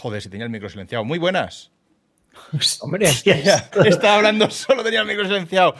Joder, 0.00 0.22
si 0.22 0.30
tenía 0.30 0.46
el 0.46 0.50
micro 0.50 0.70
silenciado. 0.70 1.04
Muy 1.04 1.18
buenas. 1.18 1.70
Hombre, 2.80 3.06
Estaba 3.06 4.16
hablando 4.16 4.50
solo, 4.50 4.82
tenía 4.82 5.00
el 5.00 5.06
micro 5.06 5.24
silenciado. 5.24 5.74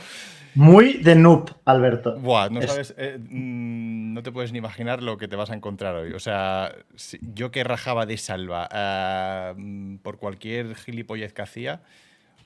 Muy 0.55 0.99
de 0.99 1.15
noob, 1.15 1.55
Alberto. 1.65 2.19
Buah, 2.19 2.51
no 2.51 2.61
sabes, 2.61 2.93
eh, 2.99 3.19
mm, 3.19 4.13
no 4.13 4.23
te 4.23 4.31
puedes 4.31 4.53
ni 4.53 4.59
imaginar 4.59 5.03
lo 5.03 5.17
que 5.17 5.27
te 5.27 5.37
vas 5.37 5.51
a 5.51 5.55
encontrar 5.55 5.95
hoy. 5.95 6.13
O 6.13 6.19
sea, 6.19 6.75
yo 7.35 7.51
que 7.51 7.65
rajaba 7.65 8.05
de 8.05 8.19
salva 8.19 8.69
eh, 8.71 9.55
mm, 9.57 9.97
por 9.99 10.19
cualquier 10.19 10.75
gilipollez 10.75 11.33
que 11.33 11.41
hacía, 11.41 11.81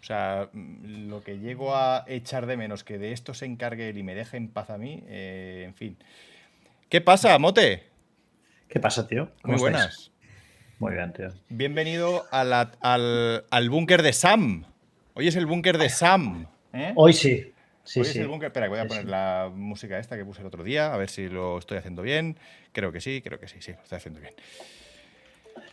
o 0.01 0.05
sea, 0.05 0.51
mm, 0.53 1.09
lo 1.09 1.25
que 1.25 1.41
llego 1.41 1.75
a 1.75 2.05
echar 2.07 2.47
de 2.47 2.57
menos 2.57 2.85
que 2.85 2.99
de 2.99 3.11
esto 3.11 3.35
se 3.35 3.47
encargue 3.47 3.89
él 3.89 3.99
y 3.99 4.05
me 4.05 4.15
deje 4.15 4.37
en 4.37 4.49
paz 4.49 4.71
a 4.71 4.79
mí, 4.79 5.03
eh, 5.09 5.65
en 5.67 5.75
fin. 5.75 5.97
¿Qué 6.89 7.01
pasa, 7.01 7.37
Mote? 7.41 7.83
¿Qué 8.69 8.79
pasa, 8.79 9.09
tío? 9.09 9.31
Muy 9.43 9.59
buenas. 9.59 10.14
Muy 10.85 10.93
bien, 10.93 11.15
tío. 11.15 11.29
Bienvenido 11.49 12.27
al, 12.31 12.53
al 12.53 13.71
búnker 13.71 14.03
de 14.03 14.13
Sam. 14.13 14.67
Hoy 15.15 15.29
es 15.29 15.35
el 15.35 15.47
búnker 15.47 15.79
de 15.79 15.89
Sam. 15.89 16.47
Hoy 16.95 17.15
sí. 17.15 17.55
Sí, 17.85 18.05
sí. 18.05 18.19
el 18.19 18.29
búnker. 18.29 18.49
Espera, 18.49 18.69
voy 18.69 18.81
a 18.81 18.87
poner 18.87 19.07
la 19.07 19.51
música 19.51 19.99
esta 19.99 20.19
que 20.19 20.27
puse 20.27 20.43
el 20.43 20.47
otro 20.47 20.63
día, 20.63 20.93
a 20.93 20.99
ver 20.99 21.09
si 21.09 21.31
lo 21.31 21.57
estoy 21.57 21.79
haciendo 21.79 22.03
bien. 22.03 22.39
Creo 22.73 22.93
que 22.93 23.01
sí, 23.01 23.23
creo 23.25 23.41
que 23.41 23.49
sí, 23.49 23.63
sí, 23.63 23.73
lo 23.73 23.83
estoy 23.83 23.97
haciendo 23.97 24.21
bien. 24.21 24.35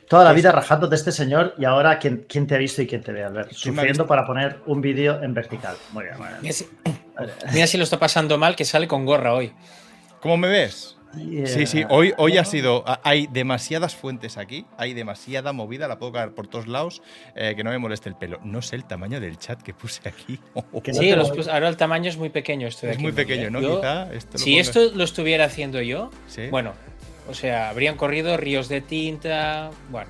Toda 0.08 0.24
la 0.24 0.30
pues 0.30 0.44
vida 0.44 0.54
rajando 0.54 0.88
de 0.88 0.96
este 0.96 1.12
señor 1.12 1.56
y 1.58 1.66
ahora 1.66 2.00
¿quién, 2.00 2.26
quién 2.30 2.48
te 2.48 2.56
ha 2.56 2.58
visto 2.58 2.82
y 2.82 2.88
quién 2.88 3.04
te 3.04 3.12
ve, 3.12 3.26
Albert? 3.26 3.52
Sufriendo 3.52 4.08
para 4.08 4.26
poner 4.26 4.60
un 4.66 4.80
vídeo 4.80 5.22
en 5.22 5.34
vertical. 5.34 5.76
Muy 5.92 6.06
bien, 6.06 6.18
muy 6.18 6.28
bien. 6.42 6.54
Mira 7.52 7.68
si, 7.68 7.78
lo 7.78 7.84
está 7.84 8.00
pasando 8.00 8.38
mal, 8.38 8.56
que 8.56 8.64
sale 8.64 8.88
con 8.88 9.06
gorra 9.06 9.34
hoy. 9.34 9.52
¿Cómo 10.22 10.38
me 10.38 10.48
ves? 10.48 10.96
Sí, 11.46 11.66
sí, 11.66 11.84
hoy, 11.90 12.14
hoy 12.18 12.38
ha 12.38 12.46
sido. 12.46 12.84
Hay 13.04 13.28
demasiadas 13.28 13.96
fuentes 13.96 14.38
aquí, 14.38 14.66
hay 14.78 14.94
demasiada 14.94 15.54
movida, 15.54 15.88
la 15.88 15.98
puedo 16.00 16.12
caer 16.12 16.32
por 16.32 16.48
todos 16.48 16.68
lados, 16.68 17.02
eh, 17.36 17.54
que 17.56 17.64
no 17.64 17.72
me 17.72 17.78
moleste 17.78 18.10
el 18.10 18.16
pelo. 18.16 18.40
No 18.44 18.62
sé 18.62 18.76
el 18.76 18.86
tamaño 18.86 19.20
del 19.20 19.38
chat 19.38 19.62
que 19.62 19.74
puse 19.74 20.08
aquí. 20.08 20.40
sí, 20.92 21.12
ahora 21.12 21.68
el 21.68 21.78
tamaño 21.78 22.10
es 22.10 22.18
muy 22.18 22.30
pequeño. 22.30 22.68
Esto 22.68 22.88
es 22.88 23.00
muy 23.00 23.12
pequeño, 23.12 23.50
¿no? 23.50 23.62
si 24.36 24.58
esto 24.58 24.92
lo 24.94 25.04
estuviera 25.04 25.46
haciendo 25.46 25.82
yo, 25.82 26.10
bueno, 26.50 26.74
o 27.30 27.34
sea, 27.34 27.70
habrían 27.70 27.96
corrido 27.96 28.36
ríos 28.38 28.68
de 28.68 28.82
tinta. 28.82 29.70
Bueno, 29.90 30.10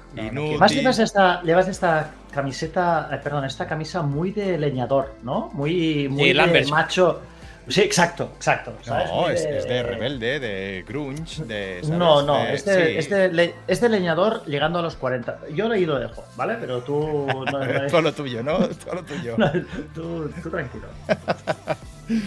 Más 0.57 0.73
llevas 0.73 0.99
esta, 0.99 1.41
llevas 1.43 1.67
esta 1.67 2.11
camiseta, 2.31 3.09
eh, 3.11 3.19
perdón, 3.23 3.45
esta 3.45 3.67
camisa 3.67 4.01
muy 4.01 4.31
de 4.31 4.57
leñador, 4.57 5.15
¿no? 5.23 5.49
Muy, 5.53 6.07
muy 6.09 6.33
de 6.33 6.65
macho. 6.69 7.21
Sí, 7.71 7.81
exacto, 7.81 8.31
exacto. 8.35 8.73
No, 8.87 9.29
es, 9.29 9.43
de... 9.43 9.83
rebelde, 9.83 10.39
de 10.39 10.85
grunge, 10.87 11.43
de. 11.45 11.81
No, 11.89 12.21
no, 12.21 12.45
es, 12.45 12.65
de, 12.65 13.89
leñador 13.89 14.45
llegando 14.45 14.79
a 14.79 14.81
los 14.81 14.95
40. 14.95 15.39
Yo 15.53 15.67
lo 15.67 15.75
lo 15.75 15.99
dejo, 15.99 16.23
¿vale? 16.35 16.55
Pero 16.59 16.81
tú. 16.81 17.27
No, 17.27 17.87
Todo 17.89 18.01
lo 18.01 18.13
tuyo, 18.13 18.43
¿no? 18.43 18.67
Todo 18.67 18.95
lo 18.95 19.03
tuyo. 19.03 19.35
tú, 19.95 20.31
tú 20.43 20.49
tranquilo. 20.49 20.87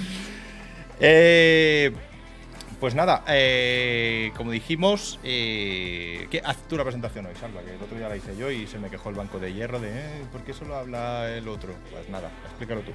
eh. 1.01 1.93
Pues 2.85 2.95
nada, 2.95 3.25
eh, 3.29 4.31
como 4.37 4.51
dijimos, 4.51 5.19
eh, 5.25 6.29
haz 6.45 6.59
tú 6.69 6.77
la 6.77 6.83
presentación 6.83 7.25
hoy, 7.25 7.35
Salva, 7.35 7.63
que 7.63 7.75
el 7.75 7.83
otro 7.83 7.97
día 7.97 8.11
la 8.11 8.17
hice 8.17 8.37
yo 8.37 8.51
y 8.51 8.67
se 8.67 8.79
me 8.79 8.91
quejó 8.91 9.09
el 9.09 9.15
banco 9.15 9.39
de 9.39 9.55
hierro 9.55 9.81
de 9.81 9.89
eh, 9.89 10.25
¿por 10.31 10.43
qué 10.43 10.53
solo 10.53 10.77
habla 10.77 11.35
el 11.35 11.49
otro? 11.49 11.73
Pues 11.91 12.11
nada, 12.11 12.31
explícalo 12.45 12.83
tú. 12.83 12.93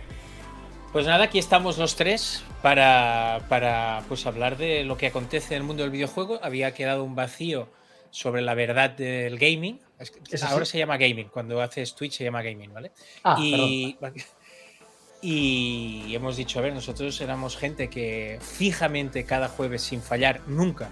Pues 0.92 1.06
nada, 1.06 1.26
aquí 1.26 1.38
estamos 1.38 1.78
los 1.78 1.96
tres 1.96 2.44
para, 2.64 3.42
para 3.48 4.04
pues 4.08 4.26
hablar 4.26 4.58
de 4.58 4.84
lo 4.84 4.98
que 4.98 5.08
acontece 5.08 5.54
en 5.54 5.62
el 5.62 5.68
mundo 5.68 5.84
del 5.84 5.92
videojuego. 5.92 6.40
Había 6.42 6.74
quedado 6.74 7.04
un 7.04 7.16
vacío 7.16 7.70
sobre 8.10 8.42
la 8.42 8.56
verdad 8.56 8.90
del 8.90 9.38
gaming. 9.38 9.80
Ahora 10.42 10.66
se 10.66 10.80
llama 10.80 10.98
gaming, 10.98 11.28
cuando 11.28 11.62
haces 11.62 11.94
Twitch 11.94 12.14
se 12.14 12.24
llama 12.24 12.42
gaming, 12.42 12.74
¿vale? 12.74 12.92
Ah, 13.24 13.38
y, 13.40 13.98
y 15.22 16.16
hemos 16.16 16.38
dicho, 16.38 16.60
a 16.60 16.62
ver, 16.62 16.74
nosotros 16.74 17.20
éramos 17.22 17.58
gente 17.58 17.90
que 17.90 18.40
fijamente 18.42 19.26
cada 19.26 19.48
jueves 19.48 19.82
sin 19.82 20.02
fallar 20.02 20.42
nunca 20.48 20.90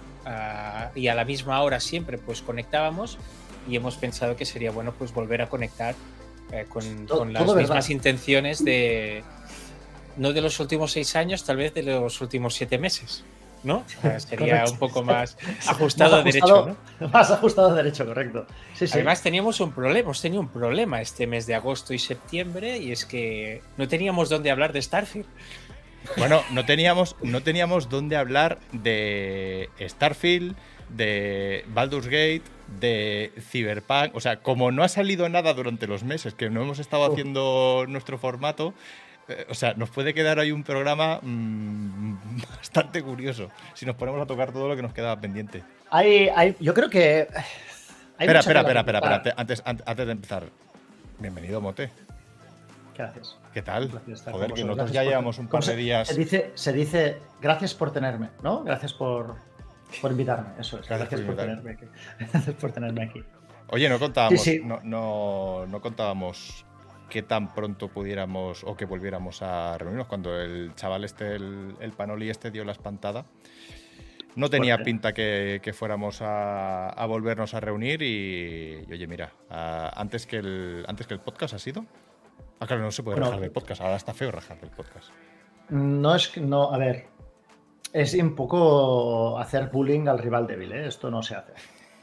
y 0.94 1.08
a 1.08 1.14
la 1.14 1.24
misma 1.24 1.62
hora 1.62 1.80
siempre 1.80 2.18
pues 2.18 2.42
conectábamos 2.42 3.18
y 3.68 3.76
hemos 3.76 3.96
pensado 3.96 4.36
que 4.36 4.44
sería 4.44 4.70
bueno 4.70 4.92
pues 4.92 5.12
volver 5.12 5.40
a 5.42 5.48
conectar 5.48 5.94
eh, 6.52 6.66
con, 6.68 7.32
las 7.32 7.54
mismas 7.54 7.90
intenciones 7.90 8.64
de 8.64 9.22
no 10.18 10.32
de 10.32 10.40
los 10.40 10.60
últimos 10.60 10.92
seis 10.92 11.16
años, 11.16 11.44
tal 11.44 11.56
vez 11.56 11.74
de 11.74 11.82
los 11.82 12.20
últimos 12.20 12.54
siete 12.54 12.78
meses. 12.78 13.24
¿no? 13.64 13.84
Sería 14.18 14.64
un 14.70 14.78
poco 14.78 15.02
más 15.04 15.36
ajustado, 15.66 16.16
a 16.16 16.22
derecho, 16.22 16.76
¿no? 17.00 17.08
Más 17.08 17.30
ajustado 17.30 17.70
a 17.70 17.74
derecho, 17.74 18.06
correcto. 18.06 18.46
Además 18.92 19.22
teníamos 19.22 19.60
un 19.60 19.72
problema, 19.72 20.00
hemos 20.00 20.20
tenido 20.20 20.40
un 20.40 20.48
problema 20.48 21.00
este 21.00 21.26
mes 21.26 21.46
de 21.46 21.54
agosto 21.54 21.94
y 21.94 21.98
septiembre 21.98 22.78
y 22.78 22.92
es 22.92 23.04
que 23.04 23.62
no 23.76 23.88
teníamos 23.88 24.28
dónde 24.28 24.50
hablar 24.50 24.72
de 24.72 24.82
Starfield. 24.82 25.26
Bueno, 26.16 26.42
no 26.52 26.64
teníamos, 26.64 27.16
no 27.22 27.42
teníamos 27.42 27.88
dónde 27.88 28.16
hablar 28.16 28.58
de 28.72 29.68
Starfield, 29.80 30.56
de 30.88 31.64
Baldur's 31.68 32.06
Gate, 32.06 32.42
de 32.80 33.32
Cyberpunk. 33.40 34.14
O 34.14 34.20
sea, 34.20 34.40
como 34.40 34.70
no 34.70 34.84
ha 34.84 34.88
salido 34.88 35.28
nada 35.28 35.52
durante 35.54 35.86
los 35.86 36.04
meses 36.04 36.34
que 36.34 36.50
no 36.50 36.62
hemos 36.62 36.78
estado 36.78 37.12
haciendo 37.12 37.84
nuestro 37.88 38.16
formato, 38.16 38.74
eh, 39.28 39.46
o 39.48 39.54
sea, 39.54 39.74
nos 39.74 39.90
puede 39.90 40.14
quedar 40.14 40.38
ahí 40.38 40.52
un 40.52 40.64
programa 40.64 41.20
mm, 41.22 42.40
bastante 42.56 43.02
curioso 43.02 43.50
si 43.74 43.86
nos 43.86 43.96
ponemos 43.96 44.20
a 44.22 44.26
tocar 44.26 44.52
todo 44.52 44.68
lo 44.68 44.76
que 44.76 44.82
nos 44.82 44.92
quedaba 44.92 45.20
pendiente. 45.20 45.62
Hay, 45.90 46.28
hay, 46.28 46.56
yo 46.60 46.74
creo 46.74 46.88
que. 46.88 47.28
espera, 48.18 48.40
espera, 48.40 48.60
espera, 48.60 48.80
espera, 48.80 49.34
Antes, 49.36 49.62
antes 49.64 50.06
de 50.06 50.12
empezar, 50.12 50.44
bienvenido, 51.18 51.60
Mote. 51.60 51.90
Gracias. 52.98 53.38
¿Qué 53.54 53.62
tal? 53.62 53.90
Joder, 54.30 54.52
que 54.52 54.64
nosotros 54.64 54.90
ya 54.90 55.04
llevamos 55.04 55.38
un 55.38 55.46
par 55.46 55.62
de 55.62 55.76
días. 55.76 56.08
Se 56.08 56.14
dice, 56.14 56.50
se 56.54 56.72
dice, 56.72 57.18
gracias 57.40 57.72
por 57.74 57.92
tenerme, 57.92 58.30
¿no? 58.42 58.64
Gracias 58.64 58.92
por, 58.92 59.36
por 60.02 60.10
invitarme, 60.10 60.48
eso 60.58 60.80
es. 60.80 60.88
Gracias, 60.88 61.20
por, 61.20 61.36
tenerme 61.36 61.72
aquí. 61.72 61.86
Gracias 62.18 62.56
por 62.56 62.72
tenerme 62.72 63.04
aquí. 63.04 63.22
Oye, 63.68 63.88
no 63.88 63.98
contábamos, 64.00 64.44
No, 64.64 64.80
no, 64.82 65.66
no, 65.66 65.80
contábamos 65.80 66.64
qué 67.08 67.22
tan 67.22 67.54
pronto 67.54 67.88
pudiéramos 67.88 68.64
o 68.64 68.76
que 68.76 68.84
volviéramos 68.84 69.42
a 69.42 69.76
reunirnos. 69.78 70.06
Cuando 70.06 70.40
el 70.40 70.74
chaval 70.74 71.04
este, 71.04 71.36
el, 71.36 71.92
Panoli 71.96 72.30
este 72.30 72.50
dio 72.50 72.64
la 72.64 72.72
espantada, 72.72 73.26
no 74.36 74.48
tenía 74.50 74.78
pinta 74.78 75.12
que, 75.12 75.72
fuéramos 75.74 76.20
a, 76.22 77.04
volvernos 77.08 77.54
a 77.54 77.60
reunir 77.60 78.02
y, 78.02 78.84
oye, 78.90 79.06
mira, 79.06 79.32
antes, 79.50 80.26
que 80.26 80.36
el, 80.36 80.84
antes 80.86 81.06
que 81.06 81.14
el 81.14 81.20
podcast 81.20 81.54
ha 81.54 81.58
sido... 81.58 81.84
Ah, 82.60 82.66
claro, 82.66 82.82
no 82.82 82.90
se 82.90 83.02
puede 83.02 83.20
rajar 83.20 83.40
del 83.40 83.52
podcast, 83.52 83.80
ahora 83.80 83.96
está 83.96 84.14
feo 84.14 84.32
rajar 84.32 84.60
del 84.60 84.70
podcast. 84.70 85.10
No 85.70 86.14
es 86.14 86.28
que, 86.28 86.40
no, 86.40 86.72
a 86.72 86.78
ver, 86.78 87.06
es 87.92 88.14
un 88.14 88.34
poco 88.34 89.38
hacer 89.38 89.68
bullying 89.70 90.08
al 90.08 90.18
rival 90.18 90.46
débil, 90.46 90.72
¿eh? 90.72 90.86
esto 90.88 91.10
no 91.10 91.22
se 91.22 91.36
hace, 91.36 91.52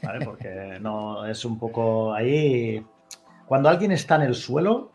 ¿vale? 0.02 0.24
Porque 0.24 0.78
no, 0.80 1.26
es 1.26 1.44
un 1.44 1.58
poco 1.58 2.12
ahí... 2.14 2.84
Cuando 3.46 3.68
alguien 3.68 3.92
está 3.92 4.16
en 4.16 4.22
el 4.22 4.34
suelo, 4.34 4.90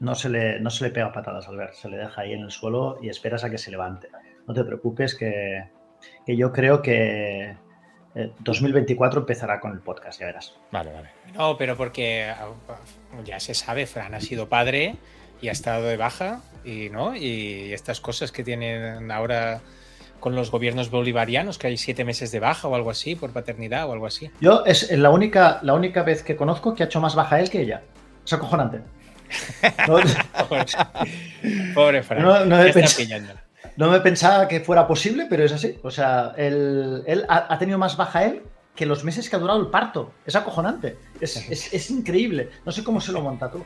no 0.00 0.14
se 0.14 0.28
le, 0.28 0.60
no 0.60 0.70
se 0.70 0.84
le 0.84 0.90
pega 0.90 1.12
patadas 1.12 1.48
al 1.48 1.56
ver, 1.56 1.72
se 1.74 1.88
le 1.88 1.96
deja 1.96 2.20
ahí 2.20 2.32
en 2.32 2.42
el 2.42 2.50
suelo 2.50 2.98
y 3.00 3.08
esperas 3.08 3.44
a 3.44 3.50
que 3.50 3.58
se 3.58 3.70
levante. 3.70 4.08
No 4.46 4.54
te 4.54 4.64
preocupes 4.64 5.14
que, 5.14 5.70
yo 6.26 6.52
creo 6.52 6.82
que 6.82 7.56
2024 8.40 9.18
eh, 9.18 9.22
empezará 9.22 9.60
con 9.60 9.72
el 9.72 9.80
podcast, 9.80 10.20
ya 10.20 10.26
verás. 10.26 10.54
Vale, 10.70 10.92
vale. 10.92 11.08
No, 11.34 11.56
pero 11.56 11.76
porque 11.76 12.24
ah, 12.28 12.48
ya 13.24 13.40
se 13.40 13.54
sabe, 13.54 13.86
Fran 13.86 14.14
ha 14.14 14.20
sido 14.20 14.48
padre 14.48 14.96
y 15.40 15.48
ha 15.48 15.52
estado 15.52 15.86
de 15.86 15.96
baja 15.96 16.40
y 16.64 16.88
no 16.90 17.14
y 17.16 17.72
estas 17.72 18.00
cosas 18.00 18.32
que 18.32 18.42
tienen 18.44 19.10
ahora 19.10 19.60
con 20.20 20.34
los 20.34 20.50
gobiernos 20.50 20.90
bolivarianos, 20.90 21.58
que 21.58 21.66
hay 21.66 21.76
siete 21.76 22.04
meses 22.04 22.32
de 22.32 22.40
baja 22.40 22.68
o 22.68 22.74
algo 22.74 22.90
así 22.90 23.14
por 23.14 23.30
paternidad 23.30 23.88
o 23.88 23.92
algo 23.92 24.06
así. 24.06 24.30
Yo 24.40 24.64
es 24.64 24.90
la 24.90 25.10
única, 25.10 25.58
la 25.62 25.74
única 25.74 26.02
vez 26.02 26.22
que 26.22 26.36
conozco 26.36 26.74
que 26.74 26.82
ha 26.82 26.86
hecho 26.86 27.00
más 27.00 27.14
baja 27.14 27.40
él 27.40 27.50
que 27.50 27.60
ella. 27.60 27.82
Es 28.24 28.32
acojonante. 28.32 28.80
Pobre 31.74 32.02
Fran. 32.02 32.48
No, 33.76 33.90
me 33.90 34.00
pensaba 34.00 34.46
que 34.46 34.60
fuera 34.60 34.86
posible, 34.86 35.26
pero 35.28 35.44
es 35.44 35.52
así. 35.52 35.78
O 35.82 35.90
sea, 35.90 36.32
él, 36.36 37.24
ha, 37.28 37.58
tenido 37.58 37.78
más 37.78 37.96
baja 37.96 38.24
él 38.24 38.42
que 38.74 38.86
los 38.86 39.04
meses 39.04 39.28
que 39.28 39.36
ha 39.36 39.38
durado 39.38 39.60
el 39.60 39.68
parto. 39.68 40.12
Es 40.24 40.36
acojonante. 40.36 40.96
Es, 41.20 41.90
increíble. 41.90 42.50
No 42.64 42.72
sé 42.72 42.84
cómo 42.84 43.00
se 43.00 43.12
lo 43.12 43.20
monta 43.20 43.50
tú. 43.50 43.64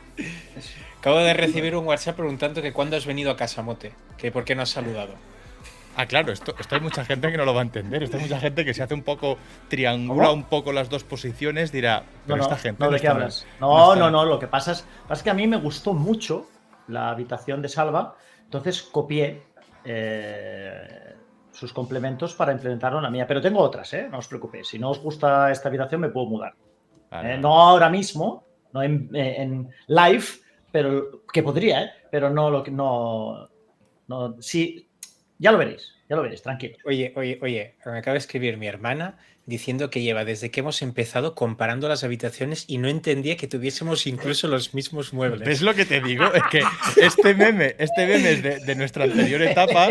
Acabo 0.99 1.19
de 1.19 1.33
recibir 1.33 1.75
un 1.75 1.85
WhatsApp 1.85 2.15
preguntando 2.15 2.61
que 2.61 2.73
cuándo 2.73 2.97
has 2.97 3.05
venido 3.05 3.31
a 3.31 3.37
Casamote, 3.37 3.93
que 4.17 4.31
por 4.31 4.45
qué 4.45 4.55
no 4.55 4.63
has 4.63 4.69
saludado. 4.69 5.13
Ah, 5.99 6.05
claro, 6.05 6.31
esto, 6.31 6.55
hay 6.71 6.79
mucha 6.79 7.03
gente 7.03 7.29
que 7.29 7.35
no 7.35 7.43
lo 7.43 7.53
va 7.53 7.59
a 7.59 7.63
entender. 7.63 8.03
Esto 8.03 8.15
hay 8.15 8.23
mucha 8.23 8.39
gente 8.39 8.63
que 8.63 8.73
se 8.73 8.81
hace 8.81 8.93
un 8.93 9.03
poco, 9.03 9.37
triangula 9.67 10.31
un 10.31 10.45
poco 10.45 10.71
las 10.71 10.89
dos 10.89 11.03
posiciones, 11.03 11.73
dirá, 11.73 12.03
pero 12.25 12.37
no, 12.37 12.43
esta 12.43 12.55
gente. 12.55 12.81
No, 12.81 12.89
¿de 12.89 13.01
qué 13.01 13.09
hablas? 13.09 13.45
No, 13.59 13.97
no, 13.97 14.09
no, 14.09 14.23
lo 14.23 14.39
que 14.39 14.47
pasa 14.47 14.71
es, 14.71 14.87
pasa 15.09 15.21
que 15.25 15.29
a 15.29 15.33
mí 15.33 15.45
me 15.45 15.57
gustó 15.57 15.93
mucho 15.93 16.47
la 16.87 17.09
habitación 17.09 17.61
de 17.61 17.67
Salva, 17.67 18.15
entonces 18.45 18.81
copié 18.81 19.43
eh, 19.83 21.15
sus 21.51 21.73
complementos 21.73 22.33
para 22.33 22.53
implementarlo 22.53 22.99
en 22.99 23.03
la 23.03 23.11
mía. 23.11 23.27
Pero 23.27 23.41
tengo 23.41 23.59
otras, 23.59 23.93
¿eh? 23.93 24.07
No 24.09 24.19
os 24.19 24.27
preocupéis. 24.29 24.69
Si 24.69 24.79
no 24.79 24.91
os 24.91 24.99
gusta 24.99 25.51
esta 25.51 25.67
habitación, 25.67 25.99
me 25.99 26.07
puedo 26.07 26.27
mudar. 26.27 26.55
Eh, 27.11 27.37
no 27.37 27.61
ahora 27.61 27.89
mismo, 27.89 28.45
no 28.71 28.81
en, 28.81 29.13
en, 29.13 29.69
live, 29.87 30.23
pero 30.71 31.25
que 31.33 31.43
podría, 31.43 31.83
¿eh? 31.83 31.91
pero 32.09 32.29
no 32.29 32.49
lo 32.49 32.63
que 32.63 32.71
no, 32.71 33.49
no. 34.07 34.41
Sí, 34.41 34.88
ya 35.39 35.51
lo 35.51 35.57
veréis, 35.57 35.95
ya 36.09 36.15
lo 36.17 36.21
veréis, 36.21 36.41
tranquilo. 36.41 36.75
Oye, 36.85 37.13
oye, 37.15 37.39
oye, 37.41 37.75
me 37.85 37.97
acaba 37.97 38.13
de 38.13 38.19
escribir 38.19 38.57
mi 38.57 38.67
hermana 38.67 39.17
diciendo 39.45 39.89
que 39.89 40.01
lleva 40.01 40.25
desde 40.25 40.51
que 40.51 40.59
hemos 40.59 40.81
empezado 40.81 41.33
comparando 41.33 41.89
las 41.89 42.03
habitaciones 42.03 42.65
y 42.67 42.77
no 42.77 42.87
entendía 42.87 43.35
que 43.35 43.47
tuviésemos 43.47 44.05
incluso 44.05 44.47
los 44.47 44.73
mismos 44.73 45.11
muebles. 45.11 45.47
¿Ves 45.47 45.61
lo 45.61 45.73
que 45.73 45.85
te 45.85 46.01
digo? 46.01 46.31
Es 46.33 46.43
que 46.51 46.61
este 47.01 47.33
meme, 47.33 47.75
este 47.79 48.05
meme 48.05 48.31
es 48.31 48.65
de, 48.65 48.75
nuestra 48.75 49.05
anterior 49.05 49.41
etapa 49.41 49.89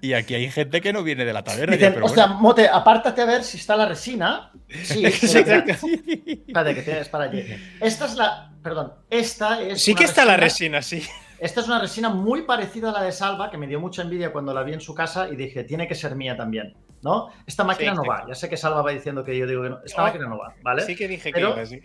y 0.00 0.12
aquí 0.12 0.34
hay 0.34 0.50
gente 0.50 0.80
que 0.80 0.92
no 0.92 1.02
viene 1.02 1.24
de 1.24 1.32
la 1.32 1.42
taberna. 1.42 1.76
o 2.02 2.08
sea, 2.08 2.28
Mote, 2.28 2.68
apártate 2.68 3.22
a 3.22 3.26
ver 3.26 3.42
si 3.42 3.58
está 3.58 3.76
la 3.76 3.86
resina. 3.86 4.52
Sí, 4.84 5.04
Espérate, 5.04 6.74
que 6.74 6.82
tienes 6.82 7.08
para 7.08 7.24
allí. 7.24 7.44
Esta 7.80 8.06
es 8.06 8.14
la. 8.14 8.52
Perdón, 8.62 8.92
esta 9.10 9.60
es. 9.60 9.82
Sí 9.82 9.96
que 9.96 10.04
está 10.04 10.24
la 10.24 10.36
resina, 10.36 10.80
sí. 10.80 11.02
Esta 11.40 11.60
es 11.60 11.66
una 11.66 11.80
resina 11.80 12.10
muy 12.10 12.42
parecida 12.42 12.90
a 12.90 12.92
la 12.92 13.02
de 13.02 13.12
Salva, 13.12 13.50
que 13.50 13.56
me 13.56 13.66
dio 13.66 13.80
mucha 13.80 14.02
envidia 14.02 14.32
cuando 14.32 14.52
la 14.52 14.62
vi 14.62 14.74
en 14.74 14.80
su 14.80 14.94
casa 14.94 15.28
y 15.28 15.36
dije, 15.36 15.64
tiene 15.64 15.88
que 15.88 15.94
ser 15.94 16.14
mía 16.14 16.36
también. 16.36 16.74
¿no? 17.02 17.30
Esta 17.46 17.64
máquina 17.64 17.94
no 17.94 18.04
va. 18.04 18.24
Ya 18.28 18.34
sé 18.34 18.48
que 18.48 18.56
Salva 18.56 18.82
va 18.82 18.90
diciendo 18.90 19.24
que 19.24 19.36
yo 19.36 19.46
digo 19.46 19.62
que 19.62 19.70
no. 19.70 19.80
Esta 19.84 20.02
máquina 20.02 20.26
no 20.26 20.38
va, 20.38 20.54
¿vale? 20.62 20.82
Sí 20.82 20.94
que 20.94 21.08
dije 21.08 21.32
que 21.32 21.40
iba, 21.40 21.64
sí. 21.64 21.80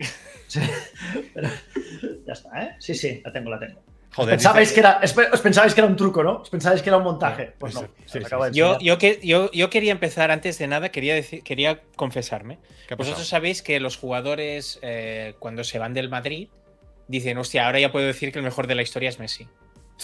ya 2.26 2.32
está, 2.32 2.62
¿eh? 2.62 2.76
Sí, 2.78 2.94
sí, 2.94 3.22
la 3.24 3.32
tengo, 3.32 3.50
la 3.50 3.58
tengo. 3.58 3.80
Joder, 4.14 4.36
pensabais 4.36 4.72
que 4.72 4.80
era, 4.80 5.00
os 5.02 5.40
pensabais 5.42 5.74
que 5.74 5.80
era 5.80 5.88
un 5.88 5.96
truco, 5.96 6.22
¿no? 6.22 6.40
Os 6.40 6.48
pensabais 6.48 6.80
que 6.80 6.88
era 6.88 6.96
un 6.96 7.04
montaje. 7.04 7.52
Pues 7.58 7.74
no. 7.74 7.86
yo, 8.50 8.78
yo, 8.80 8.96
yo, 9.22 9.50
yo, 9.52 9.70
quería 9.70 9.92
empezar, 9.92 10.30
antes 10.30 10.58
de 10.58 10.66
nada, 10.66 10.88
quería, 10.88 11.14
decir, 11.14 11.42
quería 11.42 11.82
confesarme. 11.96 12.58
Vosotros 12.96 13.28
sabéis 13.28 13.62
que 13.62 13.78
los 13.78 13.98
jugadores, 13.98 14.78
eh, 14.80 15.34
cuando 15.38 15.64
se 15.64 15.78
van 15.78 15.92
del 15.92 16.08
Madrid, 16.08 16.48
dicen, 17.08 17.38
hostia, 17.38 17.66
ahora 17.66 17.80
ya 17.80 17.92
puedo 17.92 18.06
decir 18.06 18.32
que 18.32 18.38
el 18.38 18.44
mejor 18.44 18.66
de 18.66 18.74
la 18.74 18.82
historia 18.82 19.08
es 19.08 19.18
Messi. 19.18 19.48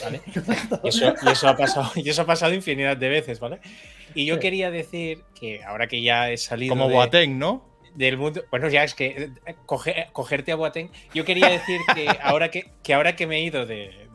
¿Vale? 0.02 0.20
y, 0.84 0.88
eso, 0.88 1.14
y, 1.22 1.28
eso 1.28 1.48
ha 1.48 1.56
pasado, 1.56 1.90
y 1.96 2.08
eso 2.08 2.22
ha 2.22 2.26
pasado 2.26 2.54
infinidad 2.54 2.96
de 2.96 3.08
veces, 3.08 3.40
¿vale? 3.40 3.60
Y 4.14 4.26
yo 4.26 4.38
quería 4.38 4.70
decir 4.70 5.24
que 5.38 5.62
ahora 5.64 5.86
que 5.86 6.02
ya 6.02 6.30
he 6.30 6.36
salido. 6.36 6.74
Como 6.74 6.88
Boateng, 6.88 7.38
¿no? 7.38 7.68
Del 7.94 8.16
mundo. 8.16 8.42
Bueno, 8.50 8.68
ya 8.68 8.84
es 8.84 8.94
que 8.94 9.30
eh, 9.46 9.56
cogerte 9.66 10.52
a 10.52 10.56
Boateng. 10.56 10.90
Yo 11.14 11.24
quería 11.24 11.48
decir 11.48 11.80
que 11.94 12.08
ahora 12.22 12.50
que, 12.50 12.70
que, 12.82 12.94
ahora 12.94 13.16
que 13.16 13.26
me 13.26 13.36
he 13.36 13.42
ido 13.42 13.66
de, 13.66 14.08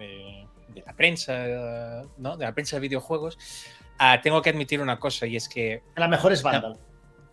la 0.85 0.93
prensa, 0.93 2.03
¿no? 2.17 2.37
De 2.37 2.45
la 2.45 2.53
prensa 2.53 2.77
de 2.77 2.81
videojuegos, 2.81 3.37
ah, 3.99 4.19
tengo 4.21 4.41
que 4.41 4.49
admitir 4.49 4.81
una 4.81 4.99
cosa 4.99 5.27
y 5.27 5.35
es 5.35 5.47
que. 5.47 5.83
La 5.95 6.07
mejor 6.07 6.31
es 6.31 6.41
Vandal. 6.41 6.79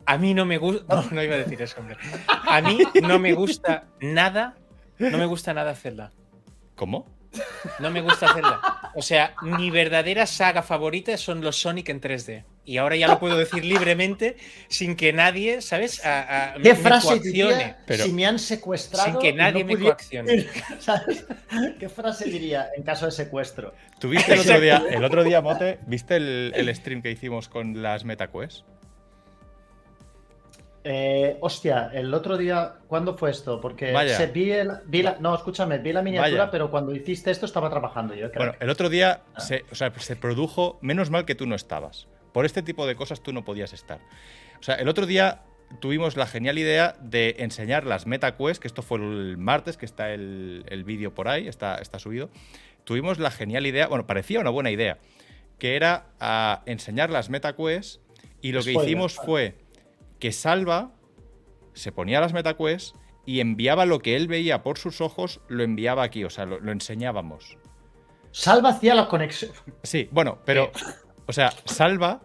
A 0.06 0.18
mí 0.18 0.34
no 0.34 0.44
me 0.44 0.58
gusta. 0.58 0.94
No, 0.94 1.10
no 1.10 1.22
iba 1.22 1.34
a 1.34 1.38
decir 1.38 1.60
eso, 1.62 1.80
hombre. 1.80 1.96
A 2.28 2.60
mí 2.60 2.78
no 3.02 3.18
me 3.18 3.32
gusta 3.32 3.86
nada. 4.00 4.56
No 4.98 5.18
me 5.18 5.26
gusta 5.26 5.54
nada 5.54 5.74
Zelda. 5.74 6.12
¿Cómo? 6.74 7.06
No 7.80 7.90
me 7.90 8.00
gusta 8.00 8.32
Zelda. 8.32 8.90
O 8.94 9.02
sea, 9.02 9.34
mi 9.42 9.70
verdadera 9.70 10.26
saga 10.26 10.62
favorita 10.62 11.16
son 11.16 11.40
los 11.40 11.56
Sonic 11.56 11.88
en 11.88 12.00
3D. 12.00 12.44
Y 12.66 12.78
ahora 12.78 12.96
ya 12.96 13.08
lo 13.08 13.18
puedo 13.18 13.36
decir 13.36 13.64
libremente 13.64 14.36
sin 14.68 14.96
que 14.96 15.12
nadie, 15.12 15.60
¿sabes? 15.60 16.00
¿Qué 16.62 16.74
frase 16.74 17.18
diría 17.20 17.78
si 17.88 18.12
me 18.12 18.24
han 18.24 18.38
secuestrado? 18.38 19.10
Sin 19.10 19.18
que 19.18 19.32
nadie 19.32 19.64
me 19.64 19.76
coaccione. 19.76 20.46
¿Qué 21.78 21.88
frase 21.88 22.30
diría 22.30 22.68
en 22.74 22.82
caso 22.82 23.06
de 23.06 23.12
secuestro? 23.12 23.74
¿Tuviste 23.98 24.32
el 24.32 24.40
otro 24.40 24.60
día, 24.62 24.82
el 24.88 25.04
otro 25.04 25.24
día 25.24 25.42
Mote, 25.42 25.78
viste 25.86 26.16
el, 26.16 26.52
el 26.54 26.74
stream 26.74 27.02
que 27.02 27.10
hicimos 27.10 27.48
con 27.48 27.82
las 27.82 28.04
MetaQuest? 28.04 28.64
Eh, 30.86 31.38
hostia, 31.40 31.90
el 31.94 32.12
otro 32.12 32.36
día, 32.36 32.74
¿cuándo 32.86 33.16
fue 33.16 33.30
esto? 33.30 33.58
Porque 33.58 33.94
se 34.08 34.26
vi, 34.26 34.52
la, 35.02 35.16
no, 35.18 35.34
escúchame, 35.34 35.78
vi 35.78 35.94
la 35.94 36.02
miniatura, 36.02 36.50
pero 36.50 36.70
cuando 36.70 36.94
hiciste 36.94 37.30
esto 37.30 37.46
estaba 37.46 37.70
trabajando 37.70 38.14
yo. 38.14 38.28
Bueno, 38.36 38.52
el 38.60 38.68
otro 38.68 38.90
día 38.90 39.22
ah. 39.34 39.40
se, 39.40 39.64
o 39.72 39.74
sea, 39.74 39.90
se 39.98 40.14
produjo, 40.14 40.78
menos 40.82 41.08
mal 41.08 41.24
que 41.24 41.34
tú 41.34 41.46
no 41.46 41.54
estabas. 41.54 42.06
Por 42.32 42.44
este 42.44 42.62
tipo 42.62 42.86
de 42.86 42.96
cosas 42.96 43.22
tú 43.22 43.32
no 43.32 43.44
podías 43.46 43.72
estar. 43.72 44.00
O 44.60 44.62
sea, 44.62 44.74
el 44.74 44.88
otro 44.88 45.06
día 45.06 45.42
tuvimos 45.80 46.18
la 46.18 46.26
genial 46.26 46.58
idea 46.58 46.96
de 47.00 47.36
enseñar 47.38 47.84
las 47.86 48.06
MetaQuest, 48.06 48.60
que 48.60 48.68
esto 48.68 48.82
fue 48.82 48.98
el 48.98 49.38
martes, 49.38 49.78
que 49.78 49.86
está 49.86 50.12
el, 50.12 50.82
vídeo 50.84 51.14
por 51.14 51.28
ahí, 51.28 51.48
está, 51.48 51.76
está 51.76 51.98
subido. 51.98 52.28
Tuvimos 52.84 53.18
la 53.18 53.30
genial 53.30 53.64
idea, 53.64 53.86
bueno, 53.86 54.06
parecía 54.06 54.38
una 54.40 54.50
buena 54.50 54.70
idea, 54.70 54.98
que 55.58 55.76
era 55.76 56.08
a 56.20 56.62
enseñar 56.66 57.08
las 57.08 57.30
MetaQuest 57.30 58.02
y 58.42 58.52
lo 58.52 58.62
que 58.62 58.72
hicimos 58.72 59.14
fue 59.14 59.63
que 60.24 60.32
Salva 60.32 60.90
se 61.74 61.92
ponía 61.92 62.18
las 62.18 62.32
MetaQuest 62.32 62.96
y 63.26 63.40
enviaba 63.40 63.84
lo 63.84 63.98
que 63.98 64.16
él 64.16 64.26
veía 64.26 64.62
por 64.62 64.78
sus 64.78 65.02
ojos, 65.02 65.42
lo 65.48 65.62
enviaba 65.62 66.02
aquí, 66.02 66.24
o 66.24 66.30
sea, 66.30 66.46
lo, 66.46 66.72
enseñábamos. 66.72 67.58
Salva 68.30 68.70
hacía 68.70 68.94
la 68.94 69.06
conexión. 69.06 69.52
Sí, 69.82 70.08
bueno, 70.10 70.38
pero, 70.46 70.72
o 71.26 71.32
sea, 71.34 71.52
Salva, 71.66 72.22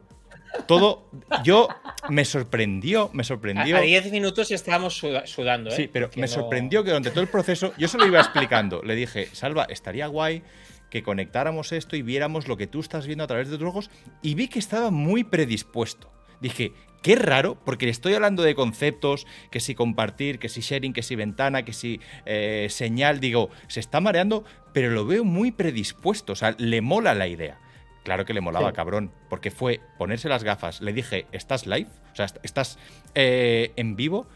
todo, 0.66 1.10
yo 1.44 1.68
me 2.08 2.24
sorprendió, 2.24 3.10
me 3.12 3.26
sorprendió. 3.26 3.76
A 3.76 3.82
10 3.82 4.14
minutos 4.14 4.50
estábamos 4.50 5.04
sudando, 5.26 5.70
¿eh? 5.70 5.76
Sí, 5.76 5.90
pero 5.92 6.10
me 6.16 6.30
sorprendió 6.30 6.86
que 6.86 6.92
durante 6.92 7.10
todo 7.10 7.20
el 7.20 7.28
proceso, 7.28 7.74
yo 7.78 7.90
se 7.90 7.98
lo 7.98 8.08
iba 8.08 8.22
explicando, 8.22 8.82
le 8.82 8.96
dije, 8.96 9.28
Salva, 9.34 9.66
estaría 9.66 10.08
guay 10.08 10.42
que 10.90 11.04
conectáramos 11.04 11.74
esto 11.74 11.98
y 11.98 12.02
viéramos 12.02 12.48
lo 12.48 12.56
que 12.56 12.66
tú 12.66 12.80
estás 12.80 13.06
viendo 13.08 13.26
a 13.26 13.28
través 13.28 13.50
de 13.50 13.58
tus 13.58 13.68
ojos, 13.68 13.92
y 14.22 14.36
vi 14.36 14.48
que 14.48 14.60
estaba 14.60 14.90
muy 14.90 15.26
predispuesto. 15.26 16.10
Dije, 16.40 16.72
Qué 17.02 17.16
raro, 17.16 17.58
porque 17.64 17.86
le 17.86 17.92
estoy 17.92 18.14
hablando 18.14 18.44
de 18.44 18.56
conceptos, 18.56 19.26
que 19.52 19.60
si 19.60 19.74
compartir, 19.74 20.38
que 20.38 20.50
si 20.50 20.62
sharing, 20.62 20.92
que 20.92 21.04
si 21.04 21.16
ventana, 21.16 21.64
que 21.64 21.72
si 21.72 22.02
eh, 22.26 22.68
señal, 22.70 23.20
digo, 23.20 23.50
se 23.68 23.80
está 23.80 24.02
mareando, 24.02 24.44
pero 24.74 24.90
lo 24.90 25.06
veo 25.06 25.24
muy 25.24 25.52
predispuesto, 25.52 26.34
o 26.34 26.36
sea, 26.36 26.56
le 26.58 26.82
mola 26.82 27.14
la 27.14 27.28
idea. 27.28 27.60
Claro 28.04 28.26
que 28.26 28.34
le 28.34 28.42
molaba, 28.42 28.74
cabrón, 28.74 29.12
porque 29.30 29.52
fue 29.52 29.82
ponerse 29.98 30.30
las 30.30 30.44
gafas, 30.44 30.82
le 30.82 30.94
dije, 30.94 31.28
¿estás 31.32 31.68
live? 31.68 31.90
O 32.12 32.16
sea, 32.16 32.28
¿estás 32.44 32.80
eh, 33.16 33.72
en 33.76 33.96
vivo? 33.96 34.28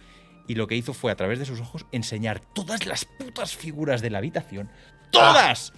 Y 0.48 0.56
lo 0.56 0.68
que 0.68 0.76
hizo 0.76 0.94
fue, 0.94 1.12
a 1.12 1.16
través 1.16 1.40
de 1.40 1.46
sus 1.46 1.60
ojos, 1.60 1.86
enseñar 1.92 2.40
todas 2.40 2.86
las 2.86 3.06
putas 3.06 3.56
figuras 3.56 4.02
de 4.02 4.10
la 4.10 4.20
habitación. 4.20 4.70
¡Todas! 5.12 5.74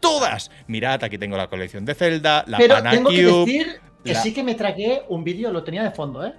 ¡Todas! 0.00 0.50
Mirad, 0.66 1.02
aquí 1.04 1.18
tengo 1.18 1.36
la 1.36 1.48
colección 1.48 1.84
de 1.84 1.94
Zelda, 1.94 2.44
la 2.46 2.58
Pero 2.58 2.82
tengo 2.82 3.10
que 3.10 3.24
decir 3.24 3.80
que 4.04 4.14
sí 4.14 4.34
que 4.34 4.42
me 4.42 4.54
tragué 4.54 5.02
un 5.08 5.24
vídeo, 5.24 5.50
lo 5.50 5.62
tenía 5.62 5.82
de 5.82 5.90
fondo, 5.90 6.24
¿eh? 6.24 6.34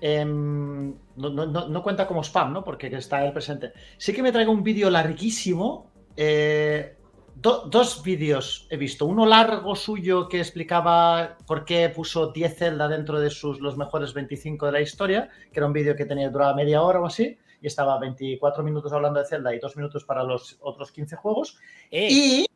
Em, 0.00 0.94
no, 1.16 1.82
cuenta 1.82 2.06
como 2.06 2.22
spam, 2.22 2.52
¿no? 2.52 2.64
Porque 2.64 2.88
está 2.88 3.24
el 3.24 3.32
presente. 3.32 3.72
Sí 3.96 4.12
que 4.12 4.22
me 4.22 4.32
traigo 4.32 4.52
un 4.52 4.62
vídeo 4.62 4.90
larguísimo. 4.90 5.90
Eh, 6.16 6.96
dos 7.34 8.02
vídeos 8.02 8.66
he 8.70 8.76
visto. 8.76 9.06
Uno 9.06 9.26
largo 9.26 9.74
suyo 9.74 10.28
que 10.28 10.38
explicaba 10.38 11.36
por 11.46 11.64
qué 11.64 11.88
puso 11.88 12.32
10 12.32 12.56
Zelda 12.56 12.88
dentro 12.88 13.20
de 13.20 13.30
sus 13.30 13.60
los 13.60 13.76
mejores 13.76 14.12
25 14.14 14.66
de 14.66 14.72
la 14.72 14.80
historia, 14.80 15.30
que 15.52 15.60
era 15.60 15.66
un 15.66 15.72
vídeo 15.72 15.96
que 15.96 16.04
tenía 16.04 16.30
duraba 16.30 16.54
media 16.54 16.82
hora 16.82 17.00
o 17.00 17.06
así. 17.06 17.38
Y 17.62 17.66
estaba 17.66 17.98
24 17.98 18.62
minutos 18.62 18.92
hablando 18.92 19.18
de 19.18 19.26
Zelda 19.26 19.54
y 19.54 19.58
2 19.58 19.76
minutos 19.76 20.04
para 20.04 20.22
los 20.22 20.58
otros 20.60 20.92
15 20.92 21.16
juegos. 21.16 21.58
Eh, 21.90 22.08
y 22.10 22.46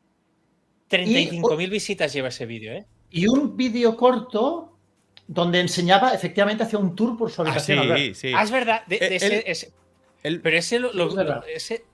35.000 0.91 1.71
visitas 1.71 2.13
lleva 2.13 2.29
ese 2.29 2.45
vídeo, 2.45 2.73
¿eh? 2.73 2.87
Y 3.11 3.27
un 3.27 3.57
vídeo 3.57 3.97
corto 3.97 4.77
donde 5.27 5.61
enseñaba, 5.61 6.13
efectivamente, 6.13 6.65
hacía 6.65 6.79
un 6.79 6.97
tour 6.97 7.17
por 7.17 7.31
su 7.31 7.43
ah, 7.43 7.45
habitación. 7.45 7.93
Ah, 7.93 7.97
sí, 7.97 8.15
sí. 8.15 8.33
ah 8.35 8.43
es 8.43 8.51
verdad. 8.51 8.83
pero 8.89 10.57
ese 10.57 10.79
lo, 10.79 10.91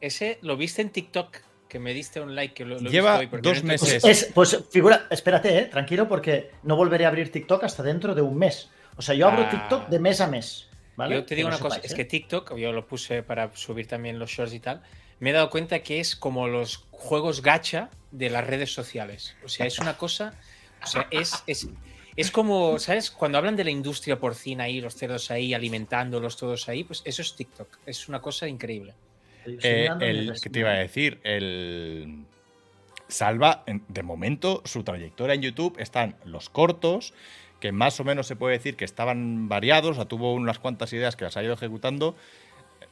ese, 0.01 0.39
lo 0.43 0.57
viste 0.57 0.83
en 0.83 0.91
TikTok, 0.91 1.37
que 1.69 1.79
me 1.79 1.93
diste 1.93 2.21
un 2.21 2.35
like. 2.35 2.55
Que 2.55 2.65
lo, 2.65 2.79
Lleva 2.79 3.25
dos 3.43 3.63
meses. 3.63 4.31
pues 4.35 4.59
figura, 4.71 5.07
espérate, 5.11 5.59
eh, 5.59 5.65
tranquilo, 5.67 6.09
porque 6.09 6.53
no 6.63 6.77
volveré 6.77 7.05
a 7.05 7.09
abrir 7.09 7.31
TikTok 7.31 7.65
hasta 7.65 7.83
dentro 7.83 8.15
de 8.15 8.23
un 8.23 8.37
mes. 8.37 8.71
O 8.97 9.03
sea, 9.03 9.15
yo 9.15 9.29
abro 9.29 9.43
ah. 9.43 9.51
TikTok 9.51 9.89
de 9.89 9.99
mes 9.99 10.21
a 10.21 10.27
mes. 10.27 10.69
¿vale? 10.97 11.17
Yo 11.17 11.25
te 11.25 11.35
digo 11.35 11.49
una 11.49 11.59
cosa, 11.59 11.81
es 11.83 11.95
que 11.95 12.03
¿eh? 12.03 12.07
TikTok, 12.07 12.57
yo 12.57 12.73
lo 12.73 12.87
puse 12.87 13.23
para 13.23 13.55
subir 13.55 13.87
también 13.87 14.19
los 14.19 14.31
shorts 14.31 14.55
y 14.55 14.61
tal, 14.61 14.83
me 15.21 15.31
he 15.31 15.33
dado 15.33 15.51
cuenta 15.51 15.81
que 15.81 16.01
es 16.01 16.17
como 16.17 16.49
los 16.49 16.87
juegos 16.91 17.43
gacha 17.43 17.91
de 18.11 18.31
las 18.31 18.47
redes 18.47 18.73
sociales. 18.73 19.37
O 19.45 19.49
sea, 19.49 19.67
es 19.67 19.79
una 19.79 19.97
cosa 19.97 20.35
o 20.83 20.87
sea, 20.87 21.09
es, 21.11 21.43
es, 22.17 22.31
como, 22.31 22.79
¿sabes? 22.79 23.11
Cuando 23.11 23.39
hablan 23.39 23.57
de 23.57 23.65
la 23.65 23.71
industria 23.71 24.19
porcina 24.19 24.65
ahí, 24.65 24.81
los 24.81 24.95
cerdos 24.95 25.31
ahí, 25.31 25.55
alimentándolos 25.55 26.37
todos 26.37 26.69
ahí, 26.69 26.85
pues 26.85 27.03
eso 27.05 27.23
es 27.23 27.35
TikTok. 27.35 27.69
Es 27.87 28.09
una 28.09 28.21
cosa 28.21 28.49
increíble. 28.49 28.95
Eh, 29.63 29.89
el, 30.01 30.33
¿Qué 30.41 30.51
te 30.51 30.61
iba 30.61 30.71
a 30.71 30.79
decir? 30.79 31.21
El. 31.23 32.25
Salva, 33.09 33.65
de 33.67 34.03
momento, 34.03 34.63
su 34.65 34.83
trayectoria 34.83 35.35
en 35.35 35.43
YouTube 35.43 35.77
están 35.79 36.17
los 36.25 36.51
cortos, 36.51 37.15
que 37.61 37.71
más 37.71 38.01
o 38.01 38.05
menos 38.05 38.27
se 38.27 38.35
puede 38.35 38.57
decir 38.57 38.75
que 38.75 38.85
estaban 38.85 39.49
variados, 39.49 39.93
o 39.93 39.95
sea, 39.95 40.07
tuvo 40.07 40.35
unas 40.35 40.59
cuantas 40.59 40.93
ideas 40.93 41.15
que 41.15 41.25
las 41.25 41.37
ha 41.37 41.45
ido 41.45 41.55
ejecutando. 41.55 42.17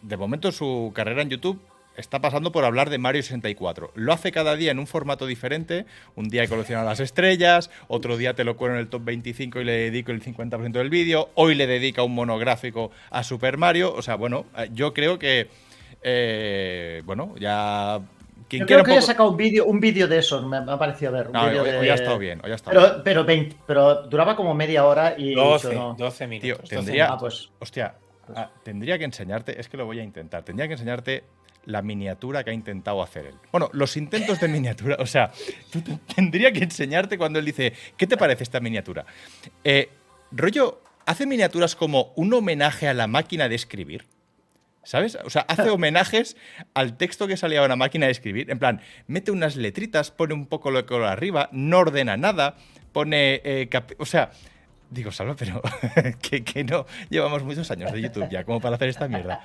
De 0.03 0.17
momento, 0.17 0.53
su 0.53 0.93
carrera 0.95 1.23
en 1.23 1.31
YouTube 1.31 1.61
está 1.97 2.21
pasando 2.21 2.53
por 2.53 2.65
hablar 2.65 2.91
de 2.91 2.99
Mario 2.99 3.23
64. 3.23 3.93
Lo 3.95 4.13
hace 4.13 4.33
cada 4.33 4.57
día 4.57 4.71
en 4.71 4.79
un 4.79 4.87
formato 4.87 5.27
diferente. 5.27 5.87
Un 6.15 6.29
día 6.29 6.47
colecciona 6.47 6.85
las 6.85 7.01
estrellas, 7.01 7.71
otro 7.89 8.17
día 8.17 8.35
te 8.35 8.45
lo 8.45 8.57
cuelo 8.57 8.75
en 8.75 8.81
el 8.81 8.89
top 8.89 9.05
25 9.05 9.61
y 9.61 9.65
le 9.65 9.73
dedico 9.73 10.13
el 10.13 10.23
50% 10.23 10.73
del 10.73 10.91
vídeo. 10.91 11.31
Hoy 11.35 11.55
le 11.55 11.67
dedica 11.67 12.03
un 12.03 12.15
monográfico 12.15 12.91
a 13.11 13.23
Super 13.23 13.57
Mario. 13.59 13.95
O 13.95 14.03
sea, 14.03 14.17
bueno, 14.17 14.47
eh, 14.57 14.69
yo 14.73 14.93
creo 14.93 15.19
que 15.19 15.49
Eh, 16.07 17.01
bueno, 17.07 17.35
ya 17.39 17.99
yo 18.59 18.67
creo 18.67 18.85
que 18.85 18.91
poco... 18.91 18.99
he 18.99 19.03
sacado 19.03 19.31
un 19.31 19.37
vídeo 19.37 19.65
un 19.67 19.81
vídeo 19.81 20.09
de 20.09 20.19
eso, 20.19 20.43
me, 20.47 20.59
ha 20.59 20.79
parecido 20.79 21.13
ver. 21.13 21.29
Un 21.29 21.37
hoy, 21.37 21.55
de... 21.55 21.91
ha 21.91 21.95
estado 21.95 22.19
bien. 22.19 22.41
Hoy 22.45 22.53
ha 22.53 22.55
estado 22.55 22.81
pero, 22.81 23.03
Pero, 23.05 23.25
20, 23.25 23.57
pero, 23.67 24.03
duraba 24.03 24.37
como 24.37 24.55
media 24.55 24.85
hora 24.85 25.15
y. 25.17 25.35
12, 25.35 25.75
no. 25.75 25.95
12 25.95 26.27
minutos. 26.27 26.69
Tío, 26.69 26.79
tendría, 26.79 27.09
ah, 27.09 27.19
pues, 27.19 27.51
hostia, 27.59 27.95
pues. 28.27 28.39
ah, 28.39 28.51
tendría 28.63 28.99
que 28.99 29.05
enseñarte, 29.05 29.59
es 29.59 29.69
que 29.69 29.77
lo 29.77 29.87
voy 29.87 30.01
a 30.01 30.03
intentar, 30.03 30.45
tendría 30.45 30.67
que 30.67 30.75
enseñarte 30.75 31.25
la 31.67 31.83
miniatura 31.83 32.45
que 32.45 32.51
ha 32.51 32.55
intentado 32.55 33.03
hacer 33.03 33.27
él. 33.27 33.35
Bueno, 33.53 33.71
los 33.73 33.97
intentos 33.97 34.41
de 34.41 34.49
miniatura, 34.49 34.97
o 34.99 35.07
sea, 35.07 35.33
tendría 36.15 36.53
que 36.53 36.65
enseñarte 36.65 37.19
cuando 37.19 37.39
él 37.39 37.45
dice, 37.45 37.73
¿qué 37.97 38.07
te 38.07 38.17
parece 38.17 38.43
esta 38.43 38.61
miniatura? 38.61 39.05
Eh, 39.63 39.89
rollo, 40.31 40.81
hace 41.07 41.27
miniaturas 41.27 41.77
como 41.77 42.13
un 42.17 42.33
homenaje 42.33 42.89
a 42.89 42.95
la 42.95 43.07
máquina 43.07 43.49
de 43.49 43.55
escribir. 43.55 44.07
¿Sabes? 44.83 45.17
O 45.25 45.31
sea, 45.31 45.43
hace 45.49 45.71
homenajes 45.71 46.37
al 46.75 46.97
texto 46.99 47.27
que 47.27 47.37
salía 47.37 47.61
de 47.61 47.67
una 47.67 47.77
máquina 47.77 48.07
de 48.07 48.13
escribir. 48.13 48.51
En 48.51 48.59
plan, 48.59 48.83
mete 49.07 49.31
unas 49.31 49.57
letritas, 49.57 50.11
pone 50.11 50.35
un 50.35 50.47
poco 50.47 50.71
lo 50.71 50.79
de 50.79 50.87
color 50.87 51.07
arriba, 51.07 51.49
no 51.53 51.79
ordena 51.79 52.17
nada, 52.17 52.57
pone. 52.93 53.41
Eh, 53.45 53.71
o 53.99 54.05
sea, 54.05 54.31
Digo, 54.95 55.11
Salva, 55.11 55.35
pero 55.35 55.61
que, 56.23 56.65
no 56.65 56.87
llevamos 57.11 57.43
muchos 57.43 57.69
años 57.73 57.93
de 57.93 58.01
YouTube 58.01 58.29
ya 58.31 58.45
como 58.45 58.61
para 58.61 58.77
hacer 58.77 58.89
esta 58.89 59.09
mierda. 59.09 59.41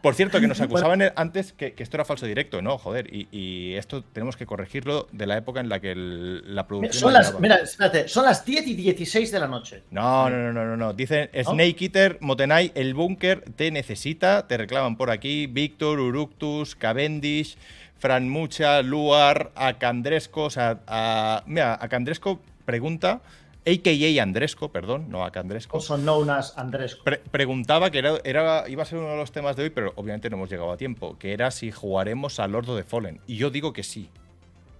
Por 0.00 0.14
cierto, 0.14 0.40
que 0.40 0.46
nos 0.46 0.60
acusaban 0.60 1.02
antes 1.16 1.52
que, 1.52 1.74
esto 1.76 1.96
era 1.96 2.04
falso 2.04 2.24
directo, 2.24 2.62
¿no? 2.62 2.78
Joder, 2.78 3.08
y, 3.12 3.74
esto 3.74 4.02
tenemos 4.02 4.36
que 4.36 4.46
corregirlo 4.46 5.08
de 5.12 5.26
la 5.26 5.36
época 5.36 5.60
en 5.60 5.68
la 5.68 5.80
que 5.80 5.94
la 5.96 6.66
producción... 6.66 7.00
Son 7.00 7.12
las, 7.12 7.38
mira, 7.40 7.56
espérate, 7.56 8.08
son 8.08 8.24
las 8.24 8.44
10 8.44 8.68
y 8.68 8.74
16 8.74 9.32
de 9.32 9.40
la 9.40 9.48
noche. 9.48 9.82
No, 9.90 10.30
no, 10.30 10.52
no, 10.52 10.64
no, 10.64 10.76
no. 10.76 10.92
Dicen 10.92 11.28
Snake 11.34 11.84
Eater, 11.84 12.18
Motenai, 12.20 12.70
el 12.74 12.94
búnker 12.94 13.44
te 13.56 13.70
necesita, 13.72 14.46
te 14.46 14.56
reclaman 14.56 14.96
por 14.96 15.10
aquí, 15.10 15.46
Víctor, 15.48 15.98
Uructus, 15.98 16.76
Cavendish, 16.76 17.58
Fran 17.98 18.28
Mucha, 18.28 18.82
Luar, 18.82 19.50
Acandresco, 19.56 20.44
o 20.44 20.50
sea, 20.50 20.80
a, 20.86 21.42
mira, 21.46 21.76
Acandresco 21.80 22.40
pregunta 22.64 23.20
a.k.a. 23.66 24.22
Andresco, 24.22 24.70
perdón, 24.70 25.10
no 25.10 25.24
acá 25.24 25.40
Andresco. 25.40 25.80
Son 25.80 26.02
known 26.02 26.30
as 26.30 26.56
Andresco. 26.56 27.02
preguntaba 27.30 27.90
que 27.90 27.98
era, 27.98 28.68
iba 28.68 28.82
a 28.82 28.86
ser 28.86 28.98
uno 28.98 29.10
de 29.10 29.16
los 29.16 29.32
temas 29.32 29.56
de 29.56 29.64
hoy, 29.64 29.70
pero 29.70 29.92
obviamente 29.96 30.30
no 30.30 30.36
hemos 30.36 30.48
llegado 30.48 30.70
a 30.70 30.76
tiempo, 30.76 31.18
que 31.18 31.32
era 31.32 31.50
si 31.50 31.72
jugaremos 31.72 32.38
a 32.38 32.46
Lord 32.46 32.70
of 32.70 32.78
the 32.78 32.84
Fallen. 32.84 33.20
Y 33.26 33.36
yo 33.36 33.50
digo 33.50 33.72
que 33.72 33.82
sí. 33.82 34.08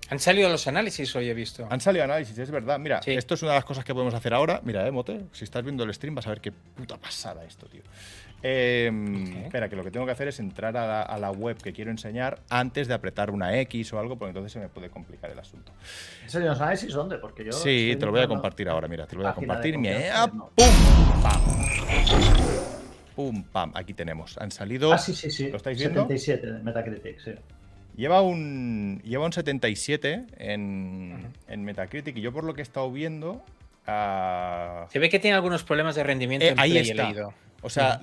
Han 0.09 0.21
salido 0.21 0.49
los 0.49 0.69
análisis 0.69 1.16
hoy, 1.16 1.28
he 1.28 1.35
visto. 1.35 1.66
Han 1.69 1.81
salido 1.81 2.05
análisis, 2.05 2.38
es 2.38 2.50
verdad. 2.52 2.78
Mira, 2.78 3.00
esto 3.05 3.35
es 3.35 3.43
una 3.43 3.52
de 3.52 3.57
las 3.57 3.64
cosas 3.64 3.85
que 3.85 3.93
podemos 3.93 4.14
hacer 4.14 4.33
ahora. 4.35 4.61
Mira, 4.62 4.87
eh, 4.87 4.93
Mote, 4.93 5.26
si 5.33 5.43
estás 5.43 5.64
viendo 5.64 5.83
el 5.83 5.93
stream 5.93 6.14
vas 6.14 6.28
a 6.28 6.31
ver 6.31 6.40
qué 6.40 6.52
puta 6.52 6.97
pasada 6.97 7.45
esto, 7.45 7.66
tío. 7.66 7.83
Em, 8.43 9.45
espera, 9.45 9.69
que 9.69 9.76
lo 9.76 9.83
que 9.83 9.90
tengo 9.90 10.07
que 10.07 10.12
hacer 10.12 10.28
es 10.28 10.38
entrar 10.38 10.76
a 10.76 11.19
la, 11.19 11.31
web 11.31 11.57
que 11.57 11.73
quiero 11.73 11.90
enseñar 11.90 12.40
antes 12.49 12.87
de 12.87 12.95
apretar 12.95 13.31
una 13.31 13.59
X 13.61 13.93
o 13.93 13.99
algo, 13.99 14.16
porque 14.16 14.31
entonces 14.31 14.52
se 14.52 14.61
me 14.61 14.69
puede 14.69 14.90
complicar 14.90 15.31
el 15.31 15.38
asunto. 15.38 15.73
¿En 16.23 16.31
serio 16.31 16.49
no 16.49 16.55
sabes 16.55 16.87
dónde? 16.93 17.19
Porque 17.19 17.45
yo. 17.45 17.52
Sí, 17.52 17.97
te 17.99 18.07
lo 18.07 18.12
voy 18.12 18.21
a 18.21 18.28
compartir 18.28 18.69
ahora, 18.69 18.88
mira, 18.88 19.07
te 19.07 19.16
lo 19.16 19.23
voy 19.23 19.31
a 19.31 19.35
compartir. 19.35 19.75
¡Pum! 19.75 19.83
¡Pam! 21.23 21.40
¡Pum! 23.14 23.43
¡Pam! 23.45 23.73
Aquí 23.75 23.95
tenemos. 23.95 24.37
Han 24.38 24.50
salido. 24.50 24.93
Ah, 24.93 24.99
sí, 24.99 25.14
sí, 25.14 25.31
sí. 25.31 25.49
¿Lo 25.50 25.57
estáis 25.57 25.78
viendo? 25.78 26.02
77 26.02 26.62
Metacritic, 26.62 27.19
sí. 27.19 27.33
Lleva 27.97 28.21
un, 28.21 29.00
lleva 29.05 29.25
un 29.25 29.33
77 29.33 30.26
en, 30.37 31.33
en 31.49 31.64
Metacritic 31.64 32.14
y 32.19 32.21
yo 32.21 32.31
por 32.31 32.45
lo 32.45 32.52
que 32.52 32.61
he 32.61 32.62
estado 32.62 32.93
viendo... 32.93 33.43
Ah, 33.87 34.87
se 34.90 34.99
ve 34.99 35.09
que 35.09 35.19
tiene 35.19 35.37
algunos 35.37 35.62
problemas 35.62 35.95
de 35.95 36.02
rendimiento. 36.02 36.45
Eh, 36.45 36.55
ahí 36.59 36.76
está. 36.76 37.12
O 37.67 37.69
sea, 37.69 38.01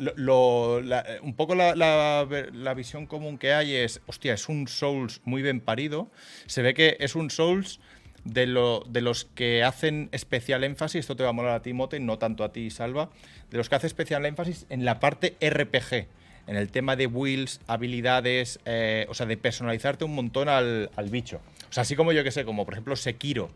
un 1.22 1.34
poco 1.38 1.56
la, 1.56 2.74
visión 2.76 3.06
común 3.06 3.38
que 3.38 3.54
hay 3.54 3.74
es, 3.76 4.02
hostia, 4.08 4.34
es 4.34 4.50
un 4.50 4.68
Souls 4.68 5.22
muy 5.24 5.42
bien 5.42 5.62
parido. 5.62 6.12
Se 6.48 6.62
ve 6.62 6.74
que 6.74 6.98
es 7.00 7.16
un 7.16 7.32
Souls 7.32 7.80
de, 8.26 8.46
de 8.90 9.02
los 9.02 9.24
que 9.24 9.64
hacen 9.64 10.10
especial 10.12 10.66
énfasis, 10.66 11.00
esto 11.00 11.16
te 11.16 11.24
va 11.24 11.30
a 11.30 11.32
molar 11.32 11.54
a 11.54 11.62
ti, 11.62 11.72
Mote, 11.72 12.02
no 12.02 12.18
tanto 12.18 12.44
a 12.44 12.52
ti, 12.52 12.70
Salva, 12.72 13.10
de 13.52 13.58
los 13.58 13.70
que 13.70 13.76
hace 13.76 13.88
especial 13.88 14.26
énfasis 14.26 14.66
en 14.70 14.84
la 14.84 15.00
parte 15.00 15.38
RPG, 15.40 16.08
en 16.48 16.58
el 16.58 16.70
tema 16.70 16.98
de 16.98 17.08
wheels, 17.08 17.62
habilidades, 17.66 18.60
eh, 18.66 19.06
o 19.08 19.14
sea, 19.14 19.28
de 19.28 19.38
personalizarte 19.38 20.04
un 20.04 20.14
montón 20.14 20.50
al, 20.50 20.92
al 20.98 21.10
bicho. 21.10 21.40
O 21.70 21.74
sea, 21.74 21.84
así 21.84 21.96
como 21.96 22.12
yo 22.12 22.26
que 22.26 22.32
sé, 22.32 22.44
como 22.44 22.66
por 22.66 22.74
ejemplo 22.74 22.98
Sekiro 22.98 23.50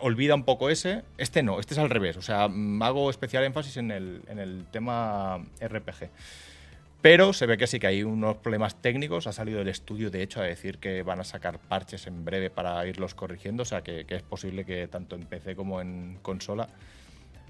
olvida 0.00 0.34
un 0.34 0.44
poco 0.44 0.70
ese. 0.70 1.02
Este 1.18 1.42
no, 1.42 1.60
este 1.60 1.74
es 1.74 1.78
al 1.78 1.90
revés. 1.90 2.16
O 2.16 2.22
sea, 2.22 2.48
mm, 2.48 2.82
hago 2.82 3.10
especial 3.10 3.44
énfasis 3.44 3.76
en 3.76 3.90
el, 3.90 4.66
tema 4.70 5.44
RPG. 5.60 6.10
Pero 7.00 7.32
se 7.34 7.46
ve 7.46 7.58
que 7.58 7.66
sí 7.66 7.78
que 7.78 7.86
hay 7.86 8.02
unos 8.02 8.36
problemas 8.36 8.80
técnicos. 8.80 9.26
Ha 9.26 9.32
salido 9.32 9.60
el 9.60 9.68
estudio, 9.68 10.10
de 10.10 10.22
hecho, 10.22 10.40
a 10.40 10.44
decir 10.44 10.78
que 10.78 11.02
van 11.02 11.20
a 11.20 11.24
sacar 11.24 11.58
parches 11.58 12.06
en 12.06 12.24
breve 12.24 12.48
para 12.50 12.86
irlos 12.86 13.14
corrigiendo. 13.14 13.62
O 13.62 13.66
sea, 13.66 13.82
que, 13.82 14.06
es 14.08 14.22
posible 14.22 14.64
que 14.64 14.88
tanto 14.88 15.14
en 15.14 15.26
PC 15.26 15.54
como 15.54 15.80
en 15.80 16.18
consola 16.22 16.68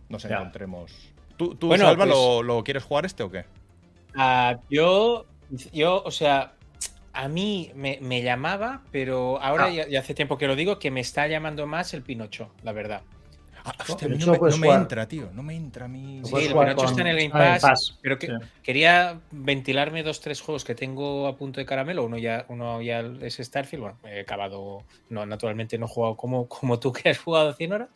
nos 0.09 0.25
encontremos. 0.25 1.13
¿Tú, 1.37 1.55
tú 1.55 1.77
Salva, 1.77 2.05
pues 2.05 2.45
¿lo, 2.45 2.65
quieres 2.65 2.83
jugar 2.83 3.07
este 3.07 3.23
o 3.23 3.31
qué? 3.31 3.45
Ah, 4.17 4.59
yo, 4.71 5.27
yo, 5.73 6.03
o 6.05 6.11
sea, 6.11 6.54
a 7.15 7.29
mí 7.29 7.71
me, 7.75 8.23
llamaba, 8.23 8.83
pero 8.91 9.41
ahora 9.41 9.67
ah. 9.67 9.87
ya, 9.89 10.01
hace 10.01 10.15
tiempo 10.15 10.37
que 10.37 10.47
lo 10.47 10.57
digo, 10.57 10.79
que 10.79 10.91
me 10.91 11.01
está 11.01 11.27
llamando 11.29 11.67
más 11.67 11.95
el 11.95 12.03
Pinocho, 12.03 12.51
la 12.63 12.73
verdad. 12.73 13.03
Ah, 13.67 13.73
no, 13.89 14.59
me, 14.59 14.69
entra, 14.69 15.09
tío. 15.09 15.31
No 15.33 15.43
me 15.43 15.57
entra 15.57 15.87
a 15.87 15.89
mí. 15.89 16.21
Sí, 16.23 16.35
el 16.37 16.53
Pinocho 16.53 16.85
está 16.85 17.01
en 17.01 17.07
el 17.07 17.17
Game 17.17 17.31
Pass, 17.31 17.99
pero 18.03 18.19
que, 18.19 18.29
quería 18.63 19.21
ventilarme 19.31 20.03
dos, 20.03 20.21
tres 20.21 20.43
juegos 20.43 20.65
que 20.65 20.75
tengo 20.75 21.27
a 21.27 21.37
punto 21.37 21.61
de 21.61 21.67
caramelo. 21.67 22.05
Uno 22.05 22.19
ya, 22.19 22.45
uno 22.51 22.83
ya 22.83 23.01
es 23.23 23.37
Starfield. 23.37 23.83
Bueno, 23.83 23.99
he 24.05 24.21
acabado. 24.21 24.85
No, 25.09 25.25
naturalmente 25.25 25.79
no 25.79 25.87
he 25.87 25.89
jugado 25.89 26.15
como, 26.15 26.47
como 26.47 26.79
tú 26.79 26.93
que 26.93 27.09
has 27.09 27.19
jugado 27.19 27.55
100 27.55 27.73
horas. 27.73 27.89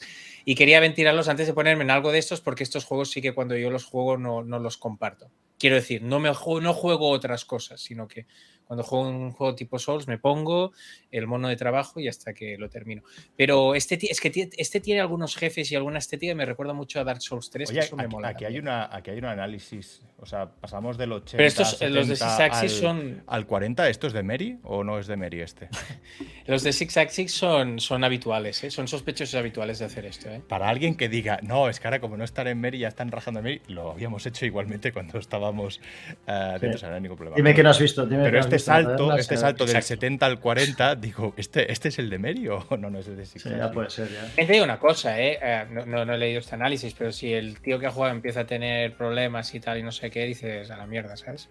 Y 0.47 0.55
quería 0.55 0.81
ventilarlos 0.81 1.29
antes 1.29 1.47
de 1.47 1.53
ponerme 1.53 1.85
en 1.85 1.91
algo 1.91 2.13
de 2.13 2.19
estos, 2.19 2.41
porque 2.41 2.63
estos 2.63 2.87
juegos 2.87 3.11
sí 3.11 3.21
que 3.21 3.35
cuando 3.35 3.55
yo 3.55 3.69
los 3.69 3.85
juego 3.85 4.17
no, 4.17 4.43
no 4.43 4.59
los 4.59 4.79
comparto. 4.79 5.31
Quiero 5.59 5.77
decir, 5.77 6.03
no, 6.03 6.19
me, 6.19 6.31
no 6.31 6.73
juego 6.73 7.11
otras 7.11 7.45
cosas, 7.45 7.83
sino 7.83 8.09
que 8.09 8.27
cuando 8.69 8.85
juego 8.85 9.09
un 9.09 9.33
juego 9.33 9.55
tipo 9.55 9.79
Souls 9.79 10.07
me 10.07 10.19
pongo 10.19 10.73
el 11.11 11.27
mono 11.27 11.49
de 11.49 11.57
trabajo 11.57 12.01
y 12.01 12.07
hasta 12.07 12.35
que 12.35 12.59
lo 12.59 12.69
termino. 12.69 13.03
Pero 13.35 13.75
este 13.75 13.99
es 14.11 14.21
que 14.21 14.51
este 14.57 14.81
tiene 14.81 15.01
algunos 15.01 15.35
jefes 15.37 15.73
y 15.73 15.75
alguna 15.77 15.99
estética 15.99 16.33
que 16.33 16.35
me 16.35 16.45
recuerda 16.45 16.75
mucho 16.75 17.01
a 17.01 17.05
Dark 17.05 17.23
Souls 17.23 17.49
3, 17.49 17.73
que 17.73 17.79
eso 17.79 17.97
me 17.97 18.07
mola. 18.07 18.29
Aquí 18.29 18.45
hay, 18.45 18.59
una, 18.59 18.95
aquí 18.95 19.11
hay 19.11 19.19
un 19.19 19.25
análisis, 19.25 20.03
o 20.19 20.27
sea, 20.27 20.51
pasamos 20.51 20.99
del 20.99 21.13
80 21.13 21.37
Pero 21.39 21.49
estos, 21.49 21.81
los 21.81 22.09
de 22.09 22.17
Six 22.17 22.41
Axis 22.41 22.73
son... 22.73 23.23
¿Al 23.27 23.47
40 23.47 23.89
esto 23.89 24.07
es 24.07 24.13
de 24.13 24.23
Mary 24.23 24.59
o 24.65 24.85
no 24.85 24.99
es 24.99 25.07
de 25.07 25.17
Mary 25.17 25.41
este? 25.41 25.71
los 26.47 26.63
de 26.63 26.75
Six 26.75 26.99
Axis 26.99 27.33
son, 27.33 27.81
son 27.81 28.05
habituales, 28.05 28.63
¿eh? 28.65 28.71
son 28.71 28.87
sospechosos 28.87 29.35
habituales 29.35 29.79
de 29.79 29.87
hacer 29.87 30.05
esto. 30.05 30.29
¿eh? 30.29 30.43
Para 30.47 30.69
alguien 30.69 30.95
que 30.95 31.09
diga, 31.09 31.41
no, 31.43 31.71
es 31.71 31.81
que 31.81 31.87
ahora 31.87 32.01
como 32.01 32.19
no 32.19 32.25
están 32.25 32.49
en 32.49 32.61
Mary 32.61 32.81
ya 32.81 32.89
están 32.89 33.11
rajando 33.11 33.41
en 33.41 33.45
Mary, 33.45 33.63
lo 33.69 33.93
habíamos 33.93 34.27
hecho 34.27 34.45
igualmente 34.45 34.93
cuando 34.93 35.19
estábamos 35.19 35.81
uh, 36.27 36.59
dentro, 36.59 36.87
no 36.87 36.95
hay 36.95 37.01
ningún 37.01 37.17
problema. 37.17 37.37
Dime 37.37 37.55
que 37.55 37.63
no 37.63 37.71
has 37.71 37.81
visto, 37.81 38.05
dime 38.05 38.25
Pero 38.25 38.41
este 38.41 38.58
salto, 38.59 39.17
este 39.17 39.37
salto 39.37 39.67
del 39.67 39.83
70 39.83 40.27
al 40.27 40.41
40, 40.41 40.95
digo, 40.97 41.35
¿este, 41.37 41.71
¿este 41.71 41.89
es 41.89 41.99
el 41.99 42.11
de 42.11 42.19
Mary 42.19 42.49
o 42.49 42.67
no, 42.79 42.91
no 42.91 42.99
es 42.99 43.09
el 43.09 43.17
de 43.17 43.27
Six 43.27 43.43
sí, 43.43 43.51
ya 43.51 43.71
puede 43.71 43.91
ser, 43.91 44.09
ya. 44.11 44.47
Te 44.47 44.53
digo 44.53 44.65
una 44.65 44.79
cosa, 44.79 45.21
¿eh? 45.21 45.39
eh 45.41 45.67
no, 45.71 46.05
no, 46.05 46.15
he 46.15 46.19
leído 46.19 46.41
este 46.41 46.55
análisis, 46.55 46.95
pero 46.95 47.13
si 47.13 47.33
el 47.33 47.61
tío 47.61 47.79
que 47.79 47.87
ha 47.87 47.91
jugado 47.91 48.15
empieza 48.15 48.41
a 48.41 48.47
tener 48.47 48.95
problemas 48.97 49.55
y 49.55 49.61
tal 49.61 49.79
y 49.79 49.83
no 49.83 49.93
sé 49.93 50.11
qué, 50.11 50.25
dices 50.25 50.71
a 50.71 50.77
la 50.77 50.87
mierda, 50.87 51.17
¿sabes? 51.17 51.49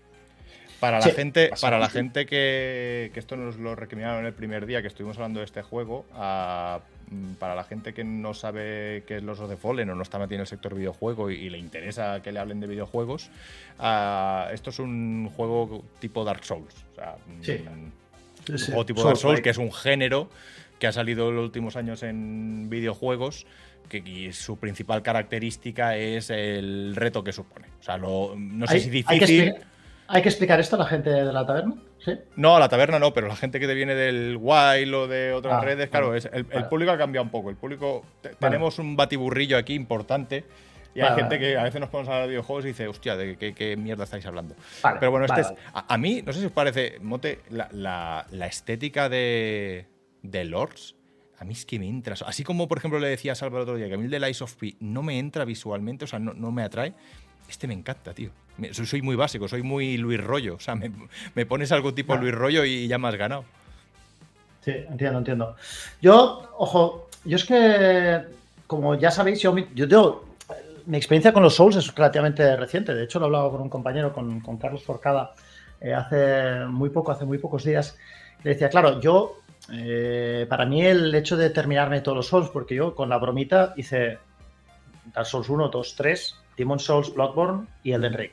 Para 0.80 1.00
la 1.00 1.06
gente, 1.08 1.50
para 1.60 1.80
la 1.80 1.90
gente 1.90 2.28
que, 2.28 3.10
que, 3.14 3.20
esto 3.20 3.36
nos 3.36 3.58
lo 3.58 3.76
recriminaron 3.76 4.26
el 4.28 4.34
primer 4.34 4.68
día 4.68 4.82
que 4.82 4.88
estuvimos 4.88 5.18
hablando 5.18 5.40
de 5.40 5.46
este 5.46 5.64
juego, 5.64 6.06
mm, 6.14 6.97
para 7.40 7.56
la 7.56 7.64
gente 7.64 7.94
que 7.94 8.04
no 8.04 8.34
sabe 8.34 9.04
qué 9.08 9.18
es 9.18 9.24
los 9.24 9.40
of 9.40 9.50
the 9.50 9.58
Fallen 9.58 9.90
o 9.90 9.96
no 9.96 10.04
está 10.04 10.20
metido 10.20 10.36
en 10.36 10.42
el 10.42 10.48
sector 10.48 10.76
videojuego 10.76 11.32
y, 11.32 11.50
le 11.50 11.58
interesa 11.58 12.22
que 12.22 12.32
le 12.32 12.40
hablen 12.40 12.60
de 12.60 12.68
videojuegos, 12.68 13.30
esto 14.52 14.70
es 14.70 14.80
un 14.80 15.30
juego 15.36 15.84
tipo 16.00 16.24
Dark 16.24 16.44
Souls. 16.44 16.74
O 16.92 16.96
sea, 16.96 17.16
mm, 17.26 18.52
un 18.52 18.60
juego 18.60 18.86
tipo 18.86 19.04
Dark 19.04 19.18
Souls, 19.18 19.42
que 19.42 19.50
es 19.50 19.58
un 19.58 19.72
género 19.72 20.30
que 20.80 20.88
ha 20.88 20.92
salido 20.92 21.30
en 21.30 21.36
los 21.36 21.46
últimos 21.46 21.76
años 21.76 22.04
en 22.04 22.70
videojuegos 22.70 23.46
que 23.88 24.32
su 24.34 24.58
principal 24.58 25.02
característica 25.02 25.96
es 25.96 26.30
el 26.30 26.96
reto 26.96 27.24
que 27.24 27.32
supone. 27.32 27.68
O 27.80 27.84
sea, 27.84 27.98
no 27.98 28.68
sé 28.68 28.80
si 28.82 28.90
difícil. 28.90 29.56
¿Hay 30.08 30.22
que 30.22 30.30
explicar 30.30 30.60
esto 30.60 30.76
a 30.78 30.80
la 30.80 30.86
gente 30.86 31.10
de 31.10 31.34
la 31.34 31.46
taberna? 31.46 31.76
¿Sí? 32.04 32.14
No, 32.36 32.56
a 32.56 32.60
la 32.60 32.70
taberna 32.70 32.98
no, 32.98 33.14
pero 33.14 33.28
la 33.28 33.36
gente 33.36 33.60
que 33.60 33.68
te 33.68 33.74
viene 33.74 33.94
del 33.94 34.38
Wild 34.40 34.94
o 34.94 35.08
de 35.08 35.34
otras 35.34 35.56
ah, 35.56 35.62
redes, 35.62 35.90
claro, 35.90 36.16
es, 36.16 36.30
el, 36.32 36.46
público 36.70 36.92
ha 36.92 36.98
cambiado 36.98 37.26
un 37.26 37.32
poco. 37.32 37.50
El 37.50 37.58
público, 37.58 38.06
tenemos 38.40 38.80
un 38.80 38.96
batiburrillo 38.96 39.58
aquí 39.58 39.74
importante. 39.74 40.46
Y 40.96 41.02
hay 41.02 41.14
gente 41.16 41.38
que 41.38 41.58
a 41.58 41.64
veces 41.64 41.80
nos 41.80 41.90
ponemos 41.90 42.10
a 42.10 42.14
hablar 42.14 42.28
de 42.28 42.32
videojuegos 42.32 42.66
y 42.66 42.70
dice, 42.70 42.88
hostia, 42.88 43.16
¿de 43.16 43.38
qué, 43.38 43.78
mierda 43.78 44.06
estáis 44.06 44.26
hablando? 44.26 44.56
Pero 45.00 45.12
bueno, 45.12 45.26
este 45.26 45.42
es. 45.42 45.54
A, 45.74 45.98
mí, 45.98 46.24
no 46.26 46.34
sé 46.34 46.40
si 46.40 46.46
os 46.46 46.52
parece, 46.52 46.98
Mote, 47.02 47.42
la, 47.50 48.26
estética 48.50 49.10
de, 49.10 49.86
de 50.24 50.46
Lords, 50.46 50.96
a 51.38 51.46
mí 51.46 51.54
es 51.54 51.66
que 51.66 51.78
me 51.78 51.88
entra. 51.88 52.16
Así 52.26 52.44
como, 52.44 52.68
por 52.68 52.80
ejemplo, 52.80 53.00
le 53.00 53.10
decía 53.10 53.34
a 53.34 53.36
Salva 53.36 53.58
el 53.58 53.64
otro 53.64 53.76
día 53.76 53.88
que 53.90 53.94
a 53.94 53.98
mí 53.98 54.06
el 54.06 54.10
de 54.10 54.20
Lies 54.20 54.42
of 54.42 54.56
P 54.56 54.76
no 54.80 55.04
me 55.04 55.20
entra 55.20 55.46
visualmente, 55.46 56.06
o 56.06 56.08
sea, 56.08 56.18
no, 56.18 56.34
no 56.34 56.52
me 56.52 56.64
atrae 56.64 56.96
este 57.50 57.68
me 57.68 57.74
encanta, 57.74 58.14
tío. 58.14 58.30
Soy, 58.72 59.02
muy 59.02 59.16
básico, 59.16 59.48
soy 59.48 59.62
muy 59.62 59.98
Luis 59.98 60.24
Rollo. 60.24 60.56
O 60.56 60.60
sea, 60.60 60.76
me, 60.76 61.46
pones 61.46 61.72
algo 61.72 61.94
tipo 61.94 62.16
Luis 62.16 62.34
Rollo 62.34 62.66
y 62.66 62.88
ya 62.88 62.98
me 62.98 63.08
has 63.08 63.16
ganado. 63.16 63.46
Sí, 64.62 64.72
entiendo, 64.72 65.20
entiendo. 65.20 65.56
Yo, 66.02 66.52
ojo, 66.58 67.08
yo 67.24 67.36
es 67.36 67.46
que, 67.46 68.22
como 68.66 68.96
ya 68.96 69.12
sabéis, 69.12 69.40
yo, 69.42 69.56
yo 69.74 70.26
mi 70.88 70.98
experiencia 70.98 71.34
con 71.34 71.44
los 71.44 71.56
Souls 71.56 71.76
es 71.76 71.94
relativamente 71.94 72.56
reciente. 72.56 72.96
De 72.96 73.04
hecho, 73.04 73.20
lo 73.20 73.26
he 73.26 73.28
hablado 73.28 73.52
con 73.52 73.62
un 73.62 73.70
compañero, 73.70 74.14
con, 74.14 74.42
Carlos 74.58 74.84
Forcada, 74.84 75.34
eh, 75.80 75.94
hace 75.94 76.66
muy 76.66 76.90
poco, 76.90 77.12
hace 77.12 77.26
muy 77.26 77.38
pocos 77.38 77.64
días. 77.64 77.98
Le 78.44 78.52
decía, 78.52 78.70
claro, 78.70 79.00
yo, 79.00 79.40
eh, 79.72 80.46
para 80.50 80.66
mí 80.66 80.82
el 80.86 81.14
hecho 81.14 81.38
de 81.38 81.50
terminarme 81.50 82.02
todos 82.02 82.18
los 82.18 82.28
Souls, 82.28 82.50
porque 82.50 82.76
yo 82.76 82.96
con 82.96 83.10
la 83.10 83.18
bromita 83.18 83.74
hice 83.76 84.18
Dark 85.14 85.28
Souls 85.28 85.50
1, 85.50 85.68
2, 85.68 85.96
3, 85.96 86.36
Demon 86.58 86.80
Souls, 86.80 87.14
Bloodborne 87.14 87.68
y 87.84 87.92
Elden 87.92 88.14
Ring. 88.14 88.32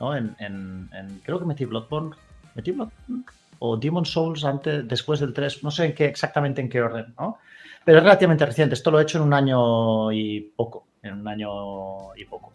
¿no? 0.00 0.16
En, 0.16 1.20
creo 1.22 1.38
que 1.38 1.44
metí 1.44 1.64
Bloodborne. 1.64 2.16
¿Metí 2.54 2.72
Bloodborne? 2.72 3.24
O 3.60 3.76
Demon 3.76 4.04
Souls 4.04 4.44
antes, 4.44 4.88
después 4.88 5.20
del 5.20 5.32
3, 5.32 5.62
no 5.62 5.70
sé 5.70 5.86
en 5.86 5.94
qué, 5.94 6.06
exactamente 6.06 6.60
en 6.60 6.68
qué 6.68 6.82
orden, 6.82 7.14
¿no? 7.18 7.38
Pero 7.84 7.98
es 7.98 8.04
relativamente 8.04 8.46
reciente. 8.46 8.74
Esto 8.74 8.90
lo 8.90 8.98
he 8.98 9.02
hecho 9.02 9.18
en 9.18 9.24
un 9.24 9.34
año 9.34 10.10
y 10.10 10.40
poco. 10.40 10.86
En 11.02 11.14
un 11.14 11.28
año 11.28 12.14
y 12.16 12.24
poco. 12.24 12.52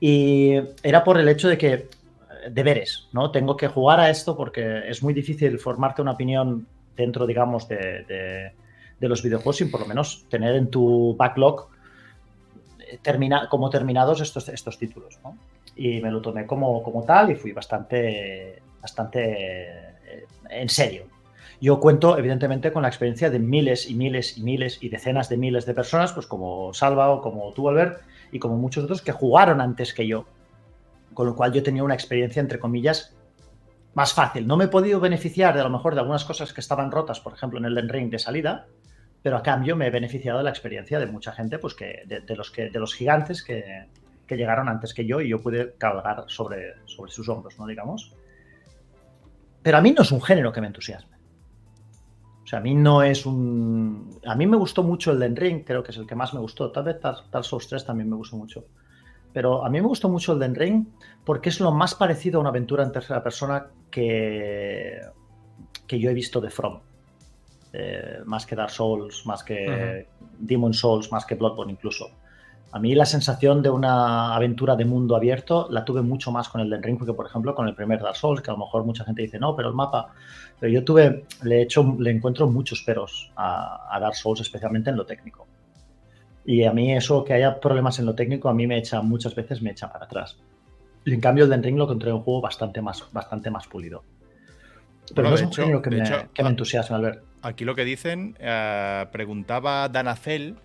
Y 0.00 0.54
era 0.82 1.04
por 1.04 1.18
el 1.18 1.28
hecho 1.28 1.48
de 1.48 1.58
que 1.58 1.88
deberes, 2.50 3.08
¿no? 3.12 3.30
Tengo 3.30 3.56
que 3.56 3.68
jugar 3.68 4.00
a 4.00 4.10
esto 4.10 4.36
porque 4.36 4.88
es 4.88 5.02
muy 5.02 5.14
difícil 5.14 5.58
formarte 5.58 6.02
una 6.02 6.12
opinión 6.12 6.66
dentro, 6.96 7.26
digamos, 7.26 7.68
de, 7.68 8.54
de 9.00 9.08
los 9.08 9.22
videojuegos 9.22 9.56
sin 9.56 9.70
por 9.70 9.80
lo 9.80 9.86
menos 9.86 10.26
tener 10.28 10.54
en 10.54 10.70
tu 10.70 11.14
backlog 11.16 11.68
termina, 13.02 13.48
como 13.48 13.70
terminados 13.70 14.20
estos, 14.20 14.48
estos 14.48 14.78
títulos. 14.78 15.18
Y 15.76 16.00
me 16.00 16.10
lo 16.10 16.20
tomé 16.20 16.46
como, 16.46 16.82
como 16.82 17.04
tal 17.04 17.30
y 17.30 17.34
fui 17.34 17.52
bastante, 17.52 18.62
bastante 18.80 19.20
eh, 20.04 20.26
en 20.50 20.68
serio. 20.68 21.06
Yo 21.60 21.78
cuento, 21.78 22.16
evidentemente, 22.16 22.72
con 22.72 22.82
la 22.82 22.88
experiencia 22.88 23.28
de 23.28 23.38
miles 23.38 23.88
y 23.88 23.94
miles 23.94 24.38
y 24.38 24.42
miles 24.42 24.82
y 24.82 24.88
decenas 24.88 25.28
de 25.28 25.36
miles 25.36 25.66
de 25.66 25.74
personas, 25.74 26.12
pues 26.12 26.26
como 26.26 26.72
Salva 26.72 27.10
o 27.10 27.20
como 27.20 27.52
tú, 27.52 27.68
Albert, 27.68 28.00
y 28.32 28.38
como 28.38 28.56
muchos 28.56 28.84
otros 28.84 29.02
que 29.02 29.12
jugaron 29.12 29.60
antes 29.60 29.92
que 29.92 30.06
yo. 30.06 30.24
Con 31.12 31.26
lo 31.26 31.36
cual 31.36 31.52
yo 31.52 31.62
tenía 31.62 31.84
una 31.84 31.94
experiencia, 31.94 32.40
entre 32.40 32.58
comillas, 32.58 33.14
más 33.94 34.14
fácil. 34.14 34.46
No 34.46 34.56
me 34.56 34.64
he 34.64 34.68
podido 34.68 35.00
beneficiar 35.00 35.54
de 35.54 35.62
lo 35.62 35.68
mejor 35.68 35.94
de 35.94 36.00
algunas 36.00 36.24
cosas 36.24 36.52
que 36.52 36.60
estaban 36.60 36.90
rotas, 36.90 37.20
por 37.20 37.34
ejemplo, 37.34 37.58
en 37.58 37.66
el 37.66 37.88
Ring 37.88 38.10
de 38.10 38.18
salida, 38.18 38.66
pero 39.22 39.36
a 39.36 39.42
cambio 39.42 39.76
me 39.76 39.86
he 39.86 39.90
beneficiado 39.90 40.38
de 40.38 40.44
la 40.44 40.50
experiencia 40.50 40.98
de 40.98 41.06
mucha 41.06 41.32
gente, 41.32 41.58
pues 41.58 41.74
que 41.74 42.02
de, 42.06 42.36
los, 42.36 42.50
que, 42.50 42.70
de 42.70 42.78
los 42.78 42.94
gigantes 42.94 43.42
que, 43.42 43.88
llegaron 44.28 44.68
antes 44.68 44.94
que 44.94 45.04
yo 45.04 45.20
y 45.20 45.28
yo 45.28 45.42
pude 45.42 45.74
cabalgar 45.76 46.24
sobre, 46.28 46.74
sobre 46.86 47.10
sus 47.10 47.28
hombros, 47.28 47.58
¿no? 47.58 47.66
Digamos. 47.66 48.14
Pero 49.62 49.76
a 49.76 49.80
mí 49.80 49.92
no 49.92 50.02
es 50.02 50.12
un 50.12 50.22
género 50.22 50.52
que 50.52 50.60
me 50.60 50.68
entusiasme. 50.68 51.16
O 52.44 52.46
sea, 52.46 52.60
a 52.60 52.62
mí 52.62 52.74
no 52.74 53.02
es 53.02 53.26
un... 53.26 54.18
A 54.24 54.34
mí 54.34 54.46
me 54.46 54.56
gustó 54.56 54.82
mucho 54.82 55.12
el 55.12 55.18
Den 55.18 55.36
Ring, 55.36 55.64
creo 55.64 55.82
que 55.82 55.90
es 55.90 55.98
el 55.98 56.06
que 56.06 56.14
más 56.14 56.32
me 56.32 56.40
gustó. 56.40 56.70
Tal 56.72 56.84
vez 56.84 57.00
Dark 57.00 57.44
Souls 57.44 57.68
3 57.68 57.84
también 57.84 58.08
me 58.08 58.16
gustó 58.16 58.36
mucho. 58.36 58.64
Pero 59.32 59.64
a 59.64 59.68
mí 59.68 59.80
me 59.80 59.86
gustó 59.86 60.08
mucho 60.08 60.32
el 60.32 60.38
Den 60.38 60.54
Ring 60.54 60.86
porque 61.24 61.50
es 61.50 61.60
lo 61.60 61.72
más 61.72 61.94
parecido 61.94 62.38
a 62.38 62.40
una 62.40 62.50
aventura 62.50 62.82
en 62.84 62.92
tercera 62.92 63.22
persona 63.22 63.66
que, 63.90 65.00
que 65.86 65.98
yo 65.98 66.10
he 66.10 66.14
visto 66.14 66.40
de 66.40 66.50
From. 66.50 66.80
Eh, 67.72 68.18
más 68.24 68.46
que 68.46 68.56
Dark 68.56 68.70
Souls, 68.70 69.24
más 69.26 69.44
que 69.44 70.08
Demon 70.38 70.74
Souls, 70.74 71.10
más 71.12 71.24
que 71.24 71.36
Bloodborne 71.36 71.72
incluso. 71.72 72.10
A 72.72 72.78
mí 72.78 72.94
la 72.94 73.04
sensación 73.04 73.62
de 73.62 73.70
una 73.70 74.34
aventura 74.34 74.76
de 74.76 74.84
mundo 74.84 75.16
abierto 75.16 75.66
la 75.70 75.84
tuve 75.84 76.02
mucho 76.02 76.30
más 76.30 76.48
con 76.48 76.60
el 76.60 76.70
Den 76.70 76.82
Ring 76.82 77.04
que, 77.04 77.12
por 77.12 77.26
ejemplo, 77.26 77.52
con 77.54 77.66
el 77.66 77.74
primer 77.74 78.00
Dark 78.00 78.16
Souls, 78.16 78.40
que 78.40 78.50
a 78.50 78.54
lo 78.54 78.60
mejor 78.60 78.84
mucha 78.84 79.04
gente 79.04 79.22
dice, 79.22 79.38
no, 79.38 79.56
pero 79.56 79.68
el 79.68 79.74
mapa... 79.74 80.12
Pero 80.58 80.72
yo 80.72 80.84
tuve, 80.84 81.24
le 81.42 81.58
he 81.58 81.62
hecho, 81.62 81.96
le 81.98 82.10
encuentro 82.10 82.48
muchos 82.48 82.82
peros 82.82 83.32
a, 83.34 83.98
Dark 84.00 84.14
Souls, 84.14 84.40
especialmente 84.40 84.90
en 84.90 84.96
lo 84.96 85.04
técnico. 85.04 85.48
Y 86.44 86.64
a 86.64 86.72
mí 86.72 86.92
eso, 86.94 87.24
que 87.24 87.34
haya 87.34 87.58
problemas 87.58 87.98
en 87.98 88.06
lo 88.06 88.14
técnico, 88.14 88.48
a 88.48 88.54
mí 88.54 88.66
me 88.66 88.78
echa, 88.78 89.02
muchas 89.02 89.34
veces 89.34 89.62
me 89.62 89.70
echa 89.70 89.90
para 89.92 90.04
atrás. 90.04 90.38
Y 91.04 91.14
en 91.14 91.20
cambio 91.20 91.44
el 91.44 91.50
Den 91.50 91.62
Ring 91.62 91.76
lo 91.76 91.84
encontré 91.84 92.12
un 92.12 92.20
juego 92.20 92.40
bastante 92.40 92.80
más, 92.80 93.04
bastante 93.12 93.50
más 93.50 93.66
pulido. 93.66 94.04
Pero 95.12 95.28
no 95.28 95.34
es 95.34 95.42
un 95.42 95.52
género 95.52 95.82
que, 95.82 95.90
me, 95.90 96.04
que 96.04 96.42
me 96.42 96.48
ah, 96.48 96.50
entusiasma, 96.50 96.96
Albert. 96.96 97.29
Aquí 97.42 97.64
lo 97.64 97.74
que 97.74 97.84
dicen, 97.86 98.36
eh, 98.38 99.06
preguntaba 99.12 99.88
Danacel, 99.88 100.56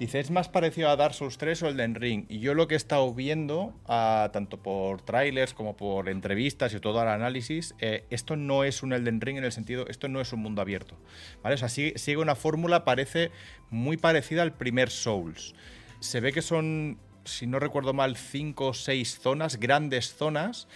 dice, 0.00 0.18
¿es 0.18 0.32
más 0.32 0.48
parecido 0.48 0.88
a 0.90 0.96
Dark 0.96 1.14
Souls 1.14 1.38
3 1.38 1.62
o 1.62 1.68
el 1.68 1.76
Den 1.76 1.94
Ring? 1.94 2.26
Y 2.28 2.40
yo 2.40 2.54
lo 2.54 2.66
que 2.66 2.74
he 2.74 2.76
estado 2.76 3.14
viendo, 3.14 3.72
ah, 3.86 4.30
tanto 4.32 4.60
por 4.60 5.00
trailers 5.02 5.54
como 5.54 5.76
por 5.76 6.08
entrevistas 6.08 6.74
y 6.74 6.80
todo 6.80 7.00
el 7.02 7.08
análisis, 7.08 7.76
eh, 7.78 8.04
esto 8.10 8.34
no 8.34 8.64
es 8.64 8.82
un 8.82 8.92
Elden 8.92 9.20
Ring 9.20 9.38
en 9.38 9.44
el 9.44 9.52
sentido, 9.52 9.86
esto 9.86 10.08
no 10.08 10.20
es 10.20 10.32
un 10.32 10.40
mundo 10.40 10.60
abierto. 10.60 10.96
¿vale? 11.42 11.54
O 11.54 11.58
sea, 11.58 11.68
sigue, 11.68 12.16
una 12.16 12.34
fórmula, 12.34 12.84
parece 12.84 13.30
muy 13.70 13.96
parecida 13.96 14.42
al 14.42 14.54
primer 14.54 14.90
Souls. 14.90 15.54
Se 16.00 16.18
ve 16.18 16.32
que 16.32 16.42
son, 16.42 16.98
si 17.24 17.46
no 17.46 17.60
recuerdo 17.60 17.92
mal, 17.92 18.16
cinco 18.16 18.68
o 18.68 18.74
seis 18.74 19.20
zonas, 19.20 19.60
grandes 19.60 20.16
zonas, 20.16 20.66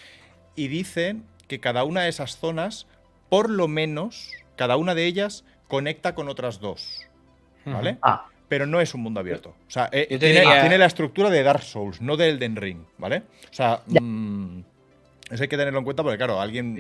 y 0.55 0.69
dicen 0.69 1.27
que 1.49 1.59
cada 1.59 1.83
una 1.83 2.03
de 2.03 2.11
esas 2.11 2.39
zonas, 2.39 2.87
por 3.29 3.51
lo 3.51 3.67
menos, 3.67 4.31
cada 4.57 4.77
una 4.77 4.95
de 4.95 5.07
ellas 5.07 5.45
conecta 5.69 6.15
con 6.15 6.29
otras 6.29 6.61
dos. 6.61 7.07
¿Vale? 7.65 7.99
Ah. 8.03 8.27
Pero 8.49 8.67
no 8.67 8.81
es 8.81 8.93
un 8.95 9.03
mundo 9.03 9.21
abierto. 9.21 9.51
O 9.67 9.71
sea, 9.71 9.89
eh, 9.93 10.19
tiene, 10.19 10.77
la 10.77 10.87
estructura 10.87 11.31
de 11.31 11.43
Dark 11.43 11.63
Souls, 11.63 12.01
no 12.03 12.17
de 12.17 12.29
Elden 12.29 12.57
Ring, 12.57 12.85
¿vale? 12.99 13.23
O 13.51 13.55
sea, 13.55 13.81
mm, 13.87 14.61
eso 15.31 15.43
hay 15.43 15.49
que 15.49 15.57
tenerlo 15.57 15.79
en 15.79 15.85
cuenta 15.85 16.03
porque, 16.03 16.19
claro, 16.19 16.41
alguien. 16.41 16.77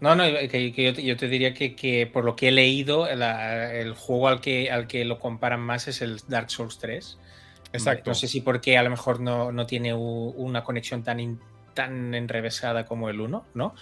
no, 0.00 0.14
no, 0.14 0.24
que, 0.24 0.72
yo, 1.02 1.16
te, 1.16 1.28
diría 1.28 1.54
que, 1.54 2.10
por 2.12 2.24
lo 2.24 2.36
que 2.36 2.48
he 2.48 2.52
leído, 2.52 3.08
el 3.08 3.94
juego 3.94 4.28
al 4.28 4.40
que, 4.42 4.70
al 4.70 4.86
que 4.86 5.06
lo 5.06 5.18
comparan 5.18 5.60
más 5.60 5.88
es 5.88 6.02
el 6.02 6.20
Dark 6.28 6.50
Souls 6.50 6.78
3. 6.78 7.18
Exacto. 7.72 8.10
No 8.10 8.14
sé 8.14 8.28
si 8.28 8.42
porque 8.42 8.76
a 8.76 8.82
lo 8.82 8.90
mejor 8.90 9.20
no, 9.20 9.52
no 9.52 9.66
tiene 9.66 9.94
una 9.94 10.64
conexión 10.64 11.02
tan, 11.02 11.40
tan 11.72 12.14
enrevesada 12.14 12.84
como 12.84 13.08
el 13.08 13.20
1, 13.20 13.46
¿no? 13.54 13.74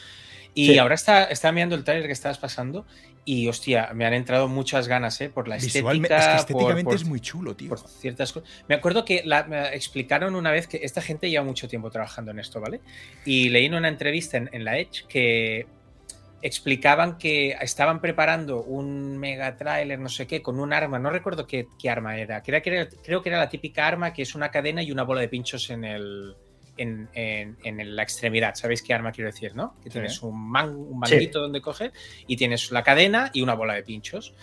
Y 0.57 0.79
ahora 0.79 0.95
está, 0.95 1.25
está 1.25 1.53
mirando 1.53 1.75
el 1.75 1.85
trailer 1.85 2.07
que 2.07 2.14
estabas 2.14 2.38
pasando 2.38 2.87
y 3.27 3.47
hostia, 3.49 3.90
me 3.92 4.07
han 4.07 4.14
entrado 4.14 4.49
muchas 4.49 4.88
ganas, 4.88 5.21
¿eh? 5.21 5.29
Por 5.29 5.49
la 5.49 5.57
estética. 5.57 6.16
Es 6.16 6.27
que 6.27 6.37
estéticamente 6.37 6.95
es 6.95 7.05
muy 7.05 7.21
chulo, 7.21 7.55
tío. 7.55 7.69
Por 7.69 7.81
ciertas 7.81 8.33
cosas. 8.33 8.49
Me 8.66 8.75
acuerdo 8.75 9.05
que 9.05 9.23
me 9.49 9.75
explicaron 9.75 10.35
una 10.35 10.51
vez 10.51 10.66
que 10.66 10.79
esta 10.83 11.03
gente 11.03 11.29
lleva 11.29 11.45
mucho 11.45 11.69
tiempo 11.69 11.90
trabajando 11.90 12.31
en 12.31 12.38
esto, 12.38 12.59
¿vale? 12.59 12.81
Y 13.27 13.51
leí 13.51 13.66
en 13.66 13.75
una 13.75 13.88
entrevista 13.88 14.38
en, 14.38 14.64
la 14.64 14.79
Edge 14.79 15.05
que 15.09 15.66
explicaban 16.40 17.19
que 17.19 17.57
estaban 17.61 18.01
preparando 18.01 18.62
un 18.62 19.19
mega 19.19 19.57
trailer, 19.57 19.99
no 19.99 20.09
sé 20.09 20.27
qué, 20.27 20.40
con 20.40 20.59
un 20.59 20.73
arma, 20.73 20.99
no 20.99 21.11
recuerdo 21.11 21.47
qué, 21.47 21.66
arma 21.90 22.16
era. 22.16 22.42
Creo 22.42 22.62
que 22.62 22.71
era, 22.71 22.88
creo 23.05 23.23
que 23.23 23.29
era 23.29 23.38
la 23.38 23.51
típica 23.51 23.87
arma 23.87 24.14
que 24.14 24.23
es 24.23 24.35
una 24.35 24.51
cadena 24.51 24.83
y 24.83 24.90
una 24.90 25.03
bola 25.03 25.21
de 25.21 25.29
pinchos 25.29 25.69
en 25.69 25.85
el, 25.85 26.37
en, 26.77 27.09
la 27.97 28.03
extremidad. 28.03 28.55
¿Sabéis 28.55 28.83
qué 28.83 28.95
arma 28.95 29.12
quiero 29.12 29.31
decir, 29.31 29.55
no? 29.55 29.75
Que 29.83 29.91
tienes 29.91 30.23
un, 30.23 30.35
un 30.35 30.99
manguito 30.99 31.41
donde 31.41 31.61
coger 31.61 31.93
y 32.27 32.37
tienes 32.37 32.71
la 32.71 32.83
cadena 32.83 33.31
y 33.33 33.43
una 33.43 33.55
bola 33.55 33.75
de 33.75 33.83
pinchos. 33.83 34.35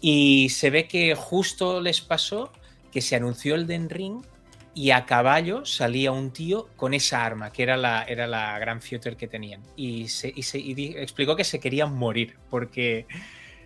Y 0.00 0.50
se 0.50 0.70
ve 0.70 0.86
que 0.86 1.14
justo 1.14 1.80
les 1.80 2.00
pasó 2.00 2.52
que 2.92 3.00
se 3.00 3.16
anunció 3.16 3.54
el 3.54 3.66
Den 3.66 3.88
Ring 3.90 4.22
y 4.74 4.90
a 4.90 5.06
caballo 5.06 5.64
salía 5.64 6.12
un 6.12 6.32
tío 6.32 6.68
con 6.76 6.94
esa 6.94 7.24
arma, 7.24 7.50
que 7.50 7.62
era 7.62 7.76
la, 7.76 8.04
era 8.04 8.26
la 8.26 8.58
gran 8.58 8.82
Future 8.82 9.16
que 9.16 9.28
tenían. 9.28 9.62
Y, 9.76 10.08
se, 10.08 10.32
y, 10.34 10.42
se, 10.42 10.58
y 10.58 10.94
explicó 10.96 11.36
que 11.36 11.44
se 11.44 11.60
querían 11.60 11.94
morir 11.94 12.36
porque 12.50 13.06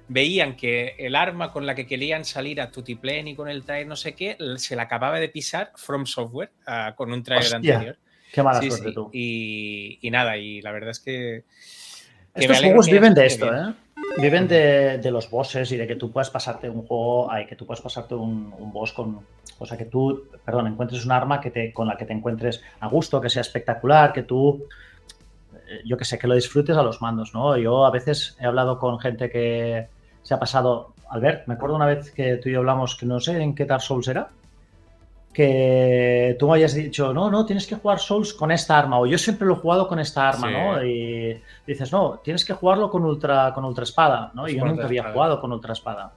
veían 0.08 0.56
que 0.56 0.94
el 0.98 1.14
arma 1.14 1.52
con 1.52 1.66
la 1.66 1.74
que 1.74 1.86
querían 1.86 2.24
salir 2.24 2.60
a 2.60 2.70
Tutiplane 2.70 3.30
y 3.30 3.34
con 3.34 3.48
el 3.48 3.62
trailer 3.64 3.86
no 3.86 3.96
sé 3.96 4.14
qué, 4.14 4.36
se 4.56 4.74
la 4.74 4.82
acababa 4.82 5.20
de 5.20 5.28
pisar 5.28 5.72
From 5.76 6.06
Software 6.06 6.50
ah, 6.66 6.94
con 6.96 7.12
un 7.12 7.22
trailer 7.22 7.54
anterior. 7.54 7.98
Qué 8.32 8.42
mala 8.42 8.60
suerte 8.60 8.92
tú. 8.92 9.10
Y, 9.12 9.98
nada, 10.10 10.36
y 10.36 10.60
la 10.60 10.72
verdad 10.72 10.90
es 10.90 11.00
que. 11.00 11.44
Estos 12.34 12.60
juegos 12.60 12.86
viven 12.86 13.14
de 13.14 13.26
esto, 13.26 13.52
¿eh? 13.54 13.74
Viven 14.18 14.48
de, 14.48 15.10
los 15.10 15.30
bosses 15.30 15.70
y 15.72 15.76
de 15.76 15.86
que 15.86 15.96
tú 15.96 16.10
puedas 16.10 16.30
pasarte 16.30 16.68
un 16.68 16.86
juego, 16.86 17.30
ay, 17.30 17.46
que 17.46 17.56
tú 17.56 17.66
puedas 17.66 17.80
pasarte 17.80 18.14
un, 18.14 18.50
boss 18.72 18.92
con. 18.92 19.20
O 19.58 19.66
sea, 19.66 19.76
que 19.76 19.86
tú, 19.86 20.28
perdón, 20.44 20.68
encuentres 20.68 21.04
un 21.04 21.12
arma 21.12 21.40
que 21.40 21.50
te, 21.50 21.72
con 21.72 21.88
la 21.88 21.96
que 21.96 22.04
te 22.04 22.12
encuentres 22.12 22.62
a 22.80 22.88
gusto, 22.88 23.20
que 23.20 23.28
sea 23.28 23.40
espectacular, 23.40 24.12
que 24.12 24.22
tú 24.22 24.68
eh, 25.68 25.82
yo 25.84 25.96
que 25.96 26.04
sé, 26.04 26.18
que 26.18 26.26
lo 26.26 26.34
disfrutes 26.34 26.76
a 26.76 26.82
los 26.82 27.02
mandos, 27.02 27.34
¿no? 27.34 27.56
Yo 27.56 27.84
a 27.84 27.90
veces 27.90 28.36
he 28.40 28.46
hablado 28.46 28.78
con 28.78 28.98
gente 28.98 29.30
que, 29.30 29.88
se 30.28 30.34
ha 30.34 30.38
pasado. 30.38 30.92
Albert, 31.08 31.46
me 31.46 31.54
acuerdo 31.54 31.76
una 31.76 31.86
vez 31.86 32.10
que 32.10 32.36
tú 32.36 32.50
y 32.50 32.52
yo 32.52 32.58
hablamos, 32.58 32.96
que 32.96 33.06
no 33.06 33.18
sé 33.18 33.40
en 33.40 33.54
qué 33.54 33.64
Dark 33.64 33.80
Souls 33.80 34.08
era, 34.08 34.28
que 35.32 36.36
tú 36.38 36.50
me 36.50 36.56
hayas 36.56 36.74
dicho, 36.74 37.14
no, 37.14 37.30
no, 37.30 37.46
tienes 37.46 37.66
que 37.66 37.76
jugar 37.76 37.98
Souls 37.98 38.34
con 38.34 38.50
esta 38.50 38.76
arma, 38.76 38.98
o 39.00 39.06
yo 39.06 39.16
siempre 39.16 39.48
lo 39.48 39.54
he 39.54 39.56
jugado 39.56 39.88
con 39.88 39.98
esta 39.98 40.28
arma, 40.28 40.50
¿no? 40.50 40.84
Y 40.84 41.42
dices, 41.66 41.90
no, 41.90 42.20
tienes 42.22 42.44
que 42.44 42.52
jugarlo 42.52 42.90
con 42.90 43.06
ultra, 43.06 43.54
con 43.54 43.64
ultra 43.64 43.84
espada, 43.84 44.30
¿no? 44.34 44.46
Y 44.46 44.58
yo 44.58 44.66
nunca 44.66 44.84
había 44.84 45.10
jugado 45.12 45.40
con 45.40 45.50
ultra 45.50 45.72
espada. 45.72 46.12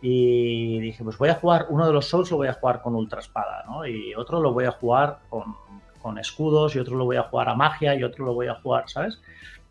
y 0.00 0.78
dije, 0.78 1.02
pues 1.02 1.18
voy 1.18 1.30
a 1.30 1.34
jugar, 1.34 1.66
uno 1.70 1.88
de 1.88 1.92
los 1.92 2.06
Souls 2.06 2.30
lo 2.30 2.36
voy 2.36 2.46
a 2.46 2.52
jugar 2.52 2.82
con 2.82 2.94
Ultra 2.94 3.18
Espada, 3.18 3.64
¿no? 3.66 3.84
Y 3.84 4.14
otro 4.14 4.38
lo 4.40 4.52
voy 4.52 4.66
a 4.66 4.70
jugar 4.70 5.18
con, 5.28 5.56
con 6.00 6.18
escudos, 6.18 6.76
y 6.76 6.78
otro 6.78 6.94
lo 6.94 7.04
voy 7.04 7.16
a 7.16 7.24
jugar 7.24 7.48
a 7.48 7.54
magia, 7.56 7.96
y 7.96 8.04
otro 8.04 8.26
lo 8.26 8.34
voy 8.34 8.46
a 8.46 8.54
jugar, 8.54 8.84
¿sabes? 8.86 9.18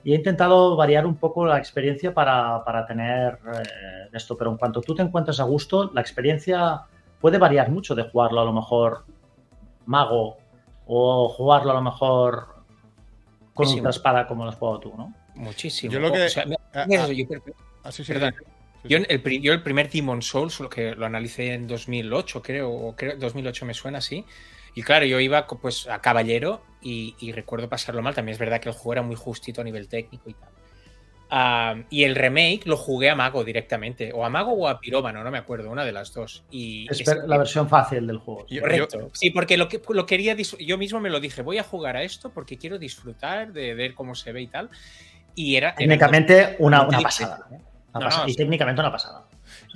Y 0.04 0.14
he 0.14 0.16
intentado 0.16 0.76
variar 0.76 1.06
un 1.06 1.16
poco 1.16 1.46
la 1.46 1.58
experiencia 1.58 2.14
para, 2.14 2.64
para 2.66 2.86
tener 2.86 3.40
eh, 3.46 4.10
esto, 4.12 4.38
pero 4.38 4.52
en 4.52 4.58
cuanto 4.58 4.82
tú 4.82 4.94
te 4.94 5.02
encuentres 5.02 5.40
a 5.40 5.44
gusto, 5.44 5.92
la 5.94 6.02
experiencia 6.02 6.82
puede 7.22 7.38
variar 7.38 7.70
mucho 7.70 7.96
de 7.96 8.04
jugarlo 8.04 8.42
a 8.42 8.46
lo 8.46 8.54
mejor 8.54 9.06
mago 9.86 10.38
o 10.86 11.30
jugarlo 11.30 11.72
a 11.72 11.76
lo 11.76 11.82
mejor 11.82 12.48
con 13.54 13.66
Muchísimo. 13.66 13.90
espada 13.90 14.28
como 14.28 14.44
lo 14.44 14.50
has 14.50 14.58
jugado 14.58 14.80
tú, 14.80 14.94
¿no? 14.98 15.14
Muchísimo. 15.36 15.94
Yo 15.94 16.00
lo 16.00 16.12
que... 16.12 16.24
O 16.24 16.30
sea, 16.30 16.46
ah, 16.74 16.86
yo, 16.90 17.00
ah, 17.84 17.92
sí, 17.92 18.04
sí, 18.04 18.14
perdón. 18.14 18.36
Yo 18.84 18.98
el, 18.98 19.42
yo 19.42 19.54
el, 19.54 19.64
primer 19.64 19.90
Demon 19.90 20.22
Souls, 20.22 20.60
lo 20.60 20.70
que 20.70 20.94
lo 20.96 21.06
analicé 21.06 21.54
en 21.54 21.68
2008, 21.68 22.42
creo, 22.42 22.70
o 22.70 22.96
creo 22.96 23.16
2008 23.16 23.66
me 23.66 23.74
suena 23.74 24.00
así. 24.00 24.26
Y 24.76 24.84
claro, 24.84 25.06
yo 25.06 25.20
iba 25.20 25.46
pues 25.48 25.88
a 25.88 26.00
caballero 26.02 26.64
y, 26.82 27.16
y, 27.20 27.32
recuerdo 27.32 27.70
pasarlo 27.70 28.02
mal. 28.02 28.16
También 28.16 28.34
es 28.34 28.40
verdad 28.40 28.60
que 28.60 28.70
el 28.70 28.76
juego 28.76 28.94
era 28.94 29.02
muy 29.02 29.16
justito 29.16 29.62
a 29.62 29.64
nivel 29.64 29.88
técnico 29.88 30.30
y 30.30 30.34
tal 30.34 30.50
y 31.90 32.04
el 32.04 32.16
remake 32.16 32.62
lo 32.66 32.78
jugué 32.78 33.10
a 33.10 33.16
Mago 33.16 33.44
directamente, 33.44 34.12
o 34.14 34.24
a 34.24 34.30
Mago 34.30 34.52
o 34.54 34.68
a 34.68 34.80
Pirómano, 34.80 35.24
no 35.24 35.32
me 35.32 35.40
acuerdo, 35.40 35.72
una 35.72 35.84
de 35.84 35.92
las 35.92 36.14
dos. 36.14 36.44
Y 36.52 36.88
es 36.92 37.04
la 37.26 37.38
versión 37.38 37.68
fácil 37.68 38.06
del 38.06 38.18
juego. 38.18 38.46
Correcto. 38.60 39.10
Sí, 39.14 39.32
porque 39.32 39.58
lo, 39.58 39.68
que, 39.68 39.82
lo 39.90 40.06
quería, 40.06 40.36
yo 40.36 40.78
mismo 40.78 41.00
me 41.00 41.10
lo 41.10 41.20
dije, 41.20 41.42
voy 41.42 41.58
a 41.58 41.64
jugar 41.64 41.98
a 41.98 42.04
esto 42.04 42.32
porque 42.32 42.58
quiero 42.58 42.78
disfrutar 42.78 43.52
de 43.52 43.74
ver 43.74 43.96
cómo 43.96 44.14
se 44.14 44.32
ve 44.32 44.42
y 44.42 44.48
tal. 44.48 44.70
Y 45.34 45.56
era... 45.56 45.74
Técnicamente 45.74 46.56
una, 46.60 46.88
pasada. 46.88 47.48
y 48.28 48.36
técnicamente 48.36 48.82
una 48.82 48.92
pasada. 48.92 49.26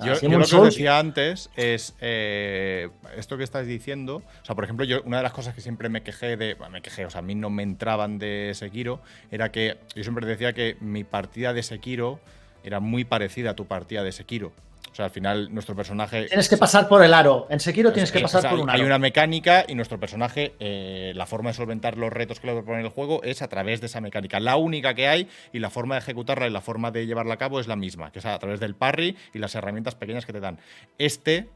Yo, 0.04 0.14
lo 0.28 0.46
que 0.46 0.56
os 0.56 0.64
decía 0.64 0.98
antes 0.98 1.50
es 1.56 1.94
eh, 2.00 2.88
esto 3.16 3.36
que 3.36 3.44
estás 3.44 3.66
diciendo. 3.66 4.22
O 4.42 4.44
sea, 4.44 4.54
por 4.54 4.64
ejemplo, 4.64 4.84
yo 4.84 5.02
una 5.02 5.16
de 5.16 5.22
las 5.24 5.32
cosas 5.32 5.54
que 5.54 5.60
siempre 5.60 5.88
me 5.88 6.02
quejé 6.02 6.36
de. 6.36 6.56
me 6.70 6.82
quejé, 6.82 7.06
o 7.06 7.10
sea, 7.10 7.20
a 7.20 7.22
mí 7.22 7.34
no 7.34 7.50
me 7.50 7.62
entraban 7.62 8.18
de 8.18 8.52
Sekiro. 8.54 9.00
Era 9.30 9.50
que 9.50 9.78
yo 9.94 10.02
siempre 10.02 10.26
decía 10.26 10.52
que 10.52 10.76
mi 10.80 11.04
partida 11.04 11.52
de 11.52 11.62
Sekiro 11.62 12.20
era 12.62 12.80
muy 12.80 13.04
parecida 13.04 13.50
a 13.50 13.54
tu 13.54 13.66
partida 13.66 14.02
de 14.02 14.12
Sekiro. 14.12 14.52
O 14.90 14.94
sea, 14.94 15.06
al 15.06 15.10
final 15.10 15.54
nuestro 15.54 15.76
personaje... 15.76 16.26
Tienes 16.26 16.48
que 16.48 16.56
pasar 16.56 16.88
por 16.88 17.04
el 17.04 17.14
aro. 17.14 17.46
En 17.50 17.60
Sekiro 17.60 17.92
tienes 17.92 18.10
que 18.10 18.20
pasar 18.20 18.48
por 18.50 18.58
un 18.58 18.68
aro. 18.68 18.78
Hay 18.78 18.84
una 18.84 18.98
mecánica 18.98 19.64
y 19.68 19.74
nuestro 19.74 20.00
personaje, 20.00 20.54
eh, 20.58 21.12
la 21.14 21.26
forma 21.26 21.50
de 21.50 21.54
solventar 21.54 21.96
los 21.96 22.12
retos 22.12 22.40
que 22.40 22.48
le 22.48 22.54
propone 22.54 22.80
el 22.80 22.88
juego 22.88 23.22
es 23.22 23.42
a 23.42 23.48
través 23.48 23.80
de 23.80 23.86
esa 23.86 24.00
mecánica. 24.00 24.40
La 24.40 24.56
única 24.56 24.94
que 24.94 25.06
hay 25.06 25.28
y 25.52 25.60
la 25.60 25.70
forma 25.70 25.94
de 25.94 26.00
ejecutarla 26.00 26.46
y 26.46 26.50
la 26.50 26.60
forma 26.60 26.90
de 26.90 27.06
llevarla 27.06 27.34
a 27.34 27.36
cabo 27.36 27.60
es 27.60 27.68
la 27.68 27.76
misma, 27.76 28.10
que 28.10 28.18
es 28.18 28.26
a 28.26 28.38
través 28.38 28.60
del 28.60 28.74
parry 28.74 29.16
y 29.32 29.38
las 29.38 29.54
herramientas 29.54 29.94
pequeñas 29.94 30.26
que 30.26 30.32
te 30.32 30.40
dan. 30.40 30.58
Este, 30.98 31.48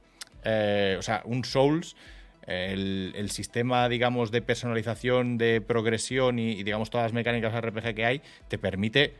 eh, 0.44 0.96
o 0.98 1.02
sea, 1.02 1.22
un 1.24 1.44
Souls... 1.44 1.96
El, 2.44 3.30
sistema, 3.30 3.88
digamos, 3.88 4.32
de 4.32 4.42
personalización, 4.42 5.38
de 5.38 5.60
progresión 5.60 6.40
y, 6.40 6.50
y, 6.50 6.64
digamos, 6.64 6.90
todas 6.90 7.04
las 7.04 7.12
mecánicas 7.12 7.54
RPG 7.54 7.94
que 7.94 8.04
hay, 8.04 8.20
te 8.48 8.58
permite 8.58 9.14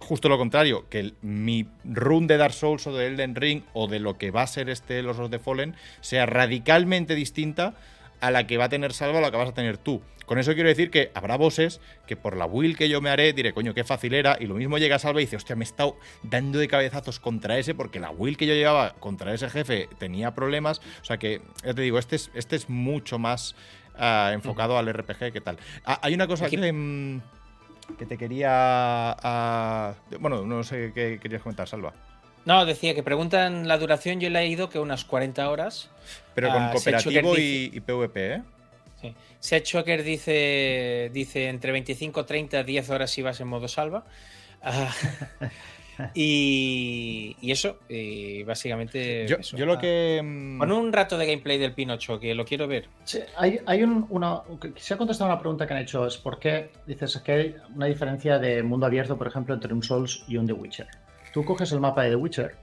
justo 0.00 0.28
lo 0.28 0.38
contrario, 0.38 0.88
que 0.88 1.12
mi 1.22 1.66
run 1.84 2.26
de 2.26 2.36
Dark 2.36 2.54
Souls 2.54 2.86
o 2.86 2.96
de 2.96 3.06
Elden 3.06 3.34
Ring 3.36 3.62
o 3.72 3.86
de 3.86 4.00
lo 4.00 4.18
que 4.18 4.30
va 4.30 4.42
a 4.42 4.46
ser 4.46 4.68
este 4.68 5.02
Los 5.02 5.18
of 5.18 5.30
the 5.30 5.38
Fallen 5.38 5.76
sea 6.00 6.26
radicalmente 6.26 7.14
distinta 7.14 7.74
a 8.20 8.30
la 8.30 8.46
que 8.46 8.56
va 8.56 8.64
a 8.64 8.68
tener 8.68 8.92
Salva 8.92 9.18
o 9.18 9.20
la 9.20 9.30
que 9.30 9.36
vas 9.36 9.50
a 9.50 9.54
tener 9.54 9.78
tú. 9.78 10.02
Con 10.26 10.38
eso 10.38 10.54
quiero 10.54 10.68
decir 10.68 10.90
que 10.90 11.10
habrá 11.14 11.36
bosses 11.36 11.80
que 12.06 12.16
por 12.16 12.36
la 12.36 12.46
will 12.46 12.76
que 12.76 12.88
yo 12.88 13.00
me 13.00 13.10
haré 13.10 13.32
diré, 13.32 13.52
coño, 13.52 13.74
qué 13.74 13.82
fácil 13.82 14.14
era, 14.14 14.36
y 14.38 14.46
lo 14.46 14.54
mismo 14.54 14.78
llega 14.78 14.98
Salva 14.98 15.20
y 15.20 15.24
dice, 15.24 15.36
hostia, 15.36 15.56
me 15.56 15.64
he 15.64 15.66
estado 15.66 15.96
dando 16.22 16.60
de 16.60 16.68
cabezazos 16.68 17.18
contra 17.18 17.58
ese 17.58 17.74
porque 17.74 17.98
la 17.98 18.10
will 18.10 18.36
que 18.36 18.46
yo 18.46 18.54
llevaba 18.54 18.94
contra 19.00 19.34
ese 19.34 19.50
jefe 19.50 19.88
tenía 19.98 20.34
problemas. 20.34 20.80
O 21.02 21.04
sea 21.04 21.18
que, 21.18 21.42
ya 21.64 21.74
te 21.74 21.82
digo, 21.82 21.98
este 21.98 22.16
es, 22.16 22.30
este 22.34 22.54
es 22.54 22.68
mucho 22.68 23.18
más 23.18 23.56
ah, 23.96 24.30
enfocado 24.32 24.78
al 24.78 24.92
RPG 24.92 25.32
que 25.32 25.40
tal. 25.40 25.58
Ah, 25.84 25.98
hay 26.02 26.14
una 26.14 26.28
cosa 26.28 26.48
que... 26.48 26.72
Mm, 26.72 27.20
que 27.98 28.06
te 28.06 28.16
quería... 28.16 29.16
bueno, 30.18 30.44
no 30.44 30.62
sé 30.62 30.92
qué 30.94 31.18
querías 31.20 31.42
comentar, 31.42 31.68
Salva. 31.68 31.92
No, 32.44 32.64
decía 32.64 32.94
que 32.94 33.02
preguntan 33.02 33.68
la 33.68 33.78
duración, 33.78 34.20
yo 34.20 34.30
le 34.30 34.40
he 34.40 34.46
ido 34.46 34.70
que 34.70 34.78
unas 34.78 35.04
40 35.04 35.50
horas. 35.50 35.90
Pero 36.34 36.48
con 36.48 36.62
ah, 36.62 36.70
cooperativo 36.72 37.36
y, 37.36 37.80
PvP, 37.80 38.34
¿eh? 38.34 38.42
Sí. 39.00 39.14
Set 39.38 39.64
Choker 39.64 40.02
dice, 40.02 41.10
dice 41.12 41.48
entre 41.48 41.72
25 41.72 42.24
30, 42.24 42.62
10 42.62 42.90
horas 42.90 43.10
si 43.10 43.22
vas 43.22 43.40
en 43.40 43.48
modo 43.48 43.68
salva. 43.68 44.04
Ah, 44.62 44.92
y, 46.14 47.36
eso, 47.42 47.78
básicamente. 48.46 49.26
Yo, 49.26 49.66
lo 49.66 49.78
que. 49.78 50.20
Mm, 50.22 50.58
con 50.58 50.72
un 50.72 50.92
rato 50.92 51.18
de 51.18 51.26
gameplay 51.26 51.58
del 51.58 51.72
Pinocho, 51.72 52.18
que 52.18 52.34
lo 52.34 52.44
quiero 52.44 52.66
ver. 52.66 52.88
Sí, 53.04 53.20
hay, 53.36 53.60
hay 53.66 53.82
un, 53.82 54.06
una. 54.10 54.42
Quisiera 54.74 54.98
contestar 54.98 55.26
una 55.26 55.38
pregunta 55.38 55.66
que 55.66 55.74
han 55.74 55.80
hecho: 55.80 56.06
es 56.06 56.16
por 56.16 56.38
qué 56.38 56.70
dices 56.86 57.18
que 57.18 57.32
hay 57.32 57.56
una 57.74 57.86
diferencia 57.86 58.38
de 58.38 58.62
mundo 58.62 58.86
abierto, 58.86 59.16
por 59.16 59.26
ejemplo, 59.26 59.54
entre 59.54 59.72
un 59.72 59.82
Souls 59.82 60.24
y 60.28 60.36
un 60.36 60.46
The 60.46 60.52
Witcher. 60.52 60.88
Tú 61.32 61.44
coges 61.44 61.72
el 61.72 61.80
mapa 61.80 62.02
de 62.02 62.10
The 62.10 62.16
Witcher 62.16 62.56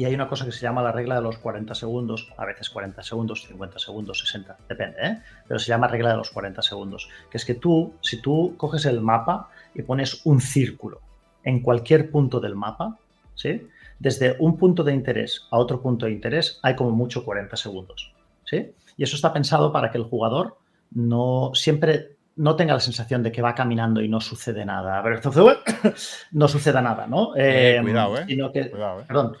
y 0.00 0.06
hay 0.06 0.14
una 0.14 0.28
cosa 0.28 0.46
que 0.46 0.52
se 0.52 0.60
llama 0.60 0.82
la 0.82 0.92
regla 0.92 1.16
de 1.16 1.20
los 1.20 1.36
40 1.36 1.74
segundos, 1.74 2.32
a 2.38 2.46
veces 2.46 2.70
40 2.70 3.02
segundos, 3.02 3.46
50 3.46 3.78
segundos, 3.78 4.20
60, 4.20 4.56
depende, 4.66 4.96
¿eh? 5.02 5.18
pero 5.46 5.60
se 5.60 5.68
llama 5.68 5.88
regla 5.88 6.12
de 6.12 6.16
los 6.16 6.30
40 6.30 6.62
segundos, 6.62 7.10
que 7.30 7.36
es 7.36 7.44
que 7.44 7.52
tú, 7.52 7.92
si 8.00 8.22
tú 8.22 8.54
coges 8.56 8.86
el 8.86 9.02
mapa 9.02 9.50
y 9.74 9.82
pones 9.82 10.24
un 10.24 10.40
círculo 10.40 11.02
en 11.44 11.60
cualquier 11.60 12.10
punto 12.10 12.40
del 12.40 12.54
mapa, 12.54 12.98
¿sí? 13.34 13.66
Desde 13.98 14.36
un 14.38 14.56
punto 14.56 14.82
de 14.82 14.94
interés 14.94 15.46
a 15.50 15.58
otro 15.58 15.80
punto 15.82 16.06
de 16.06 16.12
interés 16.12 16.58
hay 16.62 16.74
como 16.74 16.90
mucho 16.90 17.24
40 17.24 17.56
segundos, 17.56 18.12
¿sí? 18.44 18.72
Y 18.96 19.02
eso 19.02 19.16
está 19.16 19.32
pensado 19.32 19.72
para 19.72 19.90
que 19.90 19.98
el 19.98 20.04
jugador 20.04 20.58
no 20.92 21.52
siempre 21.54 22.16
no 22.40 22.56
tenga 22.56 22.72
la 22.72 22.80
sensación 22.80 23.22
de 23.22 23.30
que 23.30 23.42
va 23.42 23.54
caminando 23.54 24.00
y 24.00 24.08
no 24.08 24.18
sucede 24.18 24.64
nada. 24.64 24.98
A 24.98 25.02
ver, 25.02 25.20
no 26.32 26.48
suceda 26.48 26.80
nada, 26.80 27.06
¿no? 27.06 27.32
Eh, 27.36 27.78
cuidado, 27.82 28.16
¿eh? 28.18 28.24
eh. 28.28 28.72
Perdón. 29.06 29.36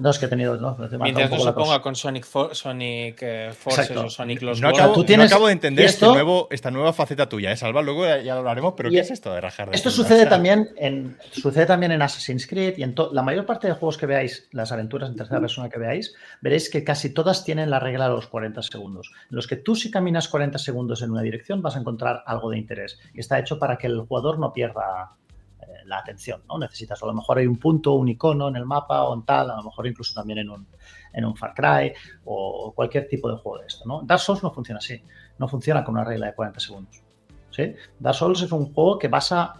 No 0.00 0.10
es 0.10 0.18
que 0.18 0.26
he 0.26 0.28
tenido. 0.28 0.56
¿no? 0.56 0.76
Mientras 1.00 1.30
no 1.30 1.38
se 1.38 1.52
ponga 1.52 1.80
con 1.80 1.94
Sonic, 1.94 2.24
Sonic 2.52 3.18
eh, 3.20 3.52
Forces 3.52 3.90
o 3.96 4.10
Sonic 4.10 4.42
Los 4.42 4.60
no 4.60 4.68
acabo, 4.68 4.96
no 4.96 5.22
acabo 5.22 5.46
de 5.46 5.52
entender 5.52 5.86
este 5.86 6.06
nuevo, 6.06 6.48
esta 6.50 6.70
nueva 6.70 6.92
faceta 6.92 7.28
tuya, 7.28 7.52
¿eh? 7.52 7.56
Salva, 7.56 7.82
luego 7.82 8.04
ya 8.06 8.34
lo 8.34 8.40
hablaremos, 8.40 8.74
pero 8.76 8.90
¿qué 8.90 9.00
es 9.00 9.10
esto 9.10 9.32
de 9.32 9.40
rajar? 9.40 9.70
De 9.70 9.76
esto 9.76 9.90
sucede 9.90 10.26
también, 10.26 10.70
en, 10.76 11.16
sucede 11.30 11.66
también 11.66 11.92
en 11.92 12.02
Assassin's 12.02 12.46
Creed 12.46 12.78
y 12.78 12.82
en 12.82 12.94
la 13.12 13.22
mayor 13.22 13.46
parte 13.46 13.66
de 13.66 13.74
juegos 13.74 13.98
que 13.98 14.06
veáis, 14.06 14.48
las 14.52 14.72
aventuras 14.72 15.10
en 15.10 15.16
tercera 15.16 15.40
persona 15.40 15.68
que 15.68 15.78
veáis, 15.78 16.14
veréis 16.40 16.70
que 16.70 16.84
casi 16.84 17.10
todas 17.10 17.44
tienen 17.44 17.70
la 17.70 17.78
regla 17.78 18.08
de 18.08 18.14
los 18.14 18.26
40 18.26 18.62
segundos. 18.62 19.10
En 19.30 19.36
los 19.36 19.46
que 19.46 19.56
tú, 19.56 19.74
si 19.74 19.90
caminas 19.90 20.28
40 20.28 20.58
segundos 20.58 21.02
en 21.02 21.10
una 21.10 21.22
dirección, 21.22 21.62
vas 21.62 21.76
a 21.76 21.80
encontrar 21.80 22.22
algo 22.26 22.37
de 22.50 22.58
interés. 22.58 22.98
Y 23.14 23.20
está 23.20 23.38
hecho 23.38 23.58
para 23.58 23.76
que 23.76 23.86
el 23.86 24.00
jugador 24.02 24.38
no 24.38 24.52
pierda 24.52 25.16
la 25.84 25.98
atención, 25.98 26.42
¿no? 26.48 26.58
Necesitas, 26.58 27.02
a 27.02 27.06
lo 27.06 27.14
mejor 27.14 27.38
hay 27.38 27.46
un 27.46 27.56
punto, 27.56 27.94
un 27.94 28.08
icono 28.08 28.48
en 28.48 28.56
el 28.56 28.64
mapa 28.64 29.04
o 29.04 29.14
en 29.14 29.24
tal, 29.24 29.50
a 29.50 29.56
lo 29.56 29.62
mejor 29.62 29.86
incluso 29.86 30.14
también 30.14 30.40
en 30.40 30.50
un, 30.50 30.66
en 31.12 31.24
un 31.24 31.36
Far 31.36 31.54
Cry 31.54 31.92
o 32.24 32.72
cualquier 32.74 33.08
tipo 33.08 33.30
de 33.30 33.36
juego 33.36 33.58
de 33.58 33.66
esto, 33.66 33.84
¿no? 33.86 34.02
Dark 34.02 34.20
Souls 34.20 34.42
no 34.42 34.52
funciona 34.52 34.78
así, 34.78 35.02
no 35.38 35.48
funciona 35.48 35.84
con 35.84 35.94
una 35.94 36.04
regla 36.04 36.26
de 36.26 36.34
40 36.34 36.60
segundos, 36.60 37.02
¿sí? 37.50 37.74
Dark 37.98 38.16
Souls 38.16 38.42
es 38.42 38.52
un 38.52 38.72
juego 38.72 38.98
que 38.98 39.08
basa, 39.08 39.54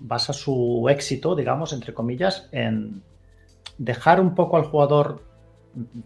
basa 0.00 0.32
su 0.32 0.86
éxito, 0.88 1.34
digamos, 1.34 1.72
entre 1.72 1.94
comillas, 1.94 2.48
en 2.52 3.02
dejar 3.78 4.20
un 4.20 4.34
poco 4.34 4.56
al 4.56 4.64
jugador 4.64 5.22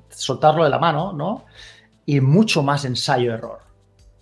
soltarlo 0.09 0.65
de 0.65 0.71
la 0.71 0.79
mano, 0.79 1.13
¿no? 1.13 1.45
Y 2.07 2.21
mucho 2.21 2.63
más 2.63 2.85
ensayo-error. 2.85 3.70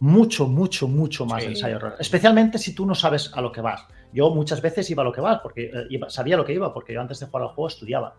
Mucho, 0.01 0.47
mucho, 0.47 0.87
mucho 0.87 1.27
más 1.27 1.45
ensayo-error. 1.45 1.97
Especialmente 1.99 2.59
si 2.59 2.75
tú 2.75 2.87
no 2.87 2.95
sabes 2.95 3.33
a 3.35 3.41
lo 3.41 3.51
que 3.51 3.61
vas. 3.61 3.87
Yo 4.13 4.31
muchas 4.31 4.63
veces 4.63 4.89
iba 4.91 5.03
a 5.03 5.05
lo 5.05 5.13
que 5.13 5.21
va, 5.21 5.43
porque 5.43 5.71
eh, 5.73 6.01
sabía 6.09 6.37
lo 6.37 6.45
que 6.45 6.53
iba, 6.53 6.73
porque 6.73 6.93
yo 6.93 7.01
antes 7.01 7.19
de 7.19 7.27
jugar 7.27 7.43
al 7.43 7.49
juego 7.49 7.69
estudiaba. 7.69 8.15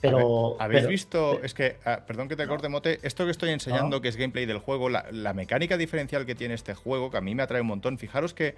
Pero, 0.00 0.56
¿Habéis 0.58 0.86
visto? 0.86 1.42
Es 1.42 1.52
que, 1.52 1.76
ah, 1.84 2.00
perdón 2.06 2.28
que 2.28 2.36
te 2.36 2.46
corte, 2.46 2.68
Mote. 2.68 3.00
Esto 3.02 3.26
que 3.26 3.30
estoy 3.30 3.50
enseñando, 3.50 4.00
que 4.00 4.08
es 4.08 4.16
gameplay 4.16 4.46
del 4.46 4.58
juego, 4.58 4.88
la, 4.88 5.34
mecánica 5.34 5.76
diferencial 5.76 6.24
que 6.24 6.34
tiene 6.34 6.54
este 6.54 6.74
juego, 6.74 7.10
que 7.10 7.18
a 7.18 7.20
mí 7.20 7.34
me 7.34 7.42
atrae 7.42 7.60
un 7.60 7.66
montón. 7.66 7.98
Fijaros 7.98 8.32
que 8.32 8.54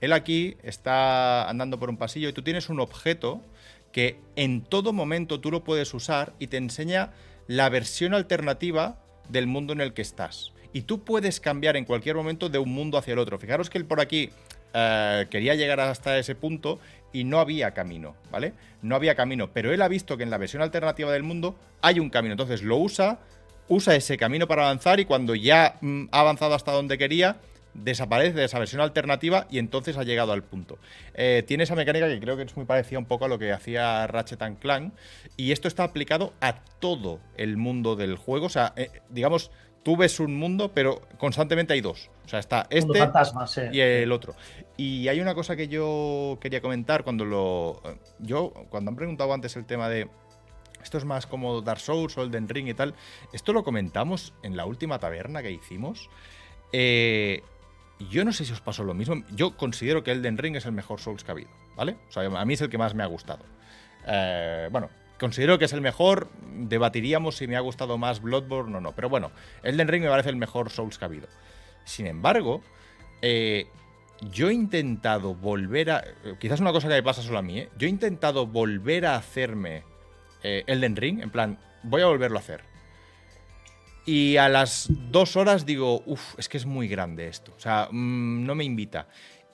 él 0.00 0.12
aquí 0.12 0.56
está 0.62 1.48
andando 1.48 1.78
por 1.78 1.90
un 1.90 1.98
pasillo 1.98 2.28
y 2.28 2.32
tú 2.32 2.42
tienes 2.42 2.70
un 2.70 2.80
objeto 2.80 3.42
que 3.92 4.20
en 4.36 4.62
todo 4.62 4.92
momento 4.92 5.40
tú 5.40 5.50
lo 5.50 5.62
puedes 5.62 5.92
usar 5.92 6.32
y 6.38 6.46
te 6.46 6.56
enseña 6.56 7.10
la 7.46 7.68
versión 7.68 8.14
alternativa 8.14 8.98
del 9.28 9.46
mundo 9.46 9.72
en 9.74 9.80
el 9.80 9.92
que 9.92 10.02
estás. 10.02 10.52
Y 10.72 10.82
tú 10.82 11.04
puedes 11.04 11.40
cambiar 11.40 11.76
en 11.76 11.84
cualquier 11.84 12.16
momento 12.16 12.48
de 12.48 12.58
un 12.58 12.70
mundo 12.70 12.98
hacia 12.98 13.12
el 13.12 13.18
otro. 13.18 13.38
Fijaros 13.38 13.70
que 13.70 13.78
él 13.78 13.84
por 13.84 14.00
aquí 14.00 14.30
eh, 14.74 15.26
quería 15.30 15.54
llegar 15.54 15.80
hasta 15.80 16.18
ese 16.18 16.34
punto 16.34 16.78
y 17.12 17.24
no 17.24 17.40
había 17.40 17.72
camino, 17.72 18.14
¿vale? 18.30 18.52
No 18.82 18.94
había 18.96 19.14
camino, 19.14 19.50
pero 19.52 19.72
él 19.72 19.80
ha 19.80 19.88
visto 19.88 20.16
que 20.16 20.24
en 20.24 20.30
la 20.30 20.38
versión 20.38 20.62
alternativa 20.62 21.10
del 21.10 21.22
mundo 21.22 21.56
hay 21.80 22.00
un 22.00 22.10
camino, 22.10 22.32
entonces 22.32 22.62
lo 22.62 22.76
usa, 22.76 23.18
usa 23.68 23.94
ese 23.94 24.18
camino 24.18 24.46
para 24.46 24.64
avanzar 24.64 25.00
y 25.00 25.06
cuando 25.06 25.34
ya 25.34 25.78
mm, 25.80 26.06
ha 26.12 26.20
avanzado 26.20 26.54
hasta 26.54 26.72
donde 26.72 26.98
quería, 26.98 27.38
desaparece 27.74 28.34
de 28.34 28.44
esa 28.44 28.58
versión 28.58 28.80
alternativa 28.80 29.46
y 29.50 29.58
entonces 29.58 29.96
ha 29.96 30.02
llegado 30.02 30.32
al 30.32 30.42
punto. 30.42 30.78
Eh, 31.14 31.44
tiene 31.46 31.64
esa 31.64 31.74
mecánica 31.74 32.08
que 32.08 32.20
creo 32.20 32.36
que 32.36 32.42
es 32.42 32.56
muy 32.56 32.66
parecida 32.66 32.98
un 32.98 33.04
poco 33.06 33.24
a 33.24 33.28
lo 33.28 33.38
que 33.38 33.52
hacía 33.52 34.06
Ratchet 34.06 34.42
Clank 34.58 34.92
y 35.36 35.52
esto 35.52 35.68
está 35.68 35.84
aplicado 35.84 36.32
a 36.40 36.56
todo 36.80 37.20
el 37.36 37.56
mundo 37.56 37.96
del 37.96 38.16
juego. 38.16 38.46
O 38.46 38.50
sea, 38.50 38.72
eh, 38.76 38.90
digamos, 39.10 39.50
tú 39.88 39.96
ves 39.96 40.20
un 40.20 40.34
mundo, 40.34 40.70
pero 40.74 41.00
constantemente 41.16 41.72
hay 41.72 41.80
dos. 41.80 42.10
O 42.26 42.28
sea, 42.28 42.40
está 42.40 42.66
este 42.68 42.98
y 43.72 43.80
el 43.80 44.12
otro. 44.12 44.34
Y 44.76 45.08
hay 45.08 45.18
una 45.18 45.34
cosa 45.34 45.56
que 45.56 45.66
yo 45.66 46.36
quería 46.42 46.60
comentar 46.60 47.04
cuando 47.04 47.24
lo. 47.24 47.80
Yo, 48.18 48.52
cuando 48.68 48.90
han 48.90 48.96
preguntado 48.96 49.32
antes 49.32 49.56
el 49.56 49.64
tema 49.64 49.88
de. 49.88 50.06
Esto 50.82 50.98
es 50.98 51.06
más 51.06 51.26
como 51.26 51.62
Dark 51.62 51.80
Souls 51.80 52.18
o 52.18 52.22
Elden 52.22 52.50
Ring 52.50 52.68
y 52.68 52.74
tal. 52.74 52.94
Esto 53.32 53.54
lo 53.54 53.64
comentamos 53.64 54.34
en 54.42 54.58
la 54.58 54.66
última 54.66 54.98
taberna 54.98 55.42
que 55.42 55.52
hicimos. 55.52 56.10
Eh, 56.70 57.42
yo 58.10 58.26
no 58.26 58.32
sé 58.32 58.44
si 58.44 58.52
os 58.52 58.60
pasó 58.60 58.84
lo 58.84 58.92
mismo. 58.92 59.24
Yo 59.34 59.56
considero 59.56 60.04
que 60.04 60.12
Elden 60.12 60.36
Ring 60.36 60.56
es 60.56 60.66
el 60.66 60.72
mejor 60.72 61.00
Souls 61.00 61.24
que 61.24 61.30
ha 61.30 61.32
habido, 61.32 61.50
¿vale? 61.76 61.96
O 62.10 62.12
sea, 62.12 62.24
a 62.24 62.44
mí 62.44 62.52
es 62.52 62.60
el 62.60 62.68
que 62.68 62.76
más 62.76 62.94
me 62.94 63.04
ha 63.04 63.06
gustado. 63.06 63.42
Eh, 64.06 64.68
bueno, 64.70 64.90
considero 65.18 65.58
que 65.58 65.66
es 65.66 65.72
el 65.72 65.80
mejor. 65.80 66.28
Debatiríamos 66.54 67.36
si 67.36 67.46
me 67.46 67.56
ha 67.56 67.60
gustado 67.60 67.98
más 67.98 68.20
Bloodborne 68.20 68.76
o 68.76 68.80
no. 68.80 68.92
Pero 68.92 69.08
bueno, 69.08 69.30
Elden 69.62 69.88
Ring 69.88 70.02
me 70.02 70.10
parece 70.10 70.30
el 70.30 70.36
mejor 70.36 70.70
Souls 70.70 70.98
que 70.98 71.04
ha 71.04 71.08
habido. 71.08 71.28
Sin 71.84 72.06
embargo, 72.06 72.62
eh, 73.22 73.66
yo 74.30 74.48
he 74.48 74.54
intentado 74.54 75.34
volver 75.34 75.90
a. 75.90 76.04
Quizás 76.38 76.60
una 76.60 76.72
cosa 76.72 76.88
que 76.88 76.94
me 76.94 77.02
pasa 77.02 77.22
solo 77.22 77.38
a 77.38 77.42
mí, 77.42 77.60
¿eh? 77.60 77.68
Yo 77.78 77.86
he 77.86 77.90
intentado 77.90 78.46
volver 78.46 79.06
a 79.06 79.16
hacerme 79.16 79.84
eh, 80.42 80.64
Elden 80.66 80.96
Ring. 80.96 81.22
En 81.22 81.30
plan, 81.30 81.58
voy 81.82 82.02
a 82.02 82.06
volverlo 82.06 82.38
a 82.38 82.40
hacer. 82.40 82.62
Y 84.04 84.38
a 84.38 84.48
las 84.48 84.88
dos 85.10 85.36
horas 85.36 85.66
digo, 85.66 86.02
uff, 86.06 86.38
es 86.38 86.48
que 86.48 86.56
es 86.56 86.64
muy 86.64 86.88
grande 86.88 87.28
esto. 87.28 87.52
O 87.56 87.60
sea, 87.60 87.88
mm, 87.90 88.46
no 88.46 88.54
me 88.54 88.64
invita. 88.64 89.06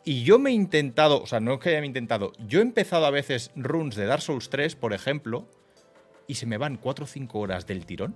Y 0.05 0.23
yo 0.23 0.38
me 0.38 0.51
he 0.51 0.53
intentado, 0.53 1.23
o 1.23 1.27
sea, 1.27 1.40
no 1.40 1.55
es 1.55 1.61
que 1.61 1.71
haya 1.71 1.85
intentado, 1.85 2.33
yo 2.47 2.59
he 2.59 2.62
empezado 2.62 3.07
a 3.07 3.11
veces 3.11 3.51
runs 3.57 3.97
de 3.97 4.05
Dark 4.05 4.21
Souls 4.21 4.51
3, 4.51 4.77
por 4.77 4.93
ejemplo, 4.93 5.49
y 6.27 6.35
se 6.35 6.47
me 6.47 6.59
van 6.59 6.77
4 6.77 7.05
o 7.05 7.09
5 7.09 7.38
horas 7.38 7.67
del 7.67 7.87
tirón. 7.87 8.14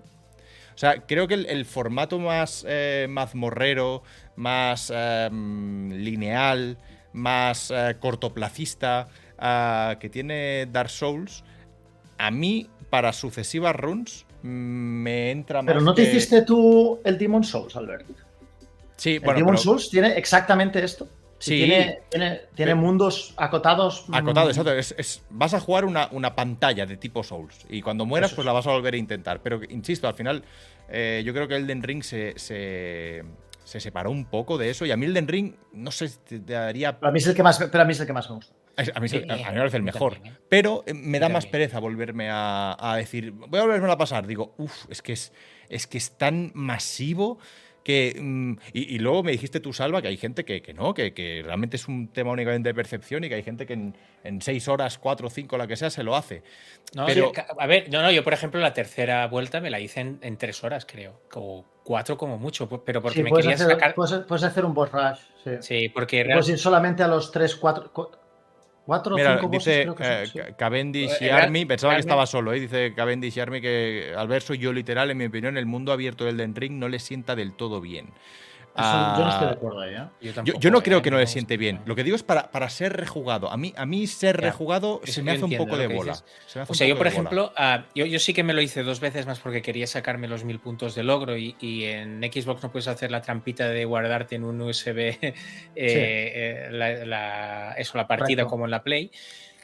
O 0.74 0.78
sea, 0.78 1.06
creo 1.06 1.26
que 1.26 1.34
el, 1.34 1.64
formato 1.64 2.18
más 2.18 2.64
eh, 2.68 3.06
mazmorrero, 3.08 4.02
más 4.36 4.92
em, 4.94 5.90
lineal, 5.90 6.78
más 7.12 7.72
eh, 7.72 7.96
cortoplacista 7.98 9.08
ah, 9.38 9.96
que 9.98 10.08
tiene 10.08 10.66
Dark 10.70 10.90
Souls, 10.90 11.42
a 12.18 12.30
mí, 12.30 12.68
para 12.90 13.12
sucesivas 13.12 13.74
runs, 13.74 14.26
me 14.42 15.30
entra 15.30 15.62
más. 15.62 15.66
Pero 15.66 15.80
no 15.80 15.94
te 15.94 16.02
hiciste 16.02 16.42
tú 16.42 17.00
el 17.02 17.18
Demon 17.18 17.42
Souls, 17.42 17.74
Albert. 17.74 18.06
Sí, 18.96 19.20
el 19.22 19.34
Demon 19.34 19.58
Souls 19.58 19.90
tiene 19.90 20.16
exactamente 20.18 20.84
esto. 20.84 21.08
Sí. 21.38 21.58
Tiene, 22.10 22.42
tiene, 22.54 22.74
mundos 22.74 23.32
acotados. 23.36 24.08
Mm. 24.08 24.14
Acotados, 24.14 24.50
exacto. 24.50 24.72
Es, 24.72 25.22
vas 25.30 25.54
a 25.54 25.60
jugar 25.60 25.84
una, 25.84 26.34
pantalla 26.34 26.84
de 26.84 26.96
tipo 26.96 27.22
Souls. 27.22 27.66
Y 27.68 27.80
cuando 27.80 28.04
mueras, 28.04 28.34
pues 28.34 28.44
la 28.44 28.52
vas 28.52 28.66
a 28.66 28.72
volver 28.72 28.94
a 28.94 28.96
intentar. 28.96 29.40
Pero 29.40 29.60
insisto, 29.68 30.08
al 30.08 30.14
final, 30.14 30.42
eh, 30.88 31.22
yo 31.24 31.32
creo 31.32 31.46
que 31.46 31.56
Elden 31.56 31.82
Ring 31.82 32.02
se, 32.02 32.34
se, 32.36 33.22
separó 33.64 34.10
un 34.10 34.24
poco 34.24 34.58
de 34.58 34.70
eso. 34.70 34.84
Y 34.84 34.90
a 34.90 34.96
mí 34.96 35.06
Elden 35.06 35.28
Ring, 35.28 35.54
no 35.72 35.92
sé, 35.92 36.08
te 36.08 36.40
daría. 36.40 36.98
Pero 36.98 37.08
a 37.08 37.12
mí 37.12 37.18
es 37.18 37.26
el 37.26 37.34
que 37.34 37.42
más, 37.42 37.58
pero 37.58 37.82
a 37.82 37.84
mí 37.84 37.92
es 37.92 38.00
el 38.00 38.06
que 38.06 38.12
más 38.12 38.28
me 38.28 38.36
gusta. 38.36 38.54
A 38.94 39.00
mí, 39.00 39.08
me 39.10 39.26
parece 39.26 39.76
el 39.76 39.82
mejor. 39.82 40.20
¿eh? 40.24 40.32
Pero 40.48 40.84
eh, 40.86 40.94
me 40.94 41.18
da 41.18 41.28
más 41.28 41.46
pereza 41.46 41.80
volverme 41.80 42.30
a, 42.30 42.76
a, 42.78 42.96
decir. 42.96 43.32
Voy 43.32 43.58
a 43.58 43.62
volverme 43.62 43.90
a 43.90 43.98
pasar. 43.98 44.24
Digo, 44.26 44.54
uff, 44.56 44.86
es 44.88 45.02
que 45.02 45.14
es, 45.14 45.32
es 45.68 45.88
que 45.88 45.98
es 45.98 46.16
tan 46.16 46.52
masivo 46.54 47.38
que, 47.88 48.14
mm, 48.20 48.52
y, 48.74 48.98
luego 48.98 49.22
me 49.22 49.32
dijiste 49.32 49.60
tú, 49.60 49.72
Salva, 49.72 50.02
que 50.02 50.08
hay 50.08 50.18
gente 50.18 50.44
que, 50.44 50.74
no, 50.74 50.92
que, 50.92 51.40
realmente 51.42 51.76
es 51.76 51.88
un 51.88 52.08
tema 52.08 52.32
únicamente 52.32 52.68
de 52.68 52.74
percepción 52.74 53.24
y 53.24 53.30
que 53.30 53.36
hay 53.36 53.42
gente 53.42 53.64
que 53.64 53.72
en, 53.72 54.42
seis 54.42 54.68
horas, 54.68 54.98
cuatro, 54.98 55.30
cinco, 55.30 55.56
la 55.56 55.66
que 55.66 55.74
sea, 55.74 55.88
se 55.88 56.02
lo 56.02 56.14
hace. 56.14 56.42
No, 56.94 57.06
Pero, 57.06 57.32
a 57.58 57.66
ver, 57.66 57.88
no, 57.90 58.02
no, 58.02 58.10
yo 58.10 58.22
por 58.22 58.34
ejemplo 58.34 58.60
la 58.60 58.74
tercera 58.74 59.26
vuelta 59.28 59.62
me 59.62 59.70
la 59.70 59.80
hice 59.80 60.00
en, 60.00 60.36
tres 60.36 60.62
horas, 60.64 60.84
creo, 60.84 61.22
o 61.32 61.64
cuatro 61.82 62.18
como 62.18 62.36
mucho, 62.36 62.68
pero 62.68 63.00
porque 63.00 63.22
me 63.22 63.32
quería 63.32 63.56
sacar... 63.56 63.94
Puedes, 63.94 64.44
hacer 64.44 64.66
un 64.66 64.74
boss 64.74 64.92
rush, 64.92 65.20
sí. 65.42 65.50
Sí, 65.60 65.88
porque... 65.88 66.26
Puedes 66.26 66.50
ir 66.50 66.58
solamente 66.58 67.02
a 67.02 67.08
los 67.08 67.32
tres, 67.32 67.56
cuatro 67.56 67.90
Cuatro 67.90 68.27
o 68.88 69.18
cinco 69.18 69.48
dice 69.48 69.86
eh, 70.00 70.54
Cavendish 70.56 71.20
y 71.20 71.28
Army, 71.28 71.64
pensaba 71.66 71.94
que 71.94 72.00
estaba 72.00 72.26
solo, 72.26 72.52
¿eh? 72.52 72.60
dice 72.60 72.94
Cavendish 72.94 73.36
y 73.36 73.40
Army 73.40 73.60
que 73.60 74.14
al 74.16 74.28
verso 74.28 74.54
yo 74.54 74.72
literal, 74.72 75.10
en 75.10 75.18
mi 75.18 75.26
opinión, 75.26 75.56
el 75.56 75.66
mundo 75.66 75.92
abierto 75.92 76.24
del 76.24 76.38
Den 76.38 76.54
Ring 76.54 76.78
no 76.78 76.88
le 76.88 76.98
sienta 76.98 77.36
del 77.36 77.52
todo 77.52 77.80
bien 77.80 78.08
yo 78.78 79.24
no 79.24 79.30
estoy 79.30 79.46
de 79.46 79.52
acuerdo 79.52 79.80
ahí, 79.80 79.94
¿eh? 79.94 80.32
Yo, 80.60 80.70
no 80.70 80.82
creo 80.82 81.02
que 81.02 81.10
no 81.10 81.18
le 81.18 81.26
siente 81.26 81.56
bien. 81.56 81.80
Lo 81.84 81.94
que 81.94 82.04
digo 82.04 82.16
es 82.16 82.22
para, 82.22 82.50
para 82.50 82.68
ser 82.70 82.96
rejugado. 82.96 83.50
A 83.50 83.56
mí, 83.56 83.74
a 83.76 83.86
mí 83.86 84.06
ser 84.06 84.36
rejugado 84.36 85.00
se 85.04 85.22
me 85.22 85.32
hace 85.32 85.44
un 85.44 85.56
poco 85.56 85.76
de 85.76 85.86
bola. 85.88 86.18
o 86.66 86.74
sea, 86.74 86.86
yo, 86.86 86.96
por 86.96 87.06
ejemplo, 87.06 87.52
ah, 87.56 87.84
yo, 87.94 88.06
yo, 88.06 88.18
sí 88.18 88.32
que 88.34 88.42
me 88.42 88.52
lo 88.52 88.62
hice 88.62 88.82
dos 88.82 89.00
veces 89.00 89.26
más 89.26 89.40
porque 89.40 89.62
quería 89.62 89.86
sacarme 89.86 90.28
los 90.28 90.44
mil 90.44 90.60
puntos 90.60 90.94
de 90.94 91.02
logro 91.02 91.36
y, 91.36 91.56
en 91.88 92.20
Xbox 92.20 92.62
no 92.62 92.70
puedes 92.70 92.88
hacer 92.88 93.10
la 93.10 93.22
trampita 93.22 93.68
de 93.68 93.84
guardarte 93.84 94.36
en 94.36 94.44
un 94.44 94.60
USB 94.60 94.98
eh, 94.98 95.34
eh, 95.74 96.68
la, 96.70 97.72
eso, 97.72 97.96
la 97.96 98.06
partida 98.06 98.46
como 98.46 98.64
en 98.64 98.70
la 98.70 98.82
Play. 98.82 99.10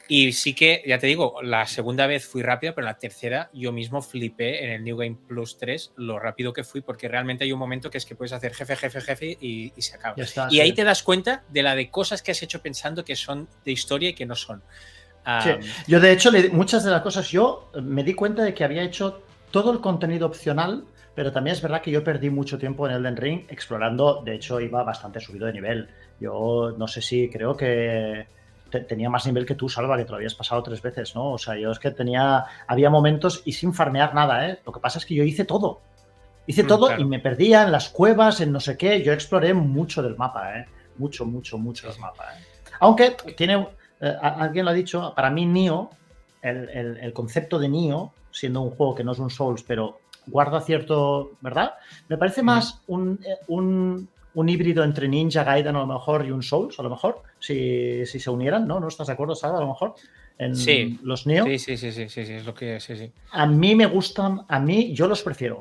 Y 0.07 0.33
sí 0.33 0.53
que, 0.53 0.83
ya 0.85 0.99
te 0.99 1.07
digo, 1.07 1.41
la 1.41 1.65
segunda 1.65 2.05
vez 2.05 2.25
fui 2.25 2.43
rápido, 2.43 2.75
pero 2.75 2.85
la 2.85 2.99
tercera 2.99 3.49
yo 3.53 3.71
mismo 3.71 4.01
flipé 4.01 4.63
en 4.63 4.71
el 4.71 4.83
New 4.83 4.97
Game 4.97 5.17
Plus 5.27 5.57
3 5.57 5.93
lo 5.97 6.19
rápido 6.19 6.53
que 6.53 6.63
fui, 6.63 6.81
porque 6.81 7.07
realmente 7.07 7.43
hay 7.43 7.51
un 7.51 7.59
momento 7.59 7.89
que 7.89 7.97
es 7.97 8.05
que 8.05 8.15
puedes 8.15 8.33
hacer 8.33 8.53
jefe, 8.53 8.75
jefe, 8.75 9.01
jefe 9.01 9.37
y, 9.41 9.73
se 9.77 9.95
acaba. 9.95 10.15
y 10.49 10.59
ahí 10.59 10.73
te 10.73 10.83
das 10.83 11.01
cuenta 11.01 11.43
de 11.49 11.63
la 11.63 11.75
de 11.75 11.89
cosas 11.89 12.21
que 12.21 12.31
has 12.31 12.43
hecho 12.43 12.61
pensando 12.61 13.03
que 13.03 13.15
son 13.15 13.47
de 13.63 13.71
historia 13.71 14.09
y 14.09 14.13
que 14.13 14.25
no 14.25 14.35
son. 14.35 14.61
Yo, 15.87 15.99
de 15.99 16.11
hecho, 16.11 16.31
muchas 16.51 16.83
de 16.83 16.91
las 16.91 17.01
cosas, 17.01 17.29
yo 17.29 17.71
me 17.81 18.03
di 18.03 18.13
cuenta 18.13 18.43
de 18.43 18.53
que 18.53 18.63
había 18.63 18.83
hecho 18.83 19.23
todo 19.51 19.71
el 19.71 19.79
contenido 19.79 20.27
opcional, 20.27 20.85
pero 21.15 21.31
también 21.31 21.55
es 21.55 21.61
verdad 21.61 21.81
que 21.81 21.91
yo 21.91 22.03
perdí 22.03 22.29
mucho 22.29 22.59
tiempo 22.59 22.87
en 22.87 22.93
Elden 22.93 23.17
Ring 23.17 23.45
explorando. 23.49 24.21
De 24.23 24.35
hecho, 24.35 24.59
iba 24.59 24.83
bastante 24.83 25.19
subido 25.19 25.47
de 25.47 25.53
nivel. 25.53 25.89
Yo 26.19 26.75
no 26.77 26.87
sé 26.87 27.01
si 27.01 27.29
creo 27.29 27.57
que 27.57 28.27
tenía 28.81 29.09
más 29.09 29.25
nivel 29.25 29.45
que 29.45 29.55
tú, 29.55 29.69
Salva, 29.69 29.97
que 29.97 30.05
te 30.05 30.11
lo 30.11 30.17
habías 30.17 30.35
pasado 30.35 30.63
tres 30.63 30.81
veces, 30.81 31.15
¿no? 31.15 31.33
O 31.33 31.37
sea, 31.37 31.55
yo 31.57 31.71
es 31.71 31.79
que 31.79 31.91
tenía, 31.91 32.45
había 32.67 32.89
momentos 32.89 33.41
y 33.45 33.53
sin 33.53 33.73
farmear 33.73 34.13
nada, 34.13 34.49
¿eh? 34.49 34.59
Lo 34.65 34.71
que 34.71 34.79
pasa 34.79 34.99
es 34.99 35.05
que 35.05 35.15
yo 35.15 35.23
hice 35.23 35.45
todo. 35.45 35.81
Hice 36.47 36.63
mm, 36.63 36.67
todo 36.67 36.97
y 36.97 37.05
me 37.05 37.19
perdía 37.19 37.63
en 37.63 37.71
las 37.71 37.89
cuevas, 37.89 38.41
en 38.41 38.51
no 38.51 38.59
sé 38.59 38.77
qué. 38.77 39.01
Yo 39.03 39.13
exploré 39.13 39.53
mucho 39.53 40.01
del 40.01 40.15
mapa, 40.15 40.59
¿eh? 40.59 40.65
Mucho, 40.97 41.25
mucho, 41.25 41.57
mucho 41.57 41.89
del 41.89 41.99
mapa, 41.99 42.25
¿eh? 42.33 42.43
Aunque 42.79 43.15
tiene, 43.35 43.67
eh, 44.01 44.15
alguien 44.21 44.65
lo 44.65 44.71
ha 44.71 44.73
dicho, 44.73 45.13
para 45.15 45.29
mí 45.29 45.45
Nio, 45.45 45.89
el, 46.41 47.11
concepto 47.13 47.57
de 47.57 47.69
Nio, 47.69 48.11
siendo 48.31 48.61
un 48.61 48.71
juego 48.71 48.95
que 48.95 49.03
no 49.03 49.13
es 49.13 49.19
un 49.19 49.29
Souls, 49.29 49.63
pero 49.63 49.99
guarda 50.27 50.61
cierto, 50.61 51.31
¿verdad? 51.41 51.75
Me 52.07 52.17
parece 52.17 52.43
más 52.43 52.81
un, 52.87 53.19
eh, 53.25 53.37
un, 53.47 54.09
un 54.35 54.49
híbrido 54.49 54.83
entre 54.83 55.07
Ninja 55.07 55.43
Gaiden 55.43 55.75
a 55.75 55.79
lo 55.79 55.87
mejor 55.87 56.25
y 56.25 56.31
un 56.31 56.43
Souls, 56.43 56.79
a 56.79 56.83
lo 56.83 56.89
mejor, 56.89 57.23
si, 57.39 58.05
se 58.05 58.29
unieran, 58.29 58.67
¿no? 58.67 58.79
¿No 58.79 58.87
estás 58.87 59.07
de 59.07 59.13
acuerdo, 59.13 59.35
Sara? 59.35 59.57
A 59.57 59.61
lo 59.61 59.67
mejor. 59.67 59.95
En 60.37 60.55
sí. 60.55 60.99
los 61.01 61.25
Neo. 61.25 61.45
Sí, 61.45 61.57
sí, 61.59 61.77
sí, 61.77 61.91
sí, 61.91 62.09
sí, 62.09 62.21
es 62.21 62.45
lo 62.45 62.53
que 62.53 62.79
sí, 62.79 62.95
sí. 62.97 63.11
A 63.31 63.45
mí 63.45 63.73
me 63.73 63.85
gustan, 63.85 64.41
a 64.47 64.59
mí 64.59 64.93
yo 64.93 65.07
los 65.07 65.23
prefiero. 65.23 65.59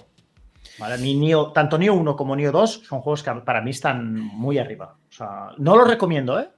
¿vale? 0.78 0.98
Neo, 0.98 1.52
tanto 1.52 1.78
Neo 1.78 1.94
1 1.94 2.16
como 2.16 2.34
Neo 2.36 2.52
2 2.52 2.82
son 2.86 3.00
juegos 3.00 3.22
que 3.22 3.30
para 3.44 3.60
mí 3.60 3.70
están 3.70 4.14
muy 4.14 4.58
arriba. 4.58 4.96
O 5.08 5.12
sea, 5.12 5.50
no 5.58 5.76
los 5.76 5.88
recomiendo, 5.88 6.40
¿eh? 6.40 6.48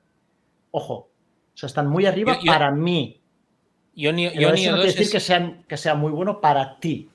Ojo. 0.70 0.94
O 0.94 1.58
sea, 1.58 1.66
están 1.66 1.88
muy 1.88 2.06
arriba 2.06 2.38
para 2.44 2.70
mí. 2.70 3.20
Yo, 3.94 4.12
Neo, 4.12 4.32
yo 4.32 4.50
no 4.50 4.54
quiere 4.54 4.82
decir 4.82 5.10
que, 5.10 5.20
sean, 5.20 5.64
que 5.68 5.76
sea 5.76 5.94
muy 5.94 6.12
bueno 6.12 6.40
para 6.40 6.78
ti. 6.78 7.08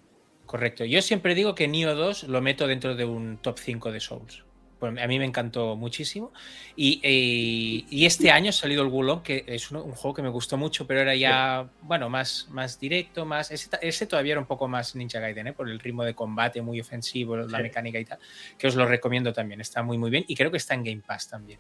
Correcto. 0.46 0.84
Yo 0.84 1.02
siempre 1.02 1.36
digo 1.36 1.56
que 1.56 1.68
Neo 1.68 1.96
2 1.96 2.24
lo 2.24 2.42
meto 2.42 2.68
dentro 2.68 2.96
de 2.96 3.06
un 3.06 3.38
top 3.38 3.58
5 3.60 3.92
de 3.92 4.00
Souls. 4.00 4.44
A 4.88 5.08
mí 5.08 5.20
me 5.20 5.26
encantó 5.26 5.76
muchísimo. 5.76 6.32
Y, 6.76 7.86
este 8.06 8.32
año 8.32 8.50
ha 8.50 8.54
salido 8.54 8.84
el 8.84 8.89
Wulong, 8.89 9.22
que 9.22 9.44
es 9.48 9.72
un, 9.72 9.82
juego 9.91 10.13
que 10.13 10.22
me 10.22 10.30
gustó 10.30 10.58
mucho, 10.58 10.88
pero 10.88 11.02
era 11.02 11.15
ya, 11.15 11.70
bueno, 11.82 12.10
más, 12.10 12.48
más 12.50 12.80
directo, 12.80 13.26
más. 13.26 13.52
Ese, 13.52 14.06
todavía 14.08 14.34
era 14.34 14.41
un 14.41 14.48
poco 14.48 14.67
más 14.67 14.96
Ninja 14.96 15.20
Gaiden, 15.20 15.48
¿eh? 15.48 15.54
por 15.54 15.70
el 15.70 15.80
ritmo 15.80 16.04
de 16.04 16.13
combate 16.13 16.62
muy 16.62 16.80
ofensivo, 16.80 17.38
la 17.38 17.60
mecánica 17.60 18.00
y 18.00 18.06
tal, 18.06 18.20
que 18.58 18.67
os 18.67 18.76
lo 18.76 18.86
recomiendo 18.86 19.34
también. 19.34 19.62
Está 19.62 19.84
muy, 19.84 19.98
muy 19.98 20.10
bien. 20.10 20.26
Y 20.28 20.36
creo 20.36 20.52
que 20.52 20.58
está 20.58 20.74
en 20.74 20.84
Game 20.84 21.02
Pass 21.06 21.28
también. 21.28 21.60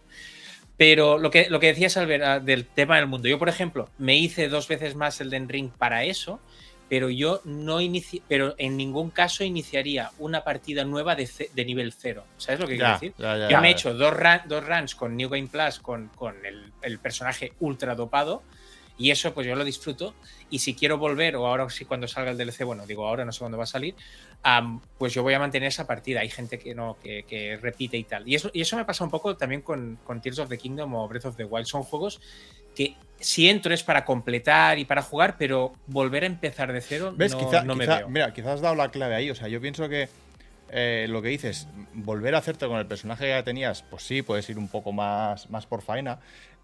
Pero 0.77 1.19
lo 1.19 1.29
que, 1.29 1.47
lo 1.49 1.59
que 1.59 1.67
decías, 1.67 1.95
Albert, 1.97 2.23
ah, 2.23 2.39
del 2.39 2.65
tema 2.65 2.95
del 2.95 3.05
mundo. 3.05 3.27
Yo, 3.27 3.37
por 3.37 3.49
ejemplo, 3.49 3.89
me 3.99 4.15
hice 4.15 4.47
dos 4.47 4.67
veces 4.67 4.95
más 4.95 5.21
el 5.21 5.29
Den 5.29 5.47
Ring 5.47 5.69
para 5.69 6.03
eso 6.05 6.39
pero 6.91 7.09
yo 7.09 7.39
no 7.45 7.79
inici 7.79 8.21
pero 8.27 8.53
en 8.57 8.75
ningún 8.75 9.11
caso 9.11 9.45
iniciaría 9.45 10.11
una 10.19 10.43
partida 10.43 10.83
nueva 10.83 11.15
de, 11.15 11.49
de 11.53 11.63
nivel 11.63 11.93
cero. 11.93 12.25
¿Sabes 12.35 12.59
lo 12.59 12.67
que 12.67 12.75
quiero 12.75 12.91
decir? 12.91 13.13
yo 13.17 13.61
me 13.61 13.69
he 13.69 13.71
hecho 13.71 13.93
dos, 13.93 14.13
dos 14.45 14.67
runs 14.67 14.93
con 14.93 15.15
New 15.15 15.29
Game 15.29 15.47
Plus 15.47 15.79
con, 15.79 16.09
con 16.09 16.45
el, 16.45 16.73
el, 16.81 16.99
personaje 16.99 17.53
ultra 17.61 17.95
dopado 17.95 18.43
Y 18.97 19.09
eso 19.09 19.33
pues 19.33 19.47
yo 19.47 19.55
lo 19.55 19.63
disfruto 19.63 20.13
y 20.49 20.59
si 20.59 20.75
quiero 20.75 20.97
volver 20.97 21.37
o 21.37 21.47
ahora 21.47 21.69
sí 21.69 21.85
cuando 21.85 22.09
salga 22.09 22.31
el 22.31 22.37
DLC, 22.37 22.65
bueno, 22.65 22.85
digo 22.85 23.07
ahora 23.07 23.23
no 23.23 23.31
sé 23.31 23.39
cuándo 23.39 23.57
va 23.57 23.63
a 23.63 23.67
salir, 23.67 23.95
pues 24.97 25.13
yo 25.13 25.23
voy 25.23 25.33
a 25.33 25.39
mantener 25.39 25.69
esa 25.69 25.87
partida. 25.87 26.19
Hay 26.19 26.29
gente 26.29 26.59
que 26.59 26.75
no, 26.75 26.97
que, 27.01 27.57
repite 27.61 27.95
y 27.95 28.03
tal. 28.03 28.27
Y 28.27 28.35
eso, 28.35 28.51
y 28.53 28.59
eso 28.59 28.75
me 28.75 28.83
pasa 28.83 29.05
un 29.05 29.11
poco 29.11 29.37
también 29.37 29.61
con, 29.61 29.97
con 30.03 30.19
Tears 30.19 30.39
of 30.39 30.49
the 30.49 30.57
Kingdom 30.57 30.93
o 30.93 31.07
Breath 31.07 31.23
of 31.23 31.37
the 31.37 31.45
Wild. 31.45 31.67
Son 31.67 31.83
juegos 31.83 32.19
que 32.75 32.97
si 33.21 33.49
entro 33.49 33.73
es 33.73 33.83
para 33.83 34.05
completar 34.05 34.79
y 34.79 34.85
para 34.85 35.01
jugar, 35.01 35.35
pero 35.37 35.73
volver 35.87 36.23
a 36.23 36.25
empezar 36.25 36.71
de 36.73 36.81
cero 36.81 37.13
¿Ves? 37.15 37.35
No, 37.65 37.75
me 37.75 37.85
veo. 37.85 38.09
Mira, 38.09 38.33
quizás 38.33 38.55
has 38.55 38.61
dado 38.61 38.75
la 38.75 38.89
clave 38.89 39.15
ahí. 39.15 39.29
O 39.29 39.35
sea, 39.35 39.47
yo 39.47 39.61
pienso 39.61 39.87
que 39.87 40.09
eh, 40.69 41.05
lo 41.09 41.21
que 41.21 41.27
dices, 41.27 41.67
volver 41.93 42.33
a 42.35 42.37
hacerte 42.37 42.65
con 42.67 42.77
el 42.77 42.85
personaje 42.85 43.25
que 43.25 43.29
ya 43.31 43.43
tenías, 43.43 43.83
pues 43.83 44.03
sí, 44.03 44.21
puedes 44.21 44.49
ir 44.49 44.57
un 44.57 44.69
poco 44.69 44.91
más, 44.91 45.49
más 45.49 45.65
por 45.65 45.81
faena. 45.81 46.19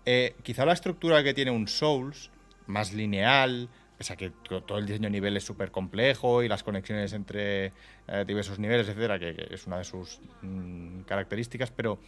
Eh, 0.06 0.36
quizá 0.44 0.66
la 0.66 0.74
estructura 0.74 1.24
que 1.24 1.34
tiene 1.34 1.52
un 1.52 1.68
Souls, 1.68 2.32
más 2.68 2.94
lineal, 2.94 3.68
pese 3.98 4.14
a 4.14 4.16
que 4.16 4.30
todo 4.46 4.78
el 4.78 4.86
diseño 4.86 5.08
de 5.08 5.12
nivel 5.12 5.36
es 5.36 5.44
súper 5.44 5.72
complejo 5.72 6.44
y 6.44 6.48
las 6.48 6.64
conexiones 6.64 7.12
entre 7.14 7.74
eh, 8.08 8.24
diversos 8.26 8.60
niveles, 8.60 8.88
etcétera, 8.88 9.20
que, 9.20 9.48
es 9.52 9.68
una 9.68 9.80
de 9.80 9.84
sus 9.84 10.22
mm, 10.42 11.02
características, 11.02 11.72
pero 11.72 12.00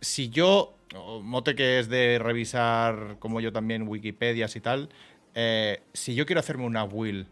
si 0.00 0.30
yo, 0.30 0.74
mote 1.22 1.54
que 1.54 1.78
es 1.78 1.88
de 1.88 2.18
revisar 2.18 3.16
como 3.18 3.40
yo 3.40 3.52
también 3.52 3.86
Wikipedias 3.86 4.56
y 4.56 4.60
tal, 4.60 4.88
si 5.92 6.14
yo 6.14 6.26
quiero 6.26 6.40
hacerme 6.40 6.64
una 6.64 6.84
will 6.84 7.26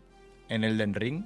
en 0.48 0.64
Elden 0.64 0.94
Ring, 0.94 1.24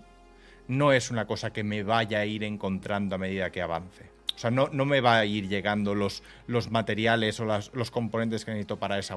no 0.68 0.92
es 0.92 1.10
una 1.10 1.26
cosa 1.26 1.52
que 1.52 1.64
me 1.64 1.82
vaya 1.82 2.20
a 2.20 2.26
ir 2.26 2.44
encontrando 2.44 3.14
a 3.14 3.18
medida 3.18 3.50
que 3.50 3.62
avance. 3.62 4.10
O 4.34 4.38
sea, 4.38 4.50
no, 4.50 4.68
no 4.72 4.84
me 4.84 5.00
va 5.00 5.18
a 5.18 5.24
ir 5.24 5.48
llegando 5.48 5.94
los, 5.94 6.22
los 6.46 6.70
materiales 6.70 7.38
o 7.40 7.44
los 7.44 7.90
componentes 7.90 8.44
que 8.44 8.52
necesito 8.52 8.78
para 8.78 8.98
esa. 8.98 9.16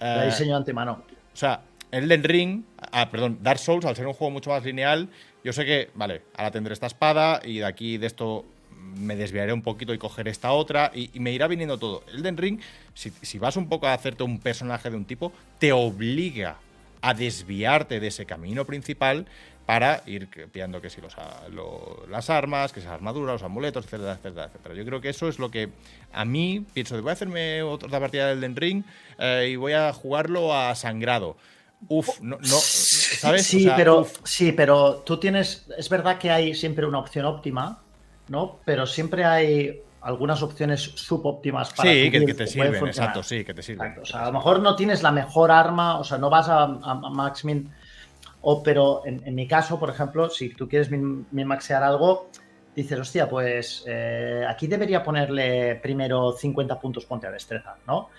La 0.00 0.24
eh, 0.24 0.26
diseño 0.26 0.56
antemano. 0.56 1.02
O 1.32 1.36
sea, 1.36 1.62
Elden 1.90 2.24
Ring, 2.24 2.64
ah, 2.92 3.10
perdón, 3.10 3.38
Dark 3.40 3.58
Souls, 3.58 3.84
al 3.84 3.96
ser 3.96 4.06
un 4.06 4.12
juego 4.12 4.32
mucho 4.32 4.50
más 4.50 4.64
lineal, 4.64 5.08
yo 5.44 5.52
sé 5.52 5.64
que, 5.64 5.90
vale, 5.94 6.22
ahora 6.36 6.50
tendré 6.50 6.72
esta 6.72 6.86
espada 6.86 7.40
y 7.44 7.58
de 7.58 7.64
aquí 7.64 7.98
de 7.98 8.06
esto 8.06 8.44
me 8.96 9.16
desviaré 9.16 9.52
un 9.52 9.62
poquito 9.62 9.94
y 9.94 9.98
cogeré 9.98 10.30
esta 10.30 10.52
otra 10.52 10.90
y, 10.94 11.10
me 11.20 11.32
irá 11.32 11.46
viniendo 11.46 11.78
todo. 11.78 12.04
Elden 12.12 12.36
Ring, 12.36 12.60
si, 12.94 13.10
si, 13.22 13.38
vas 13.38 13.56
un 13.56 13.68
poco 13.68 13.86
a 13.86 13.94
hacerte 13.94 14.22
un 14.22 14.38
personaje 14.38 14.90
de 14.90 14.96
un 14.96 15.04
tipo, 15.04 15.32
te 15.58 15.72
obliga 15.72 16.56
a 17.00 17.14
desviarte 17.14 18.00
de 18.00 18.06
ese 18.06 18.24
camino 18.24 18.64
principal 18.64 19.26
para 19.66 20.02
ir 20.06 20.28
pillando 20.52 20.80
que 20.80 20.90
si 20.90 21.00
los, 21.00 21.14
las 22.08 22.30
armas, 22.30 22.72
que 22.72 22.80
si 22.80 22.86
las 22.86 22.94
armaduras, 22.94 23.34
los 23.34 23.42
amuletos, 23.42 23.84
etcétera, 23.86 24.12
etcétera, 24.12 24.46
etcétera. 24.46 24.74
Yo 24.74 24.84
creo 24.84 25.00
que 25.00 25.08
eso 25.08 25.28
es 25.28 25.38
lo 25.38 25.50
que 25.50 25.70
a 26.12 26.24
mí 26.24 26.64
pienso 26.74 26.94
de 26.94 27.00
voy 27.00 27.10
a 27.10 27.12
hacerme 27.14 27.62
otra 27.62 27.98
partida 28.00 28.28
del 28.28 28.40
Den 28.40 28.56
Ring 28.56 28.84
eh, 29.18 29.48
y 29.52 29.56
voy 29.56 29.72
a 29.72 29.92
jugarlo 29.92 30.54
a 30.54 30.74
sangrado. 30.74 31.36
Uf, 31.88 32.20
no, 32.20 32.38
no 32.40 32.46
¿sabes? 32.46 33.46
Sí, 33.46 33.68
pero 33.76 34.06
sí, 34.24 34.52
pero 34.52 35.02
tú 35.04 35.18
tienes, 35.18 35.66
es 35.76 35.88
verdad 35.88 36.18
que 36.18 36.30
hay 36.30 36.54
siempre 36.54 36.86
una 36.86 36.98
opción 36.98 37.26
óptima, 37.26 37.83
¿no? 38.28 38.60
Pero 38.64 38.86
siempre 38.86 39.24
hay 39.24 39.82
algunas 40.00 40.42
opciones 40.42 40.80
subóptimas 40.82 41.72
para 41.72 41.90
sí, 41.90 42.10
que, 42.10 42.34
te 42.34 42.46
sirven, 42.46 42.86
exacto, 42.86 43.22
sí, 43.22 43.44
que 43.44 43.54
te 43.54 43.62
sirven. 43.62 43.96
O 44.02 44.04
sea, 44.04 44.22
a 44.22 44.26
lo 44.26 44.32
mejor 44.32 44.60
no 44.60 44.76
tienes 44.76 45.02
la 45.02 45.12
mejor 45.12 45.50
arma, 45.50 45.98
o 45.98 46.04
sea, 46.04 46.18
no 46.18 46.28
vas 46.28 46.48
a, 46.48 46.64
a 46.64 46.94
Maxmin 46.94 47.70
o, 48.46 48.62
pero 48.62 49.02
en, 49.06 49.34
mi 49.34 49.48
caso, 49.48 49.78
por 49.78 49.88
ejemplo, 49.88 50.28
si 50.28 50.50
tú 50.50 50.68
quieres 50.68 50.90
min-maxear 50.90 51.82
algo, 51.82 52.28
dices, 52.76 53.00
hostia, 53.00 53.26
pues 53.26 53.84
eh, 53.86 54.44
aquí 54.46 54.66
debería 54.66 55.02
ponerle 55.02 55.76
primero 55.76 56.32
50 56.32 56.78
puntos 56.78 57.06
ponte 57.06 57.26
a 57.26 57.30
destreza, 57.30 57.76
¿no? 57.86 58.10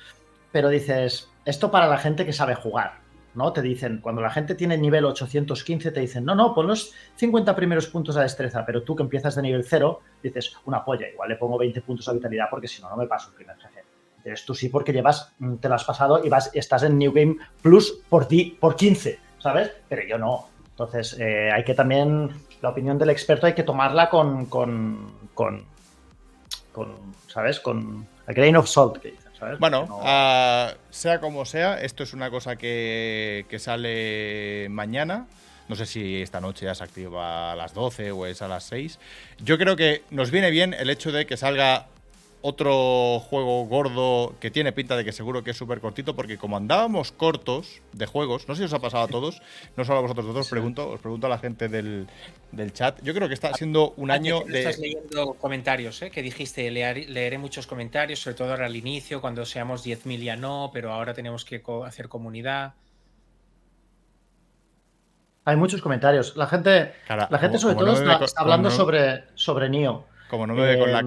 Pero 0.51 0.69
dices, 0.69 1.29
esto 1.45 1.69
para 1.69 1.87
la 1.87 1.99
gente 1.99 2.25
que 2.25 2.33
sabe 2.33 2.55
jugar, 2.55 3.04
¿no? 3.35 3.53
Te 3.53 3.61
dicen, 3.61 3.99
cuando 4.01 4.21
la 4.21 4.29
gente 4.29 4.55
tiene 4.55 4.77
nivel 4.77 5.05
815, 5.05 5.91
te 5.91 5.99
dicen, 5.99 6.25
no, 6.25 6.35
no, 6.35 6.53
pon 6.53 6.67
los 6.67 6.93
50 7.15 7.55
primeros 7.55 7.87
puntos 7.87 8.17
a 8.17 8.21
destreza, 8.21 8.65
pero 8.65 8.83
tú 8.83 8.95
que 8.95 9.03
empiezas 9.03 9.35
de 9.35 9.41
nivel 9.41 9.63
0, 9.63 10.01
dices, 10.23 10.55
una 10.65 10.83
polla, 10.83 11.07
igual 11.07 11.29
le 11.29 11.35
pongo 11.35 11.57
20 11.57 11.81
puntos 11.81 12.07
a 12.07 12.13
vitalidad 12.13 12.47
porque 12.49 12.67
si 12.67 12.81
no, 12.81 12.89
no 12.89 12.97
me 12.97 13.07
paso 13.07 13.29
el 13.29 13.35
primer 13.35 13.57
jefe. 13.57 13.83
Entonces 14.17 14.45
tú 14.45 14.55
sí 14.55 14.69
porque 14.69 14.91
llevas, 14.91 15.33
mm, 15.39 15.55
te 15.55 15.69
lo 15.69 15.75
has 15.75 15.83
pasado 15.83 16.23
y 16.23 16.29
vas, 16.29 16.49
estás 16.53 16.83
en 16.83 16.97
New 16.97 17.11
Game 17.13 17.37
Plus 17.61 18.01
por, 18.09 18.27
ti, 18.27 18.57
por 18.59 18.75
15. 18.75 19.25
¿sabes? 19.45 19.71
Pero 19.87 20.01
yo 20.07 20.17
no. 20.17 20.47
Entonces, 20.71 21.17
eh, 21.19 21.51
hay 21.53 21.63
que 21.63 21.75
también, 21.75 22.31
la 22.63 22.69
opinión 22.69 22.97
del 22.97 23.11
experto 23.11 23.45
hay 23.45 23.53
que 23.53 23.61
tomarla 23.61 24.09
con, 24.09 24.47
con, 24.47 25.11
con, 25.35 25.63
¿sabes? 27.27 27.59
Con 27.59 28.07
a 28.25 28.33
grain 28.33 28.55
of 28.55 28.67
salt, 28.67 28.97
que 28.97 29.13
¿sabes? 29.45 29.59
Bueno, 29.59 30.01
ah, 30.03 30.73
sea 30.89 31.19
como 31.19 31.45
sea, 31.45 31.81
esto 31.81 32.03
es 32.03 32.13
una 32.13 32.29
cosa 32.29 32.55
que, 32.55 33.45
que 33.49 33.59
sale 33.59 34.67
mañana. 34.69 35.27
No 35.67 35.75
sé 35.75 35.85
si 35.85 36.21
esta 36.21 36.39
noche 36.39 36.65
ya 36.65 36.75
se 36.75 36.83
activa 36.83 37.51
a 37.51 37.55
las 37.55 37.73
12 37.73 38.11
o 38.11 38.25
es 38.27 38.41
a 38.41 38.47
las 38.47 38.65
6. 38.65 38.99
Yo 39.39 39.57
creo 39.57 39.75
que 39.75 40.03
nos 40.11 40.29
viene 40.29 40.51
bien 40.51 40.73
el 40.73 40.89
hecho 40.89 41.11
de 41.11 41.25
que 41.25 41.37
salga 41.37 41.87
otro 42.47 43.19
juego 43.21 43.65
gordo 43.65 44.35
que 44.39 44.51
tiene 44.51 44.71
pinta 44.71 44.95
de 44.95 45.03
que 45.03 45.11
seguro 45.11 45.43
que 45.43 45.49
es 45.49 45.57
súper 45.57 45.79
cortito, 45.79 46.15
porque 46.15 46.37
como 46.37 46.57
andábamos 46.57 47.11
cortos 47.11 47.81
de 47.91 48.05
juegos, 48.05 48.47
no 48.47 48.53
sé 48.53 48.59
si 48.59 48.65
os 48.65 48.73
ha 48.73 48.79
pasado 48.79 49.03
a 49.03 49.07
todos, 49.07 49.41
no 49.75 49.83
solo 49.83 49.97
a 49.97 50.01
vosotros 50.03 50.31
dos, 50.31 50.47
pregunto, 50.47 50.87
os 50.91 51.01
pregunto 51.01 51.25
a 51.25 51.31
la 51.31 51.39
gente 51.39 51.69
del, 51.69 52.07
chat. 52.71 53.01
Yo 53.01 53.15
creo 53.15 53.27
que 53.27 53.33
está 53.33 53.51
siendo 53.55 53.95
un 53.97 54.11
año 54.11 54.41
de. 54.45 54.59
Estás 54.59 54.77
leyendo 54.77 55.33
comentarios, 55.33 55.99
¿eh? 56.03 56.11
que 56.11 56.21
dijiste, 56.21 56.69
leeré, 56.69 57.37
muchos 57.39 57.65
comentarios, 57.65 58.19
sobre 58.19 58.35
todo 58.35 58.51
ahora 58.51 58.67
al 58.67 58.75
inicio, 58.75 59.21
cuando 59.21 59.43
seamos 59.43 59.83
10.000 59.83 60.19
ya 60.21 60.35
no, 60.35 60.69
pero 60.71 60.93
ahora 60.93 61.15
tenemos 61.15 61.45
que 61.45 61.63
hacer 61.83 62.09
comunidad. 62.09 62.75
Hay 65.45 65.55
muchos 65.55 65.81
comentarios. 65.81 66.37
La 66.37 66.45
gente, 66.45 66.93
la 67.09 67.39
gente 67.39 67.57
sobre 67.57 67.75
todo 67.75 67.93
está, 67.93 68.19
hablando 68.39 68.69
sobre, 68.69 69.23
sobre 69.33 69.67
Nio. 69.67 70.05
Como 70.29 70.47
no 70.47 70.53
me 70.53 70.65
ve 70.65 70.79
con 70.79 70.91
la 70.91 70.99
eh, 70.99 71.03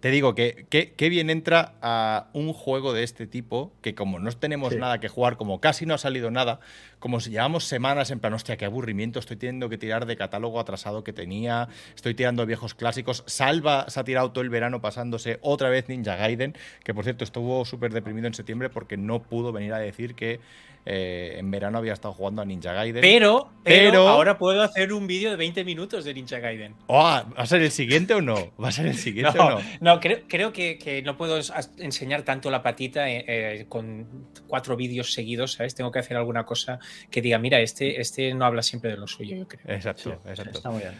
te 0.00 0.10
digo 0.10 0.34
que, 0.34 0.66
qué 0.70 1.08
bien 1.08 1.28
entra 1.30 1.74
a 1.82 2.28
un 2.32 2.52
juego 2.52 2.92
de 2.92 3.02
este 3.02 3.26
tipo, 3.26 3.72
que 3.82 3.94
como 3.94 4.18
no 4.18 4.32
tenemos 4.32 4.74
nada 4.76 4.98
que 4.98 5.08
jugar, 5.08 5.36
como 5.36 5.60
casi 5.60 5.84
no 5.84 5.94
ha 5.94 5.98
salido 5.98 6.30
nada, 6.30 6.60
como 7.00 7.18
si 7.18 7.30
llevamos 7.30 7.64
semanas 7.64 8.10
en 8.10 8.20
plan, 8.20 8.34
hostia, 8.34 8.56
qué 8.56 8.66
aburrimiento, 8.66 9.18
estoy 9.18 9.36
teniendo 9.36 9.68
que 9.68 9.78
tirar 9.78 10.06
de 10.06 10.16
catálogo 10.16 10.60
atrasado 10.60 11.02
que 11.02 11.12
tenía, 11.12 11.68
estoy 11.94 12.14
tirando 12.14 12.46
viejos 12.46 12.74
clásicos. 12.74 13.24
Salva 13.26 13.86
se 13.88 13.98
ha 13.98 14.04
tirado 14.04 14.30
todo 14.30 14.44
el 14.44 14.50
verano 14.50 14.80
pasándose 14.80 15.38
otra 15.40 15.70
vez 15.70 15.88
Ninja 15.88 16.16
Gaiden, 16.16 16.54
que 16.84 16.94
por 16.94 17.04
cierto 17.04 17.24
estuvo 17.24 17.64
súper 17.64 17.92
deprimido 17.92 18.26
en 18.26 18.34
septiembre 18.34 18.68
porque 18.68 18.96
no 18.96 19.22
pudo 19.22 19.50
venir 19.50 19.72
a 19.72 19.78
decir 19.78 20.14
que 20.14 20.40
eh, 20.86 21.34
en 21.36 21.50
verano 21.50 21.76
había 21.76 21.92
estado 21.92 22.14
jugando 22.14 22.40
a 22.40 22.44
Ninja 22.44 22.72
Gaiden. 22.72 23.02
Pero, 23.02 23.50
pero, 23.62 24.08
ahora 24.08 24.38
puedo 24.38 24.62
hacer 24.62 24.92
un 24.94 25.06
vídeo 25.06 25.30
de 25.30 25.36
20 25.36 25.62
minutos 25.64 26.04
de 26.04 26.14
Ninja 26.14 26.38
Gaiden. 26.38 26.74
Oh, 26.86 27.02
¿Va 27.02 27.24
a 27.36 27.46
ser 27.46 27.60
el 27.60 27.70
siguiente 27.70 28.14
o 28.14 28.22
no? 28.22 28.50
¿Va 28.62 28.68
a 28.68 28.72
ser 28.72 28.86
el 28.86 28.96
siguiente 28.96 29.36
no, 29.36 29.46
o 29.46 29.50
no? 29.50 29.60
No, 29.80 30.00
creo, 30.00 30.20
creo 30.26 30.52
que, 30.52 31.02
no 31.04 31.18
puedo 31.18 31.38
enseñar 31.78 32.22
tanto 32.22 32.50
la 32.50 32.62
patita 32.62 33.10
eh, 33.10 33.24
eh, 33.26 33.66
con 33.68 34.26
cuatro 34.46 34.74
vídeos 34.76 35.12
seguidos, 35.12 35.52
¿sabes? 35.52 35.74
Tengo 35.74 35.90
que 35.92 35.98
hacer 35.98 36.16
alguna 36.16 36.46
cosa 36.46 36.80
que 37.10 37.20
diga, 37.22 37.38
mira, 37.38 37.60
este, 37.60 38.00
este 38.00 38.34
no 38.34 38.44
habla 38.44 38.62
siempre 38.62 38.90
de 38.90 38.96
lo 38.96 39.06
suyo, 39.06 39.36
yo 39.36 39.48
creo. 39.48 39.62
Exacto, 39.66 40.18
exacto. 40.26 40.58
Está 40.58 40.70
muy 40.70 40.80
bien. 40.80 40.94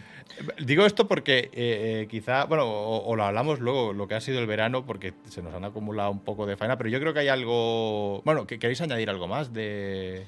Digo 0.65 0.85
esto 0.85 1.07
porque 1.07 2.07
quizá, 2.09 2.45
bueno, 2.45 2.65
o, 2.65 3.15
lo 3.15 3.23
hablamos 3.23 3.59
luego, 3.59 3.93
lo 3.93 4.07
que 4.07 4.15
ha 4.15 4.21
sido 4.21 4.39
el 4.39 4.47
verano, 4.47 4.85
porque 4.85 5.13
se 5.29 5.41
nos 5.41 5.53
han 5.53 5.65
acumulado 5.65 6.11
un 6.11 6.19
poco 6.19 6.45
de 6.45 6.57
faena, 6.57 6.77
pero 6.77 6.89
yo 6.89 6.99
creo 6.99 7.13
que 7.13 7.19
hay 7.19 7.27
algo. 7.27 8.21
Bueno, 8.23 8.47
¿queréis 8.47 8.81
añadir 8.81 9.09
algo 9.09 9.27
más 9.27 9.53
de, 9.53 10.25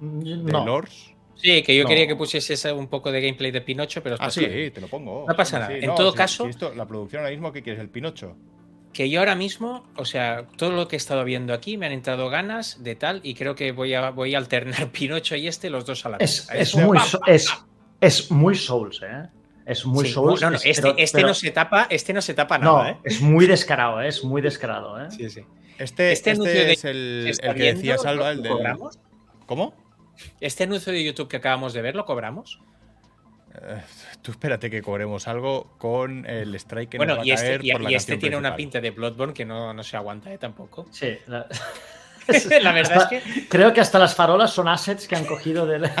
de, 0.00 0.52
Sí, 1.36 1.62
que 1.62 1.76
yo 1.76 1.86
quería 1.86 2.06
que 2.06 2.16
pusiese 2.16 2.72
un 2.72 2.88
poco 2.88 3.10
de 3.10 3.20
gameplay 3.20 3.50
de 3.50 3.60
Pinocho, 3.60 4.02
pero... 4.02 4.16
Ah, 4.18 4.30
sí, 4.30 4.70
te 4.70 4.80
lo 4.80 4.88
pongo. 4.88 5.24
No 5.28 5.36
pasa 5.36 5.58
nada. 5.58 5.76
en 5.76 5.94
todo 5.94 6.14
caso... 6.14 6.48
la 6.74 6.86
producción 6.86 7.20
ahora 7.20 7.30
mismo, 7.30 7.52
¿qué 7.52 7.62
quieres? 7.62 7.80
¿El 7.80 7.88
Pinocho? 7.88 8.36
Que 8.94 9.10
yo 9.10 9.18
ahora 9.20 9.34
mismo, 9.34 9.84
o 9.96 10.04
sea, 10.04 10.46
todo 10.56 10.70
lo 10.70 10.88
que 10.88 10.94
he 10.94 10.98
estado 10.98 11.24
viendo 11.24 11.52
aquí 11.52 11.76
me 11.76 11.86
han 11.86 11.92
entrado 11.92 12.30
ganas 12.30 12.82
de 12.82 12.94
tal 12.94 13.20
y 13.24 13.34
creo 13.34 13.54
que 13.54 13.72
voy 13.72 13.92
a, 13.92 14.10
voy 14.10 14.34
a 14.34 14.38
alternar 14.38 14.88
Pinocho 14.92 15.36
y 15.36 15.48
este, 15.48 15.68
los 15.68 15.84
dos 15.84 16.06
a 16.06 16.10
la 16.10 16.18
vez. 16.18 16.48
Es, 16.54 16.74
muy, 16.76 16.96
es, 17.26 17.52
es 18.00 18.30
muy 18.30 18.54
Souls, 18.54 19.02
¿eh? 19.02 19.28
Es 19.66 19.84
muy 19.84 20.08
Souls. 20.08 20.40
No, 20.40 20.50
no, 20.50 20.58
este, 20.62 20.94
este 20.96 21.22
no 21.22 21.34
se 21.34 21.50
tapa, 21.50 21.86
este 21.90 22.12
no 22.12 22.22
se 22.22 22.34
tapa 22.34 22.56
nada, 22.56 22.90
¿eh? 22.90 22.96
Es 23.04 23.20
muy 23.20 23.46
descarado, 23.46 24.00
¿eh? 24.00 24.08
es 24.08 24.22
muy 24.22 24.40
descarado, 24.40 25.02
¿eh? 25.02 25.10
Sí, 25.10 25.28
sí. 25.28 25.44
Este, 25.76 26.12
este, 26.12 26.30
este 26.30 26.72
es 26.72 26.84
el, 26.84 27.32
el, 27.42 27.54
que 27.54 27.74
decía 27.74 27.98
Salva, 27.98 28.30
el 28.30 28.42
de. 28.42 28.48
¿Cobramos? 28.48 28.98
¿Cómo? 29.46 29.74
¿Este 30.40 30.64
anuncio 30.64 30.92
de 30.92 31.02
YouTube 31.02 31.28
que 31.28 31.38
acabamos 31.38 31.72
de 31.72 31.82
ver 31.82 31.96
lo 31.96 32.04
cobramos? 32.04 32.60
Eh, 33.62 33.80
tú 34.22 34.32
espérate 34.32 34.68
que 34.70 34.82
cobremos 34.82 35.28
algo 35.28 35.74
con 35.78 36.26
el 36.26 36.54
strike 36.56 36.90
que 36.90 36.96
bueno, 36.96 37.16
nos 37.16 37.28
va 37.28 37.32
a 37.32 37.36
caer 37.36 37.60
este, 37.60 37.72
por 37.72 37.82
la 37.82 37.90
y 37.90 37.94
este 37.94 38.16
tiene 38.16 38.36
una 38.36 38.56
pinta 38.56 38.80
de 38.80 38.90
Bloodborne 38.90 39.32
que 39.32 39.44
no, 39.44 39.72
no 39.72 39.82
se 39.82 39.96
aguanta 39.96 40.32
¿eh? 40.32 40.38
tampoco. 40.38 40.86
Sí. 40.90 41.16
La... 41.26 41.46
la 42.62 42.72
verdad 42.72 43.08
es 43.12 43.22
que. 43.22 43.48
Creo 43.48 43.72
que 43.72 43.80
hasta 43.80 43.98
las 43.98 44.14
farolas 44.14 44.52
son 44.52 44.68
assets 44.68 45.06
que 45.06 45.16
han 45.16 45.24
cogido 45.24 45.66
del. 45.66 45.90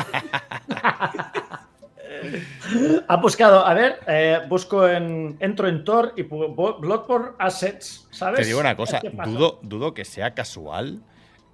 Ha 3.08 3.16
buscado, 3.16 3.66
a 3.66 3.74
ver, 3.74 4.00
eh, 4.06 4.40
busco 4.48 4.88
en. 4.88 5.36
Entro 5.40 5.68
en 5.68 5.84
Tor 5.84 6.14
y 6.16 6.22
Bloodborne 6.22 7.32
Assets, 7.38 8.08
¿sabes? 8.10 8.40
Te 8.40 8.46
digo 8.46 8.60
una 8.60 8.76
cosa, 8.76 9.00
dudo, 9.26 9.58
dudo 9.62 9.92
que 9.92 10.06
sea 10.06 10.32
casual. 10.32 11.02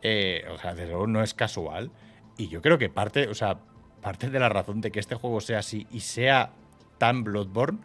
Eh, 0.01 0.45
o 0.53 0.59
sea, 0.59 0.75
desde 0.75 0.91
luego 0.91 1.09
no 1.09 1.23
es 1.23 1.35
casual. 1.35 1.91
Y 2.37 2.49
yo 2.49 2.63
creo 2.63 2.79
que 2.79 2.89
parte, 2.89 3.27
o 3.27 3.35
sea, 3.35 3.59
parte 4.01 4.31
de 4.31 4.41
la 4.41 4.49
razón 4.49 4.81
de 4.81 4.91
que 4.91 5.01
este 5.01 5.15
juego 5.15 5.41
sea 5.41 5.59
así 5.59 5.87
y 5.91 6.01
sea 6.01 6.53
tan 6.99 7.25
Bloodborne, 7.25 7.79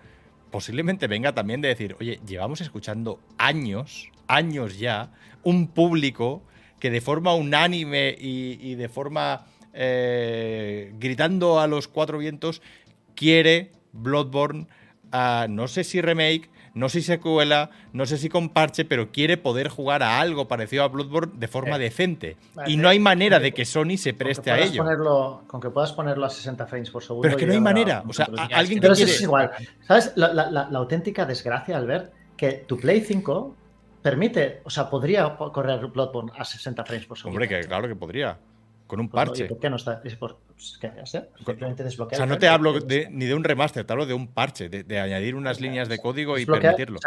posiblemente 0.51 1.07
venga 1.07 1.33
también 1.33 1.61
de 1.61 1.69
decir, 1.69 1.95
oye, 1.99 2.19
llevamos 2.25 2.61
escuchando 2.61 3.19
años, 3.37 4.09
años 4.27 4.79
ya, 4.79 5.11
un 5.43 5.67
público 5.67 6.41
que 6.79 6.89
de 6.89 7.01
forma 7.01 7.33
unánime 7.33 8.15
y, 8.17 8.75
de 8.75 8.89
forma 8.89 9.45
eh, 9.73 10.93
gritando 10.99 11.59
a 11.59 11.67
los 11.67 11.87
cuatro 11.87 12.17
vientos 12.17 12.61
quiere 13.15 13.71
Bloodborne, 13.93 14.67
no 15.49 15.67
sé 15.67 15.83
si 15.83 16.01
remake, 16.01 16.49
no 16.75 16.89
sé 16.89 16.99
si 16.99 17.07
secuela, 17.07 17.69
no 17.93 18.05
sé 18.05 18.17
si 18.17 18.27
con 18.27 18.49
parche, 18.49 18.83
pero 18.83 19.09
quiere 19.09 19.37
poder 19.37 19.69
jugar 19.69 20.03
a 20.03 20.19
algo 20.19 20.49
parecido 20.49 20.83
a 20.83 20.89
Bloodborne 20.89 21.31
de 21.37 21.47
forma 21.47 21.77
eh, 21.77 21.79
decente. 21.79 22.35
y 22.67 22.75
no 22.75 22.89
hay 22.89 22.99
manera 22.99 23.39
de 23.39 23.53
que 23.53 23.63
Sony 23.63 23.97
se 23.97 24.13
preste 24.13 24.51
a 24.51 24.59
ello. 24.59 24.83
Ponerlo, 24.83 25.43
con 25.47 25.61
que 25.61 25.69
puedas 25.69 25.93
ponerlo 25.93 26.25
a 26.25 26.29
60 26.29 26.67
frames 26.67 26.91
por 26.91 27.01
segundo. 27.01 27.21
Pero 27.21 27.35
es 27.35 27.39
que 27.39 27.47
no 27.47 27.53
hay 27.53 27.61
manera. 27.61 28.03
O 28.05 28.11
sea, 28.11 28.27
alguien 28.53 28.79
que 28.79 28.89
pero 28.89 28.93
es 28.93 29.21
igual. 29.21 29.51
¿Sabes? 29.87 30.11
La, 30.15 30.67
auténtica 30.73 31.25
desgracia 31.25 31.77
al 31.77 31.87
ver 31.87 32.11
que 32.35 32.65
tu 32.67 32.77
Play 32.77 32.99
5 32.99 33.55
permite, 34.01 34.61
o 34.65 34.69
sea, 34.69 34.89
podría 34.89 35.33
correr 35.37 35.87
Bloodborne 35.87 36.33
a 36.37 36.43
60 36.43 36.83
frames 36.83 37.05
por 37.05 37.17
segundo. 37.17 37.35
Hombre, 37.35 37.47
que 37.47 37.65
claro 37.65 37.87
que 37.87 37.95
podría. 37.95 38.37
Con 38.85 38.99
un 38.99 39.09
pues, 39.09 39.25
parche. 39.25 39.45
¿Por 39.45 39.59
qué 39.59 39.69
no 39.69 39.77
está? 39.77 40.01
Por, 40.19 40.37
pues, 40.55 40.77
¿qué 40.79 40.89
Simplemente 41.45 41.83
desbloquear. 41.83 42.21
O 42.21 42.23
sea, 42.23 42.25
no 42.25 42.37
te 42.37 42.47
hablo 42.47 42.73
ni 43.11 43.25
de 43.25 43.33
un 43.33 43.43
remaster, 43.43 43.85
te 43.85 43.91
hablo 43.91 44.05
de 44.05 44.13
un 44.13 44.27
parche, 44.27 44.69
de, 44.69 44.99
añadir 44.99 45.35
unas 45.35 45.59
líneas 45.59 45.89
de 45.89 45.99
código 45.99 46.37
y 46.37 46.45
permitirlo. 46.45 46.99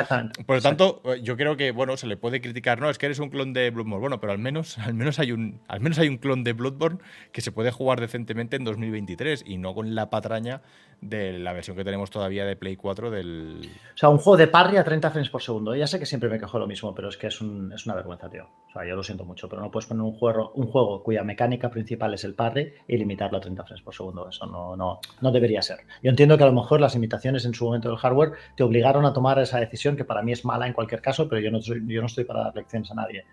Por 0.46 0.56
lo 0.56 0.62
tanto, 0.62 1.02
yo 1.22 1.36
creo 1.36 1.56
que, 1.56 1.70
bueno, 1.70 1.96
se 1.96 2.06
le 2.06 2.16
puede 2.16 2.40
criticar, 2.42 2.78
no, 2.80 2.90
es 2.90 2.98
que 2.98 3.06
eres 3.06 3.18
un 3.18 3.30
clon 3.30 3.54
de 3.54 3.70
Bloodborne. 3.70 4.00
Bueno, 4.00 4.20
pero 4.20 4.32
al 4.32 4.38
menos, 4.38 4.76
al 4.78 4.94
menos, 4.94 5.18
hay, 5.18 5.32
un, 5.32 5.60
al 5.66 5.80
menos 5.80 5.98
hay 5.98 6.08
un 6.08 6.18
clon 6.18 6.44
de 6.44 6.52
Bloodborne 6.52 6.98
que 7.32 7.40
se 7.40 7.50
puede 7.50 7.70
jugar 7.70 8.00
decentemente 8.00 8.56
en 8.56 8.64
2023 8.64 9.44
y 9.46 9.56
no 9.56 9.74
con 9.74 9.94
la 9.94 10.10
patraña 10.10 10.60
de 11.00 11.38
la 11.38 11.52
versión 11.52 11.76
que 11.76 11.84
tenemos 11.84 12.10
todavía 12.10 12.44
de 12.44 12.56
Play 12.56 12.76
4 12.76 13.10
del... 13.10 13.60
O 13.94 13.96
sea, 13.96 14.08
un 14.08 14.18
juego 14.18 14.36
de 14.36 14.48
parry 14.48 14.76
a 14.76 14.84
30 14.84 15.10
frames 15.10 15.30
por 15.30 15.42
segundo. 15.42 15.74
Ya 15.74 15.86
sé 15.86 15.98
que 15.98 16.06
siempre 16.06 16.28
me 16.28 16.38
quejo 16.38 16.58
lo 16.58 16.66
mismo, 16.66 16.94
pero 16.94 17.08
es 17.08 17.16
que 17.16 17.28
es, 17.28 17.36
es 17.36 17.86
una 17.86 17.94
vergüenza, 17.94 18.28
tío. 18.28 18.44
O 18.68 18.72
sea, 18.72 18.86
yo 18.86 18.96
lo 18.96 19.02
siento 19.02 19.24
mucho, 19.24 19.48
pero 19.48 19.62
no 19.62 19.70
puedes 19.70 19.86
poner 19.86 20.02
un 20.02 20.12
juego, 20.12 20.52
un 20.54 20.66
juego 20.66 21.02
cuya 21.02 21.22
mecánica 21.22 21.70
principal 21.70 22.14
es 22.14 22.24
el 22.24 22.34
parry 22.34 22.72
y 22.86 22.96
limitarlo 22.96 23.37
a 23.38 23.40
30 23.40 23.64
frames 23.64 23.82
por 23.82 23.94
segundo. 23.94 24.28
Eso 24.28 24.46
no, 24.46 24.76
no, 24.76 25.00
no 25.20 25.32
debería 25.32 25.62
ser. 25.62 25.78
Yo 26.02 26.10
entiendo 26.10 26.36
que 26.36 26.44
a 26.44 26.46
lo 26.46 26.52
mejor 26.52 26.80
las 26.80 26.94
limitaciones 26.94 27.44
en 27.44 27.54
su 27.54 27.64
momento 27.64 27.88
del 27.88 27.98
hardware 27.98 28.32
te 28.56 28.62
obligaron 28.62 29.04
a 29.06 29.12
tomar 29.12 29.38
esa 29.38 29.58
decisión, 29.58 29.96
que 29.96 30.04
para 30.04 30.22
mí 30.22 30.32
es 30.32 30.44
mala 30.44 30.66
en 30.66 30.72
cualquier 30.72 31.00
caso, 31.00 31.28
pero 31.28 31.40
yo 31.40 31.50
no, 31.50 31.60
yo 31.60 32.00
no 32.00 32.06
estoy 32.06 32.24
para 32.24 32.44
dar 32.44 32.56
lecciones 32.56 32.90
a 32.90 32.94
nadie. 32.94 33.24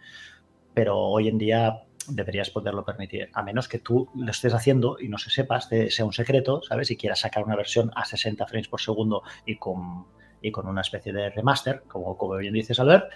Pero 0.74 0.98
hoy 0.98 1.28
en 1.28 1.38
día 1.38 1.84
deberías 2.08 2.50
poderlo 2.50 2.86
permitir, 2.86 3.30
a 3.34 3.44
menos 3.44 3.68
que 3.68 3.80
tú 3.80 4.10
lo 4.16 4.32
estés 4.32 4.54
haciendo 4.54 4.98
y 5.00 5.08
no 5.08 5.18
se 5.18 5.30
sepas, 5.30 5.70
sea 5.90 6.06
un 6.06 6.14
secreto, 6.14 6.62
¿sabes? 6.62 6.92
Y 6.92 6.98
quieras 6.98 7.20
sacar 7.20 7.44
una 7.44 7.56
versión 7.56 7.92
a 7.96 8.06
60 8.06 8.46
frames 8.46 8.68
por 8.68 8.82
segundo 8.82 9.24
y 9.46 9.58
con, 9.58 10.06
y 10.42 10.52
con 10.52 10.68
una 10.68 10.82
especie 10.82 11.12
de 11.12 11.30
remaster, 11.30 11.84
como, 11.88 12.18
como 12.18 12.36
bien 12.36 12.54
dices, 12.54 12.80
Albert, 12.80 13.12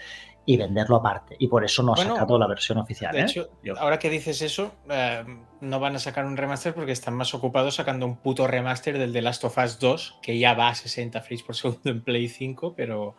y 0.49 0.57
venderlo 0.57 0.95
aparte. 0.95 1.35
Y 1.37 1.47
por 1.47 1.63
eso 1.63 1.83
no 1.83 1.93
ha 1.93 1.97
sacado 1.97 2.39
la 2.39 2.47
versión 2.47 2.79
oficial. 2.79 3.13
De 3.13 3.19
¿eh? 3.19 3.25
hecho, 3.25 3.49
ahora 3.77 3.99
que 3.99 4.09
dices 4.09 4.41
eso, 4.41 4.71
eh, 4.89 5.23
no 5.61 5.79
van 5.79 5.95
a 5.95 5.99
sacar 5.99 6.25
un 6.25 6.37
remaster 6.37 6.73
porque 6.73 6.91
están 6.91 7.13
más 7.13 7.35
ocupados 7.35 7.75
sacando 7.75 8.07
un 8.07 8.17
puto 8.17 8.47
remaster 8.47 8.97
del 8.97 9.13
The 9.13 9.21
Last 9.21 9.43
of 9.43 9.55
Us 9.59 9.77
2, 9.77 10.15
que 10.23 10.39
ya 10.39 10.55
va 10.55 10.69
a 10.69 10.73
60 10.73 11.21
frames 11.21 11.43
por 11.43 11.55
segundo 11.55 11.91
en 11.91 12.01
Play 12.01 12.29
5, 12.29 12.73
pero... 12.75 13.15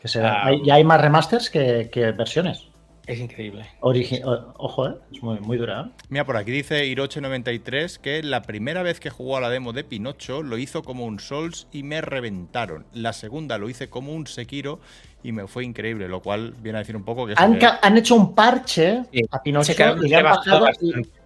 Que 0.00 0.08
ah, 0.18 0.50
ya 0.64 0.74
hay 0.74 0.82
más 0.82 1.00
remasters 1.00 1.50
que 1.50 2.14
versiones. 2.18 2.71
Es 3.06 3.18
increíble. 3.18 3.66
Ojo, 3.80 4.88
¿eh? 4.88 4.94
es 5.12 5.22
muy, 5.22 5.40
muy 5.40 5.58
dura. 5.58 5.80
¿eh? 5.88 6.02
Mira, 6.08 6.24
por 6.24 6.36
aquí 6.36 6.52
dice 6.52 6.84
Hiroche93 6.84 7.98
que 7.98 8.22
la 8.22 8.42
primera 8.42 8.82
vez 8.82 9.00
que 9.00 9.10
jugó 9.10 9.36
a 9.36 9.40
la 9.40 9.50
demo 9.50 9.72
de 9.72 9.82
Pinocho 9.82 10.42
lo 10.42 10.56
hizo 10.56 10.82
como 10.82 11.04
un 11.04 11.18
Souls 11.18 11.66
y 11.72 11.82
me 11.82 12.00
reventaron. 12.00 12.86
La 12.92 13.12
segunda 13.12 13.58
lo 13.58 13.68
hice 13.68 13.90
como 13.90 14.12
un 14.12 14.26
Sekiro 14.26 14.78
y 15.22 15.32
me 15.32 15.48
fue 15.48 15.64
increíble, 15.64 16.08
lo 16.08 16.20
cual 16.20 16.54
viene 16.60 16.78
a 16.78 16.80
decir 16.80 16.96
un 16.96 17.04
poco 17.04 17.26
que... 17.26 17.34
Han, 17.36 17.58
han 17.82 17.98
hecho 17.98 18.14
un 18.14 18.34
parche 18.34 19.02
a 19.30 19.42
Pinocho 19.42 19.72
y 19.72 20.08
le 20.08 20.16
han 20.16 20.24
bajado 20.24 20.66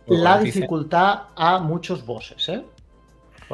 la 0.06 0.38
dificultad 0.38 1.24
a 1.36 1.58
muchos 1.58 2.06
bosses, 2.06 2.48
¿eh? 2.48 2.62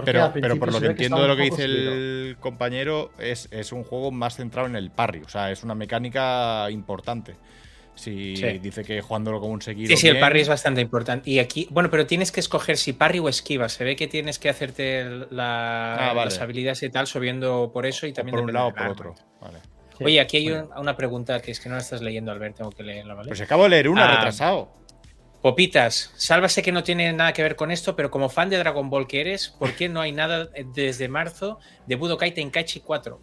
pero, 0.05 0.33
pero, 0.33 0.59
por 0.59 0.73
lo 0.73 0.81
que 0.81 0.87
entiendo 0.87 1.21
de 1.21 1.29
lo 1.29 1.37
que 1.37 1.43
dice 1.43 1.65
el 1.65 2.37
compañero, 2.41 3.11
es, 3.19 3.49
es 3.51 3.73
un 3.73 3.85
juego 3.85 4.11
más 4.11 4.37
centrado 4.37 4.69
en 4.69 4.77
el 4.77 4.91
parry, 4.91 5.23
o 5.23 5.29
sea, 5.29 5.51
es 5.51 5.63
una 5.65 5.75
mecánica 5.75 6.71
importante. 6.71 7.37
Si 7.95 8.35
dice 8.59 8.85
que 8.85 9.01
jugándolo 9.01 9.41
como 9.41 9.53
un 9.53 9.63
seguido. 9.63 9.89
Sí, 9.89 9.97
sí, 9.97 10.09
el 10.09 10.19
parry 10.19 10.41
es 10.41 10.49
bastante 10.49 10.81
importante. 10.81 11.31
Y 11.31 11.39
aquí, 11.39 11.69
bueno, 11.71 11.91
pero 11.91 12.07
tienes 12.07 12.33
que 12.33 12.41
escoger 12.41 12.77
si 12.77 12.93
parry 12.95 13.19
o 13.19 13.29
esquiva. 13.29 13.69
Se 13.69 13.85
ve 13.85 13.97
que 13.97 14.09
tienes 14.09 14.39
que 14.39 14.49
hacerte 14.49 15.07
ah, 15.39 16.13
las 16.15 16.41
habilidades 16.41 16.83
y 16.83 16.91
tal 16.91 17.07
subiendo 17.07 17.71
por 17.73 17.87
eso 17.87 18.07
y 18.07 18.13
también. 18.13 18.37
por 18.37 18.45
un 18.45 18.53
lado 18.53 18.69
o 18.69 18.75
por 18.75 18.87
otro. 18.89 19.15
Vale. 19.41 19.59
Oye, 20.01 20.21
aquí 20.21 20.39
hay 20.39 20.51
una 20.51 20.97
pregunta 20.97 21.41
que 21.41 21.51
es 21.51 21.61
que 21.61 21.69
no 21.69 21.77
la 21.77 21.83
estás 21.83 22.01
leyendo, 22.01 22.33
Albert, 22.33 22.57
tengo 22.57 22.71
que 22.71 22.83
leerla, 22.83 23.15
¿vale? 23.15 23.29
Pues 23.29 23.41
acabo 23.41 23.65
de 23.65 23.69
leer 23.69 23.89
una, 23.89 24.07
ah, 24.07 24.17
retrasado. 24.17 24.73
Popitas, 25.43 26.13
sálvase 26.17 26.63
que 26.63 26.73
no 26.73 26.85
tiene 26.85 27.13
nada 27.13 27.33
que 27.33 27.43
ver 27.43 27.57
con 27.57 27.71
esto, 27.73 27.97
pero 27.97 28.11
como 28.11 28.29
fan 28.29 28.49
de 28.49 28.59
Dragon 28.59 28.89
Ball 28.89 29.09
que 29.09 29.21
eres, 29.21 29.49
¿por 29.49 29.75
qué 29.75 29.89
no 29.89 30.01
hay 30.01 30.13
nada 30.13 30.49
desde 30.75 31.09
marzo 31.09 31.59
de 31.87 31.97
Budokai 31.97 32.33
Tenkaichi 32.33 32.81
4? 32.81 33.21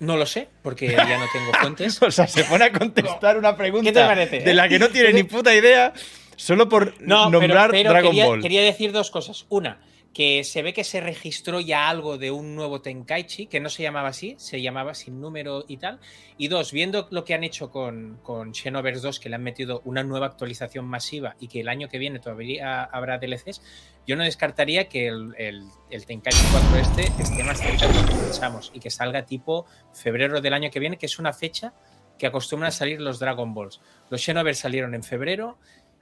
No 0.00 0.16
lo 0.16 0.26
sé, 0.26 0.48
porque 0.62 0.88
ya 0.96 1.18
no 1.18 1.26
tengo 1.32 1.52
fuentes. 1.60 2.00
o 2.02 2.10
sea, 2.10 2.26
se 2.26 2.44
pone 2.44 2.64
a 2.66 2.72
contestar 2.72 3.36
una 3.36 3.56
pregunta 3.56 4.14
de 4.14 4.54
la 4.54 4.68
que 4.68 4.78
no 4.78 4.88
tiene 4.88 5.12
ni 5.12 5.22
puta 5.24 5.54
idea 5.54 5.92
solo 6.36 6.68
por 6.68 6.94
nombrar 7.00 7.72
Dragon 7.72 8.16
Ball. 8.16 8.42
Quería 8.42 8.62
decir 8.62 8.92
dos 8.92 9.10
cosas. 9.10 9.46
Una, 9.48 9.78
que 10.18 10.42
se 10.42 10.62
ve 10.62 10.72
que 10.72 10.82
se 10.82 11.00
registró 11.00 11.60
ya 11.60 11.88
algo 11.88 12.18
de 12.18 12.32
un 12.32 12.56
nuevo 12.56 12.80
Tenkaichi, 12.82 13.46
que 13.46 13.60
no 13.60 13.68
se 13.68 13.84
llamaba 13.84 14.08
así, 14.08 14.34
se 14.36 14.60
llamaba 14.60 14.96
sin 14.96 15.20
número 15.20 15.64
y 15.68 15.76
tal. 15.76 16.00
Y 16.36 16.48
dos, 16.48 16.72
viendo 16.72 17.06
lo 17.12 17.24
que 17.24 17.34
han 17.34 17.44
hecho 17.44 17.70
con, 17.70 18.18
con 18.24 18.52
Xenoverse 18.52 19.00
2, 19.00 19.20
que 19.20 19.28
le 19.28 19.36
han 19.36 19.44
metido 19.44 19.80
una 19.84 20.02
nueva 20.02 20.26
actualización 20.26 20.86
masiva 20.86 21.36
y 21.38 21.46
que 21.46 21.60
el 21.60 21.68
año 21.68 21.88
que 21.88 21.98
viene 21.98 22.18
todavía 22.18 22.82
habrá 22.82 23.18
DLCs, 23.18 23.62
yo 24.08 24.16
no 24.16 24.24
descartaría 24.24 24.88
que 24.88 25.06
el, 25.06 25.36
el, 25.38 26.04
Tenkaichi 26.04 26.46
4 26.50 26.76
este 26.78 27.22
esté 27.22 27.44
más 27.44 27.60
cerca 27.60 27.86
de 27.86 27.94
lo 27.94 28.08
que 28.08 28.14
pensamos 28.16 28.72
y 28.74 28.80
que 28.80 28.90
salga 28.90 29.24
tipo 29.24 29.66
febrero 29.92 30.40
del 30.40 30.52
año 30.52 30.72
que 30.72 30.80
viene, 30.80 30.98
que 30.98 31.06
es 31.06 31.20
una 31.20 31.32
fecha 31.32 31.74
que 32.18 32.26
acostumbran 32.26 32.70
a 32.70 32.72
salir 32.72 33.00
los 33.00 33.20
Dragon 33.20 33.54
Balls. 33.54 33.80
Los 34.10 34.24
Xenoverse 34.24 34.62
salieron 34.62 34.96
en 34.96 35.04
febrero, 35.04 35.58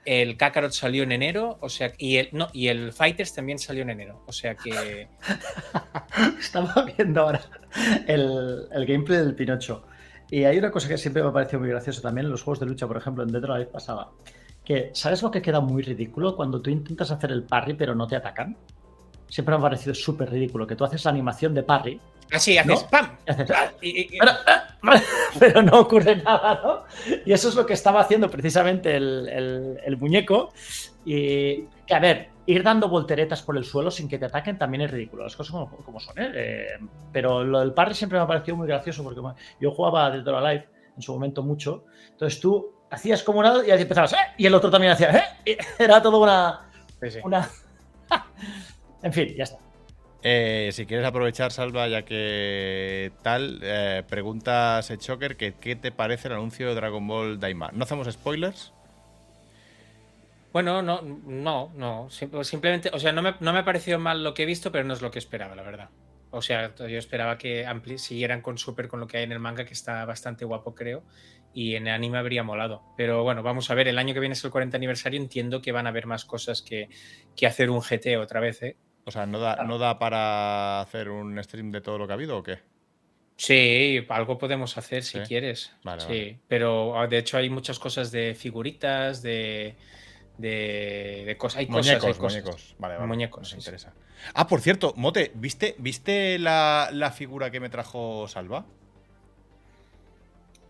el 0.07 0.37
Kakarot 0.37 0.71
salió 0.71 1.03
en 1.03 1.11
enero, 1.11 1.57
o 1.59 1.67
sea, 1.67 1.91
y 1.97 2.15
el, 2.15 2.29
el 2.53 2.93
Fighters 2.93 3.33
también 3.33 3.59
salió 3.59 3.81
en 3.81 3.89
enero, 3.89 4.23
o 4.25 4.31
sea 4.31 4.55
que... 4.55 5.09
Estamos 6.39 6.73
viendo 6.95 7.21
ahora 7.21 7.41
el, 8.07 8.69
gameplay 8.87 9.19
del 9.19 9.35
Pinocho. 9.35 9.83
Y 10.31 10.45
hay 10.45 10.57
una 10.59 10.71
cosa 10.71 10.87
que 10.87 10.97
siempre 10.97 11.21
me 11.21 11.27
ha 11.27 11.33
parecido 11.33 11.59
muy 11.59 11.67
graciosa 11.67 12.01
también 12.01 12.25
en 12.25 12.31
los 12.31 12.41
juegos 12.41 12.61
de 12.61 12.67
lucha, 12.67 12.87
por 12.87 12.95
ejemplo, 12.95 13.23
en 13.23 13.33
Dead 13.33 13.43
or 13.43 13.51
Alive 13.51 13.69
pasaba. 13.69 14.13
Que, 14.63 14.91
¿sabes 14.93 15.21
lo 15.23 15.29
que 15.29 15.41
queda 15.41 15.59
muy 15.59 15.83
ridículo? 15.83 16.37
Cuando 16.37 16.61
tú 16.61 16.69
intentas 16.69 17.11
hacer 17.11 17.33
el 17.33 17.43
parry 17.43 17.73
pero 17.73 17.93
no 17.93 18.07
te 18.07 18.15
atacan. 18.15 18.55
Siempre 19.27 19.55
me 19.55 19.59
ha 19.59 19.61
parecido 19.63 19.93
súper 19.93 20.31
ridículo 20.31 20.65
que 20.65 20.77
tú 20.77 20.85
haces 20.85 21.03
la 21.03 21.11
animación 21.11 21.53
de 21.53 21.63
parry 21.63 21.99
Así, 22.31 22.57
haces 22.57 22.83
¡pam! 22.85 23.17
Pero, 25.39 25.61
no 25.61 25.79
ocurre 25.79 26.17
nada, 26.17 26.61
¿no? 26.63 26.83
Y 27.25 27.31
eso 27.31 27.49
es 27.49 27.55
lo 27.55 27.65
que 27.65 27.73
estaba 27.73 28.01
haciendo 28.01 28.29
precisamente 28.29 28.95
el, 28.95 29.97
muñeco. 29.99 30.53
Y 31.05 31.63
que, 31.85 31.95
a 31.95 31.99
ver, 31.99 32.29
ir 32.45 32.63
dando 32.63 32.89
volteretas 32.89 33.41
por 33.41 33.57
el 33.57 33.63
suelo 33.63 33.91
sin 33.91 34.09
que 34.09 34.17
te 34.17 34.25
ataquen 34.25 34.57
también 34.57 34.81
es 34.81 34.91
ridículo. 34.91 35.23
Las 35.23 35.35
cosas 35.35 35.51
como, 35.51 35.99
son, 35.99 36.17
¿eh? 36.19 36.31
¿eh? 36.33 36.67
Pero 37.13 37.43
lo 37.43 37.61
del 37.61 37.73
parry 37.73 37.93
siempre 37.93 38.17
me 38.17 38.25
ha 38.25 38.27
parecido 38.27 38.57
muy 38.57 38.67
gracioso 38.67 39.03
porque 39.03 39.21
yo 39.61 39.71
jugaba 39.71 40.11
Dead 40.11 40.27
or 40.27 40.35
Alive 40.35 40.67
en 40.95 41.01
su 41.01 41.13
momento 41.13 41.43
mucho. 41.43 41.85
Entonces 42.09 42.39
tú 42.39 42.73
hacías 42.89 43.23
como 43.23 43.39
una 43.39 43.65
y 43.65 43.71
empezabas, 43.71 44.13
¿eh? 44.13 44.33
Y 44.37 44.45
el 44.45 44.53
otro 44.53 44.69
también 44.69 44.93
hacía, 44.93 45.11
¿eh? 45.45 45.57
era 45.79 46.01
todo 46.01 46.21
una. 46.21 46.69
una... 47.23 47.49
en 49.01 49.13
fin, 49.13 49.33
ya 49.37 49.43
está. 49.43 49.66
Eh, 50.29 50.71
si 50.73 50.85
quieres 50.85 51.05
aprovechar, 51.05 51.53
Salva, 51.53 51.87
ya 51.87 52.01
que 52.01 53.13
tal, 53.23 53.61
eh, 53.63 54.03
pregunta 54.09 54.77
a 54.77 54.81
Choker 54.81 55.37
que 55.37 55.53
qué 55.53 55.77
te 55.77 55.93
parece 55.93 56.27
el 56.27 56.33
anuncio 56.33 56.67
de 56.67 56.75
Dragon 56.75 57.07
Ball 57.07 57.39
Daima. 57.39 57.71
¿No 57.71 57.85
hacemos 57.85 58.11
spoilers? 58.11 58.73
Bueno, 60.51 60.81
no, 60.81 61.01
no, 61.01 61.71
no. 61.73 62.09
Simplemente, 62.43 62.89
o 62.91 62.99
sea, 62.99 63.13
no 63.13 63.21
me, 63.21 63.35
no 63.39 63.53
me 63.53 63.59
ha 63.59 63.63
parecido 63.63 63.99
mal 63.99 64.21
lo 64.21 64.33
que 64.33 64.43
he 64.43 64.45
visto, 64.45 64.69
pero 64.69 64.83
no 64.83 64.95
es 64.95 65.01
lo 65.01 65.11
que 65.11 65.19
esperaba, 65.19 65.55
la 65.55 65.63
verdad. 65.63 65.91
O 66.31 66.41
sea, 66.41 66.75
yo 66.75 66.97
esperaba 66.97 67.37
que 67.37 67.65
siguieran 67.95 68.41
con 68.41 68.57
Super 68.57 68.89
con 68.89 68.99
lo 68.99 69.07
que 69.07 69.19
hay 69.19 69.23
en 69.23 69.31
el 69.31 69.39
manga, 69.39 69.63
que 69.63 69.73
está 69.73 70.03
bastante 70.03 70.43
guapo, 70.43 70.75
creo. 70.75 71.03
Y 71.53 71.75
en 71.75 71.87
el 71.87 71.93
anime 71.93 72.17
habría 72.17 72.43
molado. 72.43 72.83
Pero 72.97 73.23
bueno, 73.23 73.43
vamos 73.43 73.71
a 73.71 73.75
ver, 73.75 73.87
el 73.87 73.97
año 73.97 74.13
que 74.13 74.19
viene 74.19 74.33
es 74.33 74.43
el 74.43 74.51
40 74.51 74.75
aniversario. 74.75 75.21
Entiendo 75.21 75.61
que 75.61 75.71
van 75.71 75.85
a 75.85 75.89
haber 75.91 76.05
más 76.05 76.25
cosas 76.25 76.61
que, 76.61 76.89
que 77.33 77.47
hacer 77.47 77.69
un 77.69 77.79
GT 77.79 78.17
otra 78.17 78.41
vez, 78.41 78.61
¿eh? 78.61 78.75
O 79.07 79.11
sea, 79.11 79.25
¿no 79.25 79.39
da, 79.39 79.63
¿no 79.63 79.77
da 79.77 79.99
para 79.99 80.81
hacer 80.81 81.07
un 81.07 81.41
stream 81.41 81.71
de 81.71 81.79
todo 81.79 81.97
lo 81.97 82.07
que 82.07 82.11
ha 82.11 82.15
habido 82.15 82.39
o 82.39 82.43
qué? 82.43 82.59
Sí, 83.37 84.05
algo 84.09 84.37
podemos 84.37 84.77
hacer 84.77 85.01
si 85.01 85.19
quieres. 85.19 85.71
sí, 86.05 86.37
pero 86.49 86.99
ah, 86.99 87.07
de 87.07 87.19
hecho 87.19 87.37
hay 87.37 87.49
muchas 87.49 87.79
cosas 87.79 88.11
de 88.11 88.35
figuritas, 88.35 89.21
de, 89.21 89.77
de, 90.37 91.35
cosas. 91.39 91.59
Hay 91.59 91.67
muñecos, 91.67 92.17
cosas, 92.17 92.43
muñecos. 92.43 92.75
Vale, 92.79 92.95
vale. 92.95 93.07
Muñecos. 93.07 93.53
Me 93.53 93.59
interesa. 93.59 93.93
Ah, 94.33 94.45
por 94.45 94.59
cierto, 94.59 94.93
Mote, 94.97 95.31
¿viste, 95.35 95.75
¿viste 95.77 96.37
la, 96.37 97.13
figura 97.15 97.49
que 97.49 97.61
me 97.61 97.69
trajo 97.69 98.27
Salva? 98.27 98.65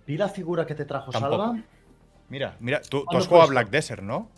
¿Vi 0.06 0.16
la 0.16 0.30
figura 0.30 0.68
que 0.68 0.76
te 0.76 0.86
trajo 0.86 1.12
Salva? 1.12 1.58
Mira, 2.30 2.56
mira, 2.60 2.84
tú, 2.84 3.04
has 3.10 3.26
jugado 3.26 3.46
a 3.46 3.48
Black 3.48 3.72
Desert, 3.72 4.04
¿no? 4.04 4.30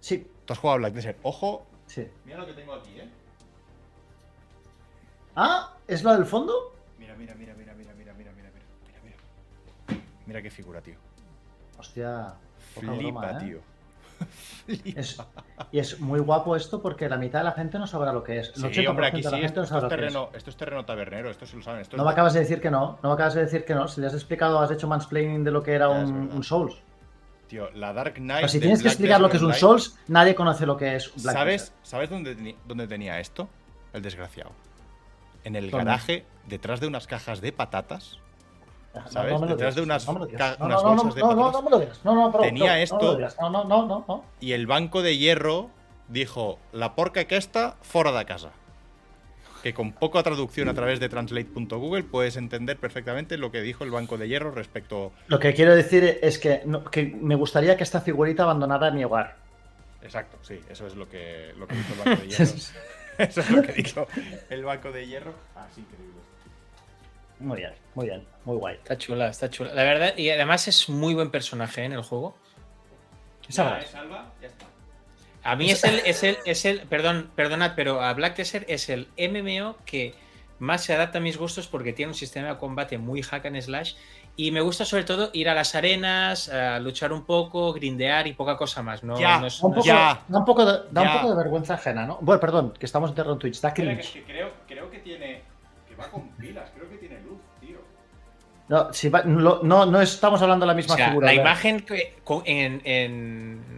Sí. 0.00 0.26
Tú 0.46 0.54
has 0.54 0.58
jugado 0.58 0.76
a 0.76 0.78
Black 0.78 0.94
Desert. 0.94 1.18
Ojo. 1.22 1.66
Sí. 1.96 2.06
Mira 2.26 2.36
lo 2.36 2.46
que 2.46 2.52
tengo 2.52 2.74
aquí, 2.74 2.90
¿eh? 3.00 3.08
Ah, 5.34 5.72
¿es 5.88 6.04
la 6.04 6.14
del 6.14 6.26
fondo? 6.26 6.74
Mira, 6.98 7.14
mira, 7.16 7.34
mira, 7.34 7.54
mira, 7.54 7.72
mira, 7.72 7.94
mira, 7.94 8.12
mira, 8.12 8.32
mira, 8.36 8.50
mira. 8.52 10.02
Mira 10.26 10.42
qué 10.42 10.50
figura, 10.50 10.82
tío. 10.82 10.96
Hostia. 11.78 12.34
Flipa, 12.74 13.30
¿eh? 13.30 13.36
tío. 13.40 13.60
y 15.72 15.78
es 15.78 15.98
muy 15.98 16.20
guapo 16.20 16.54
esto 16.54 16.82
porque 16.82 17.08
la 17.08 17.16
mitad 17.16 17.38
de 17.38 17.44
la 17.46 17.52
gente 17.52 17.78
no 17.78 17.86
sabrá 17.86 18.12
lo 18.12 18.22
que 18.22 18.40
es. 18.40 18.52
sí, 18.54 18.86
hombre, 18.86 19.06
aquí 19.06 19.22
sí, 19.22 19.40
esto, 19.40 19.62
es 19.62 19.70
terreno, 19.88 20.28
esto 20.34 20.50
es 20.50 20.56
terreno 20.56 20.84
tabernero, 20.84 21.30
esto 21.30 21.46
se 21.46 21.56
lo 21.56 21.62
saben. 21.62 21.86
no 21.96 22.04
me 22.04 22.10
acabas 22.10 22.34
de 22.34 22.40
decir 22.40 22.60
que 22.60 22.70
no, 22.70 22.98
no 23.02 23.08
me 23.08 23.14
acabas 23.14 23.34
de 23.34 23.40
decir 23.40 23.64
que 23.64 23.74
no. 23.74 23.88
Si 23.88 24.02
le 24.02 24.08
has 24.08 24.14
explicado, 24.14 24.58
has 24.58 24.70
hecho 24.70 24.86
mansplaining 24.86 25.44
de 25.44 25.50
lo 25.50 25.62
que 25.62 25.72
era 25.72 25.88
un, 25.88 26.44
Souls. 26.44 26.76
Tío, 27.48 27.70
la 27.74 27.92
Dark 27.92 28.14
Knight. 28.14 28.48
si 28.48 28.58
tienes 28.58 28.82
que 28.82 28.88
explicar 28.88 29.20
lo 29.20 29.28
que 29.30 29.36
es 29.36 29.42
un 29.42 29.54
Souls, 29.54 29.96
nadie 30.08 30.34
conoce 30.34 30.66
lo 30.66 30.76
que 30.76 30.96
es 30.96 31.12
Black 31.22 31.34
¿Sabes, 31.34 31.72
¿Sabes 31.82 32.10
dónde, 32.10 32.56
dónde 32.66 32.88
tenía 32.88 33.20
esto? 33.20 33.48
El 33.92 34.02
desgraciado 34.02 34.52
en 35.46 35.54
el 35.54 35.70
garaje, 35.70 36.26
detrás 36.48 36.80
de 36.80 36.88
unas 36.88 37.06
cajas 37.06 37.40
de 37.40 37.52
patatas. 37.52 38.18
¿Sabes? 39.10 39.40
detrás 39.42 39.76
de 39.76 39.82
unas, 39.82 40.04
bolsas 40.06 40.28
de 40.28 40.38
patatas. 40.38 40.58
No, 40.58 41.34
no, 41.36 41.52
no 41.52 41.62
me 41.62 41.70
lo 41.70 41.78
digas. 41.78 42.00
No, 42.02 42.14
no, 42.14 42.38
Tenía 42.40 42.80
esto. 42.80 43.16
No, 43.40 43.50
no, 43.50 43.64
no, 43.64 44.04
no. 44.08 44.24
Y 44.40 44.52
el 44.52 44.66
banco 44.66 45.02
de 45.02 45.16
hierro 45.16 45.70
dijo: 46.08 46.58
La 46.72 46.96
porca 46.96 47.24
que 47.26 47.36
está, 47.36 47.76
fuera 47.80 48.10
de 48.10 48.24
casa. 48.24 48.50
Que 49.66 49.74
con 49.74 49.90
poca 49.90 50.22
traducción 50.22 50.68
a 50.68 50.74
través 50.74 51.00
de 51.00 51.08
translate.google 51.08 52.04
puedes 52.04 52.36
entender 52.36 52.76
perfectamente 52.76 53.36
lo 53.36 53.50
que 53.50 53.62
dijo 53.62 53.82
el 53.82 53.90
banco 53.90 54.16
de 54.16 54.28
hierro 54.28 54.52
respecto. 54.52 55.10
Lo 55.26 55.40
que 55.40 55.54
quiero 55.54 55.74
decir 55.74 56.20
es 56.22 56.38
que, 56.38 56.62
que 56.92 57.06
me 57.06 57.34
gustaría 57.34 57.76
que 57.76 57.82
esta 57.82 58.00
figurita 58.00 58.44
abandonara 58.44 58.92
mi 58.92 59.02
hogar. 59.02 59.34
Exacto, 60.02 60.38
sí, 60.42 60.60
eso 60.70 60.86
es 60.86 60.94
lo 60.94 61.08
que, 61.08 61.52
lo 61.58 61.66
que 61.66 61.74
dijo 61.74 61.94
el 61.94 61.98
banco 61.98 62.22
de 62.22 62.28
hierro. 62.28 62.44
Eso 63.18 63.40
es 63.40 63.50
lo 63.50 63.62
que 63.62 63.72
dijo 63.72 64.06
el 64.50 64.64
banco 64.64 64.92
de 64.92 65.04
hierro. 65.04 65.34
Ah, 65.56 65.66
sí, 65.74 65.80
increíble. 65.80 66.20
Muy 67.40 67.56
bien, 67.56 67.72
muy 67.96 68.06
bien, 68.06 68.24
muy 68.44 68.58
guay. 68.58 68.76
Está 68.76 68.96
chula, 68.96 69.30
está 69.30 69.50
chula. 69.50 69.74
La 69.74 69.82
verdad, 69.82 70.16
y 70.16 70.30
además 70.30 70.68
es 70.68 70.88
muy 70.88 71.12
buen 71.12 71.32
personaje 71.32 71.80
¿eh? 71.80 71.86
en 71.86 71.92
el 71.94 72.02
juego. 72.02 72.36
Ya, 73.48 73.84
salva, 73.84 74.32
ya 74.40 74.46
está. 74.46 74.66
A 75.46 75.54
mí 75.54 75.70
es 75.70 75.84
el, 75.84 76.00
es 76.04 76.24
el, 76.24 76.38
es 76.44 76.64
el, 76.64 76.80
perdón, 76.82 77.30
perdonad, 77.36 77.72
pero 77.76 78.02
a 78.02 78.12
Black 78.14 78.36
Desert 78.36 78.68
es 78.68 78.88
el 78.88 79.06
MMO 79.16 79.76
que 79.84 80.14
más 80.58 80.82
se 80.82 80.92
adapta 80.92 81.18
a 81.18 81.20
mis 81.20 81.38
gustos 81.38 81.68
porque 81.68 81.92
tiene 81.92 82.10
un 82.10 82.14
sistema 82.14 82.48
de 82.48 82.56
combate 82.56 82.98
muy 82.98 83.22
hack 83.22 83.46
and 83.46 83.60
slash 83.60 83.94
y 84.36 84.50
me 84.50 84.60
gusta 84.60 84.84
sobre 84.84 85.04
todo 85.04 85.30
ir 85.32 85.48
a 85.48 85.54
las 85.54 85.74
arenas, 85.74 86.48
a 86.48 86.78
luchar 86.80 87.12
un 87.12 87.24
poco, 87.24 87.72
grindear 87.72 88.26
y 88.26 88.32
poca 88.32 88.56
cosa 88.56 88.82
más. 88.82 89.02
No, 89.02 89.18
ya, 89.18 89.38
no 89.38 89.46
es, 89.46 89.62
un 89.62 89.72
poco, 89.72 89.86
Da, 89.88 90.20
un 90.28 90.44
poco 90.44 90.66
de, 90.66 90.80
da 90.90 91.02
un 91.02 91.12
poco 91.20 91.30
de 91.30 91.36
vergüenza 91.36 91.74
ajena, 91.74 92.06
¿no? 92.06 92.18
Bueno, 92.20 92.40
perdón, 92.40 92.74
que 92.78 92.84
estamos 92.84 93.10
enterrando 93.10 93.34
en 93.34 93.38
Twitch. 93.38 93.54
Está 93.54 93.72
cringe. 93.72 94.12
Que 94.12 94.24
creo, 94.24 94.50
creo 94.66 94.90
que 94.90 94.98
tiene. 94.98 95.42
Que 95.88 95.94
va 95.94 96.10
con 96.10 96.28
pilas, 96.30 96.68
creo 96.74 96.90
que 96.90 96.96
tiene 96.96 97.20
luz, 97.22 97.38
tío. 97.60 97.78
No, 98.68 98.92
si 98.92 99.08
va, 99.08 99.22
no, 99.22 99.62
no, 99.62 100.02
estamos 100.02 100.42
hablando 100.42 100.66
de 100.66 100.68
la 100.68 100.74
misma 100.74 100.94
o 100.94 100.96
sea, 100.96 101.08
figura. 101.08 101.26
La 101.26 101.34
imagen 101.34 101.80
que, 101.80 102.16
en, 102.44 102.82
en... 102.84 103.75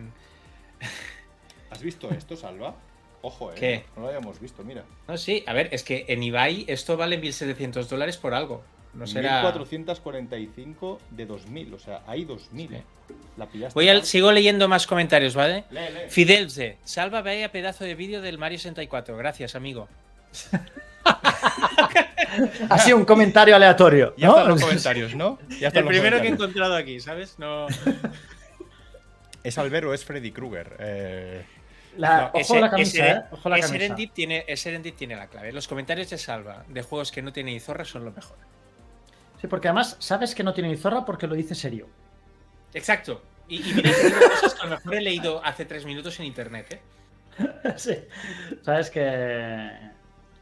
¿Has 1.79 1.85
visto 1.85 2.11
esto, 2.11 2.35
Salva? 2.35 2.75
Ojo, 3.23 3.53
eh. 3.53 3.55
¿Qué? 3.57 3.85
No 3.95 4.03
lo 4.03 4.09
habíamos 4.09 4.41
visto, 4.41 4.65
mira. 4.65 4.83
No, 5.07 5.17
sí, 5.17 5.45
a 5.47 5.53
ver, 5.53 5.69
es 5.71 5.85
que 5.85 6.07
en 6.09 6.25
Ibai 6.25 6.65
esto 6.67 6.97
vale 6.97 7.23
1.700 7.23 7.87
dólares 7.87 8.17
por 8.17 8.35
algo. 8.35 8.65
No 8.95 9.07
será... 9.07 9.43
1445 9.43 10.99
de 11.11 11.27
2000, 11.27 11.75
o 11.75 11.79
sea, 11.79 12.03
hay 12.09 12.25
2000. 12.25 12.75
¿eh? 12.75 12.83
La 13.37 13.49
Voy 13.75 13.89
al, 13.89 14.05
sigo 14.05 14.33
leyendo 14.33 14.67
más 14.67 14.89
comentarios, 14.89 15.37
¿vale? 15.37 15.67
Fidelze, 16.09 16.79
salva 16.83 17.23
vaya 17.23 17.53
pedazo 17.53 17.85
de 17.85 17.95
vídeo 17.95 18.21
del 18.23 18.39
Mario 18.39 18.59
64. 18.59 19.17
Gracias, 19.17 19.55
amigo. 19.55 19.87
ha 22.71 22.79
sido 22.81 22.97
un 22.97 23.05
comentario 23.05 23.55
aleatorio. 23.55 24.15
Ya 24.17 24.31
están 24.31 24.49
los 24.49 24.61
comentarios, 24.61 25.15
¿no? 25.15 25.39
Ya 25.61 25.69
El 25.69 25.85
primero 25.85 26.21
que 26.21 26.27
he 26.27 26.31
encontrado 26.33 26.75
aquí, 26.75 26.99
¿sabes? 26.99 27.39
No. 27.39 27.69
¿Es 29.45 29.57
Albero 29.59 29.91
o 29.91 29.95
es 29.95 30.05
Freddy 30.05 30.33
Krueger? 30.33 30.77
Eh... 30.81 31.45
La, 31.99 32.31
ojo 32.33 32.61
la 32.61 32.71
camisa, 32.71 33.07
¿eh? 33.07 33.25
Ojo 33.33 33.49
la 33.49 33.59
tiene, 34.15 34.45
tiene 34.97 35.17
la 35.17 35.27
clave. 35.27 35.53
Los 35.53 35.67
comentarios 35.67 36.09
de 36.11 36.17
Salva 36.17 36.65
de 36.69 36.83
juegos 36.83 37.11
que 37.11 37.23
no 37.23 37.33
tienen 37.33 37.61
zorra 37.61 37.85
son 37.85 38.05
lo 38.05 38.13
mejor. 38.13 38.37
Sí, 39.41 39.49
porque 39.49 39.67
además 39.69 39.97
sabes 39.99 40.35
que 40.35 40.45
no 40.45 40.55
tiene 40.55 40.71
ni 40.71 40.77
zorra 40.77 41.05
porque 41.05 41.27
lo 41.27 41.35
dice 41.35 41.57
serio. 41.57 41.89
Exacto. 42.73 43.21
Y, 43.49 43.57
y 43.57 43.83
cosas 43.83 44.55
que 44.55 44.61
a 44.61 44.65
lo 44.67 44.77
mejor 44.77 44.95
he 44.95 45.01
leído 45.01 45.45
hace 45.45 45.65
tres 45.65 45.85
minutos 45.85 46.21
en 46.21 46.27
internet, 46.27 46.67
¿eh? 46.75 46.81
sí. 47.77 47.97
Sabes 48.63 48.91
que. 48.91 49.71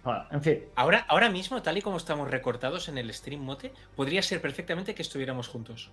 Bueno, 0.04 0.26
en 0.30 0.42
fin. 0.42 0.64
Ahora, 0.74 1.06
ahora 1.08 1.30
mismo, 1.30 1.62
tal 1.62 1.78
y 1.78 1.82
como 1.82 1.96
estamos 1.96 2.30
recortados 2.30 2.88
en 2.88 2.98
el 2.98 3.12
stream 3.14 3.40
mote, 3.40 3.72
podría 3.94 4.22
ser 4.22 4.42
perfectamente 4.42 4.94
que 4.94 5.02
estuviéramos 5.02 5.48
juntos. 5.48 5.90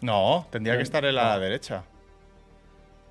No, 0.00 0.46
tendría 0.50 0.76
que 0.76 0.82
estar 0.82 1.04
en 1.04 1.14
la 1.14 1.38
derecha. 1.38 1.84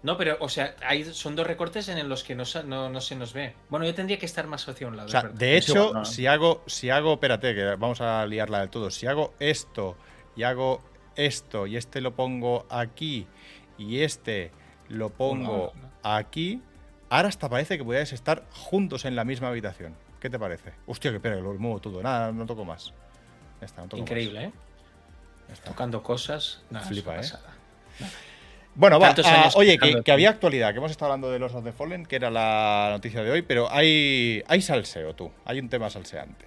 No, 0.03 0.17
pero, 0.17 0.37
o 0.39 0.49
sea, 0.49 0.75
hay, 0.83 1.03
son 1.05 1.35
dos 1.35 1.45
recortes 1.45 1.87
en 1.87 2.09
los 2.09 2.23
que 2.23 2.33
no, 2.33 2.43
no, 2.65 3.01
se 3.01 3.15
nos 3.15 3.33
ve. 3.33 3.53
Bueno, 3.69 3.85
yo 3.85 3.93
tendría 3.93 4.17
que 4.17 4.25
estar 4.25 4.47
más 4.47 4.67
hacia 4.67 4.87
un 4.87 4.97
lado. 4.97 5.07
O 5.07 5.11
sea, 5.11 5.23
de 5.23 5.57
hecho, 5.57 6.05
si 6.05 6.25
hago, 6.25 6.63
si 6.65 6.89
hago, 6.89 7.13
espérate, 7.13 7.53
que 7.53 7.63
vamos 7.75 8.01
a 8.01 8.25
liarla 8.25 8.61
del 8.61 8.69
todo. 8.69 8.89
Si 8.89 9.05
hago 9.05 9.33
esto 9.39 9.95
y 10.35 10.43
hago 10.43 10.81
esto 11.15 11.67
y 11.67 11.77
este 11.77 12.01
lo 12.01 12.15
pongo 12.15 12.65
aquí 12.69 13.27
y 13.77 13.99
este 13.99 14.51
lo 14.89 15.09
pongo 15.09 15.71
aquí, 16.01 16.61
ahora 17.09 17.27
hasta 17.27 17.47
parece 17.47 17.77
que 17.77 17.83
podíais 17.83 18.11
estar 18.11 18.45
juntos 18.51 19.05
en 19.05 19.15
la 19.15 19.23
misma 19.23 19.49
habitación. 19.49 19.95
¿Qué 20.19 20.29
te 20.29 20.39
parece? 20.39 20.73
Hostia, 20.87 21.11
que 21.11 21.17
espera, 21.17 21.35
que 21.35 21.41
lo 21.41 21.53
muevo 21.53 21.79
todo. 21.79 22.01
Nada, 22.01 22.31
no 22.31 22.45
toco 22.45 22.65
más. 22.65 22.93
Increíble, 23.93 24.45
¿eh? 24.45 24.51
Tocando 25.63 26.01
cosas. 26.01 26.61
Nada, 26.69 26.85
Flipa, 26.87 27.19
¿eh? 27.19 27.23
Bueno, 28.75 28.99
va. 28.99 29.13
Ah, 29.25 29.49
oye, 29.55 29.77
que, 29.77 30.11
había 30.11 30.29
actualidad, 30.29 30.71
que 30.71 30.77
hemos 30.77 30.91
estado 30.91 31.11
hablando 31.11 31.29
de 31.29 31.39
los 31.39 31.53
of 31.53 31.63
the 31.63 31.73
Fallen, 31.73 32.05
que 32.05 32.15
era 32.15 32.29
la 32.29 32.89
noticia 32.91 33.21
de 33.21 33.31
hoy, 33.31 33.41
pero 33.41 33.71
hay, 33.71 34.43
hay 34.47 34.61
salseo, 34.61 35.13
tú. 35.13 35.31
Hay 35.45 35.59
un 35.59 35.69
tema 35.69 35.89
salseante. 35.89 36.45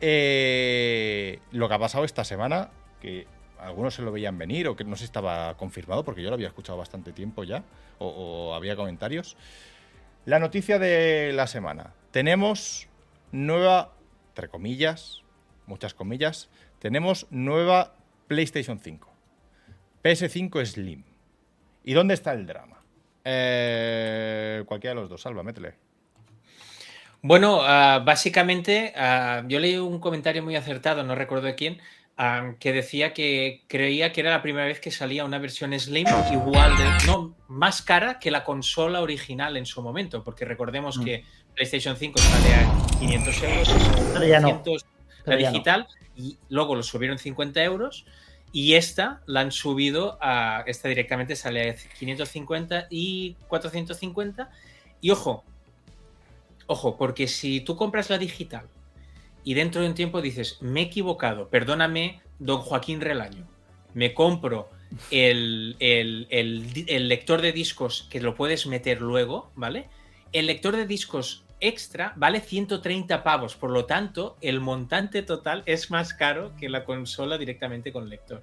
Eh, 0.00 1.40
lo 1.50 1.68
que 1.68 1.74
ha 1.74 1.78
pasado 1.78 2.04
esta 2.04 2.24
semana, 2.24 2.70
que 3.00 3.26
algunos 3.58 3.94
se 3.94 4.02
lo 4.02 4.12
veían 4.12 4.38
venir, 4.38 4.68
o 4.68 4.76
que 4.76 4.84
no 4.84 4.94
si 4.94 5.04
estaba 5.04 5.56
confirmado, 5.56 6.04
porque 6.04 6.22
yo 6.22 6.28
lo 6.28 6.34
había 6.34 6.48
escuchado 6.48 6.78
bastante 6.78 7.12
tiempo 7.12 7.42
ya, 7.42 7.64
o, 7.98 8.06
o 8.06 8.54
había 8.54 8.76
comentarios. 8.76 9.36
La 10.26 10.38
noticia 10.38 10.78
de 10.78 11.32
la 11.34 11.48
semana. 11.48 11.94
Tenemos 12.12 12.88
nueva, 13.32 13.92
entre 14.28 14.48
comillas, 14.48 15.22
muchas 15.66 15.94
comillas, 15.94 16.48
tenemos 16.78 17.26
nueva 17.30 17.94
PlayStation 18.28 18.78
5. 18.78 19.10
PS5 20.02 20.64
Slim. 20.66 21.13
¿Y 21.84 21.92
dónde 21.92 22.14
está 22.14 22.32
el 22.32 22.46
drama? 22.46 22.82
Eh, 23.24 24.62
cualquiera 24.66 24.94
de 24.94 25.00
los 25.02 25.10
dos, 25.10 25.20
salva, 25.20 25.42
métele. 25.42 25.74
Bueno, 27.22 27.60
ah, 27.62 28.02
básicamente 28.04 28.92
ah, 28.96 29.44
yo 29.46 29.58
leí 29.58 29.76
un 29.76 29.98
comentario 29.98 30.42
muy 30.42 30.56
acertado, 30.56 31.04
no 31.04 31.14
recuerdo 31.14 31.46
de 31.46 31.54
quién, 31.54 31.80
ah, 32.18 32.52
que 32.60 32.72
decía 32.72 33.14
que 33.14 33.62
creía 33.66 34.12
que 34.12 34.20
era 34.20 34.30
la 34.30 34.42
primera 34.42 34.66
vez 34.66 34.78
que 34.78 34.90
salía 34.90 35.24
una 35.24 35.38
versión 35.38 35.78
Slim 35.78 36.06
igual 36.32 36.76
de, 36.76 36.84
no, 37.06 37.34
más 37.48 37.80
cara 37.80 38.18
que 38.18 38.30
la 38.30 38.44
consola 38.44 39.00
original 39.00 39.56
en 39.56 39.64
su 39.64 39.80
momento, 39.80 40.22
porque 40.22 40.44
recordemos 40.44 40.98
mm. 40.98 41.04
que 41.04 41.24
PlayStation 41.54 41.96
5 41.96 42.18
sale 42.18 42.54
a 42.54 42.98
500 42.98 43.42
euros, 43.42 44.86
la 45.24 45.36
digital, 45.36 45.86
y 46.16 46.36
luego 46.50 46.74
lo 46.74 46.82
subieron 46.82 47.18
50 47.18 47.64
euros. 47.64 48.04
Y 48.54 48.74
esta 48.74 49.20
la 49.26 49.40
han 49.40 49.52
subido 49.52 50.16
a. 50.22 50.62
Esta 50.66 50.88
directamente 50.88 51.36
sale 51.36 51.70
a 51.70 51.74
550 51.74 52.86
y 52.88 53.34
450. 53.48 54.48
Y 55.00 55.10
ojo, 55.10 55.44
ojo, 56.66 56.96
porque 56.96 57.26
si 57.26 57.60
tú 57.60 57.76
compras 57.76 58.08
la 58.08 58.16
digital 58.16 58.66
y 59.42 59.54
dentro 59.54 59.82
de 59.82 59.88
un 59.88 59.94
tiempo 59.94 60.22
dices, 60.22 60.58
me 60.62 60.80
he 60.80 60.84
equivocado, 60.84 61.48
perdóname, 61.48 62.22
don 62.38 62.60
Joaquín 62.60 63.00
Relaño, 63.02 63.44
me 63.92 64.14
compro 64.14 64.70
el, 65.10 65.76
el 65.80 67.08
lector 67.08 67.42
de 67.42 67.52
discos 67.52 68.06
que 68.08 68.20
lo 68.20 68.36
puedes 68.36 68.66
meter 68.66 69.02
luego, 69.02 69.50
¿vale? 69.56 69.88
el 70.34 70.46
lector 70.46 70.76
de 70.76 70.86
discos 70.86 71.44
extra 71.68 72.12
vale 72.16 72.40
130 72.40 73.22
pavos, 73.22 73.56
por 73.56 73.70
lo 73.70 73.86
tanto, 73.86 74.36
el 74.40 74.60
montante 74.60 75.22
total 75.22 75.62
es 75.66 75.90
más 75.90 76.14
caro 76.14 76.54
que 76.56 76.68
la 76.68 76.84
consola 76.84 77.38
directamente 77.38 77.92
con 77.92 78.08
lector. 78.08 78.42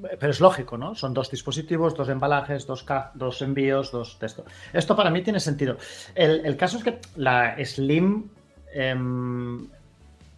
Pero 0.00 0.30
es 0.30 0.40
lógico, 0.40 0.76
¿no? 0.76 0.94
Son 0.94 1.14
dos 1.14 1.30
dispositivos, 1.30 1.94
dos 1.94 2.08
embalajes, 2.08 2.66
dos, 2.66 2.84
dos 3.14 3.42
envíos, 3.42 3.92
dos 3.92 4.18
textos. 4.18 4.46
Esto 4.72 4.96
para 4.96 5.10
mí 5.10 5.22
tiene 5.22 5.40
sentido. 5.40 5.76
El, 6.14 6.56
caso 6.56 6.78
es 6.78 6.84
que 6.84 7.00
la 7.16 7.56
Slim 7.64 8.28
em, 8.72 9.68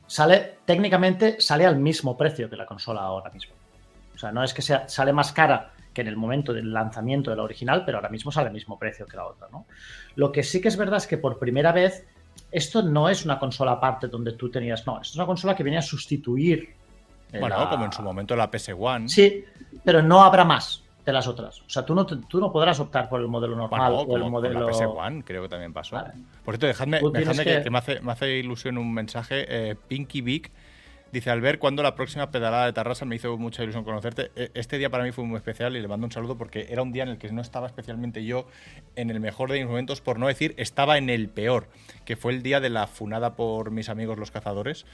sale, 0.06 0.58
técnicamente, 0.64 1.40
sale 1.40 1.64
al 1.64 1.76
mismo 1.76 2.16
precio 2.16 2.50
que 2.50 2.56
la 2.56 2.66
consola 2.66 3.02
ahora 3.02 3.30
mismo. 3.30 3.54
O 4.14 4.18
sea, 4.18 4.32
no 4.32 4.44
es 4.44 4.52
que 4.52 4.62
sea, 4.62 4.88
sale 4.88 5.12
más 5.12 5.32
cara 5.32 5.72
que 5.93 6.01
en 6.03 6.07
el 6.07 6.16
momento 6.16 6.53
del 6.53 6.72
lanzamiento 6.72 7.30
de 7.30 7.36
la 7.36 7.43
original, 7.43 7.84
pero 7.84 7.99
ahora 7.99 8.09
mismo 8.09 8.30
sale 8.30 8.49
al 8.49 8.53
mismo 8.53 8.78
precio 8.78 9.07
que 9.07 9.16
la 9.16 9.26
otra, 9.26 9.49
¿no? 9.51 9.66
Lo 10.16 10.30
que 10.30 10.43
sí 10.43 10.61
que 10.61 10.68
es 10.68 10.76
verdad 10.76 10.99
es 10.99 11.07
que 11.07 11.18
por 11.18 11.38
primera 11.38 11.72
vez 11.72 12.07
esto 12.53 12.82
no 12.82 13.09
es 13.09 13.24
una 13.24 13.38
consola 13.38 13.72
aparte 13.72 14.09
donde 14.09 14.32
tú 14.32 14.51
tenías, 14.51 14.86
no, 14.86 15.01
esto 15.01 15.12
es 15.12 15.16
una 15.16 15.26
consola 15.26 15.55
que 15.55 15.62
viene 15.62 15.78
a 15.78 15.82
sustituir. 15.82 16.74
Bueno, 17.38 17.68
como 17.70 17.84
en 17.84 17.93
su 17.93 18.03
momento 18.03 18.34
la 18.34 18.51
PS1. 18.51 19.09
Sí, 19.09 19.45
pero 19.84 20.03
no 20.03 20.22
habrá 20.22 20.45
más 20.45 20.82
de 21.05 21.12
las 21.12 21.26
otras. 21.28 21.61
O 21.61 21.68
sea, 21.68 21.84
tú 21.84 21.95
no, 21.95 22.05
tú 22.05 22.41
no 22.41 22.53
podrás 22.53 22.80
optar 22.80 23.09
por 23.09 23.20
el 23.20 23.28
modelo 23.28 23.57
normal 23.57 23.93
o 23.93 24.16
el 24.16 24.30
modelo. 24.30 24.61
la 24.61 24.72
PS1, 24.72 25.22
creo 25.24 25.43
que 25.43 25.49
también 25.49 25.72
pasó. 25.72 25.97
Por 26.45 26.55
cierto, 26.55 26.66
dejadme, 26.66 27.01
que... 27.01 27.70
me, 27.70 27.78
hace, 27.78 28.01
me, 28.01 28.12
hace, 28.12 28.38
ilusión 28.38 28.78
un 28.78 28.93
mensaje. 28.93 29.45
Eh, 29.49 29.76
Pinky 29.88 30.20
Vic 30.20 30.51
Dice, 31.12 31.30
al 31.30 31.40
ver 31.40 31.58
cuando 31.58 31.82
la 31.82 31.94
próxima 31.94 32.30
pedalada 32.30 32.66
de 32.66 32.72
Tarrasa 32.72 33.04
me 33.04 33.16
hizo 33.16 33.36
mucha 33.36 33.62
ilusión 33.62 33.82
conocerte. 33.82 34.30
E, 34.36 34.50
este 34.54 34.78
día 34.78 34.90
para 34.90 35.02
mí 35.02 35.11
fue 35.11 35.24
muy 35.24 35.36
especial 35.36 35.76
y 35.76 35.82
le 35.82 35.88
mando 35.88 36.06
un 36.06 36.12
saludo 36.12 36.38
porque 36.38 36.68
era 36.70 36.82
un 36.82 36.92
día 36.92 37.02
en 37.02 37.08
el 37.08 37.18
que 37.18 37.30
no 37.32 37.42
estaba 37.42 37.66
especialmente 37.66 38.24
yo 38.24 38.46
en 38.94 39.11
el 39.11 39.18
mejor 39.18 39.50
de 39.50 39.58
mis 39.58 39.66
momentos, 39.66 40.00
por 40.00 40.18
no 40.18 40.28
decir 40.28 40.54
estaba 40.56 40.98
en 40.98 41.11
el 41.11 41.28
peor, 41.28 41.68
que 42.04 42.16
fue 42.16 42.32
el 42.32 42.42
día 42.42 42.61
de 42.61 42.70
la 42.70 42.86
funada 42.86 43.34
por 43.34 43.72
mis 43.72 43.88
amigos 43.88 44.18
los 44.18 44.30
cazadores. 44.30 44.86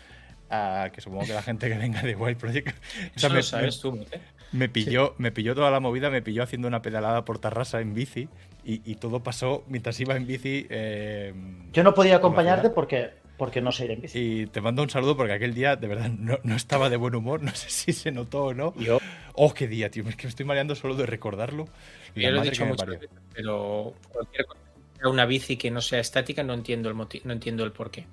que 0.48 1.00
supongo 1.00 1.26
que 1.26 1.34
la 1.34 1.42
gente 1.42 1.68
que 1.68 1.76
venga 1.76 2.00
de 2.00 2.16
Wild 2.16 2.38
Project. 2.38 2.68
Eso 3.14 3.28
me, 3.28 3.42
sabes 3.42 3.80
tú, 3.80 3.98
¿eh? 4.10 4.20
me 4.52 4.70
pilló, 4.70 5.14
me 5.18 5.32
pilló 5.32 5.54
toda 5.54 5.70
la 5.70 5.80
movida, 5.80 6.08
me 6.08 6.22
pilló 6.22 6.42
haciendo 6.42 6.66
una 6.66 6.80
pedalada 6.80 7.26
por 7.26 7.38
Tarrasa 7.38 7.80
en 7.82 7.92
bici 7.92 8.28
y, 8.64 8.96
todo 8.96 9.22
pasó 9.22 9.64
mientras 9.68 10.00
iba 10.00 10.16
en 10.16 10.26
bici. 10.26 10.66
Eh, 10.70 11.34
yo 11.72 11.84
no 11.84 11.94
podía 11.94 12.16
acompañarte 12.16 12.70
porque 12.70 13.25
porque 13.36 13.60
no 13.60 13.72
sé 13.72 13.84
ir 13.86 13.90
en 13.92 14.00
bici. 14.00 14.18
Y 14.18 14.46
te 14.46 14.60
mando 14.60 14.82
un 14.82 14.90
saludo 14.90 15.16
porque 15.16 15.32
aquel 15.32 15.54
día 15.54 15.76
de 15.76 15.86
verdad 15.86 16.10
no, 16.10 16.56
estaba 16.56 16.88
de 16.90 16.96
buen 16.96 17.14
humor, 17.14 17.42
no 17.44 17.54
sé 17.54 17.70
si 17.70 17.92
se 17.92 18.10
notó 18.10 18.46
o 18.46 18.54
no. 18.54 18.74
Yo. 18.76 18.98
Oh, 19.34 19.52
qué 19.52 19.68
día, 19.68 19.90
tío, 19.90 20.08
es 20.08 20.16
que 20.16 20.24
me 20.24 20.30
estoy 20.30 20.46
mareando 20.46 20.74
solo 20.74 20.94
de 20.94 21.06
recordarlo. 21.06 21.68
Yo 22.14 22.30
lo 22.30 22.42
he 22.42 22.50
dicho 22.50 22.64
mucho, 22.64 22.86
pero 23.34 23.94
cualquier 24.10 24.46
cosa 24.46 24.60
una 25.04 25.26
bici 25.26 25.56
que 25.56 25.70
no 25.70 25.80
sea 25.80 26.00
estática 26.00 26.42
no 26.42 26.54
entiendo 26.54 26.88
el 26.88 26.96
no 26.96 27.32
entiendo 27.32 27.64
el 27.64 27.72
porqué. 27.72 28.06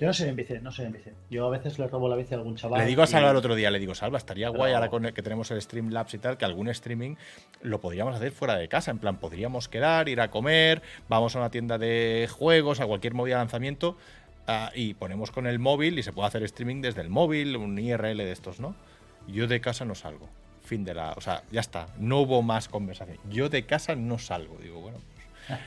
Yo 0.00 0.06
no 0.06 0.14
sé 0.14 0.26
en 0.30 0.34
bici, 0.34 0.54
no 0.62 0.72
sé 0.72 0.84
en 0.84 0.92
bici. 0.92 1.10
Yo 1.28 1.46
a 1.46 1.50
veces 1.50 1.78
le 1.78 1.86
robo 1.86 2.08
la 2.08 2.16
bici 2.16 2.32
a 2.32 2.38
algún 2.38 2.56
chaval. 2.56 2.80
Le 2.80 2.86
digo 2.86 3.02
a 3.02 3.06
Salva 3.06 3.32
el 3.32 3.36
otro 3.36 3.54
día, 3.54 3.70
le 3.70 3.78
digo, 3.78 3.94
Salva, 3.94 4.16
estaría 4.16 4.48
guay 4.48 4.72
ahora 4.72 4.88
con 4.88 5.02
que 5.12 5.22
tenemos 5.22 5.50
el 5.50 5.60
Streamlabs 5.60 6.14
y 6.14 6.18
tal, 6.18 6.38
que 6.38 6.46
algún 6.46 6.68
streaming 6.68 7.16
lo 7.60 7.82
podríamos 7.82 8.16
hacer 8.16 8.32
fuera 8.32 8.56
de 8.56 8.66
casa. 8.66 8.90
En 8.90 8.98
plan, 8.98 9.18
podríamos 9.18 9.68
quedar, 9.68 10.08
ir 10.08 10.22
a 10.22 10.30
comer, 10.30 10.80
vamos 11.10 11.36
a 11.36 11.40
una 11.40 11.50
tienda 11.50 11.76
de 11.76 12.28
juegos, 12.30 12.80
a 12.80 12.86
cualquier 12.86 13.12
movida 13.12 13.34
de 13.34 13.40
lanzamiento 13.42 13.98
Ah, 14.46 14.72
y 14.74 14.94
ponemos 14.94 15.30
con 15.30 15.46
el 15.46 15.58
móvil 15.58 15.98
y 15.98 16.02
se 16.02 16.12
puede 16.12 16.28
hacer 16.28 16.42
streaming 16.42 16.80
desde 16.80 17.02
el 17.02 17.08
móvil, 17.08 17.56
un 17.56 17.78
IRL 17.78 18.16
de 18.16 18.32
estos, 18.32 18.58
¿no? 18.60 18.74
Yo 19.28 19.46
de 19.46 19.60
casa 19.60 19.84
no 19.84 19.94
salgo. 19.94 20.28
Fin 20.62 20.84
de 20.84 20.94
la. 20.94 21.12
O 21.12 21.20
sea, 21.20 21.42
ya 21.50 21.60
está. 21.60 21.86
No 21.98 22.20
hubo 22.20 22.42
más 22.42 22.68
conversación. 22.68 23.18
Yo 23.28 23.48
de 23.48 23.64
casa 23.66 23.94
no 23.94 24.18
salgo. 24.18 24.56
Digo, 24.58 24.80
bueno, 24.80 24.98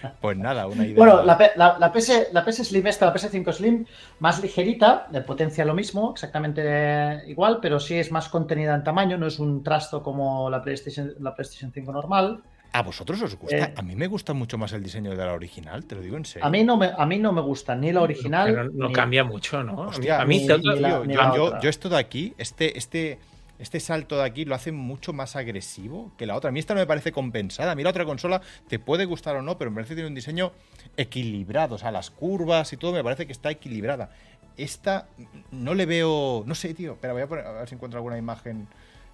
pues, 0.01 0.13
pues 0.21 0.37
nada, 0.37 0.67
una 0.67 0.85
idea. 0.85 0.97
Bueno, 0.97 1.23
la, 1.23 1.37
la, 1.55 1.91
PS, 1.91 2.29
la 2.31 2.45
PS 2.45 2.67
Slim, 2.67 2.87
esta, 2.87 3.05
la 3.05 3.13
PS5 3.13 3.53
Slim, 3.53 3.85
más 4.19 4.41
ligerita, 4.41 5.07
de 5.11 5.21
potencia 5.21 5.65
lo 5.65 5.73
mismo, 5.73 6.11
exactamente 6.11 7.23
igual, 7.27 7.59
pero 7.61 7.79
sí 7.79 7.95
es 7.95 8.11
más 8.11 8.29
contenida 8.29 8.75
en 8.75 8.83
tamaño, 8.83 9.17
no 9.17 9.27
es 9.27 9.39
un 9.39 9.63
trasto 9.63 10.03
como 10.03 10.49
la 10.49 10.61
PlayStation, 10.61 11.13
la 11.19 11.35
PlayStation 11.35 11.71
5 11.71 11.91
normal. 11.91 12.43
¿A 12.73 12.81
vosotros 12.81 13.21
os 13.21 13.35
gusta? 13.37 13.55
Eh, 13.55 13.73
a 13.77 13.81
mí 13.83 13.95
me 13.95 14.07
gusta 14.07 14.33
mucho 14.33 14.57
más 14.57 14.73
el 14.73 14.81
diseño 14.81 15.11
de 15.11 15.17
la 15.17 15.33
original, 15.33 15.85
te 15.85 15.93
lo 15.93 16.01
digo 16.01 16.17
en 16.17 16.25
serio. 16.25 16.43
A 16.43 16.49
mí 16.49 16.63
no 16.63 16.75
me, 16.75 16.91
a 16.97 17.05
mí 17.05 17.19
no 17.19 17.31
me 17.31 17.41
gusta 17.41 17.75
ni 17.75 17.91
la 17.91 18.01
original. 18.01 18.71
no 18.73 18.91
cambia 18.91 19.23
mucho, 19.23 19.63
¿no? 19.63 19.91
a 19.91 20.25
mí, 20.25 20.47
yo, 20.47 21.69
esto 21.69 21.87
de 21.87 21.97
aquí, 21.97 22.33
este, 22.39 22.75
este, 22.75 23.19
este 23.59 23.79
salto 23.79 24.17
de 24.17 24.23
aquí 24.23 24.45
lo 24.45 24.55
hace 24.55 24.71
mucho 24.71 25.13
más 25.13 25.35
agresivo 25.35 26.11
que 26.17 26.25
la 26.25 26.35
otra. 26.35 26.49
A 26.49 26.51
mí 26.51 26.59
esta 26.59 26.73
no 26.73 26.79
me 26.79 26.87
parece 26.87 27.11
compensada. 27.11 27.73
A 27.73 27.75
mí 27.75 27.83
la 27.83 27.91
otra 27.91 28.05
consola 28.05 28.41
te 28.67 28.79
puede 28.79 29.05
gustar 29.05 29.35
o 29.35 29.43
no, 29.43 29.55
pero 29.55 29.69
me 29.69 29.75
parece 29.75 29.89
que 29.89 29.97
tiene 29.97 30.07
un 30.07 30.15
diseño 30.15 30.51
equilibrado. 30.97 31.75
O 31.75 31.77
sea, 31.77 31.91
las 31.91 32.09
curvas 32.09 32.73
y 32.73 32.77
todo 32.77 32.93
me 32.93 33.03
parece 33.03 33.27
que 33.27 33.33
está 33.33 33.51
equilibrada. 33.51 34.09
Esta 34.57 35.07
no 35.51 35.75
le 35.75 35.85
veo. 35.85 36.43
No 36.47 36.55
sé, 36.55 36.73
tío. 36.73 36.97
Pero 36.99 37.13
voy 37.13 37.21
a, 37.21 37.27
poner, 37.27 37.45
a 37.45 37.51
ver 37.51 37.69
si 37.69 37.75
encuentro 37.75 37.99
alguna 37.99 38.17
imagen 38.17 38.67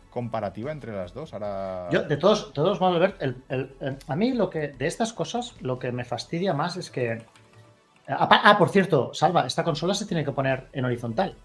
comparativa 0.10 0.72
entre 0.72 0.94
las 0.94 1.14
dos. 1.14 1.34
Ahora... 1.34 1.88
Yo, 1.92 2.04
de 2.04 2.18
todos, 2.18 2.54
todos 2.54 2.80
modos, 2.80 3.00
ver, 3.00 3.36
a 4.08 4.16
mí 4.16 4.34
lo 4.34 4.50
que 4.50 4.70
de 4.70 4.88
estas 4.88 5.14
cosas 5.14 5.56
lo 5.62 5.80
que 5.80 5.92
me 5.92 6.06
fastidia 6.06 6.54
más 6.54 6.78
es 6.78 6.90
que. 6.90 7.22
Ah, 8.08 8.56
por 8.58 8.70
cierto, 8.70 9.14
Salva, 9.14 9.46
esta 9.46 9.64
consola 9.64 9.94
se 9.94 10.06
tiene 10.06 10.26
que 10.26 10.32
poner 10.32 10.68
en 10.74 10.86
horizontal. 10.86 11.36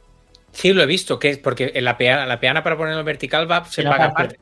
Sí, 0.52 0.72
lo 0.72 0.82
he 0.82 0.86
visto, 0.86 1.18
que 1.18 1.36
porque 1.36 1.78
la 1.82 1.98
peana, 1.98 2.24
la 2.24 2.40
peana 2.40 2.62
para 2.62 2.76
ponerlo 2.76 3.00
en 3.00 3.06
vertical 3.06 3.50
va, 3.50 3.64
se 3.64 3.82
paga 3.82 4.06
aparte. 4.06 4.38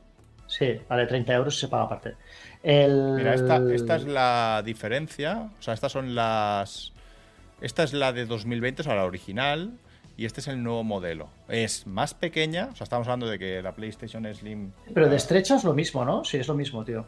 Sí, 0.47 0.79
vale, 0.87 1.05
30 1.05 1.33
euros 1.33 1.59
se 1.59 1.67
paga 1.67 1.83
aparte. 1.83 2.15
Mira, 2.63 3.33
esta, 3.33 3.57
esta, 3.73 3.95
es 3.97 4.05
la 4.05 4.61
diferencia. 4.63 5.49
O 5.59 5.61
sea, 5.61 5.73
estas 5.73 5.91
son 5.91 6.15
las. 6.15 6.93
Esta 7.59 7.83
es 7.83 7.93
la 7.93 8.13
de 8.13 8.25
2020, 8.25 8.81
o 8.81 8.85
sea, 8.85 8.95
la 8.95 9.05
original 9.05 9.73
y 10.17 10.25
este 10.25 10.41
es 10.41 10.47
el 10.47 10.61
nuevo 10.61 10.83
modelo. 10.83 11.29
Es 11.47 11.87
más 11.87 12.13
pequeña, 12.13 12.69
o 12.71 12.75
sea, 12.75 12.85
estamos 12.85 13.07
hablando 13.07 13.27
de 13.27 13.39
que 13.39 13.61
la 13.61 13.73
PlayStation 13.73 14.31
Slim. 14.33 14.71
Pero 14.93 15.09
de 15.09 15.15
estrecha 15.15 15.55
es 15.55 15.63
lo 15.63 15.73
mismo, 15.73 16.05
¿no? 16.05 16.23
Sí, 16.23 16.37
es 16.37 16.47
lo 16.47 16.55
mismo, 16.55 16.83
tío. 16.83 17.07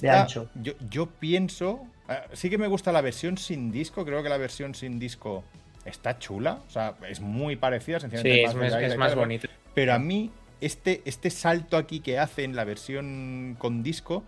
de 0.00 0.10
ancho. 0.10 0.48
Yo, 0.54 0.72
yo 0.88 1.06
pienso. 1.06 1.86
Eh, 2.08 2.14
sí 2.32 2.50
que 2.50 2.58
me 2.58 2.66
gusta 2.66 2.92
la 2.92 3.00
versión 3.00 3.36
sin 3.38 3.70
disco, 3.70 4.04
creo 4.04 4.22
que 4.22 4.28
la 4.28 4.38
versión 4.38 4.74
sin 4.74 4.98
disco 4.98 5.44
está 5.84 6.18
chula, 6.18 6.60
o 6.66 6.70
sea, 6.70 6.96
es 7.08 7.20
muy 7.20 7.56
parecida, 7.56 8.00
sencillamente. 8.00 8.50
Sí, 8.50 8.84
es, 8.84 8.96
más, 8.96 9.14
bonita. 9.14 9.48
Pero 9.74 9.94
a 9.94 9.98
mí, 9.98 10.30
este, 10.60 11.02
este 11.04 11.30
salto 11.30 11.76
aquí 11.76 12.00
que 12.00 12.18
hace 12.18 12.44
en 12.44 12.56
la 12.56 12.64
versión 12.64 13.56
con 13.58 13.82
disco, 13.82 14.24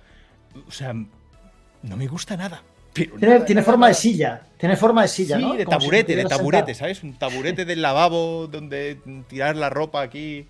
o 0.66 0.71
sea, 0.71 0.95
no 0.95 1.97
me 1.97 2.07
gusta 2.07 2.37
nada 2.37 2.62
tiene, 2.93 3.62
forma 3.62 3.88
de 3.88 3.95
silla. 3.95 4.43
Tiene 4.57 4.76
forma 4.76 5.03
de 5.03 5.09
silla, 5.09 5.38
sí, 5.38 5.57
de 5.57 5.66
taburete, 5.66 6.16
de 6.16 6.24
taburete, 6.24 6.74
¿sabes? 6.74 7.03
Un 7.03 7.14
taburete 7.14 7.64
del 7.64 7.82
lavabo 7.82 8.47
donde 8.47 8.99
tirar 9.28 9.57
la 9.57 9.70
ropa 9.70 10.03
aquí. 10.03 10.47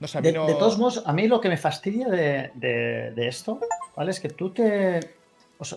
No 0.00 0.08
sé, 0.08 0.20
de, 0.20 0.32
todos 0.32 0.78
modos, 0.78 1.02
a 1.06 1.12
mí 1.12 1.28
lo 1.28 1.40
que 1.40 1.48
me 1.48 1.56
fastidia 1.56 2.08
de, 2.08 3.12
esto, 3.16 3.60
¿vale? 3.96 4.10
Es 4.10 4.20
que 4.20 4.28
tú 4.28 4.50
te. 4.50 5.00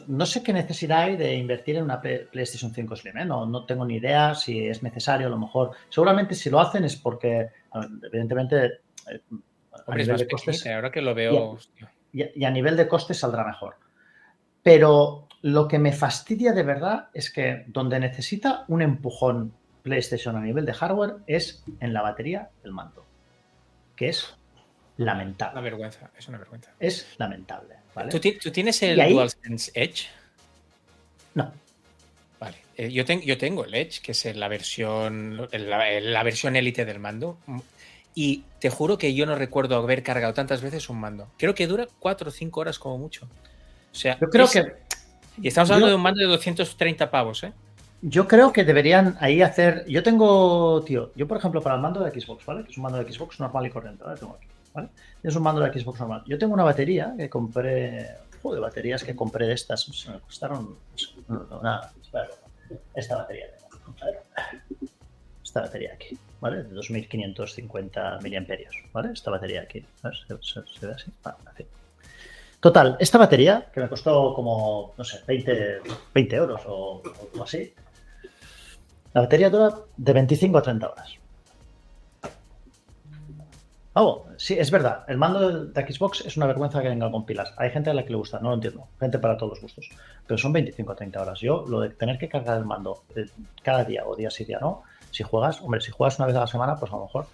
no 0.07 0.25
sé 0.25 0.43
qué 0.43 0.53
necesidad 0.53 1.03
hay 1.03 1.17
de 1.17 1.35
invertir 1.35 1.77
en 1.77 1.83
una 1.83 2.01
PlayStation 2.01 2.73
5 2.73 2.95
Slim, 2.95 3.17
¿eh? 3.17 3.25
no, 3.25 3.45
no 3.45 3.65
tengo 3.65 3.85
ni 3.85 3.95
idea 3.95 4.35
si 4.35 4.67
es 4.67 4.83
necesario, 4.83 5.27
a 5.27 5.29
lo 5.29 5.37
mejor. 5.37 5.71
Seguramente 5.89 6.35
si 6.35 6.49
lo 6.49 6.59
hacen 6.59 6.83
es 6.83 6.95
porque, 6.95 7.47
evidentemente, 8.03 8.65
eh, 9.11 9.21
a 9.85 9.95
nivel 9.95 10.17
de 10.17 10.27
costes. 10.27 10.65
ahora 10.67 10.91
que 10.91 11.01
lo 11.01 11.13
veo. 11.13 11.57
y 12.11 12.43
a 12.43 12.51
nivel 12.51 12.75
de 12.75 12.87
costes 12.87 13.19
saldrá 13.19 13.45
mejor. 13.45 13.75
Pero 14.63 15.26
lo 15.41 15.67
que 15.67 15.79
me 15.79 15.91
fastidia 15.91 16.53
de 16.53 16.63
verdad 16.63 17.09
es 17.13 17.31
que 17.31 17.63
donde 17.67 17.99
necesita 17.99 18.65
un 18.67 18.81
empujón 18.81 19.53
PlayStation 19.83 20.35
a 20.35 20.41
nivel 20.41 20.65
de 20.65 20.73
hardware 20.73 21.15
es 21.27 21.63
en 21.79 21.93
la 21.93 22.01
batería 22.01 22.49
del 22.63 22.73
mando, 22.73 23.05
que 23.95 24.09
es 24.09 24.35
lamentable. 24.97 25.53
Una 25.53 25.61
vergüenza, 25.61 26.11
es 26.17 26.27
una 26.27 26.37
vergüenza. 26.37 26.71
Es 26.79 27.15
lamentable. 27.17 27.75
¿Tú, 28.09 28.51
tienes 28.51 28.81
el 28.83 28.97
DualSense 28.97 29.71
Edge? 29.73 30.07
No. 31.35 31.51
Vale, 32.39 32.57
eh, 32.75 32.91
yo, 32.91 33.03
yo, 33.03 33.37
tengo 33.37 33.65
el 33.65 33.73
Edge, 33.73 34.01
que 34.01 34.11
es 34.11 34.35
la 34.35 34.47
versión, 34.47 35.47
la, 35.51 35.99
la 35.99 36.23
versión 36.23 36.55
élite 36.55 36.85
del 36.85 36.99
mando. 36.99 37.37
Y 38.13 38.43
te 38.59 38.69
juro 38.69 38.97
que 38.97 39.13
yo 39.13 39.25
no 39.25 39.35
recuerdo 39.35 39.77
haber 39.77 40.03
cargado 40.03 40.33
tantas 40.33 40.61
veces 40.61 40.89
un 40.89 40.99
mando. 40.99 41.31
Creo 41.37 41.55
que 41.55 41.67
dura 41.67 41.87
4 41.99 42.29
o 42.29 42.31
5 42.31 42.59
horas 42.59 42.79
como 42.79 42.97
mucho. 42.97 43.27
O 43.91 43.95
sea, 43.95 44.17
yo 44.19 44.29
creo 44.29 44.47
que 44.49 44.75
y 45.41 45.47
estamos 45.47 45.69
hablando 45.69 45.87
de 45.87 45.95
un 45.95 46.01
mando 46.01 46.21
de 46.21 46.27
230 46.27 47.09
pavos, 47.09 47.43
¿eh? 47.43 47.53
Yo 48.01 48.27
creo 48.27 48.53
que 48.53 48.63
deberían 48.63 49.17
ahí 49.19 49.41
hacer. 49.41 49.85
Yo 49.87 50.03
tengo, 50.03 50.83
tío, 50.83 51.11
yo 51.15 51.27
por 51.27 51.37
ejemplo, 51.37 51.61
para 51.61 51.75
el 51.75 51.81
mando 51.81 52.03
de 52.03 52.11
Xbox, 52.11 52.45
¿vale? 52.45 52.63
Que 52.63 52.71
es 52.71 52.77
un 52.77 52.83
mando 52.83 53.03
de 53.03 53.11
Xbox 53.11 53.39
normal 53.39 53.65
y 53.65 53.69
corriente, 53.71 54.03
¿vale? 54.03 54.19
Tengo 54.19 54.35
aquí, 54.35 54.47
¿vale? 54.73 54.89
Es 55.23 55.35
un 55.35 55.43
mando 55.43 55.61
de 55.61 55.79
Xbox 55.79 55.99
normal. 55.99 56.23
Yo 56.27 56.37
tengo 56.37 56.53
una 56.53 56.63
batería 56.63 57.13
que 57.17 57.29
compré. 57.29 58.07
Joder, 58.41 58.61
baterías 58.61 59.03
que 59.03 59.15
compré 59.15 59.47
de 59.47 59.53
estas. 59.53 60.07
Me 60.07 60.19
costaron. 60.19 60.77
Nada, 61.27 61.91
Esta 62.93 63.17
batería. 63.17 63.47
Esta 65.43 65.61
batería 65.61 65.93
aquí, 65.93 66.17
¿vale? 66.39 66.63
De 66.63 66.69
2550 66.75 68.19
miliamperios, 68.21 68.75
¿vale? 68.93 69.11
Esta 69.13 69.31
batería 69.31 69.61
aquí. 69.61 69.83
¿Se, 70.41 70.85
ve 70.85 70.93
así? 70.93 71.11
Ah, 71.23 71.35
fin. 71.55 71.65
Total, 72.67 72.97
esta 72.99 73.17
batería, 73.17 73.67
que 73.73 73.79
me 73.79 73.87
costó 73.87 74.33
como, 74.33 74.93
no 74.97 75.03
sé, 75.05 75.21
20, 75.25 75.79
20 76.13 76.35
euros 76.35 76.61
o, 76.67 77.01
o 77.39 77.41
así, 77.41 77.73
la 79.13 79.21
batería 79.21 79.49
dura 79.49 79.73
de 79.95 80.11
25 80.11 80.57
a 80.57 80.61
30 80.61 80.89
horas. 80.89 81.13
Oh, 83.93 84.25
sí, 84.35 84.59
es 84.59 84.69
verdad. 84.69 85.05
El 85.07 85.17
mando 85.17 85.67
de 85.67 85.93
Xbox 85.93 86.25
es 86.25 86.35
una 86.35 86.45
vergüenza 86.45 86.81
que 86.81 86.89
venga 86.89 87.09
con 87.09 87.25
pilas. 87.25 87.53
Hay 87.55 87.69
gente 87.69 87.89
a 87.89 87.93
la 87.93 88.03
que 88.03 88.09
le 88.09 88.17
gusta, 88.17 88.41
no 88.41 88.49
lo 88.49 88.55
entiendo. 88.55 88.89
Gente 88.99 89.17
para 89.17 89.37
todos 89.37 89.51
los 89.51 89.61
gustos. 89.61 89.89
Pero 90.27 90.37
son 90.37 90.51
25 90.51 90.91
o 90.91 90.95
30 90.97 91.21
horas. 91.21 91.39
Yo, 91.39 91.63
lo 91.69 91.79
de 91.79 91.91
tener 91.91 92.17
que 92.17 92.27
cargar 92.27 92.57
el 92.57 92.65
mando 92.65 93.05
eh, 93.15 93.27
cada 93.63 93.85
día 93.85 94.05
o 94.05 94.13
día 94.13 94.29
sí 94.29 94.43
día 94.43 94.59
no, 94.59 94.83
si 95.11 95.23
juegas, 95.23 95.61
hombre, 95.61 95.79
si 95.79 95.91
juegas 95.91 96.19
una 96.19 96.27
vez 96.27 96.35
a 96.35 96.41
la 96.41 96.47
semana, 96.47 96.75
pues 96.75 96.91
a 96.91 96.97
lo 96.97 97.03
mejor 97.03 97.27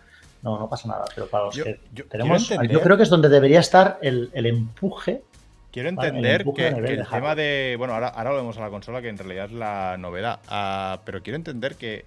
no, 0.44 0.60
no 0.60 0.70
pasa 0.70 0.88
nada. 0.90 1.06
Pero 1.16 1.28
para 1.28 1.46
los 1.46 1.56
que 1.56 1.80
tenemos, 2.10 2.50
yo 2.70 2.82
creo 2.82 2.98
que 2.98 3.04
es 3.04 3.10
donde 3.10 3.30
debería 3.30 3.60
estar 3.60 3.98
el, 4.02 4.30
empuje. 4.34 5.24
Quiero 5.72 5.90
entender 5.90 6.46
que, 6.54 6.68
el 6.68 7.08
tema 7.08 7.34
de. 7.34 7.76
Bueno, 7.78 7.94
ahora, 7.94 8.10
ahora 8.10 8.32
lo 8.32 8.36
vemos 8.38 8.58
a 8.58 8.62
la 8.62 8.70
consola, 8.70 9.02
que 9.02 9.10
en 9.10 9.18
realidad 9.18 9.46
es 9.46 9.54
la 9.54 9.96
novedad. 9.98 10.40
Ah, 10.50 11.00
pero 11.06 11.24
quiero 11.24 11.38
entender 11.38 11.76
que 11.76 12.06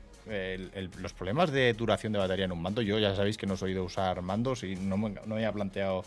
los 1.00 1.12
problemas 1.12 1.50
de 1.50 1.72
duración 1.72 2.12
de 2.12 2.18
batería 2.18 2.44
en 2.44 2.52
un 2.52 2.60
mando, 2.60 2.82
yo 2.82 2.98
ya 2.98 3.14
sabéis 3.14 3.36
que 3.36 3.46
no 3.46 3.56
soy 3.56 3.74
de 3.74 3.80
usar 3.80 4.22
mandos 4.22 4.64
y 4.64 4.76
no 4.76 4.96
me, 4.96 5.14
no 5.24 5.38
he 5.38 5.52
planteado 5.52 6.04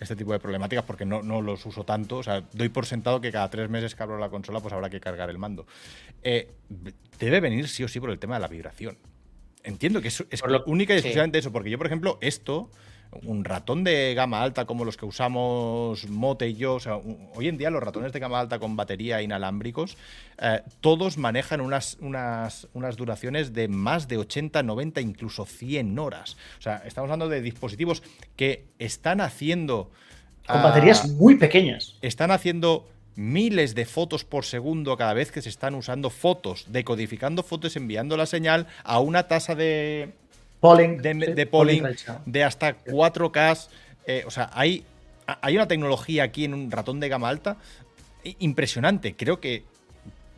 este 0.00 0.16
tipo 0.16 0.32
de 0.32 0.40
problemáticas 0.40 0.84
porque 0.84 1.04
no, 1.04 1.22
no, 1.22 1.40
los 1.40 1.64
uso 1.66 1.84
tanto. 1.84 2.18
O 2.18 2.22
sea, 2.22 2.42
doy 2.52 2.68
por 2.68 2.86
sentado 2.86 3.20
que 3.20 3.30
cada 3.30 3.48
tres 3.48 3.70
meses 3.70 3.94
que 3.94 4.02
abro 4.02 4.18
la 4.18 4.28
consola, 4.28 4.60
pues 4.60 4.74
habrá 4.74 4.90
que 4.90 5.00
cargar 5.00 5.30
el 5.30 5.38
mando. 5.38 5.66
Eh, 6.22 6.50
debe 7.18 7.40
venir 7.40 7.68
sí 7.68 7.84
o 7.84 7.88
sí 7.88 8.00
por 8.00 8.10
el 8.10 8.18
tema 8.18 8.34
de 8.34 8.40
la 8.40 8.48
vibración. 8.48 8.96
Entiendo 9.62 10.00
que 10.00 10.08
es, 10.08 10.24
es 10.30 10.42
lo, 10.46 10.64
única 10.64 10.94
y 10.94 10.98
exclusivamente 10.98 11.38
eso, 11.38 11.52
porque 11.52 11.70
yo, 11.70 11.78
por 11.78 11.86
ejemplo, 11.86 12.18
esto 12.20 12.70
un 13.24 13.44
ratón 13.44 13.84
de 13.84 14.14
gama 14.14 14.42
alta 14.42 14.64
como 14.66 14.84
los 14.84 14.96
que 14.96 15.04
usamos 15.04 16.08
Mote 16.08 16.48
y 16.48 16.54
yo, 16.54 16.74
o 16.74 16.80
sea, 16.80 16.96
hoy 16.96 17.48
en 17.48 17.58
día 17.58 17.70
los 17.70 17.82
ratones 17.82 18.12
de 18.12 18.20
gama 18.20 18.38
alta 18.38 18.58
con 18.58 18.76
batería 18.76 19.20
inalámbricos, 19.22 19.96
eh, 20.38 20.62
todos 20.80 21.18
manejan 21.18 21.60
unas, 21.60 21.96
unas, 22.00 22.68
unas, 22.72 22.96
duraciones 22.96 23.52
de 23.52 23.68
más 23.68 24.08
de 24.08 24.18
80, 24.18 24.62
90, 24.62 25.00
incluso 25.00 25.44
100 25.44 25.98
horas. 25.98 26.36
O 26.58 26.62
sea, 26.62 26.82
estamos 26.86 27.06
hablando 27.08 27.28
de 27.28 27.40
dispositivos 27.40 28.02
que 28.36 28.66
están 28.78 29.20
haciendo... 29.20 29.90
Con 30.46 30.62
baterías 30.62 31.08
muy 31.08 31.36
pequeñas. 31.36 31.96
Están 32.02 32.30
haciendo 32.30 32.88
miles 33.20 33.74
de 33.74 33.84
fotos 33.84 34.24
por 34.24 34.46
segundo 34.46 34.96
cada 34.96 35.12
vez 35.12 35.30
que 35.30 35.42
se 35.42 35.50
están 35.50 35.74
usando 35.74 36.08
fotos, 36.08 36.64
decodificando 36.68 37.42
fotos, 37.42 37.76
enviando 37.76 38.16
la 38.16 38.24
señal 38.24 38.66
a 38.82 38.98
una 38.98 39.28
tasa 39.28 39.54
de, 39.54 40.12
de, 40.62 41.46
polling, 41.46 41.84
de 42.24 42.44
hasta 42.44 42.78
4K. 42.78 43.68
Eh, 44.06 44.24
o 44.26 44.30
sea, 44.30 44.50
hay, 44.54 44.84
hay 45.26 45.54
una 45.54 45.68
tecnología 45.68 46.24
aquí 46.24 46.46
en 46.46 46.54
un 46.54 46.70
ratón 46.70 46.98
de 46.98 47.10
gama 47.10 47.28
alta 47.28 47.58
impresionante. 48.38 49.14
Creo 49.14 49.38
que 49.38 49.64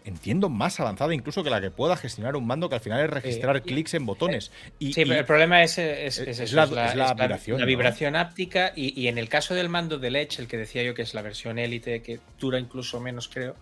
entiendo 0.05 0.49
más 0.49 0.81
avanzada 0.81 1.15
incluso 1.15 1.43
que 1.45 1.51
la 1.51 1.61
que 1.61 1.71
pueda 1.71 1.97
gestionar 1.97 2.37
un 2.37 2.47
mando 2.47 2.69
que 2.69 2.77
al 2.77 2.81
final 2.81 3.01
es 3.01 3.11
registrar 3.11 3.63
clics 3.63 3.95
en 3.95 4.07
botones. 4.07 4.51
Y, 4.79 4.93
sí, 4.93 5.05
pero 5.05 5.21
el 5.21 5.25
problema 5.25 5.63
es, 5.63 5.79
es, 5.79 6.19
la, 6.53 6.67
vibración, 6.67 7.61
la, 7.61 7.67
vibración 7.67 8.17
áptica 8.17 8.73
y, 8.75 9.01
y, 9.01 9.09
en 9.09 9.19
el 9.19 9.29
caso 9.29 9.55
del 9.55 9.69
mando 9.69 9.99
de 9.99 10.09
Edge, 10.09 10.41
el 10.41 10.49
que 10.49 10.57
decía 10.57 10.83
yo 10.83 10.95
que 10.95 11.03
es 11.03 11.15
la 11.15 11.23
versión 11.23 11.59
élite, 11.59 12.03
que 12.03 12.21
dura 12.39 12.59
incluso 12.59 13.01
menos 13.01 13.29
creo, 13.29 13.57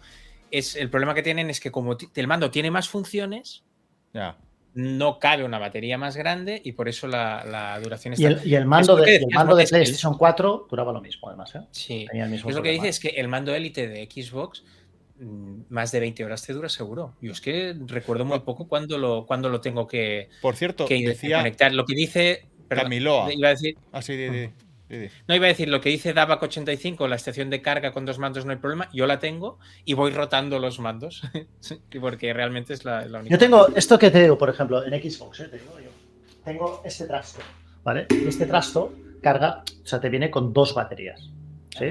es 0.50 0.76
el 0.76 0.90
problema 0.90 1.14
que 1.14 1.22
tienen 1.22 1.50
es 1.50 1.60
que 1.60 1.70
como 1.70 1.96
el 2.14 2.26
mando 2.26 2.50
tiene 2.50 2.70
más 2.70 2.88
funciones, 2.88 3.62
ya 4.12 4.36
no 4.74 5.18
cabe 5.18 5.44
una 5.44 5.58
batería 5.58 5.98
más 5.98 6.16
grande 6.16 6.60
y 6.64 6.72
por 6.72 6.88
eso 6.88 7.08
la, 7.08 7.78
duración 7.82 8.14
está... 8.14 8.46
Y 8.46 8.54
el, 8.54 8.66
mando, 8.66 8.96
de, 8.96 9.16
el 9.16 9.26
mando 9.34 9.56
de 9.56 9.66
PlayStation 9.66 10.16
4 10.16 10.66
duraba 10.70 10.92
lo 10.92 11.00
mismo, 11.00 11.28
además. 11.28 11.54
¿eh? 11.54 11.60
Sí, 11.70 12.06
es 12.12 12.44
lo 12.44 12.62
que 12.62 12.70
dice 12.70 12.88
es 12.88 13.00
que 13.00 13.08
el 13.08 13.28
mando 13.28 13.54
Elite 13.54 13.88
de 13.88 14.06
Xbox 14.06 14.62
mm, 14.62 14.79
más 15.68 15.92
de 15.92 16.00
20 16.00 16.24
horas 16.24 16.44
te 16.44 16.52
dura 16.52 16.68
seguro. 16.68 17.14
Yo 17.20 17.32
es 17.32 17.40
que 17.40 17.76
recuerdo 17.86 18.24
muy 18.24 18.40
poco 18.40 18.68
cuando 18.68 18.98
lo, 18.98 19.26
cuando 19.26 19.48
lo 19.48 19.60
tengo 19.60 19.86
que, 19.86 20.28
Por 20.40 20.56
cierto, 20.56 20.86
conectar. 20.86 21.72
Lo 21.72 21.84
que 21.84 21.94
dice... 21.94 22.46
Camiloa. 22.68 23.32
Iba 23.32 23.48
a 23.48 23.50
decir... 23.50 23.76
Ah, 23.92 24.00
sí, 24.00 24.16
no 25.28 25.34
iba 25.36 25.46
a 25.46 25.48
decir 25.48 25.68
lo 25.68 25.80
que 25.80 25.88
dice 25.88 26.12
DAVAC 26.12 26.42
85, 26.42 27.06
la 27.06 27.14
estación 27.14 27.48
de 27.48 27.62
carga 27.62 27.92
con 27.92 28.04
dos 28.04 28.18
mandos 28.18 28.44
no 28.44 28.50
hay 28.50 28.58
problema. 28.58 28.88
Yo 28.92 29.06
la 29.06 29.20
tengo 29.20 29.58
y 29.84 29.94
voy 29.94 30.10
rotando 30.10 30.58
los 30.58 30.80
mandos 30.80 31.22
porque 32.00 32.32
realmente 32.32 32.74
es 32.74 32.84
la, 32.84 33.04
única. 33.04 33.28
Yo 33.28 33.38
tengo 33.38 33.68
esto 33.76 33.98
que 33.98 34.10
te 34.10 34.22
digo, 34.22 34.36
por 34.36 34.50
ejemplo, 34.50 34.84
en 34.84 34.92
Xbox, 35.00 35.40
¿eh? 35.40 35.48
te 35.48 35.58
digo 35.58 35.78
yo. 35.78 35.90
Tengo 36.44 36.82
este 36.84 37.06
trasto, 37.06 37.40
¿vale? 37.84 38.06
Este 38.26 38.46
trasto 38.46 38.92
carga, 39.22 39.62
o 39.82 39.86
sea, 39.86 40.00
te 40.00 40.08
viene 40.08 40.30
con 40.30 40.52
dos 40.52 40.74
baterías. 40.74 41.30
¿sí? 41.78 41.86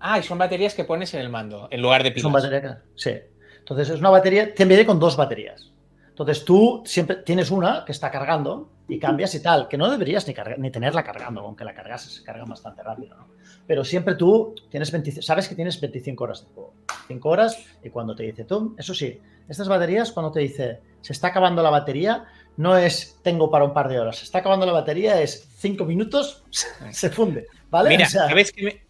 Ah, 0.00 0.18
y 0.18 0.22
son 0.22 0.38
baterías 0.38 0.74
que 0.74 0.84
pones 0.84 1.12
en 1.14 1.20
el 1.20 1.28
mando 1.28 1.68
en 1.70 1.80
lugar 1.80 2.02
de 2.02 2.10
pilas. 2.10 2.22
Son 2.22 2.32
baterías, 2.32 2.78
sí. 2.94 3.12
Entonces 3.58 3.90
es 3.90 4.00
una 4.00 4.10
batería, 4.10 4.54
te 4.54 4.64
viene 4.64 4.84
con 4.84 5.00
dos 5.00 5.16
baterías. 5.16 5.72
Entonces 6.08 6.44
tú 6.44 6.82
siempre 6.84 7.16
tienes 7.16 7.50
una 7.50 7.84
que 7.84 7.92
está 7.92 8.10
cargando 8.10 8.70
y 8.86 8.98
cambias 8.98 9.34
y 9.34 9.42
tal, 9.42 9.66
que 9.66 9.76
no 9.76 9.90
deberías 9.90 10.28
ni, 10.28 10.34
ni 10.58 10.70
tenerla 10.70 11.02
cargando, 11.02 11.40
aunque 11.40 11.64
la 11.64 11.74
cargas 11.74 12.02
se 12.02 12.22
carga 12.22 12.44
bastante 12.44 12.82
rápido, 12.82 13.16
¿no? 13.16 13.26
Pero 13.66 13.84
siempre 13.84 14.14
tú 14.14 14.54
tienes 14.70 14.92
sabes 15.24 15.48
que 15.48 15.54
tienes 15.54 15.80
25 15.80 16.22
horas 16.22 16.44
de 16.44 16.54
juego. 16.54 16.74
5 17.08 17.28
horas 17.28 17.66
y 17.82 17.90
cuando 17.90 18.14
te 18.14 18.22
dice 18.24 18.44
tú, 18.44 18.74
eso 18.78 18.94
sí, 18.94 19.20
estas 19.48 19.68
baterías 19.68 20.12
cuando 20.12 20.30
te 20.30 20.40
dice 20.40 20.80
se 21.00 21.12
está 21.12 21.28
acabando 21.28 21.62
la 21.62 21.70
batería, 21.70 22.26
no 22.56 22.76
es 22.76 23.18
tengo 23.22 23.50
para 23.50 23.64
un 23.64 23.72
par 23.72 23.88
de 23.88 23.98
horas, 23.98 24.18
se 24.18 24.24
está 24.24 24.38
acabando 24.38 24.66
la 24.66 24.72
batería, 24.72 25.20
es 25.20 25.48
5 25.58 25.84
minutos, 25.84 26.44
se 26.90 27.10
funde, 27.10 27.46
¿vale? 27.70 27.88
Mira, 27.88 28.06
¿sabes 28.06 28.52
que 28.52 28.62
me... 28.62 28.83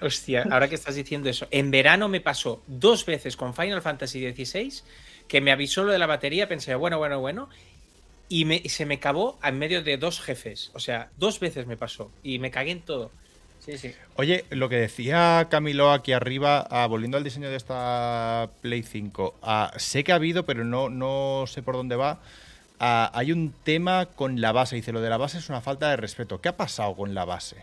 Hostia, 0.00 0.46
ahora 0.50 0.68
que 0.68 0.74
estás 0.74 0.94
diciendo 0.94 1.28
eso, 1.28 1.48
en 1.50 1.70
verano 1.70 2.08
me 2.08 2.20
pasó 2.20 2.62
dos 2.66 3.04
veces 3.04 3.36
con 3.36 3.54
Final 3.54 3.82
Fantasy 3.82 4.30
XVI 4.30 4.82
que 5.28 5.40
me 5.40 5.52
avisó 5.52 5.84
lo 5.84 5.92
de 5.92 5.98
la 5.98 6.06
batería, 6.06 6.48
pensé, 6.48 6.74
bueno, 6.74 6.98
bueno, 6.98 7.20
bueno, 7.20 7.48
y, 8.28 8.68
se 8.68 8.86
me 8.86 8.94
acabó 8.94 9.38
en 9.42 9.58
medio 9.58 9.82
de 9.82 9.96
dos 9.96 10.20
jefes. 10.20 10.70
O 10.74 10.80
sea, 10.80 11.10
dos 11.16 11.40
veces 11.40 11.66
me 11.66 11.76
pasó 11.76 12.10
y 12.22 12.38
me 12.38 12.50
cagué 12.50 12.72
en 12.72 12.80
todo. 12.80 13.10
Sí, 13.60 13.76
sí. 13.76 13.92
Oye, 14.16 14.44
lo 14.50 14.68
que 14.68 14.76
decía 14.76 15.46
Camilo 15.50 15.92
aquí 15.92 16.12
arriba, 16.12 16.66
ah, 16.70 16.86
volviendo 16.86 17.18
al 17.18 17.24
diseño 17.24 17.50
de 17.50 17.56
esta 17.56 18.50
Play 18.62 18.82
5, 18.82 19.34
ah, 19.42 19.72
sé 19.76 20.04
que 20.04 20.12
ha 20.12 20.16
habido, 20.16 20.46
pero 20.46 20.64
no, 20.64 20.88
no 20.88 21.44
sé 21.46 21.62
por 21.62 21.74
dónde 21.74 21.96
va. 21.96 22.20
Ah, 22.80 23.10
hay 23.14 23.32
un 23.32 23.52
tema 23.64 24.06
con 24.06 24.40
la 24.40 24.52
base. 24.52 24.76
Dice, 24.76 24.92
lo 24.92 25.00
de 25.00 25.10
la 25.10 25.16
base 25.16 25.38
es 25.38 25.48
una 25.48 25.60
falta 25.60 25.90
de 25.90 25.96
respeto. 25.96 26.40
¿Qué 26.40 26.48
ha 26.48 26.56
pasado 26.56 26.94
con 26.94 27.14
la 27.14 27.24
base? 27.24 27.56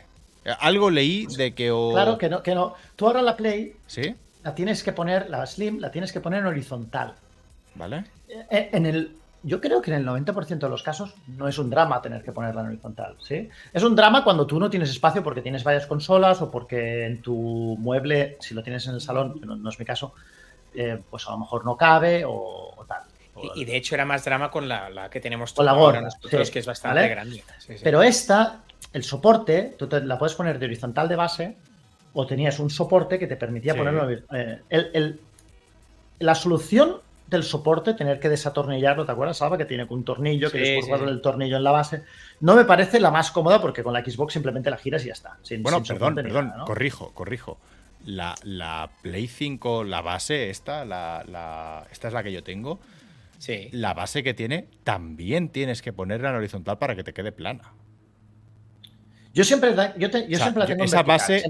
Algo 0.59 0.89
leí 0.89 1.25
de 1.37 1.53
que... 1.53 1.73
Claro 1.91 2.17
que 2.17 2.29
no, 2.29 2.43
que 2.43 2.55
no. 2.55 2.75
Tú 2.95 3.07
ahora 3.07 3.21
la 3.21 3.35
Play... 3.35 3.75
¿Sí? 3.87 4.15
La 4.43 4.53
tienes 4.53 4.83
que 4.83 4.91
poner, 4.93 5.29
la 5.29 5.43
Slim, 5.47 5.79
la 5.79 5.89
tienes 5.89 6.11
que 6.11 6.19
poner 6.19 6.41
en 6.41 6.45
horizontal. 6.45 7.15
¿Vale? 7.73 8.05
Eh, 8.27 8.69
en 8.71 8.85
el, 8.85 9.15
yo 9.45 9.61
creo 9.61 9.79
que 9.79 9.91
en 9.91 9.97
el 9.97 10.05
90% 10.07 10.57
de 10.57 10.69
los 10.69 10.81
casos 10.81 11.13
no 11.27 11.47
es 11.47 11.59
un 11.59 11.69
drama 11.69 12.01
tener 12.01 12.23
que 12.23 12.31
ponerla 12.31 12.61
en 12.61 12.67
horizontal, 12.67 13.15
¿sí? 13.19 13.47
Es 13.71 13.83
un 13.83 13.95
drama 13.95 14.23
cuando 14.23 14.47
tú 14.47 14.59
no 14.59 14.71
tienes 14.71 14.89
espacio 14.89 15.21
porque 15.23 15.43
tienes 15.43 15.63
varias 15.63 15.85
consolas 15.85 16.41
o 16.41 16.49
porque 16.49 17.05
en 17.05 17.21
tu 17.21 17.77
mueble, 17.79 18.37
si 18.39 18.55
lo 18.55 18.63
tienes 18.63 18.87
en 18.87 18.95
el 18.95 19.01
salón, 19.01 19.39
que 19.39 19.45
no, 19.45 19.69
es 19.69 19.79
mi 19.79 19.85
caso, 19.85 20.13
eh, 20.73 20.99
pues 21.09 21.27
a 21.27 21.31
lo 21.31 21.37
mejor 21.37 21.63
no 21.63 21.77
cabe 21.77 22.23
o, 22.25 22.83
tal. 22.87 23.03
y, 23.53 23.65
de 23.65 23.77
hecho 23.77 23.93
era 23.93 24.03
más 24.03 24.25
drama 24.25 24.49
con 24.49 24.67
la, 24.67 25.09
que 25.11 25.19
tenemos 25.19 25.53
con 25.53 25.65
la 25.65 25.73
gorra, 25.73 26.01
nosotros, 26.01 26.49
que 26.49 26.59
es 26.59 26.65
bastante 26.65 27.07
grande. 27.07 27.43
Pero 27.83 28.01
esta, 28.01 28.63
el 28.95 29.03
soporte, 29.03 29.75
tú 29.77 29.89
la 29.91 30.17
puedes 30.17 30.35
poner 30.35 30.57
de 30.57 30.67
horizontal 30.67 31.09
de 31.09 31.17
base 31.17 31.57
o 32.13 32.25
tenías 32.25 32.59
un 32.59 32.69
soporte 32.69 33.19
que 33.19 33.27
te 33.27 33.35
permitía 33.35 33.75
ponerlo... 33.75 34.09
Eh, 34.31 35.19
la 36.19 36.33
solución 36.33 37.01
del 37.27 37.43
soporte, 37.43 37.93
tener 37.93 38.21
que 38.21 38.29
desatornillarlo, 38.29 39.05
¿te 39.05 39.11
acuerdas, 39.11 39.35
Salva? 39.35 39.57
Que 39.57 39.65
tiene 39.65 39.85
un 39.89 40.05
tornillo, 40.05 40.49
que 40.49 40.59
después 40.59 41.01
sí, 41.01 41.07
el 41.09 41.19
tornillo 41.19 41.57
en 41.57 41.65
la 41.65 41.71
base. 41.71 42.03
No 42.39 42.55
me 42.55 42.63
parece 42.63 43.01
la 43.01 43.11
más 43.11 43.31
cómoda 43.31 43.61
porque 43.61 43.83
con 43.83 43.91
la 43.91 43.99
Xbox 43.99 44.31
simplemente 44.31 44.69
la 44.69 44.77
giras 44.77 45.03
y 45.03 45.07
ya 45.07 45.13
está. 45.13 45.39
bueno, 45.59 45.83
perdón, 45.83 46.15
perdón, 46.15 46.53
corrijo, 46.65 47.11
corrijo. 47.13 47.57
La, 48.05 48.33
la, 48.43 48.89
Play 49.01 49.27
5, 49.27 49.83
la 49.83 50.01
base 50.01 50.49
esta, 50.49 50.85
la, 50.85 51.85
esta 51.91 52.07
es 52.07 52.13
la 52.13 52.23
que 52.23 52.31
yo 52.31 52.45
tengo. 52.45 52.79
Sí. 53.39 53.67
La 53.73 53.93
base 53.93 54.23
que 54.23 54.33
tiene, 54.33 54.69
también 54.85 55.49
tienes 55.49 55.81
que 55.81 55.91
ponerla 55.91 56.29
en 56.29 56.35
horizontal 56.35 56.77
para 56.77 56.95
que 56.95 57.03
te 57.03 57.13
quede 57.13 57.33
plana. 57.33 57.73
Yo 59.36 59.43
siempre, 59.43 59.75
yo, 59.97 60.07
siempre 60.09 60.59
la 60.59 60.65
tengo 60.65 60.86
esa 60.86 61.03
base, 61.03 61.43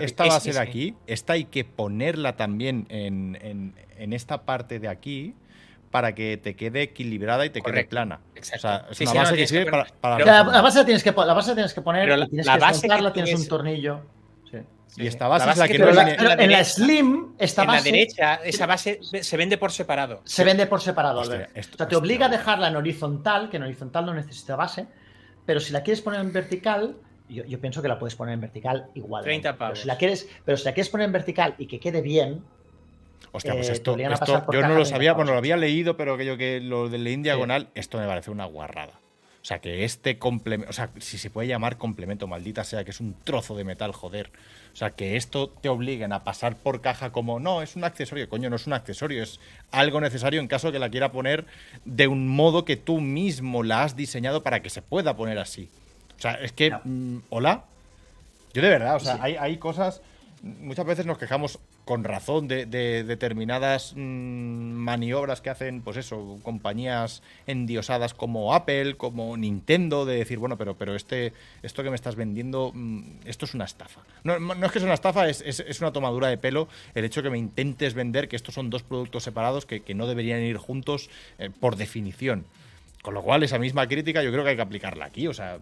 esta 0.00 0.26
base 0.26 0.52
de 0.52 0.58
aquí, 0.58 0.94
esta 1.06 1.32
hay 1.32 1.46
que 1.46 1.64
ponerla 1.64 2.36
también 2.36 2.86
en, 2.90 3.74
esta 4.12 4.42
parte 4.42 4.78
de 4.78 4.88
aquí 4.88 5.34
para 5.90 6.14
que 6.14 6.36
te 6.36 6.54
quede 6.54 6.82
equilibrada 6.82 7.46
y 7.46 7.50
te 7.50 7.62
quede 7.62 7.86
plana. 7.86 8.20
Exacto. 8.34 8.90
O 8.90 8.94
sea, 8.94 9.04
es 9.06 9.10
una 9.10 9.22
base 9.22 9.36
que 9.36 9.46
sirve 9.46 9.70
para, 9.70 10.18
La, 10.18 10.42
base 10.60 10.80
la 10.80 10.84
tienes 10.84 11.02
que, 11.02 11.12
la 11.12 11.32
base 11.32 11.54
tienes 11.54 11.72
que 11.72 11.80
poner, 11.80 12.08
la, 12.10 12.26
tienes 12.26 12.46
que 12.46 12.58
base 12.58 12.88
tienes 13.14 13.34
un 13.34 13.48
tornillo. 13.48 14.02
Y 14.96 15.06
esta 15.06 15.26
base, 15.26 15.48
es 15.48 15.56
la 15.56 15.68
que, 15.68 15.78
no 15.78 15.92
viene... 15.92 16.16
en 16.18 16.50
la 16.52 16.62
Slim, 16.62 17.34
esta 17.38 17.64
base. 17.64 17.88
En 17.88 17.94
la 17.94 17.98
derecha, 17.98 18.34
esa 18.44 18.66
base 18.66 18.98
se 19.00 19.36
vende 19.38 19.56
por 19.56 19.72
separado. 19.72 20.20
Se 20.24 20.44
vende 20.44 20.66
por 20.66 20.82
separado, 20.82 21.20
o 21.20 21.24
sea, 21.24 21.48
te 21.88 21.96
obliga 21.96 22.26
a 22.26 22.28
dejarla 22.28 22.68
en 22.68 22.76
horizontal, 22.76 23.48
que 23.48 23.56
en 23.56 23.62
horizontal 23.62 24.04
no 24.04 24.12
necesita 24.12 24.56
base, 24.56 24.88
pero 25.46 25.58
si 25.58 25.72
la 25.72 25.82
quieres 25.82 26.02
poner 26.02 26.20
en 26.20 26.32
vertical, 26.32 26.96
yo, 27.30 27.60
pienso 27.60 27.82
que 27.82 27.88
la 27.88 27.98
puedes 27.98 28.14
poner 28.14 28.34
en 28.34 28.40
vertical 28.40 28.86
igual. 28.94 29.24
30 29.24 29.56
pavos. 29.56 29.70
Pero 29.72 29.82
si, 29.82 29.86
la 29.88 29.96
quieres, 29.96 30.28
pero 30.44 30.56
si 30.56 30.64
la 30.64 30.74
quieres 30.74 30.90
poner 30.90 31.06
en 31.06 31.12
vertical 31.12 31.54
y 31.58 31.66
que 31.66 31.78
quede 31.78 32.02
bien, 32.02 32.42
Hostia, 33.32 33.54
pues 33.54 33.68
eh, 33.68 33.72
esto, 33.72 33.96
yo 33.96 34.62
no 34.62 34.74
lo 34.74 34.84
sabía, 34.84 35.12
bueno, 35.12 35.32
lo 35.32 35.38
había 35.38 35.56
leído, 35.56 35.96
pero 35.96 36.14
aquello 36.14 36.36
que 36.36 36.60
lo 36.60 36.88
del 36.88 37.06
in 37.06 37.22
diagonal, 37.22 37.68
esto 37.74 37.98
me 37.98 38.06
parece 38.06 38.30
una 38.30 38.44
guarrada. 38.44 38.94
O 39.42 39.44
sea, 39.44 39.60
que 39.60 39.84
este 39.84 40.18
complemento, 40.18 40.68
o 40.68 40.72
sea, 40.72 40.90
si 40.98 41.16
se 41.16 41.30
puede 41.30 41.48
llamar 41.48 41.78
complemento, 41.78 42.26
maldita 42.26 42.62
sea, 42.62 42.84
que 42.84 42.90
es 42.90 43.00
un 43.00 43.14
trozo 43.24 43.56
de 43.56 43.64
metal, 43.64 43.92
joder. 43.92 44.30
O 44.72 44.76
sea, 44.76 44.90
que 44.90 45.16
esto 45.16 45.48
te 45.48 45.70
obliguen 45.70 46.12
a 46.12 46.24
pasar 46.24 46.56
por 46.56 46.82
caja 46.82 47.10
como, 47.10 47.40
no, 47.40 47.62
es 47.62 47.74
un 47.74 47.84
accesorio, 47.84 48.28
coño, 48.28 48.50
no 48.50 48.56
es 48.56 48.66
un 48.66 48.74
accesorio, 48.74 49.22
es 49.22 49.40
algo 49.70 50.00
necesario 50.00 50.40
en 50.40 50.48
caso 50.48 50.72
que 50.72 50.78
la 50.78 50.90
quiera 50.90 51.10
poner 51.10 51.46
de 51.86 52.06
un 52.06 52.28
modo 52.28 52.66
que 52.66 52.76
tú 52.76 53.00
mismo 53.00 53.62
la 53.62 53.82
has 53.82 53.96
diseñado 53.96 54.42
para 54.42 54.60
que 54.60 54.68
se 54.68 54.82
pueda 54.82 55.16
poner 55.16 55.38
así. 55.38 55.70
O 56.20 56.22
sea, 56.22 56.34
es 56.34 56.52
que, 56.52 56.70
mm, 56.70 57.22
hola. 57.30 57.64
Yo 58.52 58.62
de 58.62 58.68
verdad, 58.68 58.96
o 58.96 59.00
sea, 59.00 59.18
hay, 59.22 59.36
hay 59.36 59.56
cosas 59.56 60.02
muchas 60.42 60.86
veces 60.86 61.06
nos 61.06 61.18
quejamos 61.18 61.58
con 61.84 62.04
razón 62.04 62.46
de, 62.46 62.66
determinadas 62.66 63.94
mm, 63.96 64.00
maniobras 64.00 65.40
que 65.40 65.50
hacen, 65.50 65.82
pues 65.82 65.96
eso, 65.96 66.38
compañías 66.42 67.22
endiosadas 67.46 68.14
como 68.14 68.54
Apple, 68.54 68.94
como 68.96 69.36
Nintendo, 69.36 70.04
de 70.04 70.16
decir, 70.16 70.38
bueno, 70.38 70.56
pero, 70.56 70.76
pero 70.76 70.94
este, 70.94 71.32
esto 71.62 71.82
que 71.82 71.90
me 71.90 71.96
estás 71.96 72.14
vendiendo, 72.14 72.70
mm, 72.72 73.20
esto 73.24 73.44
es 73.44 73.54
una 73.54 73.64
estafa. 73.64 74.02
No, 74.22 74.34
es 74.36 74.72
que 74.72 74.78
sea 74.78 74.86
una 74.86 74.94
estafa, 74.94 75.28
es, 75.28 75.80
una 75.80 75.92
tomadura 75.92 76.28
de 76.28 76.38
pelo 76.38 76.68
el 76.94 77.04
hecho 77.04 77.22
que 77.22 77.30
me 77.30 77.38
intentes 77.38 77.94
vender 77.94 78.28
que 78.28 78.36
estos 78.36 78.54
son 78.54 78.70
dos 78.70 78.82
productos 78.82 79.24
separados 79.24 79.66
que, 79.66 79.82
no 79.90 80.06
deberían 80.06 80.40
ir 80.40 80.56
juntos 80.56 81.10
eh, 81.38 81.50
por 81.50 81.76
definición. 81.76 82.44
Con 83.02 83.14
lo 83.14 83.22
cual, 83.22 83.42
esa 83.42 83.58
misma 83.58 83.88
crítica 83.88 84.22
yo 84.22 84.30
creo 84.30 84.44
que 84.44 84.50
hay 84.50 84.56
que 84.56 84.62
aplicarla 84.62 85.06
aquí. 85.06 85.26
O 85.26 85.34
sea, 85.34 85.58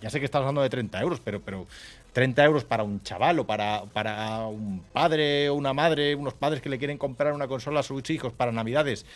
ya 0.00 0.10
sé 0.10 0.18
que 0.18 0.24
estamos 0.26 0.44
hablando 0.44 0.62
de 0.62 0.70
30 0.70 1.00
euros, 1.00 1.20
pero, 1.20 1.40
pero 1.40 1.66
30 2.12 2.44
euros 2.44 2.64
para 2.64 2.82
un 2.82 3.02
chaval 3.02 3.38
o 3.38 3.46
para, 3.46 3.84
para 3.92 4.46
un 4.46 4.82
padre 4.92 5.48
o 5.48 5.54
una 5.54 5.72
madre, 5.72 6.14
unos 6.14 6.34
padres 6.34 6.62
que 6.62 6.68
le 6.68 6.78
quieren 6.78 6.98
comprar 6.98 7.32
una 7.32 7.48
consola 7.48 7.80
a 7.80 7.82
sus 7.82 8.08
hijos 8.10 8.32
para 8.32 8.52
Navidades 8.52 9.06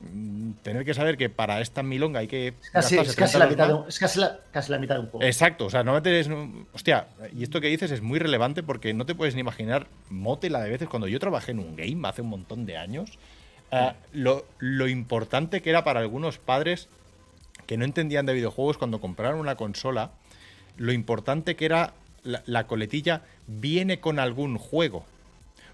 mm, 0.00 0.52
tener 0.62 0.84
que 0.84 0.94
saber 0.94 1.16
que 1.16 1.28
para 1.28 1.60
esta 1.60 1.82
milonga 1.82 2.20
hay 2.20 2.28
que. 2.28 2.48
Es 2.48 2.70
casi, 2.72 2.96
la, 3.38 3.46
mitad 3.46 3.68
de 3.68 3.74
un, 3.74 3.88
es 3.88 3.98
casi, 3.98 4.20
la, 4.20 4.78
mitad 4.78 4.94
de 4.94 5.00
un 5.02 5.06
juego. 5.08 5.22
Exacto, 5.26 5.66
o 5.66 5.70
sea, 5.70 5.84
no 5.84 6.00
te. 6.02 6.20
Hostia, 6.72 7.08
y 7.34 7.42
esto 7.42 7.60
que 7.60 7.68
dices 7.68 7.90
es 7.90 8.02
muy 8.02 8.18
relevante 8.18 8.62
porque 8.62 8.94
no 8.94 9.06
te 9.06 9.14
puedes 9.14 9.34
ni 9.34 9.40
imaginar, 9.40 9.86
mote 10.10 10.50
la 10.50 10.62
de 10.62 10.70
veces, 10.70 10.88
cuando 10.88 11.08
yo 11.08 11.18
trabajé 11.18 11.52
en 11.52 11.60
un 11.60 11.76
game 11.76 12.08
hace 12.08 12.22
un 12.22 12.28
montón 12.28 12.66
de 12.66 12.76
años, 12.76 13.18
eh, 13.70 13.92
lo, 14.12 14.44
lo 14.58 14.88
importante 14.88 15.60
que 15.60 15.70
era 15.70 15.84
para 15.84 16.00
algunos 16.00 16.38
padres 16.38 16.88
que 17.66 17.76
no 17.76 17.84
entendían 17.84 18.26
de 18.26 18.32
videojuegos 18.32 18.78
cuando 18.78 19.00
compraron 19.00 19.40
una 19.40 19.56
consola, 19.56 20.10
lo 20.76 20.92
importante 20.92 21.56
que 21.56 21.64
era 21.64 21.94
la, 22.22 22.66
coletilla 22.66 23.22
viene 23.46 24.00
con 24.00 24.18
algún 24.18 24.58
juego. 24.58 25.04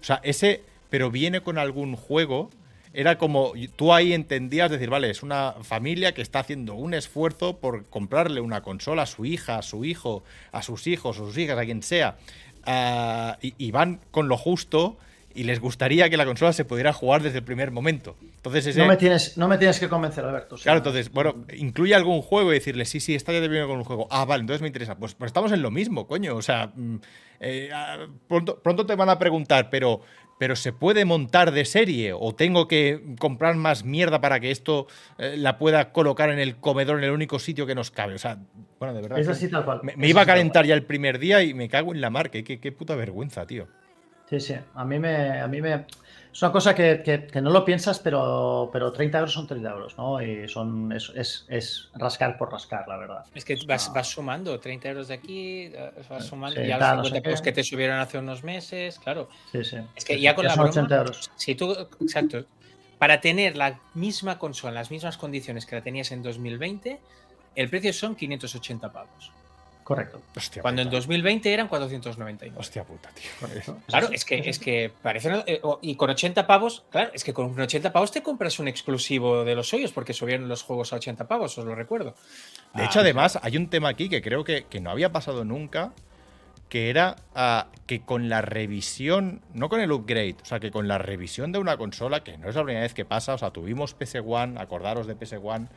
O 0.01 0.03
sea, 0.03 0.19
ese, 0.23 0.61
pero 0.89 1.11
viene 1.11 1.41
con 1.41 1.57
algún 1.57 1.95
juego 1.95 2.49
era 2.93 3.17
como 3.17 3.53
tú 3.75 3.91
ahí 3.91 4.13
entendías 4.13 4.69
decir, 4.69 4.89
vale, 4.89 5.09
es 5.09 5.23
una 5.23 5.53
familia 5.63 6.13
que 6.13 6.21
está 6.21 6.39
haciendo 6.39 6.75
un 6.75 6.93
esfuerzo 6.93 7.57
por 7.57 7.85
comprarle 7.85 8.39
una 8.39 8.61
consola 8.61 9.01
a 9.01 9.07
su 9.07 9.25
hija, 9.25 9.57
a 9.57 9.61
su 9.63 9.83
hijo, 9.83 10.23
a 10.51 10.61
sus 10.61 10.85
hijos, 10.85 11.17
a 11.17 11.19
sus 11.19 11.35
hijas, 11.37 11.57
a 11.57 11.65
quien 11.65 11.81
sea, 11.81 12.17
ah, 12.65 13.39
y, 13.41 13.71
van 13.71 13.99
con 14.11 14.27
lo 14.27 14.37
justo 14.37 14.97
y 15.35 15.43
les 15.43 15.59
gustaría 15.59 16.09
que 16.09 16.17
la 16.17 16.25
consola 16.25 16.53
se 16.53 16.65
pudiera 16.65 16.93
jugar 16.93 17.23
desde 17.23 17.39
el 17.39 17.43
primer 17.43 17.71
momento. 17.71 18.15
Entonces 18.21 18.75
no, 18.77 18.85
me 18.85 18.97
tienes, 18.97 19.37
no 19.37 19.47
me 19.47 19.57
tienes 19.57 19.79
que 19.79 19.89
convencer, 19.89 20.23
Alberto. 20.23 20.57
Claro, 20.61 20.77
entonces, 20.77 21.11
bueno, 21.11 21.45
incluye 21.55 21.95
algún 21.95 22.21
juego 22.21 22.51
y 22.51 22.55
decirle, 22.55 22.85
sí, 22.85 22.99
sí, 22.99 23.15
está 23.15 23.33
ya 23.33 23.41
te 23.41 23.47
viene 23.47 23.65
con 23.65 23.77
un 23.77 23.83
juego. 23.83 24.07
Ah, 24.11 24.25
vale, 24.25 24.41
entonces 24.41 24.61
me 24.61 24.67
interesa. 24.67 24.95
Pues, 24.95 25.15
pues 25.15 25.29
estamos 25.29 25.51
en 25.51 25.61
lo 25.61 25.71
mismo, 25.71 26.07
coño. 26.07 26.35
O 26.35 26.41
sea, 26.41 26.71
mm, 26.75 26.97
eh, 27.39 27.69
ah, 27.73 28.07
pronto, 28.27 28.61
pronto 28.61 28.85
te 28.85 28.95
van 28.95 29.09
a 29.09 29.17
preguntar, 29.17 29.69
pero, 29.69 30.01
pero 30.37 30.55
¿se 30.55 30.71
puede 30.71 31.03
montar 31.05 31.51
de 31.51 31.65
serie? 31.65 32.13
¿O 32.13 32.35
tengo 32.35 32.67
que 32.67 33.01
comprar 33.19 33.55
más 33.55 33.83
mierda 33.83 34.21
para 34.21 34.39
que 34.39 34.51
esto 34.51 34.87
eh, 35.17 35.35
la 35.37 35.57
pueda 35.57 35.91
colocar 35.91 36.29
en 36.29 36.39
el 36.39 36.57
comedor 36.57 36.99
en 36.99 37.05
el 37.05 37.11
único 37.11 37.39
sitio 37.39 37.65
que 37.65 37.75
nos 37.75 37.89
cabe? 37.89 38.13
O 38.13 38.19
sea, 38.19 38.37
bueno, 38.77 38.93
de 38.93 39.01
verdad. 39.01 39.19
Es 39.19 39.27
así 39.27 39.49
tal 39.49 39.65
cual. 39.65 39.81
Me, 39.83 40.07
iba 40.07 40.21
a 40.21 40.25
calentar 40.25 40.65
ya 40.65 40.75
el 40.75 40.83
primer 40.83 41.17
día 41.17 41.41
y 41.41 41.53
me 41.53 41.69
cago 41.69 41.93
en 41.93 42.01
la 42.01 42.11
mar. 42.11 42.29
Qué, 42.29 42.43
qué 42.43 42.71
puta 42.71 42.95
vergüenza, 42.95 43.47
tío. 43.47 43.67
Sí, 44.39 44.39
sí. 44.39 44.55
A 44.73 44.83
mí 44.83 44.97
me. 44.99 45.41
A 45.41 45.47
mí 45.47 45.61
me... 45.61 45.85
Es 46.31 46.41
una 46.41 46.51
cosa 46.51 46.73
que, 46.73 47.29
no 47.43 47.51
lo 47.51 47.63
piensas, 47.63 47.99
pero, 47.99 48.67
pero 48.73 48.91
30 48.91 49.19
euros 49.19 49.33
son 49.33 49.45
30 49.45 49.69
euros, 49.69 49.97
¿no? 49.99 50.19
Y 50.19 50.49
son, 50.49 50.91
es, 50.91 51.45
es, 51.47 51.89
rascar 51.93 52.39
por 52.39 52.51
rascar, 52.51 52.87
la 52.87 52.97
verdad. 52.97 53.25
Es 53.35 53.45
que 53.45 53.55
vas, 53.67 53.91
sumando 54.07 54.59
30 54.59 54.89
euros 54.89 55.09
de 55.09 55.13
aquí, 55.13 55.71
vas 56.09 56.25
sumando 56.25 56.59
ya 56.63 56.95
los 56.95 57.09
50 57.09 57.29
euros 57.29 57.41
que 57.43 57.51
te 57.51 57.63
subieron 57.63 57.99
hace 57.99 58.17
unos 58.17 58.43
meses, 58.43 58.97
claro. 58.97 59.29
Sí, 59.51 59.63
sí. 59.63 59.77
Es 59.95 60.05
que 60.05 60.19
ya 60.19 60.33
con 60.33 60.45
la 60.45 60.55
broma, 60.55 60.71
80 60.71 60.95
euros. 60.97 61.31
Si 61.35 61.53
tú, 61.53 61.71
exacto, 62.01 62.43
para 62.97 63.21
tener 63.21 63.55
la 63.55 63.79
misma 63.93 64.39
consola, 64.39 64.73
las 64.73 64.89
mismas 64.89 65.17
condiciones 65.17 65.67
que 65.67 65.75
la 65.75 65.83
tenías 65.83 66.11
en 66.11 66.23
2020, 66.23 66.99
el 67.53 67.69
precio 67.69 67.93
son 67.93 68.15
580 68.15 68.91
pavos. 68.91 69.31
Correcto. 69.83 70.21
Cuando 70.61 70.81
en 70.81 70.89
2020 70.89 71.53
eran 71.53 71.67
499. 71.67 72.57
Hostia 72.57 72.83
puta, 72.83 73.09
tío. 73.09 73.77
Claro, 73.87 74.09
es 74.11 74.23
que, 74.23 74.37
es 74.37 74.57
que 74.57 74.91
parece. 75.01 75.43
Eh, 75.45 75.61
y 75.81 75.95
con 75.95 76.09
80 76.09 76.47
pavos, 76.47 76.85
claro, 76.89 77.11
es 77.13 77.23
que 77.23 77.33
con 77.33 77.59
80 77.59 77.91
pavos 77.91 78.11
te 78.11 78.23
compras 78.23 78.59
un 78.59 78.69
exclusivo 78.69 79.43
de 79.43 79.55
los 79.55 79.67
suyos, 79.67 79.91
porque 79.91 80.13
subieron 80.13 80.47
los 80.47 80.63
juegos 80.63 80.93
a 80.93 80.97
80 80.97 81.27
pavos, 81.27 81.57
os 81.57 81.65
lo 81.65 81.75
recuerdo. 81.75 82.15
De 82.73 82.85
hecho, 82.85 82.99
ah, 82.99 83.01
además, 83.01 83.37
hay 83.41 83.57
un 83.57 83.69
tema 83.69 83.89
aquí 83.89 84.07
que 84.07 84.21
creo 84.21 84.43
que, 84.45 84.65
no 84.79 84.89
había 84.89 85.11
pasado 85.11 85.43
nunca, 85.43 85.91
que 86.69 86.89
era 86.89 87.17
ah, 87.35 87.67
que 87.85 88.01
con 88.01 88.29
la 88.29 88.41
revisión, 88.41 89.41
no 89.53 89.67
con 89.67 89.81
el 89.81 89.91
upgrade, 89.91 90.37
o 90.41 90.45
sea, 90.45 90.61
que 90.61 90.71
con 90.71 90.87
la 90.87 90.97
revisión 90.97 91.51
de 91.51 91.59
una 91.59 91.75
consola, 91.75 92.23
que 92.23 92.37
no 92.37 92.47
es 92.47 92.55
la 92.55 92.63
primera 92.63 92.83
vez 92.83 92.93
que 92.93 93.03
pasa, 93.03 93.33
o 93.33 93.37
sea, 93.37 93.51
tuvimos 93.51 93.97
PS1, 93.97 94.59
acordaros 94.59 95.07
de 95.07 95.17
PS1 95.17 95.67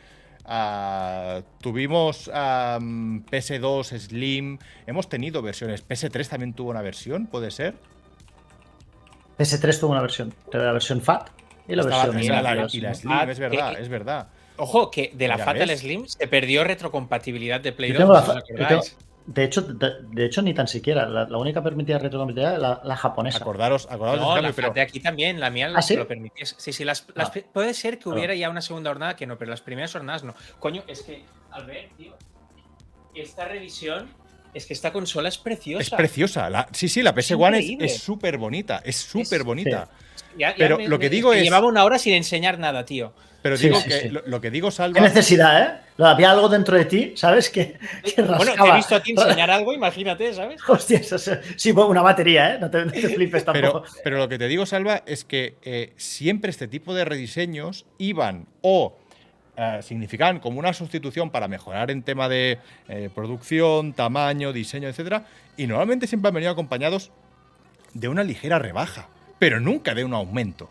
Ah, 0.48 1.42
tuvimos 1.60 2.30
PS2, 2.30 3.98
Slim, 3.98 4.58
hemos 4.86 5.08
tenido 5.08 5.42
versiones. 5.42 5.86
PS3 5.86 6.28
también 6.28 6.54
tuvo 6.54 6.70
una 6.70 6.82
versión, 6.82 7.26
¿puede 7.26 7.50
ser? 7.50 7.74
PS3 9.38 9.80
tuvo 9.80 9.90
una 9.92 10.00
versión, 10.00 10.32
la 10.52 10.72
versión 10.72 11.02
FAT 11.02 11.30
y 11.68 11.74
la 11.74 11.82
versión 11.82 12.22
y 12.72 12.80
la, 12.80 12.94
Slim, 12.94 13.12
es 13.28 13.38
verdad, 13.38 13.80
es 13.80 13.88
verdad. 13.88 14.28
Ojo, 14.56 14.90
que 14.90 15.12
de 15.14 15.28
la 15.28 15.36
FAT 15.36 15.60
al 15.60 15.76
Slim 15.76 16.06
se 16.06 16.26
perdió 16.28 16.64
retrocompatibilidad 16.64 17.60
de 17.60 17.72
Play 17.72 17.92
2. 17.92 18.96
De 19.26 19.42
hecho, 19.42 19.62
de, 19.62 20.24
hecho, 20.24 20.40
ni 20.40 20.54
tan 20.54 20.68
siquiera. 20.68 21.06
La, 21.08 21.36
única 21.36 21.62
permitida 21.62 21.98
retrocompatibilidad 21.98 22.54
es 22.54 22.86
la, 22.86 22.96
japonesa. 22.96 23.38
Acordaros, 23.38 23.88
acordaros 23.90 24.20
no, 24.20 24.40
la 24.40 24.52
pero... 24.52 24.70
de 24.70 24.80
aquí 24.80 25.00
también, 25.00 25.40
la 25.40 25.50
mía 25.50 25.72
¿Ah, 25.74 25.80
lo 25.96 26.06
permitía. 26.06 26.46
Sí, 26.46 26.72
sí, 26.72 26.84
las, 26.84 27.06
ah. 27.16 27.32
puede 27.52 27.74
ser 27.74 27.98
que 27.98 28.08
hubiera 28.08 28.34
ya 28.34 28.48
una 28.48 28.60
segunda 28.60 28.90
jornada 28.90 29.16
que 29.16 29.26
no, 29.26 29.36
pero 29.36 29.50
las 29.50 29.62
primeras 29.62 29.92
jornadas 29.92 30.22
no. 30.22 30.34
Coño, 30.60 30.84
es 30.86 31.02
que, 31.02 31.24
al 31.50 31.66
ver, 31.66 31.88
tío, 31.96 32.14
esta 33.14 33.46
revisión 33.46 34.08
es 34.54 34.64
que 34.64 34.74
esta 34.74 34.92
consola 34.92 35.28
es 35.28 35.38
preciosa. 35.38 35.82
Es 35.82 35.90
preciosa. 35.90 36.48
La, 36.48 36.68
sí, 36.72 36.88
sí, 36.88 37.02
la 37.02 37.12
PS 37.12 37.32
One 37.32 37.78
es 37.80 37.98
súper 37.98 38.38
bonita. 38.38 38.80
Es 38.84 38.96
súper 38.96 39.42
bonita. 39.42 39.88
Pero 40.56 40.78
lo 40.78 40.98
que 40.98 41.10
digo 41.10 41.32
es. 41.32 41.42
Llevaba 41.42 41.66
una 41.66 41.84
hora 41.84 41.98
sin 41.98 42.14
enseñar 42.14 42.58
nada, 42.58 42.84
tío. 42.84 43.12
Pero 43.42 43.56
digo 43.56 43.78
que 43.84 44.10
lo, 44.26 44.40
que 44.40 44.50
digo, 44.50 44.70
Salva. 44.72 44.94
Qué 44.94 45.00
necesidad, 45.02 45.62
¿eh? 45.62 46.04
Había 46.04 46.32
algo 46.32 46.48
dentro 46.48 46.76
de 46.76 46.84
ti, 46.84 47.12
¿sabes? 47.16 47.48
Que, 47.48 47.78
Bueno, 48.16 48.52
te 48.52 48.68
he 48.68 48.74
visto 48.74 48.96
a 48.96 49.02
ti 49.02 49.12
enseñar 49.12 49.50
algo, 49.50 49.72
imagínate, 49.72 50.34
¿sabes? 50.34 50.60
Hostia, 50.68 50.98
eso, 50.98 51.16
sí, 51.56 51.70
una 51.70 52.02
batería, 52.02 52.54
¿eh? 52.54 52.58
No 52.58 52.70
te, 52.70 52.86
flipes 52.86 53.44
tampoco. 53.44 53.84
Pero, 54.02 54.18
lo 54.18 54.28
que 54.28 54.36
te 54.36 54.48
digo, 54.48 54.66
Salva, 54.66 55.02
es 55.06 55.24
que 55.24 55.54
eh, 55.62 55.92
siempre 55.96 56.50
este 56.50 56.66
tipo 56.66 56.92
de 56.92 57.04
rediseños 57.04 57.86
iban 57.98 58.46
o 58.62 58.98
eh, 59.56 59.80
significaban 59.82 60.38
como 60.38 60.58
una 60.58 60.74
sustitución 60.74 61.30
para 61.30 61.48
mejorar 61.48 61.90
en 61.90 62.02
tema 62.02 62.28
de 62.28 62.58
eh, 62.88 63.08
producción, 63.14 63.94
tamaño, 63.94 64.52
diseño, 64.52 64.86
etcétera, 64.88 65.24
y 65.56 65.66
normalmente 65.66 66.06
siempre 66.06 66.28
han 66.28 66.34
venido 66.34 66.52
acompañados 66.52 67.10
de 67.94 68.08
una 68.08 68.22
ligera 68.22 68.58
rebaja, 68.58 69.08
pero 69.38 69.60
nunca 69.60 69.94
de 69.94 70.04
un 70.04 70.14
aumento. 70.14 70.68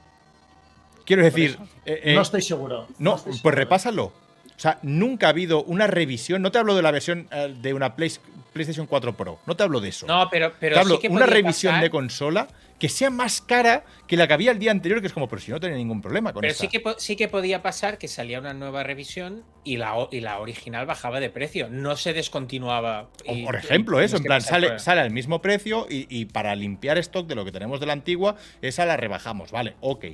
Quiero 1.05 1.24
decir. 1.24 1.57
Eh, 1.86 2.01
eh, 2.03 2.16
no 2.16 2.22
estoy 2.22 2.41
seguro. 2.41 2.88
No, 2.97 3.18
pues 3.18 3.55
repásalo. 3.55 4.11
O 4.56 4.60
sea, 4.60 4.80
nunca 4.82 5.28
ha 5.28 5.30
habido 5.30 5.64
una 5.64 5.88
revisión. 5.88 6.41
No 6.41 6.51
te 6.51 6.60
hablo 6.60 6.76
de 6.76 6.82
la 6.82 6.91
versión 6.91 7.28
eh, 7.32 7.53
de 7.62 7.74
una 7.74 7.95
PlayStation 7.95 8.88
4 8.88 9.18
Pro. 9.18 9.39
No 9.45 9.56
te 9.56 9.64
hablo 9.64 9.82
de 9.82 9.89
eso. 9.89 10.08
No, 10.08 10.30
pero. 10.30 10.53
pero 10.60 10.76
te 10.76 10.80
hablo 10.80 10.97
de 10.97 11.10
una 11.10 11.26
revisión 11.26 11.82
de 11.82 11.89
consola 11.89 12.47
que 12.80 12.89
sea 12.89 13.10
más 13.10 13.39
cara 13.39 13.86
que 14.06 14.18
la 14.18 14.28
que 14.28 14.34
había 14.34 14.51
el 14.51 14.60
día 14.60 14.70
anterior, 14.72 14.99
que 14.99 15.08
es 15.08 15.14
como, 15.14 15.30
pero 15.30 15.41
si 15.41 15.49
no 15.49 15.62
tenía 15.62 15.78
ningún 15.78 16.01
problema 16.01 16.34
con 16.34 16.41
Pero 16.41 16.53
sí 16.53 16.68
que, 16.68 16.84
sí 16.97 17.16
que 17.16 17.30
podía 17.30 17.62
pasar 17.62 17.97
que 17.97 18.10
salía 18.10 18.38
una 18.38 18.53
nueva 18.53 18.84
revisión 18.84 19.45
y 19.64 19.78
la, 19.78 20.10
y 20.12 20.20
la 20.20 20.39
original 20.39 20.86
bajaba 20.86 21.22
de 21.22 21.30
precio. 21.30 21.70
No 21.70 21.95
se 21.95 22.12
descontinuaba. 22.12 23.08
por 23.45 23.56
ejemplo, 23.56 24.01
eso, 24.01 24.18
en 24.18 24.24
plan, 24.24 24.41
sale, 24.41 24.78
sale 24.80 24.99
al 24.99 25.12
mismo 25.12 25.41
precio 25.41 25.88
y, 25.89 26.06
y, 26.10 26.26
para 26.26 26.53
limpiar 26.53 26.97
stock 26.97 27.28
de 27.28 27.36
lo 27.36 27.45
que 27.45 27.53
tenemos 27.53 27.80
de 27.80 27.86
la 27.86 27.93
antigua, 27.93 28.36
esa 28.62 28.86
la 28.86 28.97
rebajamos. 28.97 29.51
Vale, 29.51 29.76
ok 29.80 30.06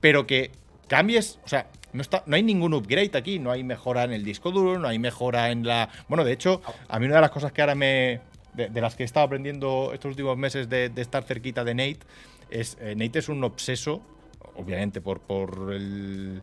pero 0.00 0.26
que 0.26 0.50
cambies, 0.88 1.38
o 1.44 1.48
sea, 1.48 1.66
no, 1.92 2.02
está, 2.02 2.22
no 2.26 2.36
hay 2.36 2.42
ningún 2.42 2.74
upgrade 2.74 3.10
aquí, 3.14 3.38
no 3.38 3.50
hay 3.50 3.64
mejora 3.64 4.04
en 4.04 4.12
el 4.12 4.24
disco 4.24 4.50
duro, 4.50 4.78
no 4.78 4.88
hay 4.88 4.98
mejora 4.98 5.50
en 5.50 5.66
la... 5.66 5.88
Bueno, 6.08 6.24
de 6.24 6.32
hecho, 6.32 6.60
a 6.88 6.98
mí 6.98 7.06
una 7.06 7.16
de 7.16 7.20
las 7.22 7.30
cosas 7.30 7.52
que 7.52 7.60
ahora 7.60 7.74
me, 7.74 8.20
de, 8.54 8.80
las 8.80 8.96
que 8.96 9.02
he 9.02 9.06
estado 9.06 9.26
aprendiendo 9.26 9.90
estos 9.92 10.10
últimos 10.10 10.36
meses 10.36 10.68
de, 10.68 10.90
estar 10.96 11.24
cerquita 11.24 11.64
de 11.64 11.74
Nate, 11.74 12.00
es 12.50 12.76
eh, 12.80 12.94
Nate 12.96 13.18
es 13.18 13.28
un 13.28 13.42
obseso, 13.44 14.02
obviamente 14.56 15.00
por, 15.00 15.20
por, 15.20 15.72
el, 15.72 16.42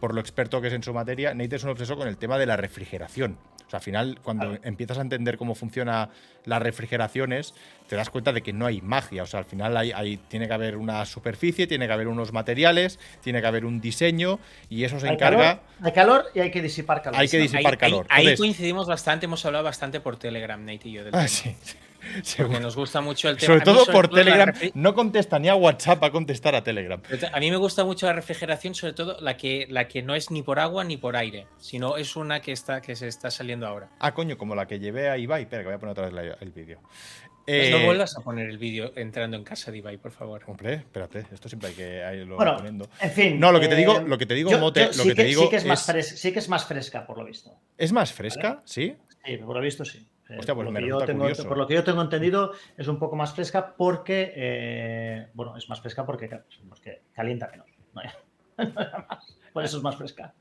por 0.00 0.14
lo 0.14 0.20
experto 0.20 0.60
que 0.60 0.68
es 0.68 0.72
en 0.72 0.82
su 0.82 0.92
materia, 0.92 1.34
Nate 1.34 1.56
es 1.56 1.64
un 1.64 1.70
obseso 1.70 1.96
con 1.96 2.08
el 2.08 2.16
tema 2.16 2.38
de 2.38 2.46
la 2.46 2.56
refrigeración. 2.56 3.38
O 3.66 3.70
sea, 3.70 3.78
al 3.78 3.84
final, 3.84 4.18
cuando 4.20 4.58
empiezas 4.64 4.98
a 4.98 5.02
entender 5.02 5.36
cómo 5.36 5.54
funcionan 5.54 6.08
las 6.44 6.60
refrigeraciones, 6.60 7.54
te 7.86 7.94
das 7.94 8.10
cuenta 8.10 8.32
de 8.32 8.42
que 8.42 8.52
no 8.52 8.66
hay 8.66 8.80
magia. 8.80 9.22
O 9.22 9.26
sea, 9.26 9.38
al 9.38 9.44
final 9.44 9.76
hay, 9.76 10.16
tiene 10.26 10.48
que 10.48 10.54
haber 10.54 10.76
una 10.76 11.06
superficie, 11.06 11.68
tiene 11.68 11.86
que 11.86 11.92
haber 11.92 12.08
unos 12.08 12.32
materiales, 12.32 12.98
tiene 13.20 13.40
que 13.40 13.46
haber 13.46 13.64
un 13.64 13.80
diseño 13.80 14.40
y 14.68 14.82
eso 14.82 14.98
se 14.98 15.06
encarga. 15.06 15.60
hay 15.80 15.92
calor 15.92 16.24
y 16.34 16.40
hay 16.40 16.50
que 16.50 16.62
disipar 16.62 17.00
calor. 17.00 17.20
Hay 17.20 17.28
que 17.28 17.38
disipar 17.38 17.78
calor. 17.78 18.06
Ahí, 18.08 18.36
coincidimos 18.36 18.88
bastante, 18.88 19.26
hemos 19.26 19.46
hablado 19.46 19.62
bastante 19.62 20.00
por 20.00 20.16
Telegram, 20.16 20.58
Nate 20.58 20.88
y 20.88 20.92
yo. 20.92 21.04
Del 21.04 21.14
ah, 21.14 21.28
Sí. 21.28 21.54
Porque 22.36 22.60
nos 22.60 22.76
gusta 22.76 23.00
mucho 23.00 23.28
el 23.28 23.36
tema. 23.36 23.46
Sobre 23.46 23.64
todo 23.64 23.86
por 23.86 24.08
Telegram. 24.08 24.52
No 24.74 24.94
contesta 24.94 25.38
ni 25.38 25.48
a 25.48 25.54
WhatsApp 25.54 26.02
a 26.04 26.10
contestar 26.10 26.54
a 26.54 26.62
Telegram. 26.62 27.00
A 27.32 27.40
mí 27.40 27.50
me 27.50 27.56
gusta 27.56 27.84
mucho 27.84 28.06
la 28.06 28.12
refrigeración, 28.12 28.74
sobre 28.74 28.92
todo 28.92 29.18
la 29.20 29.36
que, 29.36 29.66
la 29.68 29.88
que 29.88 30.02
no 30.02 30.14
es 30.14 30.30
ni 30.30 30.42
por 30.42 30.58
agua 30.58 30.84
ni 30.84 30.96
por 30.96 31.16
aire, 31.16 31.46
sino 31.58 31.96
es 31.96 32.16
una 32.16 32.40
que, 32.40 32.52
está, 32.52 32.80
que 32.80 32.96
se 32.96 33.08
está 33.08 33.30
saliendo 33.30 33.66
ahora. 33.66 33.90
Ah, 33.98 34.14
coño, 34.14 34.36
como 34.38 34.54
la 34.54 34.66
que 34.66 34.78
llevé 34.78 35.08
a 35.08 35.18
Ibai. 35.18 35.42
Espera, 35.42 35.62
que 35.62 35.68
voy 35.68 35.76
a 35.76 35.78
poner 35.78 35.92
otra 35.92 36.10
vez 36.10 36.36
el 36.40 36.50
vídeo. 36.52 36.80
Pues 37.46 37.70
no 37.70 37.78
eh, 37.78 37.84
vuelvas 37.84 38.16
a 38.16 38.20
poner 38.20 38.48
el 38.48 38.58
vídeo 38.58 38.92
entrando 38.94 39.36
en 39.36 39.42
casa 39.42 39.72
de 39.72 39.78
Ibai, 39.78 39.96
por 39.96 40.12
favor. 40.12 40.42
Hombre, 40.46 40.74
espérate, 40.74 41.24
esto 41.32 41.48
siempre 41.48 41.70
hay 41.70 41.74
que 41.74 42.20
irlo 42.20 42.36
poniendo. 42.36 42.88
En 43.00 43.10
fin. 43.10 43.40
No, 43.40 43.50
lo 43.50 43.58
que 43.58 43.66
te 43.66 43.74
digo, 43.74 43.98
eh, 43.98 44.04
lo 44.06 44.18
que 44.18 44.26
te 44.26 44.34
digo, 44.34 44.56
Mote, 44.58 44.90
lo 44.96 45.04
que, 45.04 45.14
te 45.14 45.24
digo. 45.24 45.42
Sí 45.42 45.50
que 45.50 45.56
es, 45.56 45.64
Más 45.64 45.84
fresca, 45.84 46.16
sí 46.16 46.32
que 46.32 46.38
es 46.38 46.48
más 46.48 46.64
fresca, 46.66 47.06
por 47.06 47.18
lo 47.18 47.24
visto. 47.24 47.50
¿Es 47.76 47.92
más 47.92 48.12
fresca? 48.12 48.62
¿Sí? 48.64 48.94
Sí, 49.24 49.36
por 49.38 49.56
lo 49.56 49.62
visto 49.62 49.84
sí. 49.84 50.06
Pues 50.36 50.46
por, 50.46 50.64
lo 50.64 51.66
que 51.66 51.74
yo 51.74 51.84
tengo 51.84 52.02
entendido, 52.02 52.52
es 52.76 52.86
un 52.86 52.98
poco 52.98 53.16
más 53.16 53.34
fresca 53.34 53.74
porque, 53.76 54.32
eh, 54.36 55.28
bueno, 55.34 55.56
es 55.56 55.68
más 55.68 55.80
fresca 55.80 56.06
porque, 56.06 56.28
calienta 57.12 57.50
menos. 57.94 58.16
por 59.52 59.64
eso 59.64 59.78
es 59.78 59.82
más 59.82 59.96
fresca. 59.96 60.34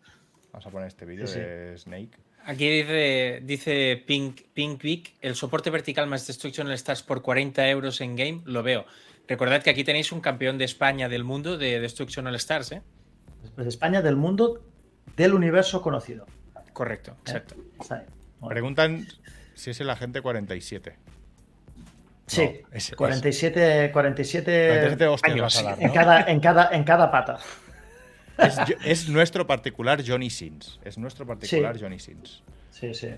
Vamos 0.52 0.66
a 0.66 0.70
poner 0.70 0.88
este 0.88 1.06
vídeo 1.06 1.26
de 1.26 1.78
Snake. 1.78 2.18
Aquí 2.46 2.70
dice, 2.70 3.42
dice 3.44 4.04
Pink, 4.06 4.42
Pink 4.54 4.82
Vic, 4.82 5.16
el 5.22 5.36
soporte 5.36 5.70
vertical 5.70 6.08
más 6.08 6.26
Destruction 6.26 6.72
Stars 6.72 7.04
por 7.04 7.22
40 7.22 7.68
euros 7.70 8.02
en 8.02 8.16
game, 8.16 8.42
lo 8.46 8.64
veo. 8.64 8.86
Recordad 9.28 9.62
que 9.62 9.70
aquí 9.70 9.84
tenéis 9.84 10.12
un 10.12 10.22
campeón 10.22 10.58
de 10.58 10.66
España 10.66 11.10
del 11.10 11.24
mundo 11.24 11.58
de 11.58 11.80
Destruction 11.80 12.26
All 12.28 12.36
Stars, 12.36 12.72
¿eh? 12.72 12.82
Pues 13.56 13.68
España 13.68 14.02
del 14.02 14.16
mundo 14.16 14.62
del 15.16 15.34
universo 15.34 15.82
conocido. 15.82 16.26
Correcto, 16.74 17.16
exacto. 17.22 17.56
Preguntan 18.48 19.06
si 19.60 19.72
es 19.72 19.82
el 19.82 19.90
agente 19.90 20.22
47. 20.22 20.96
Sí, 22.26 22.62
47, 22.96 23.90
47, 23.92 24.72
años 25.24 25.66
en, 25.80 25.92
cada, 25.92 26.22
en, 26.30 26.40
cada, 26.40 26.70
en 26.72 26.84
cada 26.84 27.12
pata. 27.12 27.40
Es, 28.86 29.10
nuestro 29.10 29.48
particular 29.48 30.02
Johnny 30.06 30.30
Sins. 30.30 30.80
Es 30.84 30.98
nuestro 30.98 31.26
particular 31.26 31.78
Johnny 31.80 32.00
Sins. 32.00 32.44
Sí, 32.70 32.94
sí. 32.94 33.10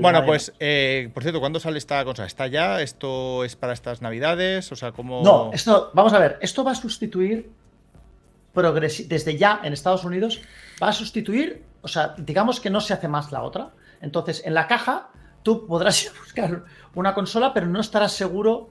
Bueno, 0.00 0.24
pues, 0.24 0.52
eh, 0.58 1.10
por 1.14 1.22
cierto, 1.22 1.38
¿cuándo 1.38 1.60
sale 1.60 1.78
esta 1.78 2.04
cosa? 2.04 2.24
¿Está 2.24 2.48
ya? 2.48 2.80
¿Esto 2.80 3.44
es 3.44 3.54
para 3.54 3.72
estas 3.72 4.02
navidades? 4.02 4.72
O 4.72 4.76
sea, 4.76 4.90
¿cómo...? 4.90 5.22
No, 5.22 5.52
esto, 5.52 5.90
vamos 5.94 6.12
a 6.12 6.18
ver, 6.18 6.38
esto 6.40 6.64
va 6.64 6.72
a 6.72 6.74
sustituir 6.74 7.50
desde 9.08 9.36
ya 9.36 9.60
en 9.62 9.74
Estados 9.74 10.04
Unidos, 10.04 10.40
va 10.82 10.88
a 10.88 10.92
sustituir, 10.92 11.62
o 11.82 11.88
sea, 11.88 12.14
digamos 12.16 12.58
que 12.58 12.70
no 12.70 12.80
se 12.80 12.94
hace 12.94 13.06
más 13.06 13.30
la 13.30 13.42
otra. 13.42 13.70
Entonces, 14.00 14.42
en 14.44 14.54
la 14.54 14.66
caja 14.66 15.10
tú 15.46 15.64
podrás 15.64 16.02
ir 16.02 16.10
a 16.10 16.18
buscar 16.18 16.64
una 16.96 17.14
consola, 17.14 17.54
pero 17.54 17.68
no 17.68 17.78
estarás 17.78 18.14
seguro, 18.14 18.70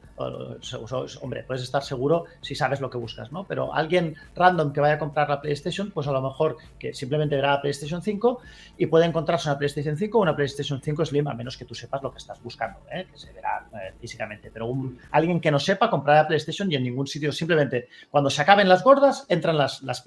hombre, 1.22 1.44
puedes 1.44 1.64
estar 1.64 1.82
seguro 1.82 2.26
si 2.42 2.54
sabes 2.54 2.82
lo 2.82 2.90
que 2.90 2.98
buscas, 2.98 3.32
¿no? 3.32 3.46
Pero 3.46 3.74
alguien 3.74 4.18
random 4.36 4.74
que 4.74 4.82
vaya 4.82 4.96
a 4.96 5.00
comprar 5.00 5.30
la 5.30 5.40
PlayStation, 5.40 5.92
pues 5.92 6.06
a 6.08 6.12
lo 6.12 6.22
mejor 6.22 6.58
que 6.78 6.94
simplemente 6.94 7.38
verá 7.38 7.52
la 7.52 7.62
PlayStation 7.62 8.02
5 8.02 8.42
y 8.78 8.88
puede 8.88 9.06
encontrarse 9.06 9.48
una 9.48 9.58
PlayStation 9.58 9.96
5 9.96 10.18
o 10.18 10.22
una 10.22 10.36
PlayStation 10.36 10.82
5 10.82 11.06
Slim, 11.06 11.30
a 11.30 11.34
menos 11.34 11.56
que 11.56 11.64
tú 11.64 11.74
sepas 11.74 12.04
lo 12.04 12.12
que 12.12 12.18
estás 12.18 12.44
buscando, 12.44 12.80
¿eh? 12.92 13.08
que 13.10 13.18
se 13.18 13.32
verá 13.32 13.70
eh, 13.72 13.94
físicamente. 13.98 14.52
Pero 14.52 14.70
alguien 15.12 15.40
que 15.40 15.52
no 15.52 15.60
sepa 15.60 15.90
comprará 15.90 16.24
la 16.24 16.28
PlayStation 16.28 16.70
y 16.70 16.76
en 16.76 16.84
ningún 16.84 17.08
sitio, 17.08 17.32
simplemente 17.32 17.88
cuando 18.12 18.30
se 18.30 18.42
acaben 18.42 18.68
las 18.68 18.84
gordas, 18.84 19.26
entran 19.30 19.58
las, 19.58 19.82
las 19.82 20.02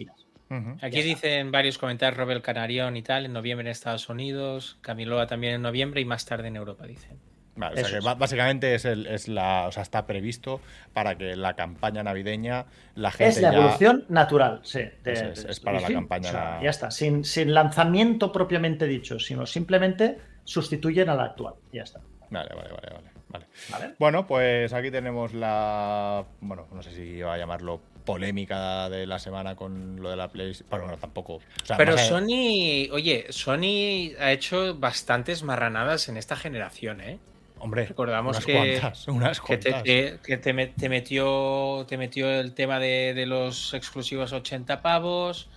Aquí 0.80 1.02
dicen 1.02 1.50
varios 1.52 1.78
comentarios, 1.78 2.16
Robert 2.16 2.42
Canarión 2.42 2.96
y 2.96 3.02
tal, 3.02 3.26
en 3.26 3.32
noviembre 3.32 3.66
en 3.66 3.72
Estados 3.72 4.08
Unidos, 4.08 4.78
Camiloa 4.80 5.26
también 5.26 5.54
en 5.54 5.62
noviembre 5.62 6.00
y 6.00 6.04
más 6.04 6.24
tarde 6.24 6.48
en 6.48 6.56
Europa, 6.56 6.86
dicen. 6.86 7.18
Vale, 7.58 7.82
o 7.82 7.84
sea 7.84 7.98
que 7.98 8.04
básicamente 8.04 8.74
es, 8.74 8.84
el, 8.84 9.06
es, 9.06 9.26
la, 9.26 9.66
o 9.66 9.72
sea, 9.72 9.82
está 9.82 10.06
previsto 10.06 10.60
para 10.92 11.18
que 11.18 11.34
la 11.34 11.54
campaña 11.54 12.04
navideña 12.04 12.66
la 12.94 13.10
gente. 13.10 13.30
Es 13.30 13.42
la 13.42 13.52
evolución 13.52 14.04
natural, 14.08 14.60
sí. 14.62 14.82
es, 15.04 15.60
para 15.60 15.80
la 15.80 15.88
campaña. 15.88 16.62
Ya 16.62 16.70
está, 16.70 16.92
sin, 16.92 17.24
sin 17.24 17.52
lanzamiento 17.52 18.30
propiamente 18.30 18.86
dicho, 18.86 19.18
sino 19.18 19.44
simplemente 19.44 20.18
sustituyen 20.44 21.08
a 21.08 21.16
la 21.16 21.24
actual. 21.24 21.54
Ya 21.72 21.82
está. 21.82 22.00
Vale, 22.30 22.50
vale, 22.54 22.70
vale, 22.70 22.88
vale. 23.30 23.46
vale. 23.70 23.94
Bueno, 23.98 24.26
pues 24.26 24.72
aquí 24.72 24.92
tenemos 24.92 25.34
la. 25.34 26.24
Bueno, 26.40 26.68
no 26.72 26.82
sé 26.82 26.92
si 26.92 27.20
va 27.20 27.34
a 27.34 27.38
llamarlo 27.38 27.80
polémica 28.08 28.88
de 28.88 29.06
la 29.06 29.18
semana 29.18 29.54
con 29.54 30.00
lo 30.00 30.08
de 30.08 30.16
la 30.16 30.28
PlayStation. 30.28 30.66
Bueno, 30.70 30.96
tampoco. 30.96 31.40
Pero 31.76 31.98
Sony, 31.98 32.88
oye, 32.90 33.26
Sony 33.28 34.16
ha 34.18 34.32
hecho 34.32 34.74
bastantes 34.76 35.42
marranadas 35.42 36.08
en 36.08 36.16
esta 36.16 36.34
generación, 36.34 37.02
¿eh? 37.02 37.18
Hombre, 37.58 37.84
recordamos 37.84 38.36
unas 38.36 38.46
que, 38.46 38.52
cuantas, 38.54 39.08
unas 39.08 39.40
cuantas. 39.42 39.82
que, 39.82 40.36
te, 40.38 40.88
metió, 40.88 41.84
te 41.86 41.98
metió 41.98 42.30
el 42.30 42.54
tema 42.54 42.78
de, 42.78 43.26
los 43.26 43.74
exclusivos 43.74 44.32
80 44.32 44.80
pavos. 44.80 45.50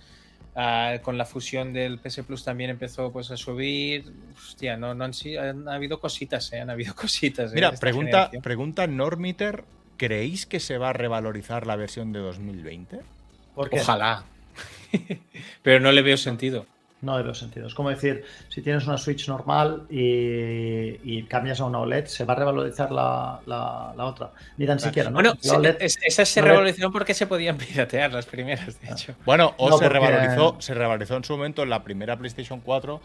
Ah, 0.54 0.98
con 1.00 1.16
la 1.16 1.24
fusión 1.24 1.72
del 1.72 1.98
PS 1.98 2.24
Plus 2.26 2.44
también 2.44 2.68
empezó 2.68 3.10
pues 3.10 3.30
a 3.30 3.38
subir. 3.38 4.12
Hostia, 4.36 4.76
no, 4.76 4.94
no 4.94 5.04
han, 5.04 5.12
han, 5.40 5.68
habido 5.70 5.98
cositas, 6.00 6.52
¿eh? 6.52 6.60
han 6.60 6.68
habido 6.68 6.94
cositas. 6.96 7.54
Mira, 7.54 7.72
pregunta, 7.72 8.30
pregunta 8.42 8.86
Normiter 8.86 9.64
¿creéis 9.96 10.46
que 10.46 10.60
se 10.60 10.78
va 10.78 10.90
a 10.90 10.92
revalorizar 10.92 11.66
la 11.66 11.76
versión 11.76 12.12
de 12.12 12.20
2020? 12.20 13.00
Ojalá. 13.54 14.24
Pero 15.62 15.80
no 15.80 15.92
le 15.92 16.02
veo 16.02 16.16
sentido. 16.16 16.66
No 17.02 17.18
le 17.18 17.24
veo 17.24 17.34
sentido. 17.34 17.66
Es 17.66 17.74
como 17.74 17.90
decir, 17.90 18.24
si 18.48 18.62
tienes 18.62 18.86
una 18.86 18.96
Switch 18.96 19.28
normal 19.28 19.86
y, 19.90 21.22
cambias 21.24 21.60
a 21.60 21.64
una 21.64 21.80
OLED, 21.80 22.06
se 22.06 22.24
va 22.24 22.34
a 22.34 22.36
revalorizar 22.36 22.92
la, 22.92 23.92
otra. 23.98 24.30
Ni 24.56 24.66
tan 24.66 24.78
siquiera, 24.78 25.10
¿no? 25.10 25.14
Bueno, 25.14 25.34
e 25.42 25.76
esa 25.80 26.24
se 26.24 26.40
revalorizó 26.40 26.92
porque 26.92 27.12
se 27.12 27.26
podían 27.26 27.56
piratear 27.58 28.12
las 28.12 28.26
primeras, 28.26 28.80
de 28.80 28.88
hecho. 28.88 29.14
Bueno, 29.24 29.52
o 29.58 29.76
se, 29.78 29.88
revalorizó, 29.88 30.56
se 30.60 30.74
revalorizó 30.74 31.16
en 31.16 31.24
su 31.24 31.36
momento 31.36 31.64
en 31.64 31.70
la 31.70 31.82
primera 31.82 32.16
PlayStation 32.16 32.60
4 32.60 33.00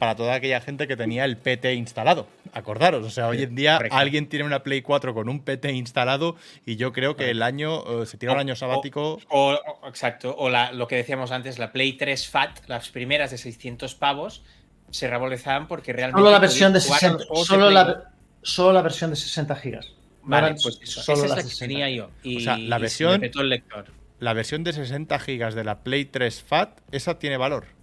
para 0.00 0.16
toda 0.16 0.32
aquella 0.32 0.62
gente 0.62 0.88
que 0.88 0.96
tenía 0.96 1.26
el 1.26 1.36
PT 1.36 1.74
instalado. 1.74 2.26
Acordaros, 2.54 3.04
o 3.04 3.10
sea, 3.10 3.28
hoy 3.28 3.42
en 3.42 3.54
día 3.54 3.78
alguien 3.90 4.30
tiene 4.30 4.46
una 4.46 4.62
Play 4.62 4.80
4 4.80 5.12
con 5.12 5.28
un 5.28 5.40
PT 5.40 5.72
instalado 5.72 6.36
y 6.64 6.76
yo 6.76 6.94
creo 6.94 7.16
que 7.16 7.30
el 7.30 7.42
año 7.42 8.02
eh, 8.02 8.06
se 8.06 8.16
tira 8.16 8.32
un 8.32 8.38
año 8.38 8.56
sabático. 8.56 9.18
O, 9.28 9.58
exacto, 9.86 10.34
o 10.38 10.48
lo 10.48 10.88
que 10.88 10.96
decíamos 10.96 11.32
antes, 11.32 11.58
la 11.58 11.70
Play 11.70 11.98
3 11.98 12.28
Fat, 12.28 12.60
las 12.66 12.88
primeras 12.88 13.30
de 13.30 13.36
600 13.36 13.94
pavos, 13.94 14.42
se 14.90 15.06
revalorizaban 15.06 15.68
porque 15.68 15.92
realmente. 15.92 16.18
Solo 16.18 16.30
la 16.30 16.38
versión 16.38 16.72
de 16.72 16.80
60, 16.80 17.24
solo, 17.44 17.68
la, 17.68 18.10
solo 18.40 18.72
la 18.72 18.80
versión 18.80 19.10
de 19.10 19.16
60 19.16 19.54
gigas. 19.56 19.92
Vale, 20.22 20.56
pues 20.62 20.80
eso, 20.82 21.02
solo 21.02 21.26
esa 21.26 21.36
es 21.36 21.44
la 21.44 21.50
que 21.50 21.56
tenía 21.58 21.90
yo. 21.90 22.08
Y, 22.22 22.38
o 22.38 22.40
sea, 22.40 22.56
la 22.56 22.78
versión. 22.78 23.22
el 23.22 23.48
lector. 23.50 23.84
La 24.18 24.32
versión 24.32 24.64
de 24.64 24.72
60 24.72 25.18
gigas 25.18 25.54
de 25.54 25.64
la 25.64 25.80
Play 25.80 26.06
3 26.06 26.42
Fat, 26.42 26.80
esa 26.90 27.18
tiene 27.18 27.36
valor 27.36 27.79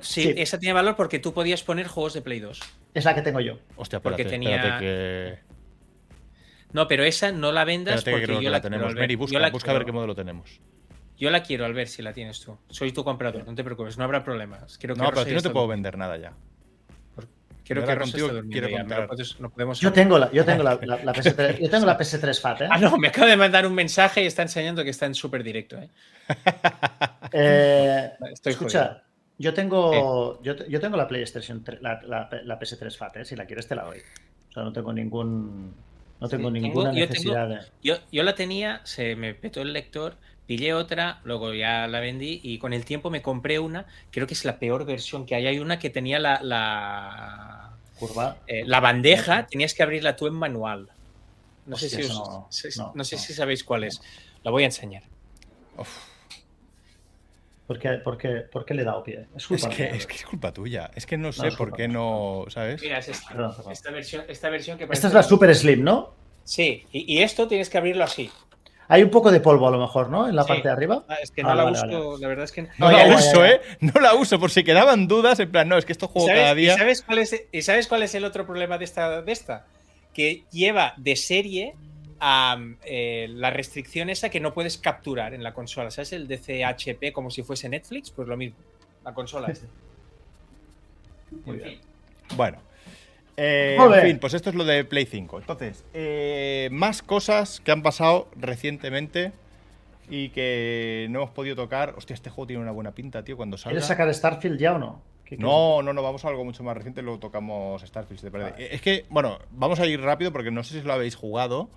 sí, 0.00 0.34
esa 0.36 0.58
tiene 0.58 0.72
valor 0.72 0.96
porque 0.96 1.18
tú 1.18 1.32
podías 1.32 1.62
poner 1.62 1.86
juegos 1.86 2.14
de 2.14 2.22
Play 2.22 2.40
2. 2.40 2.60
Es 2.94 3.04
la 3.04 3.14
que 3.14 3.22
tengo 3.22 3.40
yo. 3.40 3.58
Hostia, 3.76 4.00
porque 4.00 4.24
tenía... 4.24 4.78
que... 4.78 5.38
No, 6.72 6.88
pero 6.88 7.04
esa 7.04 7.32
no 7.32 7.52
la 7.52 7.64
vendas 7.64 8.02
porque 8.02 8.40
yo 8.40 8.50
la, 8.50 8.60
tenemos. 8.60 8.94
Mary, 8.94 9.14
busca, 9.14 9.50
busca 9.50 9.70
a 9.70 9.74
ver 9.74 9.84
qué 9.84 9.92
modelo 9.92 10.14
tenemos. 10.14 10.60
Yo 11.18 11.30
la 11.30 11.42
quiero 11.42 11.66
al 11.66 11.74
ver 11.74 11.86
si 11.88 12.02
la 12.02 12.12
tienes 12.12 12.40
tú. 12.40 12.58
Soy 12.68 12.92
tu 12.92 13.04
comprador, 13.04 13.46
no 13.46 13.54
te 13.54 13.62
preocupes, 13.62 13.98
no 13.98 14.04
habrá 14.04 14.24
problemas. 14.24 14.78
no, 14.82 14.94
pero 14.94 15.20
a 15.20 15.24
ti 15.24 15.32
no 15.32 15.42
te 15.42 15.50
puedo 15.50 15.68
vender 15.68 15.98
nada 15.98 16.16
ya. 16.16 16.32
Quiero 17.64 17.86
que 17.86 17.96
contigo 17.96 18.28
quiero 18.50 18.68
no 19.38 19.50
podemos 19.50 19.80
yo 19.80 19.92
tengo 19.92 20.18
la, 20.18 20.30
yo 20.32 20.44
tengo 20.44 20.64
la, 20.64 20.80
PS3, 20.80 21.60
yo 21.60 21.70
tengo 21.70 21.86
la 21.86 21.96
PS3 21.96 22.40
Fat, 22.40 22.62
¿eh? 22.62 22.68
Ah, 22.68 22.78
no, 22.78 22.98
me 22.98 23.08
acaba 23.08 23.28
de 23.28 23.36
mandar 23.36 23.66
un 23.66 23.74
mensaje 23.74 24.24
y 24.24 24.26
está 24.26 24.42
enseñando 24.42 24.82
que 24.82 24.90
está 24.90 25.06
en 25.06 25.14
súper 25.14 25.44
directo, 25.44 25.78
¿eh? 25.78 25.88
eh 27.32 28.10
Estoy 28.32 28.52
escucha, 28.52 29.04
yo 29.38 29.54
tengo, 29.54 30.42
yo, 30.42 30.56
tengo 30.56 30.96
la 30.96 31.08
PlayStation, 31.08 31.64
la, 31.80 32.00
la, 32.02 32.60
PS3 32.60 32.96
Fat, 32.96 33.16
¿eh? 33.16 33.24
si 33.24 33.36
la 33.36 33.46
quieres 33.46 33.66
te 33.66 33.74
la 33.74 33.84
doy. 33.84 33.98
O 34.50 34.52
sea, 34.52 34.62
no 34.62 34.72
tengo 34.72 34.92
ningún, 34.92 35.74
no 36.20 36.28
tengo 36.28 36.50
ninguna 36.50 36.92
necesidad 36.92 37.48
de... 37.48 37.58
Yo, 37.82 37.96
yo, 38.12 38.22
la 38.22 38.34
tenía, 38.34 38.80
se 38.84 39.16
me 39.16 39.34
petó 39.34 39.62
el 39.62 39.72
lector, 39.72 40.16
pillé 40.46 40.74
otra, 40.74 41.20
luego 41.24 41.54
ya 41.54 41.86
la 41.88 42.00
vendí 42.00 42.40
y 42.42 42.58
con 42.58 42.72
el 42.72 42.84
tiempo 42.84 43.10
me 43.10 43.22
compré 43.22 43.58
una, 43.58 43.86
creo 44.10 44.26
que 44.26 44.34
es 44.34 44.44
la 44.44 44.58
peor 44.58 44.84
versión 44.84 45.26
que 45.26 45.34
hay. 45.34 45.46
Hay 45.46 45.58
una 45.58 45.78
que 45.78 45.90
tenía 45.90 46.18
la, 46.18 47.72
curva. 47.98 48.36
Eh, 48.46 48.64
la 48.66 48.80
bandeja 48.80 49.46
tenías 49.46 49.74
que 49.74 49.82
abrirla 49.82 50.14
tú 50.14 50.26
en 50.26 50.34
manual. 50.34 50.90
No 51.64 51.76
sé, 51.76 51.88
si, 51.88 52.08
no, 52.08 52.48
sé 53.04 53.18
si 53.18 53.32
sabéis 53.32 53.64
cuál 53.64 53.84
es. 53.84 54.00
La 54.42 54.50
voy 54.50 54.64
a 54.64 54.66
enseñar. 54.66 55.04
¿Por 55.76 55.86
qué, 57.78 57.90
por, 57.98 58.18
qué, 58.18 58.42
¿Por 58.50 58.64
qué, 58.64 58.74
le 58.74 58.82
he 58.82 58.84
dado 58.84 59.02
pie? 59.02 59.26
Es, 59.36 59.46
culpa 59.46 59.68
que, 59.68 59.84
es 59.84 60.06
que 60.06 60.14
es 60.16 60.24
culpa 60.24 60.52
tuya. 60.52 60.90
Es 60.94 61.06
que 61.06 61.16
no 61.16 61.32
sé 61.32 61.52
por 61.52 61.72
qué 61.72 61.88
no, 61.88 62.44
¿sabes? 62.48 62.82
Mira, 62.82 62.98
es 62.98 63.08
esta, 63.08 63.54
esta, 63.70 63.90
versión, 63.90 64.24
esta 64.28 64.50
versión 64.50 64.78
que 64.78 64.88
Esta 64.90 65.08
es 65.08 65.14
la 65.14 65.22
Super 65.22 65.54
Slim, 65.54 65.82
¿no? 65.82 66.14
Sí, 66.44 66.86
y, 66.90 67.18
y, 67.18 67.22
esto 67.22 67.46
tienes 67.46 67.70
que 67.70 67.78
abrirlo 67.78 68.04
así. 68.04 68.30
Hay 68.88 69.02
un 69.02 69.10
poco 69.10 69.30
de 69.30 69.40
polvo 69.40 69.68
a 69.68 69.70
lo 69.70 69.78
mejor, 69.78 70.10
¿no? 70.10 70.28
En 70.28 70.36
la 70.36 70.44
parte 70.44 70.64
de 70.64 70.70
arriba. 70.70 71.04
Ah, 71.08 71.16
es 71.22 71.30
que 71.30 71.42
no 71.42 71.54
la 71.54 71.64
uso, 71.64 72.18
la 72.18 72.28
verdad 72.28 72.44
es 72.44 72.52
que 72.52 72.68
no, 72.76 72.90
la 72.90 73.14
uso, 73.14 73.44
¿eh? 73.44 73.60
No 73.80 74.00
la 74.00 74.14
uso, 74.14 74.38
por 74.38 74.50
si 74.50 74.64
quedaban 74.64 75.08
dudas, 75.08 75.38
en 75.40 75.50
plan, 75.50 75.68
no, 75.68 75.78
es 75.78 75.84
que 75.84 75.92
esto 75.92 76.08
juego 76.08 76.28
cada 76.28 76.54
día. 76.54 76.74
¿y 76.74 76.78
sabes, 76.78 77.02
cuál 77.02 77.18
es, 77.20 77.44
¿Y 77.52 77.62
sabes 77.62 77.86
cuál 77.86 78.02
es 78.02 78.14
el 78.14 78.24
otro 78.24 78.44
problema 78.44 78.78
de 78.78 78.84
esta? 78.84 79.22
De 79.22 79.32
esta? 79.32 79.66
Que 80.12 80.44
lleva 80.50 80.94
de 80.96 81.16
serie 81.16 81.74
a 82.24 82.56
eh, 82.84 83.26
la 83.30 83.50
restricción 83.50 84.08
esa 84.08 84.28
que 84.30 84.38
no 84.38 84.54
puedes 84.54 84.78
capturar 84.78 85.34
en 85.34 85.42
la 85.42 85.52
consola. 85.52 85.90
¿Sabes? 85.90 86.12
El 86.12 86.28
DCHP 86.28 87.12
como 87.12 87.32
si 87.32 87.42
fuese 87.42 87.68
Netflix, 87.68 88.12
pues 88.12 88.28
lo 88.28 88.36
mismo. 88.36 88.56
La 89.04 89.12
consola. 89.12 89.52
Muy 91.44 91.56
bien. 91.56 91.80
Bueno, 92.36 92.58
eh, 93.36 93.76
en 93.76 94.02
fin, 94.02 94.18
pues 94.20 94.34
esto 94.34 94.50
es 94.50 94.54
lo 94.54 94.64
de 94.64 94.84
Play 94.84 95.04
5. 95.04 95.40
Entonces, 95.40 95.84
eh, 95.94 96.68
más 96.70 97.02
cosas 97.02 97.58
que 97.58 97.72
han 97.72 97.82
pasado 97.82 98.28
recientemente 98.36 99.32
y 100.08 100.28
que 100.28 101.08
no 101.10 101.22
hemos 101.22 101.30
podido 101.30 101.56
tocar. 101.56 101.94
Hostia, 101.96 102.14
este 102.14 102.30
juego 102.30 102.46
tiene 102.46 102.62
una 102.62 102.70
buena 102.70 102.92
pinta, 102.92 103.24
tío, 103.24 103.36
cuando 103.36 103.58
salga. 103.58 103.72
¿Quieres 103.72 103.88
sacar 103.88 104.14
Starfield 104.14 104.60
ya 104.60 104.76
o 104.76 104.78
no? 104.78 105.02
No, 105.38 105.82
no, 105.82 105.92
no, 105.92 106.02
vamos 106.02 106.24
a 106.24 106.28
algo 106.28 106.44
mucho 106.44 106.62
más 106.62 106.76
reciente, 106.76 107.02
luego 107.02 107.18
tocamos 107.18 107.82
Starfield, 107.82 108.20
si 108.20 108.26
te 108.26 108.30
parece. 108.30 108.74
Es 108.74 108.80
que, 108.80 109.06
bueno, 109.08 109.38
vamos 109.50 109.80
a 109.80 109.86
ir 109.86 110.00
rápido 110.00 110.30
porque 110.30 110.50
no 110.50 110.62
sé 110.62 110.78
si 110.78 110.86
lo 110.86 110.92
habéis 110.92 111.16
jugado. 111.16 111.68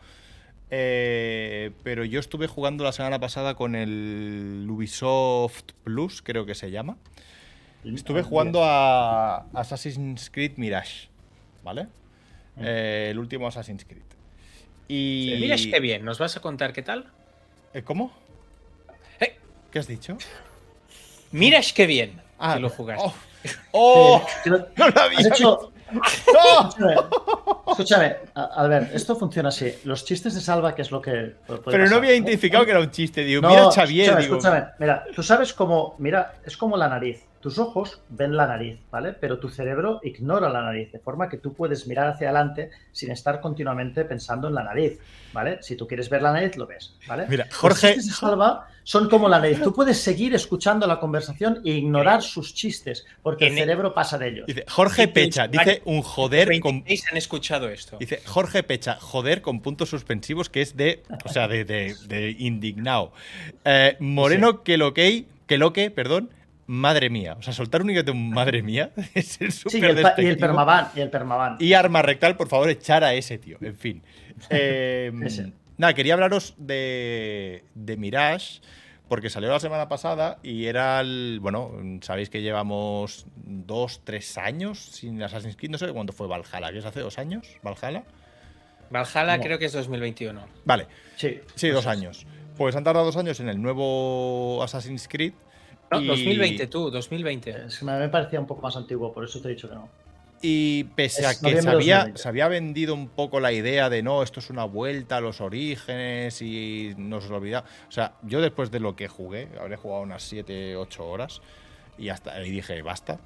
Eh, 0.77 1.71
pero 1.83 2.03
yo 2.03 2.19
estuve 2.19 2.47
jugando 2.47 2.83
la 2.83 2.91
semana 2.91 3.19
pasada 3.19 3.55
con 3.55 3.75
el 3.75 4.67
Ubisoft 4.69 5.71
Plus, 5.83 6.21
creo 6.21 6.45
que 6.45 6.53
se 6.53 6.69
llama. 6.69 6.97
Estuve 7.85 8.23
jugando 8.23 8.61
a 8.63 9.45
Assassin's 9.53 10.29
Creed 10.29 10.53
Mirage. 10.57 11.07
¿vale? 11.65 11.87
Eh, 12.61 13.07
el 13.11 13.19
último 13.19 13.47
Assassin's 13.47 13.83
Creed. 13.83 14.03
Y... 14.87 15.35
Mirage 15.41 15.71
qué 15.71 15.79
bien, 15.81 16.05
¿nos 16.05 16.19
vas 16.19 16.37
a 16.37 16.39
contar 16.39 16.71
qué 16.71 16.83
tal? 16.83 17.11
¿Eh, 17.73 17.81
¿Cómo? 17.81 18.13
Eh. 19.19 19.35
¿Qué 19.71 19.79
has 19.79 19.87
dicho? 19.87 20.17
Mirage 21.31 21.73
qué 21.73 21.87
bien. 21.87 22.21
Ah, 22.37 22.59
lo 22.59 22.69
jugaste. 22.69 23.03
¡Oh! 23.71 24.21
oh 24.21 24.27
no 24.77 24.89
lo 24.89 25.01
había 25.01 25.27
hecho... 25.27 25.71
Escúchame, 27.67 28.15
a, 28.33 28.67
ver, 28.67 28.89
esto 28.93 29.15
funciona 29.15 29.49
así. 29.49 29.73
Los 29.83 30.05
chistes 30.05 30.33
de 30.33 30.41
Salva, 30.41 30.73
que 30.73 30.81
es 30.81 30.91
lo 30.91 31.01
que. 31.01 31.35
Pero 31.65 31.87
no 31.87 31.97
había 31.97 32.13
identificado 32.13 32.65
que 32.65 32.71
era 32.71 32.79
un 32.79 32.91
chiste, 32.91 33.23
digo. 33.23 33.47
mira, 33.47 33.71
Xavier. 33.71 34.19
Escúchame, 34.19 34.65
mira, 34.79 35.03
tú 35.15 35.21
sabes 35.23 35.53
cómo. 35.53 35.95
Mira, 35.99 36.35
es 36.45 36.57
como 36.57 36.77
la 36.77 36.87
nariz. 36.87 37.23
Tus 37.39 37.59
ojos 37.59 38.01
ven 38.09 38.35
la 38.35 38.47
nariz, 38.47 38.79
¿vale? 38.89 39.13
Pero 39.13 39.37
tu 39.37 39.49
cerebro 39.49 39.99
ignora 40.03 40.49
la 40.49 40.63
nariz, 40.63 40.91
de 40.91 40.97
forma 40.97 41.29
que 41.29 41.37
tú 41.37 41.53
puedes 41.53 41.85
mirar 41.85 42.07
hacia 42.07 42.29
adelante 42.29 42.71
sin 42.91 43.11
estar 43.11 43.39
continuamente 43.39 44.03
pensando 44.03 44.47
en 44.47 44.55
la 44.55 44.63
nariz, 44.63 44.97
¿vale? 45.31 45.59
Si 45.61 45.75
tú 45.75 45.85
quieres 45.85 46.09
ver 46.09 46.23
la 46.23 46.33
nariz, 46.33 46.57
lo 46.57 46.65
ves, 46.65 46.95
¿vale? 47.07 47.27
Mira, 47.29 47.45
Jorge. 47.51 47.97
Los 47.97 48.05
Salva 48.07 48.67
son 48.85 49.09
como 49.09 49.27
la 49.27 49.39
nariz. 49.39 49.61
Tú 49.61 49.73
puedes 49.73 49.99
seguir 49.99 50.35
escuchando 50.35 50.85
la 50.85 50.99
conversación 50.99 51.59
e 51.65 51.71
ignorar 51.71 52.21
sus 52.21 52.53
chistes, 52.53 53.05
porque 53.23 53.47
el 53.47 53.55
cerebro 53.55 53.95
pasa 53.95 54.19
de 54.19 54.29
ellos. 54.29 54.45
Dice 54.45 54.63
Jorge 54.67 55.07
Pecha, 55.07 55.47
dice 55.47 55.81
un 55.85 56.03
joder 56.03 56.59
con. 56.59 56.85
han 57.11 57.17
escuchado 57.17 57.67
esto. 57.67 57.97
Dice 57.99 58.21
Jorge 58.25 58.61
Pecha, 58.61 58.97
joder 59.01 59.41
con 59.41 59.59
puntos 59.61 59.89
suspensivos, 59.89 60.49
que 60.49 60.61
es 60.61 60.77
de. 60.77 61.01
O 61.25 61.29
sea, 61.29 61.47
de, 61.47 61.65
de, 61.65 62.35
indignado. 62.37 63.11
Eh, 63.65 63.97
Moreno 63.99 64.61
que 64.61 64.77
lo 64.77 64.93
que, 64.93 65.25
que 65.47 65.57
lo 65.57 65.73
que, 65.73 65.89
perdón 65.89 66.29
madre 66.67 67.09
mía. 67.09 67.35
O 67.39 67.41
sea, 67.41 67.53
soltar 67.53 67.81
un 67.81 67.93
de 67.93 68.11
un 68.11 68.29
madre 68.29 68.61
mía 68.61 68.91
es 69.13 69.41
el 69.41 69.51
súper 69.51 69.95
sí, 69.95 70.23
y, 70.23 70.25
el 70.25 70.37
permaban, 70.37 70.89
y 70.95 70.99
el 70.99 71.09
permaban. 71.09 71.57
Y 71.59 71.73
arma 71.73 72.01
rectal, 72.01 72.37
por 72.37 72.47
favor, 72.47 72.69
echar 72.69 73.03
a 73.03 73.13
ese 73.13 73.37
tío. 73.39 73.57
En 73.61 73.75
fin. 73.75 74.03
nada, 75.77 75.93
quería 75.93 76.13
hablaros 76.13 76.53
de, 76.57 77.63
de 77.73 77.97
Mirage. 77.97 78.61
Porque 79.07 79.29
salió 79.29 79.49
la 79.49 79.59
semana 79.59 79.87
pasada 79.87 80.39
y 80.41 80.65
era 80.65 80.99
el. 80.99 81.37
Bueno, 81.39 81.71
sabéis 82.01 82.31
que 82.31 82.41
llevamos 82.41 83.27
dos, 83.35 84.01
tres 84.03 84.35
años 84.39 84.79
sin 84.79 85.21
Assassin's 85.21 85.55
Creed. 85.55 85.69
No 85.69 85.77
sé 85.77 85.91
cuándo 85.93 86.11
fue 86.11 86.27
Valhalla, 86.27 86.71
¿qué 86.71 86.79
es 86.79 86.85
hace 86.85 87.01
dos 87.01 87.19
años? 87.19 87.47
¿Valhalla? 87.61 88.03
Valhalla 88.89 89.39
creo 89.39 89.59
que 89.59 89.65
es 89.65 89.73
2021. 89.73 90.43
Vale. 90.65 90.87
Sí. 91.17 91.39
Sí, 91.53 91.69
dos 91.69 91.85
años. 91.85 92.25
Pues 92.57 92.75
han 92.75 92.83
tardado 92.83 93.05
dos 93.05 93.17
años 93.17 93.39
en 93.39 93.49
el 93.49 93.61
nuevo 93.61 94.63
Assassin's 94.63 95.07
Creed. 95.07 95.33
No, 95.91 96.01
2020 96.01 96.65
tú, 96.67 96.89
2020. 96.89 97.65
Es 97.67 97.77
que 97.77 97.85
me 97.85 98.09
parecía 98.09 98.39
un 98.39 98.47
poco 98.47 98.63
más 98.63 98.75
antiguo, 98.75 99.13
por 99.13 99.23
eso 99.23 99.39
te 99.39 99.49
he 99.49 99.51
dicho 99.51 99.69
que 99.69 99.75
no. 99.75 99.87
Y 100.47 100.83
pese 100.95 101.25
a 101.25 101.33
que 101.33 101.59
se 101.59 101.67
había, 101.67 102.15
se 102.15 102.27
había, 102.27 102.47
vendido 102.47 102.93
un 102.93 103.07
poco 103.07 103.39
la 103.39 103.51
idea 103.51 103.89
de 103.89 104.03
no, 104.03 104.21
esto 104.21 104.39
es 104.39 104.51
una 104.51 104.63
vuelta 104.63 105.17
a 105.17 105.21
los 105.21 105.41
orígenes 105.41 106.39
y 106.39 106.93
nos 106.97 107.27
olvida. 107.31 107.63
O 107.89 107.91
sea, 107.91 108.13
yo 108.21 108.41
después 108.41 108.69
de 108.69 108.79
lo 108.79 108.95
que 108.95 109.07
jugué, 109.07 109.47
habré 109.59 109.75
jugado 109.75 110.03
unas 110.03 110.21
7, 110.21 110.75
8 110.75 111.03
horas 111.03 111.41
y 111.97 112.09
hasta 112.09 112.35
ahí 112.35 112.51
dije, 112.51 112.79
basta. 112.83 113.19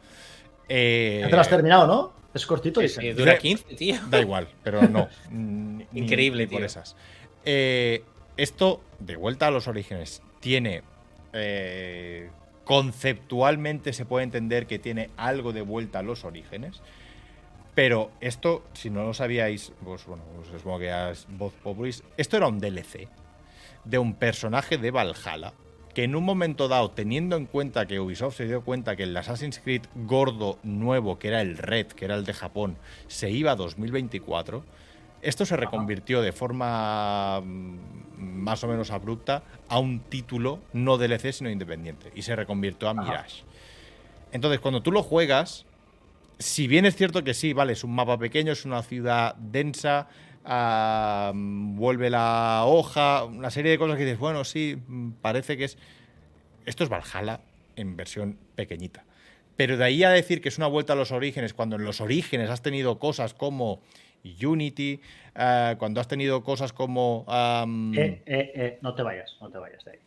Eh, 0.70 1.20
ya 1.24 1.30
te 1.30 1.36
lo 1.36 1.41
has 1.41 1.49
terminado, 1.49 1.88
¿no? 1.88 2.13
Es 2.34 2.45
cortito. 2.45 2.82
y 2.82 3.11
dura 3.11 3.38
15, 3.38 3.76
tío. 3.76 3.95
Da 4.09 4.22
igual, 4.22 4.47
pero 4.63 4.84
no. 4.84 5.09
Increíble, 5.93 6.47
tío. 6.47 6.59
Por 6.59 6.65
esas. 6.65 6.95
Eh, 7.43 8.01
esto, 8.38 8.80
de 8.99 9.17
vuelta 9.17 9.47
a 9.47 9.51
los 9.51 9.67
orígenes, 9.67 10.22
tiene 10.39 10.84
eh, 11.34 12.30
conceptualmente 12.63 13.93
se 13.93 14.05
puede 14.05 14.24
entender 14.24 14.67
que 14.67 14.80
tiene 14.80 15.09
algo 15.17 15.53
de 15.53 15.63
vuelta 15.63 15.99
a 15.99 16.03
los 16.03 16.24
orígenes. 16.24 16.82
Pero 17.80 18.11
esto, 18.19 18.65
si 18.73 18.89
no 18.89 19.05
lo 19.05 19.13
sabíais, 19.13 19.71
pues 19.85 20.06
bueno, 20.06 20.22
pues 20.35 20.49
supongo 20.49 20.80
que 20.80 21.11
es 21.11 21.26
voz 21.30 21.53
populis, 21.53 22.03
esto 22.18 22.35
era 22.35 22.49
un 22.49 22.60
DLC 22.60 23.07
de 23.85 23.97
un 23.97 24.15
personaje 24.15 24.77
de 24.77 24.91
Valhalla 24.91 25.53
que 25.93 26.03
en 26.03 26.18
un 26.18 26.26
momento 26.26 26.68
dado, 26.68 26.91
teniendo 26.91 27.38
en 27.38 27.45
cuenta 27.45 27.85
que 27.85 28.01
Ubisoft 28.01 28.35
se 28.35 28.47
dio 28.47 28.65
cuenta 28.65 28.97
que 28.97 29.03
el 29.03 29.15
Assassin's 29.15 29.60
Creed 29.60 29.84
gordo 29.95 30.60
nuevo, 30.61 31.19
que 31.19 31.30
era 31.30 31.39
el 31.39 31.57
Red, 31.57 31.88
que 31.88 32.03
era 32.03 32.15
el 32.15 32.26
de 32.26 32.34
Japón, 32.34 32.76
se 33.07 33.31
iba 33.31 33.51
a 33.51 33.56
2024, 33.56 34.61
esto 35.22 35.45
se 35.45 35.56
reconvirtió 35.56 36.22
de 36.22 36.34
forma 36.34 37.39
mm, 37.39 37.77
más 38.18 38.61
o 38.65 38.68
menos 38.68 38.91
abrupta 38.91 39.43
a 39.69 39.80
un 39.80 40.01
título 40.01 40.60
no 40.73 40.97
DLC 40.97 41.31
sino 41.31 41.49
independiente 41.49 42.11
y 42.14 42.23
se 42.23 42.35
reconvirtió 42.35 42.89
a 42.89 42.93
Mirage. 42.93 43.43
Entonces, 44.34 44.60
cuando 44.60 44.84
tú 44.84 44.91
lo 44.91 45.01
juegas, 45.01 45.65
si 46.40 46.68
bien 46.68 46.86
es 46.86 46.95
cierto 46.95 47.24
que 47.24 47.34
sí, 47.34 47.52
vale, 47.52 47.74
es 47.74 47.84
un 47.84 47.94
mapa 47.94 48.18
pequeño, 48.18 48.53
es 48.53 48.64
una 48.64 48.82
ciudad 48.82 49.36
densa, 49.36 50.07
ah, 50.45 51.34
vuelve 51.36 52.10
la 52.10 52.64
hoja, 52.66 53.26
una 53.26 53.52
serie 53.52 53.72
de 53.72 53.78
cosas 53.78 53.98
que 53.98 54.06
dices, 54.06 54.20
bueno, 54.20 54.44
sí, 54.45 54.78
parece 55.22 55.57
que 55.57 55.66
es... 55.66 55.78
Esto 56.66 56.84
es 56.84 56.90
Valhalla 56.90 57.41
en 57.76 57.98
versión 57.98 58.38
pequeñita. 58.56 59.03
Pero 59.57 59.76
de 59.76 59.84
ahí 59.84 60.03
a 60.03 60.11
decir 60.11 60.41
que 60.41 60.48
es 60.48 60.57
una 60.57 60.68
vuelta 60.68 60.94
a 60.94 60.95
los 60.95 61.11
orígenes, 61.11 61.53
cuando 61.53 61.76
en 61.76 61.84
los 61.84 61.99
orígenes 61.99 62.49
has 62.49 62.61
tenido 62.61 62.99
cosas 62.99 63.34
como 63.34 63.82
Unity, 64.24 65.02
eh, 65.36 65.76
cuando 65.78 65.99
has 65.99 66.07
tenido 66.07 66.44
cosas 66.44 66.72
como... 66.72 67.26
Eh, 67.98 68.24
eh, 68.26 68.80
no 68.82 68.95
te 68.95 69.03
vayas, 69.03 69.36
no 69.41 69.49
te 69.49 69.57
vayas 69.57 69.84
de 69.84 69.91
ahí. 69.91 69.99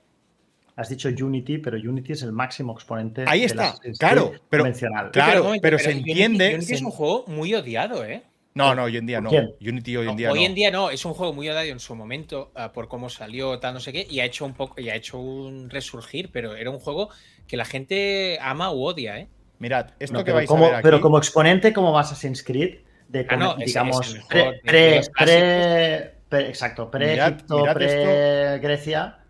Has 0.74 0.88
dicho 0.88 1.08
Unity, 1.08 1.58
pero 1.58 1.76
Unity 1.76 2.12
es 2.12 2.22
el 2.22 2.32
máximo 2.32 2.72
exponente. 2.72 3.24
Ahí 3.26 3.44
está, 3.44 3.74
claro, 3.98 4.32
pero, 4.48 4.62
convencional. 4.62 5.10
Claro, 5.10 5.52
pero, 5.60 5.78
se 5.78 5.90
entiende. 5.90 6.54
Unity, 6.54 6.72
es 6.72 6.82
un 6.82 6.90
juego 6.90 7.24
muy 7.26 7.54
odiado, 7.54 8.04
¿eh? 8.04 8.22
No, 8.54 8.74
no, 8.74 8.84
hoy 8.84 8.96
en 8.98 9.06
día 9.06 9.20
no. 9.20 9.30
Unity 9.30 9.96
hoy 9.96 10.08
en 10.08 10.16
día 10.16 10.28
no. 10.28 10.34
Hoy 10.34 10.44
en 10.44 10.54
día 10.54 10.70
no, 10.70 10.90
es 10.90 11.04
un 11.04 11.14
juego 11.14 11.32
muy 11.32 11.48
odiado 11.48 11.66
en 11.66 11.80
su 11.80 11.94
momento 11.94 12.52
por 12.74 12.88
cómo 12.88 13.08
salió, 13.08 13.58
tal, 13.58 13.74
no 13.74 13.80
sé 13.80 13.92
qué, 13.92 14.06
y 14.08 14.20
ha 14.20 14.24
hecho 14.24 14.44
un 14.44 14.54
poco, 14.54 14.80
y 14.80 14.88
ha 14.88 14.94
hecho 14.94 15.18
un 15.18 15.70
resurgir, 15.70 16.30
pero 16.32 16.54
era 16.54 16.70
un 16.70 16.78
juego 16.78 17.10
que 17.46 17.56
la 17.56 17.64
gente 17.64 18.38
ama 18.40 18.72
u 18.72 18.84
odia, 18.84 19.18
¿eh? 19.18 19.28
Mirad, 19.58 19.90
esto 20.00 20.24
que 20.24 20.32
vais 20.32 20.50
a 20.50 20.54
ver 20.54 20.74
aquí, 20.74 20.82
Pero 20.82 21.00
como 21.00 21.18
exponente, 21.18 21.72
como 21.72 21.96
Assassin's 21.98 22.42
Creed, 22.42 22.80
de 23.08 23.26
ah, 23.28 23.56
digamos, 23.58 24.16
pre, 24.28 24.60
pre, 24.64 26.48
exacto, 26.48 26.90
pre-Egipto, 26.90 27.64
pre-Grecia. 27.74 29.21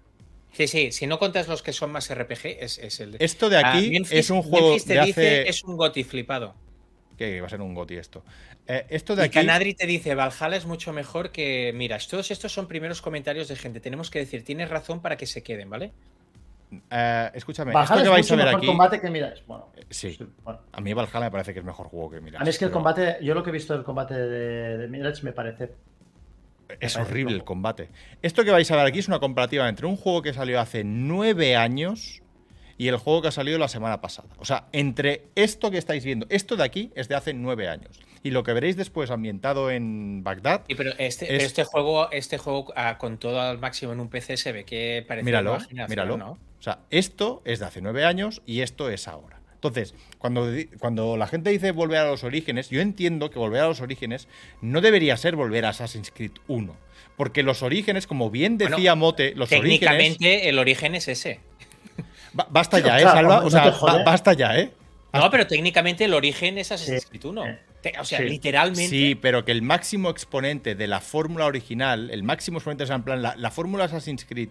Sí, 0.52 0.66
sí, 0.68 0.92
si 0.92 1.06
no 1.06 1.18
contas 1.18 1.48
los 1.48 1.62
que 1.62 1.72
son 1.72 1.90
más 1.92 2.12
RPG, 2.14 2.58
es, 2.60 2.78
es 2.78 3.00
el. 3.00 3.16
Esto 3.18 3.48
de 3.48 3.56
ah, 3.58 3.72
aquí 3.74 3.96
es 4.10 4.30
un 4.30 4.42
juego. 4.42 4.76
te 4.76 5.00
dice, 5.00 5.48
es 5.48 5.64
un 5.64 5.76
Goti 5.76 6.04
flipado. 6.04 6.54
Que 7.16 7.40
va 7.40 7.46
a 7.46 7.50
ser 7.50 7.60
un 7.60 7.74
Goti 7.74 7.96
esto. 7.96 8.22
Eh, 8.66 8.86
esto 8.90 9.16
de 9.16 9.22
y 9.22 9.26
aquí. 9.26 9.34
Canadri 9.34 9.74
te 9.74 9.86
dice, 9.86 10.14
Valhalla 10.14 10.56
es 10.56 10.66
mucho 10.66 10.92
mejor 10.92 11.30
que. 11.32 11.72
Mira, 11.74 11.98
todos 12.08 12.30
estos 12.30 12.52
son 12.52 12.68
primeros 12.68 13.00
comentarios 13.00 13.48
de 13.48 13.56
gente. 13.56 13.80
Tenemos 13.80 14.10
que 14.10 14.18
decir, 14.18 14.44
tienes 14.44 14.68
razón 14.68 15.00
para 15.00 15.16
que 15.16 15.26
se 15.26 15.42
queden, 15.42 15.70
¿vale? 15.70 15.92
eh, 16.90 17.30
escúchame, 17.34 17.72
Valhalla 17.72 18.02
esto 18.02 18.02
que 18.02 18.02
es 18.04 18.10
vais 18.10 18.30
a 18.30 18.34
mucho 18.34 18.36
ver 18.36 18.46
mejor 18.46 18.58
aquí. 18.60 18.66
combate 18.66 19.00
que 19.00 19.10
Mirage. 19.10 19.42
Bueno, 19.46 19.68
Sí, 19.90 20.18
bueno. 20.42 20.60
a 20.72 20.80
mí 20.80 20.92
Valhalla 20.94 21.20
me 21.20 21.30
parece 21.30 21.52
que 21.52 21.58
es 21.60 21.64
mejor 21.64 21.86
juego 21.88 22.10
que 22.10 22.20
Mirage. 22.20 22.42
A 22.42 22.44
mí 22.44 22.50
es 22.50 22.58
que 22.58 22.64
el 22.66 22.70
combate, 22.70 23.16
yo 23.22 23.34
lo 23.34 23.42
que 23.42 23.50
he 23.50 23.52
visto 23.52 23.74
del 23.74 23.84
combate 23.84 24.14
de, 24.14 24.78
de 24.78 24.88
Mirage 24.88 25.22
me 25.22 25.32
parece. 25.32 25.72
Es 26.80 26.96
horrible 26.96 27.34
el 27.34 27.44
combate. 27.44 27.88
Esto 28.22 28.44
que 28.44 28.50
vais 28.50 28.70
a 28.70 28.76
ver 28.76 28.86
aquí 28.86 28.98
es 28.98 29.08
una 29.08 29.18
comparativa 29.20 29.68
entre 29.68 29.86
un 29.86 29.96
juego 29.96 30.22
que 30.22 30.32
salió 30.32 30.60
hace 30.60 30.84
nueve 30.84 31.56
años 31.56 32.22
y 32.78 32.88
el 32.88 32.96
juego 32.96 33.22
que 33.22 33.28
ha 33.28 33.32
salido 33.32 33.58
la 33.58 33.68
semana 33.68 34.00
pasada. 34.00 34.28
O 34.38 34.44
sea, 34.44 34.66
entre 34.72 35.24
esto 35.34 35.70
que 35.70 35.78
estáis 35.78 36.04
viendo, 36.04 36.26
esto 36.30 36.56
de 36.56 36.64
aquí 36.64 36.90
es 36.94 37.08
de 37.08 37.14
hace 37.14 37.34
nueve 37.34 37.68
años. 37.68 38.00
Y 38.24 38.30
lo 38.30 38.42
que 38.44 38.52
veréis 38.52 38.76
después 38.76 39.10
ambientado 39.10 39.70
en 39.70 40.22
Bagdad, 40.24 40.62
Sí, 40.68 40.74
pero 40.76 40.90
este, 40.98 41.24
Es- 41.26 41.30
pero 41.30 41.42
este 41.44 41.64
juego, 41.64 42.10
este 42.12 42.38
juego 42.38 42.72
ah, 42.76 42.96
con 42.98 43.18
todo 43.18 43.40
al 43.40 43.58
máximo 43.58 43.92
en 43.92 44.00
un 44.00 44.08
PC 44.08 44.36
se 44.36 44.52
ve 44.52 44.64
que 44.64 45.04
parece 45.06 45.24
míralo, 45.24 45.58
míralo. 45.88 46.16
¿no? 46.16 46.30
O 46.32 46.62
sea, 46.62 46.78
esto 46.90 47.42
es 47.44 47.58
de 47.58 47.66
hace 47.66 47.80
nueve 47.80 48.04
años 48.04 48.40
y 48.46 48.60
esto 48.60 48.88
es 48.90 49.08
ahora. 49.08 49.40
Entonces, 49.62 49.94
cuando, 50.18 50.50
cuando 50.80 51.16
la 51.16 51.28
gente 51.28 51.50
dice 51.50 51.70
volver 51.70 51.98
a 51.98 52.06
los 52.06 52.24
orígenes, 52.24 52.68
yo 52.68 52.80
entiendo 52.80 53.30
que 53.30 53.38
volver 53.38 53.60
a 53.60 53.68
los 53.68 53.80
orígenes 53.80 54.26
no 54.60 54.80
debería 54.80 55.16
ser 55.16 55.36
volver 55.36 55.64
a 55.64 55.68
Assassin's 55.68 56.10
Creed 56.10 56.32
1. 56.48 56.74
Porque 57.16 57.44
los 57.44 57.62
orígenes, 57.62 58.08
como 58.08 58.28
bien 58.28 58.58
Bueno, 58.58 58.74
decía 58.76 58.96
Mote, 58.96 59.34
los 59.36 59.52
orígenes. 59.52 59.78
Técnicamente 59.78 60.48
el 60.48 60.58
origen 60.58 60.96
es 60.96 61.06
ese. 61.06 61.38
Ba- 62.32 62.48
basta 62.50 62.80
ya, 62.80 62.98
¿eh, 62.98 63.02
Salva? 63.02 63.44
O 63.44 63.50
sea, 63.50 63.70
basta 64.04 64.32
ya, 64.32 64.58
¿eh? 64.58 64.72
No, 65.12 65.30
pero 65.30 65.46
técnicamente 65.46 66.06
el 66.06 66.14
origen 66.14 66.58
es 66.58 66.72
Assassin's. 66.72 67.06
Creed 67.06 67.24
1. 67.24 67.46
Eh, 67.46 67.92
O 68.00 68.04
sea, 68.04 68.18
sí. 68.18 68.24
literalmente. 68.24 68.88
Sí, 68.88 69.14
pero 69.14 69.44
que 69.44 69.52
el 69.52 69.62
máximo 69.62 70.10
exponente 70.10 70.74
de 70.74 70.86
la 70.88 71.00
fórmula 71.00 71.46
original, 71.46 72.10
el 72.10 72.24
máximo 72.24 72.58
exponente, 72.58 72.82
o 72.84 72.86
sea, 72.88 72.96
en 72.96 73.02
plan, 73.04 73.22
la, 73.22 73.36
la 73.36 73.50
fórmula 73.52 73.84
Assassin's 73.84 74.24
Creed 74.24 74.48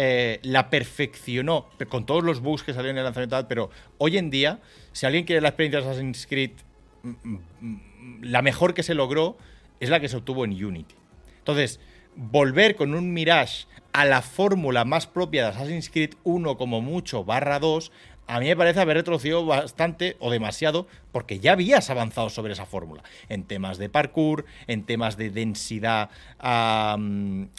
eh, 0.00 0.38
la 0.44 0.70
perfeccionó 0.70 1.66
con 1.88 2.06
todos 2.06 2.22
los 2.22 2.38
bugs 2.40 2.62
que 2.62 2.72
salieron 2.72 2.94
en 2.94 2.98
el 2.98 3.04
lanzamiento, 3.04 3.48
pero 3.48 3.68
hoy 3.98 4.16
en 4.16 4.30
día, 4.30 4.60
si 4.92 5.06
alguien 5.06 5.24
quiere 5.24 5.40
la 5.40 5.48
experiencia 5.48 5.80
de 5.80 5.88
Assassin's 5.90 6.24
Creed, 6.28 6.52
mm, 7.02 7.08
mm, 7.24 7.38
mm, 7.60 7.80
la 8.22 8.40
mejor 8.42 8.74
que 8.74 8.84
se 8.84 8.94
logró 8.94 9.36
es 9.80 9.90
la 9.90 9.98
que 9.98 10.08
se 10.08 10.16
obtuvo 10.18 10.44
en 10.44 10.52
Unity. 10.64 10.94
Entonces, 11.38 11.80
volver 12.14 12.76
con 12.76 12.94
un 12.94 13.12
Mirage 13.12 13.66
a 13.92 14.04
la 14.04 14.22
fórmula 14.22 14.84
más 14.84 15.08
propia 15.08 15.42
de 15.42 15.48
Assassin's 15.48 15.90
Creed 15.90 16.10
1 16.22 16.56
como 16.56 16.80
mucho, 16.80 17.24
barra 17.24 17.58
2, 17.58 17.90
a 18.28 18.38
mí 18.38 18.46
me 18.46 18.56
parece 18.56 18.78
haber 18.78 18.98
retrocedido 18.98 19.44
bastante 19.46 20.16
o 20.20 20.30
demasiado 20.30 20.86
porque 21.10 21.40
ya 21.40 21.52
habías 21.52 21.90
avanzado 21.90 22.30
sobre 22.30 22.52
esa 22.52 22.66
fórmula. 22.66 23.02
En 23.28 23.42
temas 23.42 23.78
de 23.78 23.88
parkour, 23.88 24.44
en 24.68 24.84
temas 24.84 25.16
de 25.16 25.30
densidad 25.30 26.10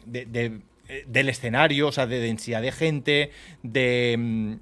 de- 0.06 0.62
del 1.08 1.30
escenario, 1.30 1.88
o 1.88 1.92
sea, 1.92 2.08
de 2.08 2.20
densidad 2.20 2.62
de 2.62 2.72
gente, 2.72 3.32
de... 3.64 4.16
mm, 4.18 4.54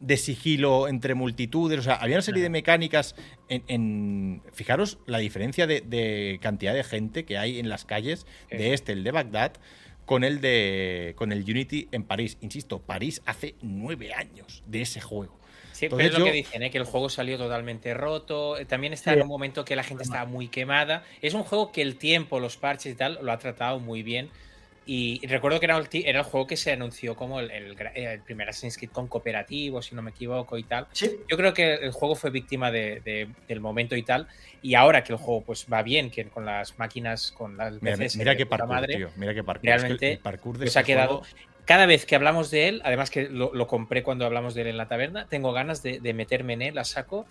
de 0.00 0.16
sigilo 0.16 0.88
entre 0.88 1.14
multitudes. 1.14 1.78
O 1.78 1.82
sea, 1.82 1.94
había 1.96 2.16
una 2.16 2.22
serie 2.22 2.42
de 2.42 2.48
mecánicas 2.48 3.14
en. 3.50 3.62
en- 3.68 4.42
fijaros 4.54 4.98
la 5.06 5.18
diferencia 5.18 5.66
de, 5.66 5.82
de 5.82 6.38
cantidad 6.40 6.72
de 6.72 6.84
gente 6.84 7.24
que 7.26 7.36
hay 7.36 7.58
en 7.58 7.68
las 7.68 7.84
calles 7.84 8.24
de 8.50 8.72
este, 8.72 8.92
el 8.92 9.04
de 9.04 9.10
Bagdad, 9.10 9.52
con 10.06 10.24
el 10.24 10.40
de. 10.40 11.12
con 11.16 11.32
el 11.32 11.42
Unity 11.42 11.88
en 11.92 12.04
París. 12.04 12.38
Insisto, 12.40 12.78
París 12.80 13.20
hace 13.26 13.56
nueve 13.60 14.14
años 14.14 14.62
de 14.66 14.80
ese 14.80 15.02
juego. 15.02 15.38
Sí, 15.72 15.88
pero 15.90 16.00
es 16.02 16.18
lo 16.18 16.24
que 16.24 16.32
dicen, 16.32 16.62
¿eh? 16.62 16.70
que 16.70 16.78
el 16.78 16.84
juego 16.84 17.08
salió 17.10 17.36
totalmente 17.38 17.92
roto. 17.94 18.56
eh, 18.58 18.64
También 18.64 18.92
está 18.94 19.12
Sí. 19.12 19.16
en 19.18 19.22
un 19.22 19.28
momento 19.28 19.64
que 19.66 19.76
la 19.76 19.82
gente 19.82 20.02
estaba 20.02 20.24
muy 20.24 20.48
quemada. 20.48 21.04
Es 21.22 21.34
un 21.34 21.42
juego 21.42 21.72
que 21.72 21.80
el 21.82 21.96
tiempo, 21.96 22.40
los 22.40 22.56
parches 22.56 22.92
y 22.92 22.96
tal, 22.96 23.18
lo 23.22 23.32
ha 23.32 23.38
tratado 23.38 23.80
muy 23.80 24.02
bien. 24.02 24.28
Y 24.86 25.24
recuerdo 25.26 25.60
que 25.60 25.66
era 25.66 25.76
el, 25.76 25.86
era 25.92 26.20
el 26.20 26.24
juego 26.24 26.46
que 26.46 26.56
se 26.56 26.72
anunció 26.72 27.14
como 27.14 27.38
el, 27.38 27.50
el 27.50 28.20
primer 28.22 28.48
Assassin's 28.48 28.76
Creed 28.76 28.90
con 28.90 29.06
cooperativo, 29.08 29.82
si 29.82 29.94
no 29.94 30.02
me 30.02 30.10
equivoco, 30.10 30.58
y 30.58 30.64
tal. 30.64 30.86
Sí, 30.92 31.10
Yo 31.28 31.36
creo 31.36 31.52
que 31.54 31.74
el 31.74 31.92
juego 31.92 32.14
fue 32.16 32.30
víctima 32.30 32.70
de- 32.72 33.00
de- 33.00 33.28
del 33.46 33.60
momento 33.60 33.94
y 33.94 34.02
tal. 34.02 34.26
Y 34.62 34.74
ahora 34.74 35.04
que 35.04 35.12
el 35.12 35.18
juego 35.18 35.42
pues 35.44 35.66
va 35.72 35.82
bien, 35.82 36.10
que 36.10 36.24
con 36.24 36.44
las 36.44 36.78
máquinas, 36.78 37.30
con 37.32 37.56
las 37.56 37.80
Mira, 37.82 37.96
PCs 37.96 38.16
mira 38.16 38.30
de 38.32 38.36
qué 38.38 38.46
parkour, 38.46 38.68
madre, 38.68 38.96
tío. 38.96 39.10
Mira 39.16 39.34
qué 39.34 39.44
parkour. 39.44 39.64
realmente, 39.66 39.94
Es 39.94 39.98
que 40.00 40.12
el 40.14 40.18
parkour 40.18 40.54
de 40.54 40.58
pues 40.64 40.68
este 40.70 40.78
ha 40.80 40.82
quedado. 40.82 41.18
juego- 41.20 41.26
Cada 41.66 41.86
vez 41.86 42.04
que 42.04 42.16
hablamos 42.16 42.50
de 42.50 42.66
él, 42.68 42.82
además 42.84 43.10
que 43.10 43.28
lo, 43.28 43.54
lo 43.54 43.66
compré 43.68 44.02
cuando 44.02 44.24
hablamos 44.26 44.54
de 44.54 44.62
él 44.62 44.66
en 44.68 44.76
la 44.76 44.88
taberna, 44.88 45.28
tengo 45.28 45.52
ganas 45.52 45.84
de, 45.84 46.00
de 46.00 46.14
meterme 46.14 46.54
en 46.54 46.62
él 46.62 46.78
a 46.78 46.84
saco. 46.84 47.26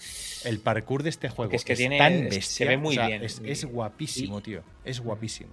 El 0.46 0.60
parkour 0.60 1.04
de 1.04 1.10
este 1.10 1.28
juego 1.28 1.52
es 1.54 1.66
que 1.66 1.76
tiene- 1.76 1.98
tan 1.98 2.14
es- 2.14 2.20
se 2.22 2.30
bestia. 2.64 2.68
ve 2.70 2.78
muy 2.78 2.92
o 2.96 3.00
sea, 3.00 3.08
bien. 3.08 3.24
Es, 3.24 3.42
es 3.44 3.66
guapísimo, 3.66 4.40
Y- 4.40 4.44
tío. 4.44 4.64
Es 4.86 5.02
guapísimo. 5.02 5.50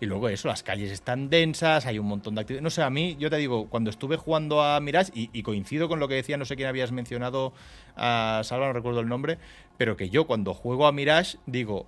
Y 0.00 0.06
luego 0.06 0.28
eso, 0.28 0.46
las 0.48 0.62
calles 0.62 0.92
están 0.92 1.28
densas, 1.28 1.84
hay 1.86 1.98
un 1.98 2.06
montón 2.06 2.34
de 2.36 2.42
actividades. 2.42 2.62
No 2.62 2.70
sé, 2.70 2.82
a 2.82 2.90
mí, 2.90 3.16
yo 3.18 3.30
te 3.30 3.36
digo, 3.36 3.68
cuando 3.68 3.90
estuve 3.90 4.16
jugando 4.16 4.62
a 4.62 4.78
Mirage, 4.80 5.10
y, 5.14 5.42
coincido 5.42 5.88
con 5.88 5.98
lo 5.98 6.06
que 6.06 6.14
decía, 6.14 6.36
no 6.36 6.44
sé 6.44 6.54
quién 6.54 6.68
habías 6.68 6.92
mencionado, 6.92 7.52
a 7.96 8.42
Salva, 8.44 8.68
no 8.68 8.72
recuerdo 8.72 9.00
el 9.00 9.08
nombre, 9.08 9.38
pero 9.76 9.96
que 9.96 10.08
yo 10.08 10.26
cuando 10.26 10.54
juego 10.54 10.86
a 10.86 10.92
Mirage, 10.92 11.38
digo, 11.46 11.86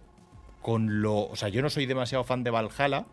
con 0.61 1.03
lo. 1.03 1.27
O 1.29 1.37
sea, 1.37 1.49
yo 1.51 1.63
no 1.63 1.71
soy 1.71 1.87
demasiado 1.87 2.25
fan 2.25 2.43
de 2.43 2.51
Valhalla, 2.51 3.07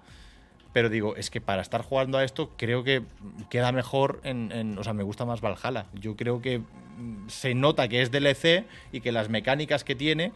pero 0.74 0.90
digo, 0.90 1.16
es 1.16 1.30
que 1.30 1.42
para 1.42 1.62
estar 1.62 1.82
jugando 1.82 2.18
a 2.18 2.24
esto, 2.24 2.52
creo 2.58 2.84
que 2.84 3.04
queda 3.50 3.72
mejor 3.72 4.20
en, 4.24 4.52
en- 4.52 4.78
O 4.78 4.84
sea, 4.84 4.94
me 4.94 5.04
gusta 5.04 5.26
más 5.26 5.42
Valhalla. 5.42 5.86
Yo 5.94 6.16
creo 6.16 6.42
que 6.42 6.60
mm, 6.60 7.28
se 7.30 7.54
nota 7.56 7.88
que 7.88 8.02
es 8.02 8.12
DLC 8.12 8.66
y 8.92 9.02
que 9.02 9.12
las 9.12 9.30
mecánicas 9.30 9.84
que 9.84 9.96
tiene 9.96 10.32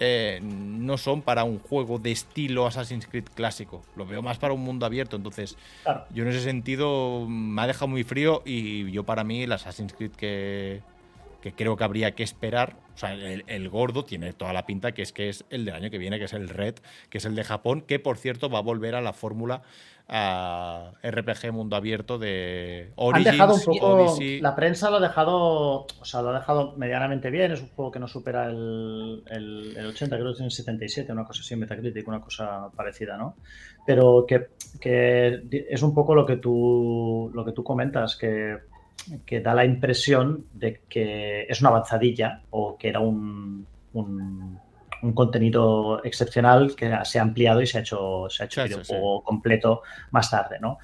eh, 0.00 0.40
no 0.42 0.98
son 0.98 1.22
para 1.22 1.44
un 1.44 1.58
juego 1.58 1.98
de 1.98 2.12
estilo 2.12 2.66
Assassin's 2.66 3.06
Creed 3.06 3.26
clásico. 3.34 3.82
Lo 3.96 4.06
veo 4.06 4.22
más 4.22 4.38
para 4.38 4.54
un 4.54 4.60
mundo 4.60 4.86
abierto. 4.86 5.16
Entonces, 5.16 5.56
claro. 5.82 6.04
yo 6.12 6.24
en 6.24 6.30
ese 6.30 6.40
sentido 6.40 7.26
me 7.28 7.62
ha 7.62 7.66
dejado 7.66 7.88
muy 7.88 8.04
frío 8.04 8.42
y 8.44 8.90
yo 8.90 9.04
para 9.04 9.24
mí 9.24 9.42
el 9.42 9.52
Assassin's 9.52 9.92
Creed 9.92 10.12
que, 10.12 10.80
que 11.40 11.52
creo 11.52 11.76
que 11.76 11.84
habría 11.84 12.14
que 12.14 12.22
esperar, 12.22 12.76
o 12.94 12.98
sea, 12.98 13.14
el, 13.14 13.44
el 13.46 13.68
gordo 13.68 14.04
tiene 14.04 14.32
toda 14.32 14.52
la 14.52 14.66
pinta 14.66 14.92
que 14.92 15.02
es 15.02 15.12
que 15.12 15.28
es 15.28 15.44
el 15.50 15.64
del 15.64 15.74
año 15.74 15.90
que 15.90 15.98
viene, 15.98 16.18
que 16.18 16.24
es 16.24 16.32
el 16.32 16.48
Red, 16.48 16.76
que 17.08 17.18
es 17.18 17.24
el 17.24 17.34
de 17.34 17.44
Japón, 17.44 17.82
que 17.82 17.98
por 17.98 18.18
cierto 18.18 18.50
va 18.50 18.58
a 18.58 18.62
volver 18.62 18.94
a 18.94 19.00
la 19.00 19.12
fórmula 19.12 19.62
a 20.08 20.92
RPG 21.02 21.52
mundo 21.52 21.76
abierto 21.76 22.18
de 22.18 22.88
Han 22.90 22.92
Origins, 22.96 23.32
dejado 23.32 23.54
un 23.54 23.60
poco. 23.64 23.86
Odyssey. 23.94 24.40
La 24.40 24.54
prensa 24.54 24.90
lo 24.90 24.96
ha 24.96 25.00
dejado. 25.00 25.86
O 26.00 26.04
sea, 26.04 26.22
lo 26.22 26.30
ha 26.30 26.38
dejado 26.38 26.74
medianamente 26.76 27.30
bien. 27.30 27.52
Es 27.52 27.62
un 27.62 27.68
juego 27.68 27.90
que 27.90 27.98
no 27.98 28.08
supera 28.08 28.46
el, 28.46 29.22
el, 29.30 29.76
el 29.76 29.86
80, 29.86 30.16
creo 30.16 30.32
que 30.32 30.36
tiene 30.36 30.50
77, 30.50 31.12
una 31.12 31.24
cosa 31.24 31.40
así 31.40 31.54
en 31.54 31.60
Metacritic, 31.60 32.06
una 32.08 32.20
cosa 32.20 32.68
parecida, 32.74 33.16
¿no? 33.16 33.36
Pero 33.86 34.24
que, 34.26 34.48
que 34.80 35.42
es 35.70 35.82
un 35.82 35.94
poco 35.94 36.14
lo 36.14 36.26
que 36.26 36.36
tú, 36.36 37.30
lo 37.34 37.44
que 37.44 37.52
tú 37.52 37.64
comentas, 37.64 38.16
que, 38.16 38.58
que 39.26 39.40
da 39.40 39.54
la 39.54 39.64
impresión 39.64 40.46
de 40.52 40.80
que 40.88 41.42
es 41.48 41.60
una 41.60 41.70
avanzadilla 41.70 42.42
o 42.50 42.76
que 42.76 42.88
era 42.88 43.00
un, 43.00 43.66
un, 43.94 44.58
un 45.02 45.12
contenido 45.12 46.02
excepcional 46.04 46.74
que 46.76 46.96
se 47.04 47.18
ha 47.18 47.22
ampliado 47.22 47.60
y 47.60 47.66
se 47.66 47.78
ha 47.78 47.80
hecho, 47.80 48.26
se 48.30 48.42
ha 48.42 48.46
hecho 48.46 48.66
Sí, 48.66 48.74
sí, 48.82 48.94
completo 49.24 49.82
más 50.12 50.30
tarde, 50.30 50.58
¿no? 50.60 50.78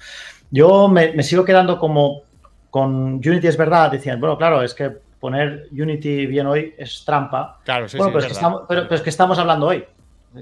Yo 0.51 0.87
me, 0.87 1.13
me 1.13 1.23
sigo 1.23 1.45
quedando 1.45 1.79
como 1.79 2.23
con 2.69 3.15
Unity 3.15 3.47
es 3.47 3.57
verdad, 3.57 3.91
decían, 3.91 4.19
bueno, 4.19 4.37
claro, 4.37 4.61
es 4.61 4.73
que 4.73 4.89
poner 5.19 5.67
Unity 5.71 6.25
bien 6.25 6.47
hoy 6.47 6.73
es 6.77 7.03
trampa. 7.05 7.59
Claro, 7.63 7.87
sí, 7.87 7.97
bueno, 7.97 8.11
sí, 8.11 8.13
pero, 8.13 8.19
es 8.19 8.25
es 8.25 8.29
que 8.29 8.33
estamos, 8.33 8.61
pero, 8.67 8.83
pero 8.83 8.95
es 8.95 9.01
que 9.01 9.09
estamos 9.09 9.39
hablando 9.39 9.67
hoy. 9.67 9.85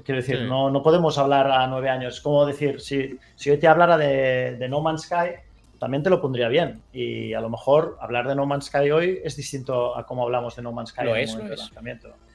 Quiero 0.04 0.20
decir, 0.20 0.38
Sí. 0.38 0.44
no, 0.44 0.70
no 0.70 0.82
podemos 0.82 1.16
hablar 1.16 1.50
a 1.50 1.66
nueve 1.66 1.88
años. 1.88 2.16
Es 2.16 2.20
como 2.20 2.44
decir, 2.44 2.80
si, 2.80 3.18
si 3.36 3.50
hoy 3.50 3.58
te 3.58 3.66
hablara 3.68 3.96
de, 3.96 4.56
de 4.58 4.68
No 4.68 4.82
Man's 4.82 5.02
Sky, 5.04 5.30
también 5.78 6.02
te 6.02 6.10
lo 6.10 6.20
pondría 6.20 6.48
bien. 6.48 6.82
Y 6.92 7.32
a 7.32 7.40
lo 7.40 7.48
mejor 7.48 7.96
hablar 8.00 8.28
de 8.28 8.34
No 8.34 8.44
Man's 8.44 8.66
Sky 8.66 8.90
hoy 8.90 9.20
es 9.24 9.36
distinto 9.36 9.96
a 9.96 10.04
cómo 10.04 10.24
hablamos 10.24 10.54
de 10.56 10.62
No 10.62 10.72
Man's 10.72 10.90
Sky 10.90 11.04
Lo 11.04 11.10
en 11.16 11.16
el 11.16 11.22
es, 11.24 11.34
momento 11.74 12.08
lo 12.08 12.14
es. 12.14 12.27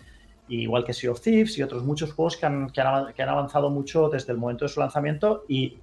Igual 0.61 0.83
que 0.83 0.93
Sea 0.93 1.11
of 1.11 1.21
Thieves 1.21 1.57
y 1.57 1.63
otros 1.63 1.83
muchos 1.83 2.13
juegos 2.13 2.37
que 2.37 2.45
han, 2.45 2.71
avanzado 3.27 3.69
mucho 3.69 4.09
desde 4.09 4.31
el 4.31 4.37
momento 4.37 4.65
de 4.65 4.69
su 4.69 4.79
lanzamiento 4.79 5.43
y 5.47 5.77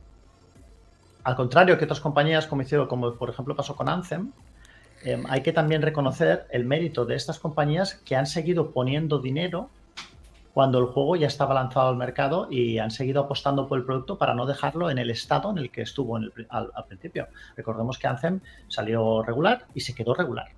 al 1.24 1.36
contrario 1.36 1.76
que 1.76 1.84
otras 1.84 2.00
compañías 2.00 2.46
como 2.46 2.62
hicieron, 2.62 2.86
como 2.86 3.14
por 3.14 3.30
ejemplo 3.30 3.54
pasó 3.54 3.76
con 3.76 3.88
Anthem, 3.88 4.32
eh, 5.04 5.22
hay 5.28 5.42
que 5.42 5.52
también 5.52 5.82
reconocer 5.82 6.46
el 6.50 6.64
mérito 6.64 7.04
de 7.04 7.14
estas 7.14 7.38
compañías 7.38 7.94
que 7.94 8.16
han 8.16 8.26
seguido 8.26 8.70
poniendo 8.70 9.18
dinero 9.18 9.70
cuando 10.52 10.78
el 10.78 10.86
juego 10.86 11.16
ya 11.16 11.26
estaba 11.26 11.54
lanzado 11.54 11.88
al 11.88 11.96
mercado 11.96 12.48
y 12.50 12.78
han 12.78 12.90
seguido 12.90 13.22
apostando 13.22 13.68
por 13.68 13.78
el 13.78 13.84
producto 13.84 14.18
para 14.18 14.34
no 14.34 14.46
dejarlo 14.46 14.90
en 14.90 14.98
el 14.98 15.10
estado 15.10 15.50
en 15.50 15.58
el 15.58 15.70
que 15.70 15.82
estuvo 15.82 16.16
al, 16.16 16.32
al 16.48 16.84
principio. 16.86 17.28
Recordemos 17.56 17.98
que 17.98 18.08
Anthem 18.08 18.40
salió 18.68 19.22
regular 19.22 19.66
y 19.74 19.80
se 19.80 19.94
quedó 19.94 20.12
regular. 20.14 20.48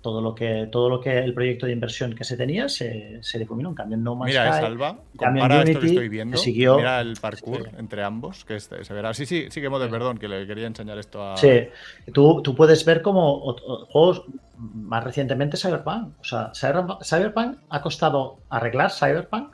Todo 0.00 0.20
lo 0.20 0.32
que, 0.32 0.68
todo 0.70 0.88
lo 0.88 1.00
que 1.00 1.18
el 1.18 1.34
proyecto 1.34 1.66
de 1.66 1.72
inversión 1.72 2.14
que 2.14 2.22
se 2.22 2.36
tenía 2.36 2.68
se, 2.68 3.18
se 3.20 3.38
difuminó. 3.38 3.70
En 3.70 3.74
cambio, 3.74 3.96
No 3.98 4.14
Man's 4.14 4.30
Mira, 4.30 4.52
Sky, 4.52 4.62
Salva, 4.62 4.98
compara 5.16 5.62
esto 5.62 5.80
que 5.80 5.86
estoy 5.86 6.08
viendo. 6.08 6.36
siguió- 6.38 6.76
Mira 6.76 7.00
el 7.00 7.16
parkour 7.20 7.68
entre 7.76 8.04
ambos, 8.04 8.44
que 8.44 8.54
este- 8.54 8.84
se 8.84 8.94
verá. 8.94 9.12
Sí, 9.12 9.26
sí, 9.26 9.46
sí 9.50 9.60
que 9.60 9.68
Mode, 9.68 9.88
perdón, 9.88 10.16
que 10.18 10.28
le 10.28 10.46
quería 10.46 10.68
enseñar 10.68 10.98
esto 10.98 11.20
a. 11.22 11.36
Sí, 11.36 11.68
tú, 12.14 12.42
tú 12.42 12.54
puedes 12.54 12.84
ver 12.84 13.02
como 13.02 13.56
juegos 13.90 14.22
más 14.56 15.02
recientemente 15.02 15.56
Cyberpunk. 15.56 16.12
O 16.20 16.24
sea, 16.24 16.52
Cyber- 16.52 16.98
Cyberpunk 17.04 17.58
ha 17.68 17.82
costado 17.82 18.38
arreglar 18.50 18.92
Cyberpunk 18.92 19.52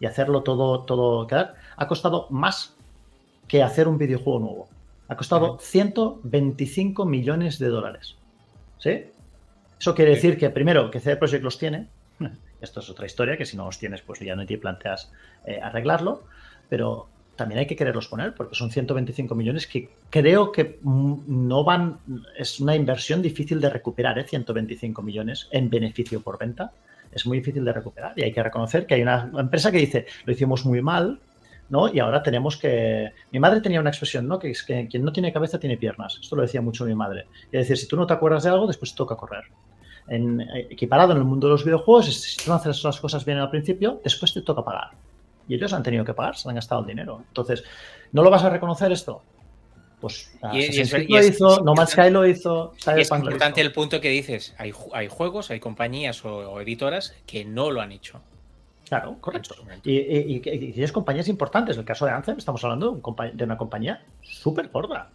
y 0.00 0.06
hacerlo 0.06 0.42
todo, 0.42 0.80
todo 0.80 1.24
quedar. 1.28 1.54
Ha 1.76 1.86
costado 1.86 2.26
más 2.30 2.74
que 3.46 3.62
hacer 3.62 3.86
un 3.86 3.96
videojuego 3.96 4.40
nuevo. 4.40 4.68
Ha 5.06 5.16
costado 5.16 5.58
125 5.60 7.04
millones 7.04 7.58
de 7.60 7.68
dólares. 7.68 8.16
¿Sí? 8.78 9.04
Eso 9.78 9.94
quiere 9.94 10.12
decir 10.12 10.38
que, 10.38 10.50
primero, 10.50 10.90
que 10.90 11.00
CD 11.00 11.16
Projekt 11.16 11.44
los 11.44 11.58
tiene. 11.58 11.88
Esto 12.60 12.80
es 12.80 12.88
otra 12.88 13.06
historia, 13.06 13.36
que 13.36 13.44
si 13.44 13.56
no 13.56 13.66
los 13.66 13.78
tienes, 13.78 14.02
pues 14.02 14.20
ya 14.20 14.34
no 14.34 14.46
te 14.46 14.58
planteas 14.58 15.12
eh, 15.44 15.60
arreglarlo. 15.62 16.24
Pero 16.68 17.08
también 17.36 17.58
hay 17.60 17.66
que 17.66 17.76
quererlos 17.76 18.08
poner, 18.08 18.34
porque 18.34 18.54
son 18.54 18.70
125 18.70 19.34
millones 19.34 19.66
que 19.66 19.90
creo 20.10 20.52
que 20.52 20.78
no 20.82 21.64
van. 21.64 21.98
Es 22.36 22.60
una 22.60 22.74
inversión 22.74 23.20
difícil 23.22 23.60
de 23.60 23.70
recuperar, 23.70 24.18
¿eh? 24.18 24.24
125 24.24 25.02
millones 25.02 25.48
en 25.50 25.68
beneficio 25.68 26.20
por 26.20 26.38
venta. 26.38 26.72
Es 27.12 27.26
muy 27.26 27.38
difícil 27.38 27.64
de 27.64 27.72
recuperar 27.72 28.12
y 28.16 28.22
hay 28.22 28.32
que 28.32 28.42
reconocer 28.42 28.86
que 28.86 28.94
hay 28.94 29.02
una 29.02 29.30
empresa 29.36 29.70
que 29.70 29.78
dice: 29.78 30.06
lo 30.24 30.32
hicimos 30.32 30.64
muy 30.64 30.82
mal, 30.82 31.20
¿no? 31.68 31.92
Y 31.92 31.98
ahora 31.98 32.22
tenemos 32.22 32.56
que... 32.56 33.12
Mi 33.30 33.40
madre 33.40 33.60
tenía 33.60 33.80
una 33.80 33.90
expresión, 33.90 34.28
¿no? 34.28 34.38
Que 34.38 34.50
es 34.50 34.62
que 34.62 34.86
quien 34.88 35.04
no 35.04 35.12
tiene 35.12 35.32
cabeza 35.32 35.58
tiene 35.58 35.76
piernas. 35.76 36.18
Esto 36.20 36.36
lo 36.36 36.42
decía 36.42 36.60
mucho 36.60 36.84
mi 36.84 36.94
madre. 36.94 37.26
Es 37.46 37.60
decir, 37.60 37.76
si 37.78 37.88
tú 37.88 37.96
no 37.96 38.06
te 38.06 38.12
acuerdas 38.12 38.44
de 38.44 38.50
algo, 38.50 38.66
después 38.66 38.94
toca 38.94 39.16
correr. 39.16 39.44
En, 40.06 40.42
equiparado 40.70 41.12
en 41.12 41.18
el 41.18 41.24
mundo 41.24 41.46
de 41.46 41.52
los 41.52 41.64
videojuegos, 41.64 42.14
si 42.14 42.36
tú 42.36 42.50
no 42.50 42.56
haces 42.56 42.82
las 42.84 43.00
cosas 43.00 43.24
bien 43.24 43.38
al 43.38 43.50
principio, 43.50 44.00
después 44.04 44.34
te 44.34 44.42
toca 44.42 44.62
pagar. 44.62 44.90
Y 45.48 45.54
ellos 45.54 45.72
han 45.72 45.82
tenido 45.82 46.04
que 46.04 46.14
pagar, 46.14 46.36
se 46.36 46.48
han 46.48 46.54
gastado 46.54 46.82
el 46.82 46.86
dinero. 46.86 47.22
Entonces, 47.28 47.64
¿no 48.12 48.22
lo 48.22 48.30
vas 48.30 48.44
a 48.44 48.50
reconocer 48.50 48.92
esto? 48.92 49.22
Pues 50.00 50.36
y, 50.52 50.84
lo 51.08 51.24
hizo, 51.24 51.62
No 51.62 51.72
Man's 51.72 51.92
Sky 51.92 52.10
lo 52.10 52.26
hizo. 52.26 52.74
es 52.94 53.10
importante 53.10 53.62
el 53.62 53.72
punto 53.72 54.02
que 54.02 54.10
dices. 54.10 54.54
Hay, 54.58 54.72
hay 54.92 55.08
juegos, 55.08 55.50
hay 55.50 55.60
compañías 55.60 56.22
o 56.26 56.60
editoras 56.60 57.14
que 57.26 57.46
no 57.46 57.70
lo 57.70 57.80
han 57.80 57.92
hecho. 57.92 58.20
Claro, 58.88 59.16
correcto. 59.20 59.54
Y, 59.82 60.40
tienes 60.40 60.92
compañías 60.92 61.28
importantes. 61.28 61.76
En 61.76 61.80
el 61.80 61.86
caso 61.86 62.06
de 62.06 62.12
Anthem, 62.12 62.36
estamos 62.38 62.62
hablando 62.64 63.00
de 63.32 63.44
una 63.44 63.56
compañía 63.56 64.04
súper 64.22 64.68
gorda. 64.68 65.10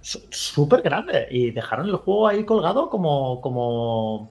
Súper 0.00 0.82
grande. 0.82 1.28
Y 1.30 1.50
dejaron 1.50 1.88
el 1.88 1.96
juego 1.96 2.28
ahí 2.28 2.44
colgado 2.44 2.90
como, 2.90 3.40
como. 3.40 4.30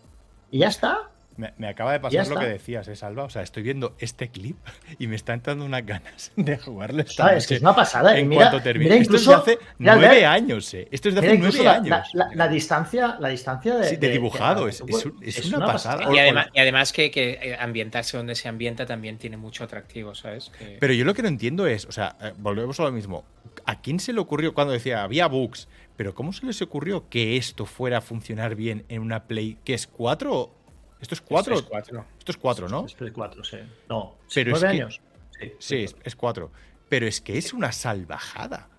Y 0.51 0.59
ya 0.59 0.67
está. 0.67 1.09
Me, 1.35 1.67
acaba 1.67 1.93
de 1.93 1.99
pasar 1.99 2.27
lo 2.27 2.39
que 2.39 2.45
decías, 2.45 2.87
¿eh, 2.87 2.95
Salva? 2.95 3.23
O 3.23 3.29
sea, 3.29 3.41
estoy 3.41 3.63
viendo 3.63 3.95
este 3.97 4.29
clip 4.29 4.57
y 4.99 5.07
me 5.07 5.15
está 5.15 5.33
entrando 5.33 5.65
unas 5.65 5.85
ganas 5.85 6.31
de 6.35 6.57
jugarle. 6.57 7.05
es 7.35 7.47
que 7.47 7.55
es 7.55 7.61
una 7.61 7.75
pasada. 7.75 8.17
En 8.17 8.27
mira, 8.27 8.49
cuanto 8.49 8.63
termine. 8.63 8.97
Esto 8.97 9.15
es 9.15 9.25
de 9.25 9.33
hace 9.33 9.59
nueve 9.79 10.25
años, 10.25 10.73
¿eh? 10.73 10.87
Esto 10.91 11.09
es 11.09 11.15
de 11.15 11.21
hace 11.21 11.37
nueve 11.37 11.67
años. 11.67 12.07
La, 12.13 12.47
distancia, 12.47 13.17
la 13.19 13.29
distancia 13.29 13.75
de. 13.75 13.89
Sí, 13.89 13.95
de 13.95 14.09
dibujado, 14.09 14.67
es, 14.67 14.81
una, 14.81 15.65
pasada. 15.65 16.13
Y 16.13 16.59
además, 16.59 16.93
que, 16.93 17.09
que, 17.09 17.57
ambientarse 17.59 18.17
donde 18.17 18.35
se 18.35 18.47
ambienta 18.47 18.85
también 18.85 19.17
tiene 19.17 19.37
mucho 19.37 19.63
atractivo, 19.63 20.13
¿sabes? 20.15 20.51
Pero 20.79 20.93
yo 20.93 21.05
lo 21.05 21.13
que 21.13 21.21
no 21.21 21.27
entiendo 21.27 21.65
es, 21.67 21.85
o 21.85 21.91
sea, 21.91 22.15
eh, 22.21 22.33
volvemos 22.37 22.79
a 22.79 22.83
lo 22.83 22.91
mismo. 22.91 23.25
¿A 23.65 23.81
quién 23.81 23.99
se 23.99 24.13
le 24.13 24.19
ocurrió 24.19 24.53
cuando 24.53 24.73
decía 24.73 25.03
había 25.03 25.27
bugs? 25.27 25.67
Pero 25.95 26.15
¿cómo 26.15 26.33
se 26.33 26.45
les 26.45 26.61
ocurrió 26.61 27.07
que 27.09 27.37
esto 27.37 27.65
fuera 27.65 27.99
a 27.99 28.01
funcionar 28.01 28.55
bien 28.55 28.85
en 28.89 29.01
una 29.01 29.25
Play 29.25 29.57
que 29.63 29.73
es 29.73 29.87
4 29.87 30.62
¿Esto 31.03 31.15
es 31.15 31.21
4? 31.21 31.55
Esto 31.55 32.31
es 32.31 32.37
4, 32.37 32.69
¿no? 32.69 32.85
Esto 32.85 33.05
es 33.05 33.11
4, 33.11 33.43
sí. 33.43 33.57
No, 33.89 34.15
pero 34.33 34.51
nueve 34.51 34.67
años. 34.69 35.01
Sí, 35.59 35.85
es 36.03 36.15
4. 36.15 36.49
Pero 36.87 37.07
es 37.07 37.19
que 37.19 37.37
es 37.37 37.51
una 37.51 37.73
salvajada. 37.73 38.69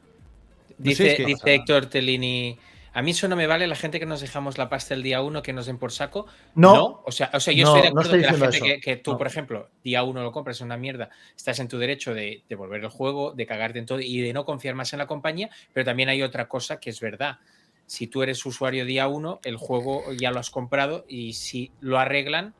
dice, 0.78 1.22
dice 1.26 1.54
Héctor 1.54 1.86
Tellini. 1.86 2.58
A 2.94 3.02
mí 3.02 3.10
eso 3.10 3.28
no 3.28 3.36
me 3.36 3.46
vale 3.46 3.66
la 3.66 3.76
gente 3.76 4.00
que 4.00 4.06
nos 4.06 4.22
dejamos 4.22 4.56
la 4.56 4.70
pasta 4.70 4.94
el 4.94 5.02
día 5.02 5.20
1 5.20 5.42
que 5.42 5.52
nos 5.52 5.66
den 5.66 5.76
por 5.76 5.92
saco. 5.92 6.26
No. 6.54 7.02
O, 7.04 7.12
sea, 7.12 7.28
o 7.34 7.40
sea, 7.40 7.52
yo 7.52 7.66
estoy 7.66 7.82
de 7.82 7.88
acuerdo 7.88 8.12
que 8.12 8.18
la 8.18 8.52
gente 8.52 8.80
que, 8.80 8.96
tú, 8.96 9.18
por 9.18 9.26
ejemplo, 9.26 9.68
día 9.82 10.02
1 10.02 10.22
lo 10.22 10.32
compras, 10.32 10.56
es 10.56 10.60
una 10.62 10.78
mierda, 10.78 11.10
estás 11.36 11.58
en 11.58 11.68
tu 11.68 11.76
derecho 11.76 12.14
de 12.14 12.42
devolver 12.48 12.82
el 12.82 12.88
juego, 12.88 13.32
de 13.32 13.44
cagarte 13.44 13.80
en 13.80 13.84
todo 13.84 14.00
y 14.00 14.22
de 14.22 14.32
no 14.32 14.46
confiar 14.46 14.76
más 14.76 14.94
en 14.94 15.00
la 15.00 15.06
compañía, 15.06 15.50
pero 15.74 15.84
también 15.84 16.08
hay 16.08 16.22
otra 16.22 16.48
cosa 16.48 16.80
que 16.80 16.88
es 16.88 17.00
verdad 17.00 17.38
si 17.86 18.06
tú 18.06 18.22
eres 18.22 18.44
usuario 18.46 18.84
día 18.84 19.08
uno, 19.08 19.40
el 19.44 19.56
juego 19.56 20.12
ya 20.12 20.30
lo 20.30 20.40
has 20.40 20.50
comprado 20.50 21.04
y 21.08 21.34
si 21.34 21.70
lo 21.80 21.98
arreglan, 21.98 22.54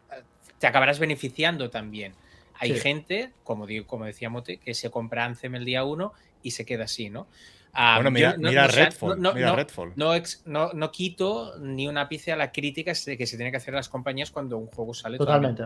te 0.58 0.66
acabarás 0.66 0.98
beneficiando 0.98 1.70
también. 1.70 2.14
Hay 2.58 2.78
gente, 2.78 3.32
como, 3.42 3.66
digo, 3.66 3.86
como 3.86 4.04
decía 4.04 4.30
Mote, 4.30 4.58
que 4.58 4.74
se 4.74 4.90
compra 4.90 5.24
Anthem 5.24 5.56
el 5.56 5.64
día 5.64 5.84
uno 5.84 6.12
y 6.42 6.52
se 6.52 6.64
queda 6.64 6.84
así, 6.84 7.10
¿no? 7.10 7.26
Bueno, 7.74 8.10
mira, 8.10 8.36
mira, 8.38 8.68
Redfall, 8.68 9.20
no, 9.20 10.72
No, 10.72 10.92
quito 10.92 11.58
ni 11.58 11.88
una 11.88 12.02
ápice 12.02 12.30
a 12.30 12.36
la 12.36 12.52
crítica 12.52 12.92
que 12.92 13.26
se 13.26 13.36
tiene 13.36 13.50
que 13.50 13.56
hacer 13.56 13.74
a 13.74 13.78
las 13.78 13.88
compañías 13.88 14.30
cuando 14.30 14.58
un 14.58 14.68
juego 14.68 14.94
sale. 14.94 15.18
Totalmente. 15.18 15.64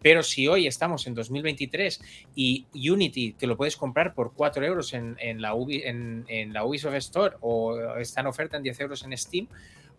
Pero 0.00 0.22
si 0.22 0.48
hoy 0.48 0.66
estamos 0.66 1.06
en 1.06 1.14
2023 1.14 2.00
y 2.34 2.66
Unity 2.74 3.34
te 3.34 3.46
lo 3.46 3.56
puedes 3.56 3.76
comprar 3.76 4.14
por 4.14 4.32
4 4.32 4.64
euros 4.64 4.94
en, 4.94 5.16
la, 5.40 5.52
en, 5.52 6.24
en 6.28 6.52
la 6.52 6.64
Ubisoft 6.64 6.94
Store 6.94 7.36
o 7.40 7.96
está 7.96 8.22
en 8.22 8.28
oferta 8.28 8.56
en 8.56 8.62
10 8.62 8.80
euros 8.80 9.04
en 9.04 9.16
Steam, 9.16 9.48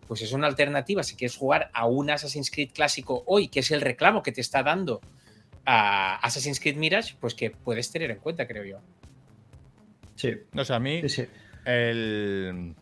pues 0.08 0.22
es 0.22 0.32
una 0.32 0.46
alternativa 0.48 1.02
si 1.02 1.14
quieres 1.16 1.36
jugar 1.36 1.70
a 1.72 1.86
un 1.86 2.10
Assassin's 2.10 2.50
Creed 2.50 2.70
clásico 2.72 3.22
hoy, 3.26 3.48
que 3.48 3.60
es 3.60 3.70
el 3.70 3.80
reclamo 3.80 4.22
que 4.22 4.32
te 4.32 4.40
está 4.40 4.62
dando 4.62 5.00
a 5.64 6.16
Assassin's 6.16 6.60
Creed 6.60 6.76
Mirage, 6.76 7.14
pues 7.20 7.34
que 7.34 7.50
puedes 7.50 7.90
tener 7.90 8.10
en 8.10 8.18
cuenta, 8.18 8.46
creo 8.46 8.64
yo. 8.64 8.80
Sí. 10.16 10.32
No 10.52 10.64
sé, 10.64 10.74
a 10.74 10.78
mí 10.78 11.02
el, 11.64 12.74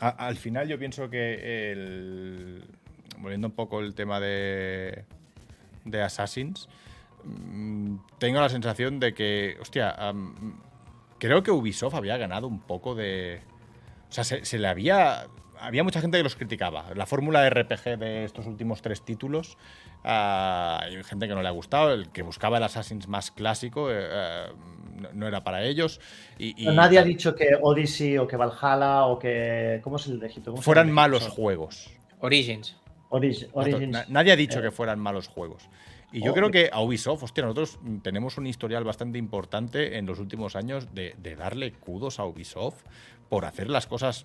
al 0.00 0.36
final 0.36 0.68
yo 0.68 0.78
pienso 0.78 1.10
que 1.10 1.72
el, 1.72 2.64
volviendo 3.18 3.48
un 3.48 3.54
poco 3.54 3.80
el 3.80 3.94
tema 3.94 4.20
de, 4.20 5.04
de 5.84 6.02
Assassins, 6.02 6.68
mm, 7.24 7.96
tengo 8.18 8.40
la 8.40 8.48
sensación 8.48 9.00
de 9.00 9.14
que, 9.14 9.56
hostia, 9.60 9.96
creo 11.18 11.42
que 11.42 11.50
Ubisoft 11.50 11.94
había 11.94 12.16
ganado 12.16 12.46
un 12.46 12.60
poco 12.60 12.94
de... 12.94 13.40
O 14.08 14.12
sea, 14.12 14.24
se, 14.24 14.58
le 14.58 14.68
había... 14.68 15.26
Había 15.60 15.84
mucha 15.84 16.00
gente 16.00 16.18
que 16.18 16.22
los 16.22 16.36
criticaba. 16.36 16.86
La 16.94 17.06
fórmula 17.06 17.48
RPG 17.48 17.98
de 17.98 18.24
estos 18.24 18.46
últimos 18.46 18.82
tres 18.82 19.02
títulos, 19.02 19.56
ah, 20.04 20.80
hay 20.82 21.02
gente 21.04 21.28
que 21.28 21.34
no 21.34 21.42
le 21.42 21.48
ha 21.48 21.52
gustado, 21.52 21.92
el 21.92 22.10
que 22.10 22.22
buscaba 22.22 22.58
el 22.58 22.62
Assassins 22.64 23.08
más 23.08 23.30
clásico, 23.30 23.90
eh, 23.90 23.96
eh, 23.98 24.46
no, 25.12 25.26
era 25.26 25.44
para 25.44 25.64
ellos. 25.64 26.00
Y, 26.38 26.66
Nadie 26.66 26.98
ha 26.98 27.04
dicho 27.04 27.34
que 27.34 27.58
Odyssey 27.60 28.18
o 28.18 28.26
que 28.26 28.36
Valhalla 28.36 29.06
o 29.06 29.18
que. 29.18 29.80
¿Cómo 29.82 29.98
se 29.98 30.12
el 30.12 30.20
de 30.20 30.30
Fueran 30.60 30.90
malos 30.90 31.28
juegos. 31.28 31.90
Origins. 32.20 32.76
Origins. 33.10 34.08
Nadie 34.08 34.32
ha 34.32 34.36
dicho 34.36 34.58
eh. 34.58 34.62
que 34.62 34.70
fueran 34.70 34.98
malos 34.98 35.28
juegos. 35.28 35.68
Y 36.10 36.22
yo 36.22 36.32
creo 36.32 36.50
que 36.50 36.70
a 36.72 36.80
Ubisoft, 36.80 37.22
hostia, 37.22 37.44
nosotros 37.44 37.78
tenemos 38.02 38.38
un 38.38 38.46
historial 38.46 38.82
bastante 38.82 39.18
importante 39.18 39.98
en 39.98 40.06
los 40.06 40.18
últimos 40.18 40.56
años 40.56 40.94
de, 40.94 41.14
de 41.18 41.36
darle 41.36 41.72
kudos 41.72 42.18
a 42.18 42.24
Ubisoft 42.24 42.82
por 43.28 43.44
hacer 43.44 43.68
las 43.68 43.86
cosas 43.86 44.24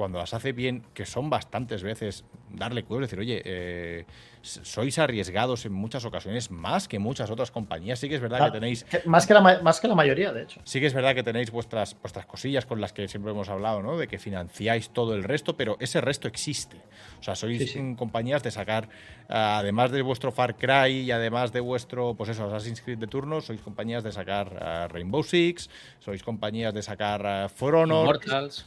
cuando 0.00 0.18
las 0.18 0.32
hace 0.32 0.52
bien, 0.52 0.82
que 0.94 1.04
son 1.04 1.28
bastantes 1.28 1.82
veces, 1.82 2.24
darle 2.52 2.84
cuidado 2.84 3.02
y 3.02 3.06
decir, 3.06 3.18
oye, 3.18 3.42
eh, 3.44 4.04
sois 4.42 4.98
arriesgados 4.98 5.66
en 5.66 5.72
muchas 5.72 6.04
ocasiones, 6.04 6.50
más 6.50 6.88
que 6.88 6.98
muchas 6.98 7.30
otras 7.30 7.50
compañías. 7.50 7.98
Sí 7.98 8.08
que 8.08 8.14
es 8.14 8.20
verdad 8.20 8.46
que 8.46 8.52
tenéis. 8.52 8.86
Más 9.04 9.26
que, 9.26 9.34
la, 9.34 9.60
más 9.62 9.80
que 9.80 9.88
la 9.88 9.94
mayoría, 9.94 10.32
de 10.32 10.44
hecho. 10.44 10.60
Sí 10.64 10.80
que 10.80 10.86
es 10.86 10.94
verdad 10.94 11.14
que 11.14 11.22
tenéis 11.22 11.50
vuestras, 11.50 11.96
vuestras 12.00 12.26
cosillas 12.26 12.66
con 12.66 12.80
las 12.80 12.92
que 12.92 13.06
siempre 13.08 13.32
hemos 13.32 13.48
hablado, 13.48 13.82
¿no? 13.82 13.98
De 13.98 14.08
que 14.08 14.18
financiáis 14.18 14.90
todo 14.90 15.14
el 15.14 15.24
resto, 15.24 15.56
pero 15.56 15.76
ese 15.80 16.00
resto 16.00 16.28
existe. 16.28 16.78
O 17.20 17.22
sea, 17.22 17.34
sois 17.34 17.76
compañías 17.96 18.42
de 18.42 18.50
sacar, 18.50 18.88
además 19.28 19.90
de 19.90 20.02
vuestro 20.02 20.32
Far 20.32 20.56
Cry 20.56 21.00
y 21.00 21.10
además 21.10 21.52
de 21.52 21.60
vuestro, 21.60 22.14
pues 22.14 22.30
eso, 22.30 22.46
Assassin's 22.46 22.80
Creed 22.80 22.98
de 22.98 23.06
turno, 23.06 23.40
sois 23.40 23.60
compañías 23.60 24.02
de 24.02 24.12
sacar 24.12 24.90
Rainbow 24.90 25.22
Six, 25.22 25.68
sois 25.98 26.22
compañías 26.22 26.72
de 26.72 26.82
sacar 26.82 27.50
For 27.50 27.74
Honor, 27.74 28.20
Immortals. 28.24 28.66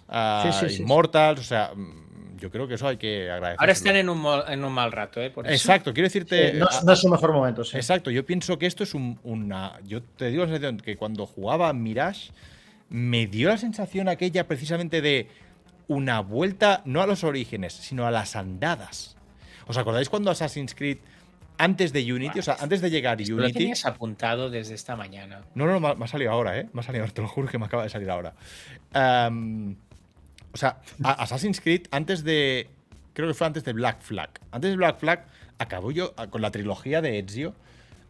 Immortals 0.80 1.40
o 1.40 1.44
sea, 1.44 1.72
mm, 1.76 2.03
yo 2.44 2.52
creo 2.52 2.68
que 2.68 2.74
eso 2.74 2.90
hay 2.90 2.98
que 2.98 3.32
agradecer. 3.32 3.61
Ahora 3.61 3.72
están 3.72 3.95
en 3.95 4.10
un, 4.10 4.22
en 4.49 4.65
un 4.65 4.74
mal 4.74 4.91
rato, 4.91 5.22
¿eh? 5.22 5.32
Exacto, 5.45 5.94
quiero 5.94 6.07
decirte. 6.07 6.52
no, 6.56 6.91
es 6.91 6.99
su 6.99 7.07
mejor 7.07 7.32
momento, 7.32 7.64
sí. 7.64 7.78
Exacto, 7.78 8.11
yo 8.11 8.26
pienso 8.26 8.60
que 8.60 8.65
esto 8.65 8.84
es 8.84 8.94
una. 8.94 9.80
Yo 9.86 10.03
te 10.03 10.28
digo 10.28 10.44
la 10.44 10.49
sensación 10.49 10.76
que 10.76 10.98
cuando 10.98 11.26
jugaba 11.26 11.72
Mirage, 11.72 12.32
me 12.90 13.28
dio 13.28 13.48
la 13.48 13.57
sensación 13.57 14.10
aquella 14.10 14.45
precisamente 14.45 15.02
de 15.02 15.30
una 15.88 16.20
vuelta, 16.20 16.82
no 16.84 17.02
a 17.02 17.07
los 17.07 17.24
orígenes, 17.24 17.72
sino 17.72 18.06
a 18.06 18.11
las 18.11 18.36
andadas. 18.36 19.15
¿Os 19.65 19.78
acordáis 19.78 20.10
cuando 20.10 20.30
Assassin's 20.30 20.76
Creed 20.76 20.98
antes 21.57 21.94
de 21.94 22.11
Unity, 22.11 22.40
o 22.40 22.44
sea, 22.44 22.57
antes 22.60 22.82
de 22.82 22.90
llegar 22.90 23.15
Unity. 23.15 23.32
Lo 23.32 23.49
tenías 23.52 23.86
apuntado 23.86 24.49
desde 24.49 24.74
esta 24.74 24.98
mañana. 24.98 25.45
No, 25.56 25.65
no, 25.65 25.80
me, 25.80 26.03
ha 26.03 26.07
salido 26.10 26.32
ahora, 26.32 26.60
¿eh? 26.60 26.68
Me 26.74 26.82
ha 26.82 26.84
salido, 26.84 27.07
te 27.07 27.22
lo 27.22 27.30
juro 27.30 27.48
que 27.48 27.57
me 27.57 27.68
acaba 27.68 27.84
de 27.84 27.90
salir 27.90 28.10
ahora. 28.10 28.34
O 30.54 30.58
sea, 30.58 30.80
Assassin's 31.04 31.60
Creed, 31.60 31.88
antes 31.92 32.24
de. 32.24 32.70
Creo 33.14 33.28
que 33.28 33.34
fue 33.34 33.48
antes 33.48 33.64
de 33.64 33.74
Black 33.74 34.02
Flag. 34.02 34.30
Antes 34.52 34.72
de 34.72 34.78
Black 34.78 35.00
Flag, 35.00 35.26
acabó 35.58 35.92
yo 35.92 36.14
con 36.30 36.42
la 36.42 36.52
trilogía 36.52 37.02
de 37.02 37.20
Ezio. 37.20 37.54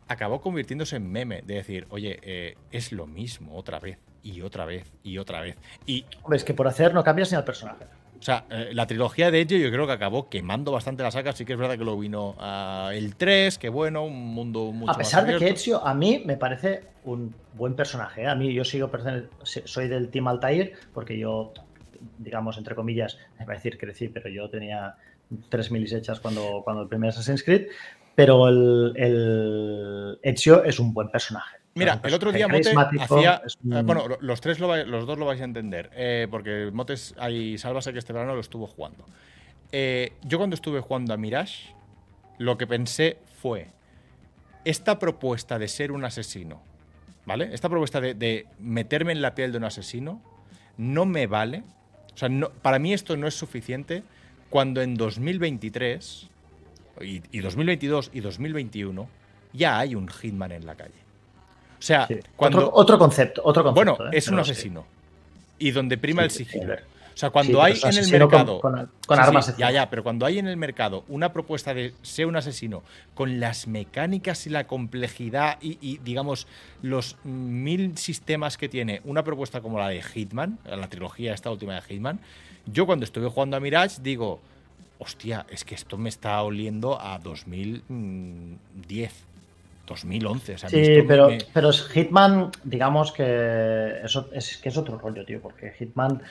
Acabó 0.08 0.42
convirtiéndose 0.42 0.98
en 0.98 1.10
meme. 1.12 1.42
De 1.42 1.56
decir, 1.56 1.88
oye, 1.90 2.20
eh, 2.22 2.58
es 2.72 2.92
lo 2.92 3.08
mismo 3.08 3.56
otra 3.56 3.80
vez, 3.80 3.98
y 4.22 4.42
otra 4.42 4.66
vez, 4.66 4.92
y 5.04 5.18
otra 5.18 5.42
vez. 5.42 5.58
Y. 5.86 6.06
Hombre, 6.22 6.38
es 6.38 6.44
que 6.44 6.54
por 6.54 6.68
hacer 6.68 6.94
no 6.94 7.04
cambias 7.04 7.32
ni 7.32 7.38
al 7.38 7.46
personaje. 7.46 7.86
O 8.20 8.26
sea, 8.26 8.46
eh, 8.50 8.70
la 8.72 8.88
trilogía 8.88 9.32
de 9.32 9.42
Ezio 9.42 9.58
yo 9.58 9.70
creo 9.70 9.86
que 9.86 9.92
acabó 9.92 10.30
quemando 10.30 10.72
bastante 10.72 11.04
la 11.04 11.12
saga. 11.12 11.34
Sí 11.34 11.44
que 11.44 11.54
es 11.54 11.60
verdad 11.60 11.78
que 11.78 11.84
lo 11.84 11.98
vino 11.98 12.36
el 12.92 13.16
3, 13.16 13.58
que 13.58 13.68
bueno, 13.68 14.06
un 14.06 14.34
mundo 14.34 14.72
mucho 14.72 14.92
A 14.92 14.98
pesar 14.98 15.26
de 15.26 15.38
que 15.38 15.50
Ezio 15.50 15.86
a 15.86 15.94
mí 15.94 16.24
me 16.26 16.38
parece 16.38 16.84
un 17.04 17.36
buen 17.54 17.76
personaje. 17.76 18.24
¿eh? 18.24 18.28
A 18.28 18.36
mí 18.36 18.54
yo 18.54 18.64
sigo, 18.64 18.90
soy 19.44 19.88
del 19.90 20.10
Team 20.10 20.28
Altair 20.30 20.74
porque 20.94 21.18
yo 21.18 21.54
digamos, 22.18 22.58
entre 22.58 22.76
comillas, 22.76 23.18
me 23.40 23.46
va 23.46 23.54
a 23.54 23.56
decir 23.56 23.78
crecí, 23.78 24.08
pero 24.08 24.30
yo 24.30 24.50
tenía 24.50 24.96
tres 25.50 25.72
milis 25.72 25.94
hechas 25.94 26.20
cuando, 26.20 26.62
cuando 26.64 26.84
el 26.84 26.90
primer 26.90 27.10
Assassin's 27.10 27.44
Creed, 27.44 27.68
pero 28.16 28.48
el, 28.48 28.94
el 28.96 30.20
Ezio 30.22 30.64
es 30.64 30.80
un 30.80 30.94
buen 30.94 31.10
personaje. 31.10 31.58
Mira, 31.76 32.00
el 32.04 32.14
otro 32.14 32.32
día 32.32 32.48
Mote 32.48 32.72
hacía. 33.00 33.42
Eh, 33.46 33.82
bueno, 33.84 34.06
los 34.20 34.42
tres 34.42 34.60
los 34.60 35.08
dos 35.08 35.18
lo 35.18 35.26
vais 35.26 35.42
a 35.42 35.44
entender. 35.44 35.90
Eh, 35.94 36.28
porque 36.30 36.70
Motes 36.72 37.16
ahí, 37.18 37.58
sálvase 37.58 37.92
que 37.94 38.00
este 38.00 38.14
verano 38.14 38.36
lo 38.36 38.42
estuvo 38.42 38.68
jugando. 38.68 39.06
Eh, 39.72 40.14
yo 40.24 40.38
cuando 40.38 40.54
estuve 40.54 40.82
jugando 40.82 41.14
a 41.14 41.18
Mirage, 41.18 41.74
lo 42.38 42.58
que 42.58 42.68
pensé 42.68 43.18
fue. 43.42 43.70
Esta 44.66 45.00
propuesta 45.00 45.60
de 45.60 45.68
ser 45.68 45.92
un 45.92 46.06
asesino, 46.06 46.62
¿vale? 47.26 47.50
Esta 47.54 47.70
propuesta 47.70 48.00
de, 48.00 48.46
meterme 48.60 49.12
en 49.12 49.22
la 49.22 49.36
piel 49.36 49.52
de 49.52 49.58
un 49.58 49.66
asesino, 49.66 50.22
no 50.78 51.06
me 51.06 51.28
vale. 51.28 51.64
O 52.16 52.18
sea, 52.18 52.30
para 52.62 52.80
mí 52.80 52.94
esto 52.94 53.18
no 53.18 53.28
es 53.28 53.36
suficiente 53.36 54.04
cuando 54.50 54.82
en 54.82 54.96
2023, 54.96 56.28
y, 57.02 57.22
y 57.32 57.40
2022 57.40 58.12
y 58.14 58.20
2021, 58.20 59.08
ya 59.54 59.80
hay 59.80 59.96
un 59.96 60.08
Hitman 60.08 60.52
en 60.52 60.66
la 60.66 60.76
calle. 60.76 61.04
O 61.84 61.86
sea, 61.86 62.08
cuando. 62.36 62.72
Otro, 62.74 62.98
concepto, 62.98 63.42
otro 63.44 63.64
concepto. 63.64 63.94
Bueno, 63.94 64.12
¿eh? 64.12 64.18
es 64.18 64.30
un 64.30 64.40
asesino. 64.40 64.86
Y 65.60 65.72
donde 65.72 65.98
prima 65.98 66.24
el 66.24 66.32
sigilo. 66.32 66.76
O 67.14 67.18
sea, 67.18 67.30
cuando 67.30 67.62
hay 67.62 67.80
en 67.84 67.98
el 67.98 68.10
mercado. 68.12 68.60
Con, 68.60 68.90
armas. 69.20 69.56
ya, 69.58 69.72
ya, 69.72 69.90
pero 69.90 70.04
cuando 70.04 70.26
hay 70.26 70.40
en 70.40 70.48
el 70.48 70.58
mercado 70.58 71.04
una 71.08 71.32
propuesta 71.32 71.74
de 71.74 71.94
ser 72.02 72.26
un 72.26 72.36
asesino 72.36 72.84
con 73.14 73.40
las 73.40 73.68
mecánicas 73.68 74.48
y 74.48 74.50
la 74.50 74.66
complejidad 74.66 75.58
y, 75.62 76.00
digamos, 76.00 76.48
los 76.82 77.18
mil 77.24 77.98
sistemas 77.98 78.58
que 78.58 78.70
tiene 78.70 79.02
una 79.04 79.24
propuesta 79.24 79.62
como 79.62 79.78
la 79.80 79.90
de 79.90 80.02
Hitman, 80.02 80.58
la 80.66 80.88
trilogía 80.90 81.34
esta 81.34 81.52
última 81.52 81.76
de 81.76 81.82
Hitman, 81.82 82.20
yo 82.66 82.86
cuando 82.86 83.06
estuve 83.06 83.28
jugando 83.30 83.58
a 83.58 83.60
Mirage 83.60 84.02
digo, 84.02 84.40
hostia, 84.98 85.46
es 85.50 85.64
que 85.66 85.76
esto 85.76 85.98
me 85.98 86.10
está 86.10 86.42
oliendo 86.42 87.00
a 87.00 87.20
2010. 87.20 89.12
2011. 89.86 90.58
sí, 90.70 91.04
pero, 91.08 91.30
pero 91.54 91.72
Hitman, 91.72 92.52
digamos 92.64 93.12
que 93.12 94.00
eso 94.04 94.30
es, 94.32 94.58
que 94.58 94.70
es 94.70 94.78
otro 94.78 94.98
rollo, 94.98 95.26
tío, 95.26 95.42
porque 95.42 95.74
Hitman. 95.78 96.22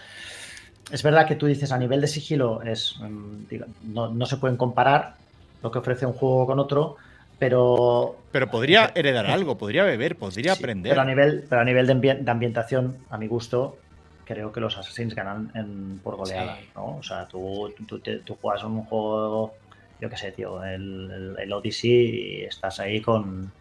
Es 0.90 1.02
verdad 1.02 1.26
que 1.26 1.36
tú 1.36 1.46
dices 1.46 1.72
a 1.72 1.78
nivel 1.78 2.00
de 2.00 2.06
sigilo 2.06 2.62
es 2.62 2.96
mm, 3.00 3.44
no, 3.92 4.26
se 4.26 4.36
pueden 4.36 4.56
comparar 4.56 5.14
lo 5.62 5.70
que 5.70 5.78
ofrece 5.78 6.06
un 6.06 6.12
juego 6.12 6.46
con 6.46 6.59
otro, 6.59 6.96
pero. 7.38 8.16
Pero 8.32 8.50
podría 8.50 8.92
heredar 8.94 9.26
algo, 9.26 9.56
podría 9.56 9.84
beber, 9.84 10.16
podría 10.16 10.54
aprender. 10.54 10.90
Pero 10.90 11.02
a 11.02 11.04
nivel, 11.04 11.44
pero 11.48 11.60
a 11.60 11.64
nivel 11.64 11.86
de, 11.86 12.30
ambientación, 12.30 12.96
a 13.10 13.16
mi 13.16 13.28
gusto, 13.28 13.78
creo 14.24 14.50
que 14.52 14.60
los 14.60 14.76
Assassins 14.76 15.14
ganan 15.14 16.00
por 16.02 16.16
goleada, 16.16 16.59
¿no? 16.74 16.96
O 16.96 17.02
sea, 17.02 17.26
tú, 17.28 17.72
tú, 17.86 18.00
tú 18.00 18.36
juegas 18.40 18.64
un 18.64 18.84
juego 18.84 19.54
yo 20.02 20.10
qué 20.10 20.16
sé, 20.16 20.32
tío, 20.32 20.64
el, 20.64 21.36
el, 21.38 21.52
Odyssey 21.52 21.90
y 21.92 22.42
estás 22.42 22.80
ahí 22.80 23.00
con 23.00 23.52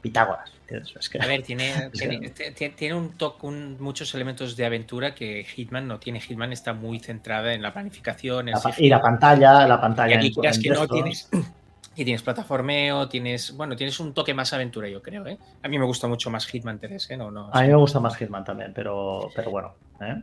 Pitágoras. 0.00 0.52
A 1.20 1.26
ver, 1.26 1.42
tiene, 1.42 1.90
tiene, 2.76 2.94
un 2.94 3.16
toque, 3.16 3.46
muchos 3.46 4.14
elementos 4.14 4.56
de 4.56 4.66
aventura 4.66 5.14
que 5.14 5.44
Hitman 5.44 5.88
no 5.88 5.98
tiene. 5.98 6.20
Hitman 6.20 6.52
está 6.52 6.72
muy 6.72 7.00
centrada 7.00 7.54
en 7.54 7.62
la 7.62 7.72
planificación. 7.72 8.50
y 8.76 8.88
la 8.88 9.00
pantalla, 9.00 9.66
la 9.66 9.80
pantalla. 9.80 10.22
Y 10.22 10.46
aquí 10.46 10.62
que 10.62 10.70
no 10.70 10.86
tienes. 10.86 11.28
Y 11.96 12.04
tienes 12.04 12.22
plataformeo, 12.22 13.08
tienes. 13.08 13.56
Bueno, 13.56 13.74
tienes 13.74 13.98
un 13.98 14.14
toque 14.14 14.32
más 14.32 14.52
aventura, 14.52 14.88
yo 14.88 15.02
creo, 15.02 15.26
¿eh? 15.26 15.36
A 15.64 15.66
mí 15.66 15.80
me 15.80 15.84
gusta 15.84 16.06
mucho 16.06 16.30
más 16.30 16.46
Hitman 16.46 16.78
3, 16.78 17.10
¿eh? 17.10 17.16
No, 17.16 17.32
no, 17.32 17.50
a 17.52 17.60
mí 17.60 17.66
me 17.66 17.74
gusta 17.74 17.98
más 17.98 18.16
Hitman 18.16 18.44
también, 18.44 18.72
pero, 18.72 19.28
pero 19.34 19.50
bueno, 19.50 19.74
¿eh? 20.00 20.14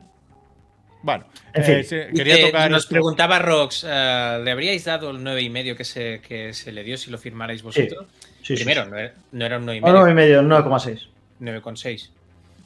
Bueno, 1.05 1.25
en 1.53 1.63
fin, 1.63 1.75
eh, 1.91 2.09
quería 2.15 2.37
eh, 2.37 2.45
tocar. 2.47 2.71
Nos 2.71 2.87
preguntaba 2.87 3.37
Rox, 3.37 3.85
eh, 3.87 4.41
¿le 4.43 4.49
habríais 4.49 4.85
dado 4.85 5.11
el 5.11 5.17
9,5 5.17 5.43
y 5.43 5.49
medio 5.51 5.75
que 5.75 5.83
se, 5.83 6.19
que 6.19 6.51
se 6.51 6.71
le 6.71 6.83
dio 6.83 6.97
si 6.97 7.11
lo 7.11 7.19
firmarais 7.19 7.61
vosotros? 7.61 8.07
Sí, 8.09 8.24
Primero, 8.47 8.85
No, 8.85 9.45
era, 9.45 9.57
un 9.57 9.65
9,5. 9.65 9.81
9,5, 9.81 10.63
9,6. 10.63 11.07
9,6. 11.41 12.09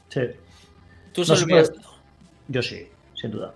Sí. 0.09 0.21
¿Tú 1.13 1.23
no, 1.25 1.63
Yo 2.47 2.61
sí, 2.61 2.87
sin 3.15 3.31
duda. 3.31 3.53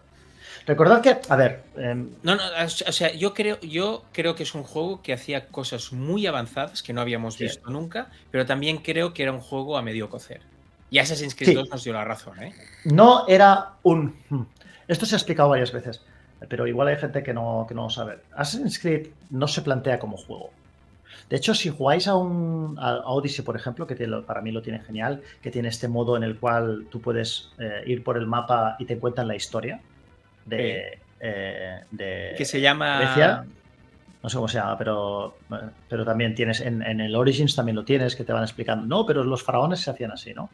Recordad 0.65 1.01
que, 1.01 1.17
a 1.27 1.35
ver. 1.35 1.63
Em, 1.75 2.09
no, 2.23 2.35
no, 2.35 2.41
o 2.63 2.91
sea, 2.91 3.13
yo 3.13 3.33
creo, 3.33 3.59
yo 3.59 4.05
creo 4.13 4.33
que 4.35 4.43
es 4.43 4.55
un 4.55 4.63
juego 4.63 5.01
que 5.01 5.11
hacía 5.11 5.47
cosas 5.47 5.91
muy 5.91 6.25
avanzadas 6.25 6.81
que 6.81 6.93
no 6.93 7.01
habíamos 7.01 7.37
visto 7.37 7.69
nunca, 7.69 8.09
pero 8.31 8.45
también 8.45 8.77
creo 8.77 9.13
que 9.13 9.23
era 9.23 9.33
un 9.33 9.41
juego 9.41 9.77
a 9.77 9.81
medio 9.81 10.09
cocer. 10.09 10.41
Y 10.89 10.99
Assassin's 10.99 11.35
Creed 11.35 11.55
2 11.55 11.69
nos 11.69 11.83
dio 11.83 11.91
la 11.91 12.05
razón, 12.05 12.41
¿eh? 12.41 12.53
No 12.85 13.27
era 13.27 13.73
un. 13.83 14.15
Hmm, 14.29 14.43
esto 14.87 15.05
se 15.05 15.15
ha 15.15 15.17
explicado 15.17 15.49
varias 15.49 15.71
veces, 15.71 16.01
pero 16.47 16.65
igual 16.67 16.87
hay 16.87 16.97
gente 16.97 17.23
que 17.23 17.33
no, 17.33 17.65
que 17.67 17.73
no 17.73 17.83
lo 17.83 17.89
sabe. 17.89 18.19
Assassin's 18.35 18.79
Creed 18.79 19.07
no 19.31 19.47
se 19.47 19.63
plantea 19.63 19.99
como 19.99 20.15
juego. 20.15 20.51
De 21.33 21.37
hecho, 21.37 21.55
si 21.55 21.71
jugáis 21.71 22.07
a 22.07 22.15
un 22.15 22.77
Odyssey, 22.77 23.43
por 23.43 23.55
ejemplo, 23.55 23.87
que 23.87 23.95
para 24.23 24.39
mí 24.39 24.51
lo 24.51 24.61
tiene 24.61 24.81
genial, 24.81 25.23
que 25.41 25.49
tiene 25.49 25.69
este 25.69 25.87
modo 25.87 26.15
en 26.15 26.21
el 26.21 26.37
cual 26.37 26.85
tú 26.91 27.01
puedes 27.01 27.49
eh, 27.57 27.81
ir 27.87 28.03
por 28.03 28.17
el 28.17 28.27
mapa 28.27 28.75
y 28.77 28.85
te 28.85 28.99
cuentan 28.99 29.27
la 29.27 29.35
historia 29.35 29.81
de, 30.45 30.99
eh, 31.19 32.35
que 32.37 32.45
se 32.45 32.61
llama 32.61 32.99
Grecia. 32.99 33.45
No 34.21 34.29
sé 34.29 34.35
cómo 34.35 34.47
se 34.47 34.59
llama, 34.59 34.77
pero, 34.77 35.37
pero 35.89 36.05
también 36.05 36.35
tienes 36.35 36.61
en, 36.61 36.83
en, 36.83 37.01
el 37.01 37.15
Origins 37.15 37.55
también 37.55 37.77
lo 37.77 37.83
tienes, 37.83 38.15
que 38.15 38.23
te 38.23 38.31
van 38.31 38.43
explicando. 38.43 38.85
No, 38.85 39.03
pero 39.03 39.23
los 39.23 39.41
faraones 39.41 39.79
se 39.79 39.89
hacían 39.89 40.11
así, 40.11 40.35
¿no? 40.35 40.51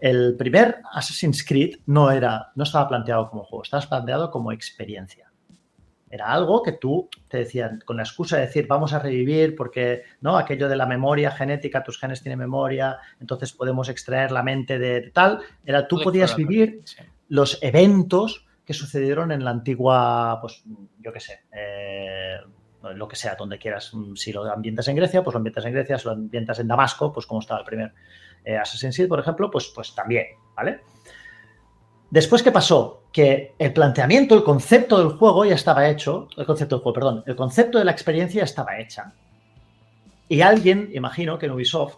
El 0.00 0.34
primer 0.36 0.78
Assassin's 0.94 1.44
Creed 1.46 1.76
no, 1.86 2.10
era, 2.10 2.50
no 2.56 2.64
estaba 2.64 2.88
planteado 2.88 3.30
como 3.30 3.44
juego, 3.44 3.62
estaba 3.62 3.86
planteado 3.86 4.32
como 4.32 4.50
experiencia. 4.50 5.27
Era 6.10 6.32
algo 6.32 6.62
que 6.62 6.72
tú 6.72 7.08
te 7.28 7.38
decían 7.38 7.82
con 7.84 7.96
la 7.96 8.02
excusa 8.02 8.36
de 8.36 8.46
decir 8.46 8.66
vamos 8.66 8.92
a 8.92 8.98
revivir 8.98 9.54
porque 9.54 10.02
no 10.20 10.36
aquello 10.36 10.68
de 10.68 10.76
la 10.76 10.86
memoria 10.86 11.30
genética, 11.30 11.82
tus 11.82 11.98
genes 11.98 12.22
tienen 12.22 12.38
memoria, 12.38 12.98
entonces 13.20 13.52
podemos 13.52 13.88
extraer 13.88 14.32
la 14.32 14.42
mente 14.42 14.78
de 14.78 15.10
tal. 15.12 15.40
Era 15.64 15.86
tú 15.86 16.00
podías 16.02 16.34
vivir 16.36 16.82
los 17.28 17.62
eventos 17.62 18.46
que 18.64 18.74
sucedieron 18.74 19.32
en 19.32 19.44
la 19.44 19.50
antigua, 19.50 20.38
pues 20.40 20.62
yo 20.98 21.12
qué 21.12 21.20
sé, 21.20 21.44
eh, 21.52 22.36
lo 22.82 23.08
que 23.08 23.16
sea, 23.16 23.34
donde 23.34 23.58
quieras. 23.58 23.92
Si 24.14 24.32
lo 24.32 24.44
ambientas 24.44 24.88
en 24.88 24.96
Grecia, 24.96 25.22
pues 25.22 25.34
lo 25.34 25.38
ambientas 25.38 25.64
en 25.64 25.72
Grecia. 25.72 25.98
Si 25.98 26.06
lo 26.06 26.12
ambientas 26.12 26.58
en 26.58 26.68
Damasco, 26.68 27.12
pues 27.12 27.26
como 27.26 27.40
estaba 27.40 27.60
el 27.60 27.66
primer 27.66 27.92
eh, 28.44 28.56
Assassin's 28.56 28.96
Creed, 28.96 29.08
por 29.08 29.20
ejemplo, 29.20 29.50
pues, 29.50 29.72
pues 29.74 29.94
también, 29.94 30.26
¿vale? 30.54 30.80
Después, 32.10 32.42
¿qué 32.42 32.50
pasó? 32.50 33.04
Que 33.12 33.54
el 33.58 33.72
planteamiento, 33.72 34.34
el 34.34 34.42
concepto 34.42 34.98
del 34.98 35.18
juego 35.18 35.44
ya 35.44 35.54
estaba 35.54 35.88
hecho, 35.88 36.28
el 36.36 36.46
concepto 36.46 36.76
del 36.76 36.82
juego, 36.82 36.94
perdón, 36.94 37.22
el 37.26 37.36
concepto 37.36 37.78
de 37.78 37.84
la 37.84 37.92
experiencia 37.92 38.44
estaba 38.44 38.78
hecha. 38.78 39.12
Y 40.28 40.40
alguien, 40.40 40.90
imagino 40.94 41.38
que 41.38 41.46
en 41.46 41.52
Ubisoft, 41.52 41.96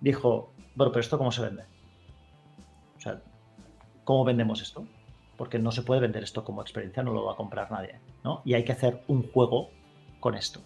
dijo, 0.00 0.52
bueno, 0.74 0.92
pero 0.92 1.00
esto 1.00 1.18
cómo 1.18 1.32
se 1.32 1.42
vende? 1.42 1.64
O 2.96 3.00
sea, 3.00 3.20
¿cómo 4.04 4.24
vendemos 4.24 4.62
esto? 4.62 4.86
Porque 5.36 5.58
no 5.58 5.72
se 5.72 5.82
puede 5.82 6.00
vender 6.00 6.22
esto 6.22 6.44
como 6.44 6.62
experiencia, 6.62 7.02
no 7.02 7.12
lo 7.12 7.24
va 7.24 7.32
a 7.32 7.36
comprar 7.36 7.70
nadie, 7.70 8.00
¿no? 8.24 8.42
Y 8.44 8.54
hay 8.54 8.64
que 8.64 8.72
hacer 8.72 9.02
un 9.08 9.30
juego 9.30 9.70
con 10.20 10.34
esto. 10.34 10.60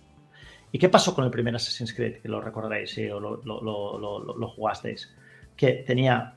¿Y 0.74 0.78
qué 0.78 0.88
pasó 0.88 1.14
con 1.14 1.24
el 1.24 1.30
primer 1.30 1.54
Assassin's 1.54 1.94
Creed? 1.94 2.20
Que 2.20 2.28
lo 2.28 2.40
recordaréis, 2.40 2.98
o 3.12 3.20
lo, 3.20 4.48
jugasteis. 4.48 5.14
Que 5.56 5.84
tenía 5.86 6.34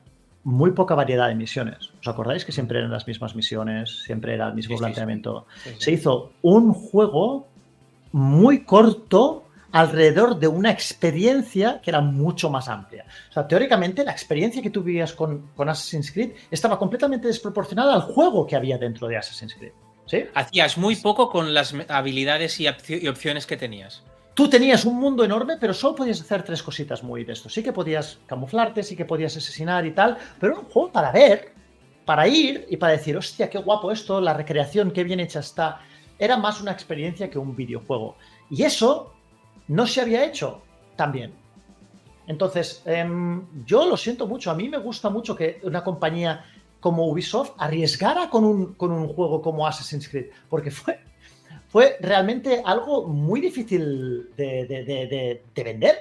muy 0.48 0.70
poca 0.70 0.94
variedad 0.94 1.28
de 1.28 1.34
misiones. 1.34 1.90
¿Os 2.00 2.08
acordáis 2.08 2.42
que 2.46 2.52
siempre 2.52 2.78
eran 2.78 2.90
las 2.90 3.06
mismas 3.06 3.36
misiones? 3.36 4.04
Siempre 4.04 4.32
era 4.32 4.48
el 4.48 4.54
mismo 4.54 4.78
planteamiento. 4.78 5.46
Se 5.76 5.92
hizo 5.92 6.32
un 6.40 6.72
juego 6.72 7.46
muy 8.12 8.64
corto 8.64 9.44
alrededor 9.72 10.38
de 10.38 10.48
una 10.48 10.70
experiencia 10.70 11.82
que 11.82 11.90
era 11.90 12.00
mucho 12.00 12.48
más 12.48 12.70
amplia. 12.70 13.04
O 13.28 13.32
sea, 13.34 13.46
teóricamente 13.46 14.02
la 14.02 14.12
experiencia 14.12 14.62
que 14.62 14.70
tú 14.70 14.82
vivías 14.82 15.12
con, 15.12 15.50
con 15.54 15.68
Assassin's 15.68 16.10
Creed 16.10 16.30
estaba 16.50 16.78
completamente 16.78 17.26
desproporcionada 17.26 17.94
al 17.94 18.00
juego 18.00 18.46
que 18.46 18.56
había 18.56 18.78
dentro 18.78 19.06
de 19.06 19.18
Assassin's 19.18 19.54
Creed. 19.54 19.72
¿Sí? 20.06 20.24
Hacías 20.34 20.78
muy 20.78 20.96
poco 20.96 21.28
con 21.28 21.52
las 21.52 21.74
habilidades 21.88 22.58
y 22.58 22.68
opciones 23.06 23.44
que 23.46 23.58
tenías 23.58 24.02
tú 24.38 24.48
tenías 24.48 24.84
un 24.84 25.00
mundo 25.00 25.24
enorme, 25.24 25.56
pero 25.56 25.74
solo 25.74 25.96
podías 25.96 26.20
hacer 26.20 26.44
tres 26.44 26.62
cositas 26.62 27.02
muy 27.02 27.24
de 27.24 27.32
esto. 27.32 27.48
Sí 27.48 27.60
que 27.60 27.72
podías 27.72 28.20
camuflarte, 28.24 28.84
sí 28.84 28.94
que 28.94 29.04
podías 29.04 29.36
asesinar 29.36 29.84
y 29.84 29.90
tal, 29.90 30.16
pero 30.38 30.52
era 30.52 30.60
un 30.60 30.68
juego 30.68 30.92
para 30.92 31.10
ver, 31.10 31.52
para 32.04 32.28
ir 32.28 32.64
y 32.70 32.76
para 32.76 32.92
decir, 32.92 33.16
hostia, 33.16 33.50
qué 33.50 33.58
guapo 33.58 33.90
esto, 33.90 34.20
la 34.20 34.34
recreación, 34.34 34.92
qué 34.92 35.02
bien 35.02 35.18
hecha 35.18 35.40
está. 35.40 35.80
Era 36.20 36.36
más 36.36 36.60
una 36.60 36.70
experiencia 36.70 37.28
que 37.28 37.36
un 37.36 37.56
videojuego. 37.56 38.14
Y 38.48 38.62
eso 38.62 39.12
no 39.66 39.88
se 39.88 40.02
había 40.02 40.24
hecho 40.24 40.62
tan 40.94 41.10
bien. 41.10 41.34
Entonces, 42.28 42.80
em, 42.84 43.44
yo 43.66 43.88
lo 43.88 43.96
siento 43.96 44.28
mucho. 44.28 44.52
A 44.52 44.54
mí 44.54 44.68
me 44.68 44.78
gusta 44.78 45.10
mucho 45.10 45.34
que 45.34 45.58
una 45.64 45.82
compañía 45.82 46.44
como 46.78 47.08
Ubisoft 47.08 47.54
arriesgara 47.58 48.30
con 48.30 48.44
un, 48.44 48.74
con 48.74 48.92
un 48.92 49.08
juego 49.08 49.42
como 49.42 49.66
Assassin's 49.66 50.08
Creed, 50.08 50.26
porque 50.48 50.70
fue 50.70 51.07
fue 51.68 51.96
realmente 52.00 52.62
algo 52.64 53.06
muy 53.06 53.40
difícil 53.40 54.30
de, 54.36 55.42
vender. 55.54 55.96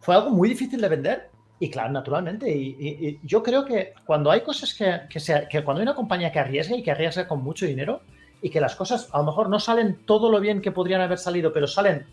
Fue 0.00 0.14
algo 0.14 0.30
muy 0.30 0.48
difícil 0.48 0.80
de 0.80 0.88
vender. 0.88 1.30
Y 1.58 1.70
claro, 1.70 1.92
naturalmente. 1.92 2.50
Y, 2.50 3.20
yo 3.22 3.42
creo 3.42 3.64
que 3.64 3.92
cuando 4.06 4.30
hay 4.30 4.40
cosas 4.40 4.72
que, 4.74 5.02
que, 5.08 5.20
que 5.48 5.64
cuando 5.64 5.80
hay 5.80 5.82
una 5.82 5.94
compañía 5.94 6.32
que 6.32 6.38
arriesga 6.38 6.76
y 6.76 6.82
que 6.82 6.90
arriesga 6.90 7.28
con 7.28 7.42
mucho 7.42 7.66
dinero, 7.66 8.00
y 8.42 8.50
que 8.50 8.60
las 8.60 8.76
cosas 8.76 9.08
a 9.12 9.18
lo 9.18 9.24
mejor 9.24 9.48
no 9.48 9.60
salen 9.60 10.00
todo 10.04 10.30
lo 10.30 10.40
bien 10.40 10.62
que 10.62 10.72
podrían 10.72 11.00
haber 11.00 11.18
salido, 11.18 11.52
pero 11.52 11.66
salen 11.66 12.06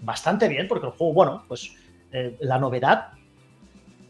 bastante 0.00 0.48
bien, 0.48 0.68
porque 0.68 0.86
el 0.86 0.92
juego, 0.92 1.12
bueno, 1.12 1.44
pues 1.48 1.74
eh, 2.12 2.36
la 2.40 2.58
novedad 2.58 3.08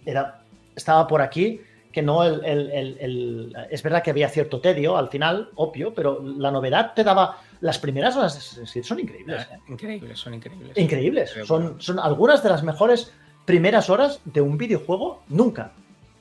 era, 0.05 0.43
estaba 0.75 1.07
por 1.07 1.23
aquí, 1.23 1.61
que 1.93 2.03
no 2.03 2.25
el, 2.25 3.55
Es 3.71 3.83
verdad 3.83 4.03
que 4.03 4.11
había 4.11 4.29
cierto 4.29 4.61
tedio 4.61 4.97
al 4.97 5.09
final, 5.09 5.51
obvio, 5.55 5.95
pero 5.95 6.23
la 6.23 6.51
novedad 6.51 6.93
te 6.95 7.05
daba... 7.05 7.39
Las 7.61 7.79
primeras 7.79 8.17
horas 8.17 8.61
son 8.83 9.01
increíbles. 9.01 9.43
¿eh? 9.43 9.59
Increíbles, 9.69 10.19
son 10.19 10.35
increíbles. 10.35 10.77
Increíbles. 10.77 11.35
Son, 11.45 11.81
son 11.81 11.99
algunas 11.99 12.43
de 12.43 12.51
las 12.51 12.63
mejores 12.63 13.13
primeras 13.45 13.91
horas 13.91 14.21
de 14.25 14.41
un 14.41 14.57
videojuego 14.59 15.23
nunca. 15.29 15.73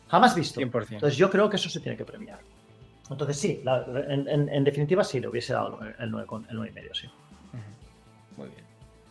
Jamás 0.10 0.36
visto. 0.36 0.62
Entonces 0.62 1.18
yo 1.18 1.30
creo 1.30 1.50
que 1.50 1.56
eso 1.56 1.70
se 1.70 1.80
tiene 1.80 1.98
que 1.98 2.06
premiar. 2.06 2.40
Entonces 3.10 3.38
sí, 3.38 3.64
en, 3.66 4.64
definitiva 4.64 5.04
sí, 5.04 5.20
le 5.20 5.28
hubiese 5.28 5.54
dado 5.54 5.80
el 6.00 6.10
9, 6.10 6.28
el 6.50 6.56
9 6.56 6.72
y 6.72 6.74
medio, 6.74 6.94
sí. 6.94 7.08
Muy 8.38 8.48
bien. 8.48 8.64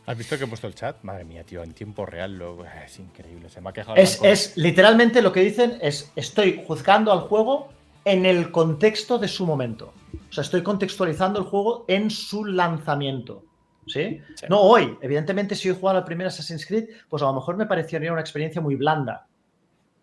¿Has 0.07 0.19
visto 0.19 0.37
que 0.37 0.45
he 0.45 0.47
puesto 0.47 0.67
el 0.67 0.75
chat? 0.75 0.97
Madre 1.03 1.25
mía, 1.25 1.45
tío, 1.45 1.63
en 1.63 1.73
tiempo 1.73 2.05
real 2.07 2.37
lo... 2.37 2.65
es 2.65 2.99
increíble. 2.99 3.49
Se 3.49 3.61
me 3.61 3.71
ha 3.71 3.73
quejado. 3.73 3.97
Es, 3.97 4.21
es 4.23 4.57
literalmente 4.57 5.23
lo 5.23 5.33
que 5.33 5.41
dicen 5.41 5.79
es 5.81 6.11
estoy 6.17 6.63
juzgando 6.67 7.13
al 7.13 7.21
juego 7.21 7.69
en 8.05 8.27
el 8.27 8.51
contexto 8.51 9.19
de 9.19 9.29
su 9.29 9.47
momento. 9.47 9.93
O 10.31 10.33
sea, 10.33 10.43
estoy 10.43 10.63
contextualizando 10.63 11.39
el 11.39 11.45
juego 11.45 11.85
en 11.89 12.11
su 12.11 12.45
lanzamiento. 12.45 13.45
¿Sí? 13.87 14.21
No 14.49 14.61
hoy. 14.61 14.97
Evidentemente, 15.01 15.55
si 15.55 15.69
hoy 15.69 15.77
jugado 15.79 15.99
al 15.99 16.05
primer 16.05 16.27
Assassin's 16.29 16.65
Creed, 16.67 16.89
pues 17.09 17.23
a 17.23 17.27
lo 17.27 17.35
mejor 17.35 17.57
me 17.57 17.67
parecería 17.67 18.13
una 18.13 18.21
experiencia 18.21 18.61
muy 18.63 18.77
blanda. 18.77 19.27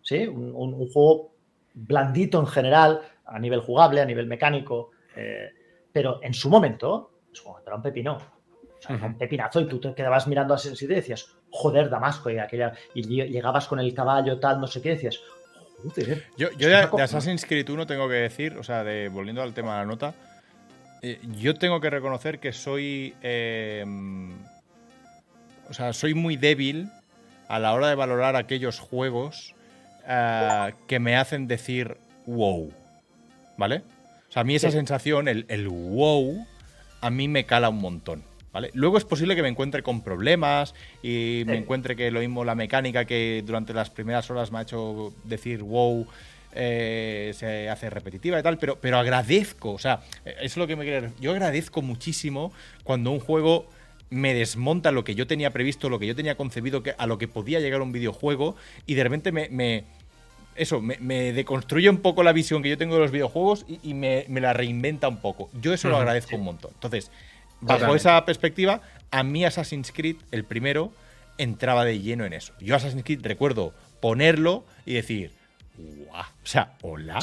¿Sí? 0.02 0.26
Un, 0.26 0.88
juego 0.90 1.32
blandito 1.74 2.40
en 2.40 2.46
general, 2.46 3.00
a 3.24 3.38
nivel 3.38 3.60
jugable, 3.60 4.00
a 4.00 4.04
nivel 4.04 4.26
mecánico. 4.26 4.90
Eh, 5.16 5.50
pero 5.92 6.20
en 6.22 6.34
su 6.34 6.48
momento, 6.50 7.10
es 7.32 7.40
como 7.40 7.58
un 7.74 7.82
pepino. 7.82 8.18
O 8.78 8.82
sea, 8.82 8.96
un 8.96 9.18
pepinazo 9.18 9.60
y 9.60 9.68
tú 9.68 9.78
te 9.80 9.94
quedabas 9.94 10.26
mirando 10.26 10.54
a 10.54 10.56
Assassin's 10.56 10.78
Creed 10.78 10.92
y 10.92 10.94
decías, 10.94 11.36
joder, 11.50 11.90
Damasco, 11.90 12.30
y, 12.30 12.38
aquella, 12.38 12.72
y 12.94 13.02
llegabas 13.02 13.66
con 13.66 13.80
el 13.80 13.92
caballo, 13.92 14.38
tal, 14.38 14.60
no 14.60 14.66
sé 14.66 14.80
qué, 14.80 14.90
decías, 14.90 15.20
joder. 15.82 16.26
Yo, 16.36 16.50
yo 16.52 16.68
de, 16.68 17.02
Assassin's 17.02 17.44
Creed 17.44 17.68
1 17.68 17.86
tengo 17.86 18.08
que 18.08 18.14
decir, 18.14 18.56
o 18.56 18.62
sea, 18.62 18.84
de, 18.84 19.08
volviendo 19.08 19.42
al 19.42 19.54
tema 19.54 19.74
de 19.74 19.80
la 19.80 19.86
nota, 19.86 20.14
eh, 21.02 21.20
yo 21.38 21.54
tengo 21.54 21.80
que 21.80 21.90
reconocer 21.90 22.38
que 22.38 22.52
soy. 22.52 23.14
Em, 23.22 24.32
o 25.68 25.74
sea, 25.74 25.92
soy 25.92 26.14
muy 26.14 26.36
débil 26.36 26.90
a 27.48 27.58
la 27.58 27.72
hora 27.72 27.88
de 27.88 27.94
valorar 27.94 28.36
aquellos 28.36 28.80
juegos 28.80 29.54
eh, 30.06 30.72
que 30.86 30.98
me 30.98 31.16
hacen 31.16 31.46
decir 31.46 31.96
wow. 32.26 32.72
¿Vale? 33.56 33.82
O 34.28 34.32
sea, 34.32 34.42
a 34.42 34.44
mí 34.44 34.54
esa 34.54 34.70
sensación, 34.70 35.28
el, 35.28 35.44
el, 35.48 35.68
wow, 35.68 36.46
a 37.00 37.10
mí 37.10 37.28
me 37.28 37.44
cala 37.44 37.68
un 37.68 37.78
montón. 37.78 38.22
¿Vale? 38.52 38.70
Luego 38.74 38.98
es 38.98 39.04
posible 39.04 39.36
que 39.36 39.42
me 39.42 39.48
encuentre 39.48 39.82
con 39.82 40.02
problemas 40.02 40.74
y 41.02 41.44
me 41.46 41.56
encuentre 41.56 41.94
que 41.94 42.10
lo 42.10 42.20
mismo 42.20 42.44
la 42.44 42.56
mecánica 42.56 43.04
que 43.04 43.44
durante 43.46 43.72
las 43.72 43.90
primeras 43.90 44.28
horas 44.30 44.50
me 44.50 44.58
ha 44.58 44.62
hecho 44.62 45.12
decir 45.24 45.62
wow 45.62 46.04
eh, 46.52 47.30
se 47.34 47.68
hace 47.68 47.88
repetitiva 47.90 48.40
y 48.40 48.42
tal, 48.42 48.58
pero, 48.58 48.76
pero 48.80 48.98
agradezco, 48.98 49.70
o 49.70 49.78
sea, 49.78 50.00
es 50.24 50.56
lo 50.56 50.66
que 50.66 50.74
me 50.74 50.82
quiere 50.82 51.10
Yo 51.20 51.30
agradezco 51.30 51.80
muchísimo 51.80 52.52
cuando 52.82 53.12
un 53.12 53.20
juego 53.20 53.68
me 54.10 54.34
desmonta 54.34 54.90
lo 54.90 55.04
que 55.04 55.14
yo 55.14 55.28
tenía 55.28 55.52
previsto, 55.52 55.88
lo 55.88 56.00
que 56.00 56.08
yo 56.08 56.16
tenía 56.16 56.36
concebido 56.36 56.82
que, 56.82 56.94
a 56.98 57.06
lo 57.06 57.18
que 57.18 57.28
podía 57.28 57.60
llegar 57.60 57.80
un 57.80 57.92
videojuego 57.92 58.56
y 58.84 58.94
de 58.94 59.04
repente 59.04 59.30
me, 59.30 59.84
eso, 60.56 60.80
me, 60.80 61.32
deconstruye 61.32 61.88
un 61.88 61.98
poco 61.98 62.22
la 62.22 62.32
visión 62.32 62.62
que 62.62 62.68
yo 62.68 62.76
tengo 62.76 62.94
de 62.96 63.00
los 63.00 63.12
videojuegos 63.12 63.64
y, 63.68 63.94
me, 63.94 64.26
la 64.28 64.52
reinventa 64.52 65.08
un 65.08 65.18
poco. 65.18 65.48
Yo 65.60 65.72
eso 65.72 65.88
lo 65.88 65.96
agradezco 65.96 66.36
un 66.36 66.44
montón. 66.44 66.72
Entonces, 66.74 67.10
bajo 67.60 67.94
esa 67.94 68.24
perspectiva, 68.24 68.80
a 69.10 69.22
mí 69.22 69.44
Assassin's 69.44 69.92
Creed, 69.92 70.16
el 70.30 70.44
primero, 70.44 70.92
entraba 71.38 71.84
de 71.84 72.00
lleno 72.00 72.24
en 72.24 72.32
eso. 72.32 72.52
Yo 72.60 72.76
Assassin's 72.76 73.04
Creed 73.04 73.20
recuerdo 73.22 73.74
ponerlo 74.00 74.64
y 74.86 74.94
decir, 74.94 75.32
o 76.10 76.46
sea, 76.46 76.74
hola, 76.82 77.18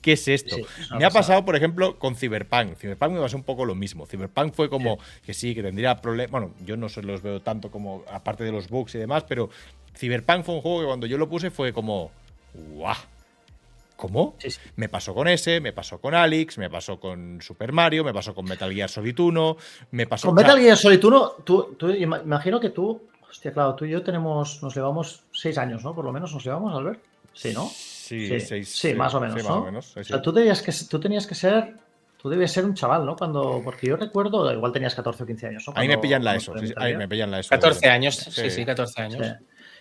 ¿qué 0.00 0.12
es 0.12 0.28
esto? 0.28 0.56
me 0.98 1.04
ha 1.04 1.10
pasado, 1.10 1.44
por 1.44 1.56
ejemplo, 1.56 1.98
con 1.98 2.16
Cyberpunk. 2.16 2.76
Cyberpunk 2.76 3.12
me 3.12 3.20
pasó 3.20 3.36
un 3.36 3.42
poco 3.42 3.64
lo 3.64 3.74
mismo. 3.74 4.06
Cyberpunk 4.06 4.54
fue 4.54 4.70
como 4.70 4.98
que 5.24 5.34
sí, 5.34 5.54
que 5.54 5.62
tendría 5.62 5.96
problemas. 5.96 6.30
Bueno, 6.30 6.54
yo 6.64 6.76
no 6.76 6.88
se 6.88 7.02
los 7.02 7.22
veo 7.22 7.40
tanto 7.40 7.70
como, 7.70 8.04
aparte 8.10 8.44
de 8.44 8.52
los 8.52 8.68
bugs 8.68 8.94
y 8.94 8.98
demás, 8.98 9.24
pero 9.28 9.50
Cyberpunk 9.96 10.44
fue 10.44 10.54
un 10.54 10.60
juego 10.62 10.80
que 10.80 10.86
cuando 10.86 11.06
yo 11.06 11.18
lo 11.18 11.28
puse 11.28 11.50
fue 11.50 11.72
como, 11.72 12.10
¡guau! 12.54 12.96
¿Cómo? 13.98 14.36
Me 14.76 14.88
pasó 14.88 15.12
con 15.12 15.26
ese, 15.26 15.60
me 15.60 15.72
pasó 15.72 16.00
con 16.00 16.14
Alex, 16.14 16.56
me 16.56 16.70
pasó 16.70 17.00
con 17.00 17.42
Super 17.42 17.72
Mario, 17.72 18.04
me 18.04 18.14
pasó 18.14 18.32
con 18.32 18.44
Metal 18.44 18.72
Gear 18.72 18.88
Solid 18.88 19.18
1, 19.18 19.56
me 19.90 20.06
pasó 20.06 20.28
con 20.28 20.36
Metal 20.36 20.56
Gear 20.56 20.76
Solid 20.76 21.04
1, 21.04 21.32
tú, 21.42 21.74
tú, 21.76 21.90
imagino 21.90 22.60
que 22.60 22.70
tú, 22.70 23.08
hostia, 23.28 23.52
claro, 23.52 23.74
tú 23.74 23.86
y 23.86 23.90
yo 23.90 24.04
tenemos, 24.04 24.62
nos 24.62 24.72
llevamos 24.72 25.24
seis 25.32 25.58
años, 25.58 25.82
¿no? 25.82 25.96
Por 25.96 26.04
lo 26.04 26.12
menos 26.12 26.32
nos 26.32 26.44
llevamos, 26.44 26.72
Albert. 26.76 27.00
Sí, 27.32 27.52
¿no? 27.52 27.68
Sí, 27.68 28.64
sí, 28.64 28.94
más 28.94 29.12
o 29.14 29.20
menos. 29.20 29.96
o 29.96 30.04
sea, 30.04 30.22
tú, 30.22 30.32
tenías 30.32 30.62
que, 30.62 30.72
tú 30.88 31.00
tenías 31.00 31.26
que 31.26 31.34
ser. 31.34 31.74
Tú 32.22 32.28
debías 32.28 32.52
ser 32.52 32.64
un 32.64 32.74
chaval, 32.74 33.04
¿no? 33.04 33.16
Cuando, 33.16 33.60
porque 33.64 33.88
yo 33.88 33.96
recuerdo, 33.96 34.52
igual 34.52 34.70
tenías 34.70 34.94
14 34.94 35.24
o 35.24 35.26
15 35.26 35.46
años. 35.48 35.64
¿no? 35.66 35.72
ahí 35.76 35.88
me 35.88 35.98
pillan 35.98 36.22
la 36.22 36.36
ESO. 36.36 36.54
ahí 36.76 36.96
me 36.96 37.08
pillan 37.08 37.32
la 37.32 37.40
ESO. 37.40 37.50
14 37.50 37.88
años, 37.88 38.14
sí, 38.14 38.48
sí, 38.48 38.64
14 38.64 39.02
años. 39.02 39.26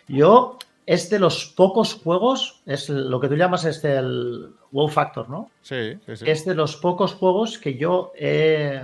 Yo, 0.07 0.57
es 0.88 1.11
de 1.11 1.19
los 1.19 1.45
pocos 1.45 1.93
juegos, 1.93 2.64
es 2.65 2.89
lo 2.89 3.19
que 3.19 3.27
tú 3.27 3.35
llamas 3.35 3.65
este 3.65 3.95
el 3.95 4.55
wow 4.72 4.88
factor, 4.88 5.30
¿no? 5.30 5.51
Sí, 5.61 5.99
sí, 6.03 6.15
sí. 6.15 6.26
Es 6.26 6.45
de 6.45 6.55
los 6.55 6.77
pocos 6.77 7.14
juegos 7.14 7.59
que 7.59 7.77
yo 7.77 8.11
he, 8.15 8.81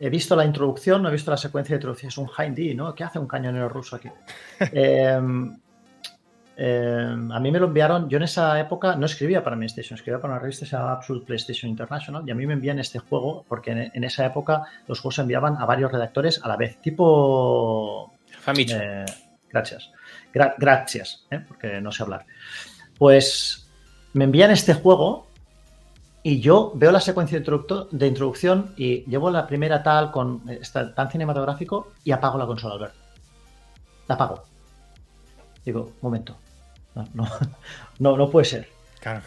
he 0.00 0.10
visto 0.10 0.34
la 0.34 0.44
introducción, 0.44 1.02
no 1.02 1.10
he 1.10 1.12
visto 1.12 1.30
la 1.30 1.36
secuencia 1.36 1.74
de 1.74 1.76
introducción. 1.76 2.08
Es 2.08 2.18
un 2.18 2.28
Hindy, 2.28 2.74
¿no? 2.74 2.92
¿Qué 2.96 3.04
hace 3.04 3.20
un 3.20 3.28
cañonero 3.28 3.68
ruso 3.68 3.94
aquí? 3.94 4.10
eh, 4.72 5.20
Em, 6.58 7.30
a 7.32 7.38
mí 7.38 7.50
me 7.50 7.58
lo 7.58 7.66
enviaron, 7.66 8.08
yo 8.08 8.16
en 8.16 8.22
esa 8.22 8.58
época 8.58 8.96
no 8.96 9.04
escribía 9.04 9.44
para 9.44 9.56
PlayStation, 9.56 9.94
escribía 9.96 10.18
para 10.22 10.34
una 10.34 10.40
revista 10.40 10.64
que 10.64 10.70
se 10.70 10.76
llama 10.76 10.92
Absolute 10.92 11.26
PlayStation 11.26 11.70
International 11.70 12.22
y 12.26 12.30
a 12.30 12.34
mí 12.34 12.46
me 12.46 12.54
envían 12.54 12.78
este 12.78 12.98
juego 12.98 13.44
porque 13.46 13.90
en, 13.92 14.04
esa 14.04 14.24
época 14.24 14.62
los 14.88 15.00
juegos 15.00 15.16
se 15.16 15.20
enviaban 15.20 15.58
a 15.58 15.66
varios 15.66 15.92
redactores 15.92 16.42
a 16.42 16.48
la 16.48 16.56
vez, 16.56 16.80
tipo... 16.80 18.14
Famicho. 18.40 18.78
Eh, 18.80 19.04
gracias. 19.50 19.92
Gracias, 20.32 21.26
eh, 21.30 21.40
porque 21.46 21.80
no 21.80 21.92
sé 21.92 22.02
hablar. 22.02 22.26
Pues 22.98 23.68
me 24.12 24.24
envían 24.24 24.50
este 24.50 24.74
juego 24.74 25.26
y 26.22 26.40
yo 26.40 26.72
veo 26.74 26.90
la 26.90 27.00
secuencia 27.00 27.38
de 27.38 28.06
introducción 28.06 28.74
y 28.76 29.04
llevo 29.04 29.30
la 29.30 29.46
primera 29.46 29.82
tal 29.82 30.10
con 30.10 30.42
esta, 30.48 30.94
tan 30.94 31.10
cinematográfico 31.10 31.92
y 32.02 32.10
apago 32.10 32.38
la 32.38 32.46
consola, 32.46 32.74
Albert. 32.74 32.94
La 34.08 34.16
apago. 34.16 34.44
Digo, 35.64 35.92
momento, 36.00 36.36
no, 36.96 37.28
no, 37.98 38.16
no, 38.16 38.30
puede 38.30 38.44
ser. 38.44 38.68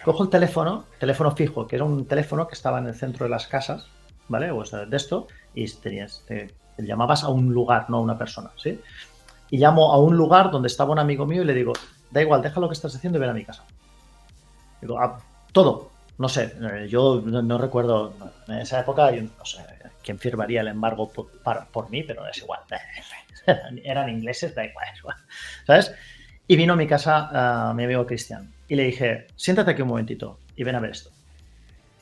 Cojo 0.04 0.24
el 0.24 0.30
teléfono, 0.30 0.86
teléfono 1.00 1.32
fijo, 1.32 1.68
que 1.68 1.78
era 1.78 1.86
un 1.86 2.06
teléfono 2.06 2.48
que 2.48 2.56
estaba 2.56 2.80
en 2.80 2.88
el 2.88 2.96
centro 2.96 3.26
de 3.26 3.30
las 3.30 3.48
casas, 3.48 3.88
¿vale? 4.28 4.52
O 4.52 4.66
sea, 4.66 4.86
de 4.86 4.98
esto, 4.98 5.28
y 5.54 5.72
tenías, 5.72 6.24
te, 6.28 6.54
llamabas 6.78 7.24
a 7.24 7.30
un 7.30 7.54
lugar, 7.54 7.90
no 7.90 7.98
a 7.98 8.02
una 8.02 8.18
persona, 8.18 8.52
¿sí? 8.58 8.80
Y 9.50 9.58
llamo 9.58 9.92
a 9.92 9.98
un 9.98 10.16
lugar 10.16 10.52
donde 10.52 10.68
estaba 10.68 10.92
un 10.92 11.00
amigo 11.00 11.26
mío 11.26 11.42
y 11.42 11.46
le 11.46 11.54
digo, 11.54 11.74
da 12.12 12.22
igual, 12.22 12.42
deja 12.42 12.60
lo 12.60 12.68
que 12.68 12.74
estás 12.74 12.96
haciendo 12.96 13.18
y 13.18 13.22
ven 13.22 13.30
a 13.30 13.34
mi 13.34 13.46
casa. 13.46 13.64
Digo, 14.82 15.00
ah, 15.00 15.20
todo, 15.52 15.92
no 16.18 16.30
sé, 16.30 16.54
eh, 16.62 16.88
yo 16.90 17.22
no, 17.22 17.58
recuerdo, 17.58 18.14
en 18.48 18.60
esa 18.60 18.80
época, 18.82 19.12
no 19.12 19.46
sé 19.46 19.66
quién 20.04 20.20
firmaría 20.20 20.62
el 20.62 20.68
embargo 20.68 21.10
por, 21.10 21.30
por 21.72 21.90
mí, 21.90 22.04
pero 22.04 22.28
es 22.28 22.38
igual. 22.38 22.62
Eran 23.84 24.10
ingleses, 24.10 24.54
da 24.54 24.66
igual, 24.66 24.88
¿sabes? 25.66 25.94
Y 26.48 26.56
vino 26.56 26.74
a 26.74 26.76
mi 26.76 26.88
casa 26.88 27.74
mi 27.76 27.84
amigo 27.84 28.06
Cristian 28.06 28.52
y 28.68 28.76
le 28.76 28.84
dije, 28.84 29.28
siéntate 29.36 29.72
aquí 29.72 29.82
un 29.82 29.88
momentito 29.90 30.40
y 30.56 30.64
ven 30.64 30.76
a 30.76 30.80
ver 30.80 30.92
esto. 30.92 31.10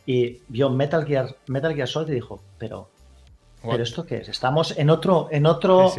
Y 0.05 0.41
vio 0.47 0.69
Metal 0.69 1.05
Gear, 1.05 1.35
Metal 1.47 1.75
Gear 1.75 1.87
Solid 1.87 2.09
y 2.09 2.15
dijo, 2.15 2.41
pero, 2.57 2.89
pero 3.61 3.83
esto 3.83 4.05
qué 4.05 4.17
es? 4.17 4.29
Estamos 4.29 4.77
en 4.77 4.89
otro, 4.89 5.27
en 5.31 5.45
otro, 5.45 5.87
o 5.87 5.91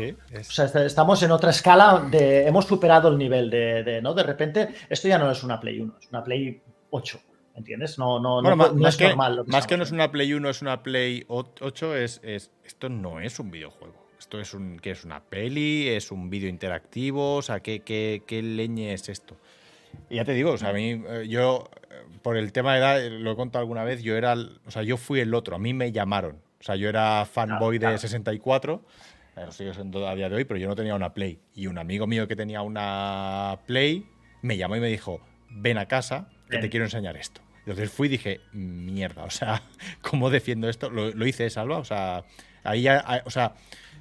sea, 0.43 0.66
estamos 0.85 1.22
en 1.22 1.30
otra 1.30 1.51
escala 1.51 2.06
de, 2.10 2.47
hemos 2.47 2.64
superado 2.66 3.09
el 3.09 3.18
nivel 3.18 3.51
de, 3.51 4.01
¿no? 4.02 4.14
De 4.14 4.22
repente, 4.22 4.68
esto 4.89 5.09
ya 5.09 5.18
no 5.18 5.30
es 5.30 5.43
una 5.43 5.59
Play 5.60 5.80
1, 5.80 5.94
es 6.01 6.09
una 6.10 6.24
Play 6.24 6.60
8. 6.90 7.20
¿Entiendes? 7.56 7.98
No, 7.98 8.20
no, 8.20 8.40
no, 8.40 8.55
más, 8.55 8.94
es 8.94 8.97
que, 8.97 9.09
normal. 9.09 9.43
más 9.47 9.66
que 9.66 9.76
no 9.76 9.82
es 9.82 9.90
una 9.90 10.12
Play 10.12 10.32
1, 10.32 10.48
es 10.48 10.62
una 10.62 10.80
Play 10.85 11.24
8, 11.26 11.97
es, 11.97 12.20
es, 12.22 12.52
esto 12.64 12.89
no 12.89 13.18
es 13.18 13.40
un 13.40 13.51
videojuego. 13.51 14.06
¿Esto 14.16 14.40
es, 14.40 14.55
un, 14.55 14.78
¿qué 14.78 14.93
es 14.93 15.05
una 15.05 15.20
peli? 15.20 15.89
¿Es 15.89 16.12
un 16.12 16.28
vídeo 16.28 16.48
interactivo? 16.48 17.36
O 17.36 17.43
sea, 17.43 17.60
¿qué, 17.60 17.80
qué, 17.80 18.22
qué 18.26 18.43
leñe 18.43 18.93
es 18.93 19.09
esto? 19.09 19.36
Y 20.10 20.16
ya 20.16 20.24
te 20.24 20.32
digo, 20.32 20.52
o 20.52 20.59
sea, 20.59 20.70
a 20.70 20.72
mí, 20.72 21.02
eh, 21.09 21.26
yo, 21.28 21.68
eh, 21.90 22.05
por 22.22 22.36
el 22.36 22.52
tema 22.52 22.74
de 22.74 22.78
edad, 22.78 23.10
lo 23.10 23.32
he 23.32 23.36
contado 23.36 23.60
alguna 23.60 23.85
vez, 23.85 24.02
yo 24.02 24.16
era, 24.16 24.35
o 24.66 24.70
sea, 24.70 24.82
yo 24.82 24.97
fui 24.97 25.20
el 25.20 25.35
otro, 25.35 25.56
a 25.56 25.59
mí 25.59 25.74
me 25.74 25.93
llamaron. 25.93 26.40
O 26.60 26.64
sea, 26.64 26.76
yo 26.76 26.89
era 26.89 27.24
fanboy 27.24 27.78
de 27.78 27.98
64, 27.98 28.85
eh, 29.36 29.43
lo 29.47 29.52
sigo 29.52 29.74
siendo 29.74 30.09
a 30.09 30.14
día 30.14 30.28
de 30.28 30.36
hoy, 30.36 30.44
pero 30.44 30.59
yo 30.59 30.68
no 30.68 30.74
tenía 30.74 30.94
una 30.94 31.14
Play. 31.14 31.40
Y 31.55 31.66
un 31.66 31.78
amigo 31.78 32.06
mío 32.06 32.26
que 32.26 32.36
tenía 32.36 32.62
una 32.62 33.60
Play 33.66 34.06
me 34.43 34.56
llamó 34.56 34.76
y 34.76 34.80
me 34.80 34.89
dijo, 34.89 35.20
ven 35.51 35.78
a 35.78 35.86
casa, 35.86 36.28
que 36.51 36.59
te 36.59 36.68
quiero 36.68 36.86
enseñar 36.86 37.16
esto. 37.16 37.40
Entonces 37.60 37.90
fui 37.90 38.09
y 38.09 38.10
dije, 38.10 38.40
mierda, 38.52 39.24
o 39.24 39.30
sea, 39.30 39.62
¿cómo 40.01 40.30
defiendo 40.30 40.68
esto? 40.68 40.90
Lo, 40.90 41.26
hice, 41.26 41.48
Salva, 41.51 41.78
o 41.78 41.85
sea, 41.85 42.24
ahí, 42.64 42.86
o 43.24 43.30
sea, 43.30 43.55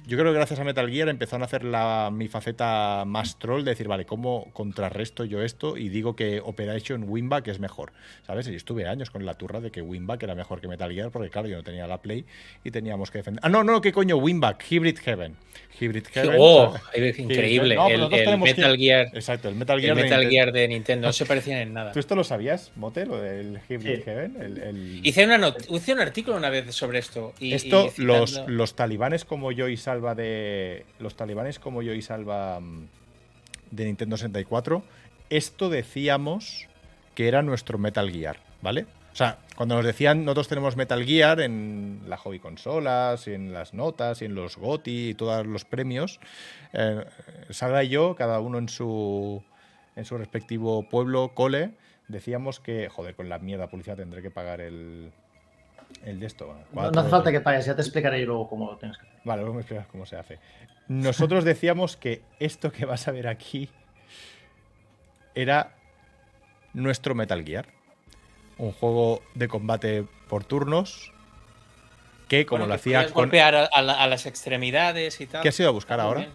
yo 0.08 0.16
creo 0.16 0.32
que 0.32 0.38
gracias 0.38 0.58
a 0.58 0.64
Metal 0.64 0.90
Gear 0.90 1.10
empezaron 1.10 1.42
a 1.42 1.44
hacer 1.44 1.64
la, 1.64 2.08
mi 2.10 2.28
faceta 2.28 3.04
más 3.06 3.38
troll 3.38 3.62
de 3.62 3.72
decir, 3.72 3.88
vale, 3.88 4.06
¿cómo 4.06 4.48
contrarresto 4.54 5.26
yo 5.26 5.42
esto? 5.42 5.76
Y 5.76 5.90
digo 5.90 6.16
que 6.16 6.40
Operation 6.40 7.04
Winback 7.06 7.48
es 7.48 7.60
mejor, 7.60 7.92
¿sabes? 8.26 8.48
Y 8.48 8.54
estuve 8.54 8.88
años 8.88 9.10
con 9.10 9.26
la 9.26 9.34
turra 9.34 9.60
de 9.60 9.70
que 9.70 9.82
Winback 9.82 10.22
era 10.22 10.34
mejor 10.34 10.62
que 10.62 10.68
Metal 10.68 10.90
Gear, 10.90 11.10
porque 11.10 11.28
claro, 11.28 11.46
yo 11.46 11.56
no 11.56 11.62
tenía 11.62 11.86
la 11.86 12.00
Play 12.00 12.24
y 12.64 12.70
teníamos 12.70 13.10
que 13.10 13.18
defender. 13.18 13.44
Ah, 13.44 13.50
no, 13.50 13.62
no, 13.62 13.82
¿qué 13.82 13.92
coño? 13.92 14.16
Winback, 14.16 14.64
Hybrid 14.70 14.96
Heaven. 14.96 15.36
Hybrid 15.78 16.06
Heaven. 16.10 16.36
Oh, 16.38 16.74
increíble. 16.96 17.76
el, 17.90 18.38
Metal 18.38 18.76
Gear. 18.78 19.08
Exacto, 19.12 19.50
el 19.50 19.56
Metal 19.56 19.78
Gear, 19.78 19.98
el 19.98 20.04
Metal 20.04 20.20
de, 20.22 20.30
Gear 20.30 20.52
de 20.52 20.68
Nintendo. 20.68 21.08
No 21.08 21.12
se 21.12 21.26
parecían 21.26 21.58
en 21.58 21.74
nada. 21.74 21.92
¿Tú 21.92 22.00
esto 22.00 22.14
lo 22.14 22.24
sabías, 22.24 22.72
Mote, 22.76 23.04
lo 23.04 23.20
del 23.20 23.60
Hybrid 23.68 24.04
Heaven? 24.04 25.00
Hice, 25.02 25.26
una 25.26 25.54
hice 25.68 25.92
un 25.92 26.00
artículo 26.00 26.38
una 26.38 26.48
vez 26.48 26.74
sobre 26.74 26.98
esto. 26.98 27.34
Y, 27.38 27.52
esto, 27.52 27.92
los, 27.98 28.42
los 28.46 28.74
talibanes 28.74 29.26
como 29.26 29.52
yo 29.52 29.68
y 29.68 29.76
Salva 29.98 30.14
de 30.14 30.86
los 31.00 31.16
talibanes 31.16 31.58
como 31.58 31.82
yo 31.82 31.92
y 31.92 32.02
Salva 32.02 32.60
mm, 32.60 32.86
de 33.72 33.84
Nintendo 33.84 34.16
64, 34.16 34.84
esto 35.28 35.68
decíamos 35.68 36.68
que 37.16 37.26
era 37.26 37.42
nuestro 37.42 37.78
Metal 37.78 38.08
Gear, 38.08 38.36
¿vale? 38.62 38.86
O 39.12 39.16
sea, 39.16 39.38
cuando 39.56 39.74
nos 39.74 39.84
decían 39.84 40.24
nosotros 40.24 40.46
tenemos 40.46 40.76
Metal 40.76 41.04
Gear 41.04 41.40
en 41.40 42.02
la 42.06 42.16
hobby 42.16 42.38
consolas, 42.38 43.26
en 43.26 43.52
las 43.52 43.74
notas, 43.74 44.22
y 44.22 44.26
en 44.26 44.36
los 44.36 44.56
GOTI 44.56 45.08
y 45.08 45.14
todos 45.14 45.44
los 45.44 45.64
premios, 45.64 46.20
eh, 46.72 47.04
y 47.82 47.88
yo, 47.88 48.14
cada 48.14 48.38
uno 48.38 48.58
en 48.58 48.68
su, 48.68 49.42
en 49.96 50.04
su 50.04 50.16
respectivo 50.16 50.88
pueblo, 50.88 51.32
cole, 51.34 51.72
decíamos 52.06 52.60
que, 52.60 52.88
joder, 52.88 53.16
con 53.16 53.28
la 53.28 53.40
mierda 53.40 53.66
publicidad 53.66 53.96
tendré 53.96 54.22
que 54.22 54.30
pagar 54.30 54.60
el, 54.60 55.10
el 56.04 56.20
de 56.20 56.26
esto. 56.26 56.56
no, 56.72 56.82
hace 56.82 57.08
falta 57.08 57.30
que 57.30 57.40
pagues, 57.40 57.66
ya 57.66 57.74
te 57.74 57.82
explicaré 57.82 58.24
luego 58.24 58.48
cómo 58.48 58.70
lo 58.70 58.76
tienes 58.76 58.98
que 58.98 59.06
hacer. 59.06 59.20
Vale, 59.24 59.42
luego 59.42 59.54
me 59.54 59.60
explicas 59.60 59.86
cómo 59.86 60.06
se 60.06 60.16
hace. 60.16 60.38
Nosotros 60.88 61.44
decíamos 61.44 61.96
que 61.96 62.22
esto 62.40 62.72
que 62.72 62.84
vas 62.86 63.08
a 63.08 63.12
ver 63.12 63.28
aquí 63.28 63.68
era 65.34 65.74
nuestro 66.72 67.14
Metal 67.14 67.44
Gear. 67.44 67.66
Un 68.56 68.72
juego 68.72 69.22
de 69.34 69.46
combate 69.46 70.04
por 70.28 70.44
turnos 70.44 71.12
que, 72.26 72.46
como 72.46 72.66
lo 72.66 72.74
hacía. 72.74 73.04
Con... 73.04 73.24
golpear 73.24 73.68
a, 73.72 74.06
las 74.06 74.26
extremidades 74.26 75.20
y 75.20 75.26
tal. 75.26 75.42
¿Qué 75.42 75.48
has 75.48 75.60
ido 75.60 75.68
a 75.68 75.72
buscar 75.72 76.00
ahora? 76.00 76.28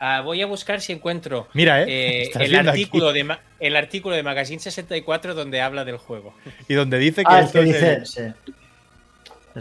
Ah, 0.00 0.20
voy 0.20 0.40
a 0.42 0.46
buscar 0.46 0.80
si 0.80 0.92
encuentro 0.92 1.48
Mira, 1.54 1.82
¿eh? 1.82 1.86
eh 1.88 2.30
el, 2.40 2.54
artículo 2.54 3.12
de 3.12 3.36
el 3.58 3.74
artículo 3.74 4.14
de 4.14 4.22
Magazine 4.22 4.60
64 4.60 5.34
donde 5.34 5.60
habla 5.60 5.84
del 5.84 5.96
juego. 5.96 6.34
Y 6.68 6.74
donde 6.74 6.98
dice 6.98 7.24
que 7.24 7.34
ah, 7.34 7.40
esto 7.40 7.58
es 7.58 7.64
dice, 7.64 7.92
es 7.94 8.20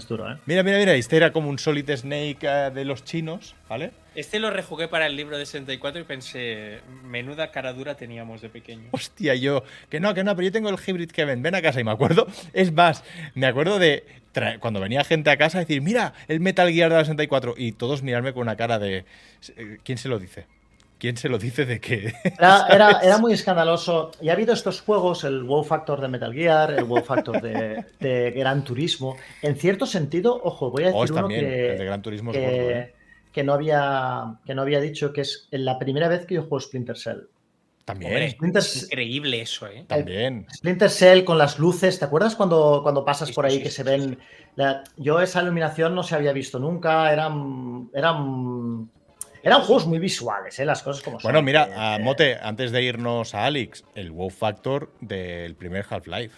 duro, 0.05 0.29
¿eh? 0.29 0.37
Mira, 0.45 0.63
mira, 0.63 0.77
mira, 0.77 0.93
este 0.95 1.15
era 1.15 1.31
como 1.31 1.49
un 1.49 1.57
Solid 1.57 1.89
Snake 1.89 2.39
eh, 2.41 2.71
de 2.73 2.83
los 2.83 3.05
chinos, 3.05 3.55
¿vale? 3.69 3.91
Este 4.15 4.39
lo 4.39 4.49
rejugué 4.49 4.87
para 4.87 5.07
el 5.07 5.15
libro 5.15 5.37
de 5.37 5.45
64 5.45 6.01
y 6.01 6.03
pensé, 6.03 6.81
menuda 7.03 7.51
cara 7.51 7.71
dura 7.71 7.95
teníamos 7.95 8.41
de 8.41 8.49
pequeño. 8.49 8.89
Hostia, 8.91 9.35
yo, 9.35 9.63
que 9.89 9.99
no, 9.99 10.13
que 10.13 10.23
no, 10.23 10.35
pero 10.35 10.47
yo 10.47 10.51
tengo 10.51 10.69
el 10.69 10.77
Hybrid 10.77 11.11
Kevin, 11.11 11.41
ven 11.41 11.55
a 11.55 11.61
casa 11.61 11.79
y 11.79 11.83
me 11.83 11.91
acuerdo, 11.91 12.27
es 12.53 12.71
más, 12.73 13.03
me 13.33 13.47
acuerdo 13.47 13.79
de 13.79 14.03
cuando 14.59 14.79
venía 14.79 15.03
gente 15.03 15.29
a 15.29 15.37
casa 15.37 15.57
a 15.57 15.61
decir, 15.61 15.81
mira, 15.81 16.13
el 16.27 16.39
Metal 16.39 16.71
Gear 16.71 16.89
de 16.89 16.97
la 16.97 17.01
64 17.03 17.55
y 17.57 17.71
todos 17.71 18.03
mirarme 18.03 18.33
con 18.33 18.43
una 18.43 18.55
cara 18.55 18.77
de, 18.77 19.05
eh, 19.55 19.77
¿quién 19.83 19.97
se 19.97 20.09
lo 20.09 20.19
dice? 20.19 20.45
¿Quién 20.99 21.15
se 21.15 21.29
lo 21.29 21.37
dice 21.37 21.65
de 21.65 21.79
qué? 21.79 22.13
Era, 22.23 22.67
era, 23.03 23.17
muy 23.19 23.33
escandaloso. 23.33 24.11
Y 24.19 24.29
ha 24.29 24.33
habido 24.33 24.53
estos 24.53 24.81
juegos, 24.81 25.23
el 25.23 25.43
WoW 25.43 25.63
Factor 25.63 26.01
de 26.01 26.07
Metal 26.07 26.33
Gear, 26.33 26.71
el 26.71 26.85
WoW 26.85 27.03
Factor 27.03 27.41
de, 27.41 28.33
Gran 28.35 28.63
Turismo. 28.63 29.15
En 29.41 29.55
cierto 29.55 29.85
sentido, 29.85 30.39
ojo, 30.43 30.71
voy 30.71 30.85
a 30.85 30.91
decir 30.91 31.13
uno 31.13 31.27
que, 31.27 31.41
de 31.41 31.85
Gran 31.85 32.01
Turismo 32.01 32.31
¿eh? 32.33 32.93
que, 33.31 33.43
no 33.43 33.53
había, 33.53 34.39
que 34.45 34.55
no 34.55 34.63
había 34.63 34.81
dicho 34.81 35.13
que 35.13 35.21
es 35.21 35.47
la 35.51 35.77
primera 35.77 36.07
vez 36.07 36.25
que 36.25 36.35
yo 36.35 36.41
juego 36.41 36.59
Splinter 36.59 36.97
Cell. 36.97 37.19
También. 37.85 38.35
es 38.55 38.83
increíble 38.83 39.39
eso, 39.39 39.65
¿eh? 39.67 39.85
También. 39.87 40.45
Splinter 40.53 40.89
Cell 40.89 41.23
con 41.23 41.37
las 41.37 41.57
luces, 41.57 41.97
¿te 41.99 42.03
acuerdas 42.03 42.35
cuando, 42.35 42.81
cuando 42.83 43.05
pasas 43.05 43.31
por 43.31 43.45
ahí 43.45 43.61
que 43.61 43.69
se 43.69 43.83
ven? 43.83 44.17
yo 44.97 45.21
esa 45.21 45.43
iluminación 45.43 45.93
no 45.93 46.01
se 46.01 46.15
había 46.15 46.33
visto 46.33 46.57
nunca, 46.57 47.13
eran, 47.13 47.89
eran 47.93 48.89
eran 49.47 49.61
juegos 49.61 49.87
muy 49.87 49.99
visuales, 49.99 50.59
¿eh? 50.59 50.65
las 50.65 50.83
cosas 50.83 51.01
como 51.01 51.19
Bueno, 51.19 51.41
mira, 51.41 51.69
a 51.75 51.99
Mote, 51.99 52.37
antes 52.41 52.71
de 52.71 52.83
irnos 52.83 53.33
a 53.33 53.45
Alex, 53.45 53.85
el 53.95 54.11
wow 54.11 54.29
factor 54.29 54.91
del 54.99 55.55
primer 55.55 55.85
Half-Life. 55.89 56.35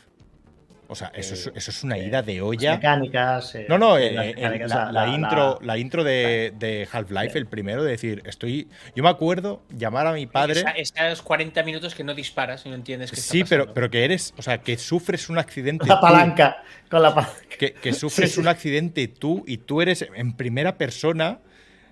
O 0.91 0.95
sea, 0.95 1.11
eso, 1.13 1.35
es, 1.35 1.51
eso 1.55 1.71
es 1.71 1.83
una 1.83 1.99
ida 1.99 2.23
de 2.23 2.41
olla. 2.41 2.75
mecánicas. 2.75 3.53
Eh, 3.53 3.65
no, 3.69 3.77
no, 3.77 3.97
eh, 3.97 4.11
la, 4.11 5.07
intro, 5.07 5.59
la, 5.61 5.77
intro 5.77 6.03
de, 6.03 6.87
Half-Life, 6.91 7.37
el 7.37 7.45
primero, 7.45 7.83
de 7.83 7.91
decir, 7.91 8.23
estoy. 8.25 8.67
Yo 8.95 9.03
me 9.03 9.09
acuerdo 9.09 9.61
llamar 9.69 10.07
a 10.07 10.13
mi 10.13 10.25
padre. 10.25 10.63
Esas 10.77 11.21
40 11.21 11.61
minutos 11.61 11.93
que 11.93 12.03
no 12.03 12.15
disparas 12.15 12.65
y 12.65 12.69
no 12.69 12.75
entiendes 12.75 13.11
qué 13.11 13.17
Sí, 13.17 13.43
pero, 13.47 13.71
pero 13.73 13.91
que 13.91 14.03
eres. 14.03 14.33
O 14.37 14.41
sea, 14.41 14.59
que 14.59 14.77
sufres 14.77 15.29
un 15.29 15.37
accidente. 15.37 15.85
La 15.85 15.99
palanca. 15.99 16.63
Con 16.89 17.03
la 17.03 17.13
palanca. 17.13 17.37
Que, 17.59 17.73
que 17.73 17.93
sufres 17.93 18.39
un 18.39 18.47
accidente 18.47 19.07
tú 19.07 19.43
y 19.45 19.57
tú 19.57 19.81
eres 19.81 20.07
en 20.15 20.33
primera 20.33 20.77
persona 20.77 21.39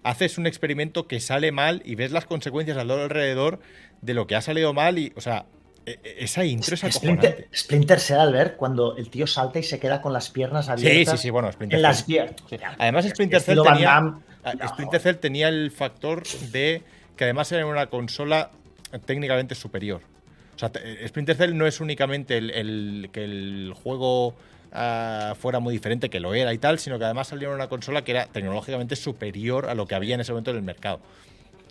haces 0.08 0.38
un 0.38 0.48
experimento 0.48 1.06
que 1.06 1.20
sale 1.20 1.52
mal 1.52 1.82
y 1.84 1.96
ves 1.96 2.12
las 2.12 2.26
consecuencias 2.26 2.78
alrededor 2.78 3.60
de 4.02 4.14
lo 4.14 4.26
que 4.26 4.36
ha 4.36 4.42
salido 4.42 4.74
mal 4.74 4.98
y, 4.98 5.12
o 5.18 5.22
sea, 5.22 5.46
e, 5.86 6.00
e, 6.02 6.24
esa 6.24 6.46
intro 6.46 6.76
es 6.76 6.82
Splinter, 6.82 7.50
Splinter 7.54 8.00
Cell 8.00 8.20
al 8.20 8.32
ver 8.32 8.56
cuando 8.56 8.96
el 8.96 9.10
tío 9.10 9.28
salta 9.28 9.60
y 9.60 9.64
se 9.64 9.80
queda 9.80 10.02
con 10.02 10.14
las 10.14 10.30
piernas 10.30 10.70
abiertas. 10.70 11.12
Sí, 11.12 11.18
sí, 11.18 11.24
sí, 11.24 11.30
bueno, 11.30 11.52
Splinter 11.52 11.78
en 11.78 11.84
las 11.84 12.04
piernas. 12.04 12.36
Además, 12.78 13.06
Splinter 13.06 13.42
Cell, 13.42 13.60
tenía, 13.62 14.16
Splinter 14.70 15.02
Cell 15.02 15.16
tenía 15.18 15.50
el 15.50 15.72
factor 15.72 16.24
de 16.52 16.84
que 17.18 17.26
además 17.26 17.52
era 17.52 17.66
una 17.66 17.88
consola 17.88 18.52
técnicamente 19.06 19.56
superior. 19.56 20.02
O 20.56 20.60
sea, 20.60 20.72
Splinter 21.06 21.36
Cell 21.36 21.58
no 21.58 21.68
es 21.68 21.82
únicamente 21.82 22.38
el 22.38 23.10
que 23.12 23.26
el 23.26 23.74
juego 23.84 24.36
Ah, 24.72 25.36
fuera 25.40 25.60
muy 25.60 25.74
diferente, 25.74 26.10
que 26.10 26.20
lo 26.20 26.34
era 26.34 26.54
y 26.54 26.58
tal, 26.58 26.80
sino 26.80 27.00
que 27.00 27.06
además 27.06 27.28
salió 27.28 27.54
una 27.54 27.68
consola 27.68 28.04
que 28.04 28.12
era 28.12 28.26
tecnológicamente 28.26 28.96
superior 28.96 29.70
a 29.70 29.76
lo 29.76 29.86
que 29.86 29.96
había 29.96 30.16
en 30.16 30.22
ese 30.22 30.32
momento 30.32 30.52
en 30.52 30.58
el 30.58 30.64
mercado. 30.64 31.00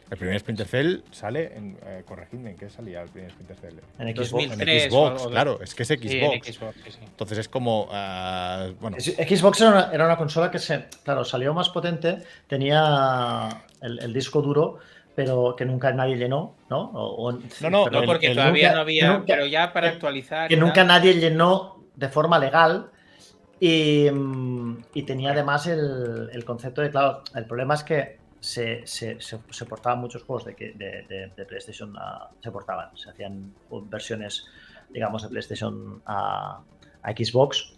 El 0.08 0.18
primer 0.18 0.38
Splinter 0.38 0.68
Cell 0.68 1.00
sale 1.10 1.52
en. 1.56 1.76
Eh, 1.84 2.02
corregidme, 2.06 2.50
¿en 2.50 2.56
qué 2.56 2.70
salía 2.70 3.02
el 3.02 3.08
primer 3.08 3.32
Splinter 3.32 3.56
Cell? 3.56 3.74
En 3.98 4.16
Xbox. 4.16 4.54
Xbox, 4.54 5.26
claro, 5.26 5.58
es 5.60 5.74
que 5.74 5.82
es 5.82 5.88
Xbox. 5.88 6.98
Entonces 7.02 7.38
es 7.38 7.48
como. 7.48 7.84
Uh, 7.84 8.72
bueno. 8.80 8.98
Xbox 9.00 9.60
era 9.60 9.70
una, 9.70 9.90
era 9.92 10.06
una, 10.06 10.16
consola 10.16 10.48
que 10.50 10.60
se. 10.60 10.84
Claro, 11.02 11.24
salió 11.24 11.52
más 11.54 11.70
potente, 11.70 12.18
tenía 12.46 13.48
el, 13.82 14.12
disco 14.12 14.42
duro 14.42 14.78
pero 15.16 15.56
que 15.56 15.64
nunca 15.64 15.92
nadie 15.92 16.16
llenó, 16.16 16.56
¿no? 16.68 16.92
no, 16.92 17.70
no, 17.70 17.86
no, 17.88 18.02
porque 18.04 18.34
todavía 18.34 18.74
no 18.74 18.80
había, 18.80 19.22
pero 19.26 19.46
ya 19.46 19.72
para 19.72 19.88
actualizar. 19.88 20.46
Que 20.46 20.58
nunca 20.58 20.84
nadie 20.84 21.14
llenó 21.14 21.75
de 21.96 22.08
forma 22.08 22.38
legal 22.38 22.90
y, 23.58 24.10
tenía 25.06 25.32
además 25.32 25.66
el, 25.66 26.44
concepto 26.44 26.82
de, 26.82 26.90
claro, 26.90 27.22
el 27.34 27.46
problema 27.46 27.74
es 27.74 27.84
que 27.84 28.18
se, 28.38 28.86
se, 28.86 29.16
portaban 29.66 29.98
muchos 29.98 30.22
juegos 30.22 30.44
de, 30.44 30.52
de, 31.36 31.44
PlayStation, 31.46 31.94
se 32.42 32.50
portaban, 32.50 32.96
se 32.96 33.10
hacían 33.10 33.52
versiones, 33.88 34.46
digamos, 34.90 35.22
de 35.22 35.28
PlayStation 35.28 36.02
a, 36.06 36.60
Xbox 37.16 37.72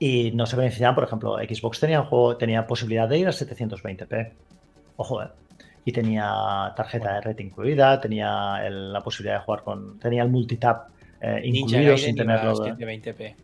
y 0.00 0.32
no 0.32 0.44
se 0.44 0.56
beneficiaban, 0.56 0.96
por 0.96 1.04
ejemplo, 1.04 1.36
Xbox 1.38 1.78
tenía, 1.78 2.02
juego, 2.02 2.36
tenía 2.36 2.66
posibilidad 2.66 3.08
de 3.08 3.18
ir 3.18 3.28
a 3.28 3.30
720p. 3.30 4.32
Ojo, 4.96 5.22
eh. 5.22 5.28
Y 5.84 5.92
tenía 5.92 6.72
tarjeta 6.76 7.14
de 7.14 7.20
red 7.20 7.38
incluida, 7.38 8.00
tenía 8.00 8.58
la 8.68 9.00
posibilidad 9.02 9.38
de 9.38 9.44
jugar 9.44 9.62
con. 9.62 9.98
Tenía 10.00 10.24
el 10.24 10.28
multitap 10.28 10.88
eh, 11.20 11.40
incluido 11.44 11.96
sin 11.96 12.16
tenerlo. 12.16 12.54
720p. 12.54 13.34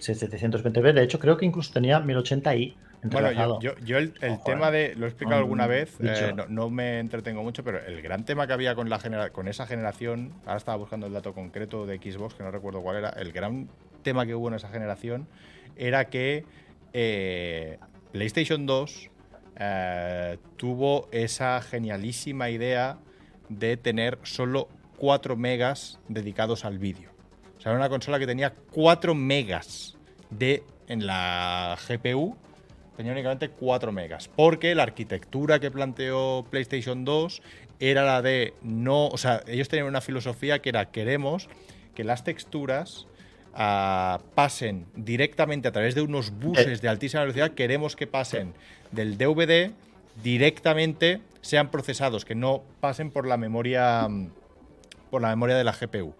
720p, 0.00 0.92
de 0.92 1.02
hecho 1.02 1.18
creo 1.18 1.36
que 1.36 1.46
incluso 1.46 1.72
tenía 1.72 2.00
1080i. 2.00 2.74
Bueno, 3.04 3.60
yo, 3.60 3.98
el, 3.98 4.12
tema 4.44 4.72
de, 4.72 4.94
lo 4.96 5.06
he 5.06 5.08
explicado 5.08 5.38
alguna 5.38 5.68
vez, 5.68 5.96
eh, 6.00 6.34
no, 6.48 6.68
me 6.68 6.98
entretengo 6.98 7.44
mucho, 7.44 7.62
pero 7.62 7.78
el 7.84 8.02
gran 8.02 8.24
tema 8.24 8.46
que 8.48 8.52
había 8.52 8.74
con, 8.74 8.88
la 8.90 9.30
con 9.30 9.46
esa 9.46 9.66
generación, 9.66 10.32
ahora 10.44 10.56
estaba 10.56 10.76
buscando 10.78 11.06
el 11.06 11.12
dato 11.12 11.32
concreto 11.32 11.86
de 11.86 11.98
Xbox, 11.98 12.34
que 12.34 12.42
no 12.42 12.50
recuerdo 12.50 12.82
cuál 12.82 12.96
era, 12.96 13.10
el 13.10 13.32
gran 13.32 13.68
tema 14.02 14.26
que 14.26 14.34
hubo 14.34 14.48
en 14.48 14.54
esa 14.54 14.68
generación 14.68 15.28
era 15.76 16.06
que 16.06 16.44
eh, 16.92 17.78
PlayStation 18.12 18.66
2 18.66 19.10
eh, 19.60 20.38
tuvo 20.56 21.08
esa 21.12 21.60
genialísima 21.60 22.50
idea 22.50 22.98
de 23.48 23.76
tener 23.76 24.18
solo 24.22 24.68
4 24.98 25.36
megas 25.36 25.98
dedicados 26.08 26.64
al 26.64 26.78
vídeo. 26.78 27.10
O 27.56 27.60
sea, 27.60 27.72
era 27.72 27.78
una 27.78 27.88
consola 27.88 28.18
que 28.18 28.26
tenía 28.26 28.52
4 28.72 29.14
megas 29.14 29.96
de 30.30 30.62
en 30.86 31.06
la 31.06 31.76
GPU 31.88 32.36
tenía 32.96 33.12
únicamente 33.12 33.48
4 33.48 33.92
megas, 33.92 34.28
porque 34.28 34.74
la 34.74 34.82
arquitectura 34.82 35.60
que 35.60 35.70
planteó 35.70 36.44
PlayStation 36.50 37.04
2 37.04 37.42
era 37.78 38.02
la 38.02 38.22
de 38.22 38.54
no, 38.60 39.06
o 39.06 39.16
sea, 39.16 39.42
ellos 39.46 39.68
tenían 39.68 39.86
una 39.86 40.00
filosofía 40.00 40.60
que 40.60 40.70
era 40.70 40.90
queremos 40.90 41.48
que 41.94 42.02
las 42.02 42.24
texturas 42.24 43.06
pasen 44.34 44.86
directamente 44.96 45.68
a 45.68 45.72
través 45.72 45.94
de 45.94 46.02
unos 46.02 46.30
buses 46.30 46.80
de 46.80 46.88
altísima 46.88 47.22
velocidad, 47.22 47.52
queremos 47.52 47.94
que 47.94 48.06
pasen 48.06 48.52
del 48.90 49.16
DVD 49.16 49.72
directamente, 50.22 51.20
sean 51.40 51.70
procesados, 51.70 52.24
que 52.24 52.34
no 52.34 52.62
pasen 52.80 53.10
por 53.10 53.26
la 53.26 53.36
memoria 53.36 54.08
por 55.08 55.22
la 55.22 55.28
memoria 55.28 55.56
de 55.56 55.64
la 55.64 55.72
GPU. 55.72 56.14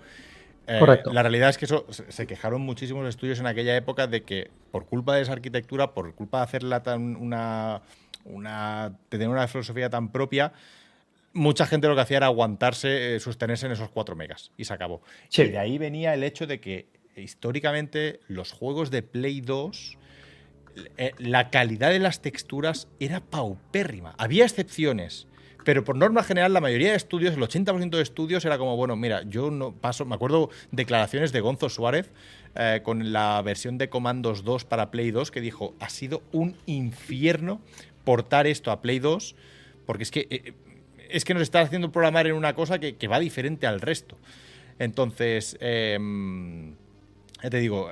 Eh, 0.67 0.79
Correcto. 0.79 1.13
La 1.13 1.23
realidad 1.23 1.49
es 1.49 1.59
que 1.59 1.65
eso 1.65 1.87
se 1.91 2.27
quejaron 2.27 2.61
muchísimos 2.61 3.09
estudios 3.09 3.41
en 3.41 3.47
aquella 3.47 3.75
época 3.77 4.07
de 4.07 4.23
que 4.23 4.51
por 4.71 4.85
culpa 4.87 5.15
de 5.17 5.23
esa 5.23 5.33
arquitectura, 5.33 5.95
por 5.95 6.15
culpa 6.15 6.39
de 6.39 6.45
hacerla 6.45 6.83
tan 6.83 7.17
una, 7.17 7.81
una 8.25 8.93
tener 9.09 9.29
una 9.29 9.49
filosofía 9.49 9.89
tan 9.89 10.11
propia, 10.11 10.53
mucha 11.33 11.67
gente 11.67 11.89
lo 11.89 11.95
que 11.95 12.03
hacía 12.03 12.19
era 12.19 12.27
aguantarse, 12.27 13.17
eh, 13.17 13.21
sostenerse 13.21 13.67
en 13.67 13.73
esos 13.73 13.89
4 13.91 14.15
megas 14.15 14.51
y 14.59 14.65
se 14.65 14.75
acabó. 14.75 15.01
Y 15.35 15.45
de 15.45 15.59
ahí 15.59 15.79
venía 15.79 16.13
el 16.13 16.23
hecho 16.23 16.47
de 16.47 16.61
que 16.61 16.87
históricamente 17.17 18.21
los 18.29 18.53
juegos 18.53 18.91
de 18.91 19.03
Play 19.03 19.41
2 19.41 19.99
eh, 20.97 21.13
la 21.19 21.51
calidad 21.51 21.91
de 21.91 21.99
las 21.99 22.21
texturas 22.21 22.89
era 23.01 23.21
paupérrima. 23.21 24.15
Había 24.19 24.45
excepciones, 24.45 25.27
pero 25.69 25.85
por 25.85 25.97
norma 25.97 26.23
general 26.23 26.55
la 26.55 26.63
mayoría 26.63 26.93
de 26.93 26.97
estudios, 26.97 27.35
el 27.35 27.43
80% 27.43 27.91
de 27.91 28.01
estudios 28.01 28.43
era 28.47 28.57
como, 28.57 28.75
bueno, 28.75 28.97
mira, 28.97 29.21
yo 29.25 29.51
no 29.51 29.75
paso, 29.75 30.07
me 30.07 30.15
acuerdo 30.15 30.49
declaraciones 30.71 31.31
de 31.31 31.43
Gonzo 31.43 31.69
Suárez 31.69 32.11
eh, 32.55 32.81
con 32.83 33.13
la 33.13 33.43
versión 33.43 33.77
de 33.77 33.91
Comandos 33.91 34.45
2 34.45 34.65
para 34.65 34.91
Play 34.91 35.11
2 35.11 35.31
que 35.31 35.43
dijo, 35.43 35.75
ha 35.79 35.91
sido 35.91 36.23
un 36.33 36.57
infierno 36.65 37.61
portar 38.05 38.47
esto 38.47 38.71
a 38.71 38.81
Play 38.81 38.99
2 38.99 39.37
porque 39.85 40.05
es 40.05 40.11
que, 40.11 40.27
eh, 40.31 40.55
es 41.11 41.27
que 41.27 41.35
nos 41.35 41.43
está 41.43 41.61
haciendo 41.61 41.93
programar 41.93 42.27
en 42.27 42.33
una 42.33 42.55
cosa 42.55 42.79
que, 42.79 43.07
va 43.07 43.19
diferente 43.19 43.67
al 43.67 43.83
resto. 43.83 44.17
Entonces, 44.79 45.59
em, 45.61 46.77
te 47.43 47.59
digo, 47.59 47.91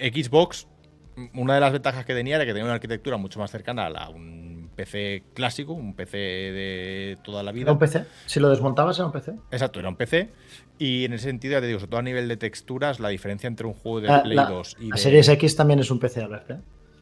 Xbox 0.00 0.66
una 1.34 1.54
de 1.54 1.60
las 1.60 1.72
ventajas 1.72 2.04
que 2.04 2.14
tenía 2.14 2.36
era 2.36 2.44
que 2.44 2.52
tenía 2.52 2.64
una 2.64 2.74
arquitectura 2.74 3.16
mucho 3.16 3.38
más 3.38 3.50
cercana 3.50 3.86
a 3.86 4.08
un 4.08 4.47
PC 4.78 5.24
clásico, 5.34 5.72
un 5.72 5.92
PC 5.94 6.16
de 6.16 7.18
toda 7.24 7.42
la 7.42 7.50
vida. 7.50 7.64
¿Era 7.64 7.72
un 7.72 7.80
PC? 7.80 8.04
Si 8.26 8.38
lo 8.38 8.48
desmontabas 8.48 8.96
era 8.96 9.06
un 9.06 9.12
PC. 9.12 9.32
Exacto, 9.50 9.80
era 9.80 9.88
un 9.88 9.96
PC. 9.96 10.30
Y 10.78 11.04
en 11.04 11.14
ese 11.14 11.24
sentido, 11.24 11.54
ya 11.54 11.60
te 11.60 11.66
digo, 11.66 11.80
sobre 11.80 11.90
todo 11.90 11.98
a 11.98 12.04
nivel 12.04 12.28
de 12.28 12.36
texturas, 12.36 13.00
la 13.00 13.08
diferencia 13.08 13.48
entre 13.48 13.66
un 13.66 13.74
juego 13.74 14.00
de 14.00 14.08
ah, 14.08 14.22
Play 14.22 14.36
2 14.36 14.76
y. 14.78 14.90
La 14.90 14.96
Series 14.96 15.28
X 15.30 15.56
también 15.56 15.80
es 15.80 15.90
un 15.90 15.98
PC, 15.98 16.22
a 16.22 16.28
ver, 16.28 16.44
¿eh? 16.48 16.56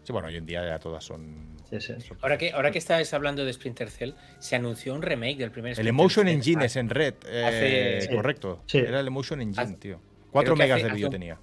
Sí, 0.05 0.12
bueno, 0.12 0.28
hoy 0.28 0.36
en 0.36 0.47
día 0.47 0.66
ya 0.66 0.78
todas 0.78 1.05
son. 1.05 1.59
Sí, 1.69 1.78
sí. 1.81 1.93
Ahora 2.23 2.39
que, 2.39 2.53
ahora 2.53 2.70
que 2.70 2.78
estabas 2.78 3.12
hablando 3.12 3.44
de 3.44 3.53
Splinter 3.53 3.90
Cell, 3.90 4.12
se 4.39 4.57
anunció 4.57 4.94
un 4.94 5.03
remake 5.03 5.36
del 5.36 5.51
primer 5.51 5.78
El 5.78 5.86
Emotion 5.86 6.28
Engine 6.28 6.65
es 6.65 6.77
en 6.77 6.89
red. 6.89 7.15
Eh, 7.27 8.09
correcto. 8.11 8.62
Era 8.73 9.01
el 9.01 9.07
Emotion 9.07 9.43
Engine, 9.43 9.74
tío. 9.74 10.01
4 10.31 10.57
megas 10.57 10.82
de 10.82 10.90
vídeo 10.90 11.11
tenía 11.11 11.39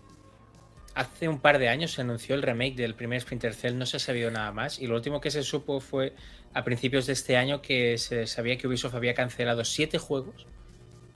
hace 0.95 1.27
un 1.27 1.39
par 1.39 1.59
de 1.59 1.69
años 1.69 1.91
se 1.91 2.01
anunció 2.01 2.35
el 2.35 2.41
remake 2.41 2.75
del 2.75 2.95
primer 2.95 3.21
Splinter 3.21 3.53
Cell, 3.53 3.77
no 3.77 3.85
se 3.85 3.97
ha 3.97 3.99
sabido 3.99 4.31
nada 4.31 4.51
más. 4.51 4.79
Y 4.79 4.87
lo 4.87 4.95
último 4.95 5.21
que 5.21 5.31
se 5.31 5.43
supo 5.43 5.79
fue 5.79 6.13
a 6.53 6.63
principios 6.63 7.07
de 7.07 7.13
este 7.13 7.37
año 7.37 7.61
que 7.61 7.97
se 7.97 8.27
sabía 8.27 8.57
que 8.57 8.67
Ubisoft 8.67 8.95
había 8.95 9.13
cancelado 9.13 9.65
siete 9.65 9.97
juegos, 9.97 10.47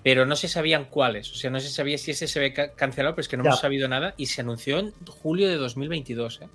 pero 0.04 0.26
no 0.26 0.36
se 0.36 0.48
sabían 0.48 0.86
cuáles. 0.86 1.32
O 1.32 1.36
sea, 1.36 1.50
no 1.50 1.60
se 1.60 1.70
sabía 1.70 1.98
si 1.98 2.12
ese 2.12 2.28
se 2.28 2.40
había 2.40 2.74
cancelado, 2.74 3.16
pero 3.16 3.22
es 3.22 3.28
que 3.28 3.38
no 3.38 3.44
hemos 3.44 3.60
sabido 3.60 3.88
nada. 3.88 4.14
Y 4.18 4.28
se 4.28 4.42
anunció 4.42 4.80
en 4.80 4.94
julio 5.06 5.50
de 5.50 5.56
2022. 5.56 6.42
¿eh? 6.42 6.48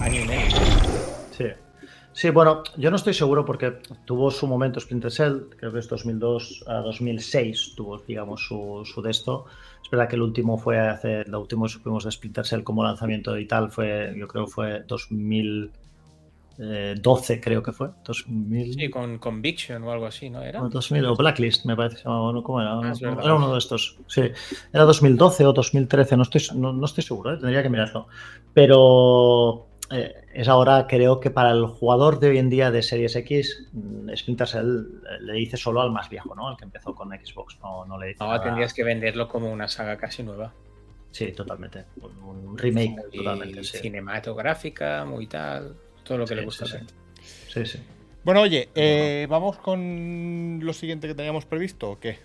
año 0.00 0.20
y 0.20 0.24
medio. 0.24 0.56
Sí. 1.36 1.46
Sí, 2.16 2.30
bueno, 2.30 2.64
yo 2.78 2.90
no 2.90 2.96
estoy 2.96 3.12
seguro 3.12 3.44
porque 3.44 3.74
tuvo 4.06 4.30
su 4.30 4.46
momento 4.46 4.80
Splinter 4.80 5.12
Cell, 5.12 5.50
creo 5.58 5.70
que 5.70 5.80
es 5.80 5.86
2002 5.86 6.64
a 6.66 6.76
2006, 6.76 7.74
tuvo, 7.76 7.98
digamos, 7.98 8.42
su, 8.42 8.80
su 8.86 9.02
de 9.02 9.10
esto. 9.10 9.44
Es 9.84 9.90
verdad 9.90 10.08
que 10.08 10.16
el 10.16 10.22
último 10.22 10.56
fue 10.56 10.78
hace, 10.78 11.20
el 11.20 11.34
último 11.34 11.68
supimos 11.68 12.04
de 12.04 12.10
Splinter 12.10 12.46
Cell 12.46 12.62
como 12.62 12.82
lanzamiento 12.82 13.36
y 13.36 13.46
tal, 13.46 13.70
fue, 13.70 14.14
yo 14.16 14.26
creo 14.28 14.46
que 14.46 14.50
fue 14.50 14.82
2012, 14.88 17.38
creo 17.38 17.62
que 17.62 17.72
fue. 17.72 17.90
2000... 18.02 18.72
Sí, 18.72 18.88
con 18.88 19.18
Conviction 19.18 19.82
o 19.82 19.92
algo 19.92 20.06
así, 20.06 20.30
¿no? 20.30 20.40
¿Era? 20.40 20.60
2000, 20.60 21.04
o 21.04 21.16
Blacklist, 21.16 21.66
me 21.66 21.76
parece. 21.76 22.02
¿Cómo 22.02 22.62
era? 22.62 22.80
Ah, 22.80 22.94
era 22.98 23.34
uno 23.34 23.52
de 23.52 23.58
estos. 23.58 23.98
Sí, 24.06 24.22
era 24.72 24.84
2012 24.84 25.44
o 25.44 25.52
2013, 25.52 26.16
no 26.16 26.22
estoy, 26.22 26.40
no, 26.56 26.82
estoy 26.82 27.04
seguro, 27.04 27.34
¿eh? 27.34 27.36
tendría 27.36 27.62
que 27.62 27.68
mirarlo. 27.68 28.08
Pero 28.54 29.66
eh, 29.90 30.14
es 30.34 30.48
ahora, 30.48 30.86
creo 30.88 31.20
que 31.20 31.30
para 31.30 31.52
el 31.52 31.66
jugador 31.66 32.18
de 32.18 32.30
hoy 32.30 32.38
en 32.38 32.50
día 32.50 32.70
de 32.70 32.82
Series 32.82 33.14
X, 33.14 33.68
mm, 33.72 34.10
Splinter 34.16 34.48
Cell 34.48 34.84
le 35.20 35.32
dice 35.34 35.56
solo 35.56 35.80
al 35.80 35.92
más 35.92 36.10
viejo, 36.10 36.34
¿no? 36.34 36.48
Al 36.48 36.56
que 36.56 36.64
empezó 36.64 36.94
con 36.94 37.10
Xbox, 37.10 37.58
no, 37.62 37.84
no 37.84 37.98
le 37.98 38.08
dice. 38.08 38.24
No, 38.24 38.40
tendrías 38.40 38.74
que 38.74 38.82
venderlo 38.82 39.28
como 39.28 39.50
una 39.50 39.68
saga 39.68 39.96
casi 39.96 40.22
nueva. 40.22 40.52
Sí, 41.12 41.32
totalmente. 41.32 41.84
Un, 42.00 42.58
remake 42.58 42.96
totalmente. 43.14 43.62
Cinematográfica, 43.62 45.04
muy 45.04 45.26
tal. 45.28 45.76
Todo 46.02 46.18
lo 46.18 46.26
que 46.26 46.34
le 46.34 46.44
gusta 46.44 46.64
hacer. 46.64 46.82
Sí, 47.48 47.64
sí. 47.64 47.78
Bueno, 48.24 48.40
oye, 48.40 48.70
eh, 48.74 49.26
¿vamos 49.30 49.56
con 49.58 50.58
lo 50.62 50.72
siguiente 50.72 51.06
que 51.06 51.14
teníamos 51.14 51.46
previsto 51.46 51.92
o 51.92 52.00
qué? 52.00 52.18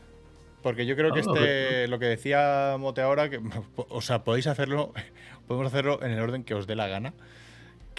Porque 0.63 0.85
yo 0.85 0.95
creo 0.95 1.13
que 1.13 1.19
este, 1.19 1.87
lo 1.87 1.99
que 1.99 2.05
decía 2.05 2.75
Mote 2.79 3.01
ahora, 3.01 3.29
que, 3.29 3.39
o 3.75 4.01
sea, 4.01 4.23
podéis 4.23 4.47
hacerlo, 4.47 4.93
podemos 5.47 5.67
hacerlo 5.67 6.01
en 6.01 6.11
el 6.11 6.19
orden 6.19 6.43
que 6.43 6.55
os 6.55 6.65
dé 6.65 6.75
la 6.75 6.87
gana 6.87 7.13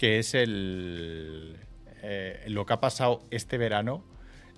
que 0.03 0.19
es 0.19 0.33
el, 0.33 1.55
eh, 2.01 2.43
lo 2.47 2.65
que 2.65 2.73
ha 2.73 2.81
pasado 2.81 3.23
este 3.31 3.57
verano 3.57 4.03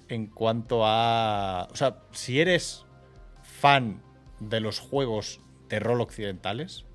en 0.10 0.26
cuanto 0.26 0.88
a... 0.88 1.68
O 1.72 1.76
sea, 1.76 2.00
si 2.14 2.42
eres 2.42 2.88
fan 3.44 4.02
de 4.40 4.60
los 4.60 4.80
juegos 4.80 5.42
de 5.70 5.80
rol 5.80 6.02
occidentales, 6.02 6.86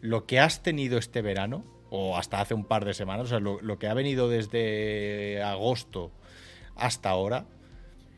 lo 0.00 0.24
que 0.24 0.40
has 0.40 0.62
tenido 0.62 0.96
este 0.96 1.20
verano, 1.20 1.66
o 1.90 2.16
hasta 2.16 2.40
hace 2.40 2.54
un 2.54 2.64
par 2.64 2.86
de 2.86 2.94
semanas, 2.94 3.26
o 3.26 3.28
sea, 3.28 3.40
lo, 3.40 3.78
que 3.78 3.88
ha 3.88 3.92
venido 3.92 4.30
desde 4.30 5.42
agosto 5.42 6.10
hasta 6.76 7.10
ahora, 7.10 7.44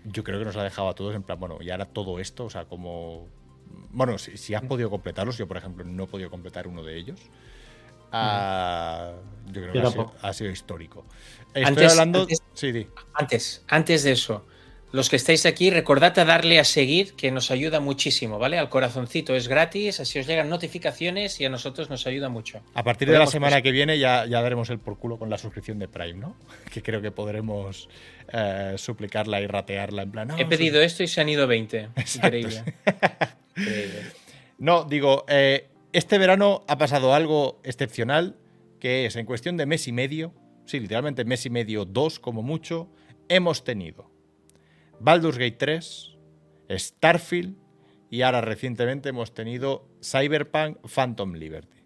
yo 0.04 0.22
creo 0.22 0.38
que 0.38 0.44
nos 0.44 0.56
ha 0.56 0.62
dejado 0.62 0.88
a 0.88 0.94
todos 0.94 1.16
en 1.16 1.24
plan, 1.24 1.40
bueno, 1.40 1.58
y 1.60 1.70
ahora 1.70 1.86
todo 1.86 2.20
esto, 2.20 2.44
o 2.44 2.50
sea, 2.50 2.66
como... 2.66 3.26
Bueno, 3.90 4.18
si, 4.18 4.36
si 4.36 4.54
has 4.54 4.62
podido 4.62 4.88
completarlos, 4.88 5.36
yo 5.36 5.48
por 5.48 5.56
ejemplo 5.56 5.84
no 5.84 6.04
he 6.04 6.06
podido 6.06 6.30
completar 6.30 6.68
uno 6.68 6.84
de 6.84 6.96
ellos. 6.96 7.28
Ah, 8.12 9.12
yo 9.46 9.62
creo 9.62 9.72
que 9.72 10.06
ha 10.22 10.32
sido, 10.32 10.50
histórico. 10.50 11.04
Estoy 11.48 11.64
antes, 11.64 11.92
hablando. 11.92 12.26
Antes, 13.14 13.64
antes, 13.68 14.02
de 14.04 14.12
eso, 14.12 14.46
los 14.92 15.08
que 15.08 15.16
estáis 15.16 15.46
aquí, 15.46 15.70
recordad 15.70 16.18
a 16.18 16.24
darle 16.24 16.58
a 16.58 16.64
seguir, 16.64 17.14
que 17.14 17.30
nos 17.30 17.50
ayuda 17.50 17.80
muchísimo, 17.80 18.38
¿vale? 18.38 18.58
Al 18.58 18.68
corazoncito 18.68 19.34
es 19.34 19.48
gratis, 19.48 20.00
así 20.00 20.18
os 20.18 20.26
llegan 20.26 20.48
notificaciones 20.48 21.40
y 21.40 21.44
a 21.44 21.48
nosotros 21.48 21.90
nos 21.90 22.06
ayuda 22.06 22.28
mucho. 22.28 22.60
A 22.74 22.82
partir 22.82 23.10
de 23.10 23.18
la 23.18 23.26
semana 23.26 23.62
que 23.62 23.70
viene 23.72 23.98
ya, 23.98 24.26
ya 24.26 24.42
daremos 24.42 24.70
el 24.70 24.78
por 24.78 24.98
culo 24.98 25.18
con 25.18 25.30
la 25.30 25.38
suscripción 25.38 25.78
de 25.78 25.88
Prime, 25.88 26.14
¿no? 26.14 26.36
Que 26.72 26.82
creo 26.82 27.00
que 27.00 27.10
podremos 27.10 27.88
eh, 28.32 28.74
suplicarla 28.76 29.40
y 29.40 29.46
ratearla 29.46 30.02
en 30.02 30.10
plan. 30.10 30.30
He 30.38 30.46
pedido 30.46 30.80
esto 30.80 31.02
y 31.02 31.08
se 31.08 31.20
han 31.20 31.28
ido 31.28 31.46
20. 31.46 31.88
Increíble. 32.16 32.64
No, 34.58 34.84
digo, 34.84 35.24
eh, 35.28 35.68
este 35.92 36.18
verano 36.18 36.64
ha 36.68 36.78
pasado 36.78 37.14
algo 37.14 37.60
excepcional, 37.64 38.36
que 38.78 39.06
es 39.06 39.16
en 39.16 39.26
cuestión 39.26 39.56
de 39.56 39.66
mes 39.66 39.88
y 39.88 39.92
medio, 39.92 40.32
sí, 40.64 40.80
literalmente 40.80 41.24
mes 41.24 41.44
y 41.46 41.50
medio, 41.50 41.84
dos 41.84 42.18
como 42.18 42.42
mucho, 42.42 42.88
hemos 43.28 43.64
tenido 43.64 44.10
Baldur's 45.00 45.38
Gate 45.38 45.56
3, 45.58 46.16
Starfield 46.70 47.56
y 48.10 48.22
ahora 48.22 48.40
recientemente 48.40 49.08
hemos 49.08 49.32
tenido 49.34 49.88
Cyberpunk 50.02 50.78
Phantom 50.86 51.34
Liberty. 51.34 51.78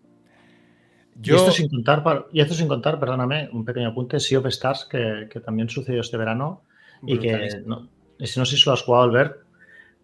Y, 1.23 1.31
esto 1.31 1.53
sin 1.53 1.69
contar, 1.69 2.27
y 2.33 2.41
esto 2.41 2.55
sin 2.55 2.67
contar, 2.67 2.99
perdóname, 2.99 3.49
un 3.53 3.65
pequeño 3.65 3.91
apunte, 3.91 4.19
Sea 4.19 4.41
of 4.41 4.47
Stars, 4.47 4.85
que, 4.85 5.29
también 5.45 5.69
sucedió 5.69 6.01
este 6.01 6.17
verano 6.17 6.63
y 7.07 7.19
que 7.19 7.63
no, 7.65 7.89
no 8.19 8.45
sé 8.45 8.57
si 8.57 8.63
lo 8.67 8.73
has 8.73 8.83
jugado, 8.83 9.05
Albert, 9.05 9.44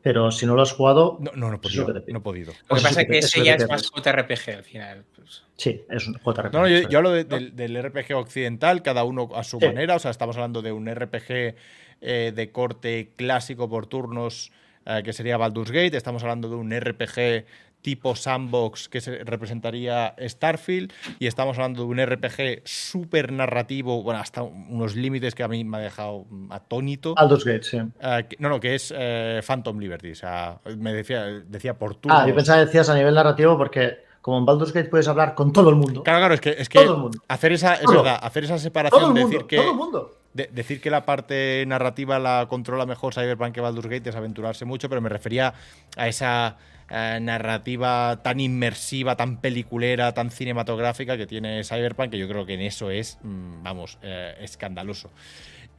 pero 0.02 0.30
si 0.30 0.46
no 0.46 0.54
lo 0.54 0.62
has 0.62 0.72
jugado. 0.72 1.18
No, 1.20 1.30
no, 1.34 1.50
no, 1.50 1.56
he 1.56 1.58
podido, 1.58 1.86
no 1.88 2.18
he 2.18 2.22
podido. 2.22 2.52
Lo 2.68 2.76
que 2.76 2.82
pasa 2.82 3.02
es 3.02 3.06
que 3.08 3.18
ese 3.18 3.44
ya 3.44 3.54
es 3.54 3.68
más 3.68 3.90
JRPG 3.90 4.56
al 4.56 4.64
final. 4.64 5.04
Pues. 5.14 5.42
Sí, 5.56 5.82
es 5.90 6.06
un 6.06 6.14
JRPG. 6.14 6.52
No, 6.52 6.66
yo, 6.66 6.98
hablo 6.98 7.10
del, 7.12 7.82
RPG 7.82 8.14
occidental, 8.14 8.82
cada 8.82 9.04
uno 9.04 9.28
a 9.34 9.44
su 9.44 9.60
manera. 9.60 9.96
O 9.96 9.98
sea, 9.98 10.10
estamos 10.10 10.36
hablando 10.36 10.62
de 10.62 10.72
un 10.72 10.86
RPG 10.86 11.54
eh, 12.00 12.32
de 12.34 12.50
corte 12.50 13.12
clásico 13.16 13.68
por 13.68 13.86
turnos, 13.86 14.52
eh, 14.86 15.02
que 15.04 15.12
sería 15.12 15.36
Baldur's 15.36 15.70
Gate. 15.70 15.96
Estamos 15.96 16.22
hablando 16.22 16.48
de 16.48 16.56
un 16.56 16.70
RPG 16.70 17.44
tipo 17.82 18.14
sandbox 18.14 18.88
que 18.88 19.00
se 19.00 19.24
representaría 19.24 20.14
Starfield 20.18 20.92
y 21.18 21.26
estamos 21.26 21.56
hablando 21.58 21.82
de 21.82 21.88
un 21.88 22.04
RPG 22.04 22.62
súper 22.64 23.32
narrativo, 23.32 24.02
bueno, 24.02 24.20
hasta 24.20 24.42
unos 24.42 24.96
límites 24.96 25.34
que 25.34 25.42
a 25.42 25.48
mí 25.48 25.64
me 25.64 25.78
ha 25.78 25.80
dejado 25.80 26.26
atónito. 26.50 27.14
Aldous 27.16 27.44
Gate, 27.44 27.62
sí. 27.62 27.78
Eh, 27.78 28.28
no, 28.38 28.48
no, 28.48 28.60
que 28.60 28.74
es 28.74 28.92
eh, 28.96 29.40
Phantom 29.46 29.78
Liberty, 29.78 30.12
o 30.12 30.16
sea, 30.16 30.58
me 30.76 30.92
decía, 30.92 31.24
decía 31.24 31.78
por 31.78 31.94
turnos. 31.94 32.20
Ah, 32.22 32.28
yo 32.28 32.34
pensaba 32.34 32.60
que 32.60 32.66
decías 32.66 32.88
a 32.88 32.94
nivel 32.94 33.14
narrativo 33.14 33.56
porque 33.56 34.10
como 34.20 34.38
en 34.38 34.44
Baldur's 34.44 34.72
Gate 34.72 34.88
puedes 34.88 35.08
hablar 35.08 35.34
con 35.34 35.52
todo 35.52 35.70
el 35.70 35.76
mundo. 35.76 36.02
Claro, 36.02 36.18
claro, 36.20 36.34
es 36.34 36.40
que, 36.40 36.50
es 36.50 36.68
que 36.68 36.86
hacer 37.28 37.52
esa, 37.52 37.74
es 37.74 37.86
verdad, 37.86 38.18
hacer 38.22 38.44
esa 38.44 38.58
separación, 38.58 39.14
decir 39.14 39.44
que 39.46 39.56
todo 39.56 39.70
el 39.70 39.76
mundo. 39.76 40.19
Decir 40.34 40.80
que 40.80 40.90
la 40.90 41.04
parte 41.04 41.64
narrativa 41.66 42.18
la 42.18 42.46
controla 42.48 42.86
mejor 42.86 43.14
Cyberpunk 43.14 43.54
que 43.54 43.60
Baldur's 43.60 43.88
Gate 43.88 44.10
es 44.10 44.16
aventurarse 44.16 44.64
mucho, 44.64 44.88
pero 44.88 45.00
me 45.00 45.08
refería 45.08 45.54
a 45.96 46.08
esa 46.08 46.56
eh, 46.88 47.18
narrativa 47.20 48.20
tan 48.22 48.40
inmersiva, 48.40 49.16
tan 49.16 49.40
peliculera, 49.40 50.12
tan 50.12 50.30
cinematográfica 50.30 51.16
que 51.16 51.26
tiene 51.26 51.62
Cyberpunk, 51.64 52.10
que 52.10 52.18
yo 52.18 52.28
creo 52.28 52.46
que 52.46 52.54
en 52.54 52.62
eso 52.62 52.90
es, 52.90 53.18
mm, 53.22 53.62
vamos, 53.62 53.98
eh, 54.02 54.36
escandaloso. 54.40 55.10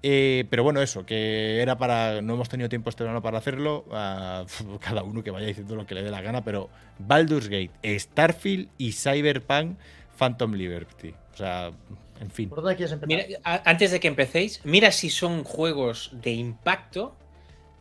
Eh, 0.04 0.46
pero 0.50 0.64
bueno, 0.64 0.82
eso, 0.82 1.06
que 1.06 1.62
era 1.62 1.78
para. 1.78 2.22
No 2.22 2.34
hemos 2.34 2.50
tenido 2.50 2.70
tiempo 2.70 2.90
este 2.90 3.04
verano 3.04 3.22
para 3.22 3.38
hacerlo. 3.38 3.86
Ah, 3.92 4.46
cada 4.80 5.04
uno 5.04 5.22
que 5.22 5.32
vaya 5.32 5.46
diciendo 5.46 5.76
lo 5.76 5.86
que 5.86 5.96
le 5.96 6.02
dé 6.02 6.10
la 6.10 6.22
gana, 6.22 6.44
pero 6.44 6.70
Baldur's 6.98 7.50
Gate, 7.50 8.00
Starfield 8.00 8.70
y 8.78 8.94
Cyberpunk 8.94 9.78
Phantom 10.18 10.54
Liberty. 10.54 11.14
O 11.34 11.38
sea, 11.38 11.72
en 12.22 12.30
fin. 12.30 12.50
¿Por 12.50 12.62
dónde 12.62 12.76
quieres 12.76 12.94
empezar? 12.94 13.26
antes 13.44 13.92
de 13.92 14.00
que 14.00 14.08
empecéis, 14.08 14.62
mira 14.64 14.92
si 14.92 15.10
son 15.10 15.44
juegos 15.44 16.12
de 16.14 16.32
impacto 16.32 17.18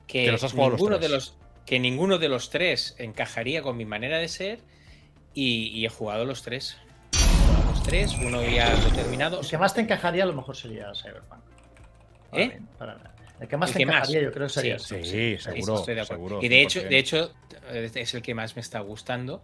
que, 0.06 0.34
ninguno 0.54 0.98
de 0.98 1.08
los 1.08 1.36
que 1.66 1.78
ninguno 1.78 2.18
de 2.18 2.28
los 2.28 2.50
tres 2.50 2.96
encajaría 2.98 3.62
con 3.62 3.76
mi 3.76 3.84
manera 3.84 4.18
de 4.18 4.28
ser 4.28 4.60
y, 5.34 5.84
he 5.84 5.88
jugado 5.88 6.24
los 6.24 6.42
tres. 6.42 6.78
Los 7.68 7.82
tres, 7.84 8.14
uno 8.14 8.42
ya 8.42 8.74
determinado. 8.76 9.40
El 9.40 9.46
que 9.46 9.58
más 9.58 9.74
te 9.74 9.82
encajaría 9.82 10.24
a 10.24 10.26
lo 10.26 10.32
mejor 10.32 10.56
sería 10.56 10.92
Cyberpunk. 10.94 11.42
¿Eh? 12.32 12.58
El 13.40 13.46
que 13.46 13.56
más 13.56 13.72
te 13.72 13.82
encajaría 13.82 14.22
yo 14.22 14.32
creo 14.32 14.46
que 14.46 14.52
sería. 14.52 14.78
Sí, 14.78 15.04
sí, 15.04 15.36
seguro, 15.38 16.40
Y 16.42 16.48
de 16.48 16.62
hecho, 16.62 16.82
de 16.82 16.98
hecho 16.98 17.32
es 17.72 18.14
el 18.14 18.22
que 18.22 18.34
más 18.34 18.56
me 18.56 18.62
está 18.62 18.80
gustando, 18.80 19.42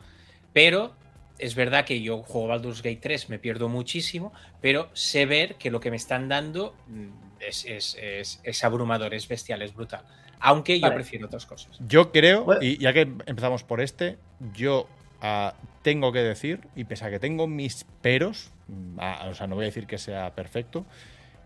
pero 0.53 0.95
es 1.39 1.55
verdad 1.55 1.85
que 1.85 2.01
yo 2.01 2.23
juego 2.23 2.49
Baldur's 2.49 2.83
Gate 2.83 3.01
3, 3.01 3.29
me 3.29 3.39
pierdo 3.39 3.69
muchísimo, 3.69 4.33
pero 4.61 4.89
sé 4.93 5.27
ver 5.27 5.57
que 5.57 5.71
lo 5.71 5.81
que 5.81 5.91
me 5.91 5.97
están 5.97 6.29
dando 6.29 6.75
mm, 6.89 7.09
es 7.41 8.65
abrumador, 8.65 9.15
es 9.15 9.29
bestial, 9.29 9.63
es 9.63 9.75
brutal. 9.75 10.05
Aunque 10.41 10.79
yo 10.79 10.93
prefiero 10.95 11.27
otras 11.27 11.47
cosas. 11.47 11.79
Yo 11.87 12.13
creo, 12.13 12.47
y 12.61 12.79
ya 12.79 12.93
que 12.93 13.01
empezamos 13.01 13.65
por 13.65 13.81
este, 13.81 14.19
yo 14.55 14.89
ah, 15.21 15.55
tengo 15.83 16.13
que 16.13 16.21
decir, 16.21 16.61
y 16.75 16.85
pese 16.85 17.05
a 17.05 17.11
que 17.11 17.19
tengo 17.19 17.47
mis 17.47 17.85
peros, 18.03 18.51
mm, 18.69 18.99
o 19.31 19.35
sea, 19.35 19.47
no 19.47 19.55
voy 19.57 19.65
a 19.65 19.67
decir 19.67 19.87
que 19.87 19.99
sea 19.99 20.35
perfecto, 20.35 20.85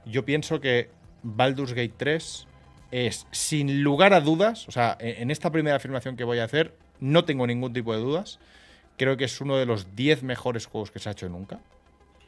yo 0.06 0.24
pienso 0.24 0.60
que 0.60 0.90
Baldur's 1.22 1.72
Gate 1.72 1.94
3 1.96 2.46
es, 2.90 3.26
sin 3.30 3.82
lugar 3.82 4.14
a 4.14 4.20
dudas, 4.20 4.66
o 4.66 4.72
sea, 4.72 4.96
en 5.00 5.30
esta 5.30 5.50
primera 5.52 5.76
afirmación 5.76 6.16
que 6.16 6.24
voy 6.24 6.38
a 6.38 6.44
hacer, 6.44 6.74
no 6.98 7.24
tengo 7.24 7.46
ningún 7.46 7.72
tipo 7.72 7.94
de 7.94 8.00
dudas. 8.00 8.38
Creo 9.00 9.16
que 9.16 9.24
es 9.24 9.40
uno 9.40 9.56
de 9.56 9.64
los 9.64 9.96
10 9.96 10.24
mejores 10.24 10.66
juegos 10.66 10.90
que 10.90 10.98
se 10.98 11.08
ha 11.08 11.12
hecho 11.12 11.26
nunca. 11.30 11.58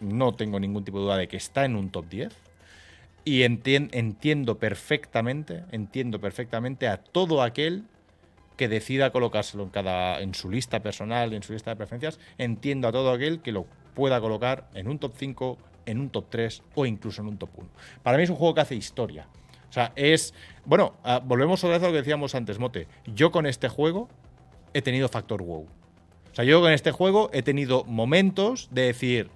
No 0.01 0.33
tengo 0.33 0.59
ningún 0.59 0.87
tipo 0.87 0.97
de 0.97 1.05
duda 1.05 1.19
de 1.19 1.29
que 1.29 1.37
está 1.37 1.67
en 1.67 1.77
un 1.77 1.91
top 1.91 2.09
10. 2.09 2.33
Y 3.27 3.43
entiendo 3.43 4.57
perfectamente, 4.59 5.65
entiendo 5.71 6.19
perfectamente 6.19 6.89
a 6.89 6.97
todo 6.97 7.43
aquel 7.43 7.85
que 8.57 8.69
decida 8.69 9.13
colocárselo 9.13 9.71
en, 9.75 10.33
su 10.33 10.51
lista 10.51 10.81
personal, 10.81 11.35
en 11.35 11.43
su 11.43 11.53
lista 11.53 11.69
de 11.69 11.77
preferencias. 11.77 12.19
Entiendo 12.39 12.89
a 12.89 12.93
todo 12.93 13.13
aquel 13.13 13.43
que 13.43 13.53
lo 13.53 13.67
pueda 13.93 14.19
colocar 14.23 14.71
en 14.73 14.89
un 14.89 14.99
top 14.99 15.13
5, 15.15 15.59
en 15.85 16.01
un 16.01 16.09
top 16.09 16.25
3 16.31 16.63
o 16.75 16.87
incluso 16.87 17.21
en 17.21 17.29
un 17.29 17.37
top 17.37 17.51
1. 17.55 17.69
Para 18.03 18.17
mí 18.17 18.23
es 18.23 18.31
un 18.31 18.37
juego 18.37 18.55
que 18.55 18.63
hace 18.63 18.77
historia. 18.77 19.29
O 19.69 19.73
sea, 19.75 19.93
es. 19.95 20.33
Bueno, 20.65 20.95
ah, 21.05 21.21
volvemos 21.23 21.63
otra 21.65 21.77
vez 21.77 21.83
a 21.83 21.89
lo 21.89 21.93
que 21.93 21.99
decíamos 21.99 22.35
antes, 22.35 22.59
Mote. 22.59 22.89
Yo 23.05 23.31
con 23.31 23.45
este 23.45 23.69
juego 23.69 24.09
he 24.73 24.81
tenido 24.81 25.11
factor 25.11 25.43
wow. 25.43 25.69
O 26.33 26.35
sea, 26.35 26.45
yo 26.45 26.61
con 26.61 26.73
este 26.73 26.93
juego 26.93 27.31
he 27.33 27.43
tenido 27.43 27.85
momentos 27.85 28.69
de 28.71 28.83
decir 28.83 29.31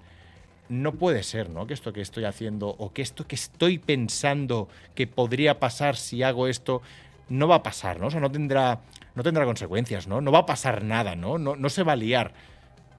no 0.68 0.94
puede 0.94 1.22
ser, 1.22 1.50
¿no? 1.50 1.66
Que 1.66 1.74
esto 1.74 1.92
que 1.92 2.00
estoy 2.00 2.24
haciendo 2.24 2.68
o 2.68 2.92
que 2.92 3.02
esto 3.02 3.26
que 3.26 3.36
estoy 3.36 3.78
pensando 3.78 4.68
que 4.94 5.06
podría 5.06 5.60
pasar 5.60 5.96
si 5.96 6.22
hago 6.22 6.48
esto 6.48 6.82
no 7.28 7.48
va 7.48 7.56
a 7.56 7.62
pasar, 7.62 8.00
¿no? 8.00 8.06
O 8.06 8.10
sea, 8.10 8.20
no 8.20 8.30
tendrá, 8.30 8.80
no 9.14 9.22
tendrá 9.22 9.44
consecuencias, 9.44 10.06
¿no? 10.06 10.20
No 10.20 10.32
va 10.32 10.40
a 10.40 10.46
pasar 10.46 10.84
nada, 10.84 11.16
¿no? 11.16 11.38
No, 11.38 11.54
no 11.54 11.68
se 11.68 11.82
va 11.82 11.92
a 11.92 11.96
liar. 11.96 12.32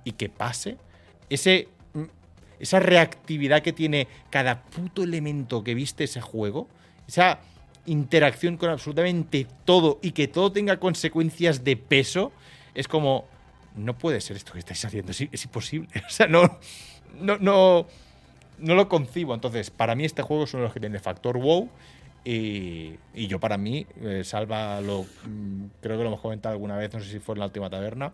Y 0.04 0.14
que 0.14 0.30
pase, 0.30 0.78
ese, 1.30 1.68
mm, 1.94 2.04
esa 2.60 2.80
reactividad 2.80 3.62
que 3.62 3.74
tiene 3.74 4.08
cada 4.30 4.64
puto 4.64 5.04
elemento 5.04 5.64
que 5.64 5.74
viste 5.74 6.06
ese 6.06 6.22
juego, 6.22 6.68
esa 7.08 7.40
interacción 7.86 8.58
con 8.58 8.70
absolutamente 8.70 9.48
todo 9.66 10.00
y 10.02 10.12
que 10.12 10.28
todo 10.28 10.52
tenga 10.52 10.78
consecuencias 10.78 11.64
de 11.64 11.78
peso, 11.78 12.32
es 12.76 12.88
como, 12.88 13.26
no 13.78 13.98
puede 13.98 14.22
ser 14.22 14.36
esto 14.36 14.54
que 14.54 14.60
estáis 14.60 14.84
haciendo, 14.84 15.12
es, 15.12 15.22
es 15.22 15.46
imposible. 15.46 15.88
O 16.06 16.10
sea, 16.10 16.28
no, 16.28 16.60
no, 17.20 17.38
no, 17.38 17.88
no 18.58 18.76
lo 18.76 18.90
concibo. 18.90 19.34
Entonces, 19.34 19.70
para 19.72 19.96
mí 19.96 20.06
este 20.06 20.22
juego 20.22 20.44
es 20.44 20.54
uno 20.54 20.62
de 20.62 20.68
los 20.68 20.74
que 20.74 20.80
tiene 20.80 21.00
factor 21.00 21.38
wow. 21.38 21.70
Y, 22.24 22.98
yo 23.14 23.40
para 23.40 23.58
mí, 23.58 23.88
eh, 24.02 24.24
Salva, 24.26 24.82
lo, 24.82 25.04
mm, 25.04 25.66
creo 25.80 25.98
que 25.98 26.04
lo 26.04 26.10
hemos 26.10 26.20
comentado 26.20 26.54
alguna 26.54 26.76
vez, 26.76 26.94
no 26.94 27.00
sé 27.00 27.10
si 27.10 27.20
fue 27.20 27.36
en 27.36 27.40
la 27.40 27.46
última 27.46 27.70
taberna, 27.70 28.12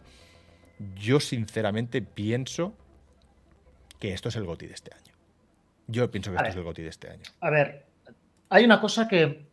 yo 0.95 1.19
sinceramente 1.19 2.03
pienso 2.03 2.73
que 3.99 4.14
esto 4.14 4.30
es 4.30 4.35
el 4.35 4.45
GOTI 4.45 4.68
de 4.68 4.73
este 4.73 4.94
año. 4.94 5.14
Yo 5.88 6.11
pienso 6.11 6.30
que 6.30 6.38
esto 6.38 6.49
es 6.49 6.56
el 6.56 6.64
GOTI 6.64 6.81
de 6.84 6.90
este 6.90 7.10
año. 7.10 7.23
A 7.40 7.49
ver, 7.49 7.85
hay 8.49 8.65
una 8.65 8.80
cosa 8.80 9.07
que 9.07 9.48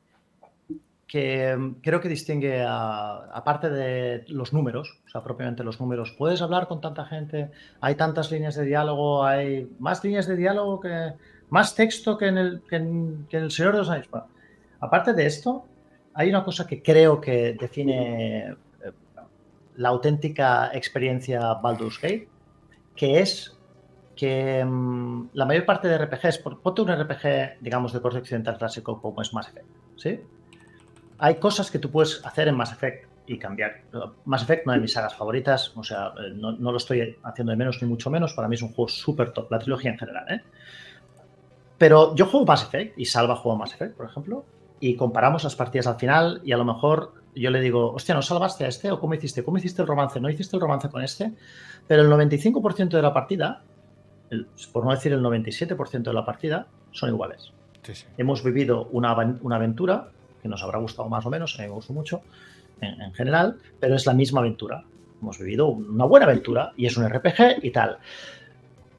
que 1.10 1.56
mm, 1.56 1.80
creo 1.82 2.00
que 2.00 2.08
distingue, 2.08 2.64
aparte 2.64 3.68
de 3.68 4.24
los 4.28 4.52
números, 4.52 5.00
o 5.04 5.08
sea, 5.08 5.22
propiamente 5.22 5.64
los 5.64 5.80
números, 5.80 6.14
puedes 6.16 6.40
hablar 6.40 6.68
con 6.68 6.80
tanta 6.80 7.04
gente, 7.04 7.50
hay 7.80 7.96
tantas 7.96 8.30
líneas 8.30 8.54
de 8.54 8.64
diálogo, 8.64 9.24
hay 9.24 9.68
más 9.80 10.04
líneas 10.04 10.28
de 10.28 10.36
diálogo 10.36 10.78
que, 10.78 11.14
más 11.48 11.74
texto 11.74 12.16
que 12.16 12.28
en 12.28 12.38
el, 12.38 12.62
que 12.62 12.76
en, 12.76 13.26
el 13.28 13.50
Señor 13.50 13.72
de 13.72 13.78
los 13.78 13.90
Años. 13.90 14.08
aparte 14.78 15.12
de 15.12 15.26
esto, 15.26 15.64
hay 16.14 16.28
una 16.28 16.44
cosa 16.44 16.64
que 16.64 16.80
creo 16.80 17.20
que 17.20 17.56
define 17.58 18.50
eh, 18.50 18.54
la 19.78 19.88
auténtica 19.88 20.70
experiencia 20.72 21.54
Baldur's 21.54 22.00
Gate, 22.00 22.28
que 22.94 23.18
es 23.18 23.58
que 24.14 24.64
mm, 24.64 25.30
la 25.32 25.44
mayor 25.44 25.64
parte 25.64 25.88
de 25.88 25.98
RPGs, 25.98 26.38
ponte 26.38 26.82
un 26.82 26.88
RPG, 26.88 27.60
digamos, 27.60 27.92
de 27.92 28.00
corte 28.00 28.18
occidental 28.18 28.56
clásico 28.58 29.02
como 29.02 29.22
es 29.22 29.34
Mass 29.34 29.48
Effect, 29.48 29.66
¿sí? 29.96 30.20
Hay 31.20 31.36
cosas 31.36 31.70
que 31.70 31.78
tú 31.78 31.90
puedes 31.90 32.24
hacer 32.24 32.48
en 32.48 32.56
Mass 32.56 32.72
Effect 32.72 33.06
y 33.26 33.38
cambiar. 33.38 33.82
Mass 34.24 34.42
Effect, 34.42 34.66
una 34.66 34.74
de 34.74 34.80
mis 34.80 34.92
sagas 34.92 35.14
favoritas, 35.14 35.72
o 35.76 35.84
sea, 35.84 36.12
eh, 36.18 36.32
no, 36.34 36.52
lo 36.52 36.76
estoy 36.76 37.16
haciendo 37.22 37.50
de 37.50 37.56
menos 37.56 37.80
ni 37.80 37.88
mucho 37.88 38.10
menos, 38.10 38.34
para 38.34 38.48
mí 38.48 38.56
es 38.56 38.62
un 38.62 38.72
juego 38.72 38.88
súper 38.88 39.32
top, 39.32 39.50
la 39.52 39.58
trilogía 39.58 39.92
en 39.92 39.98
general, 39.98 40.24
¿eh? 40.28 40.40
Pero 41.78 42.14
yo 42.14 42.26
juego 42.26 42.44
Mass 42.44 42.64
Effect 42.64 42.98
y 42.98 43.04
Salva 43.04 43.36
juega 43.36 43.58
Mass 43.58 43.74
Effect, 43.74 43.96
por 43.96 44.06
ejemplo, 44.06 44.44
y 44.80 44.96
comparamos 44.96 45.44
las 45.44 45.54
partidas 45.54 45.86
al 45.86 45.96
final 45.96 46.40
y 46.44 46.52
a 46.52 46.56
lo 46.56 46.64
mejor 46.64 47.12
yo 47.34 47.50
le 47.50 47.60
digo, 47.60 47.92
hostia, 47.92 48.14
¿no 48.14 48.22
salvaste 48.22 48.64
a 48.64 48.68
este? 48.68 48.90
¿O 48.90 48.98
cómo 48.98 49.14
hiciste? 49.14 49.44
¿Cómo 49.44 49.58
hiciste 49.58 49.82
el 49.82 49.88
romance? 49.88 50.20
¿No 50.20 50.28
hiciste 50.28 50.56
el 50.56 50.60
romance 50.60 50.88
con 50.88 51.02
este? 51.02 51.32
Pero 51.86 52.02
el 52.02 52.10
95% 52.10 52.88
de 52.88 53.02
la 53.02 53.14
partida, 53.14 53.62
por 54.72 54.84
no 54.84 54.90
decir 54.90 55.12
el 55.12 55.22
97% 55.22 56.02
de 56.02 56.12
la 56.12 56.24
partida, 56.24 56.66
son 56.90 57.10
iguales. 57.10 57.52
Hemos 58.18 58.44
vivido 58.44 58.88
una, 58.92 59.14
una 59.40 59.56
aventura 59.56 60.10
que 60.42 60.48
nos 60.48 60.62
habrá 60.62 60.78
gustado 60.78 61.08
más 61.08 61.24
o 61.26 61.30
menos, 61.30 61.58
a 61.58 61.62
mí 61.62 61.68
me 61.68 61.74
gustó 61.74 61.92
mucho 61.92 62.22
en, 62.80 63.12
general, 63.12 63.58
pero 63.78 63.94
es 63.94 64.06
la 64.06 64.14
misma 64.14 64.40
aventura. 64.40 64.84
Hemos 65.20 65.38
vivido 65.38 65.68
una 65.68 66.06
buena 66.06 66.26
aventura 66.26 66.72
y 66.76 66.86
es 66.86 66.96
un 66.96 67.08
RPG 67.08 67.62
y 67.62 67.70
tal. 67.70 67.98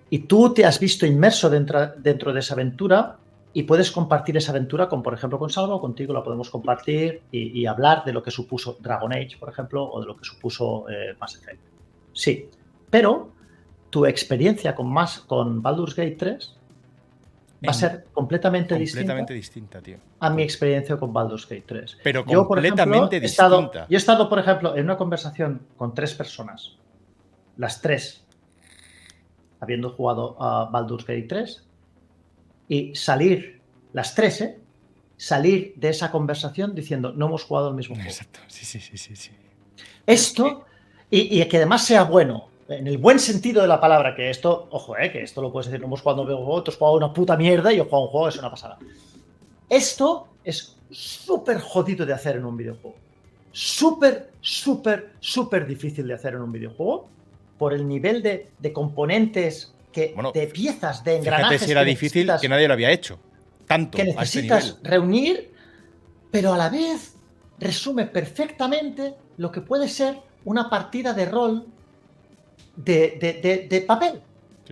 Y 0.09 0.19
tú 0.19 0.53
te 0.53 0.65
has 0.65 0.79
visto 0.79 1.05
inmerso 1.05 1.49
dentro, 1.49 1.93
dentro 1.97 2.33
de 2.33 2.41
esa 2.41 2.53
aventura 2.53 3.17
y 3.53 3.63
puedes 3.63 3.91
compartir 3.91 4.37
esa 4.37 4.51
aventura 4.51 4.87
con, 4.87 5.01
por 5.01 5.13
ejemplo, 5.13 5.39
con 5.39 5.49
Salva 5.49 5.75
o 5.75 5.81
contigo 5.81 6.13
la 6.13 6.23
podemos 6.23 6.49
compartir 6.49 7.21
y, 7.31 7.65
hablar 7.65 8.03
de 8.05 8.13
lo 8.13 8.23
que 8.23 8.31
supuso 8.31 8.77
Dragon 8.79 9.11
Age, 9.11 9.37
por 9.39 9.49
ejemplo, 9.49 9.83
o 9.83 9.99
de 9.99 10.07
lo 10.07 10.15
que 10.15 10.23
supuso 10.23 10.89
eh, 10.89 11.15
Mass 11.19 11.35
Effect. 11.35 11.59
Sí, 12.13 12.49
pero 12.89 13.31
tu 13.89 14.05
experiencia 14.05 14.75
con, 14.75 14.91
más, 14.91 15.19
con 15.21 15.61
Baldur's 15.61 15.95
Gate 15.95 16.15
3 16.17 16.55
va 17.67 17.71
a 17.71 17.73
ser 17.73 18.05
completamente, 18.11 18.75
completamente 18.75 19.33
distinta, 19.33 19.81
tío. 19.81 19.97
a 20.19 20.29
mi 20.29 20.41
experiencia 20.41 20.97
con 20.97 21.13
Baldur's 21.13 21.47
Gate 21.47 21.63
3. 21.67 21.97
Pero 22.03 22.25
completamente 22.25 23.19
distinta. 23.19 23.25
He 23.25 23.25
estado, 23.25 23.71
yo 23.89 23.97
he 23.97 23.97
estado, 23.97 24.29
por 24.29 24.39
ejemplo, 24.39 24.75
en 24.75 24.85
una 24.85 24.97
conversación 24.97 25.61
con 25.77 25.93
tres 25.93 26.13
personas, 26.15 26.77
las 27.57 27.81
tres, 27.81 28.25
habiendo 29.59 29.91
jugado 29.91 30.41
a 30.41 30.65
Baldur's 30.71 31.05
Gate 31.05 31.27
3, 31.27 31.67
y 32.67 32.95
salir, 32.95 33.61
las 33.93 34.15
tres, 34.15 34.41
¿eh? 34.41 34.57
Salir 35.17 35.73
de 35.75 35.89
esa 35.89 36.09
conversación 36.09 36.73
diciendo, 36.73 37.13
no 37.13 37.27
hemos 37.27 37.43
jugado 37.43 37.69
el 37.69 37.75
mismo 37.75 37.93
juego. 37.93 38.09
Exacto, 38.09 38.39
sí, 38.47 38.65
sí, 38.65 38.79
sí, 38.79 38.97
sí. 38.97 39.15
sí. 39.15 39.31
Esto, 40.07 40.65
y, 41.11 41.39
y 41.39 41.45
que 41.47 41.57
además 41.57 41.85
sea 41.85 42.05
bueno, 42.05 42.50
en 42.71 42.87
el 42.87 42.97
buen 42.97 43.19
sentido 43.19 43.61
de 43.61 43.67
la 43.67 43.79
palabra, 43.79 44.15
que 44.15 44.29
esto, 44.29 44.67
ojo, 44.71 44.97
eh, 44.97 45.11
que 45.11 45.23
esto 45.23 45.41
lo 45.41 45.51
puedes 45.51 45.67
decir, 45.67 45.79
no 45.79 45.87
hemos 45.87 46.01
jugado 46.01 46.21
un 46.21 46.27
juego, 46.27 46.63
tú 46.63 46.71
has 46.71 46.77
jugado 46.77 46.97
una 46.97 47.13
puta 47.13 47.37
mierda 47.37 47.71
y 47.71 47.77
yo 47.77 47.83
he 47.83 47.85
jugado 47.85 48.05
un 48.05 48.09
juego, 48.09 48.27
es 48.29 48.37
una 48.37 48.49
pasada. 48.49 48.77
Esto 49.69 50.27
es 50.43 50.75
súper 50.89 51.59
jodido 51.59 52.05
de 52.05 52.13
hacer 52.13 52.35
en 52.35 52.45
un 52.45 52.57
videojuego. 52.57 52.95
Súper, 53.51 54.31
súper, 54.41 55.11
súper 55.19 55.65
difícil 55.67 56.07
de 56.07 56.13
hacer 56.13 56.33
en 56.33 56.41
un 56.41 56.51
videojuego 56.51 57.09
por 57.57 57.73
el 57.73 57.87
nivel 57.87 58.23
de, 58.23 58.73
componentes, 58.73 59.73
que, 59.91 60.15
de 60.33 60.47
piezas, 60.47 61.03
de 61.03 61.17
engranajes. 61.17 61.61
si 61.61 61.71
era 61.71 61.83
difícil 61.83 62.31
que 62.39 62.49
nadie 62.49 62.67
lo 62.67 62.73
había 62.73 62.91
hecho. 62.91 63.19
Tanto. 63.67 63.97
Que 63.97 64.05
necesitas 64.05 64.77
reunir, 64.83 65.51
pero 66.31 66.53
a 66.53 66.57
la 66.57 66.69
vez 66.69 67.13
resume 67.59 68.07
perfectamente 68.07 69.13
lo 69.37 69.51
que 69.51 69.61
puede 69.61 69.87
ser 69.87 70.17
una 70.43 70.69
partida 70.69 71.13
de 71.13 71.25
rol 71.25 71.65
de, 72.75 73.83
papel. 73.87 74.21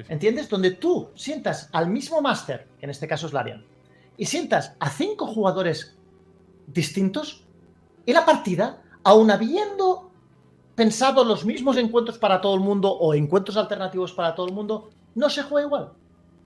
¿Entiendes? 0.08 0.48
Donde 0.48 0.72
tú 0.72 1.10
sientas 1.16 1.70
al 1.74 1.90
mismo 1.90 2.22
máster, 2.22 2.68
que 2.80 2.86
en 2.86 2.90
este 2.90 3.08
caso 3.08 3.28
es 3.28 3.34
Larian, 3.34 3.66
y 4.16 4.26
sientas 4.26 4.76
a 4.80 4.90
cinco 4.90 5.28
jugadores 5.28 5.98
distintos 6.68 7.46
y 8.06 8.14
la 8.14 8.26
partida, 8.26 8.82
aun 9.04 9.30
habiendo 9.32 10.12
pensado 10.76 11.26
los 11.26 11.44
mismos 11.44 11.76
encuentros 11.78 12.18
para 12.18 12.40
todo 12.40 12.56
el 12.56 12.62
mundo 12.62 12.92
o 12.92 13.14
encuentros 13.14 13.58
alternativos 13.58 14.14
para 14.14 14.36
todo 14.36 14.48
el 14.48 14.54
mundo, 14.54 14.90
no 15.16 15.30
se 15.30 15.44
juega 15.44 15.68
igual, 15.68 15.92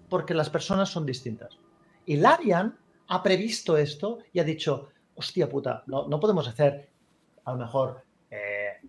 porque 0.10 0.34
las 0.34 0.50
personas 0.50 0.90
son 0.90 1.06
distintas. 1.06 1.58
Y 2.06 2.18
Larian 2.18 2.76
ha 3.08 3.22
previsto 3.22 3.78
esto 3.78 4.20
y 4.32 4.40
ha 4.40 4.44
dicho, 4.44 4.90
hostia 5.16 5.48
puta, 5.48 5.84
no, 5.86 6.08
no 6.08 6.20
podemos 6.20 6.48
hacer 6.48 6.90
a 7.46 7.52
lo 7.52 7.58
mejor 7.58 8.04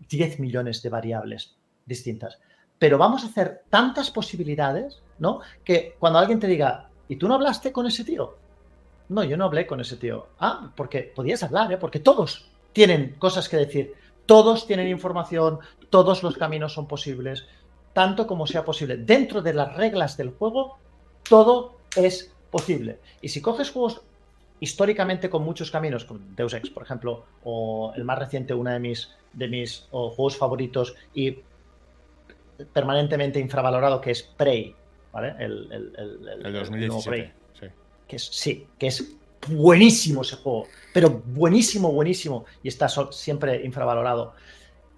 10 0.08 0.32
eh, 0.32 0.40
millones 0.40 0.82
de 0.82 0.88
variables 0.88 1.56
distintas, 1.84 2.38
pero 2.84 2.98
vamos 2.98 3.24
a 3.24 3.28
hacer 3.28 3.62
tantas 3.70 4.10
posibilidades, 4.10 5.00
¿no? 5.18 5.40
Que 5.64 5.96
cuando 5.98 6.18
alguien 6.18 6.38
te 6.38 6.46
diga, 6.46 6.90
¿y 7.08 7.16
tú 7.16 7.26
no 7.26 7.36
hablaste 7.36 7.72
con 7.72 7.86
ese 7.86 8.04
tío? 8.04 8.36
No, 9.08 9.24
yo 9.24 9.38
no 9.38 9.46
hablé 9.46 9.66
con 9.66 9.80
ese 9.80 9.96
tío. 9.96 10.26
Ah, 10.38 10.70
porque 10.76 11.00
podías 11.00 11.42
hablar, 11.42 11.72
¿eh? 11.72 11.78
Porque 11.78 11.98
todos 11.98 12.50
tienen 12.74 13.14
cosas 13.18 13.48
que 13.48 13.56
decir. 13.56 13.94
Todos 14.26 14.66
tienen 14.66 14.88
información, 14.88 15.60
todos 15.88 16.22
los 16.22 16.36
caminos 16.36 16.74
son 16.74 16.86
posibles, 16.86 17.46
tanto 17.94 18.26
como 18.26 18.46
sea 18.46 18.66
posible. 18.66 18.98
Dentro 18.98 19.40
de 19.40 19.54
las 19.54 19.74
reglas 19.74 20.18
del 20.18 20.32
juego, 20.32 20.76
todo 21.26 21.76
es 21.96 22.34
posible. 22.50 22.98
Y 23.22 23.30
si 23.30 23.40
coges 23.40 23.70
juegos 23.70 24.02
históricamente 24.60 25.30
con 25.30 25.42
muchos 25.42 25.70
caminos, 25.70 26.04
como 26.04 26.20
Deus 26.36 26.52
Ex, 26.52 26.68
por 26.68 26.82
ejemplo, 26.82 27.24
o 27.44 27.94
el 27.96 28.04
más 28.04 28.18
reciente, 28.18 28.52
uno 28.52 28.72
de 28.72 28.78
mis, 28.78 29.10
de 29.32 29.48
mis 29.48 29.88
juegos 29.90 30.36
favoritos 30.36 30.94
y 31.14 31.38
permanentemente 32.72 33.40
infravalorado, 33.40 34.00
que 34.00 34.10
es 34.12 34.22
Prey, 34.22 34.74
¿vale? 35.12 35.34
El, 35.38 35.72
el, 35.72 36.42
el, 36.44 36.52
2017, 36.52 37.32
sí. 37.58 37.66
Que 38.06 38.16
es, 38.16 38.24
sí, 38.24 38.66
que 38.78 38.86
es 38.88 39.16
buenísimo 39.48 40.22
ese 40.22 40.36
juego, 40.36 40.66
pero 40.92 41.10
buenísimo, 41.10 41.92
buenísimo, 41.92 42.44
y 42.62 42.68
está 42.68 42.88
siempre 42.88 43.64
infravalorado, 43.64 44.34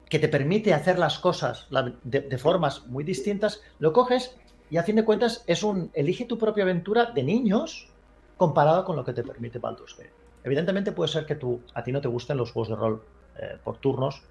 que 0.09 0.19
te 0.19 0.28
permite 0.28 0.73
hacer 0.73 0.99
las 0.99 1.19
cosas 1.19 1.66
de, 2.05 2.39
formas 2.39 2.87
muy 2.87 3.05
distintas, 3.05 3.61
lo 3.78 3.93
coges 3.93 4.37
y 4.70 4.77
a 4.77 4.83
fin 4.83 4.97
de 4.97 5.05
cuentas 5.05 5.45
es 5.47 5.62
un 5.62 5.91
elige 5.95 6.24
tu 6.27 6.39
propia 6.39 6.65
aventura 6.65 7.07
de 7.07 7.23
niños 7.23 7.89
comparado 8.37 8.85
con 8.85 8.97
lo 8.97 9.05
que 9.05 9.12
te 9.12 9.23
permite 9.23 9.59
Baldur's 9.59 9.97
Gate. 9.97 10.12
Evidentemente 10.45 10.93
puede 10.93 11.11
ser 11.11 11.27
que 11.27 11.35
tú, 11.35 11.61
a 11.74 11.83
ti 11.83 11.91
no 11.91 12.01
te 12.01 12.09
gusten 12.09 12.37
los 12.37 12.53
juegos 12.53 12.69
de 12.69 12.77
rol 12.77 13.03
eh, 13.39 13.59
por 13.65 13.78
turnos, 13.78 14.23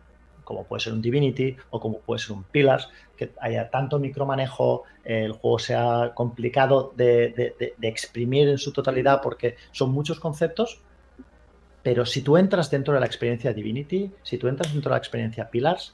como 0.45 0.63
puede 0.63 0.79
ser 0.79 0.93
un 0.93 1.01
Divinity 1.01 1.57
o 1.71 1.81
como 1.81 1.99
puede 1.99 2.19
ser 2.19 2.31
un 2.31 2.43
Pillars, 2.43 2.89
que 3.17 3.33
haya 3.41 3.69
tanto 3.69 3.99
micromanejo, 3.99 4.83
el 5.03 5.33
juego 5.33 5.59
sea 5.59 6.13
complicado 6.15 6.93
de, 6.95 7.53
exprimir 7.81 8.47
en 8.47 8.57
su 8.57 8.71
totalidad 8.71 9.21
porque 9.21 9.57
son 9.73 9.91
muchos 9.91 10.19
conceptos, 10.19 10.79
pero 11.83 12.05
si 12.05 12.21
tú 12.21 12.37
entras 12.37 12.71
dentro 12.71 12.93
de 12.93 13.01
la 13.01 13.05
experiencia 13.05 13.53
Divinity, 13.53 14.11
si 14.23 14.37
tú 14.37 14.47
entras 14.47 14.71
dentro 14.71 14.89
de 14.89 14.93
la 14.93 14.99
experiencia 14.99 15.49
Pillars, 15.49 15.93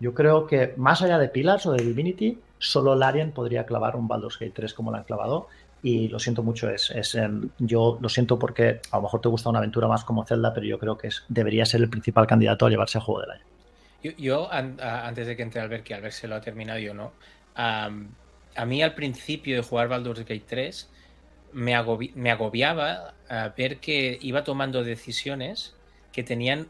yo 0.00 0.14
creo 0.14 0.46
que 0.46 0.74
más 0.76 1.02
allá 1.02 1.18
de 1.18 1.28
Pillars 1.28 1.66
o 1.66 1.72
de 1.72 1.84
Divinity, 1.84 2.38
solo 2.58 2.94
Larian 2.94 3.32
podría 3.32 3.66
clavar 3.66 3.96
un 3.96 4.08
Baldur's 4.08 4.38
Gate 4.38 4.52
3 4.54 4.74
como 4.74 4.90
lo 4.90 4.96
han 4.96 5.04
clavado. 5.04 5.48
Y 5.80 6.08
lo 6.08 6.18
siento 6.18 6.42
mucho, 6.42 6.68
es, 6.70 7.14
em, 7.14 7.50
yo 7.58 7.98
lo 8.00 8.08
siento 8.08 8.36
porque 8.36 8.80
a 8.90 8.96
lo 8.96 9.02
mejor 9.02 9.20
te 9.20 9.28
gusta 9.28 9.48
una 9.48 9.60
aventura 9.60 9.86
más 9.86 10.04
como 10.04 10.24
Zelda, 10.24 10.52
pero 10.52 10.66
yo 10.66 10.76
creo 10.78 10.98
que 10.98 11.06
es, 11.06 11.24
debería 11.28 11.64
ser 11.66 11.82
el 11.82 11.88
principal 11.88 12.26
candidato 12.26 12.66
a 12.66 12.70
llevarse 12.70 12.98
a 12.98 13.00
juego 13.00 13.20
del 13.20 13.30
año. 13.30 13.44
Yo, 14.02 14.52
antes 14.52 15.26
de 15.26 15.36
que 15.36 15.42
entre 15.42 15.60
Albert, 15.60 15.84
que 15.84 15.94
Albert 15.94 16.14
se 16.14 16.28
lo 16.28 16.36
ha 16.36 16.40
terminado 16.40 16.78
yo 16.78 16.94
no, 16.94 17.12
a 17.54 18.64
mí 18.66 18.82
al 18.82 18.94
principio 18.94 19.56
de 19.56 19.62
jugar 19.62 19.88
Baldur's 19.88 20.20
Gate 20.20 20.44
3 20.46 20.90
me, 21.52 21.74
me 22.14 22.30
agobiaba 22.30 23.14
ver 23.56 23.78
que 23.78 24.18
iba 24.20 24.44
tomando 24.44 24.84
decisiones 24.84 25.74
que 26.12 26.22
tenían, 26.22 26.68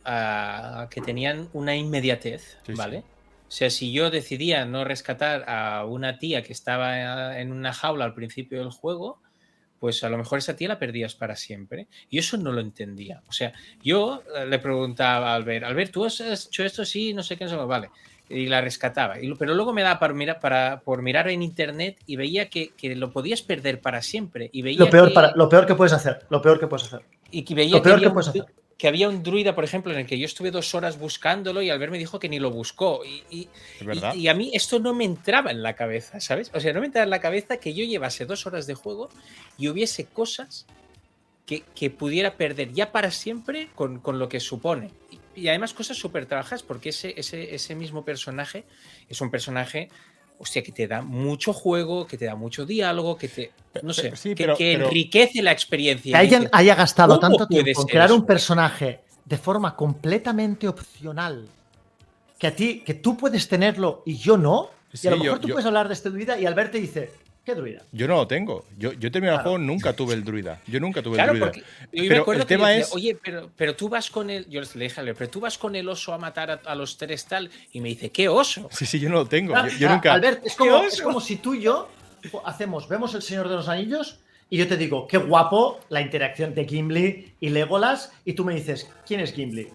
que 0.90 1.00
tenían 1.00 1.48
una 1.52 1.76
inmediatez, 1.76 2.58
¿vale? 2.76 2.98
O 2.98 3.50
sea, 3.50 3.70
si 3.70 3.92
yo 3.92 4.10
decidía 4.10 4.66
no 4.66 4.84
rescatar 4.84 5.48
a 5.48 5.86
una 5.86 6.18
tía 6.18 6.42
que 6.42 6.52
estaba 6.52 7.38
en 7.38 7.52
una 7.52 7.72
jaula 7.72 8.04
al 8.04 8.14
principio 8.14 8.58
del 8.58 8.70
juego, 8.70 9.22
pues 9.78 10.02
a 10.04 10.08
lo 10.08 10.18
mejor 10.18 10.38
esa 10.38 10.56
tía 10.56 10.68
la 10.68 10.78
perdías 10.78 11.14
para 11.14 11.36
siempre. 11.36 11.86
Y 12.10 12.18
eso 12.18 12.36
no 12.36 12.52
lo 12.52 12.60
entendía. 12.60 13.22
O 13.28 13.32
sea, 13.32 13.52
yo 13.82 14.22
eh, 14.36 14.46
le 14.46 14.58
preguntaba 14.58 15.32
a 15.32 15.34
Albert, 15.34 15.64
Albert, 15.64 15.92
¿tú 15.92 16.04
has 16.04 16.20
hecho 16.20 16.64
esto? 16.64 16.84
Sí, 16.84 17.14
no 17.14 17.22
sé 17.22 17.36
qué, 17.36 17.44
no 17.44 17.50
sé, 17.50 17.56
vale. 17.56 17.90
Y 18.28 18.46
la 18.46 18.60
rescataba. 18.60 19.20
Y, 19.20 19.34
pero 19.34 19.54
luego 19.54 19.72
me 19.72 19.82
daba 19.82 19.98
para 19.98 20.12
mirar, 20.12 20.40
para, 20.40 20.80
por 20.80 21.02
mirar 21.02 21.28
en 21.28 21.42
internet 21.42 21.98
y 22.06 22.16
veía 22.16 22.50
que, 22.50 22.72
lo 22.94 23.10
podías 23.10 23.42
perder 23.42 23.80
para 23.80 24.02
siempre. 24.02 24.50
Y 24.52 24.62
veía 24.62 24.80
lo, 24.80 24.90
peor 24.90 25.12
para, 25.12 25.32
lo 25.34 25.48
peor 25.48 25.66
que 25.66 25.74
puedes 25.74 25.92
hacer. 25.92 26.26
Lo 26.28 26.42
peor 26.42 26.60
que 26.60 26.66
puedes 26.66 26.86
hacer. 26.86 27.00
Y 27.30 27.42
que 27.42 27.54
veía 27.54 27.76
lo 27.76 27.82
peor 27.82 28.00
que 28.00 28.10
puedes 28.10 28.28
hacer 28.28 28.46
que 28.78 28.86
había 28.86 29.08
un 29.08 29.24
druida, 29.24 29.56
por 29.56 29.64
ejemplo, 29.64 29.92
en 29.92 29.98
el 29.98 30.06
que 30.06 30.18
yo 30.18 30.24
estuve 30.24 30.52
dos 30.52 30.72
horas 30.72 31.00
buscándolo 31.00 31.60
y 31.60 31.68
Albert 31.68 31.90
me 31.90 31.98
dijo 31.98 32.20
que 32.20 32.28
ni 32.28 32.38
lo 32.38 32.52
buscó. 32.52 33.02
Y, 33.04 33.48
y, 34.14 34.28
a 34.28 34.34
mí 34.34 34.52
esto 34.54 34.78
no 34.78 34.94
me 34.94 35.04
entraba 35.04 35.50
en 35.50 35.64
la 35.64 35.74
cabeza, 35.74 36.20
¿sabes? 36.20 36.52
O 36.54 36.60
sea, 36.60 36.72
no 36.72 36.78
me 36.78 36.86
entraba 36.86 37.02
en 37.02 37.10
la 37.10 37.20
cabeza 37.20 37.56
que 37.56 37.74
yo 37.74 37.84
llevase 37.84 38.24
dos 38.24 38.46
horas 38.46 38.68
de 38.68 38.74
juego 38.74 39.08
y 39.58 39.66
hubiese 39.66 40.04
cosas 40.04 40.64
que, 41.44 41.64
que 41.74 41.90
pudiera 41.90 42.36
perder 42.36 42.72
ya 42.72 42.92
para 42.92 43.10
siempre 43.10 43.68
con, 43.74 43.98
con 43.98 44.20
lo 44.20 44.28
que 44.28 44.38
supone. 44.38 44.92
Y, 45.34 45.48
además 45.48 45.74
cosas 45.74 45.96
súper 45.96 46.26
trabajadas, 46.26 46.62
porque 46.62 46.90
ese, 46.90 47.14
ese, 47.16 47.56
ese 47.56 47.74
mismo 47.74 48.04
personaje 48.04 48.64
es 49.08 49.20
un 49.20 49.32
personaje 49.32 49.88
hostia, 50.38 50.62
que 50.62 50.72
te 50.72 50.86
da 50.86 51.02
mucho 51.02 51.52
juego, 51.52 52.06
que 52.06 52.16
te 52.16 52.24
da 52.24 52.36
mucho 52.36 52.64
diálogo, 52.64 53.16
que 53.16 53.28
te. 53.28 53.52
No 53.82 53.92
sé, 53.92 54.12
que, 54.34 54.72
enriquece 54.72 55.42
la 55.42 55.52
experiencia. 55.52 56.12
Que 56.12 56.16
alguien 56.16 56.48
haya 56.52 56.74
gastado 56.74 57.18
tanto 57.18 57.46
tiempo 57.46 57.82
en 57.82 57.86
crear 57.86 58.12
un 58.12 58.24
personaje 58.24 59.00
de 59.24 59.36
forma 59.36 59.76
completamente 59.76 60.68
opcional. 60.68 61.48
Que 62.38 62.46
a 62.46 62.54
ti, 62.54 62.82
que 62.84 62.94
tú 62.94 63.16
puedes 63.16 63.48
tenerlo 63.48 64.02
y 64.06 64.16
yo 64.16 64.36
no. 64.36 64.70
y 64.92 65.06
a 65.06 65.10
lo 65.10 65.18
mejor 65.18 65.38
tú 65.40 65.48
puedes 65.48 65.66
hablar 65.66 65.88
de 65.88 65.94
este 65.94 66.10
vida 66.10 66.38
y 66.38 66.46
al 66.46 66.54
verte 66.54 66.78
dice, 66.78 67.10
¿Qué 67.48 67.54
druida? 67.54 67.82
Yo 67.92 68.06
no 68.06 68.16
lo 68.16 68.26
tengo. 68.26 68.66
Yo, 68.76 68.92
yo 68.92 69.10
terminé 69.10 69.32
el 69.32 69.40
juego, 69.40 69.56
nunca 69.56 69.94
tuve 69.94 70.12
el 70.12 70.22
druida. 70.22 70.60
Yo 70.66 70.80
nunca 70.80 71.00
tuve 71.02 71.18
el 71.18 71.26
druida. 71.28 71.46
Porque 71.46 71.60
yo 71.60 71.64
pero 71.92 72.10
me 72.10 72.18
acuerdo 72.18 72.42
el 72.42 72.46
tema 72.46 72.74
es. 72.74 72.92
Oye, 72.92 73.16
pero, 73.24 73.50
pero 73.56 73.74
tú 73.74 73.88
vas 73.88 74.10
con 74.10 74.28
el. 74.28 74.46
Yo 74.50 74.60
le 74.60 74.84
dije 74.84 75.00
a 75.00 75.14
pero 75.14 75.30
tú 75.30 75.40
vas 75.40 75.56
con 75.56 75.74
el 75.74 75.88
oso 75.88 76.12
a 76.12 76.18
matar 76.18 76.60
a, 76.62 76.74
los 76.74 76.98
tres 76.98 77.24
tal. 77.24 77.50
Y 77.72 77.80
me 77.80 77.88
dice, 77.88 78.10
¿qué 78.10 78.28
oso? 78.28 78.68
Sí, 78.70 78.84
sí, 78.84 79.00
yo 79.00 79.08
no 79.08 79.14
lo 79.14 79.26
tengo. 79.26 79.54
yo, 79.78 79.88
nunca. 79.88 80.12
Albert, 80.12 80.44
es 80.44 80.56
como, 80.56 80.82
es 80.82 81.00
como 81.00 81.22
si 81.22 81.36
tú 81.36 81.54
y 81.54 81.62
yo 81.62 81.88
hacemos, 82.44 82.86
vemos 82.86 83.14
el 83.14 83.22
Señor 83.22 83.48
de 83.48 83.54
los 83.54 83.70
Anillos 83.70 84.20
y 84.50 84.58
yo 84.58 84.68
te 84.68 84.76
digo, 84.76 85.06
qué 85.06 85.16
guapo 85.16 85.80
la 85.88 86.02
interacción 86.02 86.54
de 86.54 86.66
Gimli 86.66 87.32
y 87.40 87.48
Legolas. 87.48 88.12
Y 88.26 88.34
tú 88.34 88.44
me 88.44 88.54
dices, 88.54 88.90
¿quién 89.06 89.20
es 89.20 89.32
Gimli? 89.32 89.68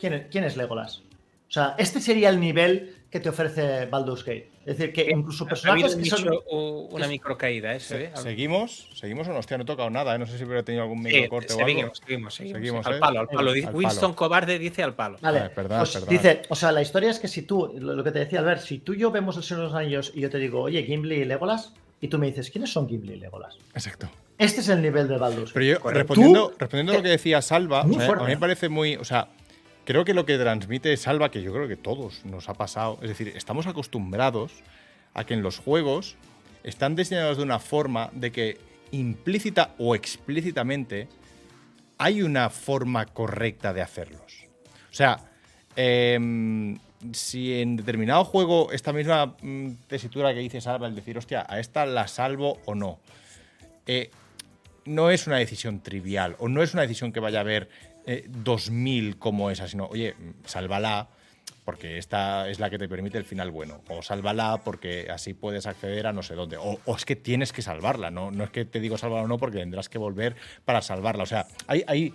¿Quién 0.00 0.14
es, 0.14 0.26
quién 0.30 0.44
es 0.44 0.56
Legolas? 0.56 1.02
O 1.50 1.52
sea, 1.52 1.74
este 1.76 2.00
sería 2.00 2.30
el 2.30 2.40
nivel 2.40 3.01
que 3.12 3.20
te 3.20 3.28
ofrece 3.28 3.84
Baldur's 3.86 4.24
Gate. 4.24 4.48
Es 4.64 4.78
decir, 4.78 4.90
que 4.90 5.10
incluso 5.10 5.44
personajes 5.44 5.94
que 5.94 6.06
son... 6.06 6.30
Una 6.90 7.06
microcaída, 7.06 7.74
¿eh? 7.74 7.80
¿Seguimos? 7.80 8.88
¿Seguimos 8.94 9.28
o 9.28 9.34
no? 9.34 9.38
Hostia, 9.38 9.58
no 9.58 9.64
he 9.64 9.66
tocado 9.66 9.90
nada, 9.90 10.14
¿eh? 10.14 10.18
No 10.18 10.24
sé 10.24 10.38
si 10.38 10.44
hubiera 10.44 10.62
tenido 10.62 10.82
algún 10.82 11.02
microcorte 11.02 11.52
o 11.52 11.58
algo. 11.58 11.68
Seguimos, 11.68 11.98
seguimos, 11.98 12.34
seguimos. 12.34 12.86
al 12.86 12.98
palo, 12.98 13.20
al 13.20 13.28
palo. 13.28 13.52
Winston 13.52 14.14
Cobarde 14.14 14.58
dice 14.58 14.82
al 14.82 14.94
palo. 14.94 15.18
Vale, 15.20 15.50
pues 15.50 16.08
dice, 16.08 16.40
o 16.48 16.56
sea, 16.56 16.72
la 16.72 16.80
historia 16.80 17.10
es 17.10 17.18
que 17.18 17.28
si 17.28 17.42
tú, 17.42 17.74
lo 17.78 18.02
que 18.02 18.12
te 18.12 18.20
decía 18.20 18.38
Albert, 18.38 18.62
si 18.62 18.78
tú 18.78 18.94
y 18.94 19.00
yo 19.00 19.10
vemos 19.10 19.36
el 19.36 19.42
Señor 19.42 19.64
de 19.64 19.66
los 19.66 19.76
Anillos 19.76 20.12
y 20.14 20.20
yo 20.22 20.30
te 20.30 20.38
digo, 20.38 20.62
oye, 20.62 20.82
Gimli 20.82 21.16
y 21.16 21.24
Legolas, 21.26 21.74
y 22.00 22.08
tú 22.08 22.18
me 22.18 22.28
dices, 22.28 22.50
¿quiénes 22.50 22.72
son 22.72 22.88
Gimli 22.88 23.12
y 23.12 23.16
Legolas? 23.18 23.58
Exacto. 23.74 24.08
Este 24.38 24.62
es 24.62 24.68
el 24.70 24.80
nivel 24.80 25.06
de 25.06 25.18
Baldur's 25.18 25.52
Pero 25.52 25.66
yo, 25.66 25.90
respondiendo, 25.90 26.54
respondiendo 26.58 26.92
a 26.92 26.96
lo 26.96 27.02
que 27.02 27.10
decía 27.10 27.42
Salva, 27.42 27.82
a 27.82 27.84
mí 27.84 27.96
me 27.96 28.38
parece 28.38 28.70
muy, 28.70 28.96
o 28.96 29.04
sea, 29.04 29.28
creo 29.84 30.04
que 30.04 30.14
lo 30.14 30.26
que 30.26 30.38
transmite 30.38 30.96
Salva, 30.96 31.30
que 31.30 31.42
yo 31.42 31.52
creo 31.52 31.68
que 31.68 31.76
todos 31.76 32.24
nos 32.24 32.48
ha 32.48 32.54
pasado, 32.54 32.98
es 33.02 33.08
decir, 33.08 33.32
estamos 33.36 33.66
acostumbrados 33.66 34.52
a 35.14 35.24
que 35.24 35.34
en 35.34 35.42
los 35.42 35.58
juegos 35.58 36.16
están 36.62 36.96
diseñados 36.96 37.36
de 37.36 37.42
una 37.42 37.58
forma 37.58 38.10
de 38.12 38.32
que 38.32 38.58
implícita 38.92 39.74
o 39.78 39.94
explícitamente 39.94 41.08
hay 41.98 42.22
una 42.22 42.50
forma 42.50 43.06
correcta 43.06 43.72
de 43.72 43.82
hacerlos. 43.82 44.44
O 44.90 44.94
sea, 44.94 45.18
em, 45.76 46.78
si 47.12 47.60
en 47.60 47.76
determinado 47.76 48.24
juego 48.24 48.70
esta 48.72 48.92
misma 48.92 49.34
mm, 49.40 49.70
tesitura 49.88 50.32
que 50.34 50.40
dice 50.40 50.60
Salva, 50.60 50.86
el 50.86 50.94
decir, 50.94 51.18
hostia, 51.18 51.44
a 51.48 51.58
esta 51.58 51.86
la 51.86 52.06
salvo 52.06 52.58
o 52.66 52.74
no, 52.74 52.98
eh, 53.86 54.10
no 54.84 55.10
es 55.10 55.26
una 55.26 55.36
decisión 55.36 55.80
trivial 55.80 56.36
o 56.38 56.48
no 56.48 56.62
es 56.62 56.74
una 56.74 56.82
decisión 56.82 57.12
que 57.12 57.20
vaya 57.20 57.38
a 57.38 57.42
haber 57.42 57.68
2000 58.28 59.08
eh, 59.08 59.14
como 59.18 59.50
esa, 59.50 59.68
sino, 59.68 59.86
oye, 59.86 60.14
sálvala, 60.44 61.08
porque 61.64 61.98
esta 61.98 62.48
es 62.48 62.58
la 62.58 62.70
que 62.70 62.78
te 62.78 62.88
permite 62.88 63.18
el 63.18 63.24
final 63.24 63.50
bueno. 63.50 63.82
O 63.88 64.02
sálvala 64.02 64.62
porque 64.64 65.08
así 65.10 65.34
puedes 65.34 65.66
acceder 65.66 66.06
a 66.06 66.12
no 66.12 66.22
sé 66.22 66.34
dónde. 66.34 66.56
O, 66.58 66.78
es 66.96 67.04
que 67.04 67.16
tienes 67.16 67.52
que 67.52 67.62
salvarla, 67.62 68.10
¿no? 68.10 68.30
No 68.30 68.44
es 68.44 68.50
que 68.50 68.64
te 68.64 68.80
digo 68.80 68.98
salvarla 68.98 69.24
o 69.24 69.28
no, 69.28 69.38
porque 69.38 69.58
tendrás 69.58 69.88
que 69.88 69.98
volver 69.98 70.34
para 70.64 70.82
salvarla. 70.82 71.22
O 71.22 71.26
sea, 71.26 71.46
hay, 71.68 71.84
hay, 71.86 72.14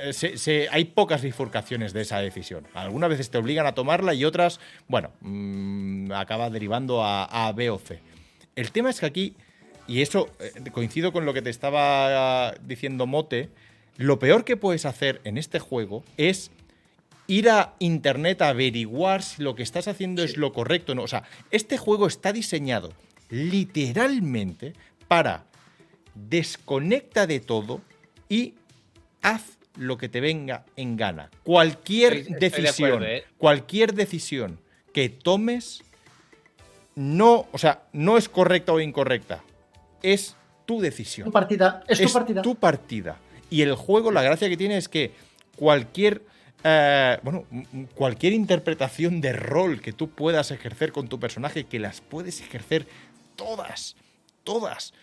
eh, 0.00 0.68
hay 0.70 0.84
pocas 0.86 1.22
bifurcaciones 1.22 1.92
de 1.92 2.00
esa 2.00 2.18
decisión. 2.18 2.66
Algunas 2.74 3.10
veces 3.10 3.30
te 3.30 3.38
obligan 3.38 3.66
a 3.66 3.74
tomarla 3.74 4.14
y 4.14 4.24
otras, 4.24 4.58
bueno, 4.88 5.12
mm, 5.20 6.10
acaba 6.12 6.50
derivando 6.50 7.04
a, 7.04 7.24
a 7.24 7.52
B 7.52 7.70
o 7.70 7.78
C. 7.78 8.00
El 8.56 8.72
tema 8.72 8.90
es 8.90 9.00
que 9.00 9.06
aquí, 9.06 9.36
y 9.86 10.02
eso 10.02 10.28
eh, 10.40 10.70
coincido 10.72 11.12
con 11.12 11.24
lo 11.24 11.32
que 11.32 11.42
te 11.42 11.50
estaba 11.50 12.52
diciendo 12.62 13.06
Mote, 13.06 13.50
lo 13.96 14.18
peor 14.18 14.44
que 14.44 14.56
puedes 14.56 14.86
hacer 14.86 15.20
en 15.24 15.38
este 15.38 15.58
juego 15.58 16.04
es 16.16 16.50
ir 17.26 17.48
a 17.48 17.74
internet 17.78 18.42
a 18.42 18.48
averiguar 18.48 19.22
si 19.22 19.42
lo 19.42 19.54
que 19.54 19.62
estás 19.62 19.88
haciendo 19.88 20.22
es 20.22 20.36
lo 20.36 20.52
correcto 20.52 20.92
o 20.92 20.94
no. 20.94 21.02
O 21.02 21.08
sea, 21.08 21.24
este 21.50 21.78
juego 21.78 22.06
está 22.06 22.32
diseñado 22.32 22.92
literalmente 23.30 24.74
para 25.08 25.44
desconecta 26.14 27.26
de 27.26 27.40
todo 27.40 27.80
y 28.28 28.54
haz 29.22 29.58
lo 29.76 29.96
que 29.96 30.08
te 30.08 30.20
venga 30.20 30.64
en 30.76 30.96
gana. 30.96 31.30
Cualquier 31.44 32.26
decisión, 32.26 33.02
¿eh? 33.04 33.24
cualquier 33.38 33.94
decisión 33.94 34.60
que 34.92 35.08
tomes 35.08 35.82
no, 36.94 37.46
o 37.52 37.58
sea, 37.58 37.84
no 37.92 38.18
es 38.18 38.28
correcta 38.28 38.72
o 38.72 38.80
incorrecta. 38.80 39.42
Es 40.02 40.36
tu 40.66 40.80
decisión. 40.80 41.26
Tu 41.26 41.32
partida, 41.32 41.82
es, 41.88 42.00
tu 42.00 42.12
partida. 42.12 42.42
Tu 42.42 42.54
partida. 42.54 43.16
Y 43.52 43.62
el 43.62 43.74
juego, 43.74 44.10
la 44.10 44.22
gracia 44.22 44.48
que 44.48 44.56
tiene 44.56 44.78
es 44.78 44.88
que 44.88 45.12
cualquier 45.56 46.22
eh, 46.64 47.18
bueno, 47.22 47.44
cualquier 47.94 48.32
interpretación 48.32 49.20
de 49.20 49.32
rol 49.32 49.80
que 49.80 49.92
tú 49.92 50.10
puedas 50.10 50.50
ejercer 50.50 50.92
con 50.92 51.08
tu 51.08 51.18
personaje, 51.18 51.64
que 51.64 51.78
las 51.78 52.00
puedes 52.00 52.40
ejercer 52.40 52.86
todas, 53.36 53.96
todas, 54.44 54.94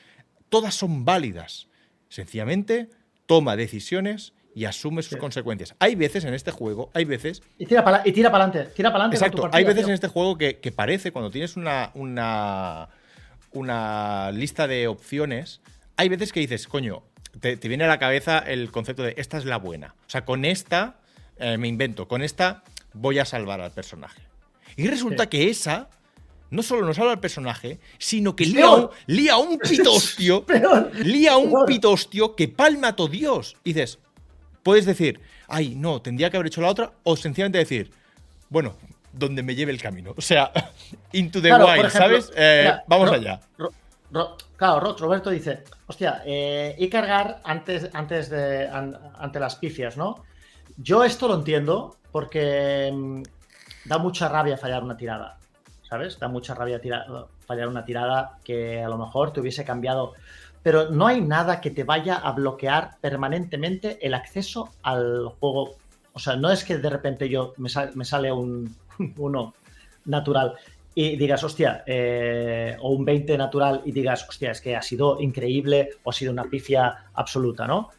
todas 0.48 0.74
son 0.74 1.06
válidas. 1.06 1.68
Sencillamente, 2.08 2.90
toma 3.26 3.56
decisiones 3.56 4.34
y 4.56 4.66
asume 4.66 5.04
sus 5.04 5.18
consecuencias. 5.18 5.76
Hay 5.80 5.96
veces 5.96 6.24
en 6.24 6.34
este 6.34 6.52
juego, 6.52 6.90
hay 6.94 7.06
veces... 7.06 7.44
Y 7.58 7.66
tira 7.66 7.84
para 7.84 8.02
y 8.06 8.12
tira 8.14 8.30
adelante, 8.30 8.64
tira 8.76 8.92
para 8.92 9.06
adelante. 9.06 9.18
Exacto, 9.18 9.50
hay 9.52 9.64
veces 9.64 9.86
en 9.86 9.94
este 9.94 10.08
juego 10.08 10.38
que, 10.38 10.74
parece, 10.76 11.12
cuando 11.12 11.30
tienes 11.30 11.58
una, 11.58 11.92
una, 11.94 12.90
una 13.52 14.32
lista 14.32 14.66
de 14.66 14.88
opciones, 14.88 15.62
hay 15.98 16.08
veces 16.08 16.32
que 16.32 16.40
dices, 16.40 16.68
coño, 16.68 17.04
te, 17.40 17.58
te, 17.58 17.68
viene 17.68 17.84
a 17.84 17.88
la 17.88 18.00
cabeza 18.00 18.40
el 18.40 18.72
concepto 18.72 19.04
de 19.04 19.14
esta 19.18 19.38
es 19.38 19.46
la 19.46 19.58
buena. 19.58 19.96
O 20.08 20.10
sea, 20.10 20.26
con 20.26 20.46
esta 20.46 20.96
eh, 21.40 21.58
me 21.58 21.68
invento, 21.68 22.08
con 22.08 22.22
esta 22.22 22.64
voy 22.94 23.20
a 23.20 23.26
salvar 23.26 23.62
al 23.62 23.72
personaje. 23.72 24.22
Y 24.76 24.88
resulta 24.88 25.30
que 25.30 25.50
esa 25.50 25.90
no 26.52 26.64
solo 26.64 26.86
no 26.86 26.94
salva 26.94 27.12
al 27.12 27.20
personaje, 27.20 27.80
sino 27.98 28.36
que 28.36 28.46
lía 28.46 28.70
un, 28.70 28.90
lía 29.06 29.38
un, 29.38 29.58
pitostio, 29.70 30.46
lía 31.04 31.38
un 31.38 31.66
pitostio 31.66 32.36
que 32.36 32.48
palma 32.48 32.90
a 32.90 32.96
todo 32.96 33.08
Dios. 33.08 33.56
Y 33.64 33.74
dices, 33.74 34.00
puedes 34.64 34.86
decir, 34.86 35.20
ay, 35.48 35.76
no, 35.76 36.02
tendría 36.02 36.30
que 36.30 36.38
haber 36.38 36.48
hecho 36.48 36.62
la 36.62 36.70
otra, 36.70 36.92
o 37.04 37.16
sencillamente 37.16 37.60
decir, 37.60 37.92
bueno, 38.50 38.76
donde 39.14 39.44
me 39.44 39.56
lleve 39.56 39.72
el 39.72 39.82
camino. 39.82 40.14
O 40.18 40.22
sea, 40.22 40.52
into 41.14 41.42
the 41.42 41.54
wild, 41.54 41.90
¿sabes? 41.90 42.32
Eh, 42.36 42.72
vamos 42.88 43.12
allá. 43.12 43.40
Claro, 44.56 44.96
Roberto 44.98 45.30
dice, 45.30 45.64
hostia, 45.88 46.22
eh, 46.26 46.76
y 46.78 46.90
cargar 46.90 47.42
antes, 47.44 47.90
antes 47.94 48.30
de, 48.30 48.68
ante 48.68 49.40
las 49.40 49.56
pifias, 49.56 49.98
¿no? 49.98 50.24
Yo 50.78 51.04
esto 51.04 51.28
lo 51.28 51.36
entiendo 51.36 51.98
porque 52.12 52.92
mm, 52.94 53.24
da 53.86 53.98
mucha 53.98 54.30
rabia 54.30 54.58
fallar 54.58 54.84
una 54.84 54.98
tirada, 54.98 55.38
¿sabes? 55.82 56.20
Da 56.20 56.28
mucha 56.28 56.56
rabia 56.56 56.82
fallar 57.46 57.68
una 57.68 57.86
tirada 57.86 58.40
que 58.44 58.84
a 58.84 58.90
lo 58.90 58.98
mejor 58.98 59.34
te 59.34 59.42
hubiese 59.42 59.66
cambiado. 59.66 60.14
Pero 60.62 60.90
no 60.90 61.08
hay 61.08 61.22
nada 61.22 61.62
que 61.62 61.72
te 61.72 61.84
vaya 61.84 62.16
a 62.16 62.32
bloquear 62.34 62.98
permanentemente 63.02 64.06
el 64.06 64.14
acceso 64.14 64.70
al 64.84 65.30
juego. 65.40 65.78
O 66.14 66.20
sea, 66.20 66.36
no 66.36 66.52
es 66.52 66.64
que 66.64 66.78
de 66.78 66.90
repente 66.90 67.30
yo 67.30 67.54
me, 67.58 67.70
sale 67.70 68.32
un 68.32 68.76
uno 69.18 69.54
natural 70.06 70.56
y 71.02 71.16
digas, 71.16 71.42
hostia, 71.46 71.82
eh, 71.86 72.76
o 72.82 72.90
un 72.90 73.06
20 73.06 73.38
natural 73.38 73.84
y 73.86 73.94
digas, 73.94 74.28
hostia, 74.28 74.52
es 74.52 74.60
que 74.60 74.76
ha 74.76 74.82
sido 74.82 75.22
increíble 75.22 75.92
o 76.04 76.10
ha 76.10 76.14
sido 76.14 76.34
una 76.34 76.44
pifia 76.44 77.06
absoluta, 77.14 77.66
¿no? 77.66 77.90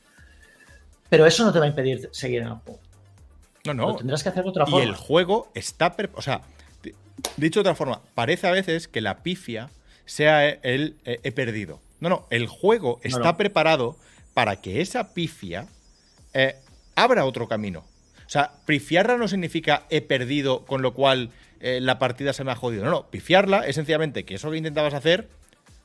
Pero 1.08 1.24
eso 1.24 1.42
no 1.42 1.50
te 1.50 1.58
va 1.58 1.64
a 1.64 1.68
impedir 1.68 2.10
seguir 2.12 2.42
en 2.42 2.48
el 2.48 2.54
juego. 2.56 2.78
No, 3.64 3.72
no. 3.72 3.96
tendrás 3.96 4.22
que 4.22 4.28
hacer 4.28 4.44
de 4.44 4.50
otra 4.50 4.66
forma. 4.66 4.84
Y 4.84 4.86
el 4.86 4.94
juego 4.94 5.50
está. 5.54 5.96
O 6.12 6.20
sea, 6.20 6.42
dicho 7.38 7.60
de 7.60 7.70
otra 7.70 7.74
forma, 7.74 8.02
parece 8.14 8.46
a 8.48 8.50
veces 8.50 8.86
que 8.86 9.00
la 9.00 9.22
pifia 9.22 9.70
sea 10.04 10.46
el 10.46 10.96
eh, 11.06 11.20
he 11.22 11.32
perdido. 11.32 11.80
No, 12.00 12.10
no. 12.10 12.26
El 12.28 12.48
juego 12.48 13.00
está 13.02 13.38
preparado 13.38 13.96
para 14.34 14.56
que 14.56 14.82
esa 14.82 15.14
pifia 15.14 15.68
eh, 16.34 16.56
abra 16.96 17.24
otro 17.24 17.48
camino. 17.48 17.80
O 18.26 18.28
sea, 18.28 18.52
pifiarla 18.66 19.16
no 19.16 19.26
significa 19.26 19.86
he 19.88 20.02
perdido, 20.02 20.66
con 20.66 20.82
lo 20.82 20.92
cual 20.92 21.30
eh, 21.60 21.80
la 21.80 21.98
partida 21.98 22.32
se 22.32 22.44
me 22.44 22.52
ha 22.52 22.56
jodido. 22.56 22.84
No, 22.84 22.90
no. 22.90 23.06
Pifiarla 23.10 23.66
es 23.66 23.76
sencillamente 23.76 24.24
que 24.24 24.34
eso 24.34 24.50
que 24.50 24.56
intentabas 24.56 24.94
hacer 24.94 25.28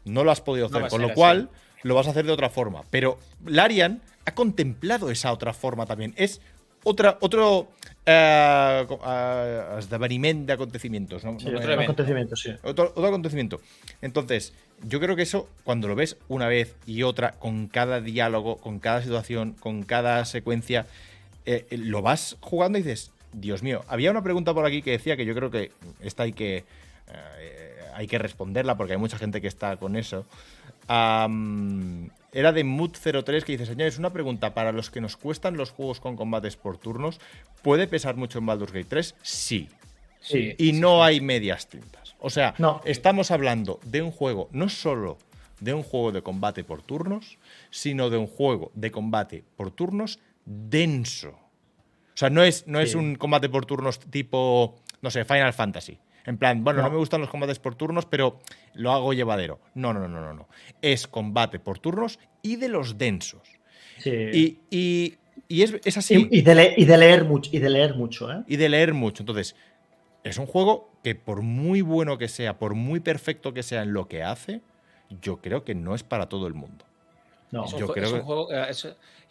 no 0.06 0.24
lo 0.24 0.32
has 0.32 0.42
podido 0.42 0.68
hacer. 0.68 0.88
con 0.88 1.02
lo 1.02 1.14
cual 1.14 1.50
lo 1.84 1.96
vas 1.96 2.08
a 2.08 2.12
hacer 2.12 2.26
de 2.26 2.32
otra 2.32 2.50
forma. 2.50 2.84
Pero 2.90 3.20
Larian 3.46 4.02
ha 4.26 4.34
contemplado 4.34 5.12
esa 5.12 5.32
otra 5.32 5.54
forma 5.54 5.86
también. 5.86 6.14
Es 6.16 6.42
otra, 6.84 7.18
otro 7.20 7.68
eh, 8.06 8.88
eh 8.88 10.36
de 10.46 10.54
acontecimientos. 10.54 11.24
¿no? 11.24 11.32
otro, 11.32 11.82
acontecimiento, 11.82 12.36
sí. 12.36 12.52
Otro, 12.64 12.94
acontecimiento. 13.06 13.60
Entonces, 14.02 14.54
yo 14.84 15.00
creo 15.00 15.16
que 15.16 15.24
eso, 15.24 15.50
cuando 15.64 15.88
lo 15.88 15.96
ves 15.96 16.18
una 16.28 16.48
vez 16.48 16.76
y 16.86 17.04
otra, 17.04 17.32
con 17.34 17.68
cada 17.68 18.02
diálogo, 18.02 18.58
con 18.58 18.80
cada 18.80 19.02
situación, 19.02 19.54
con 19.54 19.84
cada 19.84 20.24
secuencia, 20.26 20.86
eh, 21.46 21.66
lo 21.72 22.02
vas 22.02 22.38
jugando 22.40 22.78
y 22.78 22.84
dices, 22.84 23.12
Dios 23.40 23.64
mío, 23.64 23.84
había 23.88 24.12
una 24.12 24.24
pregunta 24.24 24.54
por 24.54 24.66
aquí 24.66 24.82
que 24.82 24.92
decía 24.92 25.18
que 25.18 25.26
yo 25.26 25.36
creo 25.36 25.52
que 25.52 25.72
esta 26.02 26.24
hay 26.24 26.34
que, 26.34 26.64
eh, 27.38 27.80
hay 27.94 28.08
que 28.08 28.18
responderla 28.18 28.78
porque 28.78 28.94
hay 28.94 29.00
mucha 29.00 29.18
gente 29.18 29.42
que 29.42 29.48
está 29.48 29.78
con 29.78 29.96
eso 29.96 30.26
era 30.88 32.52
de 32.52 32.66
Mood03 32.66 33.44
que 33.44 33.54
dice, 33.54 33.66
señores, 33.66 33.98
una 33.98 34.12
pregunta, 34.12 34.54
para 34.54 34.72
los 34.72 34.90
que 34.90 35.02
nos 35.02 35.18
cuestan 35.18 35.58
los 35.58 35.72
juegos 35.72 36.00
con 36.00 36.16
combates 36.16 36.56
por 36.58 36.78
turnos, 36.78 37.20
¿puede 37.62 37.88
pesar 37.88 38.16
mucho 38.16 38.40
en 38.40 38.46
Baldur's 38.46 38.74
Gate 38.74 38.88
3? 38.90 39.16
Sí. 39.22 39.70
Sí, 40.20 40.56
y 40.58 40.72
no 40.72 41.04
hay 41.04 41.22
medias 41.22 41.68
tintas. 41.68 42.16
O 42.20 42.32
sea, 42.32 42.56
no. 42.58 42.82
estamos 42.84 43.30
hablando 43.30 43.80
de 43.84 44.02
un 44.02 44.10
juego, 44.10 44.50
no 44.52 44.70
solo 44.70 45.20
de 45.60 45.76
un 45.76 45.84
juego 45.84 46.12
de 46.12 46.24
combate 46.24 46.64
por 46.64 46.82
turnos, 46.82 47.38
sino 47.70 48.10
de 48.10 48.18
un 48.18 48.26
juego 48.26 48.72
de 48.74 48.90
combate 48.90 49.44
por 49.56 49.70
turnos 49.70 50.18
denso. 50.46 51.38
O 52.16 52.18
sea, 52.18 52.30
no 52.30 52.44
es, 52.44 52.66
no 52.66 52.80
es 52.80 52.96
un 52.96 53.16
combate 53.16 53.50
por 53.50 53.66
turnos 53.66 54.00
tipo, 54.00 54.78
no 55.02 55.12
sé, 55.12 55.26
Final 55.26 55.52
Fantasy. 55.52 56.00
En 56.26 56.38
plan, 56.38 56.64
bueno, 56.64 56.82
no. 56.82 56.90
me 56.90 56.98
gustan 56.98 57.20
los 57.20 57.30
combates 57.30 57.60
por 57.60 57.76
turnos, 57.76 58.06
pero 58.06 58.40
lo 58.74 58.94
hago 58.94 59.14
llevadero. 59.14 59.60
No, 59.74 59.94
no, 59.94 60.08
no, 60.08 60.22
no, 60.22 60.34
no. 60.34 60.48
Es 60.82 61.08
combate 61.08 61.60
por 61.60 61.78
turnos 61.80 62.20
y 62.42 62.56
de 62.56 62.70
los 62.70 62.98
densos. 62.98 63.42
Sí. 64.00 64.62
Y, 64.72 65.18
es, 65.50 65.98
así. 65.98 66.28
Y, 66.32 66.42
de 66.42 66.56
leer 66.98 67.26
mucho, 67.26 67.52
y 67.54 67.60
de 67.60 67.70
leer 67.70 67.96
mucho, 67.96 68.32
¿eh? 68.32 68.44
Y 68.48 68.56
de 68.56 68.70
leer 68.70 68.94
mucho. 68.94 69.24
Entonces, 69.24 69.56
es 70.24 70.38
un 70.38 70.46
juego 70.46 70.90
que 71.04 71.16
por 71.16 71.42
muy 71.42 71.82
bueno 71.82 72.18
que 72.18 72.30
sea, 72.30 72.58
por 72.58 72.76
muy 72.76 73.02
perfecto 73.02 73.54
que 73.54 73.62
sea 73.62 73.84
en 73.84 73.94
lo 73.94 74.08
que 74.08 74.24
hace, 74.24 74.62
yo 75.22 75.42
creo 75.42 75.66
que 75.66 75.76
no 75.76 75.94
es 75.94 76.04
para 76.04 76.30
todo 76.30 76.48
el 76.48 76.54
mundo. 76.54 76.85
No, 77.56 77.80
yo 77.80 77.88
creo 77.88 78.14
un 78.14 78.22
juego, 78.22 78.50
eh, 78.52 78.70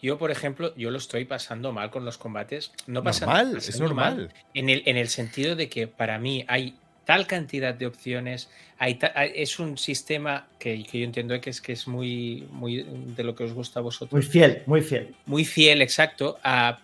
yo, 0.01 0.17
por 0.17 0.31
ejemplo, 0.31 0.75
yo 0.77 0.91
lo 0.91 0.97
estoy 0.97 1.27
pasando 1.27 1.73
mal 1.73 1.91
con 1.91 2.07
los 2.07 2.17
combates. 2.17 2.73
No 2.87 3.03
pasa 3.03 3.27
normal, 3.27 3.57
es 3.59 3.79
normal. 3.79 4.33
en, 4.55 4.71
el, 4.71 4.83
en 4.87 4.97
el 4.97 5.09
sentido 5.09 5.57
de 5.57 5.69
que 5.69 5.87
para 5.89 6.19
mí 6.19 6.45
hay 6.49 6.75
tal 7.05 7.27
cantidad 7.27 7.75
de 7.75 7.87
opciones, 7.87 8.49
hay 8.79 8.99
es 9.35 9.59
un 9.59 9.77
sistema 9.77 10.47
que, 10.59 10.83
yo 10.83 11.05
entiendo 11.05 11.39
que 11.39 11.51
es, 11.51 11.61
que 11.61 11.73
es 11.73 11.87
muy, 11.87 12.49
muy 12.51 12.87
de 13.15 13.25
lo 13.25 13.35
que 13.35 13.45
os 13.45 13.53
gusta 13.53 13.81
a 13.81 13.83
vosotros. 13.83 14.13
Muy 14.13 14.23
fiel, 14.23 14.63
muy 14.65 14.81
fiel. 14.81 15.15
Muy 15.27 15.45
fiel, 15.45 15.83
exacto. 15.83 16.39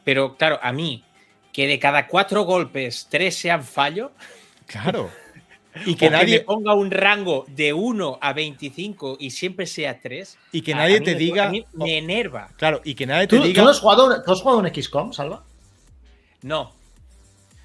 Pero 0.05 0.37
claro, 0.37 0.59
a 0.63 0.73
mí, 0.73 1.03
que 1.55 1.67
de 1.67 1.79
cada 1.79 2.07
cuatro 2.07 2.43
golpes, 2.43 3.07
tres 3.11 3.35
sean 3.35 3.65
fallo. 3.65 4.13
Claro. 4.67 5.11
Y 5.87 5.95
que 5.95 6.11
nadie 6.11 6.41
ponga 6.41 6.75
un 6.75 6.91
rango 6.91 7.45
de 7.49 7.73
1 7.73 8.19
a 8.21 8.33
25 8.33 9.17
y 9.21 9.31
siempre 9.31 9.67
sea 9.67 10.01
3. 10.01 10.39
Y 10.53 10.63
que 10.63 10.75
nadie 10.75 11.01
te 11.01 11.15
diga. 11.15 11.47
A 11.47 11.51
mí 11.51 11.65
me 11.73 11.99
enerva. 11.99 12.49
Claro, 12.57 12.81
y 12.85 12.95
que 12.95 13.07
nadie 13.07 13.27
te 13.27 13.39
diga. 13.39 13.63
¿tú 13.63 13.69
has, 13.69 13.81
jugado, 13.81 14.23
¿Tú 14.23 14.33
has 14.33 14.41
jugado 14.41 14.59
un 14.61 14.69
XCOM, 14.69 15.13
Salva? 15.13 15.45
No. 16.43 16.73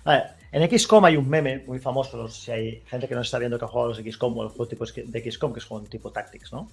A 0.04 0.12
ver, 0.12 0.24
en 0.52 0.80
XCOM 0.80 1.06
hay 1.06 1.18
un 1.18 1.28
meme 1.28 1.64
muy 1.66 1.80
famoso, 1.80 2.28
si 2.30 2.52
hay 2.52 2.84
gente 2.88 3.08
que 3.08 3.16
no 3.16 3.22
está 3.22 3.40
viendo 3.40 3.58
que 3.58 3.66
ha 3.66 3.68
jugado 3.68 3.90
los 3.90 3.98
XCOM 3.98 4.38
o 4.38 4.44
el 4.44 4.50
juego 4.50 4.68
tipo 4.68 4.86
de 4.86 5.32
XCOM, 5.32 5.52
que 5.52 5.60
es 5.60 5.70
un 5.70 5.88
tipo 5.88 6.12
Tactics, 6.12 6.54
¿no? 6.54 6.70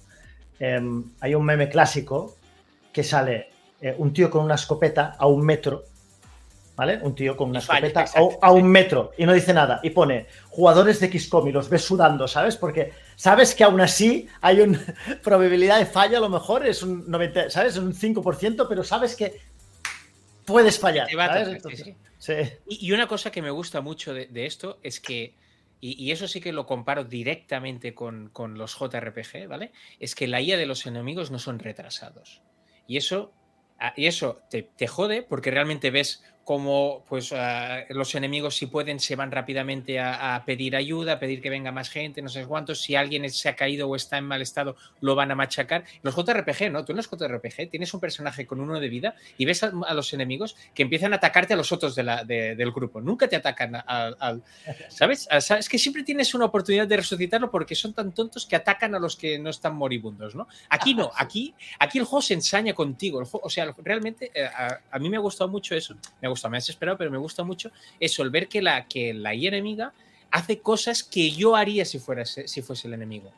Em, 0.59 1.03
hay 1.19 1.35
un 1.35 1.43
meme 1.43 1.67
clásico 1.67 2.35
que 2.91 3.03
sale 3.03 3.49
eh, 3.81 3.93
un 3.97 4.13
tío 4.13 4.29
con 4.29 4.45
una 4.45 4.55
escopeta 4.55 5.15
a 5.17 5.25
un 5.27 5.45
metro, 5.45 5.83
¿vale? 6.83 6.99
Un 7.01 7.15
tío 7.15 7.37
con 7.37 7.49
una 7.49 7.59
escopeta 7.59 8.05
a, 8.41 8.51
un 8.51 8.67
metro 8.67 9.11
y 9.17 9.25
no 9.25 9.33
dice 9.33 9.53
nada 9.53 9.79
y 9.83 9.91
pone 9.91 10.27
jugadores 10.49 10.99
de 10.99 11.07
XCOM 11.07 11.47
y 11.47 11.51
los 11.53 11.69
ves 11.69 11.83
sudando, 11.83 12.27
¿sabes? 12.27 12.57
Porque 12.57 12.91
sabes 13.15 13.55
que 13.55 13.63
aún 13.63 13.79
así 13.79 14.27
hay 14.41 14.59
una 14.59 14.79
probabilidad 15.23 15.79
de 15.79 15.85
falla, 15.85 16.17
a 16.17 16.21
lo 16.21 16.29
mejor 16.29 16.65
es 16.65 16.83
un 16.83 17.09
90, 17.09 17.49
¿sabes? 17.49 17.77
Un 17.77 17.93
5%, 17.93 18.65
pero 18.67 18.83
sabes 18.83 19.15
que 19.15 19.39
puedes 20.45 20.77
fallar. 20.77 21.07
Y, 22.67 22.91
una 22.91 23.07
cosa 23.07 23.31
que 23.31 23.41
me 23.41 23.51
gusta 23.51 23.79
mucho 23.79 24.13
de, 24.13 24.45
esto 24.45 24.79
es 24.83 24.99
que, 24.99 25.35
y, 25.79 26.11
eso 26.11 26.27
sí 26.27 26.41
que 26.41 26.51
lo 26.51 26.65
comparo 26.65 27.05
directamente 27.05 27.93
con, 27.93 28.29
con 28.29 28.57
los 28.57 28.77
JRPG, 28.77 29.47
¿vale? 29.47 29.71
Es 29.99 30.15
que 30.15 30.27
la 30.27 30.41
IA 30.41 30.57
de 30.57 30.65
los 30.65 30.85
enemigos 30.85 31.31
no 31.31 31.39
son 31.39 31.59
retrasados. 31.59 32.41
Y 32.87 32.97
eso 32.97 33.31
Ah, 33.79 33.93
y 33.97 34.05
eso 34.05 34.41
te, 34.49 34.63
te, 34.63 34.87
jode 34.87 35.23
porque 35.23 35.51
realmente 35.51 35.91
ves 35.91 36.23
como 36.43 37.03
pues 37.07 37.31
ah, 37.33 37.83
los 37.89 38.15
enemigos 38.15 38.55
si 38.55 38.67
pueden 38.67 38.99
se 38.99 39.15
van 39.15 39.31
rápidamente 39.31 39.99
a, 39.99 40.43
pedir 40.45 40.75
ayuda, 40.75 41.13
a 41.13 41.19
pedir 41.19 41.41
que 41.41 41.49
venga 41.49 41.71
más 41.71 41.89
gente, 41.89 42.21
no 42.21 42.29
sé 42.29 42.45
cuántos, 42.45 42.81
si 42.81 42.95
alguien 42.95 43.29
se 43.29 43.49
ha 43.49 43.55
caído 43.55 43.87
o 43.87 43.95
está 43.95 44.17
en 44.17 44.25
mal 44.25 44.41
estado 44.41 44.75
lo 44.99 45.15
van 45.15 45.31
a 45.31 45.35
machacar. 45.35 45.83
Los 46.01 46.15
JRPG, 46.15 46.71
¿no? 46.71 46.83
Tú 46.83 46.91
en 46.91 46.97
los 46.97 47.09
JRPG 47.09 47.69
tienes 47.69 47.93
un 47.93 47.99
personaje 47.99 48.45
con 48.45 48.59
uno 48.59 48.79
de 48.79 48.89
vida 48.89 49.15
y 49.37 49.45
ves 49.45 49.63
a, 49.63 49.71
los 49.71 50.13
enemigos 50.13 50.55
que 50.73 50.83
empiezan 50.83 51.13
a 51.13 51.17
atacarte 51.17 51.53
a 51.53 51.57
los 51.57 51.71
otros 51.71 51.95
de 51.95 52.03
la, 52.03 52.23
del 52.23 52.71
grupo. 52.71 53.01
Nunca 53.01 53.27
te 53.27 53.35
atacan 53.35 53.75
al... 53.85 54.43
¿sabes? 54.89 55.27
Es 55.31 55.69
que 55.69 55.77
siempre 55.77 56.03
tienes 56.03 56.33
una 56.33 56.45
oportunidad 56.45 56.87
de 56.87 56.97
resucitarlo 56.97 57.49
porque 57.49 57.75
son 57.75 57.93
tan 57.93 58.11
tontos 58.11 58.45
que 58.45 58.55
atacan 58.55 58.95
a 58.95 58.99
los 58.99 59.15
que 59.15 59.39
no 59.39 59.49
están 59.49 59.75
moribundos, 59.75 60.35
¿no? 60.35 60.47
Aquí 60.69 60.93
no, 60.93 61.11
aquí, 61.15 61.53
aquí 61.79 61.99
el 61.99 62.05
juego 62.05 62.21
se 62.21 62.33
ensaña 62.33 62.73
contigo. 62.73 63.23
o 63.31 63.49
sea, 63.49 63.73
realmente 63.77 64.31
eh, 64.33 64.45
a, 64.45 64.99
mí 64.99 65.09
me 65.09 65.17
ha 65.17 65.19
gustado 65.19 65.49
mucho 65.49 65.75
eso. 65.75 65.95
Me 66.21 66.27
gusta, 66.33 66.49
me 66.49 66.57
has 66.57 66.69
esperado, 66.69 66.97
pero 66.97 67.11
me 67.11 67.17
gusta 67.17 67.43
mucho 67.43 67.71
eso, 67.99 68.23
el 68.23 68.29
ver 68.29 68.47
que 68.47 68.61
la, 68.61 68.85
que 68.87 69.13
la 69.13 69.33
I 69.33 69.47
enemiga 69.47 69.93
hace 70.31 70.59
cosas 70.59 71.03
que 71.03 71.29
yo 71.29 71.55
haría 71.55 71.85
si, 71.85 71.99
fuera, 71.99 72.25
si 72.25 72.61
fuese 72.61 72.87
el 72.87 72.95
enemigo. 72.95 73.31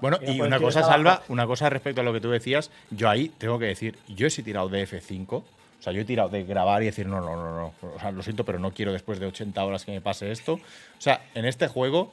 bueno, 0.00 0.18
y 0.26 0.40
una 0.40 0.60
cosa, 0.60 0.82
Salva, 0.82 1.22
una 1.28 1.46
cosa 1.46 1.70
respecto 1.70 2.02
a 2.02 2.04
lo 2.04 2.12
que 2.12 2.20
tú 2.20 2.30
decías, 2.30 2.70
yo 2.90 3.08
ahí 3.08 3.30
tengo 3.30 3.58
que 3.58 3.64
decir, 3.64 3.98
yo 4.08 4.26
he 4.26 4.30
tirado 4.30 4.68
de 4.68 4.86
F5, 4.86 5.26
o 5.32 5.44
sea, 5.80 5.92
yo 5.92 6.02
he 6.02 6.04
tirado 6.04 6.28
de 6.28 6.44
grabar 6.44 6.82
y 6.82 6.86
decir, 6.86 7.06
no, 7.06 7.20
no, 7.20 7.34
no, 7.34 7.56
no, 7.56 7.74
o 7.94 7.98
sea, 7.98 8.12
lo 8.12 8.22
siento, 8.22 8.44
pero 8.44 8.58
no 8.58 8.72
quiero 8.72 8.92
después 8.92 9.18
de 9.18 9.26
80 9.26 9.64
horas 9.64 9.84
que 9.86 9.92
me 9.92 10.02
pase 10.02 10.30
esto. 10.30 10.54
O 10.54 10.60
sea, 11.00 11.22
en 11.34 11.46
este 11.46 11.66
juego, 11.66 12.12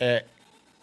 eh, 0.00 0.24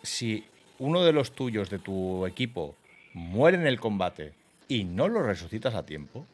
si 0.03 0.45
uno 0.77 1.03
de 1.03 1.13
los 1.13 1.31
tuyos 1.31 1.71
de 1.71 1.79
tu 1.79 2.27
equipo 2.27 2.75
muere 3.13 3.57
en 3.57 3.65
el 3.65 3.79
combate 3.79 4.33
y 4.67 4.83
no 4.83 5.07
lo 5.07 5.23
resucitas 5.23 5.73
a 5.73 5.83
tiempo, 5.83 6.25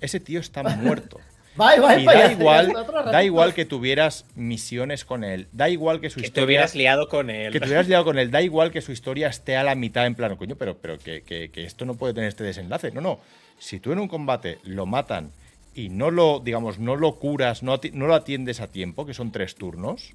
ese 0.00 0.20
tío 0.20 0.40
está 0.40 0.62
muerto 0.62 1.20
y 1.54 2.04
da 2.04 2.32
igual, 2.32 2.72
da 3.10 3.24
igual 3.24 3.54
que 3.54 3.64
tuvieras 3.64 4.24
misiones 4.34 5.04
con 5.04 5.22
él, 5.24 5.48
da 5.52 5.68
igual 5.68 6.00
que 6.00 6.08
su 6.08 6.20
que 6.20 6.26
historia. 6.26 6.42
te 6.42 6.46
hubieras 6.46 6.74
liado 6.74 7.08
con 7.08 7.30
él. 7.30 7.52
Que 7.52 7.60
te 7.60 7.66
hubieras 7.66 7.88
liado 7.88 8.04
con 8.04 8.18
él, 8.18 8.30
da 8.30 8.40
igual 8.40 8.70
que 8.70 8.80
su 8.80 8.92
historia 8.92 9.28
esté 9.28 9.56
a 9.56 9.62
la 9.62 9.74
mitad 9.74 10.06
en 10.06 10.14
plano, 10.14 10.36
coño, 10.36 10.56
pero, 10.56 10.78
pero 10.78 10.98
que, 10.98 11.22
que, 11.22 11.50
esto 11.64 11.84
no 11.84 11.94
puede 11.94 12.14
tener 12.14 12.28
este 12.28 12.44
desenlace. 12.44 12.90
No, 12.92 13.00
no. 13.00 13.20
Si 13.58 13.80
tú 13.80 13.92
en 13.92 13.98
un 13.98 14.08
combate 14.08 14.58
lo 14.64 14.86
matan 14.86 15.30
y 15.74 15.88
no 15.88 16.10
lo, 16.10 16.40
digamos, 16.40 16.78
no 16.78 16.96
lo 16.96 17.16
curas, 17.16 17.62
no, 17.62 17.78
no 17.92 18.06
lo 18.06 18.14
atiendes 18.14 18.60
a 18.60 18.68
tiempo, 18.68 19.06
que 19.06 19.14
son 19.14 19.30
tres 19.30 19.54
turnos, 19.54 20.14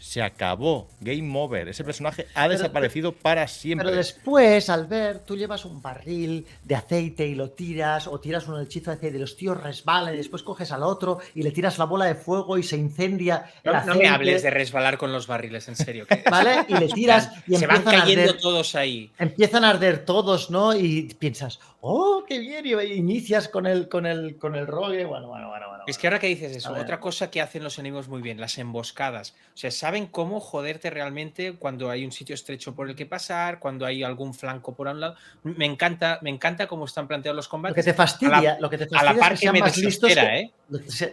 se 0.00 0.22
acabó. 0.22 0.88
Game 1.00 1.30
over. 1.38 1.68
Ese 1.68 1.84
personaje 1.84 2.26
ha 2.34 2.48
desaparecido 2.48 3.12
para 3.12 3.46
siempre. 3.46 3.84
Pero 3.84 3.96
después, 3.96 4.70
al 4.70 4.86
ver, 4.86 5.20
tú 5.20 5.36
llevas 5.36 5.64
un 5.66 5.80
barril 5.82 6.46
de 6.64 6.74
aceite 6.74 7.26
y 7.26 7.34
lo 7.34 7.50
tiras, 7.50 8.06
o 8.06 8.18
tiras 8.18 8.48
un 8.48 8.60
hechizo 8.60 8.90
de 8.90 8.96
aceite 8.96 9.18
y 9.18 9.20
los 9.20 9.36
tíos 9.36 9.62
resbalan, 9.62 10.14
y 10.14 10.16
después 10.16 10.42
coges 10.42 10.72
al 10.72 10.82
otro 10.82 11.18
y 11.34 11.42
le 11.42 11.50
tiras 11.52 11.78
la 11.78 11.84
bola 11.84 12.06
de 12.06 12.14
fuego 12.14 12.56
y 12.56 12.62
se 12.62 12.76
incendia. 12.76 13.44
No, 13.62 13.94
me 13.94 14.08
hables 14.08 14.42
de 14.42 14.50
resbalar 14.50 14.96
con 14.96 15.12
los 15.12 15.26
barriles, 15.26 15.68
en 15.68 15.76
serio. 15.76 16.06
¿Vale? 16.30 16.64
Y 16.68 16.74
le 16.74 16.88
tiras 16.94 17.30
y 17.46 17.56
se 17.56 17.66
van 17.66 17.82
cayendo 17.82 18.36
todos 18.36 18.74
ahí. 18.74 19.12
Empiezan 19.18 19.64
a 19.64 19.70
arder 19.70 20.06
todos, 20.06 20.50
¿no? 20.50 20.74
Y 20.74 21.14
piensas, 21.18 21.60
oh, 21.82 22.24
qué 22.26 22.38
bien, 22.38 22.64
y 22.66 22.72
inicias 22.94 23.48
con 23.48 23.66
el, 23.66 23.88
con 23.88 24.06
el, 24.06 24.38
con 24.38 24.54
el 24.54 24.66
rogue. 24.66 25.04
Bueno, 25.04 25.28
bueno, 25.28 25.48
bueno, 25.48 25.69
bueno. 25.80 25.90
Es 25.90 25.98
que 25.98 26.06
ahora 26.06 26.18
que 26.18 26.26
dices 26.26 26.56
eso, 26.56 26.72
otra 26.72 27.00
cosa 27.00 27.30
que 27.30 27.40
hacen 27.40 27.62
los 27.62 27.78
enemigos 27.78 28.08
muy 28.08 28.22
bien, 28.22 28.40
las 28.40 28.58
emboscadas. 28.58 29.34
O 29.54 29.56
sea, 29.56 29.70
saben 29.70 30.06
cómo 30.06 30.40
joderte 30.40 30.90
realmente 30.90 31.54
cuando 31.54 31.90
hay 31.90 32.04
un 32.04 32.12
sitio 32.12 32.34
estrecho 32.34 32.74
por 32.74 32.88
el 32.88 32.96
que 32.96 33.06
pasar, 33.06 33.58
cuando 33.58 33.86
hay 33.86 34.02
algún 34.02 34.34
flanco 34.34 34.74
por 34.74 34.88
un 34.88 35.00
lado. 35.00 35.16
Me 35.42 35.66
encanta, 35.66 36.18
me 36.22 36.30
encanta 36.30 36.66
cómo 36.66 36.84
están 36.84 37.08
planteados 37.08 37.36
los 37.36 37.48
combates. 37.48 37.76
Lo 37.76 37.82
que 37.82 37.90
te 37.90 37.94
fastidia, 37.94 38.58
lo 38.60 38.70
que 38.70 38.78
te 38.78 38.86
fastidia 38.86 39.10
a 39.10 39.14
la 39.14 39.20
par 39.20 39.32
es 39.32 39.40
que, 39.40 39.46
sean 39.46 39.58
más 39.58 39.78
listos 39.78 40.14
que, 40.14 40.20
¿eh? 40.20 40.52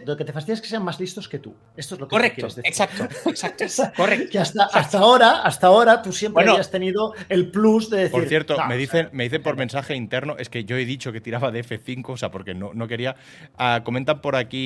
lo 0.06 0.16
que 0.16 0.24
te 0.24 0.32
fastidia 0.32 0.54
es 0.54 0.60
que 0.60 0.68
sean 0.68 0.84
más 0.84 1.00
listos 1.00 1.28
que 1.28 1.38
tú. 1.38 1.54
Esto 1.76 1.94
es 1.94 2.00
lo 2.00 2.08
que 2.08 2.10
Correcto, 2.10 2.46
decir. 2.46 2.62
exacto, 2.66 3.08
exacto. 3.28 3.64
Correcto. 3.96 4.28
Que 4.30 4.38
hasta, 4.38 4.64
hasta 4.64 4.98
ahora, 4.98 5.42
hasta 5.42 5.66
ahora 5.66 6.02
tú 6.02 6.12
siempre 6.12 6.48
habías 6.48 6.70
tenido 6.70 7.14
el 7.28 7.50
plus 7.50 7.90
de 7.90 7.98
decir. 7.98 8.12
Por 8.12 8.26
cierto, 8.26 8.56
me 8.66 8.76
dicen, 8.76 9.08
me 9.12 9.24
dicen 9.24 9.42
por 9.42 9.56
mensaje 9.56 9.94
interno, 9.94 10.36
es 10.38 10.48
que 10.48 10.64
yo 10.64 10.76
he 10.76 10.84
dicho 10.84 11.12
que 11.12 11.20
tiraba 11.20 11.50
de 11.50 11.64
F5, 11.64 12.04
o 12.08 12.16
sea, 12.16 12.30
porque 12.30 12.54
no, 12.54 12.72
no 12.74 12.86
quería. 12.86 13.16
Ah, 13.56 13.82
comentan 13.84 14.20
por 14.20 14.36
aquí 14.36 14.57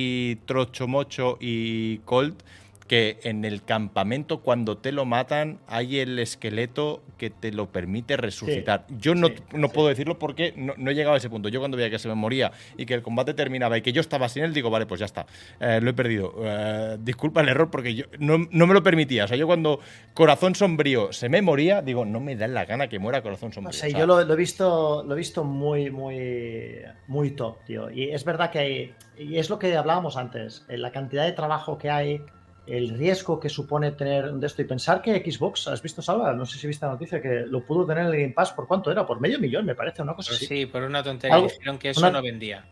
Trocho 0.47 0.87
Mocho 0.87 1.37
y 1.41 1.99
Colt 2.05 2.43
que 2.87 3.21
en 3.23 3.45
el 3.45 3.63
campamento 3.63 4.41
cuando 4.41 4.79
te 4.79 4.93
lo 4.93 5.05
matan 5.05 5.59
hay 5.67 5.99
el 5.99 6.19
esqueleto 6.19 7.03
que 7.17 7.31
te 7.31 7.53
lo 7.53 7.71
permite 7.71 8.17
resucitar. 8.17 8.85
yo 8.99 9.15
no, 9.15 9.29
no 9.53 9.69
puedo 9.69 9.89
decirlo 9.89 10.19
porque 10.19 10.55
no, 10.57 10.75
he 10.91 10.95
llegado 10.95 11.15
a 11.15 11.19
ese 11.19 11.31
punto. 11.31 11.49
Yo 11.49 11.61
cuando 11.61 11.77
veía 11.77 11.91
que 11.91 11.99
se 11.99 12.09
me 12.09 12.15
moría 12.15 12.51
y 12.77 12.85
que 12.85 12.95
el 12.95 13.03
combate 13.03 13.35
terminaba 13.35 13.79
y 13.79 13.83
que 13.83 13.93
yo 13.93 14.01
estaba 14.01 14.29
sin 14.29 14.43
él, 14.43 14.53
digo, 14.53 14.71
vale, 14.71 14.87
pues 14.87 14.99
ya 14.99 15.07
está, 15.07 15.27
eh, 15.61 15.81
lo 15.81 15.91
he 15.91 15.95
perdido. 15.95 16.35
Eh, 16.43 16.97
disculpa 17.01 17.41
el 17.41 17.49
error 17.49 17.71
porque 17.71 17.95
yo 17.95 18.07
no, 18.19 18.39
me 18.39 18.75
lo 18.75 18.83
permitía. 18.83 19.25
O 19.25 19.29
sea, 19.29 19.37
yo 19.37 19.47
cuando 19.47 19.79
Corazón 20.15 20.55
Sombrío 20.55 21.13
se 21.13 21.29
me 21.29 21.43
moría, 21.43 21.81
digo, 21.83 22.05
no 22.05 22.21
me 22.21 22.35
da 22.35 22.49
la 22.49 22.65
gana 22.65 22.89
que 22.89 22.99
muera 22.99 23.23
Corazón 23.23 23.53
Sombrío. 23.53 23.71
O 23.71 23.73
sea, 23.73 23.89
yo 23.89 24.07
lo, 24.07 24.21
he 24.21 24.37
visto, 24.37 25.05
lo 25.07 25.15
he 25.15 25.19
visto 25.19 25.45
muy, 25.45 25.91
muy, 25.91 26.81
muy 27.07 27.31
top, 27.31 27.63
tío. 27.65 27.91
Y 27.91 28.11
es 28.11 28.25
verdad 28.25 28.51
que 28.51 28.59
hay, 28.59 28.95
y 29.17 29.39
es 29.39 29.49
lo 29.49 29.59
que 29.59 29.77
hablábamos 29.77 30.17
antes, 30.17 30.67
la 30.69 30.91
cantidad 30.91 31.25
de 31.25 31.33
trabajo 31.33 31.79
que 31.79 31.89
hay 31.89 32.21
el 32.67 32.91
riesgo 32.91 33.41
que 33.41 33.49
supone 33.49 33.93
tener 33.93 34.33
de 34.33 34.47
esto 34.47 34.63
y 34.63 34.65
pensar 34.65 35.03
que 35.03 35.19
Xbox, 35.19 35.69
¿has 35.69 35.83
visto, 35.83 36.01
Salva? 36.01 36.33
No 36.33 36.47
sé 36.47 36.59
si 36.59 36.67
viste 36.67 36.87
la 36.87 36.93
noticia 36.93 37.21
que 37.21 37.45
lo 37.47 37.65
pudo 37.65 37.85
tener 37.87 38.05
en 38.05 38.13
el 38.13 38.21
Game 38.21 38.33
Pass, 38.33 38.53
¿por 38.53 38.69
cuánto 38.69 38.91
era? 38.91 39.05
Por 39.05 39.21
medio 39.21 39.39
millón, 39.39 39.67
me 39.67 39.75
parece, 39.75 40.03
una 40.03 40.15
cosa 40.15 40.33
así. 40.33 40.47
Sí, 40.47 40.67
por 40.67 40.83
una 40.83 41.03
tontería. 41.03 41.41
Dijeron 41.41 41.79
que 41.79 41.91
eso 41.91 42.11
no 42.11 42.23
vendía. 42.23 42.65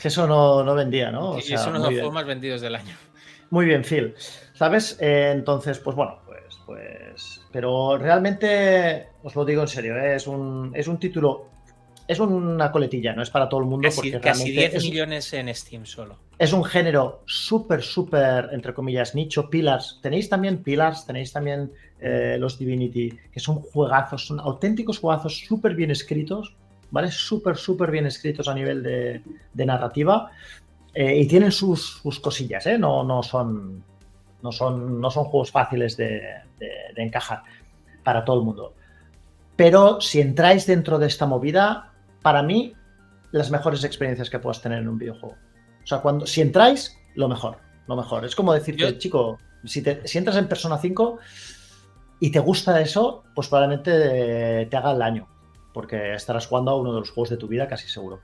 Que 0.00 0.08
eso 0.08 0.26
no, 0.26 0.64
no 0.64 0.74
vendía, 0.74 1.10
¿no? 1.10 1.38
y 1.38 1.42
son 1.42 1.74
los 1.74 1.84
juegos 1.84 2.12
más 2.12 2.26
vendidos 2.26 2.60
del 2.60 2.74
año. 2.74 2.96
Muy 3.50 3.66
bien, 3.66 3.84
Phil. 3.84 4.14
¿Sabes? 4.54 4.98
Eh, 5.00 5.30
entonces, 5.32 5.78
pues 5.78 5.94
bueno, 5.94 6.18
pues, 6.26 6.58
pues. 6.66 7.40
Pero 7.52 7.98
realmente, 7.98 9.10
os 9.22 9.36
lo 9.36 9.44
digo 9.44 9.62
en 9.62 9.68
serio, 9.68 9.96
¿eh? 9.96 10.16
es, 10.16 10.26
un, 10.26 10.72
es 10.74 10.88
un 10.88 10.98
título 10.98 11.50
es 12.06 12.20
una 12.20 12.70
coletilla, 12.70 13.14
no 13.14 13.22
es 13.22 13.30
para 13.30 13.48
todo 13.48 13.60
el 13.60 13.66
mundo. 13.66 13.88
Casi, 13.88 14.12
casi 14.12 14.50
10 14.50 14.82
millones 14.82 15.32
en 15.32 15.54
Steam 15.54 15.86
solo. 15.86 16.18
Es 16.38 16.52
un 16.52 16.64
género 16.64 17.22
súper, 17.26 17.82
súper, 17.82 18.50
entre 18.52 18.74
comillas, 18.74 19.14
nicho. 19.14 19.48
Pillars. 19.48 20.00
Tenéis 20.02 20.28
también 20.28 20.62
Pillars, 20.62 21.06
tenéis 21.06 21.32
también 21.32 21.72
eh, 22.00 22.36
los 22.38 22.58
Divinity, 22.58 23.16
que 23.32 23.40
son 23.40 23.60
juegazos, 23.60 24.26
son 24.26 24.40
auténticos 24.40 24.98
juegazos 24.98 25.38
súper 25.46 25.74
bien 25.74 25.90
escritos, 25.90 26.54
¿vale? 26.90 27.10
Súper, 27.10 27.56
súper 27.56 27.90
bien 27.90 28.06
escritos 28.06 28.48
a 28.48 28.54
nivel 28.54 28.82
de, 28.82 29.66
narrativa. 29.66 30.30
Eh, 30.92 31.20
y 31.20 31.26
tienen 31.26 31.52
sus, 31.52 32.02
cosillas, 32.20 32.66
¿eh? 32.66 32.76
No, 32.76 33.02
no, 33.02 33.22
son, 33.22 33.82
no, 34.42 34.52
son, 34.52 35.00
no 35.00 35.10
son 35.10 35.24
juegos 35.24 35.50
fáciles 35.50 35.96
de 35.96 36.20
encajar 36.96 37.42
para 38.02 38.24
todo 38.24 38.38
el 38.38 38.44
mundo. 38.44 38.74
Pero 39.56 40.00
si 40.00 40.20
entráis 40.20 40.66
dentro 40.66 40.98
de 40.98 41.06
esta 41.06 41.26
movida, 41.26 41.93
para 42.24 42.42
mí, 42.42 42.74
las 43.32 43.50
mejores 43.50 43.84
experiencias 43.84 44.30
que 44.30 44.38
puedas 44.38 44.62
tener 44.62 44.78
en 44.78 44.88
un 44.88 44.96
videojuego. 44.96 45.36
O 45.82 45.86
sea, 45.86 45.98
cuando, 45.98 46.26
si 46.26 46.40
entráis, 46.40 46.98
lo 47.14 47.28
mejor, 47.28 47.58
lo 47.86 47.96
mejor. 47.96 48.24
Es 48.24 48.34
como 48.34 48.54
decirte, 48.54 48.96
chico, 48.96 49.38
si, 49.62 49.82
te, 49.82 50.08
si 50.08 50.16
entras 50.16 50.38
en 50.38 50.48
Persona 50.48 50.78
5 50.78 51.18
y 52.20 52.30
te 52.30 52.38
gusta 52.38 52.80
eso, 52.80 53.24
pues 53.34 53.48
probablemente 53.48 54.64
te 54.64 54.74
haga 54.74 54.92
el 54.92 55.02
año, 55.02 55.28
porque 55.74 56.14
estarás 56.14 56.46
jugando 56.46 56.70
a 56.70 56.76
uno 56.78 56.94
de 56.94 57.00
los 57.00 57.10
juegos 57.10 57.28
de 57.28 57.36
tu 57.36 57.46
vida 57.46 57.68
casi 57.68 57.88
seguro. 57.88 58.22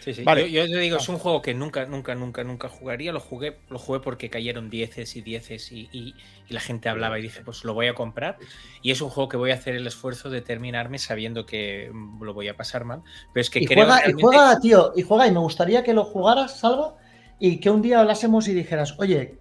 Sí, 0.00 0.14
sí. 0.14 0.24
Vale. 0.24 0.50
Yo, 0.50 0.64
te 0.66 0.78
digo, 0.78 0.96
es 0.96 1.08
un 1.08 1.18
juego 1.18 1.42
que 1.42 1.54
nunca, 1.54 1.84
nunca, 1.86 2.14
nunca, 2.14 2.42
nunca 2.42 2.68
jugaría. 2.68 3.12
Lo 3.12 3.20
jugué, 3.20 3.58
lo 3.68 3.78
jugué 3.78 4.00
porque 4.00 4.30
cayeron 4.30 4.70
dieces 4.70 5.14
y 5.16 5.20
dieces 5.20 5.70
y, 5.72 5.88
y, 5.92 6.14
la 6.48 6.60
gente 6.60 6.88
hablaba 6.88 7.18
y 7.18 7.22
dije, 7.22 7.42
pues 7.44 7.64
lo 7.64 7.74
voy 7.74 7.86
a 7.86 7.94
comprar. 7.94 8.38
Y 8.82 8.90
es 8.90 9.00
un 9.00 9.10
juego 9.10 9.28
que 9.28 9.36
voy 9.36 9.50
a 9.52 9.54
hacer 9.54 9.76
el 9.76 9.86
esfuerzo 9.86 10.30
de 10.30 10.40
terminarme 10.40 10.98
sabiendo 10.98 11.46
que 11.46 11.90
mm, 11.92 12.22
lo 12.22 12.34
voy 12.34 12.48
a 12.48 12.56
pasar 12.56 12.84
mal. 12.84 13.02
Pero 13.32 13.42
es 13.42 13.50
que 13.50 13.60
y 13.60 13.66
creo 13.66 13.86
juega, 13.86 14.08
y 14.08 14.12
juega, 14.20 14.58
tío, 14.58 14.92
y 14.96 15.02
juega. 15.02 15.26
Y 15.26 15.32
me 15.32 15.40
gustaría 15.40 15.84
que 15.84 15.94
lo 15.94 16.04
jugaras, 16.04 16.58
Salva, 16.58 16.96
y 17.38 17.60
que 17.60 17.70
un 17.70 17.82
día 17.82 18.00
hablásemos 18.00 18.48
y 18.48 18.54
dijeras, 18.54 18.96
oye, 18.98 19.38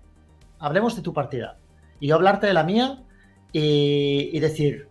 hablemos 0.59 0.95
de 0.95 1.01
tu 1.01 1.13
partida. 1.13 1.57
Y 1.99 2.07
yo 2.07 2.15
hablarte 2.15 2.47
de 2.47 2.53
la 2.53 2.63
mía 2.63 3.03
y, 3.51 4.39
decir, 4.39 4.87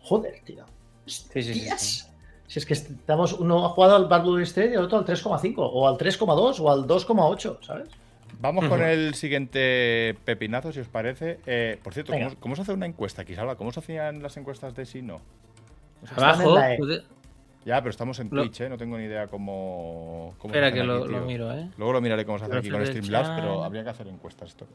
joder, 0.00 0.40
tío. 0.44 0.64
Sí, 1.06 1.42
sí, 1.42 1.54
sí, 1.54 2.09
Si 2.50 2.58
es 2.58 2.66
que 2.66 2.74
estamos, 2.74 3.34
uno 3.34 3.64
ha 3.64 3.68
jugado 3.68 3.94
al 3.94 4.06
Baldur's 4.06 4.48
Street 4.48 4.72
y 4.72 4.74
el 4.74 4.80
otro 4.80 4.98
al 4.98 5.04
3,5, 5.04 5.54
o 5.56 5.86
al 5.86 5.96
3,2, 5.96 6.58
o 6.58 6.68
al 6.68 6.84
2,8, 6.84 7.58
¿sabes? 7.62 7.88
Vamos 8.40 8.64
con 8.64 8.82
el 8.82 9.14
siguiente 9.14 10.16
pepinazo, 10.24 10.72
si 10.72 10.80
os 10.80 10.88
parece. 10.88 11.38
Eh, 11.46 11.78
por 11.80 11.94
cierto, 11.94 12.12
¿cómo, 12.40 12.56
se 12.56 12.62
hace 12.62 12.72
una 12.72 12.86
encuesta 12.86 13.22
aquí, 13.22 13.36
Salva? 13.36 13.54
¿Cómo 13.54 13.70
se 13.70 13.78
hacían 13.78 14.20
las 14.20 14.36
encuestas 14.36 14.74
de 14.74 14.84
Sino? 14.84 15.20
Abajo. 16.16 16.56
Ya, 17.64 17.78
pero 17.78 17.90
estamos 17.90 18.18
en 18.18 18.30
Twitch, 18.30 18.62
¿eh? 18.62 18.68
No 18.68 18.76
tengo 18.76 18.98
ni 18.98 19.04
idea 19.04 19.28
cómo. 19.28 20.34
Espera 20.42 20.72
que 20.72 20.82
lo, 20.82 21.06
miro, 21.20 21.52
¿eh? 21.52 21.68
Luego 21.78 21.92
lo 21.92 22.00
miraré 22.00 22.24
cómo 22.24 22.40
se 22.40 22.46
hace 22.46 22.56
aquí 22.56 22.70
con 22.70 22.84
Streamlabs, 22.84 23.30
pero 23.36 23.62
habría 23.62 23.84
que 23.84 23.90
hacer 23.90 24.08
encuestas. 24.08 24.48
Esto 24.48 24.66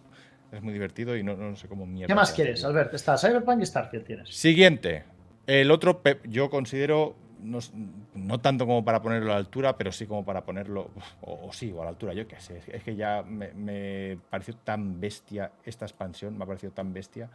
es 0.49 0.61
muy 0.61 0.71
divertido 0.71 1.17
y 1.17 1.23
no, 1.23 1.57
sé 1.57 1.67
cómo 1.67 1.85
mierda. 1.85 2.07
¿Qué 2.07 2.15
más 2.15 2.31
quieres, 2.31 2.63
Albert? 2.63 2.93
Está 2.93 3.17
Cyberpunk 3.17 3.61
y 3.61 3.65
Starfield 3.65 4.05
tienes. 4.05 4.29
Siguiente. 4.29 5.03
El 5.45 5.71
otro, 5.71 6.01
yo 6.23 6.49
considero 6.49 7.15
no, 7.45 8.39
tanto 8.39 8.65
como 8.65 8.83
para 8.83 9.01
ponerlo 9.01 9.31
a 9.31 9.35
la 9.35 9.39
altura, 9.39 9.77
pero 9.77 9.91
sí 9.91 10.05
como 10.05 10.25
para 10.25 10.43
ponerlo, 10.43 10.89
o, 11.21 11.51
sí, 11.51 11.71
o 11.71 11.81
a 11.81 11.85
la 11.85 11.89
altura, 11.91 12.13
yo 12.13 12.27
qué 12.27 12.39
sé. 12.39 12.61
Es 12.67 12.83
que 12.83 12.95
ya 12.95 13.23
me, 13.23 14.17
pareció 14.29 14.55
tan 14.55 14.99
bestia 14.99 15.51
esta 15.63 15.85
expansión, 15.85 16.37
me 16.37 16.43
ha 16.43 16.47
parecido 16.47 16.73
tan 16.73 16.93
bestia. 16.93 17.29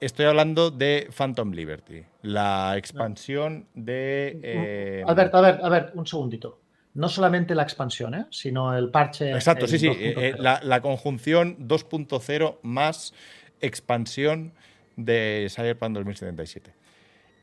Estoy 0.00 0.26
hablando 0.26 0.70
de 0.70 1.08
Phantom 1.16 1.52
Liberty, 1.52 2.04
la 2.22 2.76
expansión 2.76 3.66
de... 3.74 4.40
Eh, 4.42 5.04
Albert, 5.06 5.34
a 5.34 5.40
ver, 5.40 5.60
a 5.62 5.68
ver, 5.68 5.92
un 5.94 6.06
segundito. 6.06 6.60
No 6.94 7.08
solamente 7.08 7.54
la 7.54 7.62
expansión, 7.62 8.14
¿eh? 8.14 8.26
sino 8.30 8.76
el 8.76 8.90
parche. 8.90 9.32
Exacto, 9.32 9.66
sí, 9.66 9.78
sí. 9.78 9.88
Eh, 9.88 10.14
eh, 10.16 10.34
la, 10.38 10.60
la, 10.62 10.80
conjunción 10.80 11.68
2.0 11.68 12.58
más 12.62 13.14
expansión 13.60 14.52
de 14.96 15.48
Cyberpunk 15.50 15.94
2077. 15.94 16.83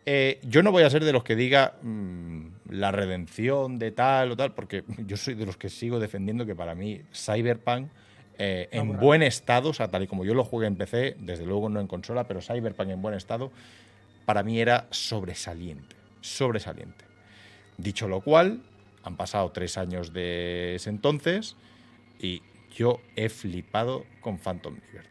Eh, 0.05 0.39
yo 0.43 0.63
no 0.63 0.71
voy 0.71 0.83
a 0.83 0.89
ser 0.89 1.03
de 1.03 1.13
los 1.13 1.23
que 1.23 1.35
diga 1.35 1.75
mm, 1.81 2.47
la 2.69 2.91
redención 2.91 3.77
de 3.77 3.91
tal 3.91 4.31
o 4.31 4.37
tal, 4.37 4.53
porque 4.53 4.83
yo 5.05 5.17
soy 5.17 5.35
de 5.35 5.45
los 5.45 5.57
que 5.57 5.69
sigo 5.69 5.99
defendiendo 5.99 6.45
que 6.45 6.55
para 6.55 6.75
mí 6.75 7.01
Cyberpunk 7.13 7.89
eh, 8.37 8.69
en 8.71 8.97
buen 8.97 9.21
estado, 9.21 9.69
o 9.69 9.73
sea, 9.73 9.89
tal 9.89 10.03
y 10.03 10.07
como 10.07 10.25
yo 10.25 10.33
lo 10.33 10.43
jugué 10.43 10.65
en 10.65 10.75
PC, 10.75 11.15
desde 11.19 11.45
luego 11.45 11.69
no 11.69 11.79
en 11.79 11.85
consola, 11.85 12.23
pero 12.27 12.41
Cyberpunk 12.41 12.89
en 12.89 13.01
buen 13.01 13.13
estado, 13.13 13.51
para 14.25 14.41
mí 14.41 14.59
era 14.59 14.87
sobresaliente, 14.89 15.95
sobresaliente. 16.21 17.05
Dicho 17.77 18.07
lo 18.07 18.21
cual, 18.21 18.61
han 19.03 19.15
pasado 19.15 19.51
tres 19.51 19.77
años 19.77 20.13
de 20.13 20.75
ese 20.75 20.89
entonces 20.89 21.55
y 22.19 22.41
yo 22.75 22.99
he 23.15 23.29
flipado 23.29 24.05
con 24.21 24.39
Phantom 24.39 24.75
Liberty. 24.87 25.10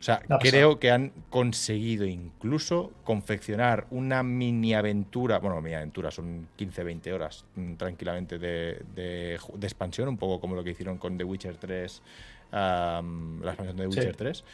O 0.00 0.02
sea, 0.02 0.22
creo 0.40 0.78
que 0.78 0.90
han 0.90 1.12
conseguido 1.28 2.06
incluso 2.06 2.90
confeccionar 3.04 3.86
una 3.90 4.22
mini 4.22 4.72
aventura, 4.72 5.38
bueno, 5.40 5.60
mini 5.60 5.74
aventura, 5.74 6.10
son 6.10 6.48
15-20 6.58 7.12
horas 7.12 7.44
mm, 7.54 7.74
tranquilamente 7.74 8.38
de, 8.38 9.38
expansión, 9.60 10.08
un 10.08 10.16
poco 10.16 10.40
como 10.40 10.54
lo 10.54 10.64
que 10.64 10.70
hicieron 10.70 10.96
con 10.96 11.18
The 11.18 11.24
Witcher 11.24 11.56
3, 11.58 12.02
la 12.50 13.02
expansión 13.44 13.76
de 13.76 13.82
The 13.82 13.88
Witcher 13.88 14.16
3. 14.16 14.44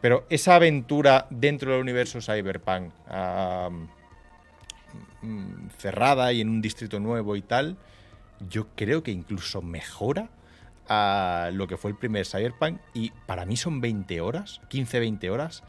Pero 0.00 0.26
esa 0.30 0.54
aventura 0.54 1.26
dentro 1.28 1.72
del 1.72 1.80
universo 1.80 2.20
Cyberpunk, 2.20 2.92
mm, 5.22 5.68
cerrada 5.76 6.32
y 6.32 6.40
en 6.40 6.48
un 6.48 6.62
distrito 6.62 7.00
nuevo 7.00 7.34
y 7.34 7.42
tal, 7.42 7.76
yo 8.48 8.68
creo 8.76 9.02
que 9.02 9.10
incluso 9.10 9.60
mejora 9.60 10.28
a 10.88 11.50
lo 11.52 11.66
que 11.66 11.76
fue 11.76 11.90
el 11.90 11.96
primer 11.96 12.26
Cyberpunk 12.26 12.78
y 12.92 13.10
para 13.26 13.46
mí 13.46 13.56
son 13.56 13.80
20 13.80 14.20
horas, 14.20 14.60
15-20 14.70 15.30
horas, 15.30 15.62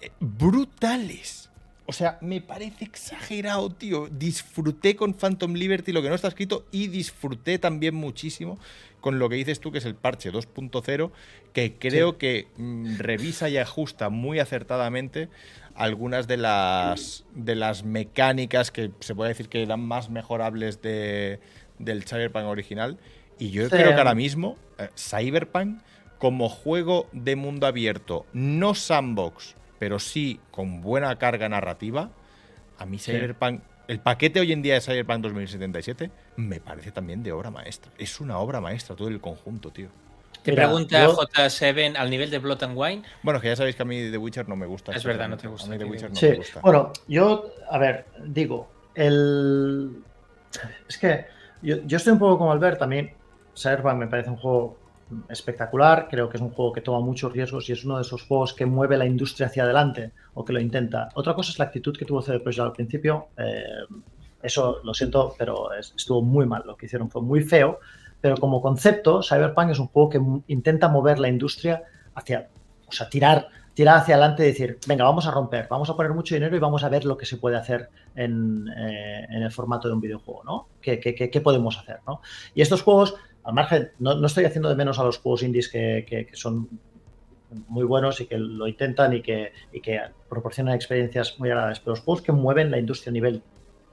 eh, 0.00 0.10
brutales. 0.20 1.50
O 1.86 1.92
sea, 1.94 2.18
me 2.20 2.42
parece 2.42 2.84
exagerado, 2.84 3.70
tío. 3.70 4.08
Disfruté 4.08 4.94
con 4.94 5.14
Phantom 5.14 5.54
Liberty 5.54 5.92
lo 5.92 6.02
que 6.02 6.10
no 6.10 6.14
está 6.14 6.28
escrito 6.28 6.66
y 6.70 6.88
disfruté 6.88 7.58
también 7.58 7.94
muchísimo 7.94 8.58
con 9.00 9.18
lo 9.18 9.30
que 9.30 9.36
dices 9.36 9.58
tú, 9.58 9.72
que 9.72 9.78
es 9.78 9.86
el 9.86 9.94
parche 9.94 10.30
2.0, 10.30 11.10
que 11.54 11.78
creo 11.78 12.18
que 12.18 12.48
mm, 12.58 12.98
revisa 12.98 13.48
y 13.48 13.56
ajusta 13.56 14.10
muy 14.10 14.38
acertadamente 14.38 15.30
algunas 15.74 16.26
de 16.26 16.36
las, 16.36 17.24
de 17.34 17.54
las 17.54 17.84
mecánicas 17.84 18.70
que 18.70 18.90
se 19.00 19.14
puede 19.14 19.30
decir 19.30 19.48
que 19.48 19.62
eran 19.62 19.80
más 19.80 20.10
mejorables 20.10 20.82
de, 20.82 21.40
del 21.78 22.04
Cyberpunk 22.04 22.46
original 22.46 22.98
y 23.38 23.50
yo 23.50 23.68
creo 23.68 23.88
que 23.88 23.98
ahora 23.98 24.14
mismo 24.14 24.56
eh, 24.78 24.88
Cyberpunk, 24.96 25.80
como 26.18 26.48
juego 26.48 27.08
de 27.12 27.36
mundo 27.36 27.66
abierto, 27.66 28.26
no 28.32 28.74
sandbox, 28.74 29.54
pero 29.78 29.98
sí 29.98 30.40
con 30.50 30.80
buena 30.80 31.16
carga 31.16 31.48
narrativa, 31.48 32.10
a 32.78 32.86
mí 32.86 32.98
Cyberpunk, 32.98 33.60
el 33.88 34.00
paquete 34.00 34.40
hoy 34.40 34.52
en 34.52 34.62
día 34.62 34.74
de 34.74 34.80
Cyberpunk 34.80 35.22
2077 35.22 36.10
me 36.36 36.60
parece 36.60 36.92
también 36.92 37.22
de 37.22 37.32
obra 37.32 37.50
maestra. 37.50 37.90
Es 37.96 38.20
una 38.20 38.38
obra 38.38 38.60
maestra 38.60 38.94
todo 38.94 39.08
el 39.08 39.20
conjunto, 39.20 39.70
tío. 39.70 39.88
Te 40.42 40.52
pregunta 40.52 41.06
J7 41.08 41.96
al 41.96 42.10
nivel 42.10 42.30
de 42.30 42.38
Blood 42.38 42.62
and 42.62 42.74
Wine. 42.76 43.02
Bueno, 43.22 43.40
que 43.40 43.48
ya 43.48 43.56
sabéis 43.56 43.76
que 43.76 43.82
a 43.82 43.84
mí 43.84 44.10
The 44.10 44.18
Witcher 44.18 44.48
no 44.48 44.56
me 44.56 44.66
gusta. 44.66 44.92
Es 44.92 45.04
verdad, 45.04 45.28
no 45.28 45.36
te 45.36 45.48
gusta. 45.48 45.66
A 45.66 45.70
mí 45.70 45.78
The 45.78 45.84
Witcher 45.84 46.10
no 46.10 46.20
me 46.20 46.36
gusta. 46.36 46.60
Bueno, 46.60 46.92
yo, 47.08 47.50
a 47.70 47.78
ver, 47.78 48.06
digo, 48.24 48.70
el. 48.94 50.02
Es 50.88 50.98
que 50.98 51.26
yo, 51.62 51.76
yo 51.84 51.96
estoy 51.96 52.12
un 52.12 52.18
poco 52.18 52.38
como 52.38 52.52
Albert 52.52 52.78
también. 52.78 53.12
Cyberpunk 53.60 53.96
me 53.96 54.06
parece 54.06 54.30
un 54.30 54.36
juego 54.36 54.78
espectacular, 55.28 56.08
creo 56.10 56.28
que 56.28 56.36
es 56.36 56.42
un 56.42 56.50
juego 56.50 56.72
que 56.72 56.80
toma 56.80 57.00
muchos 57.00 57.32
riesgos 57.32 57.68
y 57.68 57.72
es 57.72 57.84
uno 57.84 57.96
de 57.96 58.02
esos 58.02 58.22
juegos 58.22 58.52
que 58.52 58.66
mueve 58.66 58.96
la 58.96 59.06
industria 59.06 59.46
hacia 59.46 59.64
adelante 59.64 60.12
o 60.34 60.44
que 60.44 60.52
lo 60.52 60.60
intenta. 60.60 61.08
Otra 61.14 61.34
cosa 61.34 61.50
es 61.50 61.58
la 61.58 61.66
actitud 61.66 61.96
que 61.96 62.04
tuvo 62.04 62.22
CD 62.22 62.40
Projekt 62.40 62.60
al 62.60 62.72
principio. 62.72 63.28
Eh, 63.36 63.62
eso 64.42 64.80
lo 64.84 64.94
siento, 64.94 65.34
pero 65.38 65.72
estuvo 65.72 66.22
muy 66.22 66.46
mal. 66.46 66.62
Lo 66.66 66.76
que 66.76 66.86
hicieron 66.86 67.10
fue 67.10 67.22
muy 67.22 67.42
feo, 67.42 67.80
pero 68.20 68.36
como 68.36 68.60
concepto, 68.60 69.22
Cyberpunk 69.22 69.70
es 69.70 69.78
un 69.78 69.88
juego 69.88 70.08
que 70.08 70.20
intenta 70.52 70.88
mover 70.88 71.18
la 71.18 71.28
industria 71.28 71.82
hacia, 72.14 72.48
o 72.86 72.92
sea, 72.92 73.08
tirar, 73.08 73.48
tirar 73.74 73.98
hacia 73.98 74.14
adelante 74.14 74.44
y 74.44 74.48
decir, 74.48 74.78
venga, 74.86 75.04
vamos 75.04 75.26
a 75.26 75.30
romper, 75.30 75.66
vamos 75.70 75.88
a 75.90 75.96
poner 75.96 76.12
mucho 76.12 76.34
dinero 76.34 76.54
y 76.56 76.58
vamos 76.58 76.84
a 76.84 76.88
ver 76.88 77.04
lo 77.04 77.16
que 77.16 77.26
se 77.26 77.36
puede 77.36 77.56
hacer 77.56 77.88
en, 78.14 78.68
eh, 78.76 79.26
el 79.30 79.50
formato 79.50 79.88
de 79.88 79.94
un 79.94 80.00
videojuego, 80.00 80.42
¿no? 80.44 80.68
¿Qué, 80.80 81.00
qué 81.00 81.40
podemos 81.40 81.78
hacer, 81.78 82.00
¿no? 82.06 82.20
Y 82.54 82.62
estos 82.62 82.82
juegos 82.82 83.16
al 83.48 83.54
margen, 83.54 83.90
no, 83.98 84.26
estoy 84.26 84.44
haciendo 84.44 84.68
de 84.68 84.74
menos 84.74 84.98
a 84.98 85.04
los 85.04 85.16
juegos 85.16 85.42
indies 85.42 85.70
que, 85.70 86.28
son 86.34 86.68
muy 87.68 87.82
buenos 87.84 88.20
y 88.20 88.26
que 88.26 88.36
lo 88.36 88.68
intentan 88.68 89.14
y 89.14 89.22
que, 89.22 89.52
que, 89.82 90.02
proporcionan 90.28 90.74
experiencias 90.74 91.40
muy 91.40 91.48
agradables, 91.48 91.80
pero 91.80 91.92
los 91.92 92.00
juegos 92.00 92.20
que 92.20 92.32
mueven 92.32 92.70
la 92.70 92.78
industria 92.78 93.08
a 93.08 93.14
nivel 93.14 93.42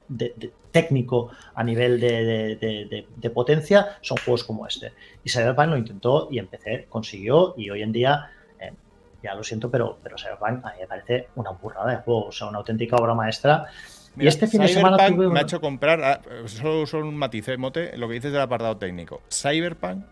de, 0.08 0.52
técnico, 0.70 1.30
a 1.54 1.64
nivel 1.64 1.98
de, 1.98 3.30
potencia, 3.34 3.96
son 4.02 4.18
juegos 4.18 4.44
como 4.44 4.66
este. 4.66 4.92
Y 5.24 5.30
Cyberpunk 5.30 5.68
lo 5.68 5.78
intentó 5.78 6.28
y 6.30 6.38
empecé, 6.38 6.84
consiguió 6.90 7.54
y 7.56 7.70
hoy 7.70 7.80
en 7.80 7.92
día, 7.92 8.30
eh, 8.60 8.74
ya 9.22 9.34
lo 9.34 9.42
siento, 9.42 9.70
pero, 9.70 9.98
pero 10.02 10.18
Cyberpunk 10.18 10.66
a 10.66 10.72
mí 10.74 10.80
me 10.80 10.86
parece 10.86 11.28
una 11.34 11.52
burrada 11.52 11.92
de 11.92 11.96
juego, 12.02 12.26
o 12.26 12.32
sea, 12.32 12.48
una 12.48 12.58
auténtica 12.58 12.96
obra 12.96 13.14
maestra 13.14 13.68
y 14.18 14.26
este 14.26 14.46
fin 14.46 14.62
de 14.62 14.68
semana 14.68 14.96
me 15.10 15.38
ha 15.38 15.42
hecho 15.42 15.60
comprar, 15.60 16.02
ah, 16.02 16.20
solo, 16.46 16.86
solo 16.86 17.08
un 17.08 17.16
matiz, 17.16 17.48
¿eh, 17.48 17.56
Mote, 17.56 17.96
lo 17.96 18.08
que 18.08 18.14
dices 18.14 18.32
del 18.32 18.40
apartado 18.40 18.76
técnico. 18.76 19.22
Cyberpunk 19.30 20.04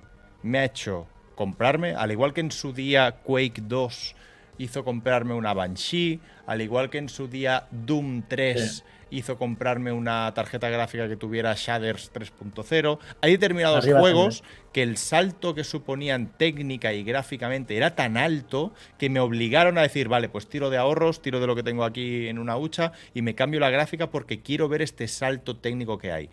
me 0.42 0.58
ha 0.58 0.64
hecho 0.64 1.06
comprarme, 1.34 1.94
al 1.94 2.12
igual 2.12 2.32
que 2.32 2.40
en 2.40 2.50
su 2.50 2.72
día 2.72 3.16
Quake 3.22 3.62
2 3.62 4.14
hizo 4.58 4.84
comprarme 4.84 5.34
una 5.34 5.54
Banshee, 5.54 6.20
al 6.46 6.60
igual 6.60 6.90
que 6.90 6.98
en 6.98 7.08
su 7.08 7.28
día 7.28 7.66
Doom 7.70 8.22
3 8.28 8.84
hizo 9.14 9.38
comprarme 9.38 9.92
una 9.92 10.32
tarjeta 10.34 10.68
gráfica 10.68 11.08
que 11.08 11.16
tuviera 11.16 11.54
shaders 11.56 12.12
3.0. 12.12 12.98
Hay 13.20 13.32
determinados 13.32 13.86
juegos 13.86 14.42
que 14.72 14.82
el 14.82 14.96
salto 14.96 15.54
que 15.54 15.62
suponían 15.62 16.36
técnica 16.36 16.92
y 16.92 17.04
gráficamente 17.04 17.76
era 17.76 17.94
tan 17.94 18.16
alto 18.16 18.72
que 18.98 19.08
me 19.08 19.20
obligaron 19.20 19.78
a 19.78 19.82
decir, 19.82 20.08
vale, 20.08 20.28
pues 20.28 20.48
tiro 20.48 20.68
de 20.68 20.76
ahorros, 20.76 21.22
tiro 21.22 21.40
de 21.40 21.46
lo 21.46 21.54
que 21.54 21.62
tengo 21.62 21.84
aquí 21.84 22.26
en 22.26 22.38
una 22.38 22.56
hucha 22.56 22.92
y 23.14 23.22
me 23.22 23.34
cambio 23.34 23.60
la 23.60 23.70
gráfica 23.70 24.10
porque 24.10 24.42
quiero 24.42 24.68
ver 24.68 24.82
este 24.82 25.06
salto 25.06 25.56
técnico 25.56 25.98
que 25.98 26.12
hay. 26.12 26.30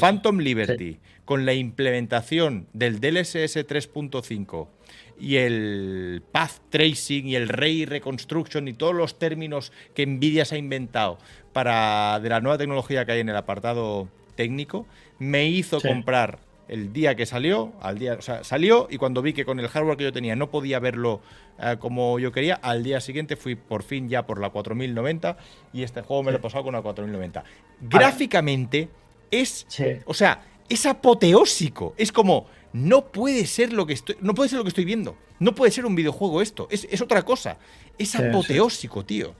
Phantom 0.00 0.38
Liberty, 0.38 0.98
con 1.24 1.44
la 1.44 1.52
implementación 1.52 2.66
del 2.72 3.00
DLSS 3.00 3.56
3.5 3.66 4.68
y 5.18 5.36
el 5.36 6.22
Path 6.32 6.60
Tracing 6.70 7.28
y 7.28 7.36
el 7.36 7.48
Ray 7.48 7.84
Reconstruction 7.84 8.68
y 8.68 8.72
todos 8.72 8.94
los 8.94 9.18
términos 9.18 9.72
que 9.94 10.06
Nvidia 10.06 10.44
se 10.44 10.56
ha 10.56 10.58
inventado 10.58 11.18
para 11.52 12.20
de 12.20 12.28
la 12.28 12.40
nueva 12.40 12.58
tecnología 12.58 13.04
que 13.04 13.12
hay 13.12 13.20
en 13.20 13.28
el 13.28 13.36
apartado 13.36 14.08
técnico, 14.34 14.86
me 15.18 15.46
hizo 15.46 15.80
comprar 15.80 16.38
el 16.68 16.92
día 16.92 17.14
que 17.14 17.26
salió, 17.26 17.72
al 17.80 17.98
día, 17.98 18.14
o 18.14 18.22
sea, 18.22 18.44
salió 18.44 18.86
y 18.90 18.96
cuando 18.96 19.20
vi 19.20 19.32
que 19.32 19.44
con 19.44 19.60
el 19.60 19.68
hardware 19.68 19.96
que 19.96 20.04
yo 20.04 20.12
tenía 20.12 20.36
no 20.36 20.50
podía 20.50 20.78
verlo 20.78 21.20
eh, 21.58 21.76
como 21.78 22.18
yo 22.18 22.32
quería, 22.32 22.54
al 22.54 22.82
día 22.82 23.00
siguiente 23.00 23.36
fui 23.36 23.56
por 23.56 23.82
fin 23.82 24.08
ya 24.08 24.26
por 24.26 24.40
la 24.40 24.50
4090 24.50 25.36
y 25.72 25.82
este 25.82 26.02
juego 26.02 26.22
me 26.22 26.32
lo 26.32 26.38
he 26.38 26.40
pasado 26.40 26.64
con 26.64 26.72
la 26.72 26.80
4090. 26.80 27.44
Gráficamente 27.82 28.88
es, 29.30 29.66
o 30.06 30.14
sea, 30.14 30.42
es 30.68 30.86
apoteósico, 30.86 31.94
es 31.98 32.10
como 32.10 32.46
no 32.72 33.06
puede 33.06 33.46
ser 33.46 33.72
lo 33.72 33.86
que 33.86 33.92
estoy, 33.94 34.16
no 34.20 34.34
puede 34.34 34.48
ser 34.48 34.58
lo 34.58 34.64
que 34.64 34.68
estoy 34.68 34.84
viendo, 34.84 35.16
no 35.38 35.54
puede 35.54 35.70
ser 35.70 35.86
un 35.86 35.94
videojuego 35.94 36.40
esto, 36.42 36.68
es, 36.70 37.00
otra 37.00 37.22
cosa, 37.22 37.58
es 37.98 38.14
apoteósico, 38.14 39.04
tío. 39.04 39.34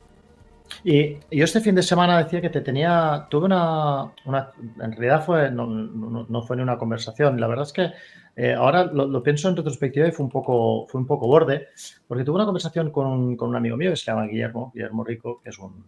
Y 0.85 1.19
yo 1.31 1.45
este 1.45 1.61
fin 1.61 1.75
de 1.75 1.83
semana 1.83 2.23
decía 2.23 2.41
que 2.41 2.51
te 2.51 2.61
tenía, 2.61 3.27
tuve 3.31 3.47
una, 3.47 4.13
en 4.27 4.93
realidad 4.93 5.25
fue, 5.25 5.51
no, 5.51 6.43
fue 6.47 6.57
ni 6.57 6.63
una 6.63 6.79
conversación, 6.79 7.41
la 7.41 7.47
verdad 7.47 7.67
es 7.67 7.73
que 7.73 7.91
eh, 8.37 8.55
ahora 8.55 8.85
lo, 8.85 9.23
pienso 9.23 9.49
en 9.49 9.57
retrospectiva 9.57 10.09
y 10.09 10.13
fue 10.13 10.25
un 10.25 10.31
poco, 10.31 10.87
fue 10.89 11.01
un 11.01 11.07
poco 11.07 11.27
borde, 11.27 11.69
porque 12.09 12.25
tuve 12.25 12.37
una 12.37 12.47
conversación 12.47 12.91
con 12.91 13.07
un, 13.07 13.57
amigo 13.57 13.77
mío 13.77 13.91
que 13.91 13.97
se 13.97 14.07
llama 14.07 14.27
Guillermo, 14.27 14.73
Guillermo 14.75 15.05
Rico, 15.05 15.41
que 15.43 15.51
es 15.51 15.59
un, 15.59 15.85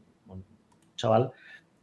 chaval, 0.97 1.33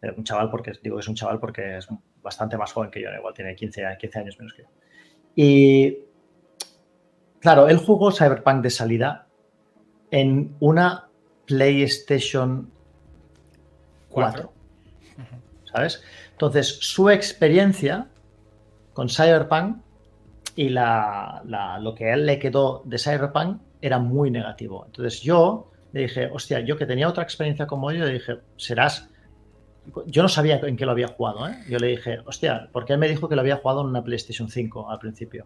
eh, 0.02 0.14
un 0.16 0.24
chaval 0.24 0.50
porque 0.50 0.74
digo 0.82 0.98
que 0.98 1.02
es 1.02 1.08
un 1.08 1.16
chaval 1.16 1.40
porque 1.40 1.78
es 1.78 1.88
bastante 2.22 2.58
más 2.58 2.72
joven 2.72 2.92
que 2.92 3.02
yo, 3.02 3.10
igual 3.12 3.34
tiene 3.34 3.56
15, 3.56 3.84
15 4.00 4.20
años 4.20 4.38
menos 4.38 4.54
que 4.54 4.62
yo. 4.64 4.70
Y 5.36 5.98
claro, 7.40 7.68
él 7.68 7.78
jugó 7.78 8.12
Cyberpunk 8.12 8.62
de 8.64 8.70
salida 8.70 9.28
en 10.12 10.56
una 10.60 11.08
PlayStation 11.46 12.70
4. 14.10 14.52
¿Sabes? 15.74 16.04
Entonces, 16.32 16.68
su 16.82 17.10
experiencia 17.10 18.08
con 18.94 19.10
Cyberpunk 19.10 19.78
y 20.56 20.70
la, 20.70 21.42
lo 21.82 21.96
que 21.96 22.12
a 22.12 22.14
él 22.16 22.26
le 22.26 22.40
quedó 22.40 22.82
de 22.86 22.98
Cyberpunk 22.98 23.62
era 23.82 24.00
muy 24.00 24.32
negativo. 24.32 24.86
Entonces 24.86 25.22
yo 25.22 25.72
le 25.94 26.02
dije, 26.02 26.30
hostia, 26.32 26.60
yo 26.60 26.78
que 26.78 26.86
tenía 26.86 27.08
otra 27.08 27.24
experiencia 27.24 27.68
como 27.68 27.92
yo, 27.92 28.06
le 28.06 28.14
dije, 28.14 28.40
serás... 28.58 29.08
Yo 30.06 30.22
no 30.22 30.30
sabía 30.30 30.60
en 30.60 30.78
qué 30.78 30.86
lo 30.86 30.92
había 30.92 31.08
jugado, 31.08 31.48
¿eh? 31.48 31.58
Yo 31.68 31.80
le 31.80 31.88
dije, 31.88 32.20
hostia, 32.26 32.70
porque 32.72 32.94
él 32.94 33.00
me 33.00 33.10
dijo 33.10 33.28
que 33.28 33.36
lo 33.36 33.42
había 33.42 33.58
jugado 33.58 33.82
en 33.82 33.88
una 33.88 34.04
PlayStation 34.04 34.48
5 34.48 34.90
al 34.90 35.00
principio. 35.00 35.46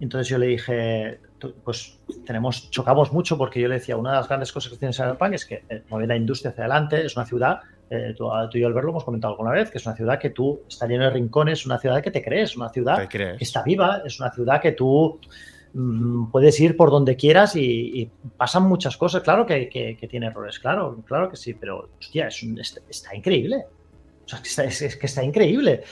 Entonces 0.00 0.28
yo 0.28 0.38
le 0.38 0.46
dije, 0.46 1.18
pues 1.64 1.98
tenemos, 2.24 2.70
chocamos 2.70 3.12
mucho 3.12 3.36
porque 3.36 3.60
yo 3.60 3.66
le 3.66 3.74
decía, 3.74 3.96
una 3.96 4.10
de 4.10 4.16
las 4.18 4.28
grandes 4.28 4.52
cosas 4.52 4.70
que 4.72 4.78
tiene 4.78 4.94
Cyberpunk 4.94 5.32
es 5.32 5.44
que 5.44 5.64
eh, 5.68 5.82
mueve 5.88 6.06
la 6.06 6.16
industria 6.16 6.52
hacia 6.52 6.64
adelante, 6.64 7.04
es 7.04 7.16
una 7.16 7.26
ciudad 7.26 7.60
eh, 7.90 8.14
tú, 8.16 8.30
y 8.52 8.60
yo, 8.60 8.66
Albert, 8.66 8.84
lo 8.84 8.90
hemos 8.90 9.04
comentado 9.04 9.32
alguna 9.32 9.50
vez, 9.50 9.70
que 9.70 9.78
es 9.78 9.86
una 9.86 9.96
ciudad 9.96 10.18
que 10.18 10.30
tú 10.30 10.62
está 10.68 10.86
lleno 10.86 11.04
de 11.04 11.10
rincones, 11.10 11.64
una 11.64 11.78
ciudad 11.78 12.02
que 12.02 12.10
te 12.10 12.22
crees, 12.22 12.56
una 12.56 12.68
ciudad 12.68 13.08
que 13.08 13.36
está 13.40 13.62
viva, 13.62 14.02
es 14.04 14.20
una 14.20 14.30
ciudad 14.30 14.60
que 14.60 14.72
tú 14.72 15.18
puedes 16.30 16.58
ir 16.60 16.76
por 16.76 16.90
donde 16.90 17.16
quieras 17.16 17.56
y, 17.56 18.10
pasan 18.36 18.64
muchas 18.64 18.96
cosas. 18.96 19.22
Claro 19.22 19.46
que, 19.46 19.98
tiene 20.08 20.26
errores, 20.26 20.58
claro, 20.58 21.02
claro 21.06 21.30
que 21.30 21.36
sí, 21.36 21.54
pero 21.54 21.88
hostia, 21.98 22.28
está, 22.28 23.16
increíble. 23.16 23.64
O 24.24 24.28
sea, 24.28 24.64
es, 24.64 24.96
que 24.96 25.06
está 25.06 25.24
increíble. 25.24 25.82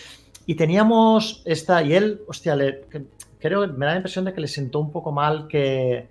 Y 0.46 0.54
teníamos 0.54 1.42
esta, 1.44 1.82
y 1.82 1.94
él, 1.94 2.22
hostia, 2.28 2.54
le, 2.54 2.82
creo, 3.38 3.66
me 3.68 3.86
da 3.86 3.92
la 3.92 3.96
impresión 3.96 4.24
de 4.24 4.32
que 4.32 4.40
le 4.40 4.48
sentó 4.48 4.80
un 4.80 4.92
poco 4.92 5.12
mal 5.12 5.48
que, 5.48 6.06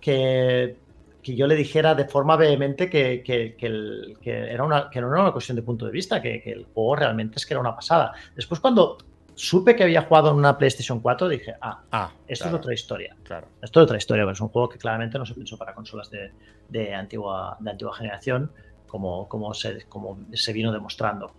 que 0.00 0.76
que 1.24 1.34
yo 1.34 1.46
le 1.46 1.56
dijera 1.56 1.94
de 1.94 2.04
forma 2.04 2.36
vehemente 2.36 2.88
que, 2.90 3.22
que, 3.24 4.16
era 4.22 4.62
una, 4.62 4.90
que 4.90 5.00
no 5.00 5.10
era 5.10 5.22
una 5.22 5.32
cuestión 5.32 5.56
de 5.56 5.62
punto 5.62 5.86
de 5.86 5.90
vista, 5.90 6.20
que, 6.20 6.42
el 6.44 6.66
juego 6.66 6.96
realmente 6.96 7.36
es 7.38 7.46
que 7.46 7.54
era 7.54 7.60
una 7.60 7.74
pasada. 7.74 8.12
Después, 8.36 8.60
cuando 8.60 8.98
supe 9.34 9.74
que 9.76 9.82
había 9.82 10.02
jugado 10.02 10.30
en 10.30 10.36
una 10.36 10.56
PlayStation 10.56 11.00
4, 11.00 11.28
dije, 11.28 11.54
ah, 11.60 11.82
ah 11.90 12.12
esto 12.26 12.48
es 12.48 12.54
otra 12.54 12.74
historia. 12.74 13.16
Claro. 13.22 13.48
Esto 13.60 13.80
es 13.80 13.84
otra 13.84 13.96
historia, 13.96 14.24
pero 14.24 14.32
es 14.32 14.40
un 14.40 14.48
juego 14.48 14.68
que 14.68 14.78
claramente 14.78 15.18
no 15.18 15.26
se 15.26 15.34
pensó 15.34 15.58
para 15.58 15.74
consolas 15.74 16.10
de, 16.10 16.94
antigua, 16.94 17.56
de 17.60 17.70
antigua 17.70 17.94
generación, 17.94 18.50
como, 18.86 19.28
como, 19.28 19.52
se, 19.54 19.84
como 19.88 20.18
se 20.32 20.52
vino 20.52 20.72
demostrando. 20.72 21.34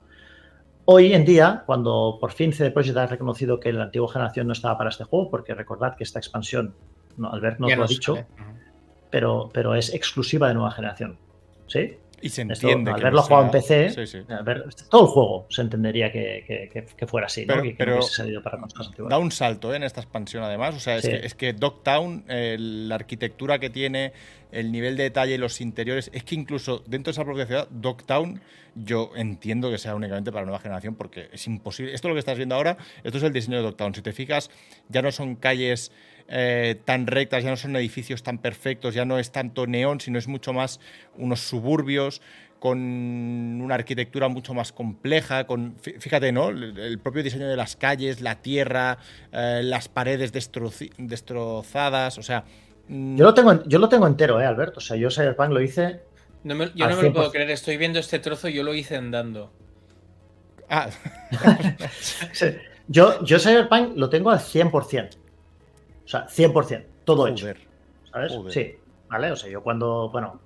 Hoy 0.85 1.13
en 1.13 1.25
día, 1.25 1.63
cuando 1.65 2.17
por 2.19 2.31
fin 2.31 2.53
CD 2.53 2.69
Projekt 2.69 2.97
ha 2.97 3.07
reconocido 3.07 3.59
que 3.59 3.73
la 3.73 3.85
antigua 3.85 4.11
generación 4.11 4.45
no 4.45 4.53
estaba 4.53 4.77
para 4.77 4.91
este 4.91 5.03
juego, 5.03 5.31
porque 5.31 5.55
recordad 5.55 5.95
que 5.95 6.03
esta 6.03 6.19
expansión, 6.19 6.75
no, 7.17 7.31
Albert 7.31 7.59
nos 7.59 7.75
lo 7.75 7.83
ha 7.83 7.87
dicho, 7.87 8.17
pero, 9.09 9.49
pero 9.51 9.73
es 9.73 9.93
exclusiva 9.93 10.47
de 10.47 10.53
nueva 10.53 10.71
generación. 10.71 11.17
¿Sí? 11.67 11.97
Y 12.21 12.29
se 12.29 12.41
entiende. 12.41 12.91
al 12.91 13.01
verlo 13.01 13.21
jugado 13.21 13.45
en 13.45 13.51
PC, 13.51 13.93
todo 14.89 15.01
el 15.01 15.07
juego 15.07 15.47
se 15.49 15.61
entendería 15.61 16.11
que, 16.11 16.87
fuera 17.07 17.27
así, 17.27 17.45
pero, 17.45 17.57
¿no? 17.57 17.63
que, 17.63 17.75
pero 17.77 18.01
salido 18.01 18.41
para 18.41 18.59
Da 19.09 19.17
un 19.17 19.31
salto 19.31 19.73
¿eh? 19.73 19.77
en 19.77 19.83
esta 19.83 20.01
expansión, 20.01 20.43
además. 20.43 20.75
O 20.75 20.79
sea, 20.79 20.97
es, 20.97 21.07
que, 21.07 21.25
es 21.25 21.35
que 21.35 21.53
Dogtown, 21.53 22.25
eh, 22.27 22.57
la 22.59 22.95
arquitectura 22.95 23.59
que 23.59 23.69
tiene, 23.69 24.13
el 24.51 24.71
nivel 24.71 24.97
de 24.97 25.03
detalle, 25.03 25.37
los 25.37 25.61
interiores, 25.61 26.09
es 26.13 26.23
que 26.23 26.35
incluso 26.35 26.83
dentro 26.85 27.11
de 27.11 27.15
esa 27.15 27.25
propia 27.25 27.45
ciudad, 27.45 27.67
Dogtown, 27.69 28.41
yo 28.75 29.11
entiendo 29.15 29.71
que 29.71 29.77
sea 29.77 29.95
únicamente 29.95 30.31
para 30.31 30.45
nueva 30.45 30.59
generación 30.59 30.95
porque 30.95 31.29
es 31.31 31.47
imposible. 31.47 31.93
Esto 31.93 32.07
es 32.07 32.09
lo 32.09 32.15
que 32.15 32.19
estás 32.19 32.37
viendo 32.37 32.55
ahora, 32.55 32.77
esto 33.03 33.17
es 33.17 33.23
el 33.23 33.33
diseño 33.33 33.57
de 33.57 33.63
Dogtown. 33.63 33.95
Si 33.95 34.01
te 34.01 34.11
fijas, 34.11 34.49
ya 34.89 35.01
no 35.01 35.11
son 35.11 35.35
calles 35.35 35.91
eh, 36.27 36.81
tan 36.85 37.05
rectas, 37.05 37.43
ya 37.43 37.51
no 37.51 37.57
son 37.57 37.75
edificios 37.75 38.23
tan 38.23 38.39
perfectos, 38.39 38.95
ya 38.95 39.05
no 39.05 39.19
es 39.19 39.31
tanto 39.31 39.67
neón, 39.67 39.99
sino 39.99 40.17
es 40.17 40.27
mucho 40.27 40.53
más 40.53 40.79
unos 41.17 41.41
suburbios 41.41 42.21
con 42.59 42.79
una 42.79 43.75
arquitectura 43.75 44.27
mucho 44.27 44.55
más 44.55 44.71
compleja, 44.71 45.45
con, 45.45 45.75
fíjate, 45.79 46.31
¿no? 46.31 46.49
El 46.49 46.97
propio 46.97 47.21
diseño 47.21 47.47
de 47.47 47.55
las 47.55 47.75
calles, 47.75 48.21
la 48.21 48.41
tierra, 48.41 48.97
eh, 49.31 49.61
las 49.63 49.87
paredes 49.87 50.31
destrozadas, 50.31 52.17
o 52.17 52.23
sea... 52.23 52.45
Mm, 52.87 53.17
yo 53.17 53.25
lo 53.25 53.33
tengo, 53.35 53.63
yo 53.65 53.77
lo 53.77 53.87
tengo 53.87 54.07
entero, 54.07 54.41
¿eh, 54.41 54.45
Alberto? 54.45 54.79
O 54.79 54.81
sea, 54.81 54.97
yo 54.97 55.11
Cyberpunk 55.11 55.51
lo 55.51 55.61
hice... 55.61 56.01
yo 56.43 56.55
no 56.55 56.95
me 56.95 57.03
lo 57.03 57.13
puedo 57.13 57.31
creer, 57.31 57.51
estoy 57.51 57.77
viendo 57.77 57.99
este 57.99 58.17
trozo, 58.17 58.47
yo 58.47 58.63
lo 58.63 58.73
hice 58.73 58.95
andando. 58.95 59.51
Ah. 60.67 60.89
yo, 62.87 63.23
yo 63.23 63.37
Cyberpunk 63.37 63.95
lo 63.95 64.09
tengo 64.09 64.31
al 64.31 64.39
100%. 64.39 65.17
O 66.05 66.07
sea, 66.07 66.27
100%, 66.27 66.85
todo 67.03 67.27
hecho. 67.27 67.47
¿Sabes? 68.11 68.33
Sí, 68.49 68.75
¿vale? 69.09 69.31
O 69.31 69.35
sea, 69.35 69.49
yo 69.49 69.61
cuando, 69.63 70.09
bueno, 70.09 70.39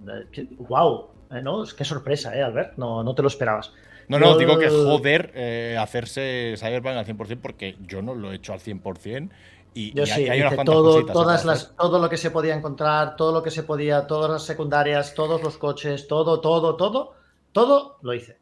wow, 0.58 1.08
eh, 1.32 1.42
¿no? 1.42 1.64
Qué 1.78 1.86
sorpresa, 1.86 2.36
¿eh, 2.36 2.42
Albert? 2.42 2.78
No, 2.78 3.04
no 3.04 3.14
te 3.14 3.22
lo 3.22 3.28
esperabas. 3.28 3.72
No, 4.08 4.18
no, 4.18 4.38
digo 4.38 4.58
que 4.58 4.70
joder 4.70 5.32
eh, 5.36 5.78
hacerse 5.80 6.56
Cyberpunk 6.58 6.96
al 6.96 7.06
100% 7.06 7.40
porque 7.42 7.78
yo 7.86 8.02
no 8.02 8.16
lo 8.16 8.32
he 8.32 8.36
hecho 8.36 8.54
al 8.54 8.60
100% 8.60 9.30
y, 9.76 9.94
yo 9.94 10.06
sí, 10.08 10.28
hay 10.28 10.42
unas 10.42 10.66
todo, 10.66 11.06
todas 11.06 11.46
las, 11.46 11.76
todo 11.76 12.00
lo 12.00 12.10
que 12.10 12.18
se 12.18 12.32
podía 12.32 12.56
encontrar, 12.56 13.16
todo 13.16 13.32
lo 13.32 13.44
que 13.44 13.52
se 13.52 13.62
podía, 13.62 14.08
todas 14.08 14.32
las 14.32 14.44
secundarias, 14.44 15.14
todos 15.14 15.44
los 15.44 15.60
coches, 15.60 16.08
todo, 16.08 16.42
todo, 16.42 16.76
todo, 16.76 17.14
todo 17.52 18.00
lo 18.02 18.14
hice, 18.16 18.40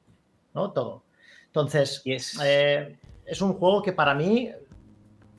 ¿no? 0.53 0.71
Todo. 0.71 1.03
Entonces, 1.47 2.01
eh, 2.05 2.97
es 3.25 3.41
un 3.41 3.53
juego 3.53 3.81
que 3.81 3.91
para 3.91 4.13
mí 4.13 4.49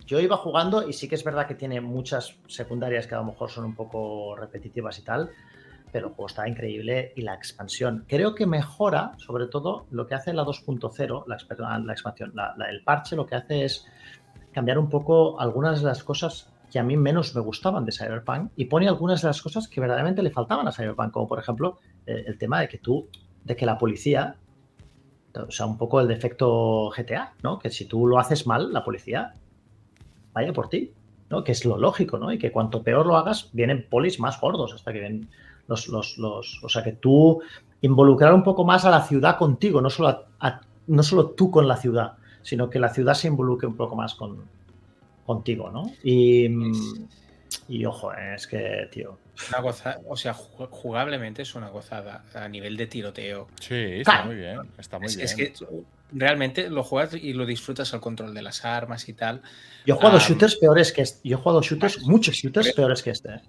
yo 0.09 0.18
iba 0.20 0.39
jugando 0.39 0.89
y 0.89 0.94
sí 0.94 1.06
que 1.06 1.16
es 1.16 1.22
verdad 1.22 1.47
que 1.47 1.55
tiene 1.55 1.82
muchas 1.82 2.35
secundarias 2.47 3.06
que 3.06 3.14
a 3.14 3.18
lo 3.18 3.24
mejor 3.24 3.51
son 3.51 3.66
un 3.66 3.74
poco 3.74 4.35
repetitivas 4.35 4.98
y 4.98 5.02
tal, 5.02 5.30
pero 5.93 6.09
el 6.09 6.14
juego 6.14 6.28
está 6.28 6.48
increíble 6.48 7.12
y 7.14 7.20
la 7.20 7.35
expansión. 7.35 8.06
Creo 8.09 8.35
que 8.35 8.47
mejora, 8.47 9.12
sobre 9.18 9.48
todo, 9.48 9.86
lo 9.90 10.06
que 10.06 10.14
hace 10.14 10.32
la 10.32 10.44
2.0, 10.44 11.24
la, 11.26 11.93
expansión. 11.93 12.32
el 12.70 12.82
parche 12.85 13.16
lo 13.16 13.26
que 13.26 13.35
hace 13.35 13.66
es 13.66 13.86
cambiar 14.51 14.78
un 14.78 14.89
poco 14.89 15.39
algunas 15.39 15.82
de 15.82 15.89
las 15.89 16.02
cosas 16.02 16.51
que 16.70 16.78
a 16.78 16.82
mí 16.82 16.97
menos 16.97 17.35
me 17.35 17.43
gustaban 17.43 17.85
de 17.85 17.93
Cyberpunk 17.93 18.52
y 18.56 18.64
pone 18.64 18.89
algunas 18.89 19.20
de 19.20 19.28
las 19.28 19.43
cosas 19.43 19.68
que 19.68 19.78
verdaderamente 19.78 20.22
le 20.22 20.30
faltaban 20.30 20.66
a 20.66 20.72
Cyberpunk, 20.72 21.12
como 21.12 21.28
por 21.28 21.39
ejemplo 21.39 21.80
eh, 22.06 22.24
el 22.26 22.39
tema 22.39 22.60
de 22.60 22.68
que 22.68 22.78
tú, 22.78 23.09
de 23.44 23.56
que 23.56 23.66
la 23.66 23.76
policía, 23.76 24.36
o 25.35 25.51
sea, 25.51 25.66
un 25.66 25.76
poco 25.76 26.01
el 26.01 26.09
defecto 26.09 26.89
GTA, 26.97 27.35
¿no? 27.43 27.59
Que 27.59 27.68
si 27.68 27.85
tú 27.85 28.06
lo 28.06 28.18
haces 28.18 28.47
mal, 28.47 28.72
la 28.72 28.85
policía 28.85 29.35
vaya 30.39 30.52
por 30.52 30.69
ti, 30.69 30.93
¿no? 31.31 31.44
Que 31.44 31.52
es 31.52 31.65
lo 31.65 31.77
lógico, 31.77 32.19
¿no? 32.19 32.32
Y 32.32 32.39
que 32.39 32.52
cuanto 32.52 32.82
peor 32.82 33.06
lo 33.06 33.16
hagas, 33.16 33.51
vienen 33.52 33.86
polis 33.89 34.20
más 34.20 34.40
gordos 34.40 34.73
hasta 34.73 34.93
que 34.93 35.01
ven 35.01 35.28
los, 35.66 35.89
los, 35.89 36.19
los 36.19 36.62
o 36.62 36.69
sea, 36.69 36.82
que 36.82 36.93
tú 36.93 37.43
involucrar 37.82 38.35
un 38.35 38.43
poco 38.43 38.65
más 38.65 38.85
a 38.85 38.90
la 38.90 39.02
ciudad 39.02 39.36
contigo, 39.36 39.81
no 39.81 39.90
solo, 39.90 40.24
no 40.86 41.02
solo 41.02 41.31
tú 41.31 41.51
con 41.51 41.69
la 41.69 41.77
ciudad, 41.77 42.15
sino 42.43 42.70
que 42.70 42.78
la 42.78 42.89
ciudad 42.89 43.15
se 43.15 43.28
involucre 43.28 43.66
un 43.66 43.77
poco 43.77 43.94
más 43.94 44.15
con, 44.15 44.39
contigo, 45.27 45.70
¿no? 45.70 45.93
Y, 46.02 46.48
y 47.69 47.85
ojo, 47.85 48.12
es 48.15 48.47
que, 48.47 48.89
tío. 48.90 49.19
Una 49.51 49.60
gozada, 49.60 50.01
o 50.09 50.16
sea, 50.16 50.35
jugablemente 50.35 51.43
es 51.43 51.55
una 51.55 51.69
gozada 51.69 52.24
a 52.35 52.48
nivel 52.48 52.77
de 52.77 52.86
tiroteo. 52.86 53.47
Sí, 53.60 53.74
está 53.74 54.24
muy 54.24 54.36
bien. 54.36 54.59
Está 54.78 54.98
muy 54.98 55.09
bien. 55.09 55.20
Es 55.20 55.35
que 55.35 55.52
realmente 56.12 56.70
lo 56.70 56.82
juegas 56.82 57.14
y 57.14 57.32
lo 57.32 57.47
disfrutas 57.47 57.93
al 57.94 58.01
control 58.01 58.35
de 58.35 58.43
las 58.43 58.64
armas 58.64 59.09
y 59.09 59.12
tal. 59.12 59.43
Yo 59.86 59.94
he 59.94 59.97
jugado 59.97 60.18
shooters 60.18 60.56
peores 60.56 60.93
que 60.93 61.02
este. 61.02 61.28
Yo 61.28 61.36
he 61.36 61.40
jugado 61.40 61.62
shooters, 61.62 62.02
muchos 62.02 62.36
shooters 62.36 62.72
peores 62.72 63.02
que 63.02 63.10
este. 63.10 63.35
¿eh? 63.35 63.40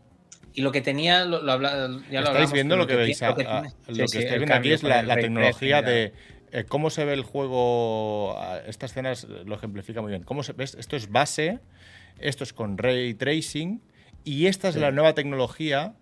Y 0.53 0.61
lo 0.61 0.71
que 0.71 0.81
tenía, 0.81 1.25
lo, 1.25 1.41
lo 1.41 1.59
ya 2.09 2.21
lo 2.21 2.31
Estáis 2.31 2.51
viendo 2.51 2.75
lo 2.75 2.87
que, 2.87 2.95
veis. 2.95 3.21
lo 3.21 3.35
que, 3.35 3.43
estáis 4.03 4.37
viendo 4.37 4.53
aquí 4.53 4.71
es 4.71 4.83
la, 4.83 5.15
tecnología 5.15 5.81
de 5.81 6.13
eh, 6.51 6.65
cómo 6.67 6.89
se 6.89 7.05
ve 7.05 7.13
el 7.13 7.23
juego. 7.23 8.37
Esta 8.65 8.87
escena 8.87 9.13
lo 9.45 9.55
ejemplifica 9.55 10.01
muy 10.01 10.09
bien. 10.09 10.23
¿Cómo 10.23 10.43
se, 10.43 10.53
ves? 10.53 10.75
Esto 10.75 10.95
es 10.95 11.11
base, 11.11 11.59
esto 12.19 12.43
es 12.43 12.53
con 12.53 12.77
ray 12.77 13.13
tracing 13.13 13.81
y 14.23 14.47
esta 14.47 14.69
es 14.69 14.75
la 14.75 14.91
nueva 14.91 15.13
tecnología 15.13 15.93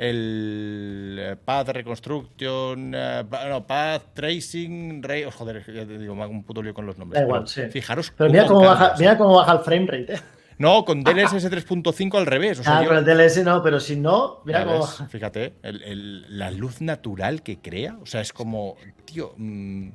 el 0.00 1.18
eh, 1.20 1.36
Path 1.36 1.68
Reconstruction, 1.68 2.94
eh, 2.94 3.22
no, 3.50 3.66
Path 3.66 4.14
Tracing, 4.14 5.02
Ray, 5.02 5.24
oh, 5.24 5.30
joder, 5.30 5.62
ya 5.66 5.84
te 5.84 5.98
digo, 5.98 6.14
me 6.14 6.22
hago 6.22 6.32
un 6.32 6.42
puto 6.42 6.62
lío 6.62 6.72
con 6.72 6.86
los 6.86 6.96
nombres. 6.96 7.20
Da 7.20 7.26
igual, 7.26 7.46
sí. 7.46 7.64
Fijaros. 7.70 8.10
Pero 8.16 8.30
mira 8.30 8.46
cómo, 8.46 8.60
baja, 8.62 8.94
mira 8.98 9.18
cómo 9.18 9.34
baja 9.36 9.52
el 9.52 9.58
frame 9.58 9.86
rate. 9.86 10.14
¿eh? 10.14 10.20
No, 10.56 10.84
con 10.84 11.02
DLSS 11.02 11.50
3.5 11.50 12.18
al 12.18 12.26
revés. 12.26 12.60
ah, 12.66 12.84
con 12.86 12.94
el 12.94 13.02
DLS 13.02 13.42
no, 13.44 13.62
pero 13.62 13.80
si 13.80 13.96
no, 13.96 14.42
mira 14.44 14.66
cómo. 14.66 14.86
Fíjate, 14.86 15.54
la 15.62 16.50
luz 16.50 16.82
natural 16.82 17.42
que 17.42 17.60
crea. 17.60 17.96
O 18.02 18.04
sea, 18.04 18.20
es 18.20 18.34
como, 18.34 18.76
tío, 19.06 19.32
mm, 19.38 19.88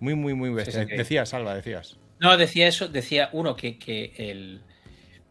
muy, 0.00 0.14
muy, 0.16 0.34
muy 0.34 0.50
bestia. 0.50 0.84
decías, 0.84 1.28
Salva, 1.28 1.54
decías. 1.54 1.96
No, 2.18 2.36
decía 2.36 2.66
eso, 2.66 2.88
decía 2.88 3.30
uno 3.32 3.54
que, 3.54 3.78
que 3.78 4.14
el. 4.16 4.62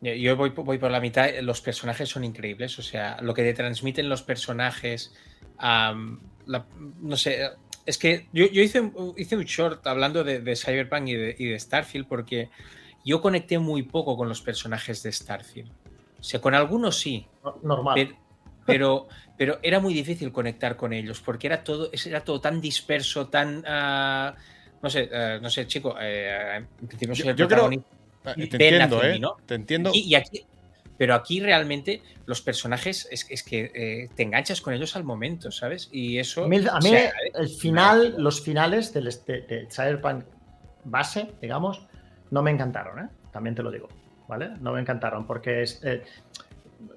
Yo 0.01 0.35
voy, 0.35 0.49
voy, 0.51 0.77
por 0.77 0.91
la 0.91 0.99
mitad, 0.99 1.29
los 1.41 1.61
personajes 1.61 2.07
son 2.07 2.23
increíbles, 2.23 2.77
o 2.77 2.83
sea, 2.83 3.17
lo 3.21 3.33
que 3.33 3.41
te 3.41 3.53
transmiten 3.53 4.09
los 4.09 4.21
personajes, 4.21 5.11
no 5.59 7.17
sé, 7.17 7.49
es 7.87 7.97
que 7.97 8.27
yo, 8.31 8.45
hice, 8.45 8.91
hice, 9.15 9.37
un 9.37 9.45
short 9.45 9.87
hablando 9.87 10.23
de, 10.23 10.55
Cyberpunk 10.55 11.07
y 11.07 11.15
de, 11.15 11.59
Starfield 11.59 12.07
porque 12.07 12.49
yo 13.05 13.21
conecté 13.21 13.57
muy 13.57 13.83
poco 13.83 14.17
con 14.17 14.27
los 14.27 14.41
personajes 14.41 15.01
de 15.01 15.11
Starfield. 15.11 15.71
O 16.19 16.23
sea, 16.23 16.41
con 16.41 16.53
algunos 16.53 16.99
sí. 16.99 17.25
Normal. 17.63 18.15
Pero, 18.65 19.07
pero, 19.37 19.59
era 19.63 19.79
muy 19.79 19.93
difícil 19.93 20.33
conectar 20.33 20.75
con 20.75 20.91
ellos 20.91 21.21
porque 21.21 21.47
era 21.47 21.63
todo, 21.63 21.89
era 22.05 22.23
todo 22.23 22.41
tan 22.41 22.59
disperso, 22.59 23.29
tan... 23.29 23.63
Ah, 23.65 24.35
no 24.83 24.89
sé, 24.89 25.09
eh, 25.11 25.39
no 25.41 25.49
sé, 25.49 25.65
chico, 25.65 25.95
eh, 25.99 26.57
en 26.81 26.87
principio 26.87 27.15
yo, 27.15 27.31
yo 27.31 27.47
creo, 27.47 27.69
te 28.35 28.43
entiendo, 28.43 29.03
¿eh? 29.03 29.21
Te 29.45 29.55
entiendo. 29.55 29.91
Y, 29.93 30.15
aquí, 30.15 30.45
pero 30.97 31.13
aquí 31.13 31.39
realmente 31.39 32.01
los 32.25 32.41
personajes 32.41 33.07
es, 33.11 33.29
es 33.29 33.43
que 33.43 33.71
eh, 33.73 34.09
te 34.15 34.23
enganchas 34.23 34.61
con 34.61 34.73
ellos 34.73 34.95
al 34.95 35.03
momento, 35.03 35.51
¿sabes? 35.51 35.89
Y 35.91 36.17
eso. 36.17 36.45
A 36.45 36.47
mí, 36.47 36.59
el 37.35 37.49
final, 37.49 38.15
los 38.17 38.41
finales 38.41 38.93
del, 38.93 39.05
de, 39.05 39.67
Cyberpunk 39.71 40.25
base, 40.83 41.29
digamos, 41.41 41.85
no 42.31 42.41
me 42.41 42.51
encantaron, 42.51 42.99
¿eh? 42.99 43.09
También 43.31 43.55
te 43.55 43.61
lo 43.61 43.71
digo, 43.71 43.87
¿vale? 44.27 44.49
No 44.59 44.73
me 44.73 44.81
encantaron 44.81 45.27
porque 45.27 45.61
es. 45.61 45.81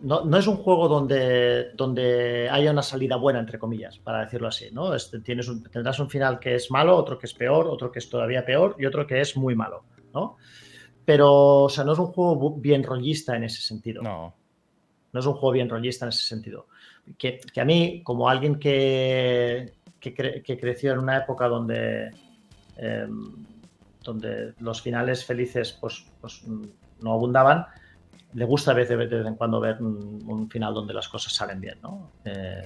no, 0.01 0.39
es 0.39 0.47
un 0.47 0.57
juego 0.57 0.89
donde, 0.89 1.73
donde 1.75 2.49
haya 2.51 2.71
una 2.71 2.83
salida 2.83 3.17
buena, 3.17 3.41
entre 3.41 3.59
comillas, 3.59 3.99
para 3.99 4.25
decirlo 4.25 4.49
así, 4.49 4.71
¿no? 4.73 4.97
tienes 5.23 5.51
tendrás 5.71 5.99
un 6.01 6.09
final 6.09 6.39
que 6.39 6.55
es 6.55 6.71
malo, 6.71 6.97
otro 6.97 7.19
que 7.19 7.27
es 7.27 7.35
peor, 7.35 7.67
otro 7.69 7.93
que 7.93 7.99
es 7.99 8.09
todavía 8.09 8.47
peor 8.47 8.77
y 8.79 8.87
otro 8.87 9.07
que 9.07 9.21
es 9.21 9.37
muy 9.37 9.55
malo, 9.55 9.85
¿no? 10.15 10.39
Pero, 11.05 11.63
o 11.65 11.69
sea, 11.69 11.85
no 11.85 11.93
es 11.93 11.99
un 11.99 12.07
juego 12.07 12.57
bien 12.57 12.83
rollista 12.83 13.37
en 13.37 13.45
ese 13.45 13.63
sentido. 13.63 14.03
No. 14.03 14.35
No 15.13 15.21
es 15.21 15.27
un 15.27 15.33
juego 15.35 15.53
bien 15.53 15.69
rollista 15.69 16.05
en 16.05 16.11
ese 16.11 16.23
sentido. 16.23 16.67
Que, 17.19 17.41
a 17.61 17.65
mí, 17.65 18.03
como 18.05 18.29
alguien 18.29 18.59
que, 18.59 19.73
que, 19.99 20.59
creció 20.61 20.93
en 20.93 20.99
una 21.01 21.19
época 21.19 21.49
donde, 21.49 22.11
em, 22.77 23.45
donde 24.05 24.55
los 24.61 24.81
finales 24.81 25.25
felices 25.25 25.77
pues, 25.81 26.07
pues, 26.21 26.45
no 27.01 27.13
abundaban, 27.13 27.67
le 28.35 28.45
gusta 28.45 28.71
a 28.71 28.75
veces 28.75 28.97
de 28.97 29.07
vez 29.07 29.27
en 29.27 29.35
cuando 29.35 29.59
ver 29.59 29.83
un, 29.83 30.49
final 30.49 30.75
donde 30.75 30.95
las 30.95 31.09
cosas 31.09 31.33
salen 31.33 31.61
bien, 31.61 31.79
¿no? 31.83 32.13
Eh, 32.25 32.65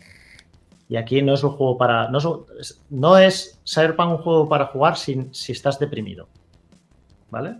y 0.88 0.96
aquí 0.96 1.22
no 1.22 1.32
es 1.34 1.42
un 1.42 1.50
juego 1.50 1.78
para. 1.78 2.08
No 2.10 2.18
es, 2.58 2.82
no 2.90 3.16
es 3.16 3.60
Cyberpunk 3.66 4.10
un 4.10 4.18
juego 4.18 4.48
para 4.48 4.66
jugar 4.66 4.96
sin, 4.96 5.32
si 5.34 5.52
estás 5.52 5.78
deprimido. 5.78 6.28
¿Vale? 7.30 7.56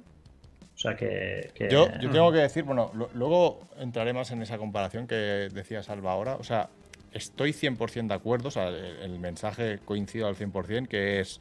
Sea 0.77 0.97
que. 0.97 1.53
Yo, 1.71 1.89
tengo 1.89 2.33
que 2.33 2.39
decir, 2.39 2.65
bueno, 2.65 2.91
luego 3.15 3.61
entraré 3.79 4.13
más 4.13 4.31
en 4.33 4.43
esa 4.43 4.59
comparación 4.59 5.07
que 5.07 5.15
decía 5.53 5.83
Salva 5.83 6.13
ahora. 6.13 6.37
O 6.37 6.45
sea, 6.45 6.69
estoy 7.13 7.53
100% 7.53 8.09
de 8.09 8.15
acuerdo, 8.15 8.49
o 8.49 8.51
sea, 8.51 8.69
el, 8.69 9.19
mensaje 9.19 9.79
coincido 9.85 10.27
al 10.27 10.37
100%, 10.37 10.89
que 10.89 11.21
es 11.21 11.41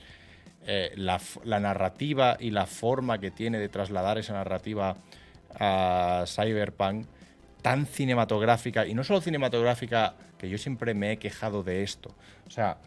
eh, 0.67 0.93
la, 0.95 1.19
narrativa 1.59 2.37
y 2.39 2.51
la 2.51 2.67
forma 2.67 3.17
que 3.17 3.31
tiene 3.31 3.57
de 3.59 3.69
trasladar 3.69 4.17
esa 4.19 4.33
narrativa 4.33 4.95
a 5.59 6.25
Cyberpunk 6.27 7.07
tan 7.61 7.85
cinematográfica, 7.85 8.85
y 8.85 8.93
no 8.93 9.03
solo 9.03 9.21
cinematográfica, 9.21 10.15
que 10.37 10.49
yo 10.49 10.57
siempre 10.57 10.93
me 10.93 11.13
he 11.13 11.17
quejado 11.17 11.63
de 11.63 11.81
esto. 11.81 12.13
O 12.45 12.49
sea, 12.49 12.77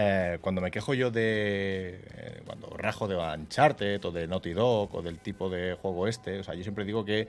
eh, 0.00 0.38
cuando 0.40 0.60
me 0.60 0.70
quejo 0.70 0.94
yo 0.94 1.10
de. 1.10 2.00
Eh, 2.14 2.42
cuando 2.46 2.68
rajo 2.68 3.08
de 3.08 3.16
Uncharted 3.16 4.04
o 4.04 4.12
de 4.12 4.28
Naughty 4.28 4.52
Dog 4.52 4.94
o 4.94 5.02
del 5.02 5.18
tipo 5.18 5.50
de 5.50 5.74
juego 5.74 6.06
este, 6.06 6.38
o 6.38 6.44
sea, 6.44 6.54
yo 6.54 6.62
siempre 6.62 6.84
digo 6.84 7.04
que 7.04 7.22
eh, 7.22 7.28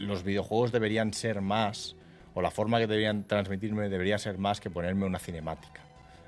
los 0.00 0.22
videojuegos 0.22 0.70
deberían 0.70 1.14
ser 1.14 1.40
más, 1.40 1.96
o 2.34 2.42
la 2.42 2.50
forma 2.50 2.78
que 2.78 2.86
deberían 2.86 3.24
transmitirme 3.24 3.88
debería 3.88 4.18
ser 4.18 4.36
más 4.36 4.60
que 4.60 4.68
ponerme 4.68 5.06
una 5.06 5.18
cinemática. 5.18 5.80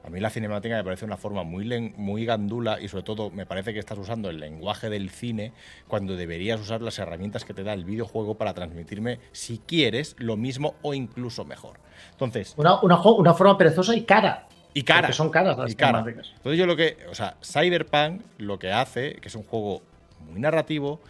A 0.02 0.08
mí 0.08 0.18
la 0.18 0.30
cinemática 0.30 0.76
me 0.76 0.84
parece 0.84 1.04
una 1.04 1.18
forma 1.18 1.42
muy, 1.42 1.92
muy 1.96 2.24
gandula 2.24 2.80
y 2.80 2.88
sobre 2.88 3.02
todo 3.02 3.30
me 3.30 3.44
parece 3.44 3.74
que 3.74 3.80
estás 3.80 3.98
usando 3.98 4.30
el 4.30 4.40
lenguaje 4.40 4.88
del 4.88 5.10
cine 5.10 5.52
cuando 5.88 6.16
deberías 6.16 6.58
usar 6.58 6.80
las 6.80 6.98
herramientas 6.98 7.44
que 7.44 7.52
te 7.52 7.64
da 7.64 7.74
el 7.74 7.84
videojuego 7.84 8.36
para 8.36 8.54
transmitirme, 8.54 9.18
si 9.32 9.58
quieres, 9.58 10.16
lo 10.18 10.38
mismo 10.38 10.76
o 10.80 10.94
incluso 10.94 11.44
mejor. 11.44 11.80
Entonces... 12.12 12.54
Una, 12.56 13.34
forma 13.34 13.58
perezosa 13.58 13.94
y 13.94 14.04
cara. 14.04 14.46
Y 14.76 14.82
cara. 14.82 15.10
son 15.10 15.30
caras 15.30 15.56
las 15.56 15.70
y 15.70 15.72
Entonces 15.72 16.58
yo 16.58 16.66
lo 16.66 16.76
que, 16.76 16.98
o 17.10 17.14
sea, 17.14 17.38
Cyberpunk 17.42 18.20
lo 18.36 18.58
que 18.58 18.72
hace, 18.72 19.14
que 19.14 19.28
es 19.28 19.34
un 19.34 19.42
juego 19.42 19.80
muy 20.28 20.38
narrativo, 20.38 21.00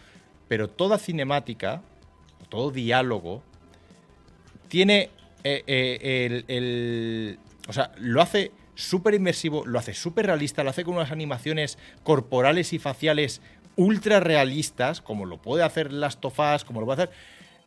pero 0.47 0.69
toda 0.69 0.97
cinemática, 0.97 1.81
todo 2.47 2.71
diálogo, 2.71 3.43
tiene 4.69 5.09
eh, 5.43 5.65
eh, 5.67 6.43
el, 6.47 7.39
O 7.67 7.73
sea, 7.73 7.91
lo 7.97 8.21
hace 8.21 8.53
súper 8.75 9.15
inmersivo, 9.15 9.65
lo 9.65 9.79
hace 9.79 9.93
súper 9.93 10.27
realista, 10.27 10.63
lo 10.63 10.69
hace 10.69 10.85
con 10.85 10.95
unas 10.95 11.11
animaciones 11.11 11.77
corporales 12.03 12.71
y 12.71 12.79
faciales 12.79 13.41
ultra 13.75 14.21
realistas, 14.21 15.01
como 15.01 15.25
lo 15.25 15.41
puede 15.41 15.63
hacer 15.63 15.91
Last 15.91 16.23
of 16.23 16.39
Us, 16.39 16.63
como 16.63 16.79
lo 16.79 16.85
puede 16.85 17.03
hacer, 17.03 17.15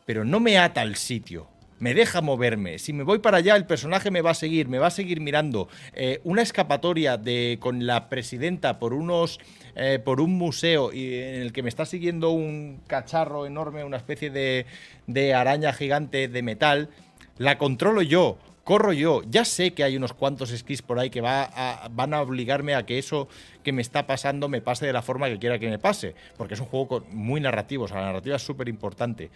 pero 0.07 0.25
no 0.25 0.41
me 0.41 0.57
ata 0.57 0.81
al 0.81 0.97
sitio 0.97 1.47
me 1.81 1.95
deja 1.95 2.21
moverme. 2.21 2.79
Si 2.79 2.93
me 2.93 3.03
voy 3.03 3.19
para 3.19 3.39
allá, 3.39 3.57
el 3.57 3.67
personaje 3.67 4.13
me 4.13 4.21
va 4.21 4.31
a 4.31 4.35
seguir, 4.35 4.69
me 4.69 4.79
va 4.79 4.87
a 4.87 4.91
seguir 4.91 5.21
mirando. 5.21 5.69
Eh, 5.93 6.21
una 6.23 6.43
escapatoria 6.43 7.17
de, 7.17 7.59
con 7.61 7.87
la 7.87 8.09
presidenta 8.09 8.79
por 8.79 8.95
unos. 8.95 9.41
Eh, 9.77 10.01
por 10.05 10.21
un 10.21 10.37
museo 10.37 10.93
y 10.93 11.15
en 11.15 11.43
el 11.43 11.53
que 11.53 11.63
me 11.63 11.69
está 11.69 11.87
siguiendo 11.87 12.31
un 12.31 12.81
cacharro 12.89 13.47
enorme, 13.47 13.85
una 13.85 13.99
especie 13.99 14.29
de, 14.29 14.67
de 15.07 15.33
araña 15.33 15.73
gigante 15.73 16.27
de 16.27 16.43
metal, 16.43 16.91
la 17.39 17.57
controlo 17.57 18.03
yo 18.03 18.37
corro 18.65 18.93
yo. 18.93 19.23
Ya 19.29 19.45
sé 19.45 19.73
que 19.73 19.83
hay 19.83 19.97
unos 19.97 20.13
cuantos 20.13 20.51
skis 20.51 20.83
por 20.83 20.99
ahí 20.99 21.11
que 21.11 21.21
va 21.21 21.43
a, 21.43 21.89
van 21.89 22.15
a 22.15 22.23
obligarme 22.23 22.75
a 22.75 22.85
que 22.85 22.99
eso 22.99 23.29
que 23.65 23.73
me 23.73 23.83
está 23.83 24.07
pasando 24.07 24.49
me 24.49 24.61
pase 24.61 24.87
de 24.87 24.93
la 24.93 25.03
forma 25.03 25.29
que 25.29 25.39
quiera 25.39 25.59
que 25.59 25.69
me 25.69 25.79
pase, 25.79 26.15
porque 26.37 26.55
es 26.55 26.61
un 26.61 26.67
juego 26.67 27.05
muy 27.11 27.41
narrativo, 27.41 27.85
o 27.85 27.89
sea, 27.89 27.99
la 27.99 28.07
narrativa 28.07 28.37
es 28.37 28.43
súper 28.43 28.69
importante 28.69 29.31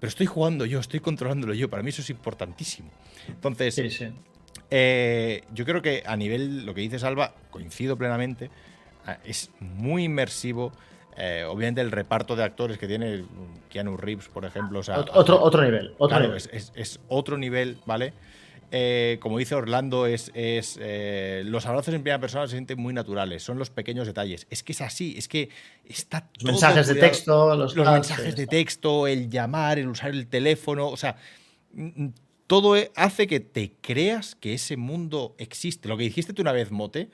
pero 0.00 0.08
estoy 0.08 0.26
jugando 0.26 0.66
yo, 0.66 0.80
estoy 0.80 1.00
controlándolo 1.00 1.54
yo. 1.54 1.68
Para 1.70 1.82
mí 1.82 1.90
eso 1.90 2.02
es 2.02 2.10
importantísimo. 2.10 2.90
Entonces, 3.28 3.80
eh, 4.70 5.42
yo 5.52 5.64
creo 5.64 5.82
que 5.82 6.02
a 6.06 6.16
nivel, 6.16 6.66
lo 6.66 6.74
que 6.74 6.80
dice 6.80 6.98
Salva, 6.98 7.34
coincido 7.50 7.96
plenamente, 7.96 8.50
ah, 9.06 9.18
es 9.24 9.50
muy 9.60 10.04
inmersivo. 10.04 10.72
Eh, 11.16 11.44
obviamente 11.48 11.80
el 11.80 11.92
reparto 11.92 12.34
de 12.34 12.42
actores 12.42 12.76
que 12.76 12.88
tiene 12.88 13.24
Keanu 13.68 13.96
Reeves, 13.96 14.28
por 14.28 14.44
ejemplo. 14.44 14.80
otro, 15.14 15.40
otro 15.40 15.62
nivel. 15.62 15.94
Otro 15.98 16.34
es, 16.34 17.00
otro 17.08 17.38
nivel, 17.38 17.78
¿vale? 17.86 18.12
Eh, 18.70 19.18
como 19.20 19.38
dice 19.38 19.54
Orlando, 19.54 20.06
es, 20.06 20.30
eh, 20.34 21.42
los 21.46 21.66
abrazos 21.66 21.94
en 21.94 22.02
primera 22.02 22.20
persona 22.20 22.46
se 22.46 22.52
sienten 22.52 22.80
muy 22.80 22.92
naturales, 22.92 23.42
son 23.42 23.58
los 23.58 23.70
pequeños 23.70 24.06
detalles. 24.06 24.46
Es 24.50 24.62
que 24.62 24.72
es 24.72 24.80
así, 24.80 25.14
es 25.16 25.28
que 25.28 25.48
está 25.84 26.28
los 26.40 26.52
mensajes 26.52 26.86
de 26.88 26.94
texto, 26.96 27.56
los, 27.56 27.76
mensajes 27.76 28.36
de 28.36 28.46
texto, 28.46 29.06
el 29.06 29.30
llamar, 29.30 29.78
el 29.78 29.88
usar 29.88 30.10
el 30.10 30.26
teléfono, 30.26 30.88
o 30.88 30.96
sea, 30.96 31.16
mm, 31.72 32.04
mm, 32.04 32.14
todo 32.46 32.76
e, 32.76 32.90
hace 32.96 33.26
que 33.26 33.40
te 33.40 33.72
creas 33.80 34.34
que 34.34 34.54
ese 34.54 34.76
mundo 34.76 35.34
existe. 35.38 35.88
Lo 35.88 35.96
que 35.96 36.04
dijiste 36.04 36.32
tú 36.32 36.42
una 36.42 36.52
vez, 36.52 36.70
Mote, 36.70 37.10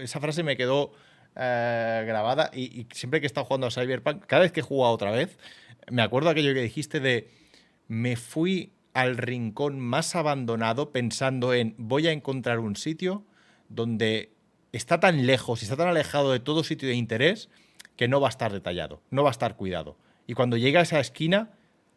esa 0.00 0.20
frase 0.20 0.42
me 0.42 0.56
quedó 0.56 0.92
eh, 1.34 2.04
grabada 2.06 2.50
y, 2.52 2.80
y, 2.80 2.86
siempre 2.92 3.20
que 3.20 3.26
he 3.26 3.28
estado 3.28 3.46
jugando 3.46 3.66
a 3.66 3.70
Cyberpunk, 3.70 4.26
cada 4.26 4.42
vez 4.42 4.52
que 4.52 4.60
he 4.60 4.62
jugado 4.62 4.94
otra 4.94 5.10
vez, 5.10 5.38
me 5.90 6.02
acuerdo 6.02 6.30
aquello 6.30 6.54
que 6.54 6.62
dijiste 6.62 7.00
de 7.00 7.28
me 7.88 8.16
fui 8.16 8.72
al 8.96 9.18
rincón 9.18 9.78
más 9.78 10.16
abandonado 10.16 10.90
pensando 10.90 11.52
en 11.52 11.74
voy 11.76 12.06
a 12.06 12.12
encontrar 12.12 12.60
un 12.60 12.76
sitio 12.76 13.24
donde 13.68 14.32
está 14.72 15.00
tan 15.00 15.26
lejos 15.26 15.60
y 15.60 15.66
está 15.66 15.76
tan 15.76 15.88
alejado 15.88 16.32
de 16.32 16.40
todo 16.40 16.64
sitio 16.64 16.88
de 16.88 16.94
interés 16.94 17.50
que 17.96 18.08
no 18.08 18.22
va 18.22 18.28
a 18.28 18.30
estar 18.30 18.54
detallado, 18.54 19.02
no 19.10 19.22
va 19.22 19.28
a 19.28 19.32
estar 19.32 19.56
cuidado. 19.56 19.98
Y 20.26 20.32
cuando 20.32 20.56
llega 20.56 20.80
a 20.80 20.82
esa 20.82 20.98
esquina, 20.98 21.50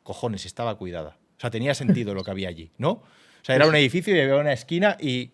cojones, 0.03 0.45
estaba 0.45 0.77
cuidada. 0.77 1.17
O 1.37 1.39
sea, 1.39 1.49
tenía 1.49 1.73
sentido 1.73 2.13
lo 2.13 2.25
que 2.25 2.31
había 2.31 2.49
allí, 2.49 2.71
¿no? 2.77 2.91
O 2.91 3.43
sea, 3.43 3.55
era 3.55 3.65
un 3.65 3.75
edificio 3.75 4.13
y 4.13 4.19
había 4.19 4.35
una 4.35 4.51
esquina 4.51 4.97
y, 4.99 5.31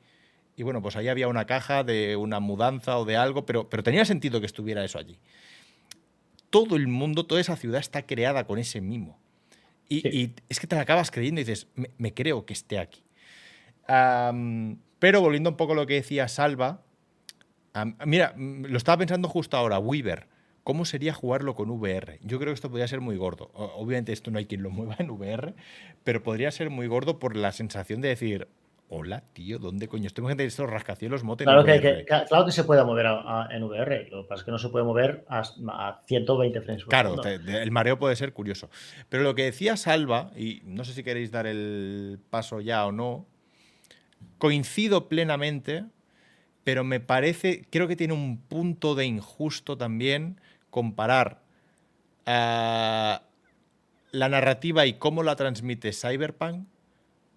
y 0.56 0.62
bueno, 0.62 0.84
pues 0.84 0.96
ahí 0.96 1.08
había 1.08 1.28
una 1.28 1.46
caja 1.46 1.84
de 1.84 2.16
una 2.16 2.40
mudanza 2.40 3.00
o 3.00 3.06
de 3.06 3.18
algo, 3.18 3.48
pero, 3.48 3.70
pero 3.72 3.82
tenía 3.82 4.06
sentido 4.06 4.40
que 4.40 4.46
estuviera 4.46 4.86
eso 4.86 5.00
allí. 5.00 5.18
Todo 6.52 6.76
el 6.76 6.88
mundo, 6.88 7.26
toda 7.26 7.42
esa 7.42 7.56
ciudad 7.56 7.80
está 7.80 8.06
creada 8.06 8.46
con 8.46 8.60
ese 8.60 8.82
mimo. 8.82 9.20
Y, 9.88 10.32
es 10.50 10.60
que 10.60 10.68
te 10.68 10.76
la 10.76 10.82
acabas 10.82 11.12
creyendo 11.12 11.42
y 11.42 11.44
dices, 11.44 11.68
me, 11.98 12.14
creo 12.14 12.46
que 12.46 12.54
esté 12.54 12.80
aquí. 12.80 13.04
pero 13.88 15.22
volviendo 15.22 15.50
un 15.50 15.58
poco 15.58 15.74
a 15.74 15.76
lo 15.76 15.86
que 15.86 15.96
decía 15.96 16.28
Salva, 16.28 16.82
mira, 18.06 18.34
lo 18.38 18.78
estaba 18.78 18.98
pensando 18.98 19.28
justo 19.30 19.58
ahora, 19.58 19.80
Weaver. 19.80 20.28
¿cómo 20.66 20.84
sería 20.84 21.14
jugarlo 21.14 21.56
con 21.56 21.70
VR? 21.70 22.20
Yo 22.24 22.40
creo 22.40 22.52
que 22.52 22.56
esto 22.56 22.70
podría 22.70 22.88
ser 22.88 23.00
muy 23.00 23.16
gordo. 23.16 23.52
Obviamente 23.54 24.12
esto 24.12 24.32
no 24.32 24.40
hay 24.40 24.48
quien 24.48 24.64
lo 24.64 24.72
mueva 24.72 24.96
en 24.98 25.12
VR, 25.12 25.54
pero 26.04 26.24
podría 26.24 26.52
ser 26.52 26.72
muy 26.72 26.88
gordo 26.88 27.20
por 27.20 27.38
la 27.38 27.54
sensación 27.54 28.02
de 28.02 28.10
decir, 28.10 28.50
hola, 28.90 29.24
tío, 29.34 29.60
¿dónde 29.60 29.88
coño? 29.88 30.10
Tengo 30.10 30.30
gente 30.30 30.44
de 30.44 30.48
estos 30.48 30.70
rascacielos 30.70 31.24
moten 31.24 31.46
claro, 31.46 31.64
que, 31.64 32.06
claro 32.06 32.46
que 32.46 32.52
se 32.52 32.64
puede 32.64 32.84
mover 32.84 33.08
en 33.52 33.64
VR, 33.64 34.10
lo 34.10 34.24
que 34.24 34.30
pasa 34.30 34.42
es 34.42 34.46
que 34.46 34.52
no 34.52 34.60
se 34.60 34.70
puede 34.70 34.86
mover 34.86 35.26
a, 35.28 36.02
120 36.06 36.62
frames 36.62 36.84
por 36.84 36.90
Claro, 36.90 37.24
el 37.24 37.72
mareo 37.72 37.98
puede 37.98 38.16
ser 38.16 38.34
curioso. 38.34 38.70
Pero 39.10 39.24
lo 39.24 39.36
que 39.36 39.44
decía 39.44 39.78
Salva, 39.78 40.32
y 40.36 40.62
no 40.66 40.84
sé 40.84 40.94
si 40.94 41.04
queréis 41.04 41.32
dar 41.32 41.48
el 41.48 42.20
paso 42.30 42.62
ya 42.62 42.86
o 42.86 42.92
no, 42.92 43.26
coincido 44.38 45.08
plenamente, 45.08 45.86
pero 46.64 46.84
me 46.84 47.00
parece, 47.00 47.66
creo 47.70 47.88
que 47.88 47.96
tiene 47.96 48.14
un 48.14 48.38
punto 48.38 48.96
de 48.96 49.06
injusto 49.06 49.78
también 49.78 50.40
comparar 50.70 51.42
eh, 52.26 53.18
la 54.12 54.30
narrativa 54.30 54.86
y 54.86 54.94
cómo 54.94 55.24
la 55.24 55.36
transmite 55.36 55.92
Cyberpunk 55.92 56.68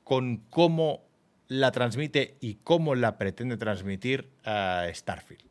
con 0.04 0.38
cómo 0.48 1.07
la 1.48 1.72
transmite 1.72 2.36
y 2.40 2.54
cómo 2.62 2.94
la 2.94 3.18
pretende 3.18 3.56
transmitir 3.56 4.28
a 4.44 4.86
Starfield. 4.92 5.42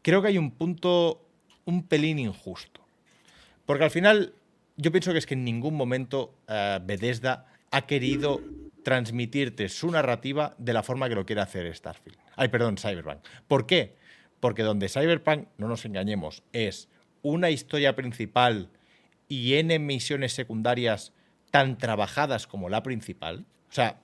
Creo 0.00 0.22
que 0.22 0.28
hay 0.28 0.38
un 0.38 0.52
punto 0.52 1.28
un 1.64 1.86
pelín 1.86 2.18
injusto. 2.18 2.80
Porque 3.66 3.84
al 3.84 3.90
final 3.90 4.34
yo 4.76 4.90
pienso 4.90 5.12
que 5.12 5.18
es 5.18 5.26
que 5.26 5.34
en 5.34 5.44
ningún 5.44 5.74
momento 5.74 6.34
uh, 6.48 6.84
Bethesda 6.84 7.46
ha 7.70 7.86
querido 7.86 8.40
transmitirte 8.82 9.68
su 9.68 9.90
narrativa 9.90 10.54
de 10.58 10.72
la 10.72 10.82
forma 10.82 11.08
que 11.08 11.14
lo 11.14 11.24
quiere 11.24 11.42
hacer 11.42 11.72
Starfield. 11.74 12.18
Ay, 12.36 12.48
perdón, 12.48 12.76
Cyberpunk. 12.76 13.20
¿Por 13.46 13.66
qué? 13.66 13.96
Porque 14.40 14.62
donde 14.62 14.88
Cyberpunk, 14.88 15.46
no 15.58 15.68
nos 15.68 15.84
engañemos, 15.84 16.42
es 16.52 16.88
una 17.22 17.50
historia 17.50 17.94
principal 17.94 18.70
y 19.28 19.54
N 19.54 19.78
misiones 19.78 20.32
secundarias 20.32 21.12
tan 21.52 21.78
trabajadas 21.78 22.46
como 22.46 22.68
la 22.68 22.82
principal. 22.82 23.44
O 23.70 23.72
sea, 23.72 24.00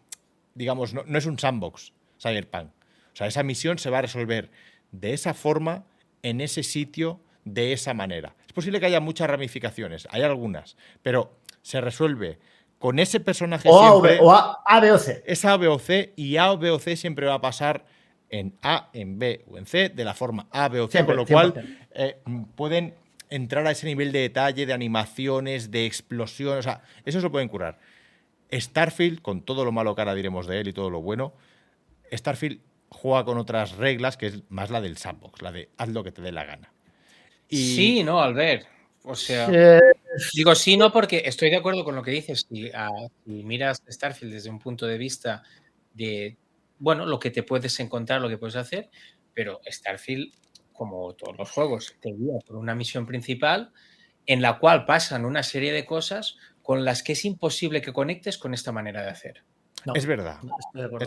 digamos, 0.59 0.93
no, 0.93 1.19
es 1.19 1.27
un 1.27 1.39
sandbox, 1.39 1.93
Cyberpunk. 2.21 2.71
O 3.13 3.17
sea, 3.17 3.27
esa 3.29 3.43
misión 3.43 3.79
se 3.79 3.91
va 3.91 3.99
a 3.99 4.03
resolver 4.03 4.51
de 4.91 5.13
esa 5.13 5.33
forma, 5.33 5.85
en 6.23 6.41
ese 6.41 6.63
sitio, 6.63 7.21
de 7.45 7.73
esa 7.73 7.95
manera. 7.95 8.35
Es 8.47 8.53
posible 8.53 8.81
que 8.81 8.87
haya 8.87 9.01
muchas 9.01 9.31
ramificaciones, 9.31 10.09
hay 10.11 10.23
algunas, 10.23 10.77
pero 11.03 11.39
se 11.63 11.81
resuelve 11.81 12.39
con 12.79 12.99
ese 12.99 13.21
personaje 13.21 13.69
o 13.71 13.81
siempre. 13.81 14.19
A, 14.19 14.23
o 14.23 14.33
a, 14.33 14.81
B 14.81 14.93
o 14.93 14.99
C. 14.99 15.23
Es 15.27 15.45
A, 15.45 15.57
B 15.57 15.69
o 15.69 15.79
C, 15.79 16.13
y 16.17 16.37
A 16.37 16.53
o 16.53 16.59
B 16.59 16.71
o 16.71 16.79
C 16.79 16.97
siempre 16.97 17.27
va 17.27 17.35
a 17.35 17.41
pasar 17.41 17.87
en 18.31 18.59
A, 18.63 18.91
en 18.93 19.19
B 19.19 19.45
o 19.49 19.59
en 19.59 19.67
C, 19.67 19.89
de 19.89 20.05
la 20.05 20.15
forma 20.15 20.49
A, 20.51 20.69
B 20.69 20.81
o 20.81 20.89
C, 20.89 21.05
con 21.05 21.17
lo 21.17 21.25
cual 21.25 21.79
eh, 21.95 22.19
pueden 22.57 22.95
entrar 23.31 23.67
a 23.67 23.71
ese 23.71 23.87
nivel 23.87 24.11
de 24.11 24.21
detalle, 24.21 24.67
de 24.67 24.73
animaciones, 24.73 25.71
de 25.71 25.87
explosión, 25.87 26.59
o 26.59 26.63
sea, 26.63 26.83
eso 27.05 27.21
se 27.21 27.25
lo 27.25 27.31
pueden 27.31 27.49
curar. 27.49 27.79
Starfield, 28.53 29.21
con 29.21 29.43
todo 29.43 29.65
lo 29.65 29.73
malo 29.73 29.95
que 29.95 30.01
ahora 30.01 30.15
diremos 30.15 30.47
de 30.47 30.61
él 30.61 30.69
y 30.69 30.73
todo 30.73 30.91
lo 30.91 31.01
bueno, 31.01 31.35
Starfield 32.13 32.61
juega 32.89 33.25
con 33.25 33.39
otras 33.39 33.77
reglas, 33.77 34.17
que 34.17 34.27
es 34.27 34.43
más 34.49 34.71
la 34.71 34.81
del 34.81 34.97
sandbox, 34.97 35.43
la 35.43 35.53
de 35.53 35.69
haz 35.77 35.89
lo 35.89 36.03
que 36.03 36.13
te 36.13 36.23
dé 36.23 36.33
la 36.33 36.45
gana. 36.45 36.73
Sí, 37.51 38.03
no, 38.03 38.21
Albert. 38.21 38.67
O 39.05 39.15
sea, 39.15 39.49
digo 40.35 40.55
sí, 40.55 40.77
no, 40.77 40.93
porque 40.93 41.23
estoy 41.25 41.51
de 41.51 41.57
acuerdo 41.57 41.85
con 41.85 41.95
lo 41.95 42.03
que 42.03 42.11
dices. 42.11 42.47
Si, 42.49 42.71
ah, 42.75 42.91
si, 43.25 43.43
miras 43.45 43.83
Starfield 43.89 44.35
desde 44.35 44.51
un 44.51 44.59
punto 44.59 44.87
de 44.87 44.99
vista 44.99 45.43
de, 45.95 46.37
bueno, 46.79 47.07
lo 47.07 47.19
que 47.19 47.31
te 47.31 47.43
puedes 47.43 47.79
encontrar, 47.81 48.21
lo 48.21 48.29
que 48.29 48.39
puedes 48.39 48.57
hacer, 48.57 48.91
pero 49.33 49.61
Starfield, 49.67 50.33
como 50.73 51.15
todos 51.15 51.37
los 51.39 51.51
juegos, 51.51 51.95
te 52.01 52.11
guía 52.11 52.39
por 52.47 52.57
una 52.57 52.75
misión 52.75 53.07
principal 53.07 53.73
en 54.27 54.43
la 54.43 54.59
cual 54.59 54.85
pasan 54.85 55.25
una 55.25 55.43
serie 55.43 55.73
de 55.73 55.87
cosas 55.87 56.37
con 56.69 56.85
las 56.85 57.03
que 57.03 57.13
es 57.13 57.25
imposible 57.25 57.81
que 57.81 57.95
conectes 57.95 58.37
con 58.37 58.53
esta 58.53 58.73
manera 58.73 59.01
de 59.01 59.09
hacer. 59.09 59.43
es, 59.95 60.05
verdad, 60.05 60.39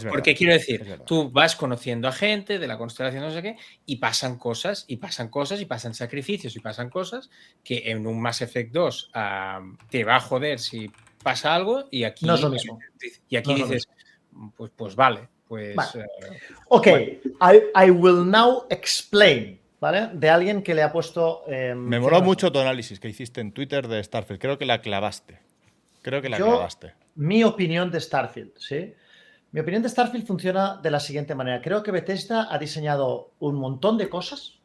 Porque 0.10 0.34
quiero 0.34 0.54
decir, 0.54 1.02
tú 1.06 1.30
vas 1.30 1.56
conociendo 1.56 2.08
a 2.08 2.12
gente 2.12 2.58
de 2.58 2.68
la 2.68 2.80
constelación, 2.80 3.22
no 3.22 3.30
sé 3.30 3.44
qué, 3.44 3.58
y 3.86 3.98
pasan 3.98 4.40
cosas, 4.40 4.86
y 4.88 4.98
pasan 4.98 5.30
cosas, 5.30 5.62
y 5.62 5.66
pasan 5.66 5.94
sacrificios, 5.94 6.56
y 6.56 6.62
pasan 6.62 6.90
cosas 6.90 7.30
que 7.64 7.92
en 7.92 8.08
un 8.08 8.20
Mass 8.20 8.42
Effect 8.42 8.72
2 8.74 9.12
te 9.92 10.04
va 10.04 10.16
a 10.16 10.20
joder 10.20 10.58
si 10.58 10.90
pasa 11.22 11.54
algo, 11.54 11.88
y 11.92 12.06
aquí, 12.06 12.26
no 12.26 12.34
es 12.34 12.42
lo 12.42 12.50
mismo. 12.50 12.80
Y 13.30 13.36
aquí 13.36 13.54
dices, 13.54 13.88
pues, 14.58 14.72
pues 14.76 14.96
vale, 14.96 15.30
pues. 15.48 15.78
Eh, 15.94 16.06
ok, 16.70 16.88
I, 16.88 17.92
will 17.92 18.27
now 18.27 18.66
explain. 18.72 19.61
¿Vale? 19.80 20.10
De 20.14 20.30
alguien 20.30 20.64
que 20.64 20.74
le 20.74 20.82
ha 20.82 20.92
puesto. 20.92 21.44
Em, 21.48 21.77
Me 21.77 22.00
moló 22.00 22.19
mucho 22.22 22.52
tu 22.52 22.58
análisis 22.58 23.00
que 23.00 23.10
hiciste 23.10 23.42
en 23.42 23.52
Twitter 23.52 23.88
de 23.88 24.03
Starfield. 24.03 24.40
Creo 24.40 24.58
que 24.58 24.66
la 24.66 24.82
clavaste. 24.82 25.51
Creo 26.02 26.22
que 26.22 26.30
la 26.30 26.38
Yo, 26.38 26.68
Mi 27.16 27.44
opinión 27.44 27.92
de 27.92 28.00
Starfield, 28.00 28.58
¿sí? 28.58 28.94
Mi 29.52 29.60
opinión 29.60 29.84
de 29.84 29.90
Starfield 29.90 30.26
funciona 30.26 30.78
de 30.78 30.92
la 30.92 31.00
siguiente 31.00 31.36
manera. 31.36 31.62
Creo 31.62 31.84
que 31.84 31.92
Bethesda 31.92 32.48
ha 32.50 32.58
diseñado 32.58 33.32
un 33.40 33.56
montón 33.56 33.98
de 33.98 34.10
cosas, 34.10 34.60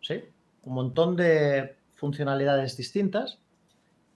¿sí? 0.00 0.24
Un 0.64 0.74
montón 0.74 1.16
de 1.16 1.76
funcionalidades 1.92 2.76
distintas 2.76 3.38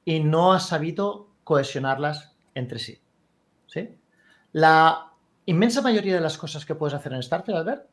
y 0.05 0.21
no 0.21 0.53
ha 0.53 0.61
sabido 0.61 1.29
cohesionarlas 1.45 2.35
entre 2.55 2.79
sí, 2.79 3.01
¿sí? 3.67 3.97
La 4.53 5.13
inmensa 5.47 5.81
mayoría 5.81 6.15
de 6.15 6.21
las 6.21 6.37
cosas 6.37 6.67
que 6.67 6.75
puedes 6.75 6.95
hacer 6.95 7.13
en 7.13 7.23
Starfield, 7.23 7.59
Albert, 7.59 7.89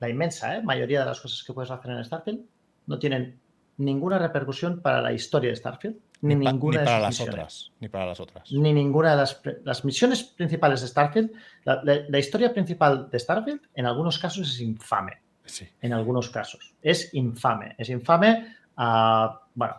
la 0.00 0.08
inmensa 0.08 0.56
¿eh? 0.56 0.62
mayoría 0.62 1.00
de 1.00 1.06
las 1.06 1.20
cosas 1.20 1.44
que 1.44 1.52
puedes 1.52 1.70
hacer 1.70 1.90
en 1.90 2.04
Starfield 2.04 2.46
no 2.86 2.98
tienen 2.98 3.38
ninguna 3.76 4.18
repercusión 4.18 4.80
para 4.80 5.02
la 5.02 5.12
historia 5.12 5.50
de 5.50 5.56
Starfield 5.56 5.96
ni, 6.20 6.34
ninguna 6.34 6.84
para 6.84 6.96
de 6.96 7.02
las 7.02 7.20
otras. 7.20 7.72
Ni 7.80 7.88
para 7.88 8.06
las 8.06 8.20
otras. 8.20 8.50
Ni 8.52 8.72
ninguna 8.72 9.12
de 9.12 9.16
las, 9.16 9.40
las 9.64 9.84
misiones 9.84 10.22
principales 10.24 10.80
de 10.80 10.88
Starfield. 10.88 11.30
La, 11.64 12.18
historia 12.18 12.52
principal 12.52 13.08
de 13.10 13.18
Starfield 13.18 13.60
en 13.74 13.86
algunos 13.86 14.18
casos 14.18 14.48
es 14.48 14.60
infame. 14.60 15.12
Sí. 15.44 15.66
En 15.80 15.92
algunos 15.92 16.28
casos. 16.30 16.74
Es 16.82 17.14
infame. 17.14 17.74
Es 17.78 17.88
infame. 17.88 18.56
a 18.76 19.40
bueno, 19.54 19.76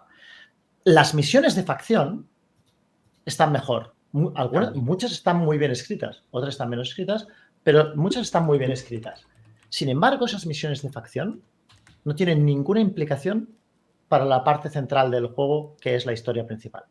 las 0.83 1.13
misiones 1.13 1.55
de 1.55 1.63
facción 1.63 2.27
están 3.25 3.51
mejor. 3.51 3.93
Algunas, 4.35 4.75
muchas 4.75 5.11
están 5.11 5.37
muy 5.37 5.57
bien 5.57 5.71
escritas, 5.71 6.23
otras 6.31 6.55
están 6.55 6.69
menos 6.69 6.89
escritas, 6.89 7.27
pero 7.63 7.95
muchas 7.95 8.23
están 8.23 8.45
muy 8.45 8.57
bien 8.57 8.71
escritas. 8.71 9.25
Sin 9.69 9.89
embargo, 9.89 10.25
esas 10.25 10.47
misiones 10.47 10.81
de 10.81 10.89
facción 10.89 11.43
no 12.03 12.15
tienen 12.15 12.43
ninguna 12.43 12.79
implicación 12.79 13.49
para 14.09 14.25
la 14.25 14.43
parte 14.43 14.69
central 14.69 15.11
del 15.11 15.27
juego, 15.27 15.77
que 15.79 15.95
es 15.95 16.05
la 16.05 16.13
historia 16.13 16.45
principal. 16.45 16.83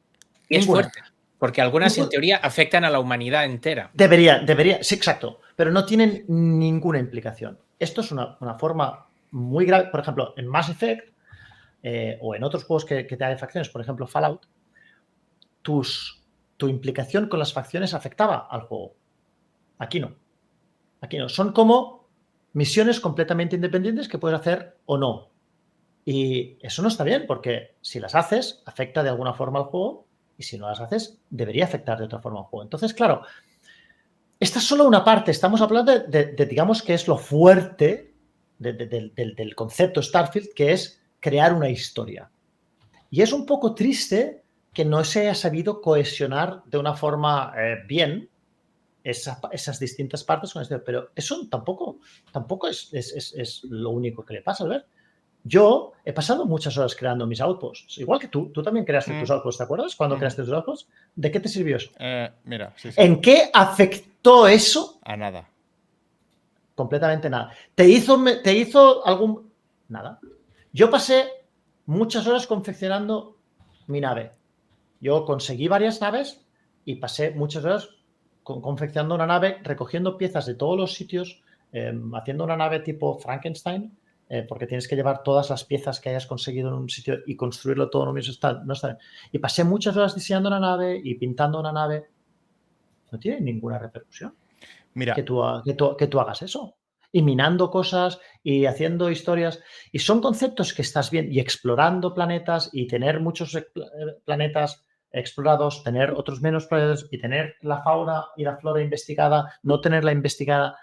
Y 0.49 0.57
es 0.57 0.67
fuerte, 0.67 1.01
porque 1.39 1.61
algunas 1.61 1.99
en 1.99 2.09
teoría 2.09 2.39
afectan 2.39 2.85
a 2.85 2.91
la 2.91 3.01
humanidad 3.01 3.45
entera. 3.45 3.91
Debería, 3.93 4.39
debería, 4.39 4.83
sí, 4.83 4.95
exacto, 4.95 5.41
pero 5.57 5.71
no 5.71 5.85
tienen 5.85 6.25
ninguna 6.29 6.99
implicación. 6.99 7.59
Esto 7.79 8.01
es 8.01 8.11
una, 8.13 8.37
forma 8.59 9.07
muy 9.33 9.67
grave, 9.67 9.89
por 9.91 10.01
ejemplo, 10.01 10.33
en 10.37 10.47
Mass 10.47 10.71
Effect 10.71 11.13
eh, 11.83 12.19
o 12.23 12.35
en 12.35 12.43
otros 12.45 12.65
juegos 12.65 12.85
que, 12.85 13.05
te 13.05 13.17
da 13.17 13.29
de 13.29 13.37
facciones, 13.37 13.69
por 13.69 13.83
ejemplo 13.83 14.07
Fallout, 14.07 14.47
tus, 15.63 16.25
tu 16.57 16.69
implicación 16.69 17.29
con 17.29 17.39
las 17.39 17.53
facciones 17.53 17.95
afectaba 17.95 18.49
al 18.51 18.63
juego. 18.63 18.95
Aquí 19.79 20.01
no. 20.01 20.17
Aquí 21.01 21.19
no. 21.19 21.29
Son 21.29 21.53
como 21.53 22.09
misiones 22.53 23.01
completamente 23.01 23.57
independientes 23.57 24.09
que 24.09 24.19
puedes 24.19 24.41
hacer 24.41 24.79
o 24.87 24.99
no. 24.99 25.31
Y 26.11 26.57
eso 26.63 26.81
no 26.81 26.89
está 26.89 27.05
bien, 27.05 27.27
porque 27.27 27.77
si 27.83 28.01
las 28.01 28.15
haces, 28.15 28.63
afecta 28.65 29.03
de 29.03 29.11
alguna 29.11 29.35
forma 29.35 29.59
al 29.59 29.67
juego, 29.67 30.07
y 30.39 30.43
si 30.43 30.57
no 30.57 30.67
las 30.67 30.81
haces, 30.81 31.21
debería 31.29 31.65
afectar 31.67 31.99
de 31.99 32.07
otra 32.07 32.19
forma 32.19 32.39
al 32.39 32.47
juego. 32.47 32.63
Entonces, 32.63 32.95
claro, 32.95 33.27
esta 34.41 34.59
es 34.59 34.65
solo 34.65 34.87
una 34.87 35.05
parte. 35.05 35.31
Estamos 35.31 35.61
hablando 35.61 35.99
de, 35.99 36.47
digamos, 36.47 36.83
que 36.83 36.95
es 36.95 37.09
lo 37.09 37.19
fuerte 37.19 38.15
del, 38.59 39.53
concepto 39.55 40.01
Starfield, 40.01 40.55
que 40.55 40.73
es 40.73 40.99
crear 41.21 41.53
una 41.53 41.69
historia. 41.69 42.31
Y 43.11 43.21
es 43.21 43.31
un 43.35 43.45
poco 43.45 43.75
triste 43.75 44.45
que 44.73 44.87
no 44.87 45.05
se 45.05 45.21
haya 45.21 45.35
sabido 45.35 45.83
cohesionar 45.83 46.63
de 46.65 46.79
una 46.79 46.95
forma 46.95 47.53
eh, 47.55 47.85
bien 47.87 48.31
esas 49.05 49.79
distintas 49.79 50.25
partes 50.25 50.55
con 50.55 50.63
este, 50.63 50.79
pero 50.79 51.11
eso 51.15 51.47
tampoco, 51.51 51.99
tampoco 52.33 52.67
es, 52.67 52.95
es, 52.95 53.65
lo 53.65 53.91
único 53.91 54.25
que 54.25 54.33
le 54.33 54.41
pasa, 54.41 54.65
ver 54.65 54.87
yo 55.45 55.93
he 56.05 56.13
pasado 56.13 56.45
muchas 56.47 56.77
horas 56.77 56.95
creando 56.95 57.27
mis 57.27 57.41
outposts, 57.41 57.99
igual 57.99 58.19
que 58.19 58.29
tú. 58.29 58.51
Tú 58.53 58.63
también 58.63 58.85
creaste 58.85 59.19
tus 59.19 59.31
mm. 59.31 59.33
outposts, 59.33 59.59
¿te 59.59 59.65
acuerdas? 59.65 59.97
Cuando 59.97 60.17
mm. 60.17 60.19
creaste 60.19 60.43
tus 60.43 60.53
outposts, 60.53 60.89
¿de 61.15 61.31
qué 61.31 61.41
te 61.41 61.49
sirvió 61.49 61.77
eso? 61.77 61.91
Eh, 61.99 62.31
mira, 62.45 62.75
¿En 62.97 63.21
qué 63.21 63.51
afectó 63.53 64.49
eso? 64.49 64.99
A 65.05 65.17
nada. 65.17 65.49
Completamente 66.75 67.29
nada. 67.29 67.53
¿Te 67.75 67.89
hizo, 67.89 68.23
te 68.43 68.57
hizo 68.57 69.05
algún...? 69.07 69.51
Nada. 69.89 70.21
Yo 70.73 70.91
pasé 70.91 71.29
muchas 71.87 72.27
horas 72.27 72.47
confeccionando 72.47 73.37
mi 73.87 74.01
nave. 74.01 74.33
Yo 75.01 75.25
conseguí 75.25 75.69
varias 75.69 76.01
naves 76.01 76.45
y 76.85 76.97
pasé 76.97 77.31
muchas 77.31 77.65
horas 77.65 77.89
confeccionando 78.43 79.15
una 79.15 79.27
nave, 79.27 79.59
recogiendo 79.63 80.17
piezas 80.17 80.47
de 80.47 80.55
todos 80.55 80.79
los 80.79 80.95
sitios, 80.95 81.43
em, 81.73 82.15
haciendo 82.15 82.45
una 82.45 82.57
nave 82.57 82.81
tipo 82.81 83.19
Frankenstein 83.19 83.98
eh, 84.31 84.45
porque 84.47 84.67
tienes 84.67 84.87
que 84.87 84.95
llevar 84.95 85.23
todas 85.23 85.49
las 85.49 85.65
piezas 85.65 86.01
que 86.01 86.11
hayas 86.11 86.27
conseguido 86.27 86.69
en 86.69 86.75
un 86.75 86.89
sitio 86.91 87.21
y 87.27 87.35
construirlo 87.35 87.89
todo 87.89 88.03
en 88.03 88.09
un 88.11 88.15
mismo. 88.15 88.35
No 88.65 88.75
está 88.75 88.99
Y 89.33 89.39
pasé 89.39 89.65
muchas 89.65 89.97
horas 89.97 90.15
diseñando 90.15 90.51
una 90.51 90.61
nave 90.61 91.01
y 91.03 91.15
pintando 91.15 91.59
una 91.59 91.73
nave. 91.73 92.09
No 93.11 93.19
tiene 93.19 93.41
ninguna 93.41 93.79
repercusión. 93.79 94.35
Mira. 94.95 95.15
Que 95.15 95.23
tú, 95.23 95.43
que 95.65 95.77
que 95.97 96.07
tú 96.09 96.21
hagas 96.21 96.43
eso. 96.43 96.77
Y 97.11 97.23
minando 97.23 97.71
cosas 97.71 98.21
y 98.43 98.67
haciendo 98.67 99.11
historias. 99.11 99.63
Y 99.93 100.01
son 100.01 100.21
conceptos 100.21 100.75
que 100.75 100.83
estás 100.83 101.11
bien 101.11 101.33
y 101.33 101.41
explorando 101.41 102.13
planetas 102.13 102.69
y 102.75 102.87
tener 102.87 103.21
muchos 103.21 103.55
eh, 103.55 103.65
planetas 104.27 104.85
explorados, 105.11 105.83
tener 105.85 106.11
otros 106.11 106.43
menos 106.43 106.67
planetas 106.67 107.07
y 107.11 107.19
tener 107.19 107.57
la 107.63 107.83
fauna 107.83 108.27
y 108.37 108.45
la 108.45 108.59
flora 108.59 108.83
investigada, 108.83 109.59
no 109.63 109.81
tenerla 109.81 110.13
investigada. 110.13 110.77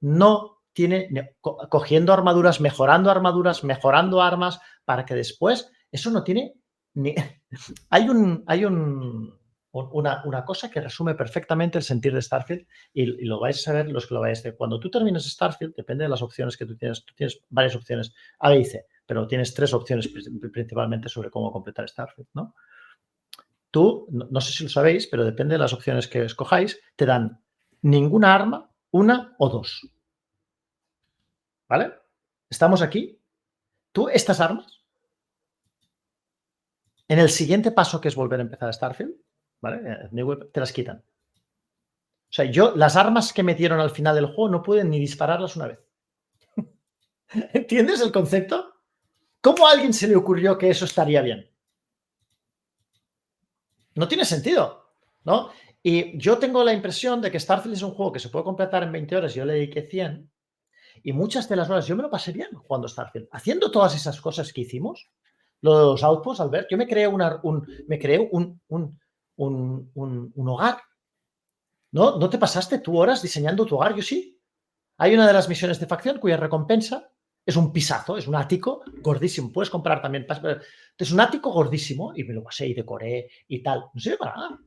No 0.00 0.57
tiene, 0.72 1.08
cogiendo 1.40 2.12
armaduras, 2.12 2.60
mejorando 2.60 3.10
armaduras, 3.10 3.64
mejorando 3.64 4.22
armas, 4.22 4.60
para 4.84 5.04
que 5.04 5.14
después 5.14 5.70
eso 5.90 6.10
no 6.10 6.24
tiene 6.24 6.54
ni... 6.94 7.14
Hay 7.90 8.08
un, 8.08 8.44
hay 8.46 8.66
un, 8.66 9.38
una, 9.72 10.44
cosa 10.44 10.70
que 10.70 10.80
resume 10.80 11.14
perfectamente 11.14 11.78
el 11.78 11.84
sentir 11.84 12.14
de 12.14 12.22
Starfield 12.22 12.66
y, 12.92 13.06
lo 13.24 13.40
vais 13.40 13.56
a 13.56 13.60
saber 13.60 13.90
los 13.90 14.06
que 14.06 14.14
lo 14.14 14.20
vais 14.20 14.38
a 14.38 14.40
hacer. 14.40 14.56
Cuando 14.56 14.80
tú 14.80 14.90
terminas 14.90 15.24
Starfield, 15.24 15.74
depende 15.74 16.04
de 16.04 16.10
las 16.10 16.22
opciones 16.22 16.56
que 16.56 16.66
tú 16.66 16.76
tienes. 16.76 17.04
Tú 17.04 17.14
tienes 17.14 17.40
varias 17.48 17.76
opciones, 17.76 18.12
A, 18.38 18.50
B 18.50 18.60
y 18.60 18.64
C, 18.64 18.86
pero 19.06 19.26
tienes 19.26 19.54
tres 19.54 19.72
opciones 19.72 20.08
principalmente 20.52 21.08
sobre 21.08 21.30
cómo 21.30 21.52
completar 21.52 21.88
Starfield, 21.88 22.28
¿no? 22.34 22.54
Tú, 23.70 24.08
no 24.10 24.40
sé 24.40 24.52
si 24.52 24.64
lo 24.64 24.70
sabéis, 24.70 25.06
pero 25.08 25.24
depende 25.24 25.54
de 25.54 25.58
las 25.58 25.74
opciones 25.74 26.08
que 26.08 26.24
escojáis, 26.24 26.80
te 26.96 27.04
dan 27.04 27.42
ninguna 27.82 28.34
arma, 28.34 28.70
una 28.90 29.34
o 29.38 29.48
dos. 29.50 29.86
¿Vale? 31.68 31.92
Estamos 32.48 32.82
aquí. 32.82 33.20
Tú, 33.92 34.08
estas 34.08 34.40
armas, 34.40 34.82
en 37.08 37.18
el 37.18 37.30
siguiente 37.30 37.72
paso 37.72 38.00
que 38.00 38.08
es 38.08 38.14
volver 38.14 38.40
a 38.40 38.42
empezar 38.42 38.68
a 38.68 38.72
Starfield, 38.72 39.14
¿vale? 39.60 39.80
Eh, 39.84 40.48
te 40.52 40.60
las 40.60 40.72
quitan. 40.72 40.98
O 40.98 42.32
sea, 42.32 42.44
yo, 42.44 42.76
las 42.76 42.96
armas 42.96 43.32
que 43.32 43.42
me 43.42 43.54
dieron 43.54 43.80
al 43.80 43.90
final 43.90 44.14
del 44.14 44.26
juego 44.26 44.50
no 44.50 44.62
pueden 44.62 44.90
ni 44.90 44.98
dispararlas 44.98 45.56
una 45.56 45.68
vez. 45.68 45.78
¿Entiendes 47.54 48.02
el 48.02 48.12
concepto? 48.12 48.74
¿Cómo 49.40 49.66
a 49.66 49.72
alguien 49.72 49.94
se 49.94 50.08
le 50.08 50.16
ocurrió 50.16 50.58
que 50.58 50.68
eso 50.68 50.84
estaría 50.84 51.22
bien? 51.22 51.50
No 53.94 54.06
tiene 54.06 54.24
sentido, 54.24 54.92
¿no? 55.24 55.50
Y 55.82 56.18
yo 56.18 56.38
tengo 56.38 56.62
la 56.62 56.74
impresión 56.74 57.22
de 57.22 57.30
que 57.30 57.40
Starfield 57.40 57.76
es 57.76 57.82
un 57.82 57.94
juego 57.94 58.12
que 58.12 58.20
se 58.20 58.28
puede 58.28 58.44
completar 58.44 58.82
en 58.82 58.92
20 58.92 59.16
horas, 59.16 59.34
yo 59.34 59.44
le 59.44 59.54
dediqué 59.54 59.82
100, 59.82 60.30
y 61.02 61.12
muchas 61.12 61.48
de 61.48 61.56
las 61.56 61.68
horas 61.70 61.86
yo 61.86 61.96
me 61.96 62.02
lo 62.02 62.10
pasé 62.10 62.32
bien 62.32 62.48
jugando 62.54 62.88
Starfield. 62.88 63.28
Haciendo 63.32 63.70
todas 63.70 63.94
esas 63.94 64.20
cosas 64.20 64.52
que 64.52 64.62
hicimos, 64.62 65.10
los 65.60 66.02
outposts, 66.02 66.40
Albert, 66.40 66.68
yo 66.70 66.76
me 66.76 66.86
creé, 66.86 67.08
una, 67.08 67.40
un, 67.42 67.66
me 67.86 67.98
creé 67.98 68.28
un, 68.30 68.60
un, 68.68 69.00
un, 69.36 69.90
un, 69.94 70.48
hogar. 70.48 70.78
¿No? 71.92 72.18
¿No 72.18 72.28
te 72.30 72.38
pasaste 72.38 72.78
tú 72.78 72.98
horas 72.98 73.22
diseñando 73.22 73.64
tu 73.64 73.76
hogar? 73.76 73.94
Yo 73.94 74.02
sí. 74.02 74.40
Hay 74.98 75.14
una 75.14 75.26
de 75.26 75.32
las 75.32 75.48
misiones 75.48 75.80
de 75.80 75.86
facción 75.86 76.18
cuya 76.18 76.36
recompensa 76.36 77.10
es 77.44 77.56
un 77.56 77.72
pisazo, 77.72 78.18
es 78.18 78.28
un 78.28 78.34
ático 78.34 78.82
gordísimo. 79.00 79.50
Puedes 79.50 79.70
comprar 79.70 80.02
también. 80.02 80.26
Es 80.98 81.12
un 81.12 81.20
ático 81.20 81.50
gordísimo 81.50 82.12
y 82.14 82.24
me 82.24 82.34
lo 82.34 82.42
pasé 82.42 82.66
y 82.66 82.74
decoré 82.74 83.28
y 83.46 83.62
tal. 83.62 83.86
No 83.94 84.00
sirve 84.00 84.18
para 84.18 84.36
nada. 84.36 84.60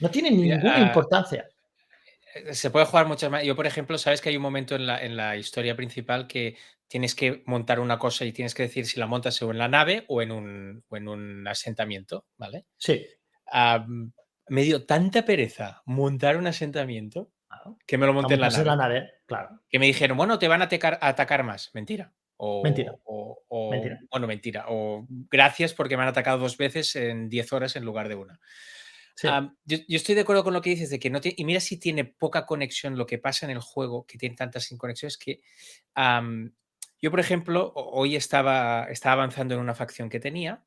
No 0.00 0.10
tiene 0.10 0.30
ninguna 0.30 0.80
importancia. 0.80 1.48
Eh, 2.34 2.54
se 2.54 2.70
puede 2.70 2.86
jugar 2.86 3.06
muchas 3.06 3.30
más. 3.30 3.42
Yo, 3.44 3.56
por 3.56 3.66
ejemplo, 3.66 3.98
sabes 3.98 4.20
que 4.20 4.28
hay 4.28 4.36
un 4.36 4.42
momento 4.42 4.74
en 4.74 4.86
la, 4.86 5.02
en 5.02 5.16
la, 5.16 5.36
historia 5.36 5.74
principal 5.76 6.26
que 6.26 6.56
tienes 6.86 7.14
que 7.14 7.42
montar 7.46 7.80
una 7.80 7.98
cosa 7.98 8.24
y 8.24 8.32
tienes 8.32 8.54
que 8.54 8.64
decir 8.64 8.86
si 8.86 8.98
la 8.98 9.06
montas 9.06 9.40
en 9.42 9.58
la 9.58 9.68
nave 9.68 10.04
o 10.08 10.22
en 10.22 10.32
un, 10.32 10.84
en 10.90 11.08
un 11.08 11.46
asentamiento, 11.46 12.26
¿vale? 12.36 12.66
Sí. 12.76 13.06
me 14.48 14.62
dio 14.62 14.84
tanta 14.84 15.24
pereza 15.24 15.82
montar 15.86 16.36
un 16.36 16.46
asentamiento 16.46 17.30
que 17.86 17.98
me 17.98 18.06
lo 18.06 18.12
monté 18.12 18.34
en 18.34 18.40
la 18.40 18.76
nave. 18.76 19.10
claro. 19.26 19.60
Que 19.68 19.78
me 19.78 19.86
dijeron, 19.86 20.16
bueno, 20.16 20.38
te 20.38 20.48
van 20.48 20.62
a 20.62 20.64
atacar, 20.64 20.98
atacar 21.00 21.44
más. 21.44 21.70
Mentira. 21.74 22.12
O, 22.36 22.62
mentira. 22.62 22.94
O, 23.04 23.70
mentira. 23.70 24.00
Bueno, 24.10 24.26
mentira. 24.26 24.64
O 24.68 25.06
gracias 25.08 25.74
porque 25.74 25.96
me 25.96 26.02
han 26.04 26.08
atacado 26.08 26.38
dos 26.38 26.56
veces 26.56 26.96
en 26.96 27.28
10 27.28 27.52
horas 27.52 27.76
en 27.76 27.84
lugar 27.84 28.08
de 28.08 28.14
una 28.14 28.40
yo, 29.64 29.78
estoy 29.88 30.14
de 30.14 30.22
acuerdo 30.22 30.44
con 30.44 30.54
lo 30.54 30.62
que 30.62 30.70
dices 30.70 30.90
de 30.90 30.98
que 30.98 31.10
no 31.10 31.20
y 31.22 31.44
mira 31.44 31.60
si 31.60 31.78
tiene 31.78 32.04
poca 32.04 32.46
conexión 32.46 32.96
lo 32.96 33.06
que 33.06 33.18
pasa 33.18 33.46
en 33.46 33.52
el 33.52 33.60
juego, 33.60 34.06
que 34.06 34.18
tiene 34.18 34.36
tantas 34.36 34.70
inconexiones 34.72 35.18
que 35.18 35.40
yo, 37.02 37.10
por 37.10 37.20
ejemplo, 37.20 37.72
hoy 37.74 38.14
estaba, 38.14 38.86
estaba 38.90 39.14
avanzando 39.14 39.54
en 39.54 39.60
una 39.60 39.74
facción 39.74 40.10
que 40.10 40.20
tenía 40.20 40.62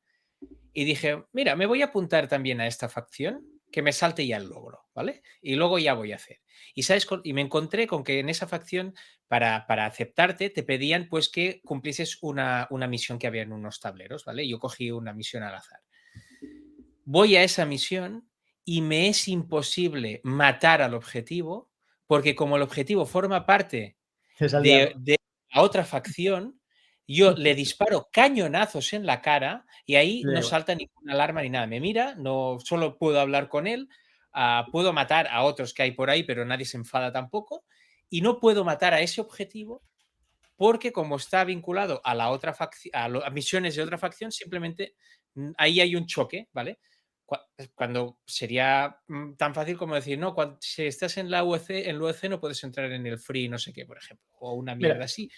y 0.72 0.84
dije, 0.84 1.24
mira, 1.32 1.54
me 1.54 1.66
voy 1.66 1.82
a 1.82 1.86
apuntar 1.86 2.26
también 2.26 2.60
a 2.60 2.66
esta 2.66 2.88
facción, 2.88 3.46
que 3.70 3.82
me 3.82 3.92
salte 3.92 4.26
ya 4.26 4.36
el 4.36 4.48
logro, 4.48 4.86
¿vale? 4.94 5.22
Y 5.40 5.54
luego 5.54 5.78
ya 5.78 5.94
voy 5.94 6.12
a 6.12 6.16
hacer. 6.16 6.40
Y, 6.74 6.82
¿sabes? 6.82 7.06
y 7.22 7.32
me 7.32 7.40
encontré 7.40 7.86
con 7.86 8.02
que 8.02 8.18
en 8.18 8.28
esa 8.28 8.48
facción, 8.48 8.94
para, 9.28 9.66
para 9.66 9.86
aceptarte, 9.86 10.50
te 10.50 10.62
pedían 10.64 11.08
pues 11.08 11.28
que 11.28 11.60
cumplieses 11.64 12.18
una, 12.20 12.66
una 12.70 12.88
misión 12.88 13.18
que 13.18 13.26
había 13.28 13.42
en 13.42 13.52
unos 13.52 13.80
tableros, 13.80 14.24
¿vale? 14.24 14.48
Yo 14.48 14.58
cogí 14.58 14.90
una 14.90 15.12
misión 15.12 15.44
al 15.44 15.54
azar. 15.54 15.80
Voy 17.04 17.36
a 17.36 17.44
esa 17.44 17.64
misión 17.64 18.28
y 18.64 18.80
me 18.80 19.08
es 19.08 19.28
imposible 19.28 20.20
matar 20.24 20.82
al 20.82 20.94
objetivo, 20.94 21.70
porque 22.06 22.34
como 22.34 22.56
el 22.56 22.62
objetivo 22.62 23.06
forma 23.06 23.46
parte 23.46 23.96
de, 24.38 25.16
la 25.54 25.62
otra 25.62 25.84
facción, 25.84 26.60
yo 27.06 27.32
le 27.32 27.54
disparo 27.54 28.08
cañonazos 28.12 28.92
en 28.92 29.06
la 29.06 29.20
cara 29.20 29.66
y 29.84 29.96
ahí 29.96 30.22
no 30.24 30.42
salta 30.42 30.74
ninguna 30.74 31.12
alarma 31.12 31.42
ni 31.42 31.50
nada. 31.50 31.66
Me 31.66 31.80
mira, 31.80 32.14
no 32.16 32.58
solo 32.62 32.98
puedo 32.98 33.20
hablar 33.20 33.48
con 33.48 33.66
él, 33.66 33.88
ah, 34.32 34.66
puedo 34.72 34.92
matar 34.92 35.28
a 35.28 35.42
otros 35.42 35.74
que 35.74 35.82
hay 35.82 35.92
por 35.92 36.10
ahí, 36.10 36.22
pero 36.22 36.44
nadie 36.44 36.64
se 36.64 36.76
enfada 36.76 37.12
tampoco, 37.12 37.64
y 38.08 38.20
no 38.20 38.40
puedo 38.40 38.64
matar 38.64 38.94
a 38.94 39.00
ese 39.00 39.20
objetivo 39.20 39.82
porque 40.56 40.92
como 40.92 41.16
está 41.16 41.44
vinculado 41.44 42.00
a 42.04 42.14
la 42.14 42.30
otra 42.30 42.54
facción, 42.54 42.92
a 42.94 43.30
misiones 43.30 43.74
de 43.74 43.82
otra 43.82 43.98
facción, 43.98 44.30
simplemente 44.30 44.94
mm, 45.34 45.50
ahí 45.58 45.80
hay 45.80 45.96
un 45.96 46.06
choque, 46.06 46.48
¿vale? 46.52 46.78
Cuando 47.74 48.18
sería 48.26 48.98
mm, 49.08 49.34
tan 49.34 49.54
fácil 49.54 49.76
como 49.76 49.94
decir, 49.94 50.18
no, 50.18 50.34
cuando, 50.34 50.58
si 50.60 50.86
estás 50.86 51.16
en 51.16 51.30
la 51.30 51.44
UEC, 51.44 51.70
en 51.70 51.98
la 51.98 52.04
UEC 52.04 52.24
no 52.28 52.40
puedes 52.40 52.62
entrar 52.64 52.90
en 52.92 53.06
el 53.06 53.18
free, 53.18 53.48
no 53.48 53.58
sé 53.58 53.72
qué, 53.72 53.86
por 53.86 53.98
ejemplo, 53.98 54.26
o 54.40 54.54
una 54.54 54.74
mierda 54.74 55.04
así. 55.04 55.30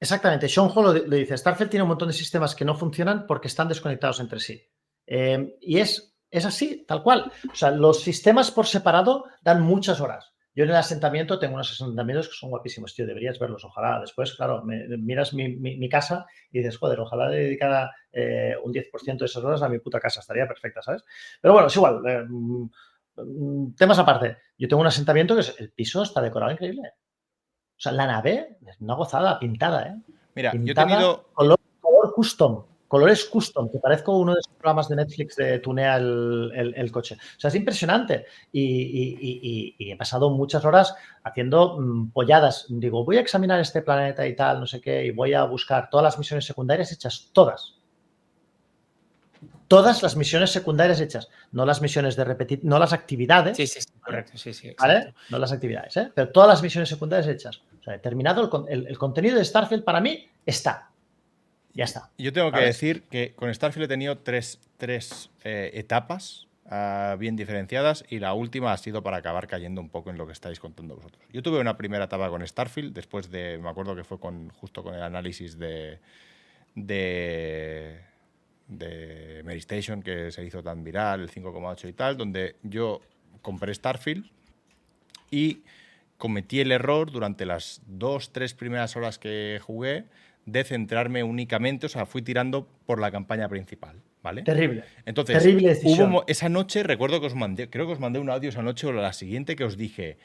Exactamente, 0.00 0.48
Sean 0.48 0.70
Hall 0.74 0.84
lo, 0.84 1.16
dice, 1.16 1.36
Starfield 1.36 1.70
tiene 1.70 1.82
un 1.82 1.88
montón 1.88 2.08
de 2.08 2.14
sistemas 2.14 2.54
que 2.54 2.64
no 2.64 2.74
funcionan 2.74 3.26
porque 3.26 3.48
están 3.48 3.68
desconectados 3.68 4.20
entre 4.20 4.40
sí. 4.40 4.62
Em, 5.06 5.52
y 5.60 5.78
es, 5.78 6.16
es 6.30 6.44
así, 6.44 6.84
tal 6.86 7.02
cual. 7.02 7.30
O 7.50 7.54
sea, 7.54 7.70
los 7.70 8.00
sistemas 8.00 8.50
por 8.50 8.66
separado 8.66 9.24
dan 9.42 9.62
muchas 9.62 10.00
horas. 10.00 10.33
Yo 10.54 10.64
en 10.64 10.70
el 10.70 10.76
asentamiento 10.76 11.38
tengo 11.38 11.54
unos 11.54 11.72
asentamientos 11.72 12.28
que 12.28 12.34
son 12.34 12.50
guapísimos, 12.50 12.94
tío, 12.94 13.06
deberías 13.06 13.38
verlos, 13.38 13.64
ojalá. 13.64 14.00
Después, 14.00 14.34
claro, 14.34 14.62
miras 14.64 15.34
mi, 15.34 15.88
casa 15.88 16.26
y 16.52 16.58
dices, 16.58 16.78
joder, 16.78 17.00
ojalá 17.00 17.28
dedicara 17.28 17.90
eh, 18.12 18.54
un 18.62 18.72
10% 18.72 19.18
de 19.18 19.24
esas 19.24 19.42
horas 19.42 19.62
a 19.62 19.68
mi 19.68 19.80
puta 19.80 19.98
casa, 19.98 20.20
estaría 20.20 20.46
perfecta, 20.46 20.80
¿sabes? 20.80 21.04
Pero 21.40 21.54
bueno, 21.54 21.66
es 21.66 21.76
igual. 21.76 22.02
Eh, 22.06 22.24
mm, 22.28 23.74
temas 23.74 23.98
aparte, 23.98 24.36
yo 24.56 24.68
tengo 24.68 24.80
un 24.80 24.86
asentamiento 24.86 25.34
que 25.34 25.40
es, 25.40 25.58
el 25.58 25.72
piso 25.72 26.02
está 26.02 26.20
decorado 26.20 26.52
increíble. 26.52 26.92
O 27.76 27.80
sea, 27.80 27.90
la 27.90 28.06
nave 28.06 28.58
es 28.64 28.80
una 28.80 28.94
gozada, 28.94 29.40
pintada, 29.40 29.88
¿eh? 29.88 29.96
Mira, 30.36 30.52
yo 30.54 30.72
he 30.72 30.74
tenido... 30.74 31.30
color 31.32 31.58
custom 32.14 32.64
colores 32.88 33.24
custom, 33.24 33.70
que 33.70 33.78
parezco 33.78 34.16
uno 34.16 34.34
de 34.34 34.40
esos 34.40 34.52
programas 34.54 34.88
de 34.88 34.96
Netflix 34.96 35.36
de 35.36 35.58
tunea 35.58 35.96
el, 35.96 36.90
coche. 36.92 37.16
O 37.16 37.40
sea, 37.40 37.48
es 37.48 37.54
impresionante. 37.54 38.26
Y, 38.52 39.74
he 39.78 39.96
pasado 39.96 40.30
muchas 40.30 40.64
horas 40.64 40.94
haciendo 41.22 41.78
mm, 41.80 42.10
polladas. 42.10 42.66
Digo, 42.68 43.04
voy 43.04 43.16
a 43.16 43.20
examinar 43.20 43.60
este 43.60 43.82
planeta 43.82 44.26
y 44.26 44.36
tal, 44.36 44.60
no 44.60 44.66
sé 44.66 44.80
qué, 44.80 45.04
y 45.04 45.10
voy 45.10 45.34
a 45.34 45.44
buscar 45.44 45.90
todas 45.90 46.04
las 46.04 46.18
misiones 46.18 46.44
secundarias 46.44 46.92
hechas, 46.92 47.30
todas. 47.32 47.74
Todas 49.66 50.02
las 50.02 50.14
misiones 50.14 50.50
secundarias 50.50 51.00
hechas, 51.00 51.28
no 51.52 51.64
las 51.64 51.80
misiones 51.80 52.16
de 52.16 52.24
repetir, 52.24 52.60
no 52.62 52.78
las 52.78 52.92
actividades. 52.92 53.56
Sí, 53.56 53.66
sí, 53.66 53.80
correcto, 54.00 54.36
sí, 54.36 54.52
sí. 54.52 54.74
¿Vale? 54.78 55.14
No 55.30 55.38
las 55.38 55.52
actividades, 55.52 55.96
¿eh? 55.96 56.12
Pero 56.14 56.30
todas 56.30 56.50
las 56.50 56.62
misiones 56.62 56.90
secundarias 56.90 57.26
hechas. 57.28 57.62
O 57.80 57.82
sea, 57.82 57.94
he 57.94 57.98
terminado 57.98 58.66
el 58.68 58.98
contenido 58.98 59.38
de 59.38 59.44
Starfield 59.44 59.82
para 59.82 60.00
mí 60.00 60.28
está. 60.44 60.90
Ya 61.74 61.84
está. 61.84 62.10
Yo 62.18 62.32
tengo 62.32 62.52
que 62.52 62.60
decir 62.60 63.02
que 63.10 63.34
con 63.34 63.52
Starfield 63.52 63.86
he 63.86 63.88
tenido 63.88 64.18
tres, 64.18 64.60
eh, 65.42 65.70
etapas 65.74 66.46
ah, 66.66 67.16
bien 67.18 67.34
diferenciadas 67.34 68.04
y 68.08 68.20
la 68.20 68.32
última 68.32 68.72
ha 68.72 68.76
sido 68.76 69.02
para 69.02 69.16
acabar 69.16 69.48
cayendo 69.48 69.80
un 69.80 69.90
poco 69.90 70.10
en 70.10 70.16
lo 70.16 70.26
que 70.26 70.32
estáis 70.32 70.60
contando 70.60 70.94
vosotros. 70.94 71.24
Yo 71.32 71.42
tuve 71.42 71.58
una 71.58 71.76
primera 71.76 72.04
etapa 72.04 72.28
con 72.30 72.46
Starfield, 72.46 72.94
después 72.94 73.28
de, 73.30 73.58
me 73.58 73.68
acuerdo 73.68 73.96
que 73.96 74.04
fue 74.04 74.20
con, 74.20 74.50
justo 74.50 74.84
con 74.84 74.94
el 74.94 75.02
análisis 75.02 75.58
de, 75.58 75.98
de, 76.76 77.98
de 78.68 79.42
Mary 79.44 79.58
Station, 79.58 80.00
que 80.00 80.30
se 80.30 80.44
hizo 80.44 80.62
tan 80.62 80.84
viral, 80.84 81.22
el 81.22 81.30
5,8 81.30 81.88
y 81.88 81.92
tal, 81.92 82.16
donde 82.16 82.54
yo 82.62 83.00
compré 83.42 83.74
Starfield 83.74 84.30
y 85.28 85.62
cometí 86.18 86.60
el 86.60 86.70
error 86.70 87.10
durante 87.10 87.44
las 87.46 87.82
dos, 87.86 88.32
tres 88.32 88.54
primeras 88.54 88.94
horas 88.94 89.18
que 89.18 89.60
jugué 89.60 90.04
de 90.46 90.64
centrarme 90.64 91.22
únicamente, 91.22 91.86
o 91.86 91.88
sea, 91.88 92.06
fui 92.06 92.22
tirando 92.22 92.68
por 92.86 93.00
la 93.00 93.10
campaña 93.10 93.48
principal, 93.48 93.96
¿vale? 94.22 94.42
Terrible. 94.42 94.84
Entonces, 95.06 95.38
Terrible 95.42 95.78
hubo, 95.84 96.24
esa 96.26 96.48
noche, 96.48 96.82
recuerdo 96.82 97.20
que 97.20 97.26
os 97.26 97.34
mandé, 97.34 97.70
creo 97.70 97.86
que 97.86 97.92
os 97.92 98.00
mandé 98.00 98.18
un 98.18 98.30
audio 98.30 98.48
esa 98.48 98.62
noche 98.62 98.86
o 98.86 98.92
la 98.92 99.12
siguiente 99.12 99.56
que 99.56 99.64
os 99.64 99.76
dije, 99.76 100.18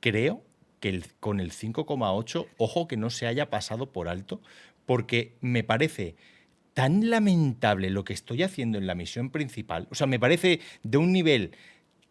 creo 0.00 0.42
que 0.80 1.02
con 1.20 1.40
el 1.40 1.52
5,8, 1.52 2.46
ojo 2.58 2.88
que 2.88 2.96
no 2.96 3.10
se 3.10 3.26
haya 3.26 3.50
pasado 3.50 3.92
por 3.92 4.08
alto, 4.08 4.40
porque 4.86 5.36
me 5.40 5.64
parece 5.64 6.16
tan 6.74 7.08
lamentable 7.08 7.90
lo 7.90 8.04
que 8.04 8.12
estoy 8.12 8.42
haciendo 8.42 8.78
en 8.78 8.86
la 8.86 8.94
misión 8.94 9.30
principal, 9.30 9.88
o 9.90 9.94
sea, 9.94 10.06
me 10.06 10.18
parece 10.18 10.60
de 10.82 10.98
un 10.98 11.12
nivel 11.12 11.52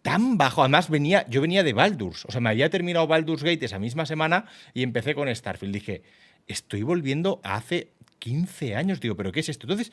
tan 0.03 0.37
bajo. 0.37 0.61
Además, 0.61 0.89
venía, 0.89 1.25
yo 1.27 1.41
venía 1.41 1.63
de 1.63 1.73
Baldur's. 1.73 2.25
O 2.25 2.31
sea, 2.31 2.41
me 2.41 2.49
había 2.49 2.69
terminado 2.69 3.07
Baldur's 3.07 3.41
Gate 3.41 3.65
esa 3.65 3.79
misma 3.79 4.05
semana 4.05 4.45
y 4.75 4.83
empecé 4.83 5.15
con 5.15 5.33
Starfield. 5.33 5.73
Dije, 5.73 6.03
estoy 6.47 6.83
volviendo 6.83 7.39
a 7.43 7.55
hace 7.55 7.93
15 8.19 8.75
años. 8.75 8.99
Digo, 8.99 9.15
¿pero 9.15 9.31
qué 9.31 9.41
es 9.41 9.49
esto? 9.49 9.65
Entonces, 9.65 9.91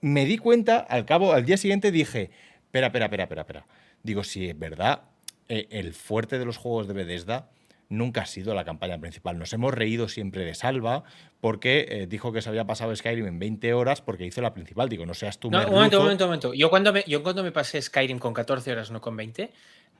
me 0.00 0.24
di 0.24 0.38
cuenta, 0.38 0.78
al 0.78 1.04
cabo, 1.04 1.32
al 1.32 1.44
día 1.44 1.56
siguiente 1.56 1.90
dije, 1.90 2.30
espera, 2.64 2.88
espera, 2.88 3.06
espera, 3.06 3.24
espera, 3.24 3.42
espera. 3.42 3.66
Digo, 4.02 4.24
si 4.24 4.48
es 4.48 4.58
verdad, 4.58 5.02
eh, 5.48 5.66
el 5.70 5.92
fuerte 5.92 6.38
de 6.38 6.44
los 6.44 6.56
juegos 6.56 6.88
de 6.88 6.94
Bethesda 6.94 7.50
nunca 7.90 8.22
ha 8.22 8.26
sido 8.26 8.54
la 8.54 8.64
campaña 8.64 8.98
principal. 8.98 9.38
Nos 9.38 9.52
hemos 9.52 9.72
reído 9.72 10.08
siempre 10.08 10.44
de 10.44 10.54
Salva 10.54 11.04
porque 11.40 11.86
eh, 11.88 12.06
dijo 12.06 12.32
que 12.32 12.42
se 12.42 12.48
había 12.50 12.66
pasado 12.66 12.94
Skyrim 12.94 13.26
en 13.26 13.38
20 13.38 13.72
horas 13.72 14.02
porque 14.02 14.26
hizo 14.26 14.42
la 14.42 14.52
principal. 14.52 14.88
Digo, 14.88 15.06
no 15.06 15.14
seas 15.14 15.38
tú. 15.38 15.50
No, 15.50 15.58
un 15.66 15.72
momento, 15.72 15.98
un 15.98 16.04
momento, 16.04 16.24
un 16.24 16.28
momento. 16.28 16.54
Yo 16.54 16.70
cuando, 16.70 16.92
me, 16.92 17.04
yo 17.06 17.22
cuando 17.22 17.42
me 17.42 17.50
pasé 17.50 17.80
Skyrim 17.80 18.18
con 18.18 18.34
14 18.34 18.72
horas, 18.72 18.90
no 18.90 19.00
con 19.00 19.16
20, 19.16 19.50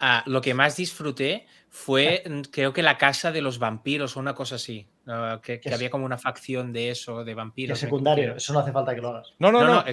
Ah, 0.00 0.23
lo 0.26 0.41
que 0.41 0.55
más 0.55 0.76
disfruté 0.76 1.47
fue, 1.68 2.23
mm, 2.25 2.41
creo 2.52 2.73
que 2.73 2.83
la 2.83 2.99
casa 2.99 3.33
de 3.33 3.42
los 3.42 3.58
vampiros 3.58 4.17
o 4.17 4.20
una 4.20 4.34
cosa 4.34 4.55
así. 4.55 4.86
Que, 5.43 5.61
había 5.73 5.91
como 5.91 6.05
una 6.05 6.19
facción 6.19 6.73
de 6.73 6.91
eso, 6.91 7.25
de 7.25 7.35
vampiros. 7.35 7.78
Es 7.78 7.81
secundario, 7.81 8.37
eso 8.37 8.53
no 8.53 8.59
hace 8.59 8.73
falta 8.73 8.95
que 8.95 9.01
lo 9.01 9.09
hagas. 9.09 9.33
No, 9.39 9.51
no, 9.51 9.65
no. 9.65 9.85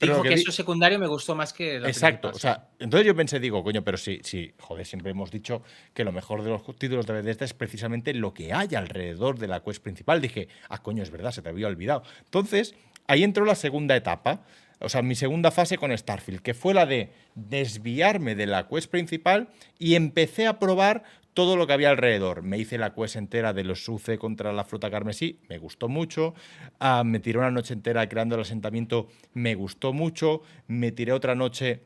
dijo 0.00 0.22
que, 0.22 0.34
eso 0.34 0.52
secundario 0.52 0.98
me 0.98 1.06
gustó 1.06 1.34
más 1.34 1.52
que. 1.52 1.76
Exacto. 1.76 2.28
O 2.28 2.38
sea, 2.38 2.68
entonces 2.78 3.06
yo 3.06 3.16
pensé, 3.16 3.40
digo, 3.40 3.64
coño, 3.64 3.82
pero 3.82 3.96
sí, 3.96 4.20
sí, 4.22 4.52
joder, 4.58 4.84
siempre 4.86 5.10
hemos 5.10 5.30
dicho 5.30 5.62
que 5.94 6.04
lo 6.04 6.12
mejor 6.12 6.42
de 6.42 6.50
los 6.50 6.62
títulos 6.76 7.06
de 7.06 7.14
Bethesda 7.14 7.44
es 7.44 7.54
precisamente 7.54 8.12
lo 8.12 8.34
que 8.34 8.52
hay 8.52 8.74
alrededor 8.74 9.38
de 9.38 9.48
la 9.48 9.60
quest 9.60 9.82
principal. 9.82 10.20
Dije, 10.20 10.48
ah, 10.68 10.82
coño, 10.82 11.02
es 11.02 11.10
verdad, 11.10 11.30
se 11.30 11.42
te 11.42 11.48
había 11.48 11.66
olvidado. 11.66 12.02
Entonces, 12.24 12.74
ahí 13.06 13.24
entró 13.24 13.44
la 13.44 13.54
segunda 13.54 13.96
etapa 13.96 14.42
o 14.82 14.88
sea, 14.88 15.02
mi 15.02 15.14
segunda 15.14 15.50
fase 15.50 15.78
con 15.78 15.96
Starfield, 15.96 16.40
que 16.40 16.54
fue 16.54 16.74
la 16.74 16.86
de 16.86 17.10
desviarme 17.34 18.34
de 18.34 18.46
la 18.46 18.66
quest 18.66 18.90
principal 18.90 19.48
y 19.78 19.94
empecé 19.94 20.46
a 20.46 20.58
probar 20.58 21.04
todo 21.34 21.56
lo 21.56 21.66
que 21.66 21.72
había 21.72 21.90
alrededor. 21.90 22.42
Me 22.42 22.58
hice 22.58 22.78
la 22.78 22.94
quest 22.94 23.16
entera 23.16 23.52
de 23.52 23.64
los 23.64 23.84
SUCE 23.84 24.18
contra 24.18 24.52
la 24.52 24.64
fruta 24.64 24.90
carmesí, 24.90 25.38
me 25.48 25.58
gustó 25.58 25.88
mucho. 25.88 26.34
Ah, 26.78 27.02
me 27.04 27.20
tiré 27.20 27.38
una 27.38 27.50
noche 27.50 27.74
entera 27.74 28.08
creando 28.08 28.34
el 28.34 28.42
asentamiento, 28.42 29.08
me 29.34 29.54
gustó 29.54 29.92
mucho. 29.92 30.42
Me 30.66 30.92
tiré 30.92 31.12
otra 31.12 31.34
noche 31.34 31.82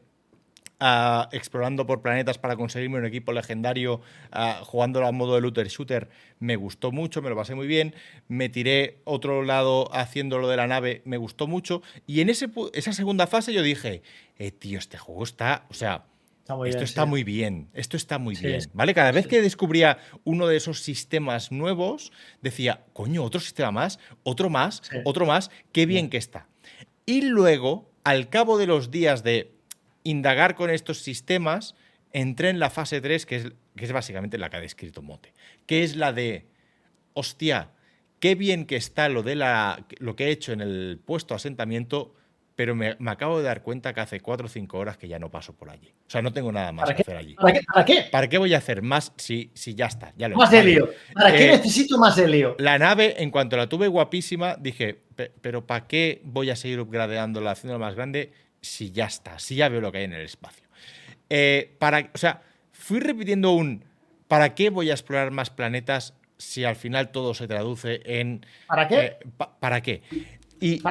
explorando 1.32 1.86
por 1.86 2.02
planetas 2.02 2.38
para 2.38 2.56
conseguirme 2.56 2.98
un 2.98 3.06
equipo 3.06 3.32
legendario, 3.32 4.00
jugando 4.62 5.04
a 5.06 5.12
modo 5.12 5.34
de 5.34 5.40
looter 5.40 5.68
shooter, 5.68 6.08
me 6.38 6.56
gustó 6.56 6.92
mucho, 6.92 7.22
me 7.22 7.30
lo 7.30 7.36
pasé 7.36 7.54
muy 7.54 7.66
bien. 7.66 7.94
Me 8.28 8.48
tiré 8.48 8.98
otro 9.04 9.42
lado 9.42 9.88
haciendo 9.94 10.38
lo 10.38 10.48
de 10.48 10.56
la 10.56 10.66
nave, 10.66 11.02
me 11.04 11.16
gustó 11.16 11.46
mucho. 11.46 11.82
Y 12.06 12.20
en 12.20 12.28
ese, 12.28 12.50
esa 12.74 12.92
segunda 12.92 13.26
fase 13.26 13.52
yo 13.52 13.62
dije, 13.62 14.02
eh, 14.38 14.50
tío, 14.50 14.78
este 14.78 14.98
juego 14.98 15.24
está, 15.24 15.64
o 15.70 15.74
sea, 15.74 16.04
esto 16.66 16.84
está 16.84 17.06
muy 17.06 17.24
bien, 17.24 17.68
esto 17.74 17.96
está 17.96 18.18
muy 18.18 18.36
bien, 18.36 18.60
¿vale? 18.72 18.94
Cada 18.94 19.12
vez 19.12 19.26
que 19.26 19.40
descubría 19.42 19.98
uno 20.24 20.46
de 20.46 20.56
esos 20.56 20.80
sistemas 20.80 21.50
nuevos, 21.52 22.12
decía, 22.42 22.84
coño, 22.92 23.24
otro 23.24 23.40
sistema 23.40 23.70
más, 23.70 23.98
otro 24.22 24.50
más, 24.50 24.82
otro 25.04 25.26
más, 25.26 25.50
qué 25.72 25.86
bien 25.86 26.10
que 26.10 26.16
está. 26.16 26.48
Y 27.04 27.22
luego, 27.22 27.90
al 28.04 28.28
cabo 28.28 28.58
de 28.58 28.66
los 28.66 28.90
días 28.90 29.22
de 29.22 29.54
indagar 30.02 30.54
con 30.54 30.70
estos 30.70 30.98
sistemas, 30.98 31.74
entré 32.12 32.50
en 32.50 32.58
la 32.58 32.70
fase 32.70 33.00
3, 33.00 33.26
que 33.26 33.36
es, 33.36 33.52
que 33.76 33.84
es 33.84 33.92
básicamente 33.92 34.38
la 34.38 34.50
que 34.50 34.56
ha 34.56 34.60
descrito 34.60 35.02
Mote, 35.02 35.34
que 35.66 35.82
es 35.82 35.96
la 35.96 36.12
de, 36.12 36.46
hostia, 37.12 37.70
qué 38.20 38.34
bien 38.34 38.66
que 38.66 38.76
está 38.76 39.08
lo, 39.08 39.22
de 39.22 39.36
la, 39.36 39.86
lo 39.98 40.16
que 40.16 40.26
he 40.26 40.30
hecho 40.30 40.52
en 40.52 40.60
el 40.60 41.00
puesto 41.04 41.34
asentamiento, 41.34 42.15
pero 42.56 42.74
me, 42.74 42.96
acabo 43.06 43.38
de 43.38 43.44
dar 43.44 43.62
cuenta 43.62 43.94
que 43.94 44.00
hace 44.00 44.20
4 44.20 44.46
o 44.46 44.48
5 44.48 44.78
horas 44.78 44.96
que 44.96 45.06
ya 45.06 45.18
no 45.18 45.30
paso 45.30 45.54
por 45.54 45.70
allí. 45.70 45.92
O 46.06 46.10
sea, 46.10 46.22
no 46.22 46.32
tengo 46.32 46.50
nada 46.50 46.72
más 46.72 46.92
que 46.92 47.02
hacer 47.02 47.16
allí. 47.16 47.34
¿Para 47.34 47.52
qué? 47.52 47.60
¿Para 47.72 47.84
qué? 47.84 48.06
¿Para 48.10 48.28
qué 48.28 48.38
voy 48.38 48.54
a 48.54 48.58
hacer 48.58 48.82
más 48.82 49.12
si, 49.16 49.50
si 49.54 49.74
ya 49.74 49.86
está? 49.86 50.12
Ya 50.16 50.28
lo 50.28 50.36
más 50.36 50.52
helio. 50.52 50.90
¿Para 51.14 51.32
qué 51.32 51.46
eh, 51.46 51.50
necesito 51.58 51.98
más 51.98 52.18
helio? 52.18 52.56
La 52.58 52.78
nave, 52.78 53.22
en 53.22 53.30
cuanto 53.30 53.56
la 53.56 53.68
tuve 53.68 53.86
guapísima, 53.88 54.56
dije, 54.56 55.02
pero 55.40 55.66
¿para 55.66 55.86
qué 55.86 56.20
voy 56.24 56.50
a 56.50 56.56
seguir 56.56 56.80
upgradeándola, 56.80 57.52
haciéndola 57.52 57.84
más 57.84 57.94
grande? 57.94 58.32
si 58.66 58.90
ya 58.90 59.06
está, 59.06 59.38
si 59.38 59.56
ya 59.56 59.68
veo 59.68 59.80
lo 59.80 59.92
que 59.92 59.98
hay 59.98 60.04
en 60.04 60.12
el 60.12 60.22
espacio. 60.22 60.66
Eh, 61.30 61.74
para, 61.78 62.10
o 62.14 62.18
sea, 62.18 62.42
fui 62.72 63.00
repitiendo 63.00 63.52
un 63.52 63.84
¿para 64.28 64.54
qué 64.54 64.70
voy 64.70 64.90
a 64.90 64.94
explorar 64.94 65.30
más 65.30 65.50
planetas 65.50 66.14
si 66.36 66.64
al 66.64 66.76
final 66.76 67.10
todo 67.10 67.34
se 67.34 67.48
traduce 67.48 68.02
en 68.04 68.44
¿Para 68.66 68.88
qué? 68.88 68.98
Eh, 69.00 69.18
¿Para 69.60 69.80
qué? 69.80 70.02
Y 70.60 70.82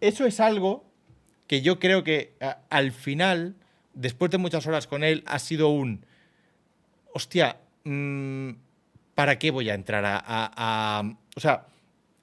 eso 0.00 0.26
es 0.26 0.40
algo 0.40 0.91
que 1.46 1.62
yo 1.62 1.78
creo 1.78 2.04
que 2.04 2.34
al 2.70 2.92
final, 2.92 3.54
después 3.94 4.30
de 4.30 4.38
muchas 4.38 4.66
horas 4.66 4.86
con 4.86 5.04
él, 5.04 5.22
ha 5.26 5.38
sido 5.38 5.68
un 5.68 6.04
hostia, 7.12 7.58
mm, 7.84 8.50
¿para 9.14 9.38
qué 9.38 9.50
voy 9.50 9.70
a 9.70 9.74
entrar 9.74 10.04
a 10.06 11.04
o 11.34 11.40
sea, 11.40 11.66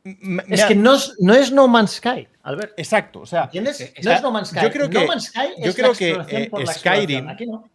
es 0.04 0.66
que 0.66 0.76
no 0.76 0.96
es, 0.96 1.16
no 1.20 1.34
es, 1.34 1.52
No 1.52 1.68
Man's 1.68 1.94
Sky, 1.94 2.28
Albert. 2.44 2.74
Exacto, 2.78 3.22
o 3.22 3.26
sea, 3.26 3.44
¿entiendes? 3.46 3.94
No 4.04 4.12
es 4.12 4.22
No 4.22 4.32
Man's 4.32 4.50
Sky. 4.50 4.60
Yo 4.64 4.72
creo 4.72 4.90
que, 4.90 5.00
no 5.00 5.08
Man's 5.08 5.26
Sky 5.26 5.40
yo 5.64 5.74
creo 5.74 5.94
que 5.94 6.12
eh, 6.30 6.50
Skyrim, 6.68 7.28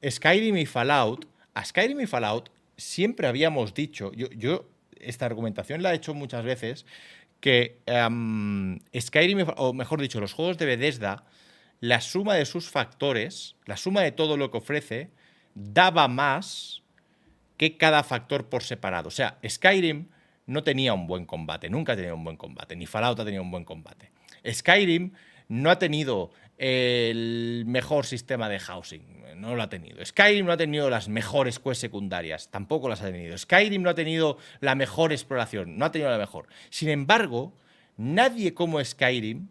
Skyrim 0.08 0.56
y 0.56 0.66
Fallout, 0.66 1.26
a 1.52 1.64
Skyrim 1.64 2.00
y 2.00 2.06
Fallout 2.06 2.50
siempre 2.76 3.26
habíamos 3.26 3.74
dicho, 3.74 4.12
yo, 4.12 4.28
yo 4.30 4.66
esta 4.98 5.26
argumentación 5.26 5.82
la 5.82 5.92
he 5.92 5.96
hecho 5.96 6.14
muchas 6.14 6.44
veces, 6.44 6.86
que 7.44 7.82
em, 7.84 8.78
Skyrim, 8.98 9.44
o 9.58 9.74
mejor 9.74 10.00
dicho, 10.00 10.18
los 10.18 10.32
juegos 10.32 10.56
de 10.56 10.64
Bethesda, 10.64 11.26
la 11.78 12.00
suma 12.00 12.36
de 12.36 12.46
sus 12.46 12.70
factores, 12.70 13.56
la 13.66 13.76
suma 13.76 14.00
de 14.00 14.12
todo 14.12 14.38
lo 14.38 14.50
que 14.50 14.56
ofrece, 14.56 15.10
daba 15.54 16.08
más 16.08 16.82
que 17.58 17.76
cada 17.76 18.02
factor 18.02 18.48
por 18.48 18.62
separado. 18.62 19.08
O 19.08 19.10
sea, 19.10 19.36
Skyrim 19.46 20.08
no 20.46 20.62
tenía 20.62 20.94
un 20.94 21.06
buen 21.06 21.26
combate, 21.26 21.68
nunca 21.68 21.92
ha 21.92 21.96
tenido 21.96 22.14
un 22.14 22.24
buen 22.24 22.38
combate, 22.38 22.76
ni 22.76 22.86
Fallout 22.86 23.20
ha 23.20 23.26
tenido 23.26 23.42
un 23.42 23.50
buen 23.50 23.64
combate. 23.64 24.10
Skyrim 24.50 25.12
no 25.48 25.68
ha 25.68 25.78
tenido 25.78 26.30
el 26.58 27.64
mejor 27.66 28.06
sistema 28.06 28.48
de 28.48 28.58
housing, 28.58 29.02
no 29.36 29.54
lo 29.54 29.62
ha 29.62 29.68
tenido. 29.68 30.04
Skyrim 30.04 30.46
no 30.46 30.52
ha 30.52 30.56
tenido 30.56 30.88
las 30.90 31.08
mejores 31.08 31.58
quests 31.58 31.80
secundarias, 31.80 32.50
tampoco 32.50 32.88
las 32.88 33.02
ha 33.02 33.10
tenido. 33.10 33.36
Skyrim 33.36 33.82
no 33.82 33.90
ha 33.90 33.94
tenido 33.94 34.38
la 34.60 34.74
mejor 34.74 35.12
exploración, 35.12 35.76
no 35.76 35.84
ha 35.84 35.92
tenido 35.92 36.10
la 36.10 36.18
mejor. 36.18 36.46
Sin 36.70 36.88
embargo, 36.88 37.52
nadie 37.96 38.54
como 38.54 38.82
Skyrim 38.82 39.48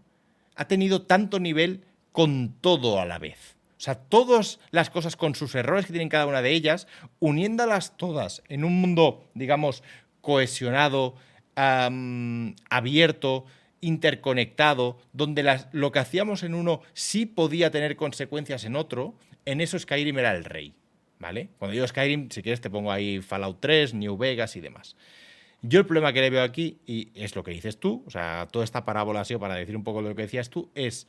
ha 0.55 0.67
tenido 0.67 1.01
tanto 1.01 1.39
nivel 1.39 1.83
con 2.11 2.55
todo 2.61 2.99
a 2.99 3.05
la 3.05 3.19
vez. 3.19 3.55
O 3.77 3.81
sea, 3.83 3.95
todas 3.95 4.59
las 4.71 4.89
cosas 4.89 5.17
con 5.17 5.35
sus 5.35 5.55
errores 5.55 5.85
que 5.85 5.91
tienen 5.91 6.07
cada 6.07 6.25
una 6.25 6.41
de 6.41 6.51
ellas, 6.51 6.87
uniéndolas 7.19 7.97
todas 7.97 8.41
en 8.47 8.63
un 8.63 8.79
mundo, 8.79 9.25
digamos, 9.33 9.83
cohesionado, 10.21 11.15
abierto, 11.55 13.45
interconectado, 13.83 14.97
donde 15.11 15.59
lo 15.71 15.91
que 15.91 15.99
hacíamos 15.99 16.43
en 16.43 16.55
uno 16.55 16.81
sí 16.93 17.25
podía 17.25 17.71
tener 17.71 17.95
consecuencias 17.95 18.65
en 18.65 18.75
otro, 18.75 19.15
en 19.45 19.61
eso 19.61 19.77
Skyrim 19.77 20.17
era 20.17 20.35
el 20.35 20.45
rey. 20.45 20.73
¿Vale? 21.19 21.49
Cuando 21.57 21.73
digo 21.73 21.87
Skyrim, 21.87 22.29
si 22.31 22.41
quieres 22.41 22.59
te 22.59 22.69
pongo 22.69 22.91
ahí 22.91 23.21
Fallout 23.21 23.59
3, 23.61 23.93
New 23.93 24.17
Vegas 24.17 24.55
y 24.57 24.61
demás. 24.61 24.97
Yo 25.61 25.79
el 25.79 25.85
problema 25.85 26.11
que 26.11 26.19
le 26.19 26.29
veo 26.29 26.43
aquí, 26.43 26.79
y 26.85 27.09
es 27.15 27.35
lo 27.37 27.43
que 27.43 27.51
dices 27.51 27.79
tú, 27.79 28.03
o 28.05 28.09
sea, 28.09 28.49
toda 28.51 28.65
esta 28.65 28.83
parábola 28.83 29.21
ha 29.21 29.25
sido 29.25 29.39
para 29.39 29.55
decir 29.55 29.77
un 29.77 29.85
poco 29.85 30.01
lo 30.01 30.13
que 30.15 30.23
decías 30.23 30.49
tú, 30.49 30.69
es 30.75 31.07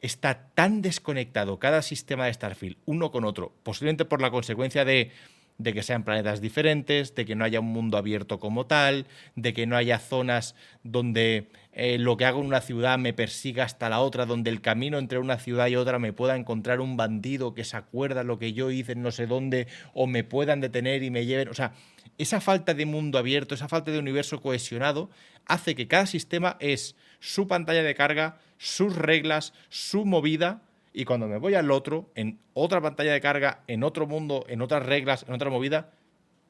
está 0.00 0.50
tan 0.54 0.82
desconectado 0.82 1.58
cada 1.58 1.80
sistema 1.80 2.26
de 2.26 2.34
Starfield 2.34 2.76
uno 2.84 3.10
con 3.10 3.24
otro, 3.24 3.52
posiblemente 3.62 4.04
por 4.04 4.20
la 4.20 4.30
consecuencia 4.30 4.84
de 4.84 5.10
de 5.58 5.72
que 5.72 5.82
sean 5.82 6.04
planetas 6.04 6.40
diferentes, 6.40 7.14
de 7.14 7.24
que 7.24 7.34
no 7.34 7.44
haya 7.44 7.60
un 7.60 7.66
mundo 7.66 7.98
abierto 7.98 8.38
como 8.38 8.66
tal, 8.66 9.06
de 9.36 9.52
que 9.52 9.66
no 9.66 9.76
haya 9.76 9.98
zonas 9.98 10.54
donde 10.82 11.48
eh, 11.72 11.98
lo 11.98 12.16
que 12.16 12.24
hago 12.24 12.40
en 12.40 12.46
una 12.46 12.60
ciudad 12.60 12.98
me 12.98 13.12
persiga 13.12 13.64
hasta 13.64 13.88
la 13.88 14.00
otra, 14.00 14.26
donde 14.26 14.50
el 14.50 14.60
camino 14.60 14.98
entre 14.98 15.18
una 15.18 15.38
ciudad 15.38 15.68
y 15.68 15.76
otra 15.76 15.98
me 15.98 16.12
pueda 16.12 16.36
encontrar 16.36 16.80
un 16.80 16.96
bandido 16.96 17.54
que 17.54 17.64
se 17.64 17.76
acuerda 17.76 18.24
lo 18.24 18.38
que 18.38 18.52
yo 18.52 18.70
hice 18.70 18.92
en 18.92 19.02
no 19.02 19.10
sé 19.10 19.26
dónde, 19.26 19.68
o 19.94 20.06
me 20.06 20.24
puedan 20.24 20.60
detener 20.60 21.02
y 21.02 21.10
me 21.10 21.24
lleven. 21.24 21.48
O 21.48 21.54
sea, 21.54 21.72
esa 22.18 22.40
falta 22.40 22.74
de 22.74 22.84
mundo 22.84 23.18
abierto, 23.18 23.54
esa 23.54 23.68
falta 23.68 23.90
de 23.90 23.98
universo 23.98 24.40
cohesionado, 24.40 25.10
hace 25.46 25.74
que 25.74 25.88
cada 25.88 26.06
sistema 26.06 26.56
es 26.60 26.94
su 27.20 27.46
pantalla 27.46 27.82
de 27.82 27.94
carga, 27.94 28.38
sus 28.58 28.94
reglas, 28.94 29.52
su 29.68 30.04
movida 30.04 30.60
y 30.92 31.04
cuando 31.04 31.26
me 31.26 31.38
voy 31.38 31.54
al 31.54 31.70
otro, 31.70 32.10
en 32.14 32.40
otra 32.54 32.80
pantalla 32.80 33.12
de 33.12 33.20
carga, 33.20 33.62
en 33.66 33.82
otro 33.82 34.06
mundo, 34.06 34.44
en 34.48 34.60
otras 34.62 34.84
reglas, 34.84 35.24
en 35.26 35.34
otra 35.34 35.50
movida, 35.50 35.90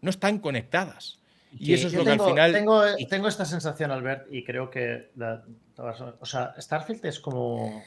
no 0.01 0.11
están 0.11 0.39
conectadas. 0.39 1.21
Y 1.59 1.75
eso 1.75 1.89
es 1.89 1.95
lo 1.95 2.05
que 2.05 2.11
al 2.11 2.21
final. 2.21 2.53
Tengo, 2.53 2.83
tengo, 3.09 3.29
esta 3.29 3.45
sensación, 3.45 3.91
Albert, 3.91 4.27
y 4.31 4.43
creo 4.43 4.71
que. 4.71 5.12
o 5.77 6.27
sea, 6.27 6.55
Starfield 6.59 7.05
es 7.05 7.21
como. 7.21 7.83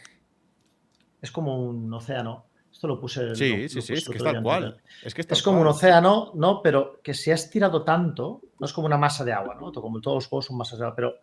Es 1.22 1.32
como 1.32 1.60
un 1.60 1.92
océano. 1.94 2.46
Esto 2.72 2.88
lo 2.88 3.00
puse. 3.00 3.36
Sí, 3.36 3.68
sí, 3.70 3.82
sí, 3.82 3.94
es 3.94 4.08
que 4.08 4.18
es 4.18 4.24
tal 4.24 4.44
cual. 4.44 4.82
Es, 5.04 5.14
que 5.14 5.22
es, 5.28 5.42
como 5.42 5.62
un 5.62 5.68
océano, 5.68 6.32
¿no? 6.36 6.62
Pero 6.62 7.00
que 7.02 7.14
se 7.14 7.32
ha 7.32 7.36
estirado 7.36 7.84
tanto, 7.84 8.42
no 8.60 8.66
es 8.66 8.74
como 8.74 8.86
una 8.86 8.98
masa 8.98 9.24
de 9.24 9.34
agua, 9.34 9.56
¿no? 9.56 9.72
Como 9.72 10.00
todos 10.00 10.16
los 10.16 10.28
juegos 10.28 10.46
son 10.46 10.58
masas 10.58 10.78
de 10.78 10.86
agua, 10.86 10.96
pero 10.96 11.16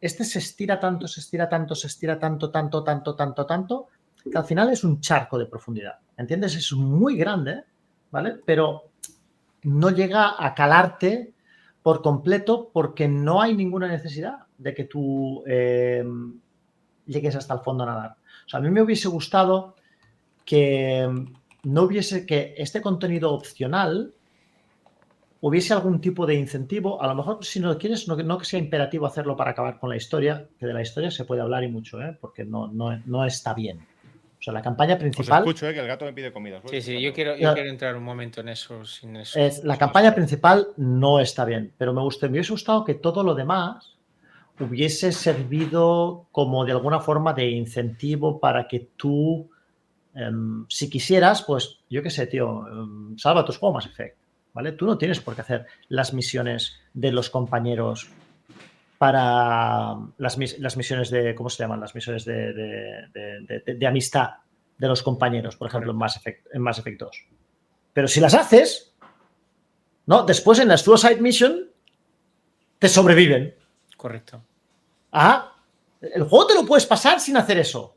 este 0.00 0.24
se 0.24 0.40
estira 0.40 0.78
tanto, 0.78 1.08
se 1.08 1.20
estira 1.20 1.48
tanto, 1.48 1.74
se 1.74 1.86
estira 1.86 2.18
tanto, 2.18 2.50
tanto, 2.50 2.84
tanto, 2.84 3.14
tanto, 3.14 3.46
tanto, 3.46 3.88
al 4.34 4.44
final 4.44 4.70
es 4.70 4.84
un 4.84 5.00
charco 5.00 5.38
de 5.38 5.46
profundidad. 5.46 5.98
¿Entiendes? 6.16 6.56
Es 6.56 6.72
muy 6.72 7.16
grande, 7.16 7.62
¿vale? 8.10 8.36
Pero 8.44 8.90
no 9.64 9.90
llega 9.90 10.34
a 10.38 10.54
calarte 10.54 11.32
por 11.82 12.02
completo 12.02 12.70
porque 12.72 13.06
no 13.06 13.40
hay 13.40 13.54
ninguna 13.54 13.88
necesidad 13.88 14.38
de 14.58 14.74
que 14.74 14.84
tú 14.84 15.44
em, 15.46 16.40
llegues 17.06 17.36
hasta 17.36 17.54
el 17.54 17.60
fondo 17.60 17.84
a 17.84 17.86
nadar. 17.86 18.16
O 18.46 18.48
sea, 18.48 18.58
a 18.58 18.62
mí 18.62 18.70
me 18.70 18.82
hubiese 18.82 19.08
gustado 19.08 19.76
que 20.44 21.08
no 21.64 21.82
hubiese 21.82 22.26
que 22.26 22.54
este 22.56 22.80
contenido 22.80 23.32
opcional 23.32 24.14
hubiese 25.40 25.74
algún 25.74 26.00
tipo 26.00 26.26
de 26.26 26.34
incentivo, 26.34 27.00
a 27.02 27.06
lo 27.06 27.14
mejor 27.14 27.44
si 27.44 27.60
no 27.60 27.76
quieres, 27.76 28.08
no, 28.08 28.38
que 28.38 28.44
sea 28.44 28.58
imperativo 28.58 29.06
hacerlo 29.06 29.36
para 29.36 29.50
acabar 29.50 29.78
con 29.78 29.90
la 29.90 29.96
historia, 29.96 30.48
que 30.58 30.66
de 30.66 30.72
la 30.72 30.82
historia 30.82 31.10
se 31.10 31.24
puede 31.24 31.42
hablar 31.42 31.62
y 31.62 31.68
mucho, 31.68 32.00
¿eh? 32.00 32.16
porque 32.20 32.44
no, 32.44 32.68
no, 32.68 32.96
no 33.06 33.24
está 33.24 33.54
bien. 33.54 33.86
Sea, 34.46 34.54
la 34.54 34.62
campaña 34.62 34.96
principal. 34.96 35.42
Os 35.42 35.48
escucho, 35.48 35.68
¿eh? 35.68 35.74
que 35.74 35.80
el 35.80 35.88
gato 35.88 36.04
me 36.04 36.12
pide 36.12 36.32
comida. 36.32 36.62
Sí, 36.70 36.80
sí, 36.80 37.00
yo 37.00 37.12
quiero, 37.12 37.36
yo 37.36 37.52
quiero 37.52 37.68
entrar 37.68 37.96
un 37.96 38.04
momento 38.04 38.42
en 38.42 38.50
eso. 38.50 38.84
Sin 38.84 39.16
eso 39.16 39.40
es, 39.40 39.64
la 39.64 39.76
campaña 39.76 40.14
principal 40.14 40.68
no 40.76 41.18
está 41.18 41.44
bien, 41.44 41.72
pero 41.76 41.92
me, 41.92 42.00
me 42.00 42.28
hubiese 42.28 42.52
gustado 42.52 42.84
que 42.84 42.94
todo 42.94 43.24
lo 43.24 43.34
demás 43.34 43.96
hubiese 44.60 45.10
servido 45.10 46.28
como 46.30 46.64
de 46.64 46.70
alguna 46.70 47.00
forma 47.00 47.32
de 47.32 47.50
incentivo 47.50 48.38
para 48.38 48.68
que 48.68 48.88
tú, 48.96 49.50
em, 50.14 50.64
si 50.68 50.88
quisieras, 50.88 51.42
pues 51.42 51.80
yo 51.90 52.00
qué 52.00 52.10
sé, 52.10 52.28
tío, 52.28 52.68
em, 52.68 53.18
salva 53.18 53.44
tus 53.44 53.58
juegos 53.58 53.86
Effect, 53.86 54.16
¿vale? 54.54 54.70
Tú 54.70 54.86
no 54.86 54.96
tienes 54.96 55.18
por 55.18 55.34
qué 55.34 55.40
hacer 55.40 55.66
las 55.88 56.14
misiones 56.14 56.78
de 56.94 57.10
los 57.10 57.30
compañeros 57.30 58.08
para 58.98 59.96
las, 60.18 60.38
misiones 60.38 61.10
de, 61.10 61.34
¿cómo 61.34 61.50
se 61.50 61.62
llaman? 61.62 61.80
Las 61.80 61.94
misiones 61.94 62.24
de, 62.24 63.86
amistad 63.86 64.30
de 64.78 64.88
los 64.88 65.02
compañeros, 65.02 65.56
por 65.56 65.68
ejemplo, 65.68 65.92
en 65.92 65.98
Mass, 65.98 66.16
Effect, 66.16 66.46
en 66.52 66.62
Mass 66.62 66.78
Effect 66.78 67.00
2. 67.00 67.24
Pero 67.92 68.08
si 68.08 68.20
las 68.20 68.34
haces, 68.34 68.94
¿no? 70.06 70.24
Después 70.24 70.58
en 70.58 70.68
la 70.68 70.76
Suicide 70.76 71.20
Mission 71.20 71.70
te 72.78 72.88
sobreviven. 72.88 73.54
Correcto. 73.96 74.42
Ah, 75.12 75.52
el 76.00 76.24
juego 76.24 76.46
te 76.46 76.54
lo 76.54 76.66
puedes 76.66 76.86
pasar 76.86 77.20
sin 77.20 77.36
hacer 77.36 77.58
eso. 77.58 77.96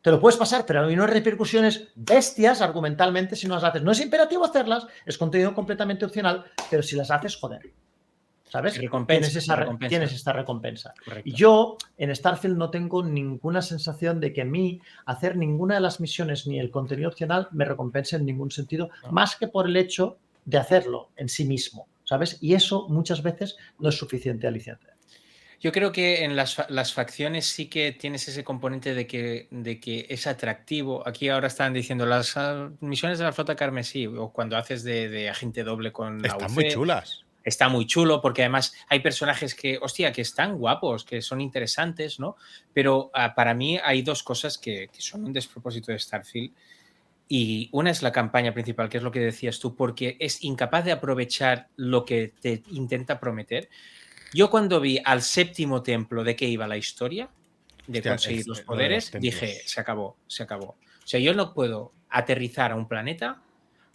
Te 0.00 0.10
lo 0.10 0.20
puedes 0.20 0.36
pasar, 0.36 0.66
pero 0.66 0.84
hay 0.84 0.94
unas 0.94 1.08
repercusiones 1.08 1.88
bestias 1.94 2.60
argumentalmente 2.60 3.36
si 3.36 3.48
no 3.48 3.54
las 3.54 3.64
haces. 3.64 3.82
No 3.82 3.92
es 3.92 4.00
imperativo 4.00 4.44
hacerlas, 4.44 4.86
es 5.06 5.16
contenido 5.16 5.54
completamente 5.54 6.04
opcional, 6.04 6.44
pero 6.70 6.82
si 6.82 6.94
las 6.94 7.10
haces, 7.10 7.36
joder. 7.36 7.72
¿Sabes? 8.54 8.74
tienes, 9.08 9.34
esta 10.12 10.32
recompensa. 10.32 10.94
Y 11.24 11.32
yo 11.32 11.76
en 11.98 12.14
Starfield 12.14 12.56
no 12.56 12.70
tengo 12.70 13.02
ninguna 13.02 13.60
sensación 13.60 14.20
de 14.20 14.32
que 14.32 14.42
a 14.42 14.44
mí 14.44 14.80
hacer 15.06 15.36
ninguna 15.36 15.74
de 15.74 15.80
las 15.80 15.98
misiones 15.98 16.46
ni 16.46 16.60
el 16.60 16.70
contenido 16.70 17.08
opcional 17.08 17.48
me 17.50 17.64
recompense 17.64 18.14
en 18.14 18.24
ningún 18.24 18.52
sentido, 18.52 18.90
más 19.10 19.34
que 19.34 19.48
por 19.48 19.66
el 19.66 19.76
hecho 19.76 20.18
de 20.44 20.58
hacerlo 20.58 21.10
en 21.16 21.28
sí 21.28 21.44
mismo. 21.44 21.88
¿Sabes? 22.04 22.38
Y 22.40 22.54
eso 22.54 22.86
muchas 22.88 23.24
veces 23.24 23.56
no 23.80 23.88
es 23.88 23.96
suficiente 23.96 24.46
aliciente. 24.46 24.86
Yo 25.58 25.72
creo 25.72 25.90
que 25.90 26.22
en 26.22 26.36
las, 26.36 26.92
facciones 26.92 27.46
sí 27.46 27.66
que 27.66 27.90
tienes 27.90 28.28
ese 28.28 28.44
componente 28.44 28.94
de 28.94 29.08
que, 29.08 29.48
de 29.50 29.80
que 29.80 30.06
es 30.10 30.28
atractivo. 30.28 31.02
Aquí 31.08 31.28
ahora 31.28 31.48
están 31.48 31.72
diciendo 31.72 32.06
las 32.06 32.36
ah, 32.36 32.70
misiones 32.78 33.18
de 33.18 33.24
la 33.24 33.32
flota 33.32 33.56
carmesí 33.56 34.06
o 34.06 34.30
cuando 34.30 34.56
haces 34.56 34.84
de, 34.84 35.28
agente 35.28 35.64
doble 35.64 35.90
con 35.90 36.24
Están 36.24 36.52
muy 36.52 36.68
chulas 36.68 37.23
está 37.44 37.68
muy 37.68 37.86
chulo 37.86 38.20
porque 38.20 38.42
además 38.42 38.74
hay 38.88 39.00
personajes 39.00 39.54
que, 39.54 39.78
hostia, 39.80 40.12
que 40.12 40.22
están 40.22 40.56
guapos, 40.56 41.04
que 41.04 41.20
son 41.20 41.40
interesantes, 41.40 42.18
¿no? 42.18 42.36
Pero 42.72 43.10
ah, 43.14 43.34
para 43.34 43.54
mí 43.54 43.78
hay 43.82 44.02
dos 44.02 44.22
cosas 44.22 44.58
que, 44.58 44.88
son 44.98 45.24
un 45.24 45.32
despropósito 45.32 45.92
de 45.92 45.98
Starfield. 45.98 46.52
Y 47.28 47.68
una 47.72 47.90
es 47.90 48.02
la 48.02 48.12
campaña 48.12 48.52
principal, 48.52 48.88
que 48.88 48.98
es 48.98 49.02
lo 49.02 49.10
que 49.10 49.20
decías 49.20 49.58
tú, 49.58 49.74
porque 49.74 50.16
es 50.20 50.42
incapaz 50.42 50.84
de 50.84 50.92
aprovechar 50.92 51.68
lo 51.76 52.04
que 52.04 52.32
te 52.40 52.62
intenta 52.70 53.20
prometer. 53.20 53.68
Yo 54.32 54.50
cuando 54.50 54.80
vi 54.80 55.00
al 55.04 55.22
séptimo 55.22 55.82
templo 55.82 56.24
de 56.24 56.36
qué 56.36 56.46
iba 56.46 56.66
la 56.66 56.76
historia, 56.76 57.30
de 57.86 58.02
conseguir 58.02 58.46
los 58.46 58.62
poderes, 58.62 59.12
dije, 59.18 59.60
se 59.64 59.80
acabó, 59.80 60.16
se 60.26 60.42
acabó. 60.42 60.76
O 61.04 61.06
sea, 61.06 61.20
yo 61.20 61.34
no 61.34 61.54
puedo 61.54 61.92
aterrizar 62.08 62.72
a 62.72 62.76
un 62.76 62.88
planeta 62.88 63.42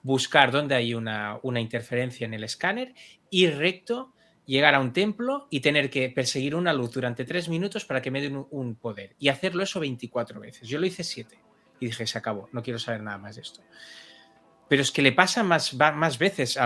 buscar 0.03 0.52
dónde 0.52 0.76
hay 0.76 0.94
una, 0.94 1.40
interferencia 1.58 2.26
en 2.26 2.34
el 2.34 2.44
escáner, 2.44 2.94
ir 3.30 3.58
recto, 3.58 4.14
llegar 4.45 4.76
a 4.76 4.80
un 4.80 4.94
templo 4.94 5.48
y 5.50 5.60
tener 5.60 5.90
que 5.90 6.10
perseguir 6.10 6.56
una 6.56 6.74
luz 6.74 6.92
durante 6.92 7.26
tres 7.26 7.50
minutos 7.50 7.86
para 7.86 8.02
que 8.02 8.11
me 8.11 8.22
den 8.22 8.45
un, 8.50 8.76
poder. 8.76 9.16
Y 9.19 9.30
hacerlo 9.30 9.64
eso 9.64 9.80
24 9.80 10.40
veces. 10.40 10.68
Yo 10.68 10.80
lo 10.80 10.86
hice 10.86 11.03
siete 11.03 11.40
y 11.80 11.88
dije, 11.88 12.08
se 12.08 12.18
acabó, 12.18 12.50
no 12.52 12.64
quiero 12.64 12.80
saber 12.80 13.02
nada 13.02 13.18
más 13.18 13.36
de 13.36 13.42
esto. 13.42 13.61
Pero 14.68 14.82
es 14.82 14.92
que 14.92 15.02
le 15.02 15.11
pasa 15.11 15.44
más, 15.44 15.74
más 15.74 16.18
veces. 16.18 16.58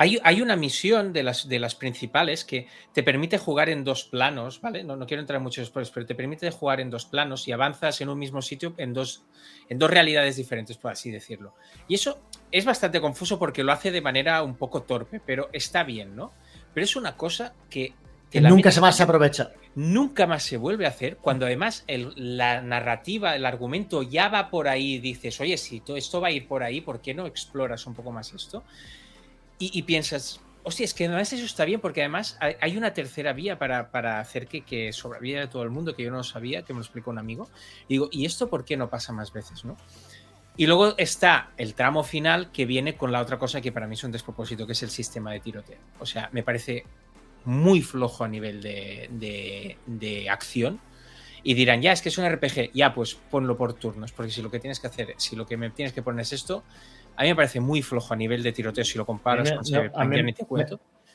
Hay, 0.00 0.40
una 0.40 0.54
misión 0.54 1.12
de 1.12 1.24
las, 1.24 1.48
de 1.48 1.58
las 1.58 1.74
principales 1.74 2.44
que 2.44 2.68
te 2.92 3.02
permite 3.02 3.36
jugar 3.36 3.68
en 3.68 3.82
dos 3.82 4.04
planos, 4.04 4.60
¿vale? 4.60 4.84
No, 4.84 4.96
quiero 5.08 5.20
entrar 5.20 5.38
en 5.38 5.42
muchos 5.42 5.66
spoilers, 5.66 5.90
pero 5.90 6.06
te 6.06 6.14
permite 6.14 6.52
jugar 6.52 6.78
en 6.78 6.88
dos 6.88 7.04
planos 7.04 7.48
y 7.48 7.52
avanzas 7.52 8.00
en 8.00 8.08
un 8.08 8.16
mismo 8.16 8.40
sitio 8.40 8.74
en 8.76 8.94
dos, 8.94 9.24
en 9.68 9.76
dos 9.76 9.90
realidades 9.90 10.36
diferentes, 10.36 10.76
por 10.76 10.92
así 10.92 11.10
decirlo. 11.10 11.56
Y 11.88 11.96
eso 11.96 12.20
es 12.52 12.64
bastante 12.64 13.00
confuso 13.00 13.40
porque 13.40 13.64
lo 13.64 13.72
hace 13.72 13.90
de 13.90 14.00
manera 14.00 14.40
un 14.44 14.54
poco 14.54 14.82
torpe, 14.82 15.18
pero 15.18 15.48
está 15.52 15.82
bien, 15.82 16.14
¿no? 16.14 16.32
Pero 16.72 16.84
es 16.84 16.94
una 16.94 17.16
cosa 17.16 17.52
que... 17.68 17.92
nunca 18.34 18.70
se 18.70 18.80
más 18.80 18.96
se 18.96 19.02
aprovecha. 19.02 19.50
Nunca 19.74 20.28
más 20.28 20.44
se 20.44 20.58
vuelve 20.58 20.86
a 20.86 20.90
hacer 20.90 21.16
cuando 21.16 21.44
además 21.44 21.84
la 21.88 22.62
narrativa, 22.62 23.34
el 23.34 23.44
argumento 23.44 24.04
ya 24.04 24.28
va 24.28 24.48
por 24.48 24.68
ahí, 24.68 25.00
dices, 25.00 25.40
oye, 25.40 25.56
si 25.56 25.80
todo 25.80 25.96
esto 25.96 26.20
va 26.20 26.28
a 26.28 26.30
ir 26.30 26.46
por 26.46 26.62
ahí, 26.62 26.82
¿por 26.82 27.00
qué 27.00 27.14
no 27.14 27.26
exploras 27.26 27.84
un 27.88 27.94
poco 27.94 28.12
más 28.12 28.32
esto? 28.32 28.62
Y, 29.58 29.82
piensas, 29.82 30.40
hostia, 30.62 30.84
es 30.84 30.94
que 30.94 31.06
además 31.06 31.32
eso 31.32 31.44
está 31.44 31.64
bien 31.64 31.80
porque 31.80 32.02
además 32.02 32.38
hay 32.40 32.76
una 32.76 32.92
tercera 32.94 33.32
vía 33.32 33.58
para, 33.58 34.20
hacer 34.20 34.46
que, 34.46 34.62
que 34.62 34.92
sobreviva 34.92 35.48
todo 35.50 35.62
el 35.62 35.70
mundo 35.70 35.96
que 35.96 36.04
yo 36.04 36.10
no 36.10 36.22
sabía, 36.22 36.62
que 36.62 36.72
me 36.72 36.78
lo 36.78 36.84
explicó 36.84 37.10
un 37.10 37.18
amigo. 37.18 37.48
Y 37.88 37.94
digo, 37.94 38.08
¿y 38.12 38.24
esto 38.24 38.48
por 38.48 38.64
qué 38.64 38.76
no 38.76 38.88
pasa 38.88 39.12
más 39.12 39.32
veces, 39.32 39.64
no? 39.64 39.76
Y 40.58 40.66
luego 40.66 40.98
está 40.98 41.52
el 41.56 41.74
tramo 41.74 42.02
final 42.02 42.50
que 42.50 42.66
viene 42.66 42.96
con 42.96 43.12
la 43.12 43.20
otra 43.20 43.38
cosa 43.38 43.60
que 43.60 43.70
para 43.70 43.86
mí 43.86 43.94
es 43.94 44.02
un 44.02 44.10
despropósito, 44.10 44.66
que 44.66 44.72
es 44.72 44.82
el 44.82 44.90
sistema 44.90 45.32
de 45.32 45.38
tiroteo. 45.38 45.78
O 46.00 46.06
sea, 46.06 46.28
me 46.32 46.42
parece 46.42 46.84
muy 47.44 47.80
flojo 47.80 48.24
a 48.24 48.28
nivel 48.28 48.60
de, 48.60 49.78
de 49.86 50.28
acción. 50.28 50.80
Y 51.44 51.54
dirán, 51.54 51.80
ya, 51.80 51.92
es 51.92 52.02
que 52.02 52.08
es 52.08 52.18
un 52.18 52.28
RPG. 52.28 52.72
Ya, 52.74 52.92
pues 52.92 53.14
ponlo 53.14 53.56
por 53.56 53.74
turnos, 53.74 54.10
porque 54.10 54.32
si 54.32 54.42
lo 54.42 54.50
que 54.50 54.58
tienes 54.58 54.80
que 54.80 54.88
hacer, 54.88 55.14
si 55.18 55.36
lo 55.36 55.46
que 55.46 55.56
me 55.56 55.70
tienes 55.70 55.92
que 55.92 56.02
poner 56.02 56.22
es 56.22 56.32
esto, 56.32 56.64
a 57.18 57.22
mí 57.22 57.30
me 57.30 57.34
parece 57.34 57.58
muy 57.58 57.82
flojo 57.82 58.14
a 58.14 58.16
nivel 58.16 58.44
de 58.44 58.52
tiroteo 58.52 58.84
si 58.84 58.96
lo 58.96 59.04
comparas 59.04 59.50
con 59.50 60.08
me, 60.08 60.22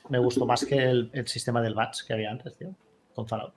Me, 0.10 0.20
gustó 0.20 0.46
más 0.46 0.66
que 0.66 0.76
el, 0.76 1.10
sistema 1.26 1.62
del 1.62 1.74
batch 1.74 2.04
que 2.06 2.12
había 2.12 2.30
antes, 2.30 2.58
tío, 2.58 2.76
con 3.16 3.26
Fallout. 3.26 3.54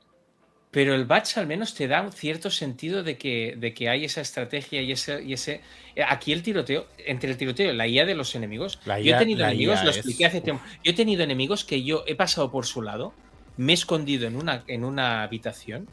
Pero 0.70 0.94
el 0.94 1.06
batch 1.06 1.38
al 1.38 1.48
menos 1.48 1.74
te 1.74 1.88
da 1.88 2.02
un 2.02 2.12
cierto 2.12 2.48
sentido 2.50 3.02
de 3.02 3.18
que, 3.18 3.56
de 3.58 3.74
que 3.74 3.88
hay 3.88 4.04
esa 4.04 4.20
estrategia 4.20 4.80
y 4.80 4.92
ese, 4.92 5.24
y 5.24 5.32
ese. 5.32 5.60
Aquí 6.06 6.32
el 6.32 6.44
tiroteo, 6.44 6.86
entre 6.98 7.32
el 7.32 7.36
tiroteo 7.36 7.72
y 7.72 7.76
la 7.76 7.88
IA 7.88 8.04
de 8.04 8.14
los 8.14 8.32
enemigos. 8.36 8.78
yo 9.02 9.16
he 9.16 9.18
tenido 9.18 9.44
enemigos, 9.44 9.82
lo 9.82 9.90
expliqué 9.90 10.26
hace 10.26 10.40
tiempo. 10.40 10.62
Yo 10.84 10.92
he 10.92 10.94
tenido 10.94 11.24
enemigos 11.24 11.64
que 11.64 11.82
yo 11.82 12.04
he 12.06 12.14
pasado 12.14 12.52
por 12.52 12.64
su 12.64 12.80
lado, 12.80 13.12
me 13.56 13.72
he 13.72 13.74
escondido 13.74 14.28
en 14.28 14.36
una, 14.36 14.62
en 14.68 14.84
una 14.84 15.24
habitación 15.24 15.88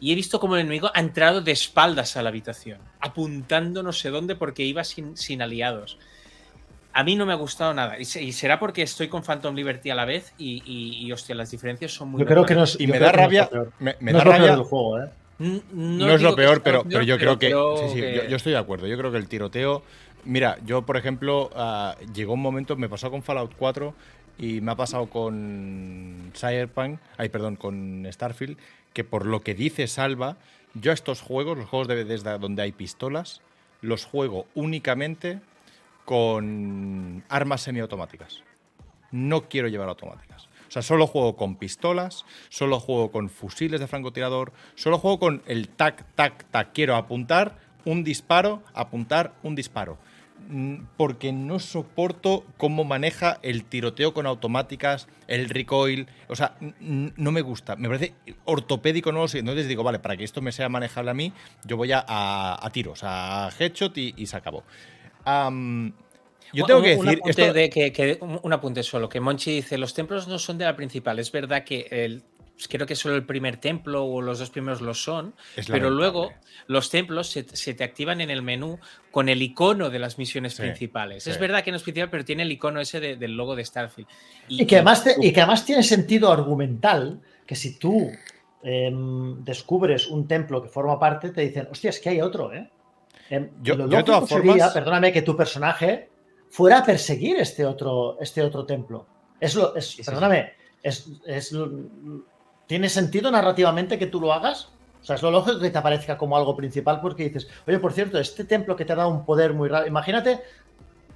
y 0.00 0.12
he 0.12 0.14
visto 0.14 0.38
como 0.38 0.54
el 0.54 0.62
enemigo 0.62 0.90
ha 0.94 1.00
entrado 1.00 1.40
de 1.40 1.52
espaldas 1.52 2.16
a 2.16 2.22
la 2.22 2.28
habitación, 2.28 2.78
apuntando 3.00 3.82
no 3.82 3.92
sé 3.92 4.10
dónde 4.10 4.36
porque 4.36 4.62
iba 4.62 4.84
sin, 4.84 5.16
sin 5.16 5.42
aliados. 5.42 5.98
A 6.92 7.04
mí 7.04 7.16
no 7.16 7.26
me 7.26 7.32
ha 7.32 7.36
gustado 7.36 7.74
nada. 7.74 7.98
Y, 7.98 8.04
será 8.04 8.58
porque 8.58 8.82
estoy 8.82 9.08
con 9.08 9.22
Phantom 9.22 9.54
Liberty 9.54 9.90
a 9.90 9.94
la 9.94 10.04
vez 10.04 10.32
y, 10.38 10.62
y, 10.66 11.12
hostia, 11.12 11.34
las 11.34 11.50
diferencias 11.50 11.92
son 11.92 12.10
muy... 12.10 12.20
Yo 12.20 12.26
creo 12.26 12.44
que 12.44 12.54
no 12.54 12.64
y 12.78 12.86
me 12.86 12.98
da 12.98 13.12
rabia... 13.12 13.48
Me, 13.78 14.12
da 14.12 14.24
rabia... 14.24 14.52
Del 14.52 14.62
juego, 14.62 15.00
¿eh? 15.00 15.08
No, 15.38 16.10
es 16.10 16.22
lo 16.22 16.34
peor, 16.34 16.62
pero, 16.62 16.82
pero, 16.82 17.02
yo 17.02 17.16
creo 17.16 17.38
que... 17.38 17.50
Sí, 17.50 18.00
sí, 18.00 18.00
Yo, 18.28 18.36
estoy 18.36 18.52
de 18.52 18.58
acuerdo. 18.58 18.88
Yo 18.88 18.96
creo 18.98 19.12
que 19.12 19.18
el 19.18 19.28
tiroteo... 19.28 19.82
Mira, 20.24 20.58
yo, 20.66 20.82
por 20.82 20.96
ejemplo, 20.96 21.50
ah, 21.54 21.94
llegó 22.12 22.32
un 22.32 22.42
momento, 22.42 22.74
me 22.74 22.88
pasó 22.88 23.10
con 23.10 23.22
Fallout 23.22 23.52
4 23.56 23.94
y 24.38 24.60
me 24.60 24.72
ha 24.72 24.76
pasado 24.76 25.06
con 25.06 26.32
Cyberpunk, 26.34 27.00
ay, 27.16 27.28
perdón, 27.28 27.56
con 27.56 28.06
Starfield, 28.10 28.56
que 28.92 29.04
por 29.04 29.26
lo 29.26 29.40
que 29.40 29.54
dice 29.54 29.86
Salva, 29.86 30.36
yo 30.74 30.92
estos 30.92 31.20
juegos, 31.20 31.58
los 31.58 31.68
juegos 31.68 31.88
de 31.88 32.04
desde 32.04 32.38
donde 32.38 32.62
hay 32.62 32.72
pistolas, 32.72 33.40
los 33.80 34.04
juego 34.04 34.46
únicamente 34.54 35.40
con 36.04 37.24
armas 37.28 37.62
semiautomáticas. 37.62 38.42
No 39.10 39.48
quiero 39.48 39.68
llevar 39.68 39.88
automáticas. 39.88 40.48
O 40.68 40.70
sea, 40.70 40.82
solo 40.82 41.06
juego 41.06 41.36
con 41.36 41.56
pistolas, 41.56 42.26
solo 42.50 42.78
juego 42.78 43.10
con 43.10 43.30
fusiles 43.30 43.80
de 43.80 43.86
francotirador, 43.86 44.52
solo 44.74 44.98
juego 44.98 45.18
con 45.18 45.42
el 45.46 45.68
tac, 45.68 46.04
tac, 46.14 46.44
tac. 46.50 46.72
Quiero 46.72 46.94
apuntar, 46.94 47.56
un 47.86 48.04
disparo, 48.04 48.62
apuntar, 48.74 49.32
un 49.42 49.54
disparo. 49.54 49.98
Mm, 50.50 50.86
porque 50.96 51.30
no 51.30 51.58
soporto 51.58 52.42
cómo 52.56 52.84
maneja 52.84 53.38
el 53.42 53.64
tiroteo 53.64 54.14
con 54.14 54.26
automáticas, 54.26 55.06
el 55.26 55.50
recoil. 55.50 56.08
O 56.28 56.36
sea, 56.36 56.56
no 56.80 57.32
me 57.32 57.42
gusta. 57.42 57.76
Me 57.76 57.86
parece 57.86 58.14
ortopédico, 58.46 59.12
no 59.12 59.20
lo 59.20 59.28
sé. 59.28 59.40
Entonces 59.40 59.68
digo, 59.68 59.82
vale, 59.82 59.98
para 59.98 60.16
que 60.16 60.24
esto 60.24 60.40
me 60.40 60.50
sea 60.50 60.70
manejable 60.70 61.10
a 61.10 61.14
mí, 61.14 61.34
yo 61.66 61.76
voy 61.76 61.92
a, 61.92 62.02
a, 62.06 62.70
tiros, 62.72 63.00
a 63.02 63.50
headshot 63.58 63.98
y, 63.98 64.26
se 64.26 64.36
acabó. 64.38 64.64
yo 65.26 66.64
tengo 66.64 66.80
que 66.80 66.96
decir. 66.96 67.20
Un 67.22 67.30
apunte, 67.30 67.70
que, 67.92 68.18
un 68.20 68.52
apunte 68.52 68.82
solo, 68.82 69.10
que 69.10 69.20
Monchi 69.20 69.56
dice: 69.56 69.76
los 69.76 69.92
templos 69.92 70.28
no 70.28 70.38
son 70.38 70.56
de 70.56 70.64
la 70.64 70.74
principal. 70.74 71.18
Es 71.18 71.30
verdad 71.30 71.62
que 71.62 71.88
el 71.90 72.22
pues 72.58 72.66
creo 72.66 72.88
que 72.88 72.96
solo 72.96 73.14
el 73.14 73.24
primer 73.24 73.58
templo 73.58 74.04
o 74.04 74.20
los 74.20 74.40
dos 74.40 74.50
primeros 74.50 74.80
lo 74.80 74.92
son, 74.92 75.32
pero 75.68 75.90
luego 75.90 76.32
los 76.66 76.90
templos 76.90 77.30
se, 77.30 77.44
te 77.44 77.84
activan 77.84 78.20
en 78.20 78.30
el 78.30 78.42
menú 78.42 78.80
con 79.12 79.28
el 79.28 79.40
icono 79.42 79.90
de 79.90 80.00
las 80.00 80.18
misiones 80.18 80.56
principales. 80.56 81.28
Es 81.28 81.38
verdad 81.38 81.62
que 81.62 81.70
no 81.70 81.76
es 81.76 81.84
principal, 81.84 82.10
pero 82.10 82.24
tiene 82.24 82.42
el 82.42 82.50
icono 82.50 82.80
ese 82.80 82.98
del 82.98 83.36
logo 83.36 83.54
de 83.54 83.64
Starfield. 83.64 84.08
Y, 84.48 84.66
que 84.66 84.74
además 84.74 85.04
y 85.20 85.32
que 85.32 85.40
además 85.40 85.64
tiene 85.64 85.84
sentido 85.84 86.32
argumental 86.32 87.20
que 87.46 87.54
si 87.54 87.78
tú 87.78 88.10
em, 88.64 89.44
descubres 89.44 90.08
un 90.08 90.26
templo 90.26 90.60
que 90.60 90.68
forma 90.68 90.98
parte, 90.98 91.30
te 91.30 91.42
dicen, 91.42 91.68
hostia, 91.70 91.90
es 91.90 92.00
que 92.00 92.08
hay 92.08 92.20
otro, 92.20 92.52
¿eh? 92.52 92.68
Em, 93.30 93.50
yo, 93.62 93.76
de 93.76 94.02
todas 94.02 94.28
formas... 94.28 94.72
perdóname, 94.72 95.12
que 95.12 95.22
tu 95.22 95.36
personaje 95.36 96.08
fuera 96.50 96.78
a 96.78 96.84
perseguir 96.84 97.36
este 97.36 97.64
otro, 97.64 98.18
este 98.20 98.42
otro 98.42 98.66
templo. 98.66 99.06
Es 99.38 99.54
lo, 99.54 99.76
es, 99.76 99.96
perdóname, 100.04 100.54
es, 100.82 101.08
es 101.24 101.54
¿Tiene 102.68 102.90
sentido 102.90 103.30
narrativamente 103.30 103.98
que 103.98 104.06
tú 104.06 104.20
lo 104.20 104.32
hagas? 104.32 104.68
O 105.00 105.04
sea, 105.04 105.16
es 105.16 105.22
lo 105.22 105.30
lógico 105.30 105.58
que 105.58 105.70
te 105.70 105.78
aparezca 105.78 106.18
como 106.18 106.36
algo 106.36 106.54
principal 106.54 107.00
porque 107.00 107.24
dices, 107.24 107.48
oye, 107.66 107.78
por 107.78 107.94
cierto, 107.94 108.18
este 108.18 108.44
templo 108.44 108.76
que 108.76 108.84
te 108.84 108.92
ha 108.92 108.96
dado 108.96 109.08
un 109.08 109.24
poder 109.24 109.54
muy 109.54 109.70
raro. 109.70 109.86
Imagínate, 109.86 110.40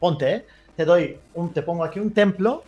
ponte, 0.01 0.33
¿eh? 0.33 0.47
te 0.75 0.87
doy 0.87 1.19
un, 1.35 1.53
te 1.53 1.61
pongo 1.61 1.85
aquí 1.85 2.01
un 2.01 2.15
templo 2.15 2.65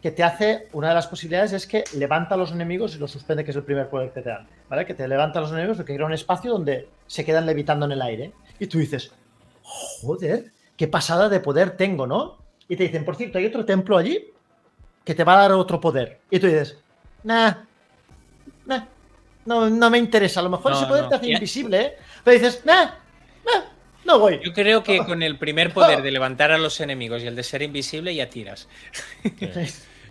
que 0.00 0.12
te 0.12 0.22
hace, 0.22 0.68
una 0.72 0.90
de 0.90 0.94
las 0.94 1.08
posibilidades 1.08 1.52
es 1.52 1.66
que 1.66 1.82
levanta 1.96 2.36
a 2.36 2.38
los 2.38 2.52
enemigos 2.52 2.94
y 2.94 2.98
los 3.00 3.10
suspende, 3.10 3.44
que 3.44 3.50
es 3.50 3.56
el 3.56 3.64
primer 3.64 3.88
poder 3.88 4.12
que 4.12 4.22
te 4.22 4.28
dan, 4.28 4.46
¿vale? 4.68 4.86
Que 4.86 4.94
te 4.94 5.08
levanta 5.08 5.40
a 5.40 5.42
los 5.42 5.50
enemigos, 5.50 5.78
que 5.78 5.96
crea 5.96 6.06
un 6.06 6.12
espacio 6.12 6.52
donde 6.52 6.88
se 7.08 7.24
quedan 7.24 7.44
levitando 7.44 7.86
en 7.86 7.92
el 7.92 8.02
aire. 8.02 8.32
Y 8.60 8.68
tú 8.68 8.78
dices, 8.78 9.10
joder, 9.62 10.52
qué 10.76 10.86
pasada 10.86 11.28
de 11.28 11.40
poder 11.40 11.72
tengo, 11.72 12.06
¿no? 12.06 12.36
Y 12.68 12.76
te 12.76 12.84
dicen, 12.84 13.04
por 13.04 13.16
cierto, 13.16 13.38
hay 13.38 13.46
otro 13.46 13.64
templo 13.64 13.96
allí 13.96 14.30
que 15.04 15.16
te 15.16 15.24
va 15.24 15.34
a 15.34 15.42
dar 15.42 15.52
otro 15.52 15.80
poder. 15.80 16.20
Y 16.30 16.38
tú 16.38 16.46
dices, 16.46 16.78
nah, 17.24 17.54
no, 19.46 19.70
no 19.70 19.90
me 19.90 19.98
interesa. 19.98 20.40
A 20.40 20.42
lo 20.42 20.50
mejor 20.50 20.72
ese 20.72 20.86
poder 20.86 21.08
te 21.08 21.14
hace 21.16 21.30
invisible, 21.30 21.80
¿eh? 21.80 21.96
pero 22.22 22.38
dices, 22.38 22.62
nah, 22.64 22.90
no 24.08 24.18
voy. 24.18 24.40
Yo 24.42 24.54
creo 24.54 24.82
que 24.82 25.04
con 25.04 25.22
el 25.22 25.36
primer 25.38 25.72
poder 25.72 26.02
de 26.02 26.10
levantar 26.10 26.50
a 26.50 26.58
los 26.58 26.80
enemigos 26.80 27.22
y 27.22 27.26
el 27.26 27.36
de 27.36 27.42
ser 27.42 27.62
invisible 27.62 28.14
ya 28.14 28.28
tiras. 28.30 28.68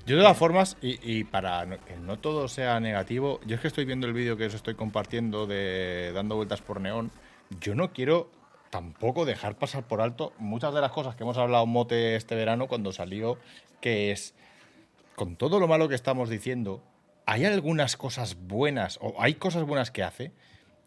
Yo 0.05 0.15
de 0.15 0.21
todas 0.21 0.37
formas, 0.37 0.77
y, 0.81 1.25
para 1.25 1.67
que 1.79 1.97
no 1.97 2.17
todo 2.17 2.47
sea 2.47 2.79
negativo, 2.79 3.41
yo 3.45 3.55
es 3.55 3.61
que 3.61 3.67
estoy 3.67 3.83
viendo 3.83 4.07
el 4.07 4.13
vídeo 4.13 4.37
que 4.37 4.45
os 4.45 4.53
estoy 4.53 4.73
compartiendo 4.73 5.47
de 5.47 6.13
dando 6.13 6.37
vueltas 6.37 6.61
por 6.61 6.79
neón, 6.79 7.11
yo 7.59 7.75
no 7.75 7.91
quiero 7.91 8.31
tampoco 8.69 9.25
dejar 9.25 9.57
pasar 9.57 9.85
por 9.85 9.99
alto 9.99 10.31
muchas 10.37 10.73
de 10.73 10.79
las 10.79 10.93
cosas 10.93 11.17
que 11.17 11.23
hemos 11.23 11.37
hablado 11.37 11.65
mote 11.65 12.15
este 12.15 12.35
verano 12.35 12.69
cuando 12.69 12.93
salió, 12.93 13.37
que 13.81 14.11
es, 14.11 14.33
con 15.15 15.35
todo 15.35 15.59
lo 15.59 15.67
malo 15.67 15.89
que 15.89 15.95
estamos 15.95 16.29
diciendo, 16.29 16.81
hay 17.27 17.43
algunas 17.43 17.97
cosas 17.97 18.37
buenas, 18.39 18.97
o 19.01 19.21
hay 19.21 19.35
cosas 19.35 19.65
buenas 19.65 19.91
que 19.91 20.01
hace, 20.01 20.31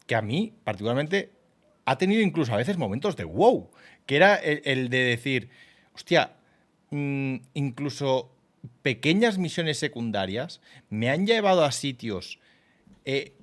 que 0.07 0.15
a 0.15 0.23
mí 0.23 0.53
particularmente 0.63 1.31
ha 1.85 1.99
tenido 1.99 2.21
incluso 2.21 2.51
a 2.51 2.57
veces 2.57 2.77
momentos 2.77 3.15
de 3.15 3.25
wow, 3.25 3.69
que 4.07 4.15
era 4.15 4.35
el, 4.35 4.89
de 4.89 5.03
decir, 5.03 5.49
hostia, 5.93 6.33
mm, 6.89 7.35
incluso 7.53 8.31
pequeñas 8.81 9.37
misiones 9.37 9.77
secundarias 9.77 10.61
me 10.89 11.11
han 11.11 11.27
llevado 11.27 11.63
a 11.63 11.71
sitios 11.71 12.39
eh, 13.05 13.33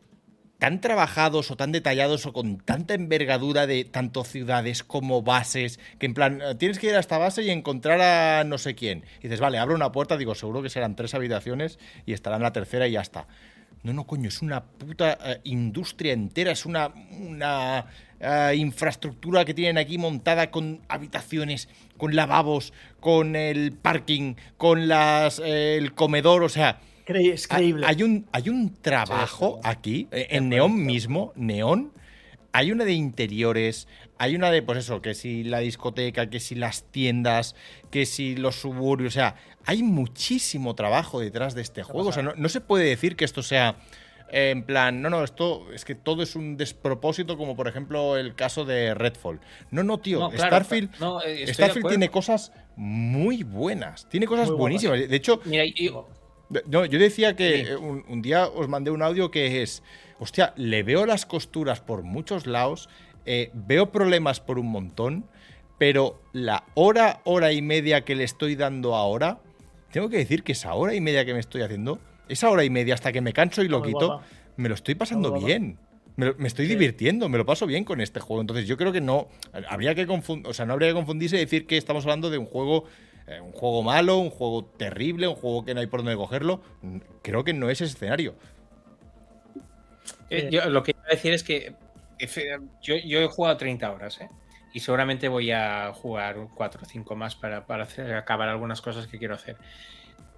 tan 0.59 0.81
trabajados 0.81 1.51
o 1.51 1.57
tan 1.57 1.73
detallados 1.73 2.27
o 2.27 2.33
con 2.33 2.59
tanta 2.59 2.95
envergadura 2.95 3.67
de 3.67 3.85
tanto 3.85 4.25
ciudades 4.25 4.83
como 4.83 5.23
bases, 5.23 5.79
que 5.99 6.07
en 6.07 6.15
plan, 6.15 6.43
eh, 6.43 6.55
tienes 6.57 6.79
que 6.79 6.89
ir 6.89 6.97
a 6.97 7.01
esta 7.01 7.19
base 7.19 7.45
y 7.45 7.51
encontrar 7.51 8.01
a 8.01 8.45
no 8.45 8.59
sé 8.59 8.75
quién. 8.75 9.05
Y 9.21 9.23
dices, 9.25 9.41
vale, 9.41 9.59
abro 9.59 9.75
una 9.75 9.93
puerta, 9.93 10.17
digo, 10.17 10.35
seguro 10.35 10.63
que 10.63 10.69
serán 10.69 10.97
tres 10.97 11.15
habitaciones 11.15 11.79
y 12.07 12.13
estará 12.13 12.37
en 12.37 12.43
la 12.43 12.53
tercera 12.53 12.89
y 12.89 12.93
ya 12.93 13.01
está. 13.01 13.27
No, 13.85 13.93
no, 13.93 14.05
coño, 14.05 14.29
es 14.29 14.43
una 14.43 14.65
puta 14.65 15.17
eh, 15.25 15.41
industria 15.45 16.13
entera, 16.13 16.51
es 16.51 16.67
una, 16.67 16.89
una 17.21 17.87
eh, 18.19 18.55
infraestructura 18.57 19.45
que 19.45 19.55
tienen 19.55 19.79
aquí 19.79 19.97
montada 19.97 20.51
con 20.51 20.81
habitaciones, 20.89 21.69
con 21.97 22.17
lavabos, 22.17 22.73
con 22.99 23.37
el 23.37 23.73
parking, 23.73 24.35
con 24.57 24.89
las, 24.89 25.39
el 25.39 25.95
comedor, 25.95 26.43
o 26.43 26.49
sea 26.49 26.81
es 27.17 27.49
creíble. 27.49 27.87
Hay 27.87 28.03
un, 28.03 28.27
hay 28.33 28.49
un 28.49 28.75
trabajo 28.81 29.61
aquí, 29.63 30.09
eh, 30.11 30.29
en 30.31 30.49
Neón 30.49 30.85
mismo, 30.85 31.33
Neón, 31.37 31.93
hay 32.53 32.73
una 32.73 32.85
de 32.85 32.93
interiores, 32.93 33.89
hay 34.19 34.35
una 34.35 34.51
de, 34.51 34.63
pues 34.63 34.79
eso, 34.79 35.01
que 35.01 35.15
si 35.15 35.45
la 35.45 35.61
discoteca, 35.61 36.29
que 36.29 36.41
si 36.41 36.55
las 36.55 36.85
tiendas, 36.91 37.55
que 37.91 38.07
si 38.07 38.37
los 38.37 38.57
suburbios, 38.57 39.15
o 39.15 39.15
sea, 39.15 39.37
hay 39.65 39.83
muchísimo 39.83 40.75
trabajo 40.75 41.21
detrás 41.21 41.55
de 41.55 41.63
este 41.63 41.83
juego. 41.83 42.09
O 42.09 42.13
sea, 42.13 42.23
no, 42.23 42.49
se 42.49 42.61
puede 42.61 42.85
decir 42.85 43.17
que 43.17 43.25
esto 43.25 43.43
sea 43.43 43.77
eh, 44.31 44.51
en 44.51 44.65
plan, 44.65 45.01
no, 45.01 45.09
no, 45.11 45.25
esto 45.25 45.71
es 45.73 45.85
que 45.85 45.95
todo 45.95 46.23
es 46.23 46.37
un 46.37 46.57
despropósito, 46.57 47.39
como 47.39 47.55
por 47.55 47.69
ejemplo 47.69 48.17
el 48.17 48.35
caso 48.35 48.65
de 48.65 48.95
Redfall. 48.95 49.41
No, 49.71 49.83
no, 49.83 49.99
tío, 49.99 50.31
Starfield, 50.33 50.91
eh, 51.25 51.53
Starfield 51.53 51.89
tiene 51.89 52.09
cosas 52.09 52.53
muy 52.77 53.43
buenas, 53.43 54.09
tiene 54.09 54.27
cosas 54.27 54.51
buenísimas. 54.51 55.09
De 55.09 55.17
hecho, 55.17 55.41
Mira, 55.45 55.65
no, 56.67 56.85
yo 56.85 56.99
decía 56.99 57.37
que 57.37 57.61
eh, 57.61 57.77
un, 57.77 58.23
día 58.23 58.47
os 58.47 58.69
mandé 58.69 58.91
un 58.91 59.03
audio 59.03 59.31
que 59.31 59.63
es, 59.63 59.83
hostia, 60.19 60.55
le 60.57 60.83
veo 60.83 61.07
las 61.07 61.27
costuras 61.27 61.81
por 61.81 62.03
muchos 62.03 62.47
lados, 62.47 62.89
eh, 63.27 63.51
veo 63.53 63.93
problemas 63.93 64.41
por 64.41 64.59
un 64.59 64.67
montón, 64.67 65.27
pero 65.79 66.23
la 66.33 66.65
hora, 66.75 67.21
hora 67.25 67.53
y 67.53 67.63
media 67.63 68.05
que 68.05 68.15
le 68.15 68.25
estoy 68.25 68.57
dando 68.57 68.95
ahora, 68.95 69.41
tengo 69.93 70.09
que 70.09 70.17
decir 70.17 70.43
que 70.43 70.53
esa 70.53 70.75
hora 70.75 70.95
y 70.95 71.01
media 71.01 71.25
que 71.25 71.35
me 71.35 71.41
estoy 71.41 71.63
haciendo, 71.63 72.01
esa 72.29 72.51
hora 72.51 72.65
y 72.65 72.71
media 72.71 72.95
hasta 72.95 73.13
que 73.13 73.21
me 73.21 73.33
canso 73.33 73.63
y 73.63 73.69
lo 73.69 73.83
quito, 73.83 74.21
me 74.57 74.69
lo 74.69 74.75
estoy 74.75 74.95
pasando 74.95 75.33
bien. 75.33 75.79
Me, 76.17 76.49
estoy 76.49 76.67
divirtiendo, 76.67 77.29
me 77.29 77.39
lo 77.39 77.47
paso 77.47 77.65
bien 77.65 77.85
con 77.85 78.01
este 78.01 78.19
juego. 78.19 78.41
Entonces 78.41 78.67
yo 78.67 78.77
creo 78.77 78.91
que 78.91 79.01
no 79.01 79.29
habría 79.69 79.95
que 79.95 80.05
confundir, 80.05 80.49
o 80.49 80.53
sea, 80.53 80.67
no 80.67 80.73
habría 80.73 80.89
que 80.89 80.95
confundirse 80.95 81.37
y 81.37 81.41
decir 81.41 81.65
que 81.65 81.77
estamos 81.77 82.05
hablando 82.05 82.29
de 82.29 82.39
un 82.39 82.47
juego 82.47 82.87
eh, 83.29 83.41
un 83.41 83.53
juego 83.53 83.83
malo, 83.83 84.17
un 84.17 84.31
juego 84.31 84.65
terrible, 84.65 85.29
un 85.29 85.35
juego 85.35 85.65
que 85.65 85.75
no 85.75 85.81
hay 85.81 85.87
por 85.87 86.01
dónde 86.01 86.17
cogerlo. 86.17 86.63
Creo 87.23 87.45
que 87.45 87.53
no 87.53 87.69
es 87.69 87.81
ese 87.81 87.95
escenario. 87.95 88.35
Eh, 90.31 90.49
yo, 90.51 90.69
lo 90.71 90.83
que 90.83 90.93
iba 90.93 91.03
a 91.07 91.11
decir 91.11 91.33
es 91.33 91.43
que 91.43 91.75
yo, 92.83 92.95
he 92.95 93.27
jugado 93.27 93.57
30 93.57 93.91
horas, 93.93 94.21
¿eh? 94.21 94.31
Y 94.73 94.81
seguramente 94.81 95.29
voy 95.29 95.51
a 95.51 95.93
jugar 95.93 96.49
4 96.55 96.81
o 96.83 96.85
5 96.87 97.17
más 97.17 97.37
para, 97.37 97.67
acabar 98.17 98.49
algunas 98.49 98.81
cosas 98.81 99.07
que 99.07 99.19
quiero 99.19 99.35
hacer. 99.35 99.57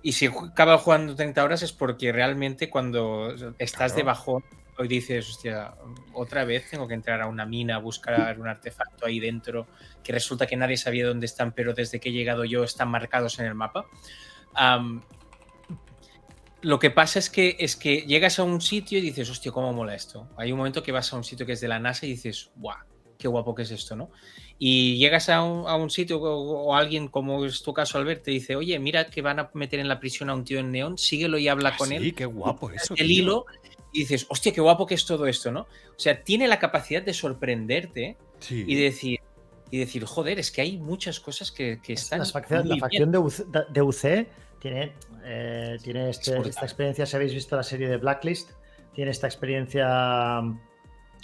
Y 0.02 0.12
si 0.12 0.26
acabo 0.26 0.78
jugando 0.78 1.14
30 1.14 1.44
horas 1.44 1.62
es 1.62 1.72
porque 1.72 2.10
realmente 2.10 2.70
cuando 2.70 3.34
estás 3.58 3.94
de 3.94 4.02
bajón 4.02 4.42
hoy 4.80 4.88
dices, 4.88 5.28
hostia, 5.28 5.74
otra 6.14 6.44
vez 6.46 6.70
tengo 6.70 6.88
que 6.88 6.94
entrar 6.94 7.20
a 7.20 7.26
una 7.26 7.44
mina 7.44 7.76
a 7.76 7.78
buscar 7.78 8.38
un 8.40 8.48
artefacto 8.48 9.04
ahí 9.04 9.20
dentro 9.20 9.66
que 10.02 10.10
resulta 10.10 10.46
que 10.46 10.56
nadie 10.56 10.78
sabía 10.78 11.06
dónde 11.06 11.26
están, 11.26 11.52
pero 11.52 11.74
desde 11.74 12.00
que 12.00 12.08
he 12.08 12.12
llegado 12.12 12.46
yo 12.46 12.64
están 12.64 12.88
marcados 12.88 13.38
en 13.40 13.46
el 13.46 13.54
mapa. 13.54 13.84
lo 16.62 16.78
que 16.78 16.90
pasa 16.90 17.18
es 17.18 17.28
que, 17.28 17.56
es 17.60 17.76
que 17.76 18.06
llegas 18.06 18.38
a 18.38 18.42
un 18.42 18.62
sitio 18.62 18.98
y 18.98 19.02
dices, 19.02 19.28
hostia, 19.28 19.52
¿cómo 19.52 19.70
mola 19.74 19.94
esto? 19.94 20.30
Hay 20.38 20.50
un 20.50 20.56
momento 20.56 20.82
que 20.82 20.92
vas 20.92 21.12
a 21.12 21.16
un 21.16 21.24
sitio 21.24 21.44
que 21.44 21.52
es 21.52 21.60
de 21.60 21.68
la 21.68 21.78
NASA 21.78 22.06
y 22.06 22.12
dices, 22.12 22.50
guau, 22.56 22.78
qué 23.18 23.28
guapo 23.28 23.54
que 23.54 23.62
es 23.62 23.70
esto, 23.72 23.96
¿no? 23.96 24.10
Y 24.58 24.96
llegas 24.96 25.28
a 25.28 25.42
un, 25.42 25.90
sitio 25.90 26.22
o, 26.22 26.74
alguien, 26.74 27.08
como 27.08 27.44
es 27.44 27.62
tu 27.62 27.74
caso, 27.74 27.98
Albert, 27.98 28.24
te 28.24 28.30
dice, 28.30 28.56
oye, 28.56 28.78
mira 28.78 29.10
que 29.10 29.20
van 29.20 29.40
a 29.40 29.50
meter 29.52 29.78
en 29.78 29.88
la 29.88 30.00
prisión 30.00 30.30
a 30.30 30.34
un 30.34 30.44
tío 30.44 30.58
en 30.58 30.70
neón, 30.70 30.96
síguelo 30.96 31.36
y 31.36 31.48
habla 31.48 31.70
ah, 31.70 31.76
con 31.76 31.92
él. 31.92 32.02
Sí, 32.02 32.12
qué 32.12 32.24
guapo 32.24 32.70
eso. 32.70 32.94
El 32.96 33.10
hilo 33.10 33.44
y 33.92 34.00
dices, 34.00 34.26
hostia, 34.28 34.52
qué 34.52 34.60
guapo 34.60 34.86
que 34.86 34.94
es 34.94 35.04
todo 35.04 35.26
esto, 35.26 35.50
¿no? 35.50 35.60
O 35.62 35.98
sea, 35.98 36.22
tiene 36.22 36.46
la 36.48 36.58
capacidad 36.58 37.02
de 37.02 37.12
sorprenderte 37.12 38.16
y 38.50 38.74
decir, 38.74 39.20
y 39.70 39.78
decir, 39.78 40.04
joder, 40.04 40.38
es 40.38 40.50
que 40.50 40.62
hay 40.62 40.78
muchas 40.78 41.20
cosas 41.20 41.52
que, 41.52 41.80
están. 41.86 42.20
La 42.20 42.24
facción, 42.24 42.68
la 42.68 42.76
facción 42.76 43.10
de, 43.10 43.18
UC, 43.18 44.26
tiene, 44.58 44.92
eh, 45.24 45.78
tiene 45.82 46.10
este, 46.10 46.38
esta 46.38 46.64
experiencia, 46.64 47.06
si 47.06 47.16
habéis 47.16 47.34
visto 47.34 47.56
la 47.56 47.62
serie 47.62 47.88
de 47.88 47.96
Blacklist, 47.96 48.50
tiene 48.92 49.10
esta 49.10 49.26
experiencia 49.26 50.42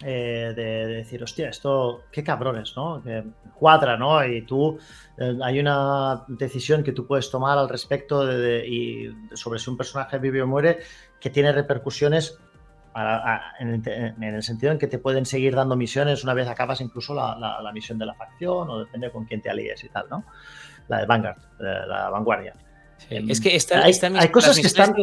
eh, 0.04 0.52
de, 0.54 0.86
decir, 0.86 1.22
hostia, 1.22 1.48
esto, 1.48 2.04
qué 2.12 2.22
cabrones, 2.22 2.74
¿no? 2.76 3.02
Que 3.02 3.24
cuadra, 3.58 3.96
¿no? 3.96 4.22
Y 4.24 4.42
tú, 4.42 4.78
eh, 5.16 5.38
hay 5.42 5.58
una 5.58 6.24
decisión 6.28 6.84
que 6.84 6.92
tú 6.92 7.06
puedes 7.06 7.30
tomar 7.30 7.56
al 7.56 7.68
respecto 7.68 8.26
de, 8.26 8.66
y 8.66 9.10
sobre 9.34 9.58
si 9.58 9.70
un 9.70 9.76
personaje 9.78 10.18
vive 10.18 10.42
o 10.42 10.46
muere 10.46 10.80
que 11.18 11.30
tiene 11.30 11.50
repercusiones 11.50 12.38
en, 13.58 14.22
el 14.22 14.42
sentido 14.42 14.72
en 14.72 14.78
que 14.78 14.86
te 14.86 14.98
pueden 14.98 15.26
seguir 15.26 15.54
dando 15.54 15.76
misiones 15.76 16.24
una 16.24 16.34
vez 16.34 16.48
acabas 16.48 16.80
incluso 16.80 17.14
la, 17.14 17.60
la 17.62 17.72
misión 17.72 17.98
de 17.98 18.06
la 18.06 18.14
facción 18.14 18.70
o 18.70 18.78
depende 18.78 19.10
con 19.10 19.24
quién 19.24 19.42
te 19.42 19.50
alíes 19.50 19.84
y 19.84 19.88
tal, 19.88 20.06
¿no? 20.10 20.24
La 20.88 20.98
de 20.98 21.06
Vanguard, 21.06 21.38
la 21.58 22.10
vanguardia. 22.10 22.54
Em, 23.08 23.30
es 23.30 23.40
que 23.40 23.54
esta, 23.54 23.84
hay, 23.84 24.28
cosas 24.30 24.58
que 24.58 24.66
están. 24.66 24.94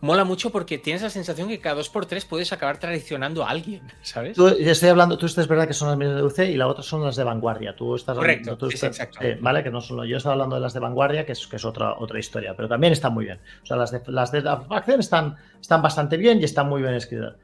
mola 0.00 0.24
mucho 0.24 0.50
porque 0.50 0.78
tienes 0.78 1.02
la 1.02 1.10
sensación 1.10 1.48
que 1.48 1.60
cada 1.60 1.76
dos 1.76 1.88
por 1.88 2.06
tres 2.06 2.24
puedes 2.24 2.52
acabar 2.52 2.78
traicionando 2.78 3.44
a 3.44 3.50
alguien, 3.50 3.82
¿sabes? 4.02 4.36
Tú, 4.36 4.48
estoy 4.48 4.88
hablando, 4.88 5.16
tú 5.18 5.26
estás 5.26 5.46
verdad 5.46 5.68
que 5.68 5.74
son 5.74 5.88
las 5.88 6.16
de 6.16 6.22
UC 6.22 6.38
y 6.50 6.56
las 6.56 6.68
otras 6.68 6.86
son 6.86 7.04
las 7.04 7.14
de 7.14 7.24
vanguardia. 7.24 7.76
Tú 7.76 7.94
estás 7.94 8.16
Correcto, 8.16 8.58
tú 8.58 8.66
exacto. 8.66 9.20
vale, 9.40 9.62
que 9.62 9.70
no 9.70 9.80
solo 9.80 10.04
yo 10.04 10.16
estaba 10.16 10.32
hablando 10.32 10.56
de 10.56 10.62
las 10.62 10.74
de 10.74 10.80
vanguardia, 10.80 11.24
que 11.24 11.32
es, 11.32 11.46
que 11.46 11.56
es 11.56 11.64
otra, 11.64 11.94
otra 11.98 12.18
historia, 12.18 12.54
pero 12.56 12.68
también 12.68 12.92
están 12.92 13.14
muy 13.14 13.26
bien. 13.26 13.38
O 13.62 13.66
sea, 13.66 13.76
las 13.76 13.92
de, 13.92 14.02
las 14.08 14.32
de 14.32 14.42
la 14.42 14.60
facción 14.62 15.00
están, 15.00 15.36
están 15.60 15.80
bastante 15.80 16.16
bien 16.16 16.40
y 16.40 16.44
están 16.44 16.68
muy 16.68 16.82
bien 16.82 16.94
escritas. 16.94 17.34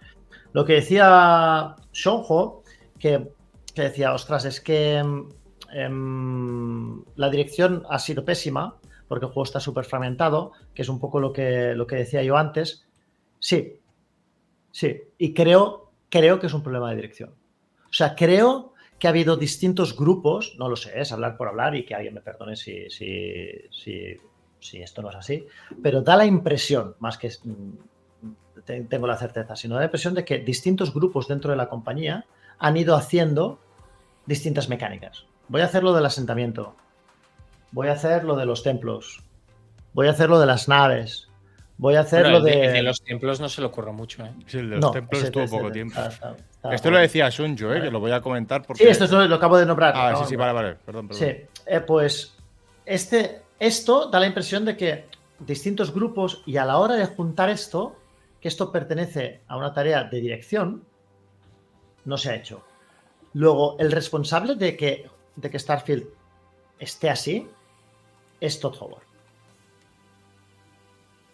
Lo 0.52 0.64
que 0.64 0.74
decía 0.74 1.76
Shonjo, 1.92 2.64
que, 2.98 3.28
que 3.74 3.82
decía, 3.82 4.12
ostras, 4.12 4.44
es 4.44 4.60
que 4.60 4.96
em, 5.72 7.04
la 7.14 7.30
dirección 7.30 7.84
ha 7.88 7.98
sido 8.00 8.24
pésima 8.24 8.76
porque 9.08 9.26
el 9.26 9.32
juego 9.32 9.44
está 9.44 9.60
súper 9.60 9.84
fragmentado, 9.84 10.52
que 10.74 10.82
es 10.82 10.88
un 10.88 11.00
poco 11.00 11.20
lo 11.20 11.32
que, 11.32 11.74
lo 11.74 11.86
que 11.86 11.96
decía 11.96 12.22
yo 12.22 12.36
antes. 12.36 12.86
Sí, 13.38 13.80
sí, 14.70 15.02
y 15.18 15.34
creo, 15.34 15.90
creo 16.08 16.38
que 16.38 16.46
es 16.46 16.54
un 16.54 16.62
problema 16.62 16.90
de 16.90 16.96
dirección. 16.96 17.30
O 17.30 17.92
sea, 17.92 18.14
creo 18.14 18.74
que 18.98 19.06
ha 19.06 19.10
habido 19.10 19.36
distintos 19.36 19.96
grupos, 19.96 20.56
no 20.58 20.68
lo 20.68 20.76
sé, 20.76 21.00
es 21.00 21.12
hablar 21.12 21.36
por 21.36 21.48
hablar 21.48 21.74
y 21.74 21.84
que 21.84 21.94
alguien 21.94 22.14
me 22.14 22.20
perdone 22.20 22.56
si, 22.56 22.88
si, 22.90 23.50
si, 23.70 24.16
si 24.60 24.82
esto 24.82 25.02
no 25.02 25.10
es 25.10 25.16
así, 25.16 25.46
pero 25.82 26.02
da 26.02 26.16
la 26.16 26.24
impresión, 26.24 26.96
más 27.00 27.18
que 27.18 27.28
mm, 27.44 28.84
tengo 28.88 29.06
la 29.06 29.16
certeza, 29.16 29.56
sino 29.56 29.74
da 29.74 29.80
la 29.80 29.86
impresión 29.86 30.14
de 30.14 30.24
que 30.24 30.38
distintos 30.38 30.94
grupos 30.94 31.28
dentro 31.28 31.50
de 31.50 31.56
la 31.56 31.68
compañía 31.68 32.24
han 32.58 32.76
ido 32.76 32.96
haciendo 32.96 33.58
distintas 34.26 34.68
mecánicas. 34.68 35.26
Voy 35.48 35.60
a 35.60 35.66
hacer 35.66 35.82
lo 35.82 35.92
del 35.92 36.06
asentamiento, 36.06 36.76
voy 37.74 37.88
a 37.88 37.92
hacer 37.92 38.24
lo 38.24 38.36
de 38.36 38.46
los 38.46 38.62
templos, 38.62 39.20
voy 39.92 40.06
a 40.06 40.12
hacer 40.12 40.30
lo 40.30 40.38
de 40.38 40.46
las 40.46 40.68
naves, 40.68 41.28
voy 41.76 41.96
a 41.96 42.00
hacer 42.00 42.28
lo 42.28 42.40
de... 42.40 42.68
de... 42.68 42.82
los 42.82 43.02
templos 43.02 43.40
no 43.40 43.48
se 43.48 43.60
le 43.60 43.66
ocurre 43.66 43.92
mucho, 43.92 44.24
¿eh? 44.24 44.30
Sí, 44.46 44.58
el 44.58 44.70
de 44.70 44.76
los 44.76 44.92
templos 44.92 45.24
estuvo 45.24 45.46
poco 45.46 45.72
tiempo. 45.72 46.00
esto 46.70 46.90
lo 46.90 46.98
decía 46.98 47.28
Shunjo, 47.28 47.74
¿eh? 47.74 47.82
que 47.82 47.90
lo 47.90 47.98
voy 47.98 48.12
a 48.12 48.20
comentar 48.20 48.64
porque... 48.64 48.84
Sí, 48.84 48.88
esto 48.88 49.04
es 49.04 49.10
lo, 49.10 49.26
lo 49.26 49.34
acabo 49.34 49.58
de 49.58 49.66
nombrar. 49.66 49.92
Ah, 49.96 50.14
sí, 50.16 50.24
sí, 50.28 50.36
vale, 50.36 50.52
vale, 50.52 50.76
perdón, 50.86 51.08
perdón. 51.08 51.26
Sí, 51.26 51.36
eh, 51.66 51.80
pues 51.80 52.36
este, 52.86 53.42
esto 53.58 54.08
da 54.08 54.20
la 54.20 54.26
impresión 54.26 54.64
de 54.64 54.76
que 54.76 55.06
distintos 55.40 55.92
grupos 55.92 56.42
y 56.46 56.56
a 56.58 56.64
la 56.64 56.78
hora 56.78 56.94
de 56.94 57.06
juntar 57.06 57.50
esto, 57.50 57.96
que 58.40 58.46
esto 58.46 58.70
pertenece 58.70 59.40
a 59.48 59.56
una 59.56 59.72
tarea 59.72 60.04
de 60.04 60.20
dirección, 60.20 60.84
no 62.04 62.16
se 62.18 62.30
ha 62.30 62.36
hecho. 62.36 62.62
Luego, 63.32 63.76
el 63.80 63.90
responsable 63.90 64.54
de 64.54 64.76
que, 64.76 65.10
de 65.34 65.50
que 65.50 65.58
Starfield 65.58 66.06
esté 66.78 67.10
así 67.10 67.48
es 68.40 68.60
Todd 68.60 68.76
Howard. 68.80 69.04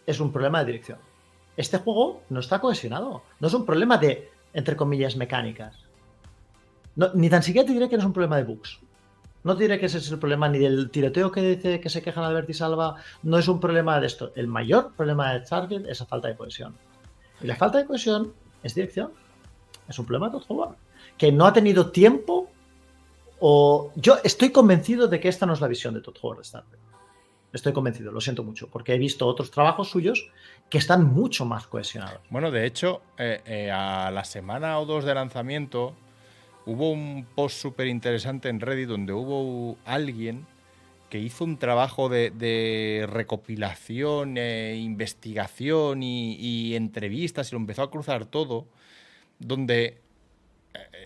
Es 0.07 0.20
un 0.20 0.33
problema 0.33 0.61
de 0.61 0.67
dirección. 0.67 0.99
Este 1.57 1.79
juego 1.79 2.23
no 2.31 2.41
está 2.41 2.61
cohesionado. 2.61 3.23
No 3.39 3.49
es 3.49 3.55
un 3.55 3.67
problema 3.67 3.99
de, 3.99 4.31
entre 4.53 4.77
comillas, 4.77 5.17
mecánicas. 5.17 5.77
ni 7.15 7.29
tan 7.31 7.43
siquiera 7.43 7.67
te 7.67 7.73
diré 7.73 7.89
que 7.89 7.97
no 7.97 8.03
es 8.03 8.07
un 8.07 8.12
problema 8.12 8.37
de 8.37 8.45
bugs. 8.45 8.81
No 9.43 9.57
te 9.57 9.65
diré 9.65 9.79
que 9.79 9.87
ese 9.87 9.99
es 9.99 10.11
el 10.11 10.19
problema 10.19 10.49
ni 10.49 10.59
del 10.59 10.91
tiroteo 10.91 11.31
que 11.33 11.41
dice 11.41 11.81
que 11.81 11.89
se 11.89 12.03
quejan 12.03 12.25
Albert 12.25 12.51
y 12.51 12.55
Salva. 12.55 12.97
No 13.23 13.39
es 13.39 13.49
un 13.49 13.59
problema 13.59 13.99
de 13.99 14.07
esto. 14.07 14.33
El 14.35 14.49
mayor 14.49 14.93
problema 14.93 15.33
de 15.33 15.41
Target 15.41 15.87
es 15.87 16.01
la 16.01 16.07
falta 16.07 16.29
de 16.29 16.37
cohesión. 16.37 16.77
Y 17.41 17.47
la 17.47 17.57
falta 17.57 17.79
de 17.79 17.87
cohesión 17.87 18.35
es 18.62 18.75
dirección. 18.75 19.12
Es 19.89 19.99
un 19.99 20.05
problema 20.05 20.27
de 20.27 20.33
Todd 20.33 20.45
Howard. 20.49 20.77
Que 21.17 21.33
no 21.33 21.47
ha 21.47 21.53
tenido 21.53 21.91
tiempo 21.91 22.51
o... 23.39 23.93
Yo 23.97 24.19
estoy 24.23 24.51
convencido 24.51 25.09
de 25.09 25.20
que 25.20 25.29
esta 25.29 25.47
no 25.47 25.55
es 25.55 25.61
la 25.61 25.69
visión 25.69 25.95
de 25.95 26.03
Todd 26.03 26.17
Howard 26.20 26.39
de 26.39 26.45
Starfield. 26.45 26.90
Estoy 27.53 27.73
convencido, 27.73 28.12
lo 28.12 28.20
siento 28.20 28.45
mucho, 28.45 28.69
porque 28.69 28.95
he 28.95 28.99
visto 28.99 29.27
otros 29.27 29.51
trabajos 29.51 29.91
suyos 29.91 30.31
que 30.69 30.79
están 30.79 31.05
mucho 31.05 31.45
más 31.45 31.67
cohesionados. 31.67 32.20
Bueno, 32.31 32.51
de 32.51 32.65
hecho, 32.65 33.03
eh, 33.19 33.41
eh, 33.45 33.70
a 33.70 34.11
la 34.12 34.25
semana 34.25 34.79
o 34.79 34.87
dos 34.87 35.05
de 35.05 35.15
lanzamiento 35.15 35.95
hubo 36.67 36.91
un 36.91 37.27
post 37.35 37.61
súper 37.61 37.89
interesante 37.89 38.49
en 38.49 38.61
Reddit 38.61 38.89
donde 38.89 39.12
hubo 39.12 39.77
alguien 39.85 40.47
que 41.09 41.19
hizo 41.19 41.43
un 41.43 41.59
trabajo 41.59 42.09
de, 42.09 43.09
recopilación, 43.11 44.39
e 44.39 44.77
investigación 44.77 46.05
y, 46.05 46.37
y, 46.37 46.77
entrevistas 46.77 47.51
y 47.51 47.57
lo 47.57 47.59
empezó 47.59 47.83
a 47.83 47.91
cruzar 47.91 48.27
todo, 48.27 48.67
donde 49.41 49.85
eh, 49.85 49.99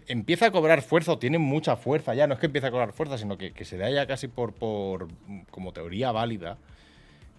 empieza 0.07 0.47
a 0.47 0.51
cobrar 0.51 0.83
fuerza 0.83 1.13
o 1.13 1.19
tiene 1.19 1.39
mucha 1.39 1.77
fuerza 1.77 2.15
ya, 2.15 2.27
no 2.27 2.35
es 2.35 2.41
que 2.41 2.47
empiece 2.47 2.67
a 2.67 2.71
cobrar 2.71 2.93
fuerza, 2.93 3.19
sino 3.19 3.39
que, 3.39 3.53
se 3.65 3.77
da 3.77 3.91
ya 3.91 4.07
casi 4.07 4.29
por, 4.29 4.53
por, 4.53 5.09
como 5.51 5.73
teoría 5.73 6.13
válida, 6.13 6.59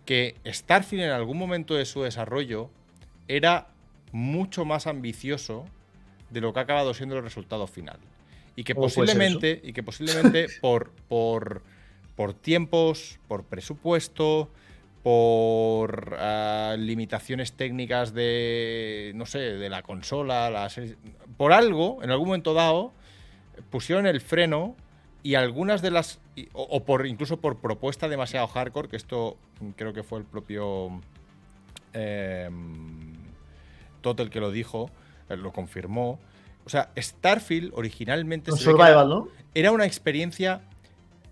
que 0.05 0.35
Starfield 0.45 1.03
en 1.03 1.11
algún 1.11 1.37
momento 1.37 1.75
de 1.75 1.85
su 1.85 2.03
desarrollo 2.03 2.69
era 3.27 3.67
mucho 4.11 4.65
más 4.65 4.87
ambicioso 4.87 5.65
de 6.29 6.41
lo 6.41 6.53
que 6.53 6.59
ha 6.59 6.63
acabado 6.63 6.93
siendo 6.93 7.17
el 7.17 7.23
resultado 7.23 7.67
final. 7.67 7.99
Y 8.55 8.63
que 8.63 8.73
posiblemente, 8.73 9.59
y 9.63 9.73
que 9.73 9.83
posiblemente 9.83 10.47
por, 10.61 10.91
por, 11.07 11.61
por 12.15 12.33
tiempos, 12.33 13.19
por 13.27 13.43
presupuesto, 13.43 14.49
por 15.05 16.17
ah, 16.17 16.75
limitaciones 16.79 17.53
técnicas 17.53 18.15
de, 18.15 19.11
no 19.13 19.27
sé, 19.27 19.37
de 19.37 19.69
la 19.69 19.83
consola, 19.83 20.67
por 21.37 21.53
algo, 21.53 22.01
en 22.01 22.09
algún 22.09 22.29
momento 22.29 22.55
dado, 22.55 22.91
pusieron 23.69 24.07
el 24.07 24.19
freno 24.19 24.75
y 25.21 25.35
algunas 25.35 25.83
de 25.83 25.91
las, 25.91 26.19
o, 26.53 26.83
por 26.85 27.05
incluso 27.05 27.37
por 27.37 27.57
propuesta 27.57 28.07
demasiado 28.07 28.47
hardcore, 28.47 28.89
que 28.89 28.95
esto 28.95 29.37
creo 29.75 29.93
que 29.93 30.01
fue 30.01 30.17
el 30.17 30.25
propio 30.25 30.99
eh, 31.93 32.49
Total 34.01 34.31
que 34.31 34.39
lo 34.39 34.49
dijo, 34.49 34.89
eh, 35.29 35.37
lo 35.37 35.53
confirmó. 35.53 36.19
O 36.65 36.69
sea, 36.71 36.89
Starfield 36.97 37.73
originalmente... 37.75 38.51
Era 39.53 39.71
una 39.71 39.85
experiencia... 39.85 40.61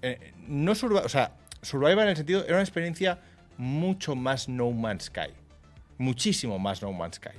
Eh, 0.04 0.32
no 0.48 0.76
survival, 0.76 1.08
o 1.08 1.10
sea, 1.10 1.38
survival 1.64 2.02
en 2.04 2.10
el 2.10 2.18
sentido, 2.18 2.44
era 2.44 2.54
una 2.54 2.62
experiencia 2.62 3.20
mucho 3.58 4.16
más 4.16 4.50
No 4.50 4.72
Man's 4.72 5.06
Sky. 5.06 5.32
Muchísimo 5.98 6.60
más 6.60 6.82
No 6.82 6.92
Man's 6.94 7.16
Sky. 7.16 7.38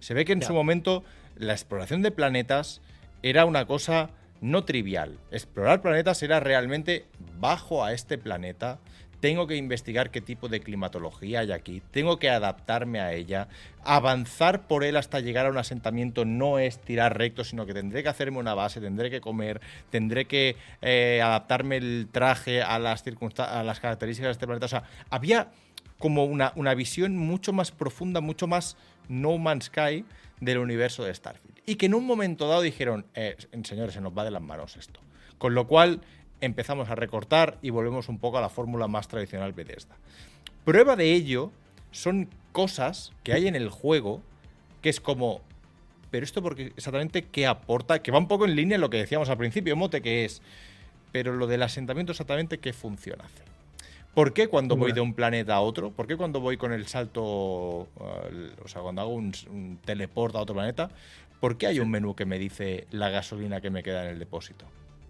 Se 0.00 0.14
ve 0.14 0.24
que 0.24 0.32
en 0.32 0.42
su 0.42 0.52
momento 0.52 1.04
la 1.36 1.52
exploración 1.52 2.02
de 2.02 2.10
planetas 2.10 2.80
era 3.22 3.44
una 3.44 3.66
cosa 3.66 4.10
no 4.40 4.64
trivial. 4.64 5.18
Explorar 5.30 5.82
planetas 5.82 6.22
era 6.22 6.40
realmente 6.40 7.06
bajo 7.38 7.84
a 7.84 7.92
este 7.92 8.18
planeta. 8.18 8.78
Tengo 9.20 9.46
que 9.46 9.56
investigar 9.56 10.10
qué 10.10 10.20
tipo 10.20 10.48
de 10.48 10.60
climatología 10.60 11.40
hay 11.40 11.52
aquí. 11.52 11.82
Tengo 11.90 12.18
que 12.18 12.30
adaptarme 12.30 13.00
a 13.00 13.12
ella. 13.12 13.48
Avanzar 13.82 14.68
por 14.68 14.84
él 14.84 14.96
hasta 14.96 15.20
llegar 15.20 15.46
a 15.46 15.50
un 15.50 15.58
asentamiento 15.58 16.24
no 16.24 16.58
es 16.58 16.78
tirar 16.78 17.18
recto, 17.18 17.42
sino 17.42 17.66
que 17.66 17.74
tendré 17.74 18.02
que 18.02 18.08
hacerme 18.08 18.38
una 18.38 18.54
base, 18.54 18.80
tendré 18.80 19.10
que 19.10 19.20
comer, 19.20 19.60
tendré 19.90 20.26
que 20.26 20.56
eh, 20.82 21.20
adaptarme 21.22 21.78
el 21.78 22.08
traje 22.12 22.62
a 22.62 22.78
las, 22.78 23.02
a 23.38 23.62
las 23.62 23.80
características 23.80 24.28
de 24.28 24.32
este 24.32 24.46
planeta. 24.46 24.66
O 24.66 24.68
sea, 24.68 24.84
había 25.10 25.50
como 25.98 26.24
una, 26.24 26.52
una 26.54 26.74
visión 26.74 27.16
mucho 27.16 27.52
más 27.52 27.72
profunda, 27.72 28.20
mucho 28.20 28.46
más 28.46 28.76
No 29.08 29.36
Man's 29.38 29.66
Sky 29.66 30.04
del 30.40 30.58
universo 30.58 31.04
de 31.04 31.14
Starfield. 31.14 31.58
Y 31.66 31.74
que 31.74 31.86
en 31.86 31.94
un 31.94 32.06
momento 32.06 32.48
dado 32.48 32.62
dijeron, 32.62 33.06
eh, 33.14 33.36
señores, 33.64 33.94
se 33.94 34.00
nos 34.00 34.16
va 34.16 34.24
de 34.24 34.30
las 34.30 34.42
manos 34.42 34.76
esto. 34.76 35.00
Con 35.38 35.54
lo 35.54 35.66
cual 35.66 36.00
empezamos 36.40 36.88
a 36.90 36.94
recortar 36.94 37.58
y 37.62 37.70
volvemos 37.70 38.08
un 38.08 38.18
poco 38.18 38.38
a 38.38 38.40
la 38.40 38.48
fórmula 38.48 38.88
más 38.88 39.08
tradicional 39.08 39.52
Bethesda. 39.52 39.96
Prueba 40.64 40.96
de 40.96 41.12
ello 41.12 41.50
son 41.90 42.28
cosas 42.52 43.12
que 43.22 43.32
hay 43.32 43.48
en 43.48 43.56
el 43.56 43.70
juego 43.70 44.22
que 44.82 44.88
es 44.88 45.00
como, 45.00 45.40
pero 46.10 46.24
esto 46.24 46.42
porque 46.42 46.72
exactamente 46.76 47.22
qué 47.22 47.46
aporta, 47.46 48.00
que 48.02 48.10
va 48.10 48.18
un 48.18 48.28
poco 48.28 48.44
en 48.44 48.54
línea 48.54 48.76
en 48.76 48.80
lo 48.80 48.90
que 48.90 48.98
decíamos 48.98 49.28
al 49.28 49.38
principio, 49.38 49.76
mote 49.76 50.02
que 50.02 50.24
es, 50.24 50.42
pero 51.12 51.34
lo 51.34 51.46
del 51.46 51.62
asentamiento 51.62 52.12
exactamente 52.12 52.58
qué 52.58 52.72
función 52.72 53.20
hace. 53.20 53.42
¿Por 54.14 54.32
qué 54.32 54.48
cuando 54.48 54.76
voy 54.76 54.92
de 54.92 55.00
un 55.00 55.14
planeta 55.14 55.54
a 55.54 55.60
otro? 55.60 55.90
¿Por 55.90 56.06
qué 56.06 56.16
cuando 56.16 56.40
voy 56.40 56.56
con 56.56 56.72
el 56.72 56.86
salto, 56.86 57.22
o 57.22 57.88
sea, 58.66 58.82
cuando 58.82 59.02
hago 59.02 59.12
un, 59.12 59.32
un 59.50 59.78
teleport 59.84 60.34
a 60.34 60.40
otro 60.40 60.54
planeta, 60.54 60.90
¿por 61.40 61.56
qué 61.56 61.68
hay 61.68 61.78
un 61.78 61.90
menú 61.90 62.16
que 62.16 62.24
me 62.24 62.38
dice 62.38 62.86
la 62.90 63.10
gasolina 63.10 63.60
que 63.60 63.70
me 63.70 63.82
queda 63.82 64.04
en 64.04 64.10
el 64.10 64.18
depósito? 64.18 64.64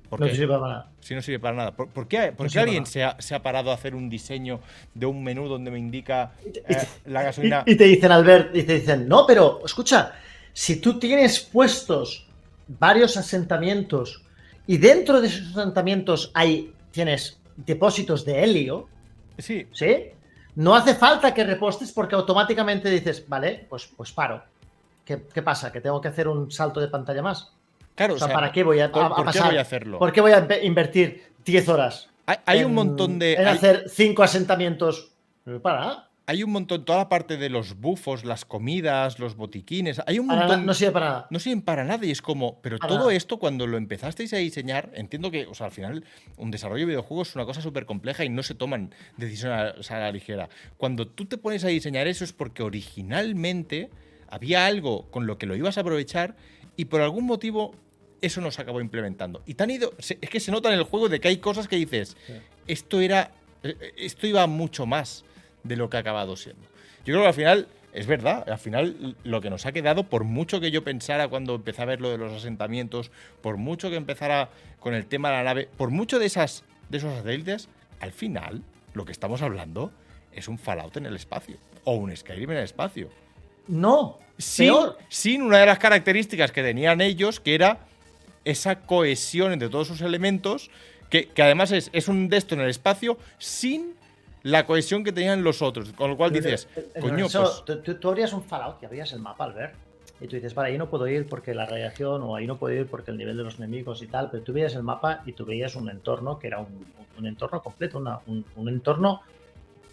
¿Por 0.08 0.20
no 0.20 0.28
sirve 0.28 0.46
para 0.48 0.60
nada. 0.60 0.90
Si 1.00 1.14
no 1.14 1.22
sirve 1.22 1.38
para 1.38 1.56
nada. 1.56 1.72
¿Por, 1.72 2.08
qué, 2.08 2.32
alguien 2.56 2.86
se 2.86 3.04
ha, 3.04 3.42
parado 3.42 3.70
a 3.70 3.74
hacer 3.74 3.94
un 3.94 4.08
diseño 4.08 4.60
de 4.94 5.06
un 5.06 5.22
menú 5.22 5.48
donde 5.48 5.70
me 5.70 5.78
indica 5.78 6.32
eh, 6.44 6.86
la 7.06 7.22
gasolina? 7.22 7.62
Y, 7.66 7.76
te 7.76 7.84
dicen, 7.84 8.10
Albert, 8.10 8.56
y 8.56 8.62
te 8.62 8.80
dicen, 8.80 9.06
no, 9.06 9.26
pero 9.26 9.60
escucha, 9.64 10.12
si 10.52 10.80
tú 10.80 10.98
tienes 10.98 11.40
puestos 11.40 12.26
varios 12.66 13.16
asentamientos 13.16 14.22
y 14.66 14.78
dentro 14.78 15.20
de 15.20 15.28
esos 15.28 15.56
asentamientos 15.56 16.30
hay, 16.34 16.72
tienes 16.90 17.38
depósitos 17.56 18.24
de 18.24 18.44
helio. 18.44 18.88
Sí. 19.38 19.66
¿Sí? 19.72 20.10
No 20.56 20.74
hace 20.74 20.94
falta 20.94 21.32
que 21.32 21.44
repostes 21.44 21.92
porque 21.92 22.14
automáticamente 22.14 22.90
dices, 22.90 23.24
vale, 23.28 23.66
pues, 23.68 23.88
pues 23.96 24.10
paro. 24.12 24.42
¿Qué, 25.04 25.42
pasa? 25.42 25.72
¿Que 25.72 25.80
tengo 25.80 26.00
que 26.00 26.08
hacer 26.08 26.28
un 26.28 26.50
salto 26.50 26.80
de 26.80 26.88
pantalla 26.88 27.22
más? 27.22 27.50
Claro, 27.98 28.14
o 28.14 28.18
sea, 28.18 28.32
¿para 28.32 28.50
qué 28.50 28.64
voy 28.64 28.80
a, 28.80 28.90
¿por, 28.90 29.30
qué 29.30 29.40
voy 29.40 29.56
a 29.56 29.60
hacerlo? 29.60 29.98
¿Por 29.98 30.12
qué 30.12 30.22
voy 30.22 30.32
a 30.32 30.46
invertir 30.62 31.34
10 31.44 31.68
horas? 31.68 32.08
Hay, 32.46 32.64
un 32.64 32.72
montón 32.72 33.18
de. 33.18 33.34
En 33.34 33.46
hacer 33.46 33.84
cinco 33.88 34.22
asentamientos. 34.22 35.12
Para 35.62 36.08
hay 36.28 36.42
un 36.42 36.50
montón, 36.50 36.84
toda 36.84 36.98
la 36.98 37.08
parte 37.08 37.38
de 37.38 37.48
los 37.48 37.80
bufos, 37.80 38.22
las 38.22 38.44
comidas, 38.44 39.18
los 39.18 39.34
botiquines, 39.34 40.02
hay 40.06 40.18
un 40.18 40.26
montón. 40.26 40.66
no 40.66 40.74
sirve 40.74 40.92
para 40.92 41.06
nada. 41.06 41.26
No 41.30 41.38
sirven 41.38 41.62
para 41.62 41.84
nada 41.84 42.04
y 42.04 42.10
es 42.10 42.20
como, 42.20 42.60
pero 42.60 42.78
todo 42.78 43.10
esto 43.10 43.38
cuando 43.38 43.66
lo 43.66 43.78
empezasteis 43.78 44.34
a 44.34 44.36
diseñar, 44.36 44.90
entiendo 44.92 45.30
que, 45.30 45.46
o 45.46 45.54
sea, 45.54 45.68
al 45.68 45.72
final 45.72 46.04
un 46.36 46.50
desarrollo 46.50 46.80
de 46.80 46.88
videojuegos 46.90 47.30
es 47.30 47.36
una 47.36 47.46
cosa 47.46 47.62
súper 47.62 47.86
compleja 47.86 48.26
y 48.26 48.28
no 48.28 48.42
se 48.42 48.54
toman 48.54 48.94
decisiones 49.16 49.90
a, 49.90 49.98
la 50.00 50.12
ligera. 50.12 50.50
Cuando 50.76 51.08
tú 51.08 51.24
te 51.24 51.38
pones 51.38 51.64
a 51.64 51.68
diseñar 51.68 52.06
eso 52.08 52.24
es 52.24 52.34
porque 52.34 52.62
originalmente 52.62 53.88
había 54.28 54.66
algo 54.66 55.10
con 55.10 55.26
lo 55.26 55.38
que 55.38 55.46
lo 55.46 55.56
ibas 55.56 55.78
a 55.78 55.80
aprovechar 55.80 56.36
y 56.76 56.84
por 56.84 57.00
algún 57.00 57.24
motivo 57.24 57.74
eso 58.20 58.40
no 58.40 58.50
se 58.50 58.62
acabó 58.62 58.80
implementando. 58.80 59.42
Y 59.46 59.54
tan 59.54 59.70
ido, 59.70 59.92
es 59.98 60.16
que 60.16 60.40
se 60.40 60.50
nota 60.50 60.68
en 60.72 60.78
el 60.78 60.84
juego 60.84 61.08
de 61.08 61.20
que 61.20 61.28
hay 61.28 61.38
cosas 61.38 61.68
que 61.68 61.76
dices, 61.76 62.16
esto 62.66 63.00
era, 63.00 63.32
eh, 63.62 63.76
esto 63.96 64.26
iba 64.26 64.46
mucho 64.46 64.86
más 64.86 65.24
de 65.62 65.76
lo 65.76 65.88
que 65.90 65.96
ha 65.96 66.00
acabado 66.00 66.36
siendo. 66.36 66.62
Yo 67.04 67.14
creo 67.14 67.22
que 67.22 67.28
al 67.28 67.34
final, 67.34 67.68
es 67.92 68.06
verdad, 68.06 68.48
al 68.48 68.58
final 68.58 69.16
lo 69.24 69.40
que 69.40 69.50
nos 69.50 69.66
ha 69.66 69.72
quedado, 69.72 70.04
por 70.04 70.24
mucho 70.24 70.60
que 70.60 70.70
yo 70.70 70.84
pensara 70.84 71.28
cuando 71.28 71.54
empecé 71.54 71.82
a 71.82 71.86
ver 71.86 72.00
lo 72.00 72.10
de 72.10 72.18
los 72.18 72.32
asentamientos, 72.32 73.10
por 73.40 73.56
mucho 73.56 73.90
que 73.90 73.96
empezara 73.96 74.50
con 74.80 74.94
el 74.94 75.06
tema 75.06 75.30
de 75.30 75.36
la 75.36 75.44
nave, 75.44 75.68
por 75.76 75.90
mucho 75.90 76.18
de, 76.18 76.26
esas, 76.26 76.64
de 76.88 76.98
esos 76.98 77.14
satélites, 77.14 77.68
al 78.00 78.12
final 78.12 78.62
lo 78.94 79.04
que 79.04 79.12
estamos 79.12 79.42
hablando 79.42 79.92
es 80.32 80.48
un 80.48 80.58
Fallout 80.58 80.96
en 80.96 81.06
el 81.06 81.16
espacio 81.16 81.56
o 81.84 81.94
un 81.94 82.14
Skyrim 82.14 82.50
en 82.50 82.58
el 82.58 82.64
espacio. 82.64 83.08
No, 83.66 84.18
sin, 84.38 84.72
sin 85.08 85.42
una 85.42 85.58
de 85.58 85.66
las 85.66 85.78
características 85.78 86.52
que 86.52 86.62
tenían 86.62 87.00
ellos, 87.00 87.40
que 87.40 87.54
era 87.54 87.87
esa 88.48 88.80
cohesión 88.80 89.52
entre 89.52 89.68
todos 89.68 89.88
sus 89.88 90.00
elementos, 90.00 90.70
que, 91.10 91.30
además 91.36 91.70
es, 91.72 91.90
es 91.92 92.08
un 92.08 92.28
de 92.28 92.38
esto 92.38 92.54
en 92.54 92.62
el 92.62 92.70
espacio 92.70 93.18
sin 93.38 93.94
la 94.42 94.66
cohesión 94.66 95.04
que 95.04 95.12
tenían 95.12 95.42
los 95.42 95.62
otros. 95.62 95.92
Con 95.92 96.10
lo 96.10 96.16
cual 96.16 96.32
dices, 96.32 96.68
coño, 97.00 97.26
pues... 97.30 97.82
tú, 97.84 97.94
tú, 97.94 98.08
abrías 98.08 98.32
un 98.32 98.42
Fallout 98.42 98.82
y 98.82 98.86
abrías 98.86 99.12
el 99.12 99.20
mapa 99.20 99.44
al 99.44 99.52
ver. 99.52 99.72
Y 100.20 100.26
tú 100.26 100.36
dices, 100.36 100.54
vale, 100.54 100.70
ahí 100.70 100.78
no 100.78 100.88
puedo 100.88 101.06
ir 101.06 101.26
porque 101.28 101.54
la 101.54 101.66
radiación, 101.66 102.22
o 102.22 102.34
ahí 102.34 102.46
no 102.46 102.56
puedo 102.56 102.74
ir 102.74 102.86
porque 102.86 103.10
el 103.12 103.18
nivel 103.18 103.36
de 103.36 103.44
los 103.44 103.58
enemigos 103.58 104.02
y 104.02 104.08
tal, 104.08 104.30
pero 104.30 104.42
tú 104.42 104.52
veías 104.52 104.74
el 104.74 104.82
mapa 104.82 105.22
y 105.26 105.32
tú 105.32 105.44
veías 105.44 105.76
un 105.76 105.88
entorno 105.90 106.38
que 106.38 106.48
era 106.48 106.58
un, 106.58 107.26
entorno 107.26 107.62
completo, 107.62 107.98
un, 107.98 108.68
entorno 108.68 109.20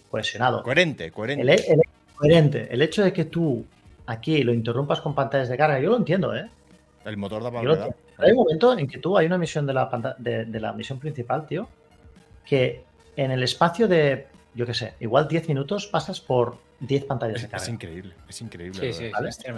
cohesionado. 0.09 0.63
Coherente, 0.63 1.11
coherente. 1.11 1.73
El, 1.73 1.81
coherente. 2.15 2.67
El 2.71 2.81
hecho 2.81 3.03
de 3.03 3.13
que 3.13 3.25
tú 3.25 3.65
aquí 4.07 4.43
lo 4.43 4.53
interrumpas 4.53 5.01
con 5.01 5.13
pantallas 5.13 5.49
de 5.49 5.57
carga, 5.57 5.79
yo 5.79 5.91
lo 5.91 5.97
entiendo, 5.97 6.35
¿eh? 6.35 6.49
El 7.03 7.17
motor 7.17 7.43
da 7.43 7.51
para 7.51 7.93
Hay 8.17 8.31
un 8.31 8.37
momento 8.37 8.77
en 8.77 8.87
que 8.87 8.97
tú 8.97 9.17
hay 9.17 9.25
una 9.25 9.37
misión 9.37 9.65
de 9.65 9.73
la, 9.73 10.15
de 10.17 10.59
la 10.59 10.73
misión 10.73 10.99
principal, 10.99 11.45
tío, 11.45 11.67
que 12.45 12.83
en 13.15 13.31
el 13.31 13.43
espacio 13.43 13.87
de 13.87 14.27
yo 14.55 14.65
qué 14.65 14.73
sé, 14.73 14.93
igual 15.01 15.27
10 15.27 15.49
minutos 15.49 15.85
pasas 15.87 16.21
por 16.21 16.57
10 16.79 17.05
pantallas 17.05 17.41
de 17.41 17.49
carga. 17.49 17.63
Es 17.63 17.69
increíble, 17.69 18.13
es 18.27 18.41
increíble. 18.41 18.93
Sí, 18.93 19.11
sí, 19.11 19.11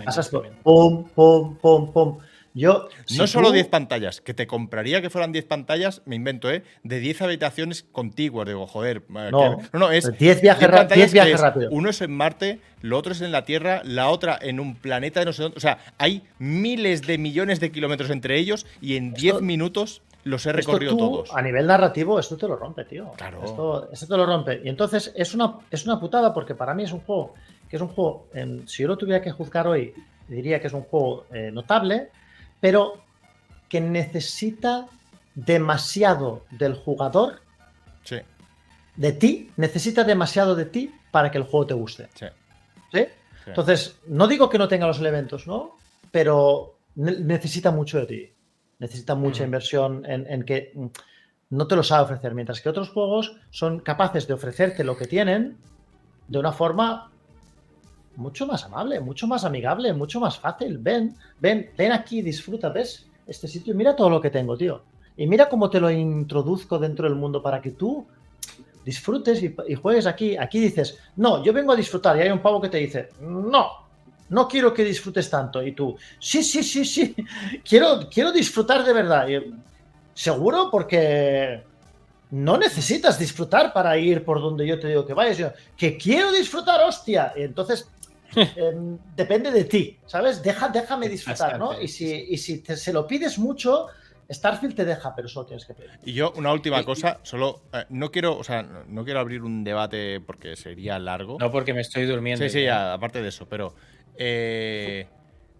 pasas 0.03 0.29
por 0.29 0.49
pum, 0.63 1.07
pum, 1.09 1.55
pum, 1.55 1.93
pum. 1.93 2.17
Yo, 2.57 2.89
no 3.15 3.27
solo 3.27 3.51
10 3.51 3.67
pantallas, 3.67 4.19
que 4.19 4.33
te 4.33 4.47
compraría 4.47 5.01
que 5.01 5.11
fueran 5.11 5.31
10 5.31 5.45
pantallas, 5.45 6.01
me 6.05 6.15
invento, 6.15 6.49
¿eh? 6.49 6.63
De 6.83 6.99
10 6.99 7.21
habitaciones 7.21 7.83
contiguas. 7.83 8.47
Digo, 8.47 8.65
joder. 8.65 9.03
No, 9.09 9.29
no, 9.31 9.57
no, 9.73 9.91
es 9.91 10.17
10 10.17 10.41
viajes, 10.41 10.89
10 10.89 11.13
viajes 11.13 11.39
rápidos. 11.39 11.69
Uno 11.71 11.89
es 11.89 12.01
en 12.01 12.11
Marte, 12.11 12.59
lo 12.81 12.97
otro 12.97 13.11
es 13.11 13.21
en 13.21 13.31
la 13.31 13.45
Tierra, 13.45 13.81
la 13.83 14.09
otra 14.09 14.39
en 14.41 14.59
un 14.59 14.75
planeta 14.75 15.19
de 15.19 15.27
no 15.27 15.33
sé 15.33 15.43
dónde. 15.43 15.57
O 15.57 15.61
sea, 15.61 15.77
hay 15.99 16.23
miles 16.39 17.05
de 17.05 17.19
millones 17.19 17.59
de 17.59 17.71
kilómetros 17.71 18.09
entre 18.09 18.39
ellos 18.39 18.65
y 18.81 18.95
en 18.95 19.13
10 19.13 19.41
minutos 19.41 20.01
los 20.23 20.45
he 20.47 20.51
recorrido 20.51 20.97
todos. 20.97 21.29
A 21.33 21.41
nivel 21.43 21.67
narrativo, 21.67 22.19
esto 22.19 22.37
te 22.37 22.47
lo 22.47 22.55
rompe, 22.55 22.85
tío. 22.85 23.11
Claro. 23.17 23.43
Esto, 23.91 24.07
te 24.07 24.17
lo 24.17 24.25
rompe. 24.25 24.61
Y 24.63 24.69
entonces 24.69 25.13
es 25.15 25.35
una, 25.35 25.57
es 25.69 25.85
una 25.85 25.99
putada 25.99 26.33
porque 26.33 26.55
para 26.55 26.73
mí 26.73 26.83
es 26.83 26.91
un 26.91 27.01
juego 27.01 27.33
que 27.69 27.75
es 27.75 27.81
un 27.81 27.89
juego, 27.89 28.27
si 28.65 28.83
yo 28.83 28.87
lo 28.87 28.97
tuviera 28.97 29.21
que 29.21 29.31
juzgar 29.31 29.67
hoy, 29.67 29.93
diría 30.27 30.59
que 30.59 30.67
es 30.67 30.73
un 30.73 30.83
juego 30.83 31.25
eh, 31.33 31.51
notable, 31.51 32.09
pero 32.59 33.03
que 33.69 33.81
necesita 33.81 34.87
demasiado 35.35 36.45
del 36.51 36.73
jugador. 36.73 37.41
Sí. 38.03 38.17
De 38.95 39.11
ti, 39.11 39.51
necesita 39.57 40.03
demasiado 40.03 40.55
de 40.55 40.65
ti 40.65 40.93
para 41.11 41.31
que 41.31 41.37
el 41.37 41.43
juego 41.43 41.67
te 41.67 41.73
guste. 41.73 42.09
Sí. 42.15 42.25
¿Sí? 42.91 43.05
Entonces, 43.45 43.97
no 44.07 44.27
digo 44.27 44.49
que 44.49 44.57
no 44.57 44.67
tenga 44.67 44.87
los 44.87 44.99
elementos, 44.99 45.47
¿no? 45.47 45.77
Pero 46.11 46.79
necesita 46.95 47.71
mucho 47.71 47.99
de 47.99 48.05
ti 48.05 48.37
necesita 48.79 49.15
mucha 49.15 49.43
inversión 49.43 50.03
en, 50.05 50.43
que 50.43 50.71
mm, 50.73 50.85
no 51.49 51.67
te 51.67 51.75
lo 51.75 51.83
sabe 51.83 52.03
ofrecer, 52.03 52.33
mientras 52.33 52.61
que 52.61 52.69
otros 52.69 52.89
juegos 52.89 53.35
son 53.49 53.79
capaces 53.79 54.27
de 54.27 54.33
ofrecerte 54.33 54.83
lo 54.83 54.97
que 54.97 55.07
tienen 55.07 55.57
de 56.27 56.39
una 56.39 56.51
forma 56.51 57.11
mucho 58.17 58.47
más 58.47 58.65
amable, 58.65 58.99
mucho 58.99 59.27
más 59.27 59.45
amigable, 59.45 59.93
mucho 59.93 60.19
más 60.19 60.37
fácil. 60.39 60.77
Ven, 60.79 61.15
ven, 61.39 61.69
ven 61.77 61.91
aquí, 61.91 62.21
disfruta, 62.21 62.69
ves 62.69 63.05
este 63.27 63.47
sitio 63.47 63.73
y 63.73 63.77
mira 63.77 63.95
todo 63.95 64.09
lo 64.09 64.19
que 64.19 64.31
tengo, 64.31 64.57
tío. 64.57 64.81
Y 65.15 65.27
mira 65.27 65.47
cómo 65.47 65.69
te 65.69 65.79
lo 65.79 65.89
introduzco 65.89 66.79
dentro 66.79 67.07
del 67.07 67.17
mundo 67.17 67.41
para 67.41 67.61
que 67.61 67.71
tú 67.71 68.05
disfrutes 68.83 69.43
y, 69.43 69.75
juegues 69.75 70.07
aquí. 70.07 70.35
Aquí 70.35 70.59
dices, 70.59 70.97
no, 71.15 71.43
yo 71.43 71.53
vengo 71.53 71.73
a 71.73 71.75
disfrutar 71.75 72.17
y 72.17 72.21
hay 72.21 72.29
un 72.29 72.41
pavo 72.41 72.59
que 72.59 72.69
te 72.69 72.77
dice, 72.77 73.09
no, 73.21 73.87
no 74.29 74.47
quiero 74.47 74.73
que 74.73 74.83
disfrutes 74.83 75.29
tanto. 75.29 75.61
Y 75.61 75.73
tú, 75.73 75.95
sí, 76.19 76.43
sí, 76.43 76.63
sí, 76.63 76.85
sí, 76.85 77.15
quiero, 77.67 78.09
quiero 78.11 78.31
disfrutar 78.31 78.83
de 78.83 78.93
verdad. 78.93 79.27
Seguro 80.13 80.69
porque 80.71 81.63
no 82.31 82.57
necesitas 82.57 83.17
disfrutar 83.19 83.71
para 83.73 83.97
ir 83.97 84.25
por 84.25 84.41
donde 84.41 84.65
yo 84.65 84.79
te 84.79 84.87
digo 84.87 85.05
que 85.05 85.13
vayas. 85.13 85.37
Yo, 85.37 85.51
que 85.75 85.97
quiero 85.97 86.31
disfrutar, 86.31 86.81
hostia. 86.83 87.33
Y 87.35 87.43
entonces, 87.43 87.89
em, 88.55 88.97
depende 89.15 89.51
de 89.51 89.63
ti, 89.63 89.99
¿sabes? 90.05 90.41
Deja, 90.41 90.69
déjame 90.69 91.09
disfrutar, 91.09 91.57
¿no? 91.57 91.79
Y 91.79 91.87
si, 91.87 92.27
y 92.29 92.37
si 92.37 92.63
se 92.65 92.93
lo 92.93 93.07
pides 93.07 93.37
mucho, 93.39 93.87
Starfield 94.29 94.75
te 94.75 94.85
deja, 94.85 95.15
pero 95.15 95.27
solo 95.27 95.45
tienes 95.45 95.65
que 95.65 95.73
pedir. 95.73 95.91
Y 96.03 96.13
yo, 96.13 96.31
una 96.35 96.51
última 96.51 96.83
cosa, 96.83 97.19
solo 97.23 97.61
eh, 97.73 97.85
no 97.89 98.11
quiero, 98.11 98.37
o 98.37 98.43
sea, 98.43 98.63
no 98.63 99.05
quiero 99.05 99.19
abrir 99.19 99.43
un 99.43 99.63
debate 99.63 100.19
porque 100.19 100.55
sería 100.55 100.99
largo. 100.99 101.37
No, 101.39 101.51
porque 101.51 101.73
me 101.73 101.81
estoy 101.81 102.05
durmiendo. 102.05 102.43
Sí, 102.43 102.49
sí, 102.49 102.67
aparte 102.67 103.21
de 103.21 103.29
eso, 103.29 103.47
pero 103.47 103.73
eh, 104.17 105.07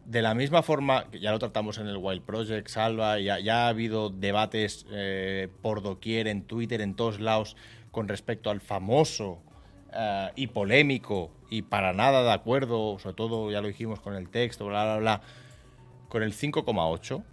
de 0.05 0.21
la 0.21 0.33
misma 0.33 0.63
forma, 0.63 1.09
que 1.09 1.19
ya 1.19 1.31
lo 1.31 1.39
tratamos 1.39 1.77
en 1.77 1.87
el 1.87 1.97
Wild 1.97 2.23
Project, 2.23 2.67
Salva, 2.67 3.19
ya, 3.19 3.39
ya 3.39 3.65
ha 3.65 3.67
habido 3.69 4.09
debates 4.09 4.85
eh, 4.91 5.49
por 5.61 5.81
doquier, 5.81 6.27
en 6.27 6.43
Twitter, 6.43 6.81
en 6.81 6.95
todos 6.95 7.19
lados, 7.19 7.55
con 7.91 8.07
respecto 8.07 8.49
al 8.49 8.59
famoso 8.59 9.41
y 10.35 10.47
polémico 10.47 11.31
y 11.49 11.63
para 11.63 11.93
nada 11.93 12.23
de 12.23 12.31
acuerdo, 12.31 12.99
sobre 12.99 13.15
todo 13.15 13.51
ya 13.51 13.61
lo 13.61 13.67
dijimos 13.67 13.99
con 13.99 14.15
el 14.15 14.29
texto, 14.29 14.67
bla, 14.67 14.83
bla, 14.83 14.97
bla, 14.97 15.21
con 16.09 16.23
el 16.23 16.33
5,8. 16.33 17.23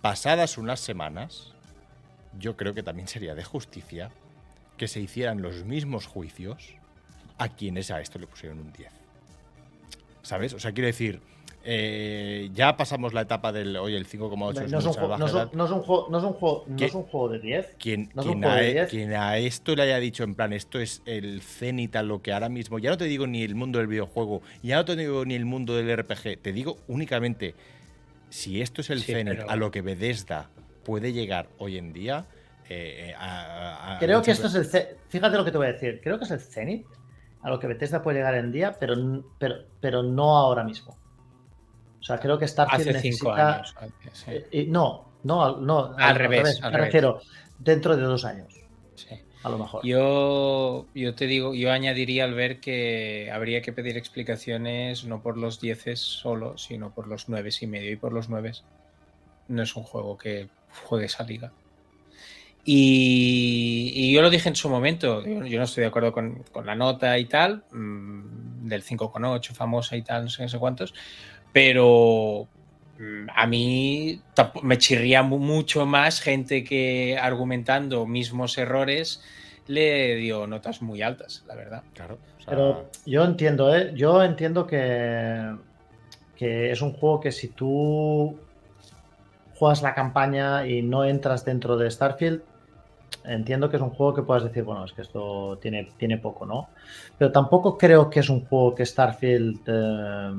Pasadas 0.00 0.58
unas 0.58 0.80
semanas, 0.80 1.54
yo 2.38 2.56
creo 2.56 2.74
que 2.74 2.82
también 2.82 3.08
sería 3.08 3.34
de 3.34 3.44
justicia 3.44 4.10
que 4.76 4.88
se 4.88 5.00
hicieran 5.00 5.40
los 5.40 5.64
mismos 5.64 6.06
juicios 6.06 6.74
a 7.38 7.48
quienes 7.48 7.90
a 7.90 8.00
esto 8.00 8.18
le 8.18 8.26
pusieron 8.26 8.58
un 8.58 8.72
10. 8.72 8.90
¿Sabes? 10.22 10.52
O 10.52 10.60
sea, 10.60 10.72
quiero 10.72 10.86
decir, 10.86 11.20
eh, 11.66 12.50
ya 12.52 12.76
pasamos 12.76 13.14
la 13.14 13.22
etapa 13.22 13.50
del, 13.50 13.76
oye, 13.78 13.96
el 13.96 14.06
5,8 14.06 14.68
no, 14.68 14.78
es 14.78 14.84
un 14.84 14.92
juego, 14.92 15.16
no, 15.16 15.26
es 15.26 15.32
un 15.32 15.38
juego, 15.38 16.08
no, 16.10 16.18
es 16.18 16.24
un 16.24 16.32
juego, 16.34 16.64
no 16.68 16.84
es 16.84 16.94
un 16.94 17.02
juego 17.04 17.28
de 17.30 17.38
10. 17.38 17.76
Quien, 17.78 18.10
a, 18.16 18.86
quien, 18.86 19.14
a, 19.14 19.38
esto 19.38 19.74
le 19.74 19.82
haya 19.82 19.98
dicho 19.98 20.24
en 20.24 20.34
plan, 20.34 20.52
esto 20.52 20.78
es 20.78 21.02
el 21.06 21.40
cenit 21.40 21.96
a 21.96 22.02
lo 22.02 22.20
que 22.20 22.34
ahora 22.34 22.50
mismo, 22.50 22.78
ya 22.78 22.90
no 22.90 22.98
te 22.98 23.04
digo 23.04 23.26
ni 23.26 23.42
el 23.42 23.54
mundo 23.54 23.78
del 23.78 23.88
videojuego, 23.88 24.42
ya 24.62 24.76
no 24.76 24.84
te 24.84 24.94
digo 24.94 25.24
ni 25.24 25.34
el 25.34 25.46
mundo 25.46 25.74
del 25.74 25.96
RPG, 25.96 26.42
te 26.42 26.52
digo 26.52 26.76
únicamente, 26.86 27.54
si 28.28 28.60
esto 28.60 28.82
es 28.82 28.90
el 28.90 29.02
cenit 29.02 29.40
a 29.48 29.56
lo 29.56 29.70
que 29.70 29.80
Bethesda 29.80 30.50
puede 30.84 31.14
llegar 31.14 31.48
hoy 31.56 31.78
en 31.78 31.94
día, 31.94 32.26
eh, 32.68 33.14
a, 33.18 33.96
creo 34.00 34.20
que 34.22 34.32
esto 34.32 34.48
es 34.48 34.54
el 34.54 34.86
fíjate 35.08 35.36
lo 35.36 35.44
que 35.44 35.50
te 35.50 35.58
voy 35.58 35.66
a 35.66 35.72
decir 35.74 36.00
creo 36.02 36.18
que 36.18 36.24
es 36.24 36.30
el 36.30 36.40
cenit 36.40 36.86
a 37.42 37.50
lo 37.50 37.58
que 37.58 37.66
Bethesda 37.66 38.02
puede 38.02 38.18
llegar 38.18 38.34
en 38.34 38.52
día, 38.52 38.76
pero, 38.80 39.22
pero, 39.38 39.56
pero 39.80 40.02
no 40.02 40.36
ahora 40.36 40.64
mismo. 40.64 40.96
O 42.04 42.06
sea, 42.06 42.18
creo 42.18 42.38
que 42.38 42.46
Starfield 42.46 42.96
Hace 42.96 43.12
cinco 43.12 43.32
años. 43.32 43.74
Eh, 44.26 44.66
no, 44.68 45.12
no, 45.22 45.56
no. 45.56 45.94
Al, 45.96 46.16
revés. 46.16 46.60
me 46.60 46.76
refiero 46.76 47.22
dentro 47.58 47.96
de 47.96 48.02
dos 48.02 48.26
años. 48.26 48.52
Sí. 48.94 49.22
A 49.42 49.48
lo 49.48 49.56
mejor. 49.56 49.82
Yo, 49.86 50.84
yo 50.94 51.14
te 51.14 51.26
digo, 51.26 51.54
yo 51.54 51.72
añadiría 51.72 52.24
al 52.24 52.34
ver 52.34 52.60
que 52.60 53.30
habría 53.32 53.62
que 53.62 53.72
pedir 53.72 53.96
explicaciones 53.96 55.06
no 55.06 55.22
por 55.22 55.38
los 55.38 55.62
dieces 55.62 55.98
solo, 55.98 56.58
sino 56.58 56.92
por 56.92 57.06
los 57.06 57.30
nueve 57.30 57.48
y 57.58 57.66
medio 57.66 57.90
y 57.90 57.96
por 57.96 58.12
los 58.12 58.28
nueve. 58.28 58.52
no 59.48 59.62
es 59.62 59.74
un 59.74 59.84
juego 59.84 60.18
que 60.18 60.50
juegue 60.84 61.06
esa 61.06 61.24
liga. 61.24 61.52
Y, 62.66 64.12
yo 64.12 64.22
lo 64.22 64.30
dije 64.30 64.48
en 64.48 64.56
su 64.56 64.68
momento, 64.70 65.22
yo, 65.24 65.58
no 65.58 65.64
estoy 65.64 65.82
de 65.82 65.88
acuerdo 65.88 66.12
con, 66.12 66.44
la 66.64 66.74
nota 66.74 67.18
y 67.18 67.26
tal, 67.26 67.64
mm, 67.70 68.66
del 68.68 68.82
5,8 68.82 69.52
famosa 69.52 69.96
y 69.96 70.02
tal, 70.02 70.24
no 70.24 70.30
sé, 70.30 70.42
no 70.42 70.48
sé 70.48 70.58
cuántos, 70.58 70.94
pero 71.54 72.48
mm, 72.98 73.28
a 73.32 73.46
mí 73.46 74.20
me 74.62 74.76
chirría 74.76 75.22
mucho 75.22 75.86
más 75.86 76.20
gente 76.20 76.64
que 76.64 77.16
argumentando 77.16 78.06
mismos 78.06 78.58
errores 78.58 79.22
le 79.68 80.16
dio 80.16 80.48
notas 80.48 80.82
muy 80.82 81.00
altas, 81.00 81.44
la 81.46 81.54
verdad. 81.54 81.82
Claro. 81.94 82.18
Pero 82.44 82.90
yo 83.06 83.24
entiendo, 83.24 83.74
¿eh? 83.74 83.92
Yo 83.94 84.22
entiendo 84.22 84.66
que, 84.66 85.54
que 86.36 86.72
es 86.72 86.82
un 86.82 86.92
juego 86.92 87.20
que 87.20 87.30
si 87.30 87.48
tú 87.48 88.36
juegas 89.54 89.80
la 89.80 89.94
campaña 89.94 90.66
y 90.66 90.82
no 90.82 91.04
entras 91.04 91.44
dentro 91.44 91.76
de 91.76 91.88
Starfield, 91.88 92.42
entiendo 93.24 93.70
que 93.70 93.76
es 93.76 93.82
un 93.82 93.90
juego 93.90 94.12
que 94.12 94.22
puedas 94.22 94.42
decir, 94.42 94.64
bueno, 94.64 94.84
es 94.84 94.92
que 94.92 95.02
esto 95.02 95.56
tiene, 95.62 95.88
tiene 95.96 96.18
poco, 96.18 96.46
¿no? 96.46 96.68
Pero 97.16 97.30
tampoco 97.30 97.78
creo 97.78 98.10
que 98.10 98.20
es 98.20 98.28
un 98.28 98.44
juego 98.44 98.74
que 98.74 98.84
Starfield 98.84 99.60
eh, 99.66 100.32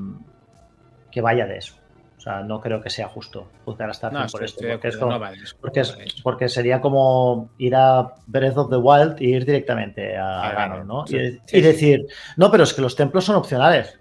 que 1.16 1.22
vaya 1.22 1.46
de 1.46 1.56
eso. 1.56 1.72
O 2.18 2.20
sea, 2.20 2.42
no 2.42 2.60
creo 2.60 2.82
que 2.82 2.90
sea 2.90 3.08
justo 3.08 3.46
juzgar 3.64 3.88
a 3.88 3.94
Starfield 3.94 4.30
por 4.30 4.44
esto. 4.44 5.08
Porque, 5.62 5.82
porque, 6.22 6.48
sería 6.50 6.82
como 6.82 7.48
ir 7.56 7.74
a 7.74 8.12
Breath 8.26 8.58
of 8.58 8.68
the 8.68 8.76
Wild 8.76 9.16
e 9.18 9.24
ir 9.24 9.46
directamente 9.46 10.14
a, 10.14 10.52
Ganon, 10.52 10.86
¿no? 10.86 11.04
y, 11.08 11.60
decir, 11.62 12.06
no, 12.36 12.50
pero 12.50 12.64
es 12.64 12.74
que 12.74 12.82
los 12.82 12.94
templos 12.94 13.24
son 13.24 13.36
opcionales. 13.36 13.98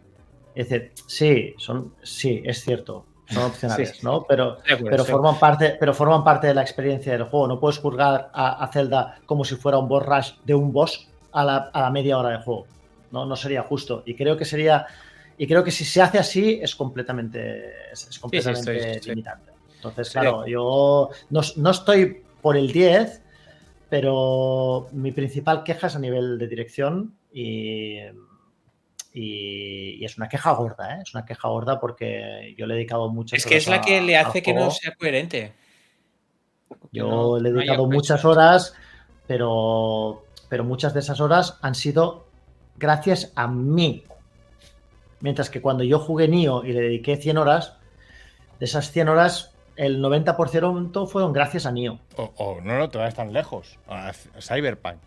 Es 0.55 0.67
decir, 0.67 0.91
sí, 1.07 1.55
son, 1.57 1.93
sí, 2.03 2.43
es 2.43 2.61
cierto 2.65 3.05
son 3.29 3.43
opcionales, 3.51 4.03
¿no? 4.03 4.25
Pero, 4.27 4.57
pero, 4.67 5.05
forman 5.05 5.39
parte, 5.39 5.77
pero 5.79 5.93
forman 5.93 6.21
parte 6.21 6.47
de 6.47 6.53
la 6.53 6.63
experiencia 6.63 7.13
del 7.13 7.23
juego. 7.23 7.47
No 7.47 7.61
puedes 7.61 7.77
juzgar 7.77 8.29
a, 8.33 8.69
Zelda 8.73 9.19
como 9.25 9.45
si 9.45 9.55
fuera 9.55 9.77
un 9.77 9.87
boss 9.87 10.05
rush 10.05 10.31
de 10.43 10.53
un 10.53 10.73
boss 10.73 11.07
a 11.31 11.45
la, 11.45 11.89
media 11.91 12.17
hora 12.17 12.31
de 12.31 12.43
juego. 12.43 12.67
¿no? 13.11 13.25
no 13.25 13.37
sería 13.37 13.63
justo. 13.63 14.03
Y 14.05 14.15
creo 14.15 14.35
que 14.35 14.43
sería. 14.43 14.85
Y 15.37 15.47
creo 15.47 15.63
que 15.63 15.71
si 15.71 15.83
se 15.83 16.01
hace 16.01 16.17
así 16.17 16.59
es 16.61 16.75
completamente, 16.75 17.91
es, 17.91 18.19
completamente 18.19 19.01
limitante. 19.05 19.51
Entonces, 19.75 20.09
claro, 20.11 20.47
yo 20.47 21.09
no, 21.29 21.41
no 21.57 21.71
estoy 21.71 22.23
por 22.41 22.57
el 22.57 22.71
10, 22.71 23.21
pero 23.89 24.87
mi 24.93 25.11
principal 25.11 25.63
queja 25.63 25.87
es 25.87 25.95
a 25.95 25.99
nivel 25.99 26.37
de 26.37 26.47
dirección 26.47 27.15
y 27.33 27.99
y, 29.17 30.03
es 30.03 30.17
una 30.17 30.27
queja 30.27 30.51
gorda, 30.51 30.97
¿eh? 30.97 30.99
es 31.01 31.13
una 31.13 31.25
queja 31.25 31.47
gorda 31.47 31.79
porque 31.79 32.53
yo 32.57 32.67
le 32.67 32.73
he 32.73 32.77
dedicado 32.77 33.09
muchas 33.09 33.39
Es 33.39 33.45
que 33.45 33.55
es 33.55 33.67
la 33.67 33.79
que 33.79 34.01
le 34.01 34.17
hace 34.17 34.43
que 34.43 34.53
no 34.53 34.69
sea 34.69 34.93
coherente. 34.93 35.53
Yo 36.91 37.39
le 37.39 37.49
he 37.49 37.53
dedicado 37.53 37.87
muchas 37.87 38.25
horas, 38.25 38.73
pero, 39.25 40.25
pero 40.49 40.65
muchas 40.65 40.93
de 40.93 40.99
esas 40.99 41.21
horas 41.21 41.57
han 41.61 41.75
sido 41.75 42.27
gracias 42.75 43.31
a 43.35 43.47
mí. 43.47 44.03
Mientras 45.21 45.49
que 45.49 45.61
cuando 45.61 45.83
yo 45.83 45.99
jugué 45.99 46.27
Nio 46.27 46.63
y 46.63 46.73
le 46.73 46.81
dediqué 46.81 47.17
100 47.17 47.37
horas, 47.37 47.77
de 48.59 48.65
esas 48.65 48.91
100 48.91 49.09
horas, 49.09 49.53
el 49.75 50.01
90% 50.01 51.07
fueron 51.07 51.33
gracias 51.33 51.65
a 51.65 51.71
Nio. 51.71 51.99
O, 52.15 52.59
no, 52.63 52.77
no 52.77 52.89
te 52.89 52.97
vayas 52.97 53.15
tan 53.15 53.33
lejos. 53.33 53.79
A 53.87 54.11
Cyberpunk. 54.13 54.97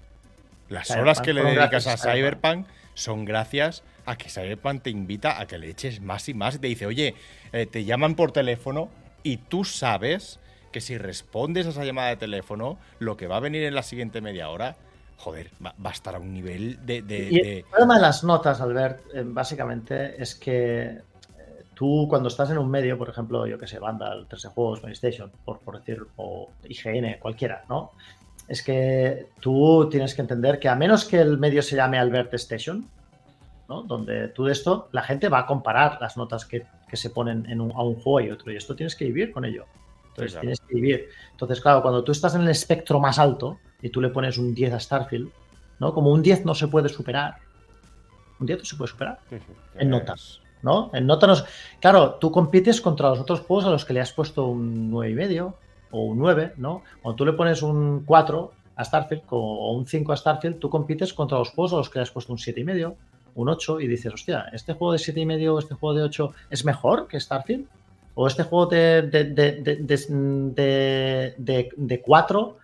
Las 0.68 0.90
horas 0.90 1.20
que 1.20 1.32
le 1.32 1.42
dedicas 1.42 1.86
a 1.86 1.96
Cyberpunk 1.96 2.66
son 2.94 3.24
gracias 3.24 3.82
a 4.04 4.16
que 4.16 4.28
Cyberpunk 4.28 4.82
te 4.82 4.90
invita 4.90 5.40
a 5.40 5.46
que 5.46 5.58
le 5.58 5.70
eches 5.70 6.00
más 6.00 6.28
y 6.28 6.34
más 6.34 6.56
y 6.56 6.58
te 6.58 6.66
dice, 6.66 6.86
oye, 6.86 7.14
eh, 7.52 7.66
te 7.66 7.84
llaman 7.84 8.14
por 8.14 8.32
teléfono 8.32 8.88
y 9.22 9.38
tú 9.38 9.64
sabes 9.64 10.40
que 10.72 10.80
si 10.80 10.98
respondes 10.98 11.66
a 11.66 11.70
esa 11.70 11.84
llamada 11.84 12.08
de 12.08 12.16
teléfono, 12.16 12.78
lo 12.98 13.16
que 13.16 13.26
va 13.26 13.36
a 13.36 13.40
venir 13.40 13.62
en 13.64 13.74
la 13.74 13.82
siguiente 13.82 14.20
media 14.20 14.50
hora, 14.50 14.76
joder, 15.18 15.50
va, 15.64 15.74
a 15.84 15.92
estar 15.92 16.14
a 16.14 16.18
un 16.18 16.32
nivel 16.32 16.84
de... 16.86 16.98
El 16.98 17.64
problema 17.64 17.96
de 17.96 18.00
las 18.00 18.24
notas, 18.24 18.60
Albert, 18.60 19.02
eh, 19.12 19.22
básicamente 19.26 20.20
es 20.20 20.34
que 20.34 20.82
eh, 20.82 21.02
tú 21.74 22.06
cuando 22.08 22.28
estás 22.28 22.50
en 22.50 22.58
un 22.58 22.70
medio, 22.70 22.96
por 22.96 23.10
ejemplo, 23.10 23.46
yo 23.46 23.58
que 23.58 23.66
sé, 23.66 23.78
Vandal, 23.78 24.26
13 24.28 24.48
juegos, 24.48 24.80
PlayStation, 24.80 25.30
por, 25.44 25.58
por 25.58 25.78
decir, 25.78 26.06
o 26.16 26.50
IGN, 26.68 27.18
cualquiera, 27.20 27.64
¿no? 27.68 27.92
Es 28.46 28.62
que 28.62 29.26
tú 29.40 29.88
tienes 29.90 30.14
que 30.14 30.22
entender 30.22 30.58
que 30.58 30.68
a 30.68 30.74
menos 30.74 31.04
que 31.04 31.20
el 31.20 31.36
medio 31.36 31.60
se 31.62 31.76
llame 31.76 31.98
Albert 31.98 32.32
Station, 32.34 32.88
donde 33.68 34.28
tú 34.28 34.44
de 34.44 34.52
esto, 34.52 34.88
la 34.92 35.02
gente 35.02 35.28
va 35.28 35.40
a 35.40 35.46
comparar 35.46 35.98
las 36.00 36.16
notas 36.16 36.46
que, 36.46 36.64
se 36.90 37.10
ponen 37.10 37.44
en 37.50 37.60
a 37.60 37.82
un 37.82 37.96
juego 37.96 38.20
y 38.20 38.30
otro, 38.30 38.50
y 38.50 38.56
esto 38.56 38.74
tienes 38.74 38.96
que 38.96 39.04
vivir 39.04 39.30
con 39.30 39.44
ello. 39.44 39.66
Entonces, 40.18 40.40
tienes 40.40 40.60
que 40.60 40.74
vivir. 40.74 41.08
Entonces, 41.30 41.60
claro, 41.60 41.82
cuando 41.82 42.02
tú 42.04 42.12
estás 42.12 42.34
en 42.34 42.42
el 42.42 42.48
espectro 42.48 43.00
más 43.00 43.18
alto 43.18 43.58
y 43.80 43.90
tú 43.90 44.00
le 44.00 44.08
pones 44.08 44.38
un 44.38 44.54
10 44.54 44.72
a 44.74 44.80
Starfield, 44.80 45.30
¿no? 45.78 45.94
Como 45.94 46.10
un 46.10 46.22
10 46.22 46.44
no 46.44 46.54
se 46.54 46.68
puede 46.68 46.88
superar. 46.88 47.36
Un 48.40 48.46
10 48.46 48.58
no 48.60 48.64
se 48.64 48.76
puede 48.76 48.90
superar 48.90 49.18
en 49.76 49.90
notas. 49.90 50.40
¿no? 50.62 50.90
En 50.92 51.06
notas, 51.06 51.44
claro, 51.80 52.14
tú 52.14 52.32
compites 52.32 52.80
contra 52.80 53.10
los 53.10 53.20
otros 53.20 53.40
juegos 53.40 53.64
a 53.66 53.70
los 53.70 53.84
que 53.84 53.92
le 53.92 54.00
has 54.00 54.12
puesto 54.12 54.46
un 54.46 54.90
9,5 54.90 55.54
o 55.92 56.02
un 56.02 56.18
9, 56.18 56.54
¿no? 56.56 56.82
Cuando 57.00 57.16
tú 57.16 57.24
le 57.24 57.32
pones 57.32 57.62
un 57.62 58.02
4 58.04 58.52
a 58.74 58.84
Starfield 58.84 59.22
o 59.30 59.72
un 59.72 59.86
5 59.86 60.12
a 60.12 60.16
Starfield, 60.16 60.58
tú 60.58 60.68
compites 60.68 61.14
contra 61.14 61.38
los 61.38 61.50
juegos 61.50 61.72
a 61.72 61.76
los 61.76 61.88
que 61.88 62.00
le 62.00 62.02
has 62.02 62.10
puesto 62.10 62.32
un 62.32 62.38
7,5 62.38 62.94
un 63.38 63.48
8 63.48 63.80
y 63.80 63.86
dices, 63.86 64.12
hostia, 64.12 64.46
¿este 64.52 64.74
juego 64.74 64.92
de 64.92 64.98
7,5 64.98 65.22
y 65.22 65.26
medio, 65.26 65.58
este 65.58 65.74
juego 65.74 65.94
de 65.96 66.02
8 66.02 66.32
es 66.50 66.64
mejor 66.64 67.06
que 67.06 67.20
Starfield? 67.20 67.66
¿O 68.20 68.26
este 68.26 68.42
juego 68.42 68.66
de, 68.66 69.02
de, 71.76 72.02
4 72.04 72.56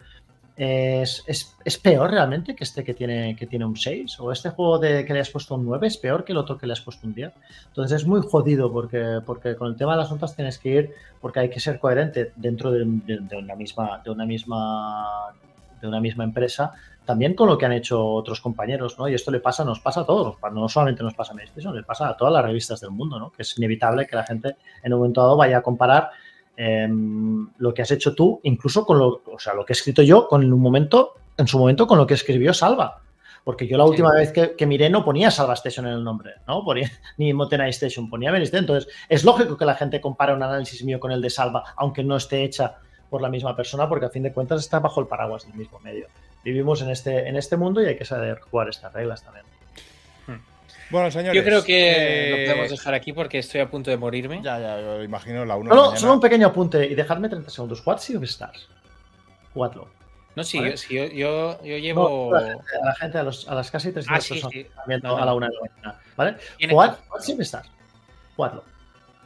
es, 0.57 1.79
peor 1.81 2.11
realmente 2.11 2.57
que 2.57 2.65
este 2.65 2.83
que 2.83 2.93
tiene, 2.93 3.37
que 3.37 3.47
tiene 3.47 3.65
un 3.65 3.77
6? 3.77 4.19
¿O 4.19 4.33
este 4.33 4.51
juego 4.51 4.81
de, 4.81 5.05
que 5.05 5.15
le 5.15 5.21
has 5.21 5.31
puesto 5.31 5.55
un 5.55 5.65
9 5.65 5.87
es 5.87 5.97
peor 5.97 6.25
que 6.25 6.33
el 6.33 6.39
otro 6.39 6.59
que 6.59 6.67
le 6.67 6.73
has 6.73 6.81
puesto 6.81 7.07
un 7.07 7.15
10? 7.15 7.31
Entonces 7.69 8.01
es 8.01 8.05
muy 8.05 8.21
jodido 8.23 8.73
porque, 8.73 9.21
porque 9.25 9.55
con 9.55 9.69
el 9.69 9.77
tema 9.77 9.93
de 9.93 9.99
las 9.99 10.11
notas 10.11 10.35
tienes 10.35 10.59
que 10.59 10.71
ir, 10.71 10.91
porque 11.21 11.39
hay 11.39 11.51
que 11.51 11.61
ser 11.61 11.79
coherente 11.79 12.33
dentro 12.35 12.73
de, 12.73 12.83
una 12.83 13.55
misma, 13.55 14.03
de 14.05 14.11
una 14.11 14.27
misma 14.27 15.37
de 15.81 15.87
una 15.87 16.01
misma 16.01 16.25
empresa 16.25 16.73
también 17.05 17.35
con 17.35 17.49
lo 17.49 17.59
que 17.59 17.67
han 17.67 17.73
hecho 17.73 18.05
otros 18.05 18.41
compañeros, 18.41 18.99
¿no? 18.99 19.09
Y 19.09 19.15
esto 19.15 19.31
le 19.31 19.41
pasa, 19.41 19.65
nos 19.65 19.81
pasa 19.81 20.01
a 20.01 20.07
todos, 20.07 20.37
no 20.53 20.69
solamente 20.69 21.03
nos 21.03 21.15
pasa 21.15 21.33
a 21.33 21.37
PlayStation, 21.37 21.75
le 21.75 21.83
pasa 21.83 22.09
a 22.09 22.17
todas 22.17 22.33
las 22.33 22.45
revistas 22.45 22.81
del 22.81 22.91
mundo, 22.91 23.19
¿no? 23.19 23.31
Que 23.31 23.43
es 23.43 23.59
inevitable 23.59 24.07
que 24.07 24.17
la 24.17 24.25
gente 24.25 24.57
en 24.83 24.93
un 24.93 25.01
momento 25.01 25.21
dado 25.21 25.37
vaya 25.37 25.59
a 25.59 25.63
comparar 25.63 26.11
em, 26.57 27.49
lo 27.59 27.75
que 27.75 27.83
has 27.83 27.91
hecho 27.91 28.15
tú, 28.15 28.41
incluso 28.45 28.87
con 28.87 28.99
lo, 28.99 29.23
o 29.27 29.39
sea, 29.39 29.55
lo 29.55 29.65
que 29.65 29.73
he 29.73 29.77
escrito 29.77 30.03
yo, 30.03 30.27
con 30.29 30.51
un 30.51 30.61
momento, 30.61 31.15
en 31.37 31.47
su 31.47 31.59
momento, 31.59 31.87
con 31.87 31.99
lo 31.99 32.07
que 32.07 32.15
escribió 32.15 32.55
Salva. 32.55 33.01
Porque 33.43 33.67
yo 33.69 33.77
la 33.77 33.85
última 33.85 34.11
vez 34.15 34.33
que, 34.33 34.67
miré 34.67 34.89
no 34.89 35.05
ponía 35.05 35.31
Salva 35.31 35.53
Station 35.53 35.87
en 35.87 35.93
el 35.93 36.05
nombre, 36.05 36.37
¿no? 36.49 36.65
Ponía, 36.65 36.91
ni 37.19 37.35
Motenai 37.35 37.71
Station, 37.71 38.09
ponía 38.09 38.31
Station. 38.31 38.61
Entonces, 38.61 38.91
es 39.11 39.25
lógico 39.25 39.59
que 39.59 39.67
la 39.67 39.75
gente 39.75 40.01
compare 40.01 40.33
un 40.33 40.43
análisis 40.43 40.83
mío 40.83 40.99
con 40.99 41.13
el 41.13 41.21
de 41.21 41.29
Salva, 41.29 41.65
aunque 41.77 42.03
no 42.03 42.17
esté 42.17 42.45
hecha 42.45 42.79
por 43.11 43.21
la 43.21 43.29
misma 43.29 43.55
persona, 43.55 43.87
porque 43.87 44.07
a 44.07 44.11
fin 44.11 44.23
de 44.23 44.33
cuentas 44.33 44.61
está 44.61 44.81
bajo 44.81 45.03
el 45.03 45.07
paraguas 45.07 45.47
del 45.47 45.55
mismo 45.55 45.79
medio 45.81 46.09
vivimos 46.45 46.83
en 46.83 46.91
este, 46.91 47.29
en 47.29 47.37
este 47.37 47.57
mundo 47.57 47.83
y 47.83 47.87
hay 47.87 47.97
que 47.97 48.05
saber 48.05 48.41
jugar 48.41 48.69
estas 48.69 48.93
reglas 48.93 49.23
también. 49.23 49.47
Hmm. 50.27 50.39
Bueno, 50.91 51.11
señores. 51.11 51.35
Yo 51.35 51.45
creo 51.45 51.65
que 51.65 52.31
lo 52.31 52.53
podemos 52.53 52.71
dejar 52.71 52.95
aquí 52.95 53.13
porque 53.13 53.39
estoy 53.39 53.61
a 53.61 53.71
punto 53.71 53.91
de 53.91 53.97
morirme. 53.97 54.41
Ya, 54.43 54.59
ya, 54.59 54.81
yo 54.81 55.03
imagino 55.03 55.45
la 55.45 55.57
1. 55.57 55.71
Solo, 55.71 55.97
solo 55.97 56.15
un 56.15 56.21
pequeño 56.21 56.47
apunte 56.49 56.87
y 56.87 56.95
dejadme 56.95 57.29
30 57.29 57.51
segundos. 57.51 57.85
¿What 57.87 57.99
Sea 57.99 58.19
of 58.19 58.25
Stars? 58.25 58.69
Jugadlo. 59.53 59.89
No, 60.37 60.43
sí, 60.43 60.59
yo, 60.91 61.05
yo, 61.07 61.63
yo, 61.63 61.79
llevo. 61.79 62.35
a, 62.35 62.41
la 62.41 62.95
gente, 62.97 63.19
a, 63.19 63.23
los, 63.23 63.47
a 63.49 63.55
las 63.55 63.71
casi 63.71 63.93
300 63.93 64.17
ah, 64.17 64.21
sí, 64.21 64.35
personas 64.35 64.53
sí. 64.53 64.67
a 65.05 65.25
la 65.25 65.35
una 65.35 65.47
de 65.47 65.55
la 65.55 65.61
mañana. 65.61 66.01
¿Vale? 66.17 66.37
Jugad 66.69 66.99
Sea 67.21 67.35
of 67.37 67.41
Stars. 67.41 67.71
Jugadlo. 68.35 68.65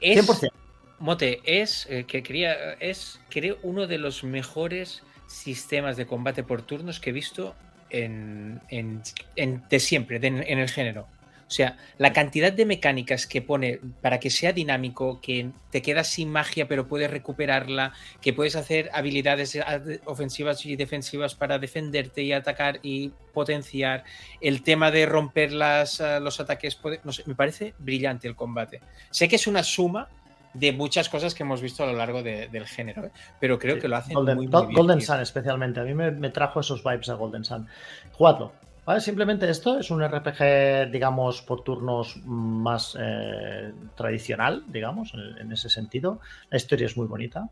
100%. 0.03 0.51
Mote, 0.99 1.41
es 1.45 1.87
eh, 1.89 2.05
que 2.05 2.23
quería, 2.23 2.73
es 2.75 3.21
creo 3.31 3.57
uno 3.63 3.87
de 3.87 3.99
los 3.99 4.25
mejores 4.25 5.03
sistemas 5.29 5.97
de 5.97 6.07
combate 6.07 6.43
por 6.43 6.63
turnos 6.63 6.99
que 6.99 7.11
he 7.11 7.13
visto 7.13 7.55
en, 7.91 8.61
de 8.69 9.79
siempre, 9.79 10.19
en 10.21 10.59
el 10.59 10.69
género. 10.69 11.07
O 11.49 11.51
sea, 11.51 11.79
la 11.97 12.13
cantidad 12.13 12.53
de 12.53 12.67
mecánicas 12.67 13.27
que 13.27 13.41
pone 13.41 13.81
para 14.03 14.21
que 14.21 14.29
sea 14.29 14.53
dinámico, 14.53 15.19
que 15.23 15.49
te 15.71 15.81
quedas 15.81 16.09
sin 16.09 16.31
magia 16.31 16.69
pero 16.69 16.87
puedes 16.87 17.11
recuperarla, 17.11 17.95
que 18.21 18.35
puedes 18.35 18.55
hacer 18.55 18.91
habilidades 18.93 19.59
ofensivas 20.05 20.67
y 20.67 20.77
defensivas 20.77 21.35
para 21.35 21.59
defenderte 21.59 22.23
y 22.23 22.35
atacar 22.35 22.81
y 22.83 23.13
potenciar, 23.33 24.05
el 24.43 24.63
tema 24.63 24.91
de 24.91 25.07
romper 25.07 25.53
las, 25.53 26.03
los 26.21 26.39
ataques, 26.39 26.79
no 27.03 27.13
sé, 27.13 27.23
me 27.25 27.35
parece 27.35 27.73
brillante 27.79 28.29
el 28.29 28.37
combate. 28.37 28.81
Sé 29.11 29.27
que 29.27 29.37
es 29.37 29.47
una 29.47 29.63
suma 29.63 30.09
de 30.55 30.73
muchas 30.73 31.09
cosas 31.09 31.35
que 31.35 31.43
hemos 31.43 31.61
visto 31.61 31.83
a 31.83 31.87
lo 31.87 31.93
largo 31.93 32.23
del 32.23 32.67
género, 32.67 33.07
¿eh? 33.07 33.11
pero 33.41 33.59
creo 33.59 33.79
que 33.79 33.89
lo 33.89 33.97
hacen 33.97 34.15
Golden, 34.15 34.37
muy, 34.37 34.47
bien. 34.47 34.73
Golden 34.73 35.01
Sun 35.01 35.21
especialmente, 35.21 35.81
a 35.81 35.85
mí 35.85 35.95
me, 35.95 36.31
trajo 36.31 36.61
esos 36.61 36.83
vibes 36.83 37.09
a 37.09 37.15
Golden 37.15 37.45
Sun. 37.45 37.67
Jugadlo, 38.13 38.53
¿vale? 38.85 39.01
Simplemente 39.01 39.49
esto 39.49 39.79
es 39.79 39.91
un 39.91 40.03
RPG, 40.03 40.91
digamos, 40.91 41.43
por 41.43 41.63
turnos 41.63 42.17
más 42.25 42.97
eh, 42.99 43.73
tradicional, 43.95 44.65
digamos, 44.69 45.13
en, 45.15 45.53
ese 45.53 45.69
sentido. 45.69 46.21
La 46.51 46.57
historia 46.57 46.87
es 46.87 46.97
muy 46.97 47.07
bonita. 47.07 47.49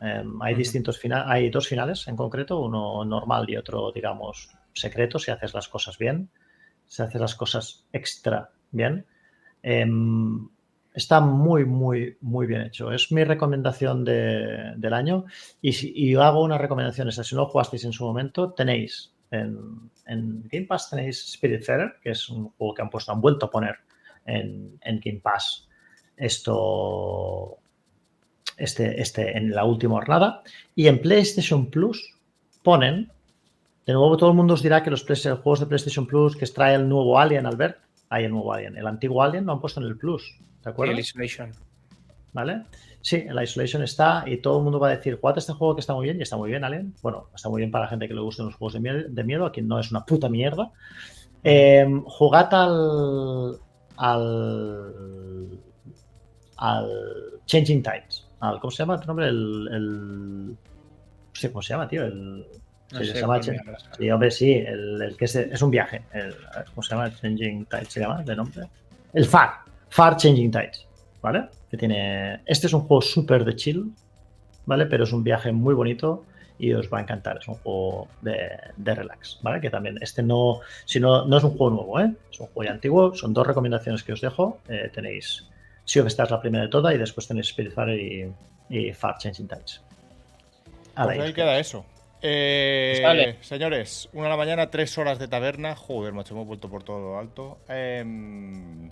Em, 0.00 0.40
hay 0.40 0.54
distintos 0.54 0.98
finales, 0.98 1.26
hay 1.28 1.50
dos 1.50 1.68
finales 1.68 2.08
en 2.08 2.16
concreto, 2.16 2.60
uno 2.60 3.04
normal 3.04 3.48
y 3.48 3.56
otro, 3.56 3.92
digamos, 3.92 4.50
secreto, 4.72 5.18
si 5.18 5.30
haces 5.30 5.52
las 5.52 5.68
cosas 5.68 5.98
bien, 5.98 6.30
si 6.86 7.02
haces 7.02 7.20
las 7.20 7.34
cosas 7.34 7.84
extra 7.92 8.50
bien. 8.70 9.04
Está 11.00 11.22
muy, 11.22 11.64
muy, 11.64 12.18
muy 12.20 12.46
bien 12.46 12.60
hecho. 12.60 12.92
Es 12.92 13.10
mi 13.10 13.24
recomendación 13.24 14.04
del 14.04 14.92
año. 14.92 15.24
Y, 15.62 15.72
si, 15.72 16.14
hago 16.14 16.42
una 16.42 16.58
recomendación, 16.58 17.10
si 17.10 17.34
no 17.34 17.46
jugasteis 17.46 17.84
en 17.86 17.92
su 17.92 18.04
momento, 18.04 18.52
tenéis 18.52 19.14
en, 19.30 19.90
Game 20.04 20.66
Pass 20.66 20.90
tenéis 20.90 21.32
Spiritfarer, 21.32 21.94
que 22.02 22.10
es 22.10 22.28
un 22.28 22.50
juego 22.50 22.74
que 22.74 22.82
han 22.82 22.90
puesto, 22.90 23.12
han 23.12 23.20
vuelto 23.22 23.46
a 23.46 23.50
poner 23.50 23.76
en, 24.26 24.78
en 24.82 25.00
Game 25.02 25.20
Pass 25.20 25.66
esto 26.18 27.56
este, 28.58 29.00
este, 29.00 29.38
en 29.38 29.52
la 29.52 29.64
última 29.64 29.94
jornada. 29.94 30.42
Y 30.74 30.86
en 30.86 31.00
PlayStation 31.00 31.70
Plus 31.70 32.14
ponen, 32.62 33.10
de 33.86 33.94
nuevo 33.94 34.18
todo 34.18 34.28
el 34.28 34.36
mundo 34.36 34.52
os 34.52 34.62
dirá 34.62 34.82
que 34.82 34.90
los 34.90 35.04
juegos 35.04 35.60
de 35.60 35.66
PlayStation 35.66 36.06
Plus 36.06 36.36
que 36.36 36.44
trae 36.44 36.74
el 36.74 36.86
nuevo 36.86 37.18
Alien, 37.18 37.46
Albert, 37.46 37.78
hay 38.10 38.24
el 38.24 38.32
nuevo 38.32 38.52
Alien. 38.52 38.76
El 38.76 38.86
antiguo 38.86 39.22
Alien 39.22 39.46
lo 39.46 39.52
han 39.52 39.60
puesto 39.60 39.80
en 39.80 39.86
el 39.86 39.96
Plus, 39.96 40.38
¿de 40.62 40.70
acuerdo? 40.70 40.92
el 40.92 40.98
Isolation. 40.98 41.52
¿Vale? 42.32 42.64
Sí, 43.00 43.24
el 43.26 43.42
Isolation 43.42 43.82
está 43.82 44.24
y 44.26 44.36
todo 44.38 44.58
el 44.58 44.64
mundo 44.64 44.78
va 44.78 44.88
a 44.88 44.96
decir, 44.96 45.18
jugad 45.18 45.38
este 45.38 45.52
juego 45.52 45.74
que 45.74 45.80
está 45.80 45.94
muy 45.94 46.04
bien 46.04 46.18
y 46.18 46.22
está 46.22 46.36
muy 46.36 46.50
bien, 46.50 46.62
Alien. 46.62 46.94
Bueno, 47.02 47.28
está 47.34 47.48
muy 47.48 47.60
bien 47.60 47.70
para 47.70 47.84
la 47.84 47.90
gente 47.90 48.06
que 48.06 48.14
le 48.14 48.20
gusten 48.20 48.46
los 48.46 48.56
juegos 48.56 48.74
de 48.74 49.24
miedo, 49.24 49.46
a 49.46 49.52
quien 49.52 49.66
no 49.66 49.78
es 49.78 49.90
una 49.90 50.04
puta 50.04 50.28
mierda. 50.28 50.70
Eh, 51.42 51.86
jugad 52.04 52.52
al, 52.52 53.58
al, 53.96 55.60
al 56.56 56.90
Changing 57.46 57.82
Times. 57.82 58.26
¿Cómo 58.38 58.70
se 58.70 58.82
llama 58.82 59.00
tu 59.00 59.06
nombre? 59.06 59.28
El. 59.28 59.68
el 59.70 61.50
¿cómo 61.50 61.62
se 61.62 61.74
llama, 61.74 61.88
tío? 61.88 62.04
El. 62.04 62.46
Se 62.90 63.20
llama, 63.20 63.40
sí, 63.42 64.10
hombre, 64.10 64.30
sí, 64.30 64.52
el, 64.52 65.14
que 65.18 65.24
es, 65.24 65.62
un 65.62 65.70
viaje. 65.70 66.02
El, 66.12 66.34
¿Cómo 66.70 66.82
se 66.82 66.90
llama? 66.94 67.14
Changing 67.14 67.66
Tides 67.66 67.88
se 67.88 68.00
llama 68.00 68.22
de 68.22 68.36
nombre. 68.36 68.68
El 69.12 69.24
Far. 69.26 69.50
Far 69.88 70.16
Changing 70.16 70.50
Tides. 70.50 70.86
¿Vale? 71.22 71.48
Que 71.70 71.76
tiene. 71.76 72.40
Este 72.46 72.66
es 72.66 72.72
un 72.72 72.82
juego 72.82 73.00
súper 73.00 73.44
de 73.44 73.54
chill. 73.54 73.92
¿Vale? 74.66 74.86
Pero 74.86 75.04
es 75.04 75.12
un 75.12 75.24
viaje 75.24 75.52
muy 75.52 75.74
bonito 75.74 76.24
y 76.58 76.72
os 76.72 76.92
va 76.92 76.98
a 76.98 77.02
encantar. 77.02 77.38
Es 77.38 77.48
un 77.48 77.54
juego 77.56 78.08
de, 78.20 78.38
de, 78.76 78.94
relax, 78.94 79.38
¿vale? 79.42 79.60
Que 79.60 79.70
también, 79.70 79.98
este 80.00 80.22
no, 80.22 80.60
si 80.84 81.00
no, 81.00 81.24
no 81.24 81.38
es 81.38 81.44
un 81.44 81.56
juego 81.56 81.70
nuevo, 81.70 82.00
¿eh? 82.00 82.12
Es 82.30 82.38
un 82.40 82.46
juego 82.48 82.64
ya 82.64 82.72
antiguo. 82.72 83.14
Son 83.14 83.32
dos 83.32 83.46
recomendaciones 83.46 84.02
que 84.02 84.12
os 84.12 84.20
dejo. 84.20 84.58
Eh, 84.68 84.90
tenéis 84.92 85.50
Sí, 85.90 86.00
que 86.00 86.06
esta 86.06 86.22
es 86.22 86.30
la 86.30 86.40
primera 86.40 86.62
de 86.62 86.70
todas 86.70 86.94
y 86.94 86.98
después 86.98 87.26
tenéis 87.26 87.48
Spiritfarer 87.48 87.98
y, 87.98 88.32
y 88.68 88.92
Far 88.92 89.18
Changing 89.18 89.48
Tides. 89.48 89.82
Pues 90.94 91.18
ahí 91.18 91.32
queda 91.32 91.58
eso. 91.58 91.84
Eh, 92.22 93.36
señores, 93.40 94.08
una 94.12 94.24
de 94.24 94.30
la 94.30 94.36
mañana, 94.36 94.70
tres 94.70 94.96
horas 94.98 95.18
de 95.18 95.28
taberna. 95.28 95.74
Joder, 95.76 96.12
macho, 96.12 96.34
hemos 96.34 96.46
vuelto 96.46 96.68
por 96.68 96.82
todo 96.82 97.00
lo 97.00 97.18
alto. 97.18 97.58
Em, 97.68 98.90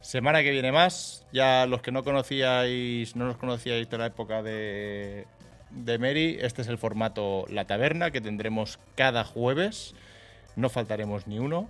semana 0.00 0.42
que 0.42 0.50
viene 0.50 0.72
más. 0.72 1.26
Ya 1.32 1.66
los 1.66 1.82
que 1.82 1.92
no 1.92 2.04
conocíais, 2.04 3.16
no 3.16 3.26
nos 3.26 3.36
conocíais 3.36 3.88
de 3.90 3.98
la 3.98 4.06
época 4.06 4.42
de, 4.42 5.26
de 5.70 5.98
Mary, 5.98 6.38
este 6.40 6.62
es 6.62 6.68
el 6.68 6.78
formato 6.78 7.44
La 7.48 7.66
Taberna 7.66 8.10
que 8.10 8.20
tendremos 8.20 8.78
cada 8.94 9.24
jueves. 9.24 9.94
No 10.56 10.68
faltaremos 10.68 11.26
ni 11.26 11.38
uno. 11.38 11.68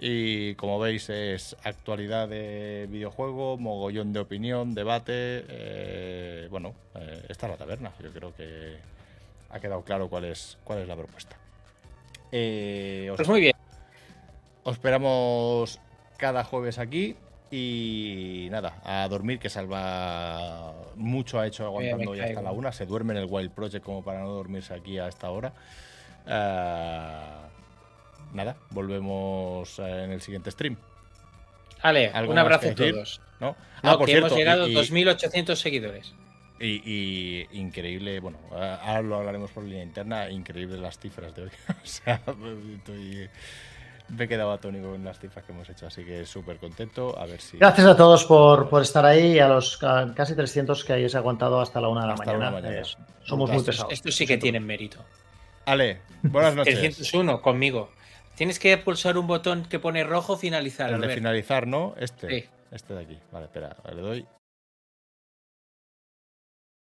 Y 0.00 0.54
como 0.54 0.78
veis 0.78 1.10
es 1.10 1.56
actualidad 1.64 2.28
de 2.28 2.86
videojuego, 2.88 3.58
mogollón 3.58 4.12
de 4.12 4.20
opinión, 4.20 4.74
debate. 4.74 5.44
Eh, 5.48 6.48
bueno, 6.50 6.74
eh, 6.94 7.24
está 7.28 7.46
es 7.46 7.52
la 7.52 7.58
taberna. 7.58 7.92
Yo 8.00 8.12
creo 8.12 8.34
que 8.34 8.76
ha 9.50 9.60
quedado 9.60 9.82
claro 9.82 10.08
cuál 10.08 10.24
es, 10.24 10.58
cuál 10.64 10.80
es 10.80 10.88
la 10.88 10.96
propuesta. 10.96 11.36
Eh, 12.32 13.12
pues 13.16 13.28
muy 13.28 13.40
bien. 13.40 13.56
Os 14.64 14.74
esperamos 14.74 15.80
cada 16.16 16.44
jueves 16.44 16.78
aquí. 16.78 17.16
Y 17.50 18.48
nada, 18.50 18.82
a 18.84 19.08
dormir, 19.08 19.38
que 19.38 19.48
Salva 19.48 20.74
mucho 20.96 21.40
ha 21.40 21.46
hecho 21.46 21.64
aguantando 21.64 22.14
ya 22.14 22.24
hasta 22.24 22.42
la 22.42 22.52
una. 22.52 22.72
Se 22.72 22.84
duerme 22.84 23.14
en 23.14 23.20
el 23.20 23.26
Wild 23.26 23.52
Project 23.52 23.82
como 23.82 24.04
para 24.04 24.20
no 24.20 24.28
dormirse 24.28 24.74
aquí 24.74 24.98
a 24.98 25.08
esta 25.08 25.30
hora 25.30 25.54
nada, 28.32 28.56
volvemos 28.70 29.78
eh, 29.78 30.04
en 30.04 30.12
el 30.12 30.20
siguiente 30.20 30.50
stream. 30.50 30.76
Vale, 31.82 32.10
un 32.26 32.38
abrazo 32.38 32.70
a 32.70 32.74
todos. 32.74 33.20
¿no? 33.40 33.56
Ah, 33.82 33.96
por 33.96 34.08
cierto, 34.08 34.26
hemos 34.26 34.38
llegado 34.38 34.64
a 34.64 34.68
2.800 34.68 35.54
seguidores. 35.54 36.14
Y, 36.60 37.46
increíble, 37.52 38.18
bueno, 38.20 38.38
ahora 38.50 39.02
lo 39.02 39.16
hablaremos 39.16 39.50
por 39.52 39.64
línea 39.64 39.82
interna, 39.82 40.28
increíble 40.30 40.78
las 40.78 40.98
cifras 40.98 41.34
de 41.34 41.42
hoy. 41.42 41.50
o 41.68 41.86
sea, 41.86 42.20
me 44.08 44.24
he 44.24 44.28
quedado 44.28 44.52
atónico 44.52 44.90
con 44.90 45.04
las 45.04 45.18
cifras 45.18 45.44
que 45.44 45.52
hemos 45.52 45.68
hecho, 45.68 45.86
así 45.86 46.04
que 46.04 46.24
súper 46.24 46.56
contento. 46.58 47.18
A 47.18 47.26
ver 47.26 47.40
si. 47.40 47.58
Gracias 47.58 47.86
a 47.86 47.96
todos 47.96 48.24
por, 48.24 48.68
por, 48.68 48.82
estar 48.82 49.04
ahí 49.04 49.34
y 49.34 49.38
a 49.38 49.48
los 49.48 49.78
casi 49.78 50.34
300 50.34 50.84
que 50.84 50.94
hayáis 50.94 51.14
aguantado 51.14 51.60
hasta 51.60 51.80
la 51.80 51.88
una 51.88 52.02
de 52.02 52.08
la 52.08 52.16
mañana. 52.16 52.82
somos 53.22 53.50
muy 53.50 53.62
pesados. 53.62 53.92
Esto 53.92 54.10
sí 54.10 54.26
que 54.26 54.38
tienen 54.38 54.64
mérito. 54.64 55.04
Ale, 55.66 56.00
buenas 56.22 56.54
noches. 56.56 56.78
301 56.78 57.42
conmigo. 57.42 57.90
Tienes 58.34 58.58
que 58.58 58.78
pulsar 58.78 59.18
un 59.18 59.26
botón 59.26 59.66
que 59.66 59.78
pone 59.78 60.04
rojo 60.04 60.36
finalizar. 60.36 60.90
El 60.92 61.00
de 61.00 61.08
finalizar, 61.10 61.66
¿no? 61.66 61.94
Este. 61.98 62.28
Sí. 62.28 62.48
Este 62.70 62.94
de 62.94 63.02
aquí. 63.02 63.18
Vale, 63.32 63.46
espera, 63.46 63.76
le 63.94 64.00
doy. 64.00 64.26